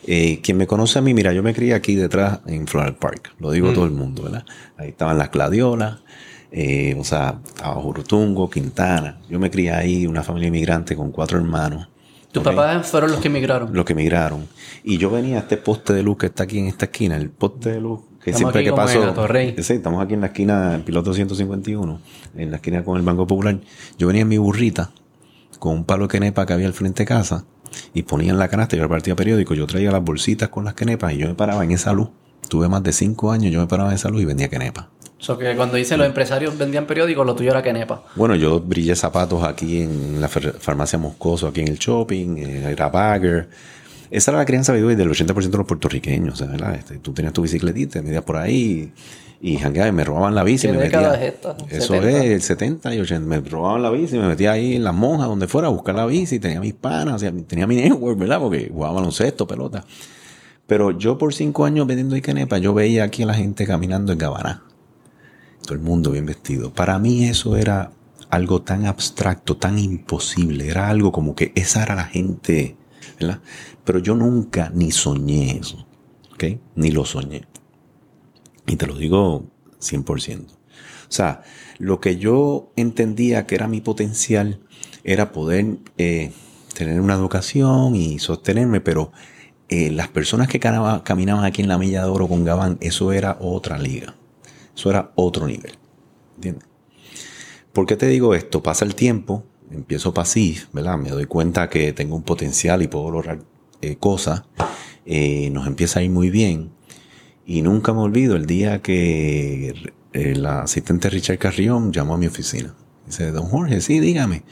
Eh, 0.07 0.39
quien 0.41 0.57
me 0.57 0.67
conoce 0.67 0.99
a 0.99 1.01
mí, 1.01 1.13
mira, 1.13 1.33
yo 1.33 1.41
me 1.41 1.53
crié 1.53 1.73
aquí 1.73 1.95
detrás 1.95 2.39
en 2.45 2.67
Floral 2.67 2.95
Park, 2.95 3.33
lo 3.39 3.51
digo 3.51 3.71
mm. 3.71 3.73
todo 3.73 3.85
el 3.85 3.91
mundo, 3.91 4.23
¿verdad? 4.23 4.45
Ahí 4.77 4.89
estaban 4.89 5.17
las 5.17 5.31
gladiolas, 5.31 5.99
eh, 6.51 6.95
o 6.97 7.03
sea, 7.03 7.39
estaba 7.45 7.75
Jurutungo, 7.75 8.49
Quintana. 8.49 9.19
Yo 9.29 9.39
me 9.39 9.51
crié 9.51 9.71
ahí, 9.71 10.07
una 10.07 10.23
familia 10.23 10.47
inmigrante 10.47 10.95
con 10.95 11.11
cuatro 11.11 11.37
hermanos. 11.37 11.89
¿Tus 12.31 12.43
papás 12.43 12.87
fueron 12.87 13.11
los 13.11 13.21
que 13.21 13.29
emigraron? 13.29 13.73
Los 13.73 13.85
que 13.85 13.93
emigraron. 13.93 14.47
Y 14.83 14.97
yo 14.97 15.09
venía 15.09 15.37
a 15.37 15.39
este 15.39 15.57
poste 15.57 15.93
de 15.93 16.03
luz 16.03 16.17
que 16.17 16.25
está 16.27 16.43
aquí 16.43 16.59
en 16.59 16.67
esta 16.67 16.85
esquina, 16.85 17.15
el 17.15 17.29
poste 17.29 17.71
de 17.71 17.81
luz 17.81 18.01
que 18.25 18.33
siempre 18.33 18.63
que 18.63 18.73
pasó. 18.73 19.13
Sí, 19.59 19.73
estamos 19.73 20.03
aquí 20.03 20.15
en 20.15 20.21
la 20.21 20.27
esquina, 20.27 20.73
en 20.73 20.81
piloto 20.81 21.13
151, 21.13 21.99
en 22.35 22.49
la 22.49 22.57
esquina 22.57 22.83
con 22.83 22.97
el 22.97 23.03
Banco 23.03 23.27
Popular. 23.27 23.59
Yo 23.99 24.07
venía 24.07 24.23
en 24.23 24.27
mi 24.27 24.39
burrita 24.39 24.89
con 25.59 25.73
un 25.73 25.85
palo 25.85 26.07
de 26.07 26.13
quenepa 26.13 26.43
que 26.47 26.53
había 26.53 26.65
al 26.65 26.73
frente 26.73 27.03
de 27.03 27.07
casa 27.07 27.45
y 27.93 28.01
ponía 28.01 28.31
en 28.31 28.39
la 28.39 28.47
canasta, 28.47 28.75
yo 28.75 28.81
repartía 28.81 29.15
periódico, 29.15 29.53
yo 29.53 29.67
traía 29.67 29.91
las 29.91 30.03
bolsitas 30.03 30.49
con 30.49 30.65
las 30.65 30.73
quenepas 30.73 31.13
y 31.13 31.17
yo 31.17 31.27
me 31.27 31.35
paraba 31.35 31.63
en 31.63 31.71
esa 31.71 31.93
luz. 31.93 32.09
Tuve 32.49 32.67
más 32.67 32.81
de 32.81 32.93
cinco 32.93 33.31
años, 33.31 33.53
yo 33.53 33.59
me 33.59 33.67
paraba 33.67 33.89
en 33.89 33.95
esa 33.95 34.09
luz 34.09 34.23
y 34.23 34.25
vendía 34.25 34.49
quenepa. 34.49 34.89
So 35.19 35.37
que 35.37 35.55
cuando 35.55 35.77
dice 35.77 35.95
los 35.95 36.07
empresarios 36.07 36.57
vendían 36.57 36.87
periódicos, 36.87 37.25
lo 37.25 37.35
tuyo 37.35 37.51
era 37.51 37.63
Kenepa. 37.63 38.03
Bueno, 38.15 38.35
yo 38.35 38.59
brillé 38.59 38.95
zapatos 38.95 39.43
aquí 39.43 39.81
en 39.81 40.19
la 40.19 40.27
farmacia 40.27 40.99
Moscoso, 40.99 41.47
aquí 41.47 41.61
en 41.61 41.67
el 41.69 41.77
shopping, 41.77 42.37
era 42.37 42.89
bagger. 42.89 43.49
Esa 44.11 44.31
era 44.31 44.39
la 44.39 44.45
crianza 44.45 44.73
del 44.73 44.85
80% 44.85 45.49
de 45.49 45.57
los 45.57 45.67
puertorriqueños, 45.67 46.39
¿verdad? 46.39 46.75
Este, 46.75 46.97
tú 46.97 47.13
tenías 47.13 47.33
tu 47.33 47.41
bicicletita, 47.41 47.93
te 47.93 48.01
medías 48.01 48.23
por 48.23 48.37
ahí 48.37 48.91
y 49.41 49.57
y 49.57 49.91
me 49.91 50.03
robaban 50.03 50.33
la 50.33 50.43
bici. 50.43 50.67
¿Qué 50.67 50.73
me 50.73 50.79
metía, 50.79 51.13
es? 51.23 51.35
Eso 51.69 51.95
es 51.95 52.25
el 52.25 52.41
70 52.41 52.95
y 52.95 52.99
80. 52.99 53.27
Me 53.27 53.41
robaban 53.41 53.83
la 53.83 53.89
bici, 53.89 54.17
me 54.17 54.27
metía 54.27 54.53
ahí 54.53 54.75
en 54.75 54.83
las 54.83 54.93
monjas, 54.93 55.27
donde 55.27 55.47
fuera, 55.47 55.67
a 55.67 55.71
buscar 55.71 55.95
la 55.95 56.05
bici. 56.05 56.39
Tenía 56.39 56.59
mis 56.59 56.73
panas, 56.73 57.23
tenía 57.47 57.67
mi 57.67 57.75
network, 57.75 58.17
¿verdad? 58.17 58.39
Porque 58.39 58.69
jugaba 58.71 58.95
baloncesto, 58.95 59.45
pelota. 59.45 59.85
Pero 60.65 60.97
yo 60.97 61.17
por 61.17 61.33
cinco 61.33 61.65
años 61.65 61.85
vendiendo 61.85 62.15
Ikenepa, 62.15 62.57
yo 62.57 62.73
veía 62.73 63.03
aquí 63.03 63.23
a 63.23 63.27
la 63.27 63.35
gente 63.35 63.67
caminando 63.67 64.11
en 64.11 64.17
Gabaná 64.17 64.63
todo 65.65 65.73
el 65.73 65.81
mundo 65.81 66.11
bien 66.11 66.25
vestido. 66.25 66.71
Para 66.71 66.97
mí 66.99 67.25
eso 67.25 67.57
era 67.57 67.91
algo 68.29 68.61
tan 68.61 68.85
abstracto, 68.85 69.57
tan 69.57 69.77
imposible. 69.79 70.69
Era 70.69 70.89
algo 70.89 71.11
como 71.11 71.35
que 71.35 71.51
esa 71.55 71.83
era 71.83 71.95
la 71.95 72.05
gente, 72.05 72.77
Pero 73.83 73.99
yo 73.99 74.15
nunca 74.15 74.71
ni 74.73 74.91
soñé 74.91 75.57
eso, 75.57 75.85
¿ok? 76.33 76.43
Ni 76.75 76.91
lo 76.91 77.05
soñé. 77.05 77.45
Y 78.67 78.75
te 78.75 78.87
lo 78.87 78.95
digo 78.95 79.45
100%. 79.79 80.45
O 80.47 80.55
sea, 81.09 81.43
lo 81.77 81.99
que 81.99 82.17
yo 82.17 82.71
entendía 82.75 83.45
que 83.45 83.55
era 83.55 83.67
mi 83.67 83.81
potencial 83.81 84.59
era 85.03 85.31
poder 85.31 85.77
eh, 85.97 86.31
tener 86.73 86.99
una 86.99 87.13
educación 87.13 87.95
y 87.95 88.19
sostenerme, 88.19 88.81
pero 88.81 89.11
eh, 89.69 89.91
las 89.91 90.07
personas 90.07 90.47
que 90.47 90.59
caminaban 90.59 91.45
aquí 91.45 91.61
en 91.61 91.67
la 91.67 91.77
Milla 91.77 92.03
de 92.03 92.09
Oro 92.09 92.27
con 92.27 92.43
Gabán, 92.43 92.77
eso 92.81 93.11
era 93.11 93.37
otra 93.39 93.77
liga. 93.77 94.15
Eso 94.75 94.89
era 94.89 95.11
otro 95.15 95.47
nivel. 95.47 95.77
¿Entiendes? 96.35 96.67
¿Por 97.71 97.85
qué 97.85 97.95
te 97.95 98.07
digo 98.07 98.35
esto? 98.35 98.63
Pasa 98.63 98.85
el 98.85 98.95
tiempo, 98.95 99.43
empiezo 99.75 100.13
pasivo, 100.13 100.61
¿verdad? 100.73 100.97
Me 100.97 101.09
doy 101.09 101.25
cuenta 101.25 101.69
que 101.69 101.93
tengo 101.93 102.15
un 102.15 102.23
potencial 102.23 102.81
y 102.81 102.87
puedo 102.87 103.11
lograr 103.11 103.39
eh, 103.81 103.97
cosas. 103.97 104.43
Eh, 105.05 105.49
nos 105.51 105.67
empieza 105.67 105.99
a 105.99 106.03
ir 106.03 106.09
muy 106.09 106.29
bien. 106.29 106.71
Y 107.45 107.61
nunca 107.61 107.93
me 107.93 107.99
olvido 107.99 108.35
el 108.35 108.47
día 108.47 108.81
que 108.81 109.93
el 110.13 110.45
asistente 110.45 111.09
Richard 111.09 111.37
Carrión 111.37 111.91
llamó 111.91 112.15
a 112.15 112.17
mi 112.17 112.25
oficina. 112.25 112.73
Dice, 113.05 113.31
don 113.31 113.45
Jorge, 113.45 113.81
sí, 113.81 113.99
dígame. 113.99 114.43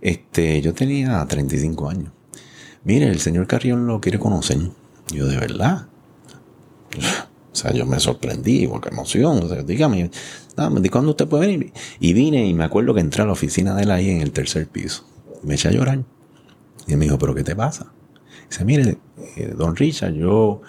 Este, 0.00 0.62
yo 0.62 0.72
tenía 0.72 1.24
35 1.26 1.90
años. 1.90 2.12
Mire, 2.84 3.08
el 3.08 3.20
señor 3.20 3.46
Carrión 3.46 3.86
lo 3.86 4.00
quiere 4.00 4.18
conocer. 4.18 4.58
Yo, 5.12 5.26
de 5.26 5.36
verdad. 5.36 5.88
O 7.52 7.56
sea, 7.56 7.72
yo 7.72 7.84
me 7.84 8.00
sorprendí, 8.00 8.66
porque 8.66 8.88
emoción. 8.88 9.42
O 9.42 9.48
sea, 9.48 9.62
dígame, 9.62 10.10
¿cuándo 10.90 11.10
usted 11.10 11.28
puede 11.28 11.46
venir? 11.46 11.72
Y 12.00 12.12
vine 12.12 12.46
y 12.46 12.54
me 12.54 12.64
acuerdo 12.64 12.94
que 12.94 13.00
entré 13.00 13.22
a 13.22 13.26
la 13.26 13.32
oficina 13.32 13.74
de 13.74 13.82
él 13.82 13.90
ahí 13.90 14.10
en 14.10 14.20
el 14.20 14.32
tercer 14.32 14.66
piso. 14.66 15.04
Me 15.42 15.54
eché 15.54 15.68
a 15.68 15.72
llorar. 15.72 16.04
Y 16.86 16.92
él 16.92 16.98
me 16.98 17.04
dijo, 17.04 17.18
¿pero 17.18 17.34
qué 17.34 17.44
te 17.44 17.54
pasa? 17.54 17.92
Dice, 18.48 18.64
mire, 18.64 18.98
eh, 19.36 19.54
don 19.56 19.76
Richard, 19.76 20.14
yo 20.14 20.62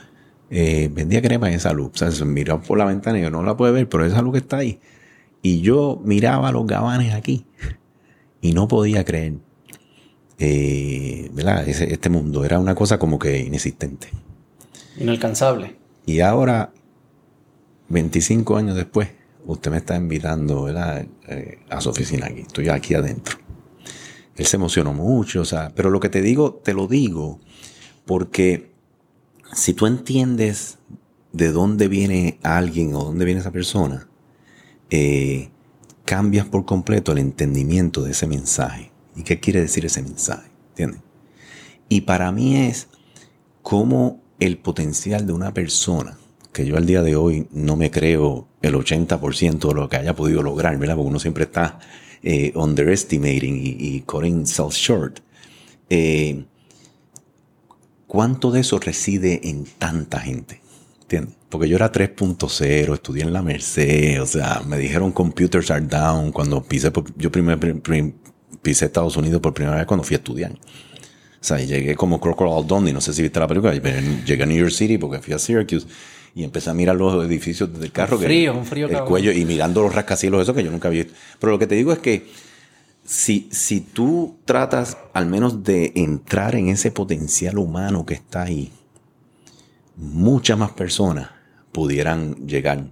eh, 0.50 0.90
vendía 0.92 1.22
crema 1.22 1.50
en 1.50 1.56
esa 1.56 1.74
luz. 1.74 1.92
O 1.94 1.98
sea, 1.98 2.12
se 2.12 2.26
miró 2.26 2.62
por 2.62 2.78
la 2.78 2.86
ventana 2.86 3.20
y 3.20 3.22
yo 3.24 3.30
no 3.30 3.44
la 3.44 3.56
puedo 3.56 3.74
ver, 3.74 3.88
pero 3.88 4.06
esa 4.06 4.22
luz 4.22 4.34
que 4.34 4.40
está 4.40 4.58
ahí. 4.58 4.80
Y 5.42 5.62
yo 5.62 6.02
miraba 6.04 6.52
los 6.52 6.68
gabanes 6.68 7.14
aquí 7.14 7.46
y 8.42 8.54
no 8.54 8.68
podía 8.68 9.06
creer. 9.06 9.36
Eh, 10.38 11.30
¿Verdad? 11.34 11.68
este 11.68 12.10
mundo 12.10 12.46
era 12.46 12.60
una 12.60 12.76
cosa 12.76 13.00
como 13.00 13.20
que 13.20 13.40
inexistente. 13.40 14.10
Inalcanzable. 14.98 15.76
Y 16.06 16.22
ahora 16.22 16.72
25 17.90 18.58
años 18.58 18.76
después, 18.76 19.10
usted 19.46 19.72
me 19.72 19.78
está 19.78 19.96
invitando 19.96 20.70
eh, 20.70 21.60
a 21.70 21.82
su 21.82 21.90
oficina 21.90 22.28
aquí. 22.28 22.42
Estoy 22.42 22.70
aquí 22.70 22.94
adentro. 22.94 23.38
Él 24.36 24.46
se 24.46 24.56
emocionó 24.56 24.94
mucho, 24.94 25.42
o 25.42 25.46
sea, 25.46 25.72
pero 25.76 25.90
lo 25.90 26.00
que 26.00 26.10
te 26.10 26.22
digo, 26.22 26.62
te 26.64 26.74
lo 26.74 26.88
digo 26.88 27.40
porque 28.06 28.72
si 29.54 29.74
tú 29.74 29.86
entiendes 29.86 30.78
de 31.34 31.52
dónde 31.52 31.88
viene 31.88 32.40
alguien 32.44 32.96
o 32.96 33.04
dónde 33.04 33.26
viene 33.26 33.42
esa 33.42 33.52
persona, 33.52 34.08
eh, 34.90 35.50
cambias 36.06 36.48
por 36.48 36.66
completo 36.66 37.12
el 37.12 37.20
entendimiento 37.20 38.02
de 38.02 38.12
ese 38.12 38.26
mensaje. 38.26 38.92
¿Y 39.16 39.24
qué 39.24 39.40
quiere 39.40 39.62
decir 39.62 39.86
ese 39.86 40.02
mensaje? 40.02 40.50
¿Entiendes? 40.70 41.02
Y 41.88 42.02
para 42.02 42.32
mí 42.32 42.58
es 42.58 42.88
como 43.62 44.22
el 44.40 44.58
potencial 44.58 45.28
de 45.28 45.34
una 45.34 45.54
persona, 45.54 46.18
que 46.54 46.66
yo 46.66 46.78
al 46.78 46.86
día 46.86 47.04
de 47.04 47.16
hoy 47.16 47.48
no 47.52 47.76
me 47.76 47.92
creo 47.92 48.48
el 48.62 48.74
80% 48.76 49.68
de 49.68 49.74
lo 49.74 49.90
que 49.90 49.98
haya 49.98 50.16
podido 50.16 50.44
lograr, 50.44 50.78
¿verdad? 50.78 50.96
Porque 50.96 51.10
uno 51.10 51.20
siempre 51.20 51.46
está 51.46 51.80
eh, 52.22 52.52
underestimating 52.56 53.60
y, 53.62 54.02
cutting 54.02 54.46
self 54.46 54.76
short. 54.76 55.20
Eh, 55.90 56.46
¿Cuánto 58.08 58.52
de 58.52 58.62
eso 58.62 58.80
reside 58.80 59.50
en 59.50 59.66
tanta 59.66 60.20
gente? 60.20 60.62
¿Entiendes? 61.02 61.36
Porque 61.50 61.68
yo 61.68 61.76
era 61.76 61.92
3.0, 61.92 62.94
estudié 62.94 63.24
en 63.24 63.34
la 63.34 63.42
Merced, 63.42 64.22
o 64.22 64.26
sea, 64.26 64.62
me 64.68 64.78
dijeron 64.78 65.12
computers 65.12 65.72
are 65.72 65.86
down 65.86 66.32
cuando 66.32 66.62
pisé, 66.64 66.92
yo 67.18 67.32
primero 67.32 67.60
pisé 68.62 68.86
Estados 68.86 69.18
Unidos 69.18 69.42
por 69.42 69.54
primera 69.54 69.78
vez 69.78 69.86
cuando 69.86 70.04
fui 70.04 70.16
a 70.16 70.18
estudiar. 70.18 70.52
O 70.52 71.44
sea, 71.44 71.58
llegué 71.60 71.96
como 71.96 72.20
Crocodile 72.20 72.68
Dundee, 72.68 72.94
no 72.94 73.02
sé 73.02 73.14
si 73.14 73.22
viste 73.22 73.40
la 73.40 73.48
película, 73.48 73.74
llegué 73.74 74.44
a 74.44 74.46
New 74.46 74.58
York 74.58 74.72
City 74.72 74.98
porque 74.98 75.20
fui 75.20 75.34
a 75.34 75.40
Syracuse 75.40 75.88
y 76.36 76.44
empecé 76.44 76.70
a 76.70 76.74
mirar 76.74 76.96
los 76.96 77.26
edificios 77.26 77.80
del 77.80 77.92
carro. 77.92 78.18
Un 78.18 78.24
frío, 78.24 78.58
un 78.58 78.66
frío. 78.66 78.88
El 78.88 79.04
cuello 79.04 79.32
y 79.32 79.46
mirando 79.46 79.82
los 79.82 79.94
rascacielos, 79.94 80.42
eso 80.42 80.54
que 80.54 80.64
yo 80.64 80.72
nunca 80.72 80.88
había 80.88 81.04
visto. 81.04 81.18
Pero 81.40 81.52
lo 81.52 81.60
que 81.60 81.68
te 81.68 81.76
digo 81.76 81.92
es 81.92 82.00
que 82.00 82.28
si, 83.04 83.50
si 83.52 83.82
tú 83.82 84.38
tratas 84.46 84.98
al 85.14 85.26
menos 85.26 85.64
de 85.64 85.94
entrar 85.96 86.56
en 86.56 86.70
ese 86.70 86.92
potencial 86.92 87.58
humano 87.58 88.06
que 88.06 88.14
está 88.14 88.44
ahí, 88.44 88.72
muchas 89.96 90.58
más 90.58 90.72
personas 90.72 91.30
pudieran 91.72 92.36
llegar 92.48 92.86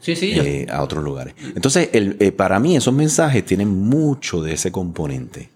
sí, 0.00 0.16
sí, 0.16 0.32
eh, 0.32 0.66
a 0.70 0.82
otros 0.82 1.04
lugares. 1.04 1.34
Entonces, 1.54 1.90
el, 1.92 2.16
eh, 2.20 2.32
para 2.32 2.58
mí 2.60 2.76
esos 2.76 2.94
mensajes 2.94 3.44
tienen 3.44 3.68
mucho 3.68 4.42
de 4.42 4.54
ese 4.54 4.72
componente 4.72 5.50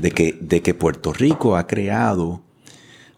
de 0.00 0.10
que, 0.12 0.38
de 0.40 0.62
que 0.62 0.74
Puerto 0.74 1.12
Rico 1.12 1.56
ha 1.56 1.66
creado 1.66 2.42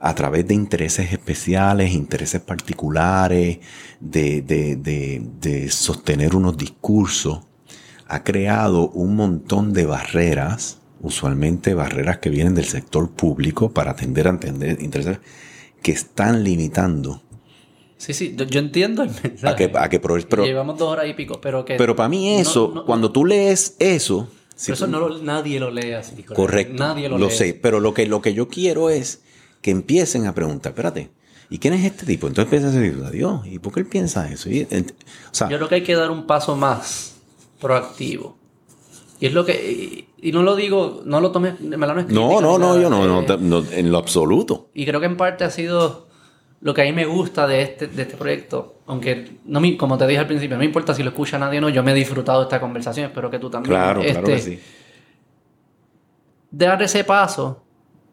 a 0.01 0.15
través 0.15 0.49
de 0.49 0.55
intereses 0.55 1.13
especiales, 1.13 1.93
intereses 1.93 2.41
particulares, 2.41 3.59
de, 4.01 4.41
de, 4.41 5.69
sostener 5.71 6.35
unos 6.35 6.57
discursos, 6.57 7.41
ha 8.09 8.25
creado 8.25 8.89
un 8.89 9.15
montón 9.15 9.75
de 9.75 9.85
barreras, 9.85 10.79
usualmente 11.03 11.75
barreras 11.75 12.19
que 12.19 12.31
vienen 12.31 12.55
del 12.55 12.65
sector 12.65 13.11
público 13.11 13.73
para 13.73 13.91
atender 13.91 14.27
a 14.27 14.31
entender 14.31 14.81
intereses 14.81 15.19
que 15.83 15.93
están 15.93 16.45
limitando. 16.45 17.23
Sí, 17.99 18.15
sí, 18.15 18.35
yo, 18.35 18.59
entiendo 18.59 19.03
el 19.03 19.11
mensaje. 19.23 19.71
A 19.77 19.89
que, 19.91 20.01
pero, 20.01 20.45
Llevamos 20.45 20.79
dos 20.79 20.89
horas 20.89 21.07
y 21.07 21.13
pico, 21.13 21.39
pero 21.43 21.67
que... 21.67 21.77
Pero 21.77 21.95
para 21.95 22.09
mí 22.09 22.37
eso, 22.37 22.85
cuando 22.87 23.13
tú 23.13 23.27
lees 23.27 23.77
eso, 23.79 24.31
pero 24.65 24.75
eso 24.75 24.87
no 24.87 25.19
nadie 25.19 25.61
lo 25.61 25.71
lee 25.71 25.93
así. 25.93 26.23
Correcto. 26.23 26.75
Nadie 26.83 27.09
lo, 27.09 27.19
lo 27.19 27.31
sé. 27.31 27.53
Pero 27.55 27.81
lo 27.81 27.93
que, 27.93 28.07
lo 28.07 28.23
que 28.23 28.35
yo 28.35 28.49
quiero 28.49 28.91
es 28.91 29.23
que 29.61 29.71
empiecen 29.71 30.27
a 30.27 30.35
preguntar, 30.35 30.71
espérate, 30.71 31.11
¿y 31.49 31.59
quién 31.59 31.75
es 31.75 31.85
este 31.85 32.07
tipo? 32.07 32.27
Entonces 32.27 32.53
empiezan 32.53 32.77
a 32.77 32.81
decir, 32.81 33.11
Dios, 33.11 33.47
¿y 33.47 33.59
por 33.59 33.73
qué 33.73 33.81
él 33.81 33.87
piensa 33.87 34.31
eso? 34.31 34.49
yo 34.51 34.67
creo 35.47 35.69
que 35.69 35.75
hay 35.77 35.83
que 35.83 35.95
dar 35.95 36.11
un 36.11 36.27
paso 36.27 36.57
más 36.57 37.17
proactivo. 37.61 38.39
Y 39.21 39.27
es 39.27 39.35
lo 39.35 39.45
que. 39.45 40.07
Y, 40.17 40.33
no 40.33 40.43
lo 40.43 40.57
digo, 40.57 41.03
no 41.05 41.21
lo 41.21 41.31
tomes. 41.31 41.61
Me 41.61 41.77
no, 41.77 41.87
no, 41.87 42.41
no, 42.41 42.59
no, 42.59 42.81
yo 42.81 42.89
no, 42.89 43.23
no, 43.23 43.65
en 43.71 43.93
lo 43.93 43.99
absoluto. 43.99 44.71
Y 44.73 44.87
creo 44.87 44.99
que 44.99 45.07
en 45.07 45.19
parte 45.19 45.45
ha 45.45 45.51
sido 45.51 46.09
lo 46.63 46.75
que 46.75 46.83
a 46.83 46.85
mí 46.85 46.93
me 46.93 47.07
gusta 47.07 47.47
de 47.47 47.63
este, 47.63 47.87
de 47.87 48.03
este 48.03 48.17
proyecto, 48.17 48.81
aunque 48.87 49.39
no 49.47 49.61
me, 49.61 49.77
como 49.77 49.97
te 49.97 50.07
dije 50.07 50.21
al 50.21 50.27
principio, 50.27 50.57
no 50.57 50.61
me 50.61 50.67
importa 50.67 50.95
si 50.95 51.03
lo 51.03 51.11
escucha 51.11 51.39
nadie 51.39 51.59
o 51.59 51.63
no, 51.63 51.69
yo 51.71 51.83
me 51.83 51.93
he 51.93 51.95
disfrutado 51.95 52.41
de 52.41 52.45
esta 52.45 52.61
conversación, 52.61 53.07
espero 53.07 53.31
que 53.31 53.39
tú 53.39 53.49
también. 53.49 53.75
Claro, 53.75 54.03
claro 54.03 54.27
que 54.27 54.35
este, 54.35 54.57
sí. 54.57 54.61
Dar 56.51 56.83
ese 56.83 57.05
paso 57.05 57.63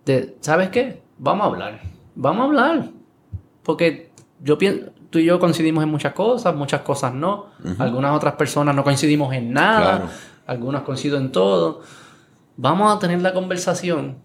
de, 0.05 0.37
¿sabes 0.39 0.69
qué? 0.69 1.01
Vamos 1.17 1.45
a 1.45 1.47
hablar, 1.47 1.81
vamos 2.15 2.41
a 2.41 2.45
hablar. 2.45 2.89
Porque 3.63 4.11
yo 4.41 4.57
pienso, 4.57 4.91
tú 5.09 5.19
y 5.19 5.25
yo 5.25 5.39
coincidimos 5.39 5.83
en 5.83 5.89
muchas 5.89 6.13
cosas, 6.13 6.55
muchas 6.55 6.81
cosas 6.81 7.13
no. 7.13 7.47
Algunas 7.79 8.15
otras 8.15 8.35
personas 8.35 8.75
no 8.75 8.83
coincidimos 8.83 9.33
en 9.33 9.51
nada, 9.51 10.09
algunas 10.45 10.83
coinciden 10.83 11.23
en 11.23 11.31
todo. 11.31 11.81
Vamos 12.55 12.95
a 12.95 12.99
tener 12.99 13.21
la 13.21 13.33
conversación 13.33 14.17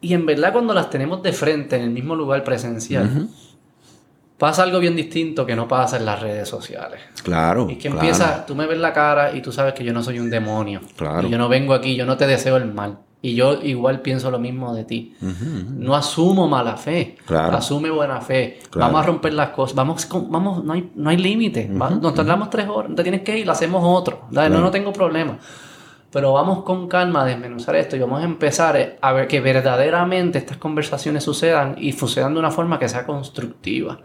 y 0.00 0.14
en 0.14 0.26
verdad 0.26 0.52
cuando 0.52 0.74
las 0.74 0.90
tenemos 0.90 1.22
de 1.22 1.32
frente 1.32 1.76
en 1.76 1.82
el 1.82 1.90
mismo 1.90 2.14
lugar 2.14 2.44
presencial, 2.44 3.28
pasa 4.36 4.62
algo 4.62 4.78
bien 4.78 4.94
distinto 4.94 5.44
que 5.44 5.56
no 5.56 5.66
pasa 5.66 5.96
en 5.96 6.06
las 6.06 6.20
redes 6.20 6.48
sociales. 6.48 7.00
Claro. 7.24 7.68
Y 7.68 7.76
que 7.76 7.88
empieza, 7.88 8.46
tú 8.46 8.54
me 8.54 8.66
ves 8.66 8.78
la 8.78 8.92
cara 8.92 9.34
y 9.34 9.42
tú 9.42 9.50
sabes 9.50 9.74
que 9.74 9.82
yo 9.82 9.92
no 9.92 10.02
soy 10.02 10.20
un 10.20 10.30
demonio. 10.30 10.80
Claro. 10.96 11.26
Y 11.26 11.30
yo 11.30 11.38
no 11.38 11.48
vengo 11.48 11.74
aquí, 11.74 11.96
yo 11.96 12.06
no 12.06 12.16
te 12.16 12.26
deseo 12.26 12.56
el 12.56 12.72
mal. 12.72 12.98
Y 13.20 13.34
yo 13.34 13.54
igual 13.62 14.00
pienso 14.00 14.30
lo 14.30 14.38
mismo 14.38 14.74
de 14.74 14.84
ti. 14.84 15.14
No 15.20 15.96
asumo 15.96 16.48
mala 16.48 16.76
fe. 16.76 17.16
Claro. 17.26 17.56
Asume 17.56 17.90
buena 17.90 18.20
fe. 18.20 18.60
Vamos 18.74 19.02
a 19.02 19.06
romper 19.06 19.34
las 19.34 19.50
cosas. 19.50 19.74
Vamos, 19.74 20.08
vamos 20.28 20.64
no 20.64 20.72
hay, 20.72 20.90
no 20.94 21.10
hay 21.10 21.16
límite. 21.16 21.68
Nos 21.68 22.14
tardamos 22.14 22.48
tres 22.50 22.68
horas. 22.68 22.94
Te 22.94 23.02
tienes 23.02 23.22
que 23.22 23.38
ir, 23.38 23.46
lo 23.46 23.52
hacemos 23.52 23.82
otro. 23.84 24.26
No, 24.30 24.48
no 24.48 24.70
tengo 24.70 24.92
problema. 24.92 25.38
Pero 26.10 26.32
vamos 26.32 26.62
con 26.62 26.88
calma 26.88 27.22
a 27.22 27.24
desmenuzar 27.26 27.76
esto 27.76 27.96
y 27.96 27.98
vamos 27.98 28.22
a 28.22 28.24
empezar 28.24 28.96
a 29.00 29.12
ver 29.12 29.28
que 29.28 29.40
verdaderamente 29.40 30.38
estas 30.38 30.56
conversaciones 30.56 31.22
sucedan 31.22 31.76
y 31.78 31.92
sucedan 31.92 32.32
de 32.32 32.40
una 32.40 32.50
forma 32.50 32.78
que 32.78 32.88
sea 32.88 33.04
constructiva. 33.04 33.98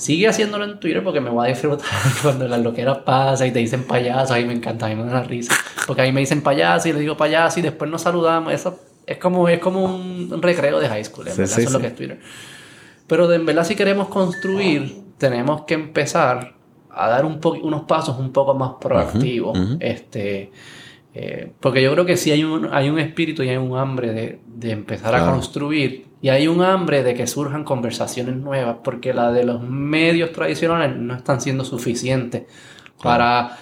Sigue 0.00 0.28
haciéndolo 0.28 0.64
en 0.64 0.80
Twitter 0.80 1.04
porque 1.04 1.20
me 1.20 1.28
voy 1.28 1.44
a 1.44 1.48
disfrutar 1.50 1.86
cuando 2.22 2.48
las 2.48 2.58
loqueras 2.62 2.98
pasan 2.98 3.48
y 3.48 3.50
te 3.50 3.58
dicen 3.58 3.84
payaso. 3.84 4.32
Ahí 4.32 4.46
me 4.46 4.54
encanta, 4.54 4.86
a 4.86 4.88
mí 4.88 4.94
me 4.94 5.02
da 5.02 5.10
una 5.10 5.22
risa. 5.24 5.54
Porque 5.86 6.00
ahí 6.00 6.10
me 6.10 6.20
dicen 6.20 6.40
payaso 6.40 6.88
y 6.88 6.94
le 6.94 7.00
digo 7.00 7.18
payaso 7.18 7.60
y 7.60 7.62
después 7.62 7.90
nos 7.90 8.00
saludamos. 8.00 8.54
Eso 8.54 8.80
es 9.06 9.18
como, 9.18 9.46
es 9.46 9.58
como 9.58 9.84
un 9.84 10.40
recreo 10.40 10.80
de 10.80 10.88
high 10.88 11.04
school. 11.04 11.28
eso 11.28 11.42
es 11.42 11.70
lo 11.70 11.78
que 11.80 11.88
es 11.88 11.94
Twitter. 11.94 12.18
Pero 13.06 13.28
de 13.28 13.36
en 13.36 13.44
verdad, 13.44 13.62
si 13.64 13.74
queremos 13.74 14.08
construir, 14.08 15.02
tenemos 15.18 15.64
que 15.66 15.74
empezar 15.74 16.54
a 16.90 17.08
dar 17.08 17.26
un 17.26 17.38
unos 17.62 17.82
pasos 17.82 18.18
un 18.18 18.32
poco 18.32 18.54
más 18.54 18.76
proactivos. 18.80 19.58
Este 19.80 20.50
eh, 21.12 21.52
porque 21.60 21.82
yo 21.82 21.92
creo 21.92 22.06
que 22.06 22.16
sí 22.16 22.30
hay 22.30 22.42
un, 22.42 22.72
hay 22.72 22.88
un 22.88 22.98
espíritu 22.98 23.42
y 23.42 23.50
hay 23.50 23.58
un 23.58 23.76
hambre 23.76 24.14
de, 24.14 24.40
de 24.46 24.70
empezar 24.70 25.14
a 25.14 25.30
construir 25.30 26.06
y 26.22 26.28
hay 26.28 26.48
un 26.48 26.62
hambre 26.62 27.02
de 27.02 27.14
que 27.14 27.26
surjan 27.26 27.64
conversaciones 27.64 28.36
nuevas 28.36 28.76
porque 28.84 29.14
la 29.14 29.32
de 29.32 29.44
los 29.44 29.62
medios 29.62 30.32
tradicionales 30.32 30.96
no 30.96 31.14
están 31.14 31.40
siendo 31.40 31.64
suficientes 31.64 32.42
para 33.02 33.56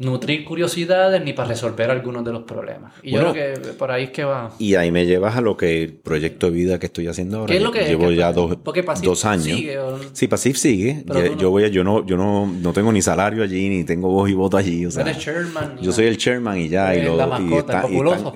nutrir 0.00 0.46
curiosidades 0.46 1.22
ni 1.22 1.34
para 1.34 1.48
resolver 1.48 1.90
algunos 1.90 2.24
de 2.24 2.32
los 2.32 2.44
problemas. 2.44 2.94
Y 3.02 3.12
yo 3.12 3.32
creo 3.32 3.34
que 3.34 3.72
por 3.74 3.90
ahí 3.90 4.04
es 4.04 4.10
que 4.10 4.24
va. 4.24 4.50
Y 4.58 4.74
ahí 4.74 4.90
me 4.90 5.04
llevas 5.04 5.36
a 5.36 5.42
lo 5.42 5.58
que 5.58 5.82
el 5.82 5.92
proyecto 5.92 6.46
de 6.46 6.52
vida 6.52 6.78
que 6.78 6.86
estoy 6.86 7.06
haciendo 7.06 7.40
ahora. 7.40 7.50
¿Qué 7.50 7.58
es 7.58 7.62
lo 7.62 7.70
que 7.70 7.84
Llevo 7.84 8.10
ya 8.10 8.32
dos, 8.32 8.56
dos 9.02 9.24
años. 9.26 9.44
Sigue, 9.44 9.78
Sí, 10.14 10.26
Pasif 10.26 10.56
sigue. 10.56 11.04
yo, 11.38 11.50
voy 11.50 11.70
yo 11.70 11.84
no, 11.84 12.04
yo 12.06 12.16
no, 12.16 12.46
no 12.46 12.72
tengo 12.72 12.92
ni 12.92 13.02
salario 13.02 13.42
allí, 13.42 13.68
ni 13.68 13.84
tengo 13.84 14.08
voz 14.08 14.30
y 14.30 14.32
voto 14.32 14.56
allí. 14.56 14.86
O 14.86 14.90
sea, 14.90 15.02
eres 15.02 15.18
chairman. 15.18 15.78
Yo 15.82 15.92
soy 15.92 16.06
el 16.06 16.16
chairman 16.16 16.58
y 16.58 16.70
ya. 16.70 16.94
Y, 16.94 17.02
lo, 17.02 17.16
y, 17.16 17.54
están, 17.54 17.84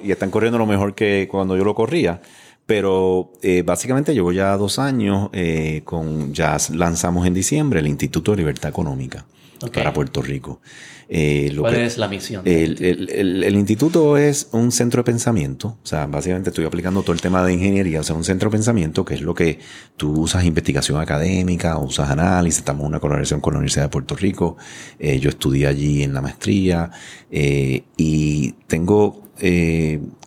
y, 0.03 0.11
están, 0.11 0.31
corriendo 0.31 0.59
lo 0.59 0.67
mejor 0.67 0.95
que 0.95 1.27
cuando 1.31 1.57
yo 1.57 1.65
lo 1.65 1.75
corría. 1.75 2.21
Pero 2.67 3.33
eh, 3.43 3.63
básicamente 3.63 4.15
llevo 4.15 4.33
ya 4.33 4.57
dos 4.57 4.79
años 4.79 5.29
eh, 5.33 5.83
con, 5.85 6.33
ya 6.33 6.57
lanzamos 6.73 7.27
en 7.27 7.35
diciembre 7.35 7.81
el 7.81 7.87
Instituto 7.87 8.31
de 8.31 8.39
Libertad 8.39 8.71
Económica 8.71 9.27
para 9.73 9.93
Puerto 9.93 10.23
Rico. 10.23 10.61
Eh, 11.09 11.55
¿Cuál 11.59 11.77
es 11.77 11.99
la 11.99 12.09
misión? 12.09 12.43
El, 12.47 13.55
instituto 13.55 14.17
es 14.17 14.49
un 14.53 14.73
centro 14.73 15.03
de 15.03 15.05
pensamiento, 15.05 15.79
o 15.83 15.87
sea, 15.87 16.07
básicamente 16.07 16.51
estoy 16.51 16.65
aplicando 16.65 17.03
todo 17.03 17.13
el 17.13 17.21
tema 17.21 17.45
de 17.45 17.53
ingeniería, 17.53 18.01
o 18.01 18.03
sea, 18.03 18.17
un 18.17 18.25
centro 18.25 18.49
de 18.49 18.57
pensamiento 18.57 19.05
que 19.05 19.15
es 19.15 19.21
lo 19.21 19.35
que 19.35 19.59
tú 19.97 20.23
usas 20.23 20.45
investigación 20.45 21.01
académica, 21.01 21.77
usas 21.79 22.11
análisis, 22.11 22.59
estamos 22.59 22.83
en 22.83 22.89
una 22.89 23.01
colaboración 23.01 23.41
con 23.41 23.53
la 23.53 23.59
Universidad 23.59 23.85
de 23.85 23.91
Puerto 23.91 24.17
Rico, 24.17 24.57
eh, 24.99 25.19
yo 25.19 25.29
estudié 25.29 25.67
allí 25.67 26.03
en 26.03 26.15
la 26.15 26.23
maestría. 26.23 26.91
Eh, 27.31 27.85
y 27.97 28.53
tengo 28.67 29.23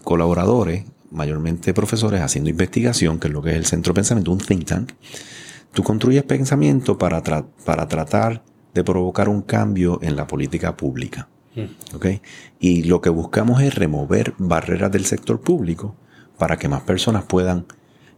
colaboradores, 0.04 0.84
mayormente 1.12 1.74
profesores, 1.74 2.22
haciendo 2.22 2.50
investigación, 2.50 3.20
que 3.20 3.28
es 3.28 3.34
lo 3.34 3.42
que 3.42 3.52
es 3.52 3.56
el 3.58 3.66
centro 3.66 3.94
de 3.94 3.96
pensamiento, 3.96 4.32
un 4.32 4.40
think 4.40 4.66
tank. 4.66 4.92
Tú 5.74 5.84
construyes 5.84 6.24
pensamiento 6.24 6.98
para, 6.98 7.22
para 7.22 7.88
tratar 7.88 8.44
de 8.74 8.84
provocar 8.84 9.30
un 9.30 9.42
cambio 9.42 10.00
en 10.02 10.16
la 10.16 10.28
política 10.28 10.76
pública. 10.76 11.28
Mm. 11.56 12.08
Y 12.60 12.84
lo 12.84 13.02
que 13.02 13.10
buscamos 13.10 13.62
es 13.62 13.76
remover 13.76 14.34
barreras 14.38 14.92
del 14.92 15.06
sector 15.06 15.42
público 15.42 15.96
para 16.38 16.58
que 16.58 16.68
más 16.68 16.82
personas 16.82 17.24
puedan 17.24 17.66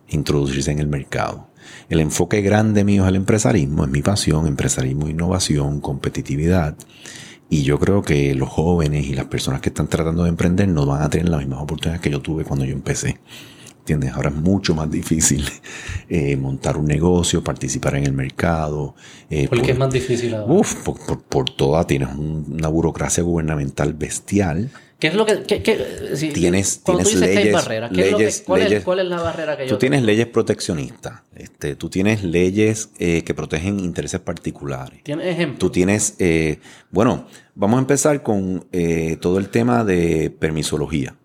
introducirse 0.09 0.71
en 0.71 0.79
el 0.79 0.87
mercado. 0.87 1.47
El 1.89 1.99
enfoque 1.99 2.41
grande 2.41 2.83
mío 2.83 3.03
es 3.03 3.09
el 3.09 3.15
empresarismo, 3.15 3.83
es 3.83 3.89
mi 3.89 4.01
pasión, 4.01 4.47
empresarismo, 4.47 5.07
innovación, 5.07 5.81
competitividad. 5.81 6.75
Y 7.49 7.63
yo 7.63 7.79
creo 7.79 8.03
que 8.03 8.35
los 8.35 8.49
jóvenes 8.49 9.07
y 9.07 9.13
las 9.13 9.25
personas 9.25 9.61
que 9.61 9.69
están 9.69 9.87
tratando 9.87 10.23
de 10.23 10.29
emprender 10.29 10.67
no 10.67 10.85
van 10.85 11.01
a 11.01 11.09
tener 11.09 11.29
las 11.29 11.39
mismas 11.39 11.61
oportunidades 11.61 12.01
que 12.01 12.11
yo 12.11 12.21
tuve 12.21 12.43
cuando 12.43 12.65
yo 12.65 12.73
empecé. 12.73 13.19
¿Entiendes? 13.79 14.13
Ahora 14.13 14.29
es 14.29 14.35
mucho 14.35 14.75
más 14.75 14.89
difícil 14.91 15.45
eh, 16.09 16.35
montar 16.35 16.77
un 16.77 16.85
negocio, 16.85 17.43
participar 17.43 17.95
en 17.95 18.05
el 18.05 18.13
mercado. 18.13 18.95
Eh, 19.29 19.47
¿Por 19.47 19.61
qué 19.61 19.71
es 19.71 19.77
más 19.77 19.91
difícil 19.91 20.35
ahora? 20.35 20.53
Uf, 20.53 20.75
por, 20.83 21.23
por, 21.23 21.49
toda 21.49 21.85
tienes 21.87 22.09
una 22.15 22.67
burocracia 22.67 23.23
gubernamental 23.23 23.93
bestial. 23.93 24.69
¿Qué 24.99 25.07
es 25.07 25.13
lo 25.15 25.25
que, 25.25 25.37
tienes, 25.37 26.83
tienes 26.83 27.15
leyes, 27.15 27.53
barreras, 27.53 27.91
leyes, 27.93 28.43
cuál, 28.45 28.61
es, 28.63 28.83
cuál, 28.83 28.99
es, 28.99 29.05
la 29.05 29.21
barrera 29.21 29.55
que 29.55 29.63
yo 29.63 29.69
Tú 29.69 29.77
tienes 29.77 30.03
leyes 30.03 30.27
proteccionistas, 30.27 31.21
este, 31.37 31.77
tú 31.77 31.89
tienes 31.89 32.21
leyes 32.21 32.89
eh, 32.99 33.23
que 33.23 33.33
protegen 33.33 33.79
intereses 33.79 34.19
particulares. 34.19 35.01
¿Tienes 35.03 35.27
ejemplos? 35.27 35.59
Tú 35.59 35.69
tienes, 35.69 36.15
eh, 36.19 36.59
bueno, 36.91 37.27
vamos 37.55 37.77
a 37.77 37.79
empezar 37.79 38.23
con 38.23 38.67
eh, 38.73 39.17
todo 39.21 39.37
el 39.37 39.47
tema 39.47 39.85
de 39.85 40.31
permisología. 40.37 41.15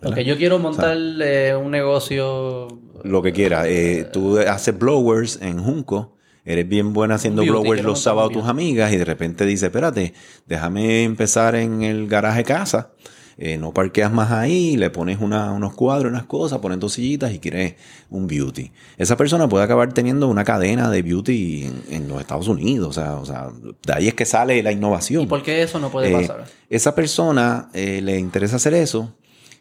Porque 0.00 0.24
yo 0.24 0.36
quiero 0.36 0.58
montar 0.58 0.96
un 0.96 1.70
negocio. 1.70 2.68
Lo 3.04 3.22
que 3.22 3.32
quieras. 3.32 3.66
tú 4.12 4.38
haces 4.38 4.78
blowers 4.78 5.40
en 5.42 5.62
Junco. 5.62 6.14
Eres 6.44 6.66
bien 6.66 6.94
buena 6.94 7.16
haciendo 7.16 7.42
blowers 7.42 7.82
los 7.82 8.00
sábados 8.00 8.30
a 8.30 8.34
tus 8.34 8.44
amigas 8.44 8.90
y 8.92 8.96
de 8.96 9.04
repente 9.04 9.44
dices, 9.44 9.64
espérate, 9.64 10.14
déjame 10.46 11.04
empezar 11.04 11.54
en 11.54 11.82
el 11.82 12.08
garaje 12.08 12.42
casa. 12.42 12.92
Eh, 13.40 13.56
no 13.56 13.72
parqueas 13.72 14.10
más 14.10 14.32
ahí, 14.32 14.76
le 14.76 14.90
pones 14.90 15.20
unos 15.20 15.74
cuadros, 15.74 16.10
unas 16.10 16.24
cosas, 16.24 16.58
pones 16.58 16.80
dos 16.80 16.94
sillitas 16.94 17.32
y 17.32 17.38
quieres 17.38 17.74
un 18.10 18.26
beauty. 18.26 18.72
Esa 18.96 19.16
persona 19.16 19.48
puede 19.48 19.62
acabar 19.62 19.92
teniendo 19.92 20.26
una 20.26 20.42
cadena 20.42 20.90
de 20.90 21.02
beauty 21.02 21.70
en, 21.90 22.08
los 22.08 22.20
Estados 22.20 22.48
Unidos. 22.48 22.88
O 22.88 22.92
sea, 23.00 23.14
o 23.16 23.24
sea, 23.24 23.50
de 23.86 23.92
ahí 23.92 24.08
es 24.08 24.14
que 24.14 24.24
sale 24.24 24.60
la 24.62 24.72
innovación. 24.72 25.22
¿Y 25.22 25.26
por 25.26 25.44
qué 25.44 25.62
eso 25.62 25.78
no 25.78 25.90
puede 25.90 26.08
eh, 26.08 26.12
pasar? 26.12 26.46
Esa 26.68 26.94
persona 26.96 27.68
eh, 27.74 28.00
le 28.02 28.18
interesa 28.18 28.56
hacer 28.56 28.74
eso 28.74 29.14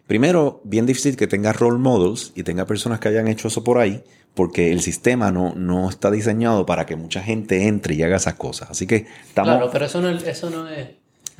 Primero, 0.08 0.62
bien 0.64 0.86
difícil 0.86 1.18
que 1.18 1.28
tenga 1.28 1.52
role 1.52 1.78
models 1.78 2.32
y 2.34 2.44
tenga 2.44 2.66
personas 2.66 3.00
que 3.00 3.10
hayan 3.10 3.28
hecho 3.28 3.50
eso 3.50 3.64
por 3.64 3.78
ahí, 3.78 4.04
porque 4.34 4.72
el 4.72 4.80
sistema 4.80 5.32
no, 5.32 5.54
no 5.54 5.90
está 5.90 6.10
diseñado 6.10 6.66
para 6.66 6.86
que 6.86 6.96
mucha 6.96 7.22
gente 7.22 7.68
entre 7.68 7.96
y 7.96 8.04
haga 8.04 8.16
esas 8.16 8.36
cosas. 8.36 8.72
Así 8.72 8.88
que 8.88 9.06
estamos... 9.28 9.56
Claro, 9.56 9.70
pero 9.72 9.86
eso 9.86 10.02
no, 10.02 10.10
eso 10.10 10.50
no 10.50 10.70
es... 10.70 10.88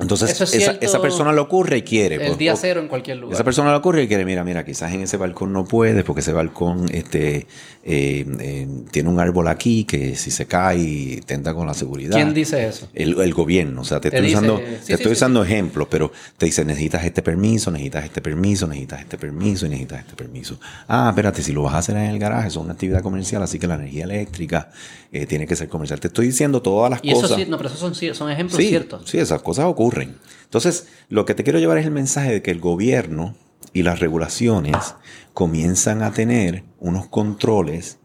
Entonces, 0.00 0.40
esa, 0.80 1.02
persona 1.02 1.32
lo 1.32 1.42
ocurre 1.42 1.78
y 1.78 1.82
quiere. 1.82 2.16
El 2.16 2.26
pues, 2.26 2.38
día 2.38 2.54
cero 2.54 2.80
en 2.80 2.86
cualquier 2.86 3.16
lugar. 3.16 3.34
Esa 3.34 3.42
persona 3.42 3.72
lo 3.72 3.78
ocurre 3.78 4.04
y 4.04 4.08
quiere, 4.08 4.24
mira, 4.24 4.44
mira, 4.44 4.64
quizás 4.64 4.92
en 4.92 5.00
ese 5.00 5.16
balcón 5.16 5.52
no 5.52 5.64
puede, 5.64 6.04
porque 6.04 6.20
ese 6.20 6.32
balcón 6.32 6.86
este, 6.92 7.48
eh, 7.82 8.24
eh, 8.38 8.68
tiene 8.92 9.08
un 9.08 9.18
árbol 9.18 9.48
aquí 9.48 9.82
que 9.82 10.14
si 10.14 10.30
se 10.30 10.46
cae 10.46 11.20
tenta 11.26 11.52
con 11.52 11.66
la 11.66 11.74
seguridad. 11.74 12.14
¿Quién 12.14 12.32
dice 12.32 12.68
eso? 12.68 12.88
El, 12.94 13.34
gobierno. 13.34 13.80
O 13.80 13.84
sea, 13.84 14.00
te, 14.00 14.06
estoy 14.08 14.28
usando, 14.28 14.60
te 14.86 14.94
estoy 14.94 15.12
usando 15.12 15.42
ejemplos, 15.42 15.88
pero 15.90 16.12
te 16.36 16.46
dice, 16.46 16.64
necesitas 16.64 17.04
este 17.04 17.22
permiso, 17.22 17.72
necesitas 17.72 18.04
este 18.04 18.20
permiso, 18.20 18.68
necesitas 18.68 19.00
este 19.00 19.18
permiso 19.18 19.66
y 19.66 19.70
necesitas 19.70 20.00
este 20.00 20.14
permiso. 20.14 20.60
Ah, 20.86 21.08
espérate, 21.10 21.42
si 21.42 21.52
lo 21.52 21.64
vas 21.64 21.74
a 21.74 21.78
hacer 21.78 21.96
en 21.96 22.04
el 22.04 22.20
garaje, 22.20 22.46
es 22.46 22.56
una 22.56 22.74
actividad 22.74 23.02
comercial, 23.02 23.42
así 23.42 23.58
que 23.58 23.66
la 23.66 23.74
energía 23.74 24.04
eléctrica 24.04 24.70
eh, 25.12 25.26
tiene 25.26 25.46
que 25.46 25.56
ser 25.56 25.68
comercial. 25.68 26.00
Te 26.00 26.08
estoy 26.08 26.26
diciendo 26.26 26.60
todas 26.60 26.90
las 26.90 27.00
cosas. 27.00 27.38
Eso 27.38 27.50
no, 27.50 27.56
pero 27.56 27.68
esos 27.68 27.80
son, 27.80 27.94
son 28.14 28.30
ejemplos 28.30 28.58
ciertos. 28.58 29.08
Sí, 29.08 29.18
esas 29.18 29.42
cosas 29.42 29.66
ocurren. 29.66 30.18
Entonces, 30.44 30.86
lo 31.08 31.24
que 31.24 31.34
te 31.34 31.44
quiero 31.44 31.58
llevar 31.58 31.78
es 31.78 31.86
el 31.86 31.92
mensaje 31.92 32.32
de 32.32 32.42
que 32.42 32.50
el 32.50 32.60
gobierno 32.60 33.34
y 33.72 33.82
las 33.82 34.00
regulaciones 34.00 34.94
comienzan 35.34 36.02
a 36.02 36.12
tener 36.12 36.64
unos 36.78 37.08
controles 37.08 37.98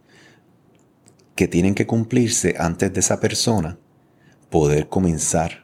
que 1.36 1.48
tienen 1.48 1.76
que 1.76 1.88
cumplirse 1.88 2.56
antes 2.60 2.94
de 2.94 3.00
esa 3.00 3.20
persona 3.20 3.78
poder 4.50 4.88
comenzar 4.88 5.63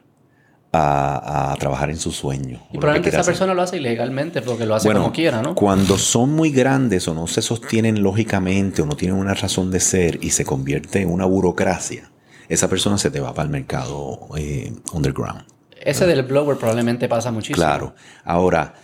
a, 0.72 1.56
trabajar 1.58 1.90
en 1.90 1.98
su 1.98 2.12
sueño. 2.12 2.60
Y 2.72 2.78
probablemente 2.78 3.08
esa 3.10 3.24
persona 3.24 3.54
lo 3.54 3.62
hace 3.62 3.78
ilegalmente 3.78 4.42
porque 4.42 4.66
lo 4.66 4.74
hace 4.74 4.92
como 4.92 5.12
quiera, 5.12 5.42
¿no? 5.42 5.54
Cuando 5.54 5.98
son 5.98 6.30
muy 6.30 6.50
grandes 6.50 7.08
o 7.08 7.14
no 7.14 7.26
se 7.26 7.42
sostienen 7.42 8.02
lógicamente 8.02 8.82
o 8.82 8.86
no 8.86 8.96
tienen 8.96 9.18
una 9.18 9.34
razón 9.34 9.70
de 9.70 9.80
ser 9.80 10.22
y 10.22 10.30
se 10.30 10.44
convierte 10.44 11.02
en 11.02 11.10
una 11.10 11.26
burocracia, 11.26 12.10
esa 12.48 12.68
persona 12.68 12.98
se 12.98 13.10
te 13.10 13.20
va 13.20 13.34
para 13.34 13.46
el 13.46 13.50
mercado 13.50 14.28
eh, 14.36 14.72
underground. 14.92 15.44
Ese 15.80 16.06
del 16.06 16.22
blower 16.22 16.56
probablemente 16.58 17.08
pasa 17.08 17.32
muchísimo. 17.32 17.64
Claro. 17.64 17.94
Ahora, 18.24 18.74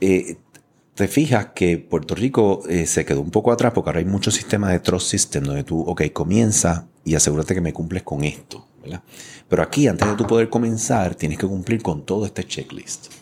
eh, 0.00 0.36
te 0.94 1.08
fijas 1.08 1.48
que 1.54 1.78
Puerto 1.78 2.14
Rico 2.14 2.62
eh, 2.68 2.86
se 2.86 3.04
quedó 3.04 3.20
un 3.20 3.30
poco 3.30 3.50
atrás 3.50 3.72
porque 3.74 3.90
ahora 3.90 3.98
hay 3.98 4.04
muchos 4.04 4.34
sistemas 4.34 4.70
de 4.70 4.78
trust 4.78 5.08
system 5.08 5.44
donde 5.44 5.64
tú, 5.64 5.80
ok, 5.80 6.02
comienza 6.12 6.86
y 7.04 7.16
asegúrate 7.16 7.54
que 7.54 7.60
me 7.60 7.72
cumples 7.72 8.04
con 8.04 8.22
esto. 8.22 8.68
¿verdad? 8.80 9.02
Pero 9.54 9.62
aquí, 9.62 9.86
antes 9.86 10.08
de 10.08 10.16
tú 10.16 10.26
poder 10.26 10.50
comenzar, 10.50 11.14
tienes 11.14 11.38
que 11.38 11.46
cumplir 11.46 11.80
con 11.80 12.04
todo 12.04 12.26
este 12.26 12.42
checklist. 12.42 13.12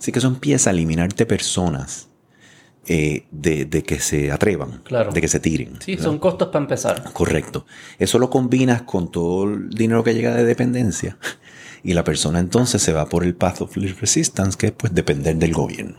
Así 0.00 0.12
que 0.12 0.18
eso 0.18 0.28
empieza 0.28 0.70
a 0.70 0.72
eliminarte 0.72 1.26
personas 1.26 2.08
eh, 2.86 3.26
de, 3.30 3.68
que 3.82 4.00
se 4.00 4.32
atrevan, 4.32 4.82
de 5.12 5.20
que 5.20 5.28
se 5.28 5.40
tiren. 5.40 5.78
Sí, 5.84 5.98
son 5.98 6.18
costos 6.18 6.48
para 6.48 6.62
empezar. 6.62 7.12
Correcto. 7.12 7.66
Eso 7.98 8.18
lo 8.18 8.30
combinas 8.30 8.80
con 8.80 9.10
todo 9.10 9.44
el 9.44 9.68
dinero 9.68 10.02
que 10.02 10.14
llega 10.14 10.34
de 10.34 10.46
dependencia 10.46 11.18
y 11.82 11.92
la 11.92 12.02
persona 12.02 12.38
entonces 12.38 12.80
se 12.80 12.94
va 12.94 13.06
por 13.10 13.22
el 13.22 13.34
path 13.34 13.60
of 13.60 13.76
least 13.76 14.00
resistance, 14.00 14.56
que 14.56 14.68
es 14.68 14.72
pues 14.72 14.94
depender 14.94 15.36
del 15.36 15.52
gobierno. 15.52 15.98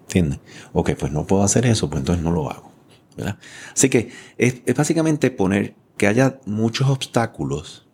¿Entiendes? 0.00 0.40
Ok, 0.72 0.94
pues 0.98 1.12
no 1.12 1.28
puedo 1.28 1.44
hacer 1.44 1.64
eso, 1.66 1.88
pues 1.88 2.00
entonces 2.00 2.24
no 2.24 2.32
lo 2.32 2.50
hago. 2.50 2.72
¿verdad? 3.16 3.38
Así 3.72 3.88
que 3.88 4.10
es, 4.36 4.64
básicamente 4.74 5.30
poner 5.30 5.76
que 5.96 6.08
haya 6.08 6.40
muchos 6.44 6.88
obstáculos 6.88 7.86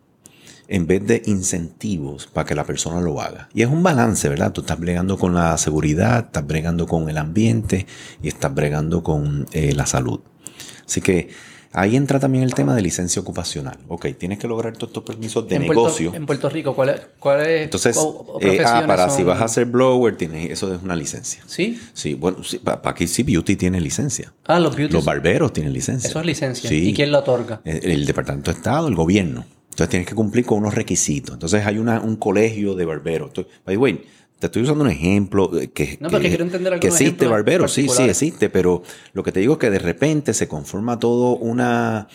en 0.69 0.87
vez 0.87 1.05
de 1.05 1.21
incentivos 1.25 2.27
para 2.27 2.45
que 2.45 2.55
la 2.55 2.63
persona 2.63 3.01
lo 3.01 3.19
haga. 3.19 3.49
Y 3.53 3.63
es 3.63 3.67
un 3.67 3.83
balance, 3.83 4.29
¿verdad? 4.29 4.53
Tú 4.53 4.61
estás 4.61 4.79
bregando 4.79 5.17
con 5.17 5.33
la 5.33 5.57
seguridad, 5.57 6.25
estás 6.27 6.47
bregando 6.47 6.87
con 6.87 7.09
el 7.09 7.17
ambiente 7.17 7.87
y 8.21 8.29
estás 8.29 8.53
bregando 8.53 9.03
con 9.03 9.47
eh, 9.51 9.73
la 9.75 9.85
salud. 9.85 10.21
Así 10.85 11.01
que 11.01 11.29
Ahí 11.71 11.95
entra 11.95 12.19
también 12.19 12.43
el 12.43 12.55
tema 12.55 12.75
de 12.75 12.81
licencia 12.81 13.21
ocupacional. 13.21 13.77
Ok, 13.87 14.07
tienes 14.17 14.39
que 14.39 14.47
lograr 14.47 14.73
todos 14.73 14.89
estos 14.89 15.03
permisos 15.03 15.47
de 15.47 15.59
negocio. 15.59 16.11
en 16.15 16.25
Puerto 16.25 16.49
Rico, 16.49 16.73
¿cuál 16.73 16.89
es? 16.89 17.01
Cuál 17.19 17.41
es 17.41 17.63
Entonces, 17.65 17.95
eh, 18.41 18.63
ah, 18.65 18.85
para 18.87 19.07
si 19.09 19.21
vas 19.23 19.39
a 19.39 19.45
hacer 19.45 19.65
blower, 19.65 20.17
tienes, 20.17 20.49
eso 20.49 20.73
es 20.73 20.81
una 20.81 20.95
licencia. 20.95 21.43
¿Sí? 21.45 21.79
Sí, 21.93 22.15
bueno, 22.15 22.37
para 22.63 22.89
aquí 22.89 23.05
sí 23.05 23.21
Beauty 23.21 23.55
tiene 23.55 23.79
licencia. 23.79 24.33
Ah, 24.45 24.59
los 24.59 24.75
Beauty. 24.75 24.93
Los 24.93 25.05
barberos 25.05 25.53
tienen 25.53 25.71
licencia. 25.71 26.09
Eso 26.09 26.19
es 26.19 26.25
licencia. 26.25 26.73
¿Y 26.73 26.91
quién 26.91 27.11
la 27.11 27.19
otorga? 27.19 27.61
El, 27.63 28.07
Departamento 28.07 28.51
de 28.51 28.57
Estado, 28.57 28.87
el 28.87 28.95
gobierno. 28.95 29.45
Entonces 29.79 29.91
tienes 29.91 30.09
que 30.09 30.15
cumplir 30.15 30.45
con 30.45 30.57
unos 30.57 30.75
requisitos. 30.75 31.35
Entonces 31.35 31.65
hay 31.65 31.77
una, 31.77 32.01
un 32.01 32.17
colegio 32.17 32.75
de 32.75 32.83
barberos. 32.83 33.31
By 33.33 33.45
the 33.65 33.77
way, 33.77 34.01
te 34.37 34.47
estoy 34.47 34.63
usando 34.63 34.83
un 34.83 34.89
ejemplo 34.89 35.49
que, 35.73 35.97
no, 36.01 36.09
que, 36.09 36.19
quiero 36.19 36.43
entender 36.43 36.77
que 36.81 36.87
existe 36.87 37.27
barbero, 37.27 37.65
sí, 37.69 37.87
sí 37.87 38.03
existe, 38.03 38.49
pero 38.49 38.83
lo 39.13 39.23
que 39.23 39.31
te 39.31 39.39
digo 39.39 39.53
es 39.53 39.59
que 39.59 39.69
de 39.69 39.79
repente 39.79 40.33
se 40.33 40.49
conforma 40.49 40.99
todo 40.99 41.37
una, 41.37 42.09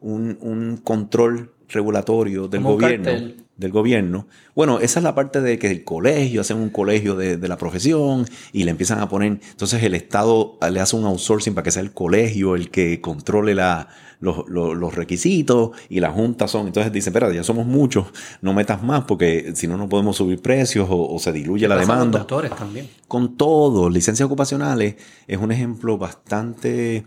un, 0.00 0.80
control 0.84 1.52
regulatorio 1.68 2.46
del 2.46 2.62
gobierno. 2.62 3.32
Del 3.56 3.72
gobierno. 3.72 4.28
Bueno, 4.54 4.78
esa 4.78 5.00
es 5.00 5.04
la 5.04 5.16
parte 5.16 5.40
de 5.40 5.58
que 5.58 5.68
el 5.68 5.82
colegio, 5.82 6.42
hacen 6.42 6.58
un 6.58 6.70
colegio 6.70 7.16
de, 7.16 7.36
de, 7.36 7.48
la 7.48 7.58
profesión 7.58 8.26
y 8.52 8.62
le 8.62 8.70
empiezan 8.70 9.00
a 9.00 9.08
poner, 9.08 9.40
entonces 9.50 9.82
el 9.82 9.96
Estado 9.96 10.56
le 10.70 10.78
hace 10.78 10.94
un 10.94 11.04
outsourcing 11.04 11.54
para 11.54 11.64
que 11.64 11.72
sea 11.72 11.82
el 11.82 11.92
colegio 11.92 12.54
el 12.54 12.70
que 12.70 13.00
controle 13.00 13.56
la, 13.56 13.88
los, 14.20 14.94
requisitos 14.94 15.70
y 15.88 16.00
la 16.00 16.10
junta 16.10 16.48
son, 16.48 16.66
entonces 16.66 16.92
dicen, 16.92 17.12
espera, 17.12 17.32
ya 17.32 17.44
somos 17.44 17.66
muchos, 17.66 18.06
no 18.40 18.52
metas 18.52 18.82
más 18.82 19.04
porque 19.04 19.52
si 19.54 19.66
no, 19.66 19.76
no 19.76 19.88
podemos 19.88 20.16
subir 20.16 20.40
precios 20.40 20.88
o, 20.90 21.18
se 21.18 21.32
diluye 21.32 21.68
la 21.68 21.76
demanda. 21.76 22.20
doctores 22.20 22.54
también. 22.54 22.88
Con 23.06 23.36
todo, 23.36 23.88
licencias 23.88 24.26
ocupacionales 24.26 24.96
es 25.26 25.38
un 25.38 25.52
ejemplo 25.52 25.98
bastante... 25.98 27.04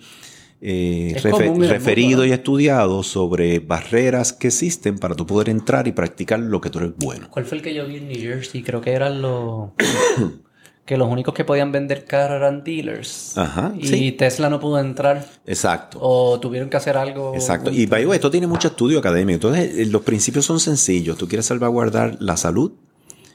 Eh, 0.63 1.19
referido 1.23 2.23
y 2.23 2.31
estudiado 2.31 3.01
sobre 3.01 3.57
barreras 3.57 4.31
que 4.31 4.49
existen 4.49 4.99
para 4.99 5.15
tú 5.15 5.25
poder 5.25 5.49
entrar 5.49 5.87
y 5.87 5.91
practicar 5.91 6.39
lo 6.39 6.61
que 6.61 6.69
tú 6.69 6.77
eres 6.77 6.91
bueno. 6.97 7.29
¿Cuál 7.31 7.45
fue 7.45 7.57
el 7.57 7.63
que 7.63 7.73
yo 7.73 7.87
vi 7.87 7.95
en 7.95 8.07
New 8.07 8.21
Jersey? 8.21 8.61
Creo 8.61 8.79
que 8.79 8.91
eran 8.91 9.23
los... 9.23 9.71
que 10.85 10.97
los 10.97 11.07
únicos 11.09 11.33
que 11.33 11.45
podían 11.45 11.71
vender 11.71 12.05
carros 12.05 12.37
eran 12.37 12.63
dealers. 12.63 13.37
Ajá. 13.37 13.73
Y 13.77 14.11
Tesla 14.13 14.49
no 14.49 14.59
pudo 14.59 14.79
entrar. 14.79 15.25
Exacto. 15.45 15.99
O 16.01 16.39
tuvieron 16.39 16.69
que 16.69 16.77
hacer 16.77 16.97
algo. 16.97 17.33
Exacto. 17.35 17.69
Y 17.71 17.85
by 17.85 18.11
esto 18.13 18.31
tiene 18.31 18.47
mucho 18.47 18.69
estudio 18.69 18.99
académico. 18.99 19.47
Entonces, 19.47 19.79
eh, 19.79 19.85
los 19.85 20.01
principios 20.01 20.45
son 20.45 20.59
sencillos. 20.59 21.17
Tú 21.17 21.27
quieres 21.27 21.45
salvaguardar 21.45 22.17
la 22.19 22.35
salud, 22.35 22.73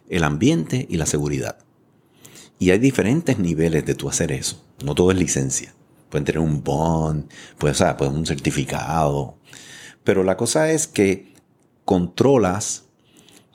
el 0.08 0.25
ambiente 0.25 0.86
y 0.89 0.97
la 0.97 1.07
seguridad. 1.07 1.58
Y 2.58 2.70
hay 2.70 2.78
diferentes 2.78 3.39
niveles 3.39 3.84
de 3.86 3.94
tú 3.94 4.08
hacer 4.08 4.33
eso. 4.33 4.62
No 4.84 4.94
todo 4.94 5.10
es 5.10 5.18
licencia. 5.18 5.75
Pueden 6.10 6.25
tener 6.25 6.41
un 6.41 6.62
bond, 6.62 7.28
puede, 7.58 7.75
o 7.75 7.97
pueden 7.97 8.15
un 8.15 8.26
certificado. 8.26 9.36
Pero 10.05 10.25
la 10.25 10.36
cosa 10.36 10.70
es 10.70 10.86
que 10.86 11.34
controlas 11.84 12.85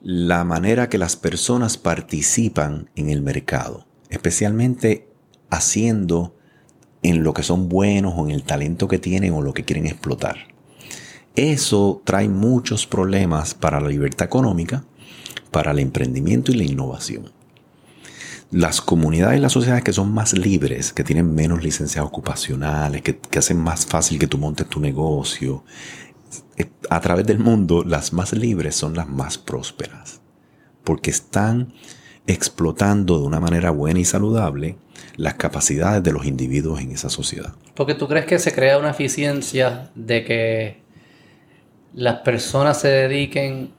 la 0.02 0.44
manera 0.44 0.90
que 0.90 0.98
las 0.98 1.16
personas 1.16 1.78
participan 1.78 2.90
en 2.96 3.10
el 3.10 3.22
mercado 3.22 3.86
especialmente 4.12 5.08
haciendo 5.50 6.36
en 7.02 7.24
lo 7.24 7.34
que 7.34 7.42
son 7.42 7.68
buenos 7.70 8.14
o 8.16 8.28
en 8.28 8.32
el 8.32 8.44
talento 8.44 8.88
que 8.88 9.00
tienen 9.00 9.34
o 9.34 9.42
lo 9.42 9.54
que 9.54 9.64
quieren 9.64 9.88
explotar. 9.88 10.36
Eso 11.36 12.02
trae 12.06 12.28
muchos 12.28 12.86
problemas 12.86 13.56
para 13.56 13.80
la 13.80 13.88
libertad 13.88 14.28
económica, 14.28 14.84
para 15.50 15.72
el 15.72 15.80
emprendimiento 15.80 16.52
y 16.52 16.56
la 16.56 16.66
innovación. 16.66 17.32
las 18.52 18.82
comunidades 18.82 19.38
y 19.38 19.42
las 19.42 19.54
sociedades 19.54 19.82
que 19.82 19.94
son 19.94 20.12
más 20.12 20.34
libres, 20.34 20.92
que 20.92 21.06
tienen 21.06 21.34
menos 21.34 21.64
licencias 21.64 22.04
ocupacionales, 22.04 23.02
que, 23.02 23.18
que 23.18 23.40
hacen 23.40 23.58
más 23.58 23.86
fácil 23.86 24.20
que 24.20 24.28
tú 24.28 24.38
montes 24.38 24.68
tu 24.68 24.82
negocio, 24.82 25.64
a 26.90 27.00
través 27.00 27.26
del 27.26 27.40
mundo, 27.40 27.84
las 27.86 28.14
más 28.14 28.34
libres 28.34 28.76
son 28.76 28.96
las 28.96 29.08
más 29.08 29.38
prósperas, 29.38 30.22
porque 30.84 31.10
están 31.12 31.74
explotando 32.28 33.20
de 33.20 33.26
una 33.26 33.40
manera 33.40 33.72
buena 33.72 34.00
y 34.00 34.06
saludable 34.06 34.78
las 35.18 35.36
capacidades 35.36 36.04
de 36.04 36.12
los 36.12 36.26
individuos 36.26 36.82
en 36.82 36.92
esa 36.92 37.10
sociedad. 37.10 37.54
Porque 37.76 37.96
tú 37.96 38.08
crees 38.08 38.26
que 38.26 38.40
se 38.40 38.54
crea 38.54 38.78
una 38.78 38.92
eficiencia 38.92 39.92
de 39.96 40.24
que 40.24 40.82
las 41.94 42.20
personas 42.20 42.80
se 42.80 42.88
dediquen 42.88 43.74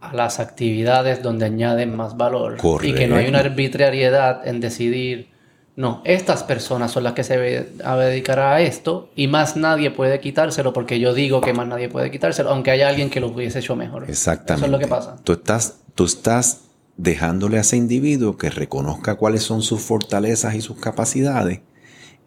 a 0.00 0.14
las 0.14 0.38
actividades 0.40 1.22
donde 1.22 1.46
añaden 1.46 1.96
más 1.96 2.16
valor 2.16 2.58
y 2.82 2.94
que 2.94 3.08
no 3.08 3.16
hay 3.16 3.28
una 3.28 3.40
arbitrariedad 3.40 4.46
en 4.46 4.60
decidir, 4.60 5.30
no, 5.78 6.02
estas 6.04 6.42
personas 6.42 6.90
son 6.90 7.04
las 7.04 7.12
que 7.12 7.22
se 7.22 7.36
van 7.36 7.88
a 7.88 7.96
dedicar 7.96 8.40
a 8.40 8.60
esto 8.60 9.10
y 9.14 9.28
más 9.28 9.56
nadie 9.56 9.92
puede 9.92 10.18
quitárselo 10.18 10.72
porque 10.72 10.98
yo 10.98 11.14
digo 11.14 11.40
que 11.40 11.52
más 11.52 11.68
nadie 11.68 11.88
puede 11.88 12.10
quitárselo, 12.10 12.50
aunque 12.50 12.72
haya 12.72 12.88
alguien 12.88 13.10
que 13.10 13.20
lo 13.20 13.28
hubiese 13.28 13.60
hecho 13.60 13.76
mejor. 13.76 14.10
Exactamente. 14.10 14.66
Eso 14.66 14.66
es 14.66 14.72
lo 14.72 14.78
que 14.80 14.88
pasa. 14.88 15.14
Tú 15.22 15.34
estás, 15.34 15.76
tú 15.94 16.04
estás 16.04 16.62
dejándole 16.96 17.58
a 17.58 17.60
ese 17.60 17.76
individuo 17.76 18.36
que 18.36 18.50
reconozca 18.50 19.14
cuáles 19.14 19.44
son 19.44 19.62
sus 19.62 19.80
fortalezas 19.80 20.56
y 20.56 20.62
sus 20.62 20.80
capacidades 20.80 21.60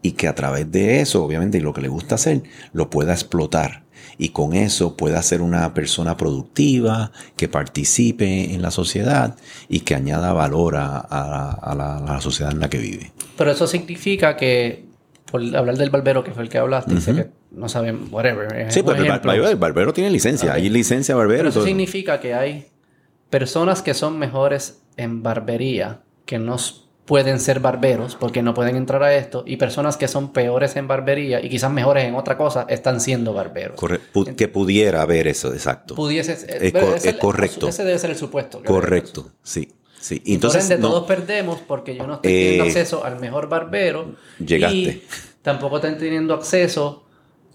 y 0.01 0.13
que 0.13 0.29
a 0.29 0.33
través 0.33 0.71
de 0.71 1.01
eso, 1.01 1.21
obviamente, 1.21 1.57
y 1.57 1.61
lo 1.61 1.73
que 1.73 1.81
le 1.81 1.89
gusta 1.89 2.15
hacer, 2.15 2.43
lo 2.71 2.89
pueda 2.89 3.11
explotar. 3.11 3.83
Y 4.21 4.29
con 4.29 4.53
eso 4.53 4.95
pueda 4.95 5.19
ser 5.23 5.41
una 5.41 5.73
persona 5.73 6.15
productiva, 6.15 7.11
que 7.35 7.47
participe 7.47 8.53
en 8.53 8.61
la 8.61 8.69
sociedad 8.69 9.35
y 9.67 9.79
que 9.79 9.95
añada 9.95 10.31
valor 10.31 10.75
a, 10.77 12.03
la, 12.05 12.21
sociedad 12.21 12.51
en 12.51 12.59
la 12.59 12.69
que 12.69 12.77
vive. 12.77 13.11
Pero 13.35 13.49
eso 13.49 13.65
significa 13.65 14.37
que, 14.37 14.85
por 15.31 15.41
hablar 15.55 15.75
del 15.75 15.89
barbero, 15.89 16.23
que 16.23 16.33
fue 16.33 16.43
el 16.43 16.49
que 16.49 16.59
hablaste, 16.59 16.93
dice 16.93 17.15
que 17.15 17.29
no 17.49 17.67
saben, 17.67 18.09
whatever. 18.11 18.71
Sí, 18.71 18.83
pues 18.83 18.99
el, 18.99 19.55
barbero 19.55 19.91
tiene 19.91 20.11
licencia, 20.11 20.53
hay 20.53 20.69
licencia 20.69 21.15
barbero. 21.15 21.39
Pero 21.39 21.49
eso 21.49 21.65
significa 21.65 22.19
que 22.19 22.35
hay 22.35 22.67
personas 23.31 23.81
que 23.81 23.95
son 23.95 24.19
mejores 24.19 24.83
en 24.97 25.23
barbería, 25.23 26.01
que 26.27 26.37
no 26.37 26.57
pueden 27.11 27.41
ser 27.41 27.59
barberos 27.59 28.15
porque 28.15 28.41
no 28.41 28.53
pueden 28.53 28.77
entrar 28.77 29.03
a 29.03 29.13
esto, 29.13 29.43
y 29.45 29.57
personas 29.57 29.97
que 29.97 30.07
son 30.07 30.31
peores 30.31 30.77
en 30.77 30.87
barbería 30.87 31.43
y 31.43 31.49
quizás 31.49 31.69
mejores 31.69 32.05
en 32.05 32.15
otra 32.15 32.37
cosa, 32.37 32.65
están 32.69 33.01
siendo 33.01 33.33
barberos. 33.33 33.77
que 34.37 34.47
pudiera 34.47 35.01
haber 35.01 35.27
eso, 35.27 35.51
exacto. 35.51 35.93
Pudiese 35.93 36.31
es, 36.31 37.17
correcto. 37.17 37.67
Ese 37.67 37.83
debe 37.83 37.99
ser 37.99 38.11
el 38.11 38.15
supuesto. 38.15 38.63
Correcto, 38.63 39.29
sí. 39.43 39.73
Sí. 39.99 40.23
Entonces, 40.25 40.63
por 40.63 40.71
ende, 40.71 40.87
todos 40.87 41.03
perdemos 41.05 41.59
porque 41.67 41.97
yo 41.97 42.07
no 42.07 42.13
estoy 42.13 42.31
teniendo 42.31 42.63
eh, 42.63 42.67
acceso 42.67 43.03
al 43.03 43.19
mejor 43.19 43.49
barbero. 43.49 44.15
Llegaste. 44.39 44.77
Y 44.77 45.03
tampoco 45.41 45.75
estoy 45.75 45.95
teniendo 45.95 46.33
acceso 46.33 47.03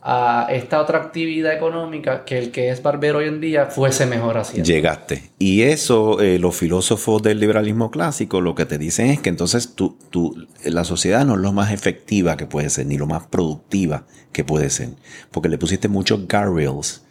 a 0.08 0.46
esta 0.50 0.80
otra 0.80 0.98
actividad 0.98 1.52
económica 1.52 2.24
que 2.24 2.38
el 2.38 2.52
que 2.52 2.70
es 2.70 2.80
barbero 2.80 3.18
hoy 3.18 3.26
en 3.26 3.40
día 3.40 3.66
fuese 3.66 4.06
mejor 4.06 4.38
haciendo. 4.38 4.64
Llegaste. 4.64 5.32
Y 5.36 5.62
eso, 5.62 6.20
eh, 6.20 6.38
los 6.38 6.54
filósofos 6.54 7.20
del 7.24 7.40
liberalismo 7.40 7.90
clásico 7.90 8.40
lo 8.40 8.54
que 8.54 8.66
te 8.66 8.78
dicen 8.78 9.08
es 9.08 9.18
que 9.18 9.30
entonces 9.30 9.74
tú, 9.74 9.98
tú, 10.10 10.46
la 10.64 10.84
sociedad 10.84 11.26
no 11.26 11.34
es 11.34 11.40
lo 11.40 11.52
más 11.52 11.72
efectiva 11.72 12.36
que 12.36 12.46
puede 12.46 12.70
ser, 12.70 12.86
ni 12.86 12.96
lo 12.96 13.08
más 13.08 13.26
productiva 13.26 14.06
que 14.30 14.44
puede 14.44 14.70
ser, 14.70 14.90
porque 15.32 15.48
le 15.48 15.58
pusiste 15.58 15.88
muchos 15.88 16.28
guardrails 16.28 17.02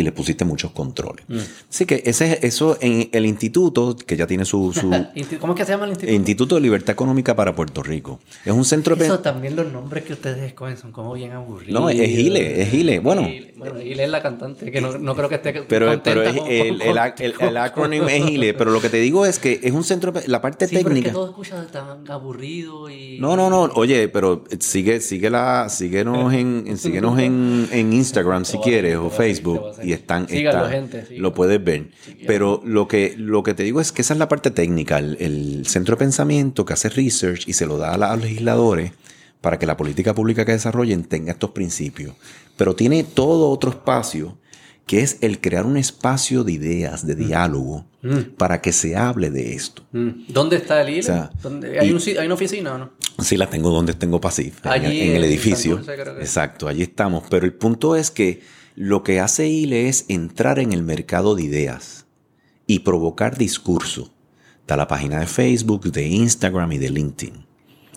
y 0.00 0.02
le 0.02 0.12
pusiste 0.12 0.44
muchos 0.44 0.72
controles. 0.72 1.24
Mm. 1.28 1.38
Así 1.68 1.86
que 1.86 2.02
ese, 2.04 2.38
eso 2.42 2.78
en 2.80 3.08
el 3.12 3.26
instituto, 3.26 3.96
que 3.96 4.16
ya 4.16 4.26
tiene 4.26 4.44
su... 4.44 4.72
¿Cómo 5.40 5.52
es 5.52 5.58
que 5.58 5.64
se 5.64 5.72
llama 5.72 5.84
el 5.84 5.90
instituto? 5.90 6.14
Instituto 6.14 6.54
de 6.56 6.60
Libertad 6.62 6.92
Económica 6.92 7.36
para 7.36 7.54
Puerto 7.54 7.82
Rico. 7.82 8.20
Es 8.44 8.52
un 8.52 8.64
centro... 8.64 8.96
Eso 8.96 9.20
también 9.20 9.56
los 9.56 9.70
nombres 9.72 10.04
que 10.04 10.14
ustedes 10.14 10.42
escogen 10.42 10.76
son 10.76 10.92
como 10.92 11.12
bien 11.12 11.32
aburridos. 11.32 11.80
No, 11.80 11.90
es 11.90 12.08
Gile, 12.08 12.62
es 12.62 12.70
Gile. 12.70 12.98
Bueno... 13.00 13.28
Bueno, 13.56 13.78
Gile 13.78 14.04
es 14.04 14.10
la 14.10 14.22
cantante, 14.22 14.70
que 14.70 14.80
no, 14.80 14.96
no 14.96 15.14
creo 15.14 15.28
que 15.28 15.34
esté 15.34 15.52
Pero, 15.68 16.02
pero 16.02 16.22
es, 16.22 16.36
el, 16.48 16.80
el, 16.80 17.34
el, 17.38 17.56
acrónimo 17.58 18.08
es 18.08 18.24
Gile, 18.24 18.54
pero 18.54 18.70
lo 18.70 18.80
que 18.80 18.88
te 18.88 18.96
digo 18.96 19.26
es 19.26 19.38
que 19.38 19.60
es 19.62 19.72
un 19.72 19.84
centro... 19.84 20.12
La 20.26 20.40
parte 20.40 20.66
técnica... 20.66 20.88
Pero 20.88 20.96
es 20.96 21.04
que 21.04 21.10
todo 21.10 21.28
escucha 21.28 21.66
tan 21.66 22.10
aburrido 22.10 22.88
y... 22.88 23.18
No, 23.20 23.36
no, 23.36 23.50
no. 23.50 23.64
Oye, 23.74 24.08
pero 24.08 24.44
sigue, 24.58 25.00
sigue 25.00 25.28
la, 25.28 25.68
síguenos, 25.68 26.32
en, 26.32 26.78
síguenos 26.78 27.18
en, 27.18 27.68
en 27.70 27.92
Instagram 27.92 28.44
si 28.44 28.58
quieres 28.58 28.96
o 28.96 29.10
Facebook 29.10 29.60
y 29.90 29.92
están, 29.92 30.28
lo 31.16 31.34
puedes 31.34 31.62
ver. 31.62 31.90
Pero 32.26 32.62
lo 32.64 32.86
que, 32.86 33.14
lo 33.16 33.42
que 33.42 33.54
te 33.54 33.64
digo 33.64 33.80
es 33.80 33.90
que 33.90 34.02
esa 34.02 34.14
es 34.14 34.18
la 34.18 34.28
parte 34.28 34.50
técnica, 34.50 34.98
el, 34.98 35.64
centro 35.66 35.96
de 35.96 35.98
pensamiento 35.98 36.64
que 36.64 36.74
hace 36.74 36.88
research 36.88 37.48
y 37.48 37.52
se 37.52 37.66
lo 37.66 37.78
da 37.78 37.94
a, 37.94 38.16
los 38.16 38.22
legisladores 38.22 38.92
para 39.40 39.58
que 39.58 39.66
la 39.66 39.76
política 39.76 40.14
pública 40.14 40.44
que 40.44 40.52
desarrollen 40.52 41.04
tenga 41.04 41.32
estos 41.32 41.50
principios. 41.50 42.14
Pero 42.56 42.76
tiene 42.76 43.04
todo 43.04 43.50
otro 43.50 43.70
espacio 43.70 44.36
que 44.86 45.02
es 45.02 45.18
el 45.20 45.40
crear 45.40 45.66
un 45.66 45.76
espacio 45.76 46.42
de 46.42 46.52
ideas, 46.52 47.06
de 47.06 47.14
mm. 47.14 47.26
diálogo, 47.26 47.86
mm. 48.02 48.34
para 48.36 48.60
que 48.60 48.72
se 48.72 48.96
hable 48.96 49.30
de 49.30 49.54
esto. 49.54 49.82
Mm. 49.92 50.26
¿Dónde 50.28 50.56
está 50.56 50.82
el 50.82 50.88
ILE? 50.88 51.28
¿Hay, 51.80 51.92
una 52.26 52.34
oficina 52.34 52.74
o 52.74 52.78
no? 52.78 52.90
Sí, 53.20 53.36
la 53.36 53.48
tengo 53.48 53.70
donde 53.70 53.94
tengo 53.94 54.20
Pasif, 54.20 54.58
en, 54.64 54.84
el 54.84 55.24
edificio. 55.24 55.80
Exacto, 56.18 56.66
allí 56.66 56.82
estamos. 56.82 57.24
Pero 57.30 57.46
el 57.46 57.52
punto 57.52 57.94
es 57.94 58.10
que 58.10 58.40
lo 58.80 59.02
que 59.02 59.20
hace 59.20 59.46
ILE 59.46 59.90
es 59.90 60.06
entrar 60.08 60.58
en 60.58 60.72
el 60.72 60.82
mercado 60.82 61.34
de 61.34 61.42
ideas 61.42 62.06
y 62.66 62.78
provocar 62.78 63.36
discurso. 63.36 64.10
Está 64.60 64.74
la 64.74 64.88
página 64.88 65.20
de 65.20 65.26
Facebook, 65.26 65.92
de 65.92 66.06
Instagram 66.06 66.72
y 66.72 66.78
de 66.78 66.88
LinkedIn. 66.88 67.46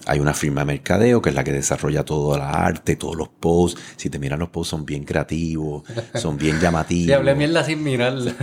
Hay 0.07 0.19
una 0.19 0.33
firma 0.33 0.59
de 0.59 0.65
mercadeo 0.65 1.21
que 1.21 1.29
es 1.29 1.35
la 1.35 1.45
que 1.45 1.53
desarrolla 1.53 2.03
toda 2.03 2.37
la 2.37 2.49
arte, 2.49 2.97
todos 2.97 3.15
los 3.15 3.29
posts. 3.29 3.79
Si 3.95 4.09
te 4.09 4.19
miran 4.19 4.39
los 4.39 4.49
posts 4.49 4.71
son 4.71 4.85
bien 4.85 5.05
creativos, 5.05 5.83
son 6.15 6.37
bien 6.37 6.59
llamativos. 6.61 7.07
Te 7.07 7.13
hablé 7.13 7.33
mierda 7.33 7.63
sin 7.63 7.81
mirarla. 7.81 8.35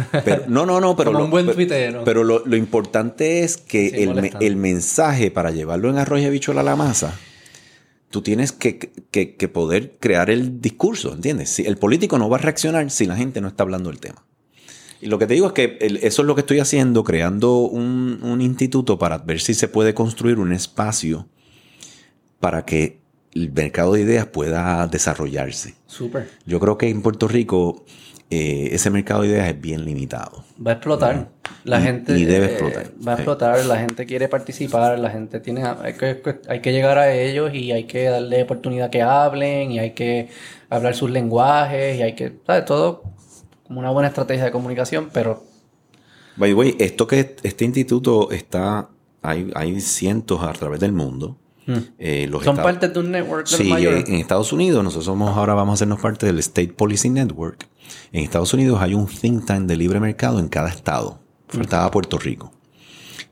no, 0.48 0.64
no, 0.64 0.80
no, 0.80 0.96
pero, 0.96 1.12
lo, 1.12 1.24
un 1.24 1.30
buen 1.30 1.44
tuitero. 1.44 2.04
pero 2.04 2.24
lo, 2.24 2.56
importante 2.56 3.44
es 3.44 3.58
que 3.58 4.02
el, 4.02 4.32
el, 4.40 4.56
mensaje 4.56 5.30
para 5.30 5.50
llevarlo 5.50 5.90
en 5.90 5.98
arroz 5.98 6.22
y 6.22 6.30
bichuela 6.30 6.62
a 6.62 6.64
la 6.64 6.74
masa 6.74 7.18
tú 8.10 8.22
tienes 8.22 8.52
que, 8.52 8.90
poder 9.52 9.96
crear 9.98 10.30
el 10.30 10.60
discurso, 10.60 11.14
¿entiendes? 11.14 11.50
Si 11.50 11.64
el 11.64 11.78
político 11.78 12.18
no 12.18 12.28
va 12.28 12.36
a 12.36 12.40
reaccionar 12.40 12.90
si 12.90 13.06
la 13.06 13.16
gente 13.16 13.40
no 13.40 13.48
está 13.48 13.62
hablando 13.62 13.88
del 13.88 14.00
tema. 14.00 14.24
Y 15.00 15.06
lo 15.06 15.18
que 15.18 15.26
te 15.26 15.34
digo 15.34 15.46
es 15.46 15.52
que 15.52 15.78
eso 16.02 16.22
es 16.22 16.26
lo 16.26 16.34
que 16.34 16.42
estoy 16.42 16.58
haciendo, 16.58 17.04
creando 17.04 17.58
un, 17.58 18.40
instituto 18.40 18.98
para 18.98 19.18
ver 19.18 19.40
si 19.40 19.54
se 19.54 19.68
puede 19.68 19.94
construir 19.94 20.38
un 20.38 20.52
espacio 20.52 21.28
para 22.38 22.64
que 22.64 23.00
el 23.32 23.52
mercado 23.52 23.94
de 23.94 24.02
ideas 24.02 24.26
pueda 24.26 24.86
desarrollarse. 24.88 25.76
Súper. 25.86 26.28
Yo 26.44 26.58
creo 26.58 26.76
que 26.76 26.88
en 26.88 27.00
Puerto 27.00 27.28
Rico 27.28 27.84
eh, 28.30 28.68
ese 28.72 28.90
mercado 28.90 29.22
de 29.22 29.28
ideas 29.28 29.48
es 29.48 29.60
bien 29.60 29.84
limitado. 29.84 30.44
Va 30.64 30.72
a 30.72 30.74
explotar. 30.74 31.28
La 31.64 31.80
gente 31.80 32.16
y 32.18 32.24
debe 32.24 32.46
explotar. 32.46 32.90
va 33.06 33.12
a 33.12 33.14
explotar, 33.16 33.64
la 33.66 33.78
gente 33.78 34.06
quiere 34.06 34.28
participar, 34.28 34.98
la 34.98 35.10
gente 35.10 35.40
tiene 35.40 35.62
hay 35.82 35.94
que, 35.94 36.22
hay 36.48 36.60
que 36.60 36.72
llegar 36.72 36.96
a 36.96 37.12
ellos 37.12 37.52
y 37.52 37.72
hay 37.72 37.84
que 37.84 38.04
darle 38.04 38.44
oportunidad 38.44 38.88
que 38.88 39.02
hablen 39.02 39.72
y 39.72 39.78
hay 39.78 39.90
que 39.90 40.28
hablar 40.70 40.94
sus 40.94 41.10
lenguajes 41.10 41.98
y 41.98 42.02
hay 42.02 42.14
que, 42.14 42.38
¿sabes? 42.46 42.64
Todo 42.64 43.02
como 43.66 43.80
una 43.80 43.90
buena 43.90 44.08
estrategia 44.08 44.44
de 44.44 44.50
comunicación, 44.50 45.10
pero 45.12 45.44
By 46.36 46.50
the 46.50 46.54
way, 46.54 46.76
esto 46.78 47.06
que 47.06 47.36
este 47.42 47.64
instituto 47.64 48.30
está 48.30 48.88
hay, 49.22 49.50
hay 49.54 49.80
cientos 49.80 50.42
a 50.42 50.52
través 50.52 50.80
del 50.80 50.92
mundo. 50.92 51.36
Hmm. 51.66 51.78
Eh, 51.98 52.30
Son 52.42 52.56
parte 52.56 52.88
de 52.88 52.98
un 52.98 53.10
network 53.10 53.46
sí, 53.46 53.70
en 53.70 54.14
Estados 54.14 54.52
Unidos 54.52 54.82
nosotros 54.82 55.04
somos 55.04 55.36
ahora 55.36 55.52
vamos 55.54 55.72
a 55.72 55.74
hacernos 55.74 56.00
parte 56.00 56.24
del 56.24 56.38
State 56.38 56.72
Policy 56.72 57.10
Network 57.10 57.68
en 58.12 58.24
Estados 58.24 58.52
Unidos 58.54 58.80
hay 58.80 58.94
un 58.94 59.06
think 59.06 59.46
tank 59.46 59.66
de 59.66 59.76
libre 59.76 60.00
mercado 60.00 60.38
en 60.38 60.48
cada 60.48 60.68
estado. 60.68 61.20
Faltaba 61.48 61.90
Puerto 61.90 62.18
Rico. 62.18 62.52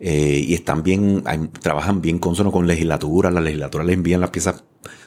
Eh, 0.00 0.44
y 0.47 0.55
están 0.55 0.82
bien, 0.82 1.24
trabajan 1.60 2.00
bien 2.00 2.18
consono 2.18 2.52
con 2.52 2.66
legislatura. 2.66 3.31
La 3.31 3.40
legislatura 3.40 3.84
les 3.84 3.94
envían 3.94 4.20
las 4.20 4.31
piezas 4.31 4.62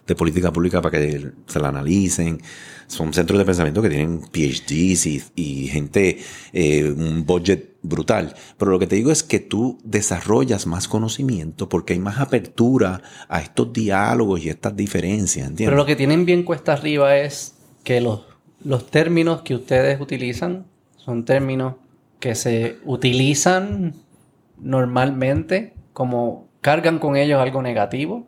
de 0.06 0.16
política 0.16 0.51
pública 0.51 0.82
para 0.82 1.00
que 1.00 1.32
se 1.48 1.59
la 1.59 1.69
analicen. 1.69 2.41
Son 2.88 3.14
centros 3.14 3.40
de 3.40 3.45
pensamiento 3.45 3.82
que 3.82 3.90
tienen 3.90 4.22
PhDs 4.22 5.32
y, 5.35 5.67
gente, 5.67 6.19
eh, 6.51 6.91
un 6.91 7.25
budget 7.25 7.70
brutal. 7.84 8.35
Pero 8.58 8.72
lo 8.72 8.80
que 8.80 8.88
te 8.88 8.95
digo 8.95 9.11
es 9.11 9.24
que 9.24 9.40
tú 9.40 9.80
desarrollas 9.84 10.68
más 10.68 10.88
conocimiento 10.88 11.69
porque 11.69 11.93
hay 11.93 12.00
más 12.00 12.19
apertura 12.19 13.01
a 13.27 13.42
estos 13.42 13.74
diálogos 13.74 14.43
y 14.43 14.50
estas 14.50 14.76
diferencias, 14.76 15.48
¿entiendes? 15.48 15.68
Pero 15.68 15.77
lo 15.77 15.85
que 15.85 15.95
tienen 15.95 16.26
bien 16.26 16.43
cuesta 16.43 16.74
arriba 16.74 17.18
es 17.18 17.56
que 17.84 18.01
los 18.01 18.32
los 18.64 18.88
términos 18.88 19.42
que 19.42 19.56
ustedes 19.56 20.00
utilizan 20.00 20.66
son 20.98 21.26
términos 21.26 21.76
que 22.19 22.35
se 22.35 22.77
utilizan 22.85 23.95
normalmente 24.60 25.74
como 25.93 26.48
cargan 26.61 27.00
con 27.00 27.16
ellos 27.16 27.42
algo 27.42 27.61
negativo. 27.61 28.27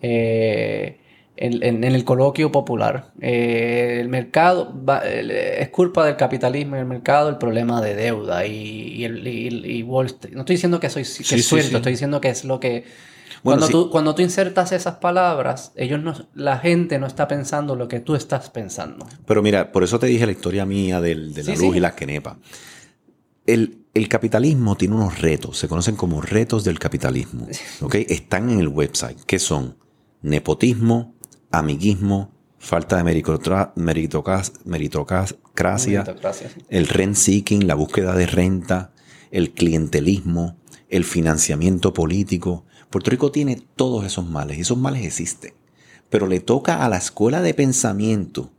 Eh, 0.00 1.00
en, 1.40 1.84
el 1.84 2.04
coloquio 2.04 2.50
popular. 2.50 3.12
Eh, 3.20 3.98
el 4.00 4.08
mercado 4.08 4.74
es 5.02 5.68
culpa 5.68 6.04
del 6.04 6.16
capitalismo 6.16 6.76
y 6.76 6.80
el 6.80 6.86
mercado 6.86 7.28
el 7.28 7.38
problema 7.38 7.80
de 7.80 7.94
deuda 7.94 8.44
y, 8.44 9.04
y, 9.04 9.82
Wall 9.82 10.06
Street. 10.06 10.34
No 10.34 10.40
estoy 10.40 10.56
diciendo 10.56 10.80
que, 10.80 10.90
soy, 10.90 11.04
que 11.04 11.36
es 11.36 11.46
cierto, 11.46 11.76
estoy 11.76 11.92
diciendo 11.92 12.20
que 12.20 12.30
es 12.30 12.44
lo 12.44 12.58
que... 12.58 12.84
cuando, 13.44 13.68
tú, 13.68 13.88
cuando 13.88 14.16
tú 14.16 14.22
insertas 14.22 14.72
esas 14.72 14.96
palabras, 14.96 15.72
ellos 15.76 16.02
no, 16.02 16.14
la 16.34 16.58
gente 16.58 16.98
no 16.98 17.06
está 17.06 17.28
pensando 17.28 17.76
lo 17.76 17.86
que 17.86 18.00
tú 18.00 18.16
estás 18.16 18.50
pensando. 18.50 19.06
Pero 19.24 19.40
mira, 19.40 19.70
por 19.70 19.84
eso 19.84 19.98
te 20.00 20.06
dije 20.06 20.26
la 20.26 20.32
historia 20.32 20.66
mía 20.66 21.00
del, 21.00 21.34
de 21.34 21.44
la 21.44 21.54
luz 21.54 21.76
y 21.76 21.80
la 21.80 21.94
quenepa. 21.94 22.38
El, 23.46 23.84
el, 23.94 24.08
capitalismo 24.08 24.74
tiene 24.74 24.96
unos 24.96 25.20
retos, 25.20 25.56
se 25.56 25.68
conocen 25.68 25.94
como 25.94 26.20
retos 26.20 26.64
del 26.64 26.80
capitalismo. 26.80 27.46
¿okay? 27.80 28.04
Están 28.08 28.50
en 28.50 28.58
el 28.58 28.68
website. 28.68 29.18
¿Qué 29.24 29.38
son? 29.38 29.76
Nepotismo, 30.20 31.14
amiguismo, 31.50 32.32
falta 32.58 32.96
de 32.96 33.04
meritocracia, 34.64 36.04
el 36.68 36.88
rent 36.88 37.14
seeking, 37.14 37.66
la 37.66 37.74
búsqueda 37.74 38.14
de 38.14 38.26
renta, 38.26 38.92
el 39.30 39.52
clientelismo, 39.52 40.56
el 40.88 41.04
financiamiento 41.04 41.92
político. 41.92 42.64
Puerto 42.90 43.10
Rico 43.10 43.30
tiene 43.30 43.62
todos 43.76 44.04
esos 44.04 44.28
males 44.28 44.58
y 44.58 44.62
esos 44.62 44.78
males 44.78 45.04
existen. 45.04 45.54
Pero 46.10 46.26
le 46.26 46.40
toca 46.40 46.84
a 46.84 46.88
la 46.88 46.96
escuela 46.96 47.42
de 47.42 47.54
pensamiento 47.54 48.50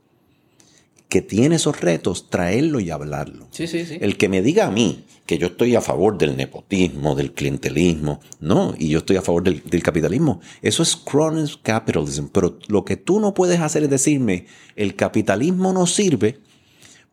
que 1.09 1.23
tiene 1.23 1.55
esos 1.55 1.81
retos 1.81 2.29
traerlo 2.29 2.79
y 2.79 2.91
hablarlo. 2.91 3.47
Sí, 3.49 3.65
sí, 3.67 3.83
sí. 3.83 3.97
El 3.99 4.15
que 4.15 4.29
me 4.29 4.43
diga 4.43 4.67
a 4.67 4.71
mí 4.71 5.05
que 5.25 5.39
yo 5.39 5.47
estoy 5.47 5.75
a 5.75 5.81
favor 5.81 6.19
del 6.19 6.37
nepotismo, 6.37 7.15
del 7.15 7.33
clientelismo, 7.33 8.19
no, 8.39 8.75
y 8.77 8.89
yo 8.89 8.99
estoy 8.99 9.17
a 9.17 9.23
favor 9.23 9.43
del, 9.43 9.83
capitalismo. 9.83 10.39
Eso 10.61 10.83
es 10.83 10.95
crony 10.95 11.45
capitalism. 11.63 12.27
Pero 12.31 12.59
lo 12.67 12.85
que 12.85 12.95
tú 12.95 13.19
no 13.19 13.33
puedes 13.33 13.59
hacer 13.59 13.83
es 13.83 13.89
decirme, 13.89 14.45
el 14.75 14.95
capitalismo 14.95 15.73
no 15.73 15.87
sirve 15.87 16.39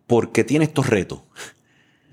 porque 0.06 0.44
tiene 0.44 0.66
estos 0.66 0.88
retos. 0.88 1.20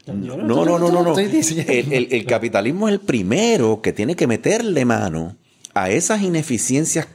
No, 0.08 0.38
no, 0.38 0.66
no, 0.66 0.80
no, 0.80 1.03
no. 1.03 1.18
El, 1.18 2.08
el 2.12 2.26
capitalismo 2.26 2.88
es 2.88 2.94
el 2.94 3.00
primero 3.02 3.82
que 3.82 3.92
tiene 3.92 4.16
que 4.16 4.28
meterle 4.28 4.86
mano 4.86 5.36
a 5.74 5.90
esas 5.90 6.22
ineficiencias 6.22 7.08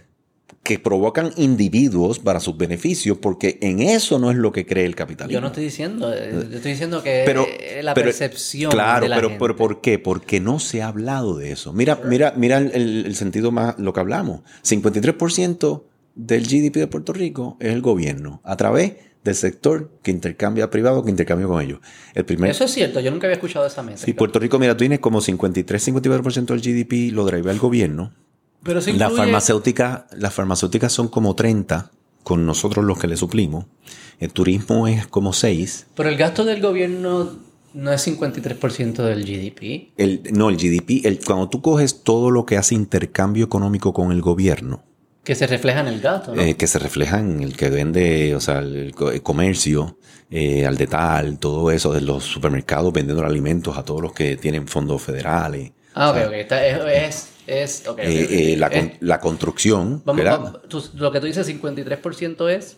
que 0.68 0.78
provocan 0.78 1.32
individuos 1.36 2.18
para 2.18 2.40
sus 2.40 2.58
beneficios, 2.58 3.16
porque 3.16 3.56
en 3.62 3.80
eso 3.80 4.18
no 4.18 4.30
es 4.30 4.36
lo 4.36 4.52
que 4.52 4.66
cree 4.66 4.84
el 4.84 4.94
capitalismo. 4.94 5.32
Yo 5.32 5.40
no 5.40 5.46
estoy 5.46 5.64
diciendo, 5.64 6.12
eh, 6.12 6.30
yo 6.30 6.56
estoy 6.56 6.72
diciendo 6.72 7.02
que 7.02 7.22
pero, 7.24 7.46
la 7.80 7.94
percepción. 7.94 8.70
Claro, 8.70 9.06
pero, 9.08 9.38
pero 9.38 9.56
¿por 9.56 9.80
qué? 9.80 9.98
Porque 9.98 10.40
no 10.40 10.58
se 10.58 10.82
ha 10.82 10.88
hablado 10.88 11.38
de 11.38 11.52
eso. 11.52 11.72
Mira, 11.72 11.98
mira, 12.04 12.34
mira 12.36 12.58
el, 12.58 13.14
sentido 13.14 13.50
más, 13.50 13.78
lo 13.78 13.94
que 13.94 14.00
hablamos. 14.00 14.42
53% 14.62 15.84
del 16.14 16.46
GDP 16.46 16.74
de 16.76 16.86
Puerto 16.86 17.14
Rico 17.14 17.56
es 17.60 17.72
el 17.72 17.80
gobierno, 17.80 18.42
a 18.44 18.58
través 18.58 18.92
del 19.24 19.36
sector 19.36 19.90
que 20.02 20.10
intercambia 20.10 20.68
privado, 20.68 21.02
que 21.02 21.08
intercambia 21.08 21.46
con 21.46 21.62
ellos. 21.62 21.80
El 22.14 22.26
primer, 22.26 22.50
eso 22.50 22.64
es 22.64 22.72
cierto, 22.72 23.00
yo 23.00 23.10
nunca 23.10 23.26
había 23.26 23.36
escuchado 23.36 23.66
esa 23.66 23.82
mesa. 23.82 24.04
Sí, 24.04 24.12
Puerto 24.12 24.38
Rico, 24.38 24.58
mira, 24.58 24.74
tú 24.74 24.80
tienes 24.80 24.98
como 24.98 25.22
53-54% 25.22 26.44
del 26.44 26.60
GDP, 26.60 27.14
lo 27.14 27.24
drive 27.24 27.50
el 27.50 27.58
gobierno 27.58 28.12
pero 28.68 28.80
las 28.98 29.12
farmacéuticas, 29.14 30.02
las 30.12 30.34
farmacéuticas 30.34 30.92
son 30.92 31.08
como 31.08 31.34
30 31.34 31.90
con 32.22 32.44
nosotros 32.44 32.84
los 32.84 32.98
que 32.98 33.06
le 33.06 33.16
suplimos. 33.16 33.64
El 34.20 34.30
turismo 34.30 34.86
es 34.86 35.06
como 35.06 35.32
6. 35.32 35.86
Pero 35.94 36.10
el 36.10 36.18
gasto 36.18 36.44
del 36.44 36.60
gobierno 36.60 37.32
no 37.72 37.92
es 37.92 38.06
53% 38.06 38.96
del 38.96 39.24
GDP. 39.24 39.92
El, 39.96 40.22
no, 40.32 40.50
el 40.50 40.58
GDP, 40.58 41.06
el, 41.06 41.18
cuando 41.24 41.48
tú 41.48 41.62
coges 41.62 42.02
todo 42.02 42.30
lo 42.30 42.44
que 42.44 42.58
hace 42.58 42.74
intercambio 42.74 43.46
económico 43.46 43.94
con 43.94 44.12
el 44.12 44.20
gobierno. 44.20 44.84
Que 45.24 45.34
se 45.34 45.46
refleja 45.46 45.80
en 45.80 45.88
el 45.88 46.00
gasto, 46.02 46.34
¿no? 46.34 46.42
Eh, 46.42 46.56
que 46.56 46.66
se 46.66 46.78
refleja 46.78 47.20
en 47.20 47.42
el 47.42 47.56
que 47.56 47.70
vende, 47.70 48.34
o 48.34 48.40
sea, 48.40 48.58
el, 48.58 48.94
comercio, 49.22 49.96
eh, 50.30 50.66
al 50.66 50.76
detal, 50.76 51.38
todo 51.38 51.70
eso, 51.70 51.94
de 51.94 52.02
los 52.02 52.24
supermercados 52.24 52.92
vendiendo 52.92 53.24
alimentos 53.24 53.78
a 53.78 53.82
todos 53.82 54.02
los 54.02 54.12
que 54.12 54.36
tienen 54.36 54.68
fondos 54.68 55.00
federales. 55.00 55.72
Ah, 55.94 56.10
ok, 56.10 56.16
ok. 56.26 56.32
es 56.34 57.08
es, 57.08 57.37
eh, 57.48 57.66
eh, 57.96 58.56
la, 58.58 58.70
la, 59.00 59.20
construcción. 59.20 60.02
lo 60.04 61.12
que 61.12 61.20
tú 61.20 61.26
dices, 61.26 61.48
53% 61.48 62.50
es 62.50 62.76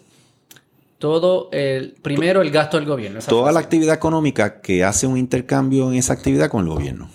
todo 0.99 1.49
el. 1.51 1.97
Primero, 2.03 2.41
el 2.41 2.51
gasto 2.51 2.77
del 2.77 2.87
gobierno. 2.87 3.19
Toda 3.21 3.51
la 3.51 3.59
actividad 3.59 3.95
económica 3.95 4.61
que 4.61 4.85
hace 4.85 5.09
un 5.09 5.17
intercambio 5.17 5.91
en 5.91 5.99
esa 5.99 6.13
actividad 6.13 6.49
con 6.49 6.65
el 6.65 6.69
gobierno. 6.69 7.11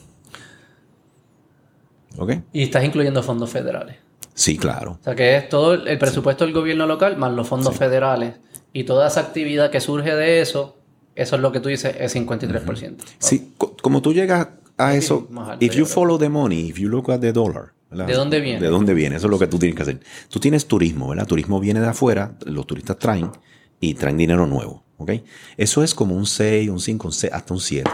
¿Ok? 2.17 2.33
Y 2.51 2.63
estás 2.63 2.83
incluyendo 2.83 3.23
fondos 3.23 3.49
federales. 3.49 3.97
Sí, 4.33 4.57
claro. 4.57 4.97
O 4.99 5.03
sea, 5.03 5.15
que 5.15 5.37
es 5.37 5.47
todo 5.47 5.75
el 5.75 5.97
presupuesto 5.97 6.43
del 6.43 6.53
gobierno 6.53 6.85
local 6.85 7.15
más 7.15 7.31
los 7.31 7.47
fondos 7.47 7.77
federales. 7.77 8.35
Y 8.73 8.83
toda 8.83 9.07
esa 9.07 9.21
actividad 9.21 9.71
que 9.71 9.79
surge 9.79 10.13
de 10.13 10.41
eso, 10.41 10.75
eso 11.15 11.35
es 11.37 11.41
lo 11.41 11.53
que 11.53 11.61
tú 11.61 11.69
dices, 11.69 11.95
es 11.97 12.13
53%. 12.13 12.97
Sí, 13.19 13.53
como 13.57 14.01
tú 14.01 14.13
llegas 14.13 14.49
a 14.77 14.95
eso, 14.95 15.27
if 15.59 15.73
you 15.75 15.85
follow 15.85 16.17
the 16.17 16.29
money, 16.29 16.69
if 16.69 16.77
you 16.77 16.89
look 16.89 17.09
at 17.09 17.19
the 17.19 17.31
dollar, 17.31 17.73
¿De 17.91 18.13
dónde 18.13 18.41
viene? 18.41 18.59
¿De 18.59 18.67
dónde 18.67 18.93
viene? 18.93 19.15
Eso 19.15 19.27
es 19.27 19.31
lo 19.31 19.39
que 19.39 19.47
tú 19.47 19.57
tienes 19.57 19.75
que 19.75 19.83
hacer. 19.83 19.99
Tú 20.29 20.39
tienes 20.39 20.67
turismo, 20.67 21.07
¿verdad? 21.09 21.27
Turismo 21.27 21.59
viene 21.59 21.79
de 21.79 21.87
afuera, 21.87 22.35
los 22.45 22.67
turistas 22.67 22.99
traen 22.99 23.31
y 23.79 23.93
traen 23.93 24.17
dinero 24.17 24.45
nuevo, 24.47 24.83
¿ok? 24.97 25.11
Eso 25.55 25.83
es 25.83 25.95
como 25.95 26.15
un 26.15 26.25
6, 26.25 26.69
un 26.69 26.79
5, 26.79 27.07
un 27.07 27.13
6, 27.13 27.33
hasta 27.33 27.53
un 27.53 27.59
7. 27.59 27.89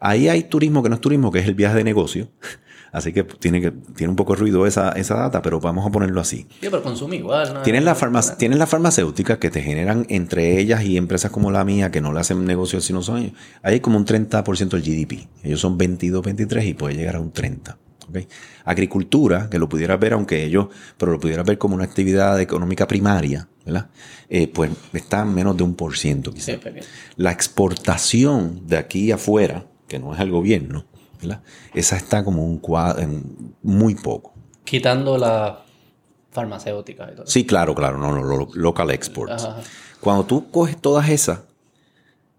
Ahí 0.00 0.28
hay 0.28 0.44
turismo 0.44 0.82
que 0.82 0.88
no 0.88 0.96
es 0.96 1.00
turismo, 1.00 1.32
que 1.32 1.38
es 1.38 1.46
el 1.46 1.54
viaje 1.54 1.76
de 1.76 1.84
negocio. 1.84 2.28
Así 2.92 3.12
que 3.12 3.24
tiene, 3.24 3.60
que, 3.60 3.70
tiene 3.70 4.10
un 4.10 4.16
poco 4.16 4.34
de 4.34 4.40
ruido 4.40 4.66
esa, 4.66 4.92
esa 4.92 5.14
data, 5.14 5.42
pero 5.42 5.60
vamos 5.60 5.86
a 5.86 5.90
ponerlo 5.90 6.20
así. 6.20 6.46
Sí, 6.60 6.68
pero 6.70 6.82
consume 6.82 7.16
igual. 7.16 7.54
¿no? 7.54 7.62
Tienes, 7.62 7.84
las 7.84 8.68
farmacéuticas 8.68 9.38
que 9.38 9.50
te 9.50 9.62
generan 9.62 10.06
entre 10.08 10.58
ellas 10.58 10.82
y 10.84 10.96
empresas 10.96 11.30
como 11.30 11.50
la 11.50 11.64
mía 11.64 11.90
que 11.90 12.00
no 12.00 12.12
le 12.12 12.20
hacen 12.20 12.44
negocios 12.44 12.84
sino 12.84 13.02
son 13.02 13.18
ellos. 13.18 13.32
hay 13.62 13.80
como 13.80 13.98
un 13.98 14.06
30% 14.06 14.68
del 14.68 14.82
GDP. 14.82 15.28
Ellos 15.42 15.60
son 15.60 15.76
22, 15.76 16.22
23 16.22 16.64
y 16.64 16.74
puede 16.74 16.94
llegar 16.94 17.16
a 17.16 17.20
un 17.20 17.32
30. 17.32 17.78
Agricultura, 18.64 19.48
que 19.50 19.58
lo 19.58 19.68
pudieras 19.68 19.98
ver, 19.98 20.12
aunque 20.12 20.44
ellos, 20.44 20.68
pero 20.96 21.12
lo 21.12 21.20
pudieras 21.20 21.46
ver 21.46 21.58
como 21.58 21.74
una 21.74 21.84
actividad 21.84 22.40
económica 22.40 22.86
primaria, 22.86 23.48
¿verdad? 23.64 23.88
Eh, 24.28 24.48
pues 24.48 24.70
está 24.92 25.24
menos 25.24 25.56
de 25.56 25.62
un 25.62 25.74
por 25.74 25.96
ciento 25.96 26.32
quizás. 26.32 26.58
la 27.16 27.32
exportación 27.32 28.66
de 28.66 28.78
aquí 28.78 29.10
afuera, 29.12 29.66
que 29.86 29.98
no 29.98 30.14
es 30.14 30.20
el 30.20 30.30
gobierno, 30.30 30.86
esa 31.74 31.96
está 31.96 32.24
como 32.24 32.44
un 32.44 32.58
cuadro, 32.58 33.06
muy 33.62 33.94
poco. 33.94 34.34
Quitando 34.64 35.16
la 35.16 35.64
farmacéutica 36.30 37.10
y 37.12 37.16
todo. 37.16 37.26
Sí, 37.26 37.44
claro, 37.44 37.74
claro, 37.74 37.98
no, 37.98 38.12
no, 38.12 38.48
local 38.54 38.90
exports. 38.90 39.48
Cuando 40.00 40.24
tú 40.24 40.50
coges 40.50 40.76
todas 40.76 41.08
esas, 41.08 41.40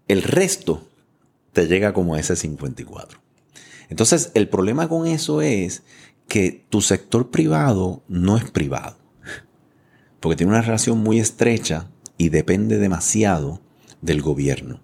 el 0.08 0.22
resto 0.22 0.86
te 1.52 1.66
llega 1.66 1.92
como 1.92 2.16
ese 2.16 2.36
54. 2.36 3.20
Entonces, 3.88 4.30
el 4.34 4.48
problema 4.48 4.88
con 4.88 5.06
eso 5.06 5.42
es 5.42 5.82
que 6.28 6.64
tu 6.68 6.80
sector 6.80 7.30
privado 7.30 8.02
no 8.06 8.36
es 8.36 8.48
privado, 8.50 8.96
porque 10.20 10.36
tiene 10.36 10.52
una 10.52 10.62
relación 10.62 10.98
muy 10.98 11.18
estrecha 11.18 11.88
y 12.16 12.28
depende 12.28 12.78
demasiado 12.78 13.60
del 14.00 14.22
gobierno. 14.22 14.80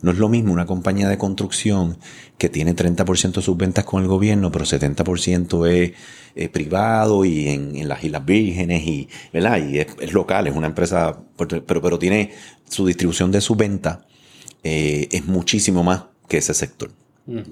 No 0.00 0.12
es 0.12 0.18
lo 0.18 0.28
mismo 0.28 0.52
una 0.52 0.66
compañía 0.66 1.08
de 1.08 1.18
construcción 1.18 1.98
que 2.38 2.48
tiene 2.48 2.76
30% 2.76 3.32
de 3.32 3.42
sus 3.42 3.56
ventas 3.56 3.84
con 3.84 4.02
el 4.02 4.08
gobierno, 4.08 4.52
pero 4.52 4.64
70% 4.64 5.66
es, 5.68 6.48
privado 6.50 7.24
y 7.24 7.48
en, 7.48 7.88
las 7.88 8.04
Islas 8.04 8.24
Vírgenes 8.24 8.86
y, 8.86 9.08
¿verdad? 9.32 9.58
y 9.58 9.78
es, 9.80 10.12
local, 10.12 10.46
es 10.46 10.54
una 10.54 10.68
empresa, 10.68 11.18
pero, 11.36 11.64
pero 11.82 11.98
tiene 11.98 12.30
su 12.68 12.86
distribución 12.86 13.32
de 13.32 13.40
su 13.40 13.56
venta 13.56 14.06
eh, 14.62 15.08
es 15.12 15.26
muchísimo 15.26 15.82
más 15.82 16.04
que 16.28 16.38
ese 16.38 16.54
sector. 16.54 16.90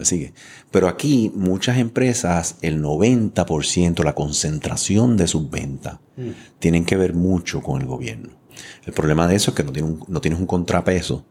Sigue. 0.01 0.33
Pero 0.71 0.89
aquí 0.89 1.31
muchas 1.35 1.77
empresas, 1.77 2.57
el 2.63 2.83
90%, 2.83 4.03
la 4.05 4.15
concentración 4.15 5.19
de 5.19 5.27
sus 5.27 5.51
ventas, 5.51 5.99
mm. 6.17 6.31
tienen 6.59 6.87
que 6.87 6.97
ver 6.97 7.13
mucho 7.13 7.61
con 7.61 7.83
el 7.83 7.87
gobierno. 7.87 8.31
El 8.87 8.95
problema 8.95 9.29
de 9.29 9.37
eso 9.37 9.51
es 9.51 9.55
que 9.55 9.65
no, 9.65 9.99
no 10.09 10.21
tienes 10.23 10.41
un 10.41 10.47
contrapeso 10.47 11.27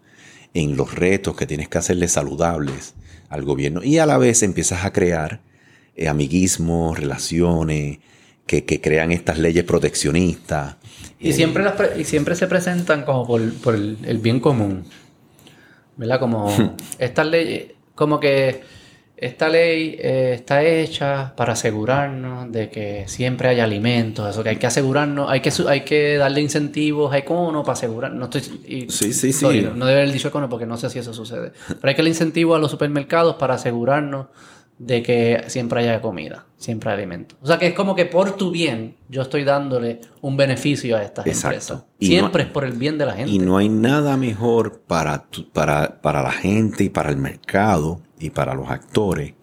en 0.56 0.78
los 0.78 0.96
retos 0.96 1.36
que 1.36 1.46
tienes 1.46 1.68
que 1.68 1.78
hacerle 1.78 2.08
saludables 2.08 2.96
al 3.30 3.44
gobierno 3.44 3.84
y 3.84 4.00
a 4.00 4.06
la 4.06 4.18
vez 4.18 4.42
empiezas 4.42 4.86
a 4.86 4.94
crear 4.94 5.42
eh, 5.96 6.08
amiguismos, 6.08 6.98
relaciones 6.98 8.00
que, 8.48 8.64
crean 8.64 9.12
estas 9.12 9.38
leyes 9.38 9.66
proteccionistas. 9.66 10.78
Y, 11.20 11.34
siempre, 11.34 11.64
y 11.98 12.06
siempre 12.06 12.36
se 12.36 12.48
presentan 12.48 13.04
como 13.04 13.28
por, 13.28 13.54
por 13.56 13.76
el, 13.76 14.18
bien 14.20 14.40
común. 14.40 14.86
¿Verdad? 15.98 16.20
Como 16.20 16.50
estas 17.00 17.28
leyes, 17.28 17.74
como 17.94 18.20
que 18.20 18.62
esta 19.18 19.48
ley 19.48 19.98
eh, 20.00 20.34
está 20.36 20.64
hecha 20.64 21.34
para 21.36 21.54
asegurarnos 21.54 22.52
de 22.52 22.70
que 22.70 23.06
siempre 23.08 23.48
hay 23.48 23.62
alimentos, 23.62 24.30
eso 24.30 24.44
que 24.44 24.50
hay 24.50 24.56
que 24.58 24.68
asegurarnos, 24.68 25.30
hay 25.30 25.40
que 25.40 25.52
hay 25.68 25.82
que 25.82 26.18
darle 26.18 26.42
incentivos 26.42 27.14
a 27.14 27.20
Econo 27.20 27.64
para 27.64 27.74
asegurar, 27.74 28.12
no 28.12 28.26
estoy 28.26 28.42
sí, 28.90 29.14
sí, 29.14 29.32
sí. 29.32 29.68
No, 29.76 29.86
debe 29.86 30.02
haber 30.02 30.12
dicho 30.12 30.28
Econo 30.28 30.50
porque 30.50 30.66
no 30.66 30.76
sé 30.78 30.90
si 30.90 31.00
eso 31.00 31.14
sucede. 31.14 31.54
Pero 31.68 31.80
hay 31.84 31.96
que 31.96 32.00
darle 32.00 32.10
incentivos 32.10 32.58
a 32.58 32.60
los 32.60 32.72
supermercados 32.72 33.36
para 33.36 33.54
asegurarnos 33.54 34.28
de 34.78 35.02
que 35.02 35.46
siempre 35.48 35.80
haya 35.80 36.02
comida, 36.02 36.46
siempre 36.58 36.90
hay 36.90 36.98
alimento. 36.98 37.36
O 37.42 37.48
sea 37.48 37.58
que 37.58 37.68
es 37.68 37.74
como 37.74 37.96
que 37.96 38.06
por 38.06 38.36
tu 38.36 38.52
bien 38.52 38.98
yo 39.08 39.22
estoy 39.22 39.46
dándole 39.46 40.02
un 40.20 40.36
beneficio 40.36 40.98
a 40.98 41.04
estas 41.04 41.26
empresas. 41.26 41.86
siempre 42.00 42.44
es 42.44 42.50
por 42.50 42.66
el 42.66 42.74
bien 42.74 42.98
de 42.98 43.06
la 43.06 43.14
gente. 43.14 43.32
Y 43.32 43.40
no 43.40 43.58
hay 43.58 43.70
nada 43.70 44.18
mejor 44.18 44.82
para, 44.86 45.26
para, 45.54 46.02
para 46.02 46.22
la 46.22 46.32
gente 46.32 46.84
y 46.84 46.90
para 46.90 47.10
el 47.10 47.18
mercado 47.18 48.02
y 48.26 48.30
para 48.30 48.54
los 48.54 48.70
actores 48.70 49.34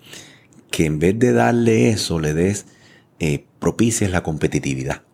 que 0.73 0.87
en 0.87 0.99
vez 0.99 1.17
de 1.19 1.33
darle 1.33 1.91
eso 1.91 2.19
le 2.19 2.35
des, 2.35 2.67
eh, 3.21 3.45
propicies 3.61 4.11
la 4.11 4.23
competitividad. 4.23 5.03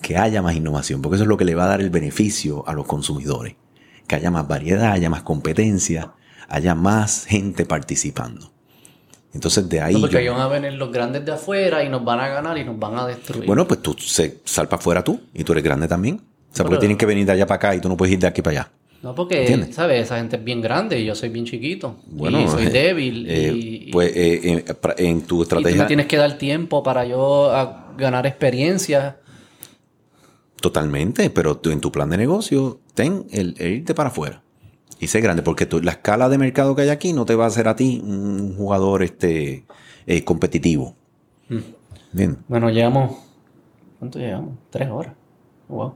Que 0.00 0.16
haya 0.16 0.42
más 0.42 0.54
innovación, 0.54 1.02
porque 1.02 1.16
eso 1.16 1.24
es 1.24 1.28
lo 1.28 1.36
que 1.36 1.44
le 1.44 1.56
va 1.56 1.64
a 1.64 1.66
dar 1.66 1.80
el 1.80 1.90
beneficio 1.90 2.66
a 2.68 2.72
los 2.72 2.86
consumidores. 2.86 3.56
Que 4.06 4.14
haya 4.14 4.30
más 4.30 4.46
variedad, 4.46 4.92
haya 4.92 5.10
más 5.10 5.22
competencia, 5.22 6.12
haya 6.48 6.76
más 6.76 7.26
gente 7.26 7.66
participando. 7.66 8.52
Entonces 9.34 9.68
de 9.68 9.80
ahí. 9.80 9.94
No, 9.94 10.02
porque 10.02 10.30
van 10.30 10.40
a 10.40 10.46
venir 10.46 10.74
los 10.74 10.92
grandes 10.92 11.24
de 11.24 11.32
afuera 11.32 11.82
y 11.82 11.88
nos 11.88 12.04
van 12.04 12.20
a 12.20 12.28
ganar 12.28 12.56
y 12.56 12.64
nos 12.64 12.78
van 12.78 12.96
a 12.96 13.06
destruir. 13.08 13.44
Bueno, 13.44 13.66
pues 13.66 13.82
tú 13.82 13.96
se, 13.98 14.40
sal 14.44 14.68
para 14.68 14.80
afuera 14.80 15.02
tú 15.02 15.20
y 15.34 15.42
tú 15.42 15.50
eres 15.50 15.64
grande 15.64 15.88
también. 15.88 16.22
O 16.50 16.54
sea, 16.54 16.64
porque 16.64 16.78
tienen 16.78 16.96
que 16.96 17.04
venir 17.04 17.26
de 17.26 17.32
allá 17.32 17.46
para 17.46 17.56
acá 17.56 17.74
y 17.74 17.80
tú 17.80 17.88
no 17.88 17.96
puedes 17.96 18.12
ir 18.12 18.20
de 18.20 18.28
aquí 18.28 18.40
para 18.40 18.60
allá. 18.60 18.72
No, 19.02 19.14
porque, 19.14 19.68
¿sabes? 19.70 20.04
Esa 20.04 20.16
gente 20.16 20.36
es 20.36 20.44
bien 20.44 20.60
grande 20.60 20.98
y 20.98 21.04
yo 21.04 21.14
soy 21.14 21.28
bien 21.28 21.44
chiquito. 21.44 21.96
Bueno, 22.06 22.40
y 22.40 22.48
soy 22.48 22.66
eh, 22.66 22.70
débil. 22.70 23.26
Eh, 23.28 23.52
y, 23.54 23.92
pues 23.92 24.12
eh, 24.16 24.64
en, 24.96 25.22
tu 25.22 25.42
estrategia. 25.42 25.70
Y 25.70 25.74
tú 25.74 25.78
me 25.82 25.86
tienes 25.86 26.06
que 26.06 26.16
dar 26.16 26.36
tiempo 26.36 26.82
para 26.82 27.04
yo 27.04 27.50
ganar 27.96 28.26
experiencia. 28.26 29.18
Totalmente, 30.60 31.30
pero 31.30 31.56
tú, 31.58 31.70
en 31.70 31.80
tu 31.80 31.92
plan 31.92 32.10
de 32.10 32.16
negocio, 32.16 32.80
ten 32.94 33.26
el 33.30 33.54
irte 33.60 33.94
para 33.94 34.08
afuera 34.08 34.42
y 34.98 35.06
sé 35.06 35.20
grande, 35.20 35.42
porque 35.42 35.68
la 35.80 35.92
escala 35.92 36.28
de 36.28 36.38
mercado 36.38 36.74
que 36.74 36.82
hay 36.82 36.88
aquí 36.88 37.12
no 37.12 37.24
te 37.24 37.36
va 37.36 37.44
a 37.44 37.48
hacer 37.48 37.68
a 37.68 37.76
ti 37.76 38.02
un 38.02 38.56
jugador 38.56 39.04
este, 39.04 39.64
competitivo. 40.24 40.96
Hmm. 41.48 41.58
Bien. 42.12 42.38
Bueno, 42.48 42.68
llegamos. 42.70 43.16
¿Cuánto 44.00 44.18
llegamos? 44.18 44.54
Tres 44.70 44.88
horas. 44.90 45.14
Wow. 45.68 45.94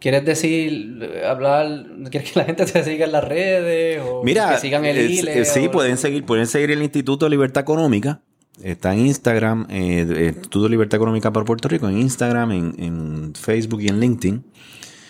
¿Quieres 0.00 0.24
decir, 0.24 0.98
hablar, 1.28 1.86
quieres 2.10 2.32
que 2.32 2.38
la 2.38 2.46
gente 2.46 2.66
se 2.66 2.82
siga 2.84 3.04
en 3.04 3.12
las 3.12 3.22
redes 3.22 4.02
o 4.02 4.24
Mira, 4.24 4.54
que 4.54 4.60
sigan 4.60 4.86
el 4.86 5.10
ILE? 5.10 5.44
sí, 5.44 5.68
pueden 5.68 5.98
seguir, 5.98 6.24
pueden 6.24 6.46
seguir 6.46 6.70
el 6.70 6.82
Instituto 6.82 7.26
de 7.26 7.30
Libertad 7.30 7.60
Económica. 7.60 8.22
Está 8.62 8.94
en 8.94 9.00
Instagram, 9.00 9.66
eh, 9.68 10.32
Instituto 10.34 10.64
de 10.64 10.70
Libertad 10.70 10.96
Económica 10.96 11.30
para 11.30 11.44
Puerto 11.44 11.68
Rico, 11.68 11.86
en 11.86 11.98
Instagram, 11.98 12.50
en, 12.52 12.74
en, 12.78 13.34
Facebook 13.34 13.82
y 13.82 13.88
en 13.88 14.00
LinkedIn. 14.00 14.44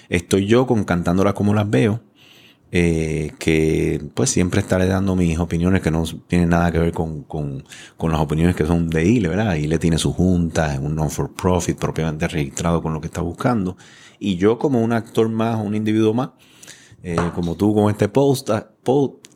Estoy 0.08 0.46
yo 0.46 0.66
con 0.66 0.82
Cantándolas 0.82 1.34
como 1.34 1.54
las 1.54 1.70
veo. 1.70 2.00
Eh, 2.72 3.32
que 3.40 4.00
pues 4.14 4.30
siempre 4.30 4.60
estaré 4.60 4.86
dando 4.86 5.16
mis 5.16 5.36
opiniones 5.40 5.82
que 5.82 5.90
no 5.90 6.04
tienen 6.28 6.50
nada 6.50 6.70
que 6.70 6.78
ver 6.78 6.92
con, 6.92 7.24
con, 7.24 7.64
con 7.96 8.12
las 8.12 8.20
opiniones 8.20 8.54
que 8.54 8.64
son 8.64 8.88
de 8.88 9.04
ILE, 9.04 9.28
¿verdad? 9.28 9.56
ILE 9.56 9.78
tiene 9.80 9.98
su 9.98 10.12
junta, 10.12 10.74
es 10.74 10.78
un 10.78 10.94
non-for-profit 10.94 11.76
propiamente 11.76 12.28
registrado 12.28 12.80
con 12.80 12.94
lo 12.94 13.00
que 13.00 13.08
está 13.08 13.22
buscando. 13.22 13.76
Y 14.20 14.36
yo 14.36 14.58
como 14.58 14.80
un 14.80 14.92
actor 14.92 15.28
más, 15.28 15.56
un 15.56 15.74
individuo 15.74 16.14
más, 16.14 16.30
eh, 17.02 17.16
como 17.34 17.56
tú 17.56 17.74
con 17.74 17.90
este 17.90 18.08
post, 18.08 18.50
ah, 18.50 18.70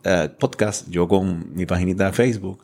eh, 0.05 0.29
podcast, 0.39 0.89
yo 0.89 1.09
con 1.09 1.53
mi 1.53 1.65
paginita 1.65 2.05
de 2.05 2.13
Facebook, 2.13 2.63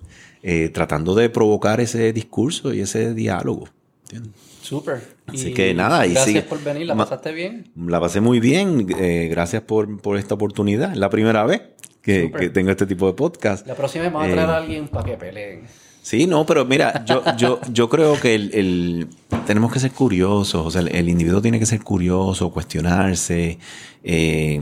tratando 0.74 1.14
de 1.16 1.30
provocar 1.30 1.82
ese 1.82 2.14
discurso 2.14 2.74
y 2.74 2.80
ese 2.80 3.14
diálogo. 3.14 3.66
¿entiendes? 4.04 4.52
Súper. 4.62 5.02
Así 5.28 5.54
que 5.54 5.74
nada. 5.74 6.06
Y 6.06 6.14
gracias 6.14 6.46
por 6.46 6.64
venir, 6.64 6.88
¿la 6.88 6.96
pasaste 6.96 7.32
bien? 7.34 7.72
La 7.76 8.00
pasé 8.00 8.22
muy 8.22 8.40
bien. 8.40 8.88
Eh, 8.98 9.28
gracias 9.30 9.64
por, 9.64 9.90
esta 10.18 10.36
oportunidad. 10.36 10.92
Es 10.92 10.98
la 10.98 11.10
primera 11.10 11.46
vez 11.46 11.62
que, 12.02 12.30
tengo 12.54 12.72
este 12.72 12.86
tipo 12.86 13.08
de 13.08 13.14
podcast. 13.14 13.66
La 13.68 13.76
próxima 13.76 14.04
vez 14.04 14.14
vamos 14.14 14.30
a 14.30 14.32
traer 14.32 14.50
a 14.50 14.54
eh, 14.54 14.58
alguien 14.58 14.88
para 14.88 15.06
que 15.06 15.18
peleen. 15.18 15.64
Sí, 16.02 16.26
no, 16.26 16.46
pero 16.46 16.66
mira, 16.66 17.06
yo, 17.06 17.24
yo, 17.38 17.60
yo 17.72 17.88
creo 17.88 18.20
que 18.20 18.34
el, 18.34 19.08
tenemos 19.46 19.72
que 19.72 19.80
ser 19.80 19.92
curiosos. 19.92 20.66
O 20.66 20.72
sea, 20.72 20.82
el, 20.82 21.10
individuo 21.10 21.42
tiene 21.42 21.60
que 21.60 21.66
ser 21.66 21.84
curioso, 21.84 22.52
cuestionarse. 22.52 23.60
Eh, 24.04 24.62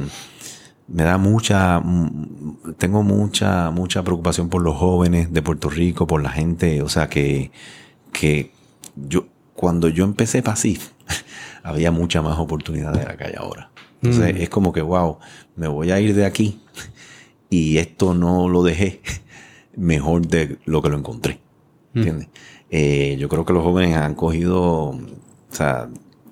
me 0.87 1.03
da 1.03 1.17
mucha, 1.17 1.81
tengo 2.77 3.03
mucha, 3.03 3.71
mucha 3.71 4.03
preocupación 4.03 4.49
por 4.49 4.61
los 4.61 4.75
jóvenes 4.75 5.31
de 5.31 5.41
Puerto 5.41 5.69
Rico, 5.69 6.07
por 6.07 6.21
la 6.21 6.31
gente, 6.31 6.81
o 6.81 6.89
sea, 6.89 7.07
que, 7.07 7.51
que 8.11 8.51
yo, 8.95 9.27
cuando 9.53 9.87
yo 9.87 10.03
empecé 10.03 10.41
PASIF, 10.41 10.89
había 11.63 11.91
mucha 11.91 12.21
más 12.21 12.39
oportunidad 12.39 12.91
de 12.93 13.05
la 13.05 13.15
que 13.15 13.25
hay 13.25 13.33
ahora. 13.37 13.69
Entonces 14.01 14.33
mm. 14.33 14.41
es 14.41 14.49
como 14.49 14.73
que, 14.73 14.81
wow, 14.81 15.19
me 15.55 15.67
voy 15.67 15.91
a 15.91 15.99
ir 15.99 16.15
de 16.15 16.25
aquí 16.25 16.59
y 17.49 17.77
esto 17.77 18.13
no 18.13 18.49
lo 18.49 18.63
dejé 18.63 19.01
mejor 19.75 20.27
de 20.27 20.57
lo 20.65 20.81
que 20.81 20.89
lo 20.89 20.97
encontré. 20.97 21.39
Mm. 21.93 21.97
¿Entiendes? 21.97 22.29
Eh, 22.69 23.17
yo 23.19 23.29
creo 23.29 23.45
que 23.45 23.53
los 23.53 23.63
jóvenes 23.63 23.95
han 23.97 24.15
cogido, 24.15 24.89
o 24.89 24.99
sea, 25.49 25.89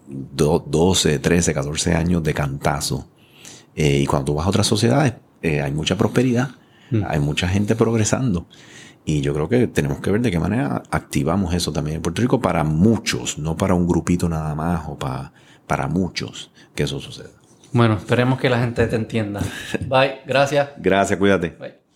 12, 0.08 1.20
13, 1.20 1.54
14 1.54 1.94
años 1.94 2.24
de 2.24 2.34
cantazo. 2.34 3.08
Eh, 3.76 4.00
y 4.00 4.06
cuando 4.06 4.26
tú 4.26 4.34
vas 4.36 4.46
a 4.46 4.50
otras 4.50 4.68
sociedades, 4.68 5.14
eh, 5.42 5.62
hay 5.62 5.72
mucha 5.72 5.98
prosperidad, 5.98 6.52
mm. 6.92 7.04
hay 7.08 7.20
mucha 7.20 7.48
gente 7.48 7.76
progresando. 7.76 8.48
Y 9.06 9.22
yo 9.22 9.34
creo 9.34 9.48
que 9.48 9.68
tenemos 9.68 10.00
que 10.00 10.12
ver 10.12 10.22
de 10.22 10.32
qué 10.32 10.40
manera 10.40 10.84
activamos 10.92 11.54
eso 11.54 11.72
también 11.72 11.98
en 11.98 12.02
Puerto 12.02 12.22
Rico 12.22 12.42
para 12.42 12.64
muchos, 12.64 13.38
no 13.38 13.56
para 13.56 13.74
un 13.74 13.88
grupito 13.88 14.28
nada 14.28 14.54
más 14.54 14.84
o 14.88 14.98
para, 14.98 15.32
para 15.66 15.88
muchos 15.88 16.52
que 16.76 16.84
eso 16.84 17.00
suceda. 17.00 17.30
Bueno, 17.72 17.96
esperemos 17.96 18.40
que 18.40 18.50
la 18.50 18.60
gente 18.60 18.86
te 18.88 18.96
entienda. 18.96 19.42
Bye, 19.88 20.22
gracias. 20.26 20.70
Gracias, 20.78 21.18
cuídate. 21.18 21.56
Bye. 21.58 21.87